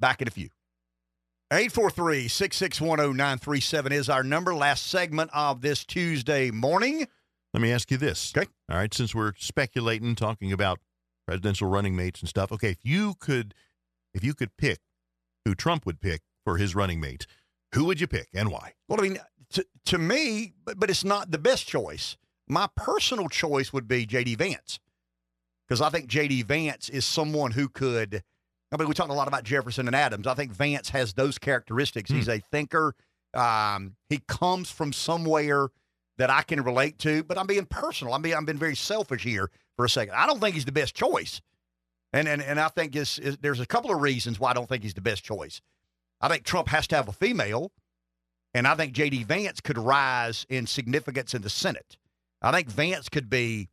Back 0.00 0.20
in 0.22 0.28
a 0.28 0.30
few. 0.30 0.48
843 1.52 2.26
661 2.26 3.16
937 3.16 3.92
is 3.92 4.08
our 4.08 4.24
number. 4.24 4.54
Last 4.54 4.86
segment 4.86 5.30
of 5.34 5.60
this 5.60 5.84
Tuesday 5.84 6.50
morning. 6.50 7.06
Let 7.52 7.60
me 7.60 7.70
ask 7.70 7.90
you 7.90 7.98
this. 7.98 8.32
Okay. 8.36 8.48
All 8.70 8.78
right. 8.78 8.92
Since 8.92 9.14
we're 9.14 9.34
speculating, 9.36 10.14
talking 10.14 10.52
about 10.52 10.80
presidential 11.26 11.68
running 11.68 11.94
mates 11.94 12.20
and 12.20 12.28
stuff. 12.28 12.50
Okay. 12.50 12.70
If 12.70 12.78
you 12.82 13.14
could, 13.20 13.54
if 14.14 14.24
you 14.24 14.32
could 14.32 14.56
pick 14.56 14.78
who 15.44 15.54
Trump 15.54 15.84
would 15.84 16.00
pick 16.00 16.22
for 16.44 16.56
his 16.56 16.74
running 16.74 16.98
mate, 16.98 17.26
who 17.74 17.84
would 17.84 18.00
you 18.00 18.06
pick 18.06 18.28
and 18.32 18.50
why? 18.50 18.72
Well, 18.88 18.98
I 18.98 19.02
mean, 19.02 19.18
to, 19.50 19.66
to 19.84 19.98
me, 19.98 20.54
but, 20.64 20.80
but 20.80 20.88
it's 20.88 21.04
not 21.04 21.30
the 21.30 21.38
best 21.38 21.68
choice. 21.68 22.16
My 22.48 22.68
personal 22.74 23.28
choice 23.28 23.70
would 23.70 23.86
be 23.86 24.06
J.D. 24.06 24.36
Vance 24.36 24.80
because 25.68 25.82
I 25.82 25.90
think 25.90 26.06
J.D. 26.06 26.42
Vance 26.44 26.88
is 26.88 27.06
someone 27.06 27.50
who 27.50 27.68
could. 27.68 28.22
I 28.74 28.76
mean, 28.76 28.88
we 28.88 28.94
talked 28.94 29.10
a 29.10 29.14
lot 29.14 29.28
about 29.28 29.44
Jefferson 29.44 29.86
and 29.86 29.94
Adams. 29.94 30.26
I 30.26 30.34
think 30.34 30.50
Vance 30.50 30.90
has 30.90 31.12
those 31.12 31.38
characteristics. 31.38 32.10
He's 32.10 32.28
a 32.28 32.40
thinker. 32.40 32.96
Um, 33.32 33.94
he 34.08 34.20
comes 34.26 34.68
from 34.68 34.92
somewhere 34.92 35.68
that 36.18 36.28
I 36.28 36.42
can 36.42 36.60
relate 36.62 36.98
to, 37.00 37.22
but 37.22 37.38
I'm 37.38 37.46
being 37.46 37.66
personal. 37.66 38.14
I'm 38.14 38.22
being 38.22 38.34
I'm 38.34 38.44
being 38.44 38.58
very 38.58 38.74
selfish 38.74 39.22
here 39.22 39.48
for 39.76 39.84
a 39.84 39.88
second. 39.88 40.14
I 40.16 40.26
don't 40.26 40.40
think 40.40 40.54
he's 40.54 40.64
the 40.64 40.72
best 40.72 40.94
choice, 40.94 41.40
and 42.12 42.26
and 42.26 42.42
and 42.42 42.58
I 42.58 42.66
think 42.66 42.96
it's, 42.96 43.18
it's, 43.18 43.36
there's 43.40 43.60
a 43.60 43.66
couple 43.66 43.92
of 43.92 44.00
reasons 44.00 44.40
why 44.40 44.50
I 44.50 44.54
don't 44.54 44.68
think 44.68 44.82
he's 44.82 44.94
the 44.94 45.00
best 45.00 45.22
choice. 45.22 45.60
I 46.20 46.28
think 46.28 46.42
Trump 46.42 46.68
has 46.68 46.88
to 46.88 46.96
have 46.96 47.08
a 47.08 47.12
female, 47.12 47.70
and 48.54 48.66
I 48.66 48.74
think 48.74 48.92
J.D. 48.92 49.22
Vance 49.22 49.60
could 49.60 49.78
rise 49.78 50.46
in 50.48 50.66
significance 50.66 51.32
in 51.32 51.42
the 51.42 51.50
Senate. 51.50 51.96
I 52.42 52.50
think 52.50 52.68
Vance 52.68 53.08
could 53.08 53.30
be 53.30 53.68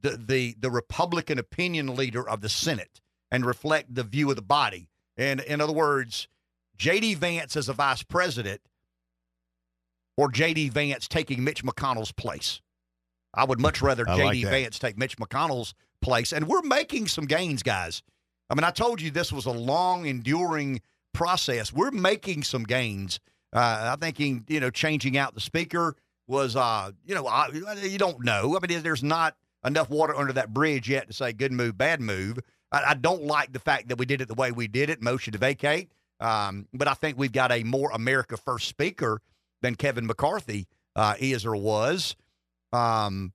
the 0.00 0.16
the 0.16 0.54
the 0.60 0.70
Republican 0.70 1.40
opinion 1.40 1.96
leader 1.96 2.28
of 2.28 2.42
the 2.42 2.48
Senate 2.48 3.00
and 3.30 3.44
reflect 3.44 3.94
the 3.94 4.02
view 4.02 4.30
of 4.30 4.36
the 4.36 4.42
body. 4.42 4.88
And 5.16 5.40
in 5.40 5.60
other 5.60 5.72
words, 5.72 6.28
J.D. 6.76 7.14
Vance 7.14 7.56
as 7.56 7.68
a 7.68 7.72
vice 7.72 8.02
president 8.02 8.60
or 10.16 10.30
J.D. 10.30 10.70
Vance 10.70 11.08
taking 11.08 11.44
Mitch 11.44 11.64
McConnell's 11.64 12.12
place. 12.12 12.60
I 13.34 13.44
would 13.44 13.60
much 13.60 13.80
rather 13.80 14.08
I 14.08 14.16
J.D. 14.16 14.44
like. 14.44 14.52
Vance 14.52 14.78
take 14.78 14.98
Mitch 14.98 15.16
McConnell's 15.16 15.74
place. 16.02 16.32
And 16.32 16.48
we're 16.48 16.62
making 16.62 17.08
some 17.08 17.26
gains, 17.26 17.62
guys. 17.62 18.02
I 18.48 18.54
mean, 18.54 18.64
I 18.64 18.70
told 18.70 19.00
you 19.00 19.10
this 19.10 19.32
was 19.32 19.46
a 19.46 19.52
long, 19.52 20.06
enduring 20.06 20.80
process. 21.12 21.72
We're 21.72 21.92
making 21.92 22.42
some 22.42 22.64
gains. 22.64 23.20
Uh, 23.52 23.94
I 23.94 23.96
think, 24.00 24.20
in, 24.20 24.44
you 24.48 24.60
know, 24.60 24.70
changing 24.70 25.16
out 25.16 25.34
the 25.34 25.40
speaker 25.40 25.96
was, 26.26 26.56
uh, 26.56 26.90
you 27.04 27.14
know, 27.14 27.26
I, 27.26 27.48
you 27.82 27.98
don't 27.98 28.24
know. 28.24 28.56
I 28.56 28.66
mean, 28.66 28.82
there's 28.82 29.02
not 29.02 29.36
enough 29.64 29.90
water 29.90 30.16
under 30.16 30.32
that 30.32 30.52
bridge 30.52 30.88
yet 30.88 31.08
to 31.08 31.12
say 31.12 31.32
good 31.32 31.52
move, 31.52 31.76
bad 31.76 32.00
move. 32.00 32.38
I, 32.72 32.90
I 32.90 32.94
don't 32.94 33.24
like 33.24 33.52
the 33.52 33.58
fact 33.58 33.88
that 33.88 33.98
we 33.98 34.06
did 34.06 34.20
it 34.20 34.28
the 34.28 34.34
way 34.34 34.52
we 34.52 34.68
did 34.68 34.90
it, 34.90 35.02
motion 35.02 35.32
to 35.32 35.38
vacate. 35.38 35.90
Um, 36.20 36.66
but 36.72 36.88
I 36.88 36.94
think 36.94 37.18
we've 37.18 37.32
got 37.32 37.50
a 37.50 37.64
more 37.64 37.90
America 37.92 38.36
First 38.36 38.68
speaker 38.68 39.22
than 39.62 39.74
Kevin 39.74 40.06
McCarthy 40.06 40.66
uh, 40.96 41.14
is 41.18 41.46
or 41.46 41.56
was. 41.56 42.16
Um, 42.72 43.32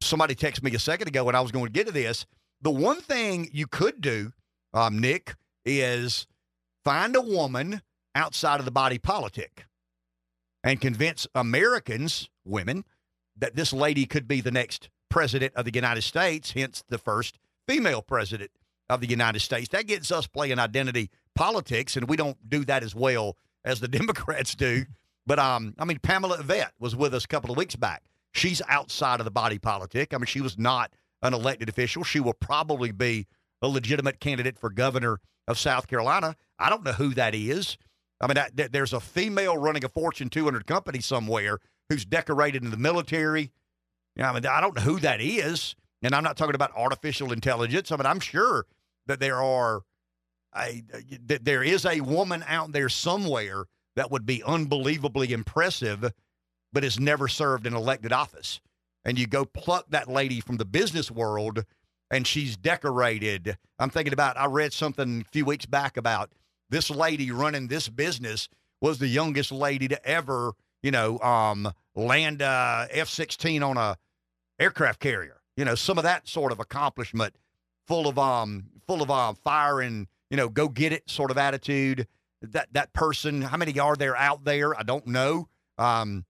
somebody 0.00 0.34
texted 0.34 0.62
me 0.62 0.74
a 0.74 0.78
second 0.78 1.08
ago 1.08 1.24
when 1.24 1.34
I 1.34 1.40
was 1.40 1.52
going 1.52 1.66
to 1.66 1.72
get 1.72 1.86
to 1.86 1.92
this. 1.92 2.26
The 2.62 2.70
one 2.70 3.00
thing 3.00 3.48
you 3.52 3.66
could 3.66 4.00
do, 4.00 4.32
um, 4.74 4.98
Nick, 4.98 5.34
is 5.64 6.26
find 6.84 7.16
a 7.16 7.20
woman 7.20 7.82
outside 8.14 8.58
of 8.58 8.64
the 8.64 8.70
body 8.70 8.98
politic 8.98 9.66
and 10.62 10.80
convince 10.80 11.26
Americans, 11.34 12.28
women, 12.44 12.84
that 13.36 13.56
this 13.56 13.72
lady 13.72 14.04
could 14.04 14.28
be 14.28 14.40
the 14.40 14.50
next 14.50 14.90
president 15.08 15.54
of 15.54 15.64
the 15.64 15.72
United 15.72 16.02
States, 16.02 16.52
hence 16.52 16.84
the 16.88 16.98
first 16.98 17.38
female 17.70 18.02
president 18.02 18.50
of 18.88 19.00
the 19.00 19.06
United 19.06 19.40
States. 19.40 19.68
That 19.68 19.86
gets 19.86 20.10
us 20.10 20.26
playing 20.26 20.58
identity 20.58 21.10
politics, 21.36 21.96
and 21.96 22.08
we 22.08 22.16
don't 22.16 22.36
do 22.48 22.64
that 22.64 22.82
as 22.82 22.94
well 22.94 23.36
as 23.64 23.78
the 23.78 23.88
Democrats 23.98 24.54
do. 24.54 24.84
But 25.26 25.38
um, 25.38 25.74
I 25.78 25.84
mean, 25.84 26.00
Pamela 26.00 26.38
Evette 26.38 26.70
was 26.80 26.96
with 26.96 27.14
us 27.14 27.24
a 27.24 27.28
couple 27.28 27.50
of 27.50 27.56
weeks 27.56 27.76
back. 27.76 28.04
She's 28.32 28.60
outside 28.68 29.20
of 29.20 29.24
the 29.24 29.30
body 29.30 29.58
politic. 29.58 30.12
I 30.12 30.18
mean, 30.18 30.26
she 30.26 30.40
was 30.40 30.58
not 30.58 30.92
an 31.22 31.34
elected 31.34 31.68
official. 31.68 32.02
She 32.02 32.20
will 32.20 32.32
probably 32.32 32.90
be 32.90 33.26
a 33.62 33.68
legitimate 33.68 34.18
candidate 34.20 34.58
for 34.58 34.70
governor 34.70 35.20
of 35.46 35.58
South 35.58 35.86
Carolina. 35.86 36.34
I 36.58 36.70
don't 36.70 36.84
know 36.84 36.92
who 36.92 37.14
that 37.14 37.34
is. 37.34 37.76
I 38.20 38.26
mean, 38.26 38.34
that- 38.56 38.72
there's 38.72 38.92
a 38.92 39.00
female 39.00 39.56
running 39.56 39.84
a 39.84 39.88
Fortune 39.88 40.28
200 40.28 40.66
company 40.66 41.00
somewhere 41.00 41.58
who's 41.88 42.04
decorated 42.04 42.64
in 42.64 42.70
the 42.70 42.76
military. 42.76 43.52
You 44.16 44.22
know, 44.22 44.30
I 44.30 44.32
mean, 44.32 44.46
I 44.46 44.60
don't 44.60 44.74
know 44.76 44.82
who 44.82 44.98
that 45.00 45.20
is, 45.20 45.74
and 46.02 46.14
I'm 46.14 46.24
not 46.24 46.36
talking 46.36 46.54
about 46.54 46.72
artificial 46.76 47.32
intelligence. 47.32 47.92
I 47.92 47.96
mean, 47.96 48.06
I'm 48.06 48.20
sure 48.20 48.66
that 49.06 49.20
there 49.20 49.42
are 49.42 49.82
a 50.56 50.82
that 51.26 51.44
there 51.44 51.62
is 51.62 51.84
a 51.84 52.00
woman 52.00 52.44
out 52.46 52.72
there 52.72 52.88
somewhere 52.88 53.64
that 53.96 54.10
would 54.10 54.26
be 54.26 54.42
unbelievably 54.42 55.32
impressive, 55.32 56.12
but 56.72 56.82
has 56.82 56.98
never 56.98 57.28
served 57.28 57.66
an 57.66 57.74
elected 57.74 58.12
office. 58.12 58.60
And 59.04 59.18
you 59.18 59.26
go 59.26 59.44
pluck 59.44 59.86
that 59.90 60.08
lady 60.08 60.40
from 60.40 60.56
the 60.56 60.64
business 60.64 61.10
world, 61.10 61.64
and 62.10 62.26
she's 62.26 62.56
decorated. 62.56 63.56
I'm 63.78 63.90
thinking 63.90 64.12
about. 64.12 64.36
I 64.36 64.46
read 64.46 64.72
something 64.72 65.22
a 65.22 65.30
few 65.30 65.44
weeks 65.44 65.66
back 65.66 65.96
about 65.96 66.30
this 66.68 66.90
lady 66.90 67.30
running 67.30 67.68
this 67.68 67.88
business 67.88 68.48
was 68.80 68.98
the 68.98 69.08
youngest 69.08 69.52
lady 69.52 69.88
to 69.88 70.06
ever, 70.06 70.52
you 70.82 70.90
know, 70.90 71.18
um, 71.18 71.72
land 71.94 72.40
a 72.40 72.86
F-16 72.90 73.62
on 73.66 73.76
a 73.76 73.96
aircraft 74.58 75.00
carrier. 75.00 75.39
You 75.56 75.64
know, 75.64 75.74
some 75.74 75.98
of 75.98 76.04
that 76.04 76.28
sort 76.28 76.52
of 76.52 76.60
accomplishment, 76.60 77.34
full 77.86 78.08
of 78.08 78.18
um, 78.18 78.66
full 78.86 79.02
of 79.02 79.10
um, 79.10 79.34
fire 79.36 79.80
and 79.80 80.06
you 80.30 80.36
know, 80.36 80.48
go 80.48 80.68
get 80.68 80.92
it 80.92 81.08
sort 81.10 81.30
of 81.30 81.38
attitude. 81.38 82.06
That 82.42 82.68
that 82.72 82.92
person, 82.92 83.42
how 83.42 83.56
many 83.56 83.78
are 83.78 83.96
there 83.96 84.16
out 84.16 84.44
there? 84.44 84.78
I 84.78 84.82
don't 84.82 85.06
know. 85.06 85.48
Um, 85.76 86.24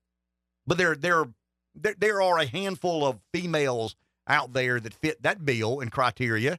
but 0.66 0.78
there 0.78 0.96
there 0.96 1.26
there, 1.74 1.94
there 1.98 2.22
are 2.22 2.38
a 2.38 2.46
handful 2.46 3.06
of 3.06 3.20
females 3.32 3.94
out 4.26 4.52
there 4.52 4.80
that 4.80 4.94
fit 4.94 5.22
that 5.22 5.44
bill 5.44 5.80
and 5.80 5.92
criteria 5.92 6.58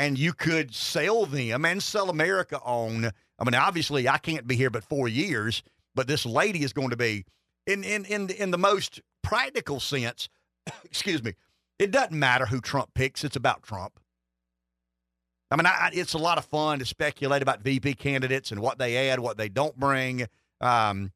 and 0.00 0.18
you 0.18 0.32
could 0.32 0.74
sell 0.74 1.26
them 1.26 1.66
and 1.66 1.82
sell 1.82 2.08
America 2.08 2.58
on. 2.60 3.10
I 3.38 3.44
mean, 3.44 3.54
obviously, 3.54 4.08
I 4.08 4.16
can't 4.16 4.46
be 4.46 4.56
here 4.56 4.70
but 4.70 4.82
four 4.82 5.08
years, 5.08 5.62
but 5.94 6.06
this 6.06 6.24
lady 6.24 6.64
is 6.64 6.72
going 6.72 6.88
to 6.88 6.96
be 6.96 7.26
in 7.66 7.84
in 7.84 8.06
in 8.06 8.30
in 8.30 8.50
the 8.50 8.56
most 8.56 9.02
practical 9.22 9.78
sense. 9.78 10.30
excuse 10.84 11.22
me. 11.22 11.34
It 11.80 11.90
doesn't 11.90 12.16
matter 12.16 12.44
who 12.46 12.60
Trump 12.60 12.90
picks; 12.94 13.24
it's 13.24 13.36
about 13.36 13.62
Trump. 13.62 13.98
I 15.50 15.56
mean, 15.56 15.66
I, 15.66 15.90
it's 15.94 16.12
a 16.12 16.18
lot 16.18 16.36
of 16.36 16.44
fun 16.44 16.78
to 16.78 16.84
speculate 16.84 17.40
about 17.42 17.62
VP 17.62 17.94
candidates 17.94 18.52
and 18.52 18.60
what 18.60 18.78
they 18.78 19.08
add, 19.08 19.18
what 19.18 19.38
they 19.38 19.48
don't 19.48 19.76
bring. 19.80 20.22
Um, 20.60 21.10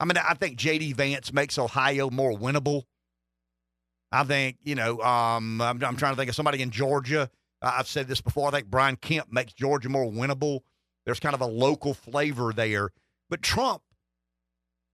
I 0.00 0.06
mean, 0.06 0.16
I 0.16 0.34
think 0.34 0.56
J.D. 0.56 0.94
Vance 0.94 1.32
makes 1.32 1.58
Ohio 1.58 2.10
more 2.10 2.32
winnable. 2.32 2.84
I 4.10 4.24
think, 4.24 4.56
you 4.62 4.74
know, 4.74 5.00
um, 5.02 5.60
I'm, 5.60 5.84
I'm 5.84 5.96
trying 5.96 6.12
to 6.12 6.16
think 6.16 6.30
of 6.30 6.34
somebody 6.34 6.62
in 6.62 6.70
Georgia. 6.70 7.30
I've 7.60 7.86
said 7.86 8.08
this 8.08 8.20
before. 8.20 8.48
I 8.48 8.52
think 8.52 8.68
Brian 8.68 8.96
Kemp 8.96 9.30
makes 9.30 9.52
Georgia 9.52 9.88
more 9.88 10.06
winnable. 10.06 10.60
There's 11.04 11.20
kind 11.20 11.34
of 11.34 11.40
a 11.42 11.46
local 11.46 11.94
flavor 11.94 12.52
there. 12.52 12.90
But 13.28 13.42
Trump, 13.42 13.82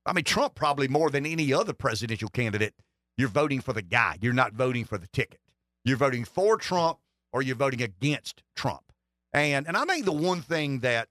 I 0.05 0.13
mean, 0.13 0.25
Trump 0.25 0.55
probably 0.55 0.89
more 0.89 1.11
than 1.11 1.27
any 1.27 1.53
other 1.53 1.73
presidential 1.73 2.29
candidate, 2.29 2.75
you're 3.17 3.29
voting 3.29 3.61
for 3.61 3.73
the 3.73 3.83
guy. 3.83 4.19
You're 4.21 4.33
not 4.33 4.53
voting 4.53 4.85
for 4.85 4.99
the 4.99 5.07
ticket. 5.09 5.41
You're 5.85 5.97
voting 5.97 6.25
for 6.25 6.57
Trump 6.57 6.99
or 7.33 7.43
you're 7.43 7.57
voting 7.57 7.83
against 7.83 8.43
Trump. 8.57 8.93
And 9.33 9.67
and 9.67 9.77
I 9.77 9.85
think 9.85 10.05
the 10.05 10.13
one 10.13 10.43
thing 10.43 10.81
that 10.81 11.09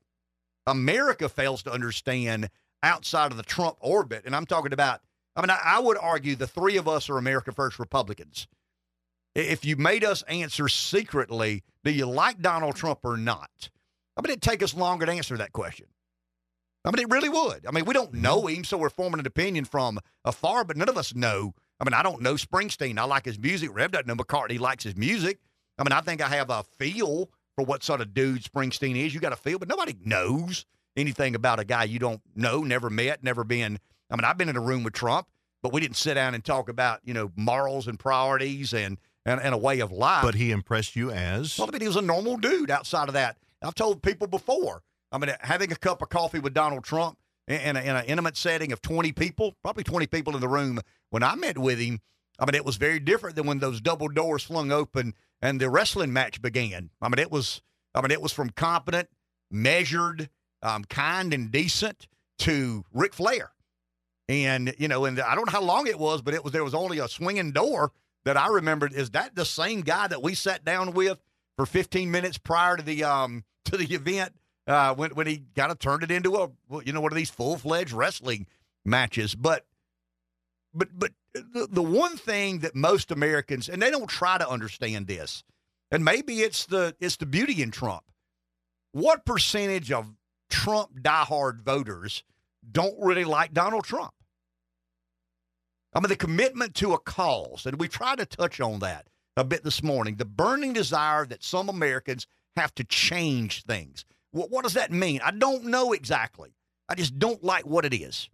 America 0.68 1.28
fails 1.28 1.64
to 1.64 1.72
understand 1.72 2.50
outside 2.84 3.32
of 3.32 3.38
the 3.38 3.44
Trump 3.44 3.78
orbit, 3.80 4.24
and 4.26 4.36
I'm 4.36 4.46
talking 4.46 4.74
about, 4.74 5.02
I 5.36 5.42
mean, 5.42 5.50
I, 5.50 5.60
I 5.64 5.80
would 5.80 5.98
argue 5.98 6.36
the 6.36 6.48
three 6.48 6.78
of 6.78 6.88
us 6.88 7.10
are 7.10 7.18
America 7.18 7.52
First 7.52 7.80
Republicans. 7.80 8.48
If 9.34 9.64
you 9.64 9.76
made 9.76 10.04
us 10.04 10.24
answer 10.24 10.68
secretly, 10.68 11.64
do 11.84 11.92
you 11.92 12.06
like 12.06 12.42
Donald 12.42 12.76
Trump 12.76 13.00
or 13.04 13.18
not? 13.18 13.70
I 14.18 14.22
mean, 14.22 14.32
it'd 14.32 14.42
take 14.42 14.62
us 14.62 14.76
longer 14.76 15.06
to 15.06 15.12
answer 15.12 15.38
that 15.38 15.54
question. 15.54 15.88
I 16.84 16.92
mean, 16.92 17.00
it 17.00 17.10
really 17.10 17.30
would. 17.30 17.66
I 17.66 17.72
mean, 17.72 17.86
we 17.86 17.94
don't 17.94 18.12
mm-hmm. 18.12 18.22
know 18.22 18.48
him, 18.48 18.64
so 18.64 18.78
we're 18.78 18.90
forming 18.90 19.20
an 19.20 19.28
opinion 19.28 19.66
from 19.66 20.00
afar, 20.26 20.64
but 20.64 20.78
none 20.78 20.90
of 20.90 20.98
us 20.98 21.16
know. 21.16 21.54
I 21.82 21.84
mean, 21.84 21.96
I 21.96 22.04
don't 22.04 22.22
know 22.22 22.36
Springsteen. 22.36 23.00
I 23.00 23.06
like 23.06 23.26
his 23.26 23.40
music. 23.40 23.72
Rev 23.74 23.92
doesn't 23.92 24.08
know 24.08 24.14
McCartney 24.14 24.60
likes 24.60 24.84
his 24.84 24.96
music. 24.96 25.40
I 25.80 25.84
mean, 25.84 25.92
I 25.92 26.02
think 26.02 26.22
I 26.22 26.28
have 26.28 26.52
a 26.52 26.62
feel 26.62 27.32
for 27.56 27.66
what 27.66 27.84
sort 27.84 28.02
of 28.02 28.14
dude 28.14 28.44
Springsteen 28.44 28.96
is. 28.96 29.16
You 29.16 29.20
got 29.20 29.34
a 29.34 29.38
feel, 29.38 29.58
but 29.58 29.68
nobody 29.68 29.96
knows 30.06 30.66
anything 30.96 31.34
about 31.34 31.60
a 31.60 31.66
guy 31.66 31.86
you 31.86 31.98
don't 31.98 32.22
know, 32.36 32.62
never 32.62 32.92
met, 32.92 33.24
never 33.24 33.44
been. 33.44 33.80
I 34.12 34.16
mean, 34.16 34.26
I've 34.26 34.38
been 34.38 34.48
in 34.50 34.58
a 34.58 34.62
room 34.62 34.84
with 34.84 34.94
Trump, 34.94 35.28
but 35.64 35.74
we 35.74 35.82
didn't 35.82 35.98
sit 35.98 36.14
down 36.14 36.36
and 36.36 36.46
talk 36.46 36.70
about, 36.70 37.00
you 37.04 37.16
know, 37.16 37.32
morals 37.36 37.88
and 37.88 37.98
priorities 37.98 38.74
and, 38.74 39.00
and, 39.26 39.42
and 39.42 39.56
a 39.56 39.58
way 39.58 39.80
of 39.80 39.92
life. 39.92 40.24
But 40.24 40.36
he 40.36 40.52
impressed 40.52 40.96
you 40.96 41.10
as 41.10 41.58
Well, 41.58 41.68
I 41.68 41.72
mean, 41.72 41.82
he 41.82 41.88
was 41.88 41.98
a 41.98 42.02
normal 42.02 42.38
dude 42.38 42.70
outside 42.70 43.08
of 43.08 43.16
that. 43.16 43.38
I've 43.64 43.76
told 43.76 44.04
people 44.04 44.28
before, 44.28 44.84
I 45.12 45.18
mean, 45.18 45.32
having 45.40 45.72
a 45.72 45.76
cup 45.76 46.04
of 46.04 46.10
coffee 46.10 46.40
with 46.40 46.54
Donald 46.54 46.84
Trump 46.84 47.18
in, 47.48 47.76
in 47.76 47.96
an 47.96 48.06
intimate 48.06 48.38
setting 48.38 48.72
of 48.72 48.82
20 48.82 49.12
people, 49.14 49.56
probably 49.62 49.84
20 49.84 50.08
people 50.08 50.36
in 50.36 50.42
the 50.42 50.48
room 50.48 50.80
when 51.10 51.24
I 51.24 51.36
met 51.36 51.58
with 51.58 51.80
him, 51.80 52.00
I 52.40 52.46
mean, 52.46 52.56
it 52.56 52.66
was 52.66 52.78
very 52.78 53.00
different 53.00 53.36
than 53.36 53.46
when 53.46 53.60
those 53.60 53.82
double 53.82 54.08
doors 54.08 54.44
flung 54.44 54.72
open 54.72 55.14
and 55.42 55.60
the 55.60 55.70
wrestling 55.70 56.14
match 56.14 56.42
began. 56.42 56.90
I 57.02 57.10
mean, 57.10 57.20
it 57.20 57.32
was, 57.32 57.62
I 57.94 58.02
mean, 58.02 58.12
it 58.12 58.22
was 58.22 58.32
from 58.32 58.50
competent, 58.50 59.10
measured, 59.52 60.30
um, 60.64 60.84
kind, 60.86 61.34
and 61.34 61.52
decent 61.52 62.08
to 62.40 62.84
Ric 62.94 63.14
Flair. 63.14 63.52
And 64.30 64.74
you 64.78 64.88
know, 64.88 65.06
and 65.06 65.20
I 65.20 65.36
don't 65.36 65.46
know 65.46 65.52
how 65.52 65.62
long 65.62 65.88
it 65.88 66.00
was, 66.00 66.22
but 66.22 66.34
it 66.34 66.44
was 66.44 66.54
there 66.54 66.64
was 66.64 66.74
only 66.74 67.00
a 67.00 67.08
swinging 67.08 67.52
door 67.52 67.92
that 68.24 68.38
I 68.38 68.48
remembered. 68.48 68.94
Is 68.94 69.10
that 69.12 69.36
the 69.36 69.46
same 69.46 69.82
guy 69.82 70.08
that 70.08 70.24
we 70.24 70.36
sat 70.36 70.64
down 70.64 70.94
with 70.94 71.18
for 71.58 71.66
15 71.66 72.10
minutes 72.10 72.38
prior 72.38 72.78
to 72.78 72.84
the 72.84 73.04
um 73.04 73.44
to 73.66 73.76
the 73.76 73.94
event 73.94 74.34
uh, 74.68 74.94
when 74.96 75.12
when 75.12 75.28
he 75.28 75.44
kind 75.56 75.72
of 75.72 75.80
turned 75.80 76.04
it 76.04 76.12
into 76.12 76.36
a 76.36 76.50
you 76.84 76.94
know 76.94 77.02
one 77.02 77.12
of 77.12 77.18
these 77.18 77.30
full 77.30 77.58
fledged 77.58 77.94
wrestling 77.94 78.48
matches? 78.86 79.36
But 79.36 79.66
but 80.74 80.90
but 80.98 81.12
the, 81.34 81.68
the 81.70 81.84
one 81.84 82.18
thing 82.18 82.60
that 82.60 82.76
most 82.76 83.12
Americans 83.12 83.70
and 83.70 83.82
they 83.82 83.92
don't 83.92 84.10
try 84.10 84.38
to 84.38 84.50
understand 84.50 85.08
this, 85.08 85.44
and 85.92 86.06
maybe 86.06 86.42
it's 86.42 86.66
the 86.66 86.96
it's 87.00 87.18
the 87.18 87.26
beauty 87.26 87.62
in 87.62 87.72
Trump. 87.72 88.04
What 88.92 89.26
percentage 89.26 89.92
of 89.92 90.14
Trump 90.50 91.02
diehard 91.02 91.62
voters 91.62 92.24
don't 92.70 92.96
really 93.00 93.24
like 93.24 93.54
Donald 93.54 93.86
Trump? 93.86 94.14
I 95.94 96.00
mean, 96.00 96.10
the 96.10 96.16
commitment 96.16 96.76
to 96.76 96.94
a 96.94 97.00
cause, 97.00 97.66
and 97.66 97.80
we 97.80 97.88
tried 97.88 98.20
to 98.20 98.26
touch 98.26 98.62
on 98.62 98.80
that 98.80 99.08
a 99.36 99.44
bit 99.44 99.64
this 99.64 99.84
morning. 99.84 100.16
The 100.16 100.26
burning 100.26 100.74
desire 100.74 101.26
that 101.26 101.44
some 101.44 101.70
Americans 101.70 102.28
have 102.56 102.74
to 102.76 102.84
change 102.84 103.64
things. 103.64 104.06
What, 104.32 104.50
what 104.52 104.64
does 104.64 104.74
that 104.74 104.92
mean? 104.92 105.22
I 105.24 105.32
don't 105.32 105.66
know 105.66 105.94
exactly. 105.94 106.54
I 106.90 106.96
just 106.96 107.18
don't 107.20 107.44
like 107.44 107.66
what 107.66 107.86
it 107.86 107.94
is. 107.94 108.30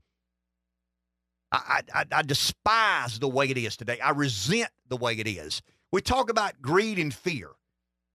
I, 1.51 1.81
I, 1.93 2.05
I 2.11 2.21
despise 2.23 3.19
the 3.19 3.27
way 3.29 3.49
it 3.49 3.57
is 3.57 3.77
today. 3.77 3.99
I 3.99 4.09
resent 4.11 4.69
the 4.89 4.97
way 4.97 5.13
it 5.13 5.27
is. 5.27 5.61
We 5.91 6.01
talk 6.01 6.29
about 6.29 6.61
greed 6.61 6.99
and 6.99 7.13
fear. 7.13 7.51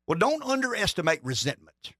Well, 0.06 0.18
don't 0.18 0.42
underestimate 0.42 1.24
resentment. 1.24 1.92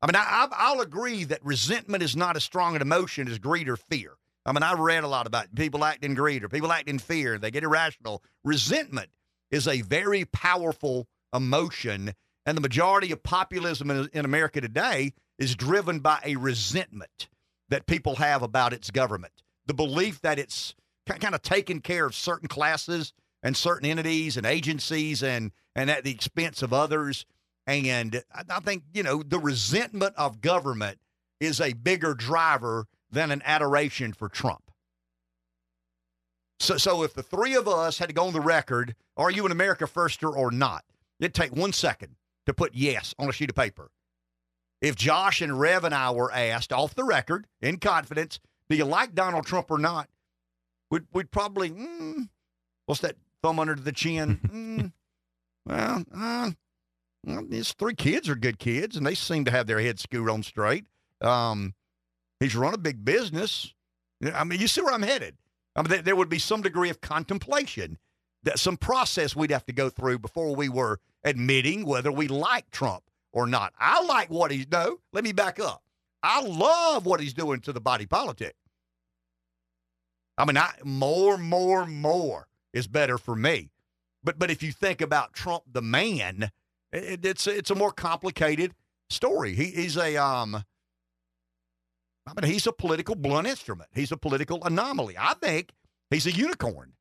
I 0.00 0.06
mean, 0.06 0.16
I, 0.16 0.48
I'll 0.50 0.80
agree 0.80 1.22
that 1.24 1.44
resentment 1.44 2.02
is 2.02 2.16
not 2.16 2.34
as 2.34 2.42
strong 2.42 2.74
an 2.74 2.82
emotion 2.82 3.28
as 3.28 3.38
greed 3.38 3.68
or 3.68 3.76
fear. 3.76 4.14
I 4.44 4.52
mean, 4.52 4.64
I 4.64 4.74
read 4.74 5.04
a 5.04 5.08
lot 5.08 5.28
about 5.28 5.54
people 5.54 5.84
act 5.84 6.04
in 6.04 6.14
greed 6.14 6.42
or 6.42 6.48
people 6.48 6.72
act 6.72 6.88
in 6.88 6.98
fear. 6.98 7.38
They 7.38 7.52
get 7.52 7.62
irrational. 7.62 8.24
Resentment 8.42 9.10
is 9.52 9.68
a 9.68 9.82
very 9.82 10.24
powerful 10.24 11.06
emotion, 11.32 12.14
and 12.44 12.56
the 12.56 12.62
majority 12.62 13.12
of 13.12 13.22
populism 13.22 13.90
in, 13.90 14.08
in 14.12 14.24
America 14.24 14.60
today 14.60 15.12
is 15.38 15.54
driven 15.54 16.00
by 16.00 16.18
a 16.24 16.36
resentment 16.36 17.28
that 17.68 17.86
people 17.86 18.16
have 18.16 18.42
about 18.42 18.72
its 18.72 18.90
government. 18.90 19.32
The 19.66 19.74
belief 19.74 20.20
that 20.22 20.38
it's 20.38 20.74
kind 21.06 21.34
of 21.34 21.42
taking 21.42 21.80
care 21.80 22.04
of 22.04 22.14
certain 22.14 22.48
classes 22.48 23.12
and 23.42 23.56
certain 23.56 23.88
entities 23.88 24.36
and 24.36 24.46
agencies 24.46 25.22
and, 25.22 25.52
and 25.74 25.90
at 25.90 26.04
the 26.04 26.10
expense 26.10 26.62
of 26.62 26.72
others. 26.72 27.26
And 27.66 28.22
I 28.34 28.60
think, 28.60 28.84
you 28.92 29.02
know, 29.02 29.22
the 29.22 29.38
resentment 29.38 30.14
of 30.16 30.40
government 30.40 30.98
is 31.40 31.60
a 31.60 31.72
bigger 31.72 32.14
driver 32.14 32.86
than 33.10 33.30
an 33.30 33.42
adoration 33.44 34.12
for 34.12 34.28
Trump. 34.28 34.70
So, 36.60 36.76
so 36.76 37.02
if 37.02 37.14
the 37.14 37.22
three 37.22 37.54
of 37.54 37.66
us 37.66 37.98
had 37.98 38.08
to 38.08 38.14
go 38.14 38.26
on 38.26 38.32
the 38.32 38.40
record, 38.40 38.94
are 39.16 39.30
you 39.30 39.44
an 39.46 39.52
America 39.52 39.84
firster 39.84 40.34
or 40.34 40.50
not? 40.50 40.84
It'd 41.18 41.34
take 41.34 41.54
one 41.54 41.72
second 41.72 42.16
to 42.46 42.54
put 42.54 42.74
yes 42.74 43.14
on 43.18 43.28
a 43.28 43.32
sheet 43.32 43.50
of 43.50 43.56
paper. 43.56 43.90
If 44.80 44.96
Josh 44.96 45.40
and 45.40 45.58
Rev 45.58 45.84
and 45.84 45.94
I 45.94 46.10
were 46.10 46.32
asked 46.32 46.72
off 46.72 46.94
the 46.94 47.04
record 47.04 47.46
in 47.60 47.78
confidence, 47.78 48.40
do 48.68 48.76
you 48.76 48.84
like 48.84 49.14
Donald 49.14 49.46
Trump 49.46 49.70
or 49.70 49.78
not? 49.78 50.08
We'd, 50.90 51.04
we'd 51.12 51.30
probably, 51.30 51.70
mm, 51.70 52.28
what's 52.86 53.00
that 53.00 53.16
thumb 53.42 53.58
under 53.58 53.74
the 53.76 53.92
chin? 53.92 54.40
mm, 54.46 54.92
well, 55.64 56.02
uh, 56.14 56.50
well, 57.24 57.46
his 57.48 57.72
three 57.72 57.94
kids 57.94 58.28
are 58.28 58.34
good 58.34 58.58
kids, 58.58 58.96
and 58.96 59.06
they 59.06 59.14
seem 59.14 59.44
to 59.44 59.50
have 59.50 59.66
their 59.66 59.80
heads 59.80 60.02
screwed 60.02 60.28
on 60.28 60.42
straight. 60.42 60.86
Um, 61.20 61.74
he's 62.40 62.56
run 62.56 62.74
a 62.74 62.78
big 62.78 63.04
business. 63.04 63.72
I 64.34 64.44
mean, 64.44 64.60
you 64.60 64.66
see 64.66 64.80
where 64.80 64.92
I'm 64.92 65.02
headed. 65.02 65.36
I 65.76 65.82
mean, 65.82 65.90
there, 65.90 66.02
there 66.02 66.16
would 66.16 66.28
be 66.28 66.38
some 66.38 66.62
degree 66.62 66.90
of 66.90 67.00
contemplation, 67.00 67.98
some 68.56 68.76
process 68.76 69.36
we'd 69.36 69.50
have 69.50 69.66
to 69.66 69.72
go 69.72 69.88
through 69.88 70.18
before 70.18 70.54
we 70.54 70.68
were 70.68 70.98
admitting 71.24 71.86
whether 71.86 72.10
we 72.10 72.28
like 72.28 72.70
Trump 72.70 73.04
or 73.32 73.46
not. 73.46 73.72
I 73.78 74.02
like 74.04 74.30
what 74.30 74.50
he's 74.50 74.66
no. 74.70 74.98
Let 75.12 75.24
me 75.24 75.32
back 75.32 75.60
up. 75.60 75.82
I 76.22 76.40
love 76.42 77.06
what 77.06 77.20
he's 77.20 77.34
doing 77.34 77.60
to 77.60 77.72
the 77.72 77.80
body 77.80 78.06
politic. 78.06 78.54
I 80.38 80.44
mean, 80.44 80.56
I, 80.56 80.72
more, 80.84 81.36
more, 81.36 81.86
more 81.86 82.48
is 82.72 82.86
better 82.86 83.18
for 83.18 83.36
me. 83.36 83.70
But 84.24 84.38
but 84.38 84.50
if 84.50 84.62
you 84.62 84.72
think 84.72 85.00
about 85.00 85.32
Trump 85.32 85.64
the 85.70 85.82
man, 85.82 86.50
it, 86.92 87.24
it's 87.24 87.46
it's 87.46 87.70
a 87.70 87.74
more 87.74 87.92
complicated 87.92 88.72
story. 89.10 89.54
He, 89.54 89.66
he's 89.66 89.96
a 89.96 90.16
um. 90.16 90.64
I 92.24 92.40
mean, 92.40 92.50
he's 92.50 92.68
a 92.68 92.72
political 92.72 93.16
blunt 93.16 93.48
instrument. 93.48 93.90
He's 93.94 94.12
a 94.12 94.16
political 94.16 94.62
anomaly. 94.62 95.16
I 95.18 95.34
think 95.34 95.70
he's 96.08 96.26
a 96.26 96.30
unicorn, 96.30 96.92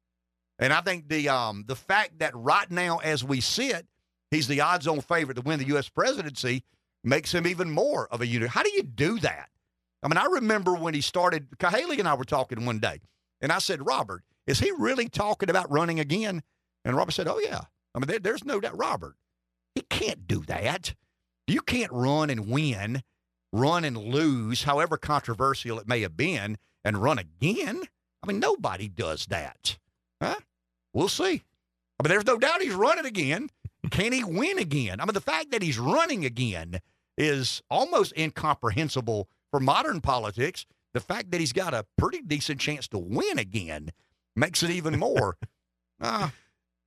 and 0.61 0.71
I 0.71 0.79
think 0.81 1.09
the 1.09 1.27
um 1.27 1.65
the 1.67 1.75
fact 1.75 2.19
that 2.19 2.35
right 2.35 2.69
now, 2.71 2.99
as 2.99 3.23
we 3.23 3.41
sit, 3.41 3.85
he's 4.29 4.47
the 4.47 4.61
odds-on 4.61 5.01
favorite 5.01 5.35
to 5.35 5.41
win 5.41 5.59
the 5.59 5.67
U.S. 5.67 5.89
presidency 5.89 6.63
makes 7.03 7.33
him 7.33 7.45
even 7.47 7.71
more 7.71 8.07
of 8.09 8.21
a 8.21 8.27
unit. 8.27 8.49
How 8.49 8.63
do 8.63 8.71
you 8.71 8.83
do 8.83 9.19
that? 9.19 9.49
I 10.03 10.07
mean, 10.07 10.17
I 10.17 10.25
remember 10.25 10.75
when 10.75 10.93
he 10.93 11.01
started. 11.01 11.47
Haley 11.59 11.99
and 11.99 12.07
I 12.07 12.13
were 12.13 12.23
talking 12.23 12.65
one 12.65 12.79
day, 12.79 13.01
and 13.41 13.51
I 13.51 13.57
said, 13.59 13.85
Robert, 13.85 14.23
is 14.47 14.59
he 14.59 14.71
really 14.71 15.09
talking 15.09 15.49
about 15.49 15.71
running 15.71 15.99
again? 15.99 16.43
And 16.85 16.95
Robert 16.95 17.11
said, 17.11 17.27
Oh 17.27 17.39
yeah. 17.39 17.61
I 17.93 17.99
mean, 17.99 18.07
there, 18.07 18.19
there's 18.19 18.45
no 18.45 18.59
doubt, 18.59 18.77
Robert. 18.77 19.15
He 19.75 19.81
can't 19.81 20.27
do 20.27 20.43
that. 20.47 20.93
You 21.47 21.61
can't 21.61 21.91
run 21.91 22.29
and 22.29 22.47
win, 22.47 23.03
run 23.51 23.83
and 23.83 23.97
lose, 23.97 24.63
however 24.63 24.97
controversial 24.97 25.79
it 25.79 25.87
may 25.87 26.01
have 26.01 26.15
been, 26.15 26.57
and 26.85 27.03
run 27.03 27.19
again. 27.19 27.81
I 28.23 28.27
mean, 28.27 28.39
nobody 28.39 28.87
does 28.87 29.25
that. 29.27 29.77
Huh? 30.21 30.35
We'll 30.93 31.09
see. 31.09 31.43
I 31.99 32.03
mean, 32.03 32.09
there's 32.09 32.25
no 32.25 32.37
doubt 32.37 32.61
he's 32.61 32.73
running 32.73 33.05
again. 33.05 33.49
Can 33.89 34.11
he 34.13 34.23
win 34.23 34.57
again? 34.57 34.99
I 34.99 35.05
mean, 35.05 35.13
the 35.13 35.21
fact 35.21 35.51
that 35.51 35.61
he's 35.61 35.79
running 35.79 36.25
again 36.25 36.79
is 37.17 37.61
almost 37.69 38.13
incomprehensible 38.17 39.27
for 39.51 39.59
modern 39.59 40.01
politics. 40.01 40.65
The 40.93 40.99
fact 40.99 41.31
that 41.31 41.39
he's 41.39 41.53
got 41.53 41.73
a 41.73 41.85
pretty 41.97 42.21
decent 42.21 42.59
chance 42.59 42.87
to 42.89 42.97
win 42.97 43.39
again 43.39 43.91
makes 44.35 44.63
it 44.63 44.69
even 44.69 44.97
more. 44.97 45.37
uh, 46.01 46.29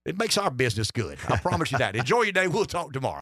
it 0.04 0.18
makes 0.18 0.36
our 0.36 0.50
business 0.50 0.90
good. 0.90 1.18
I 1.28 1.36
promise 1.36 1.72
you 1.72 1.78
that. 1.78 1.96
Enjoy 1.96 2.22
your 2.22 2.32
day. 2.32 2.46
We'll 2.46 2.66
talk 2.66 2.92
tomorrow. 2.92 3.12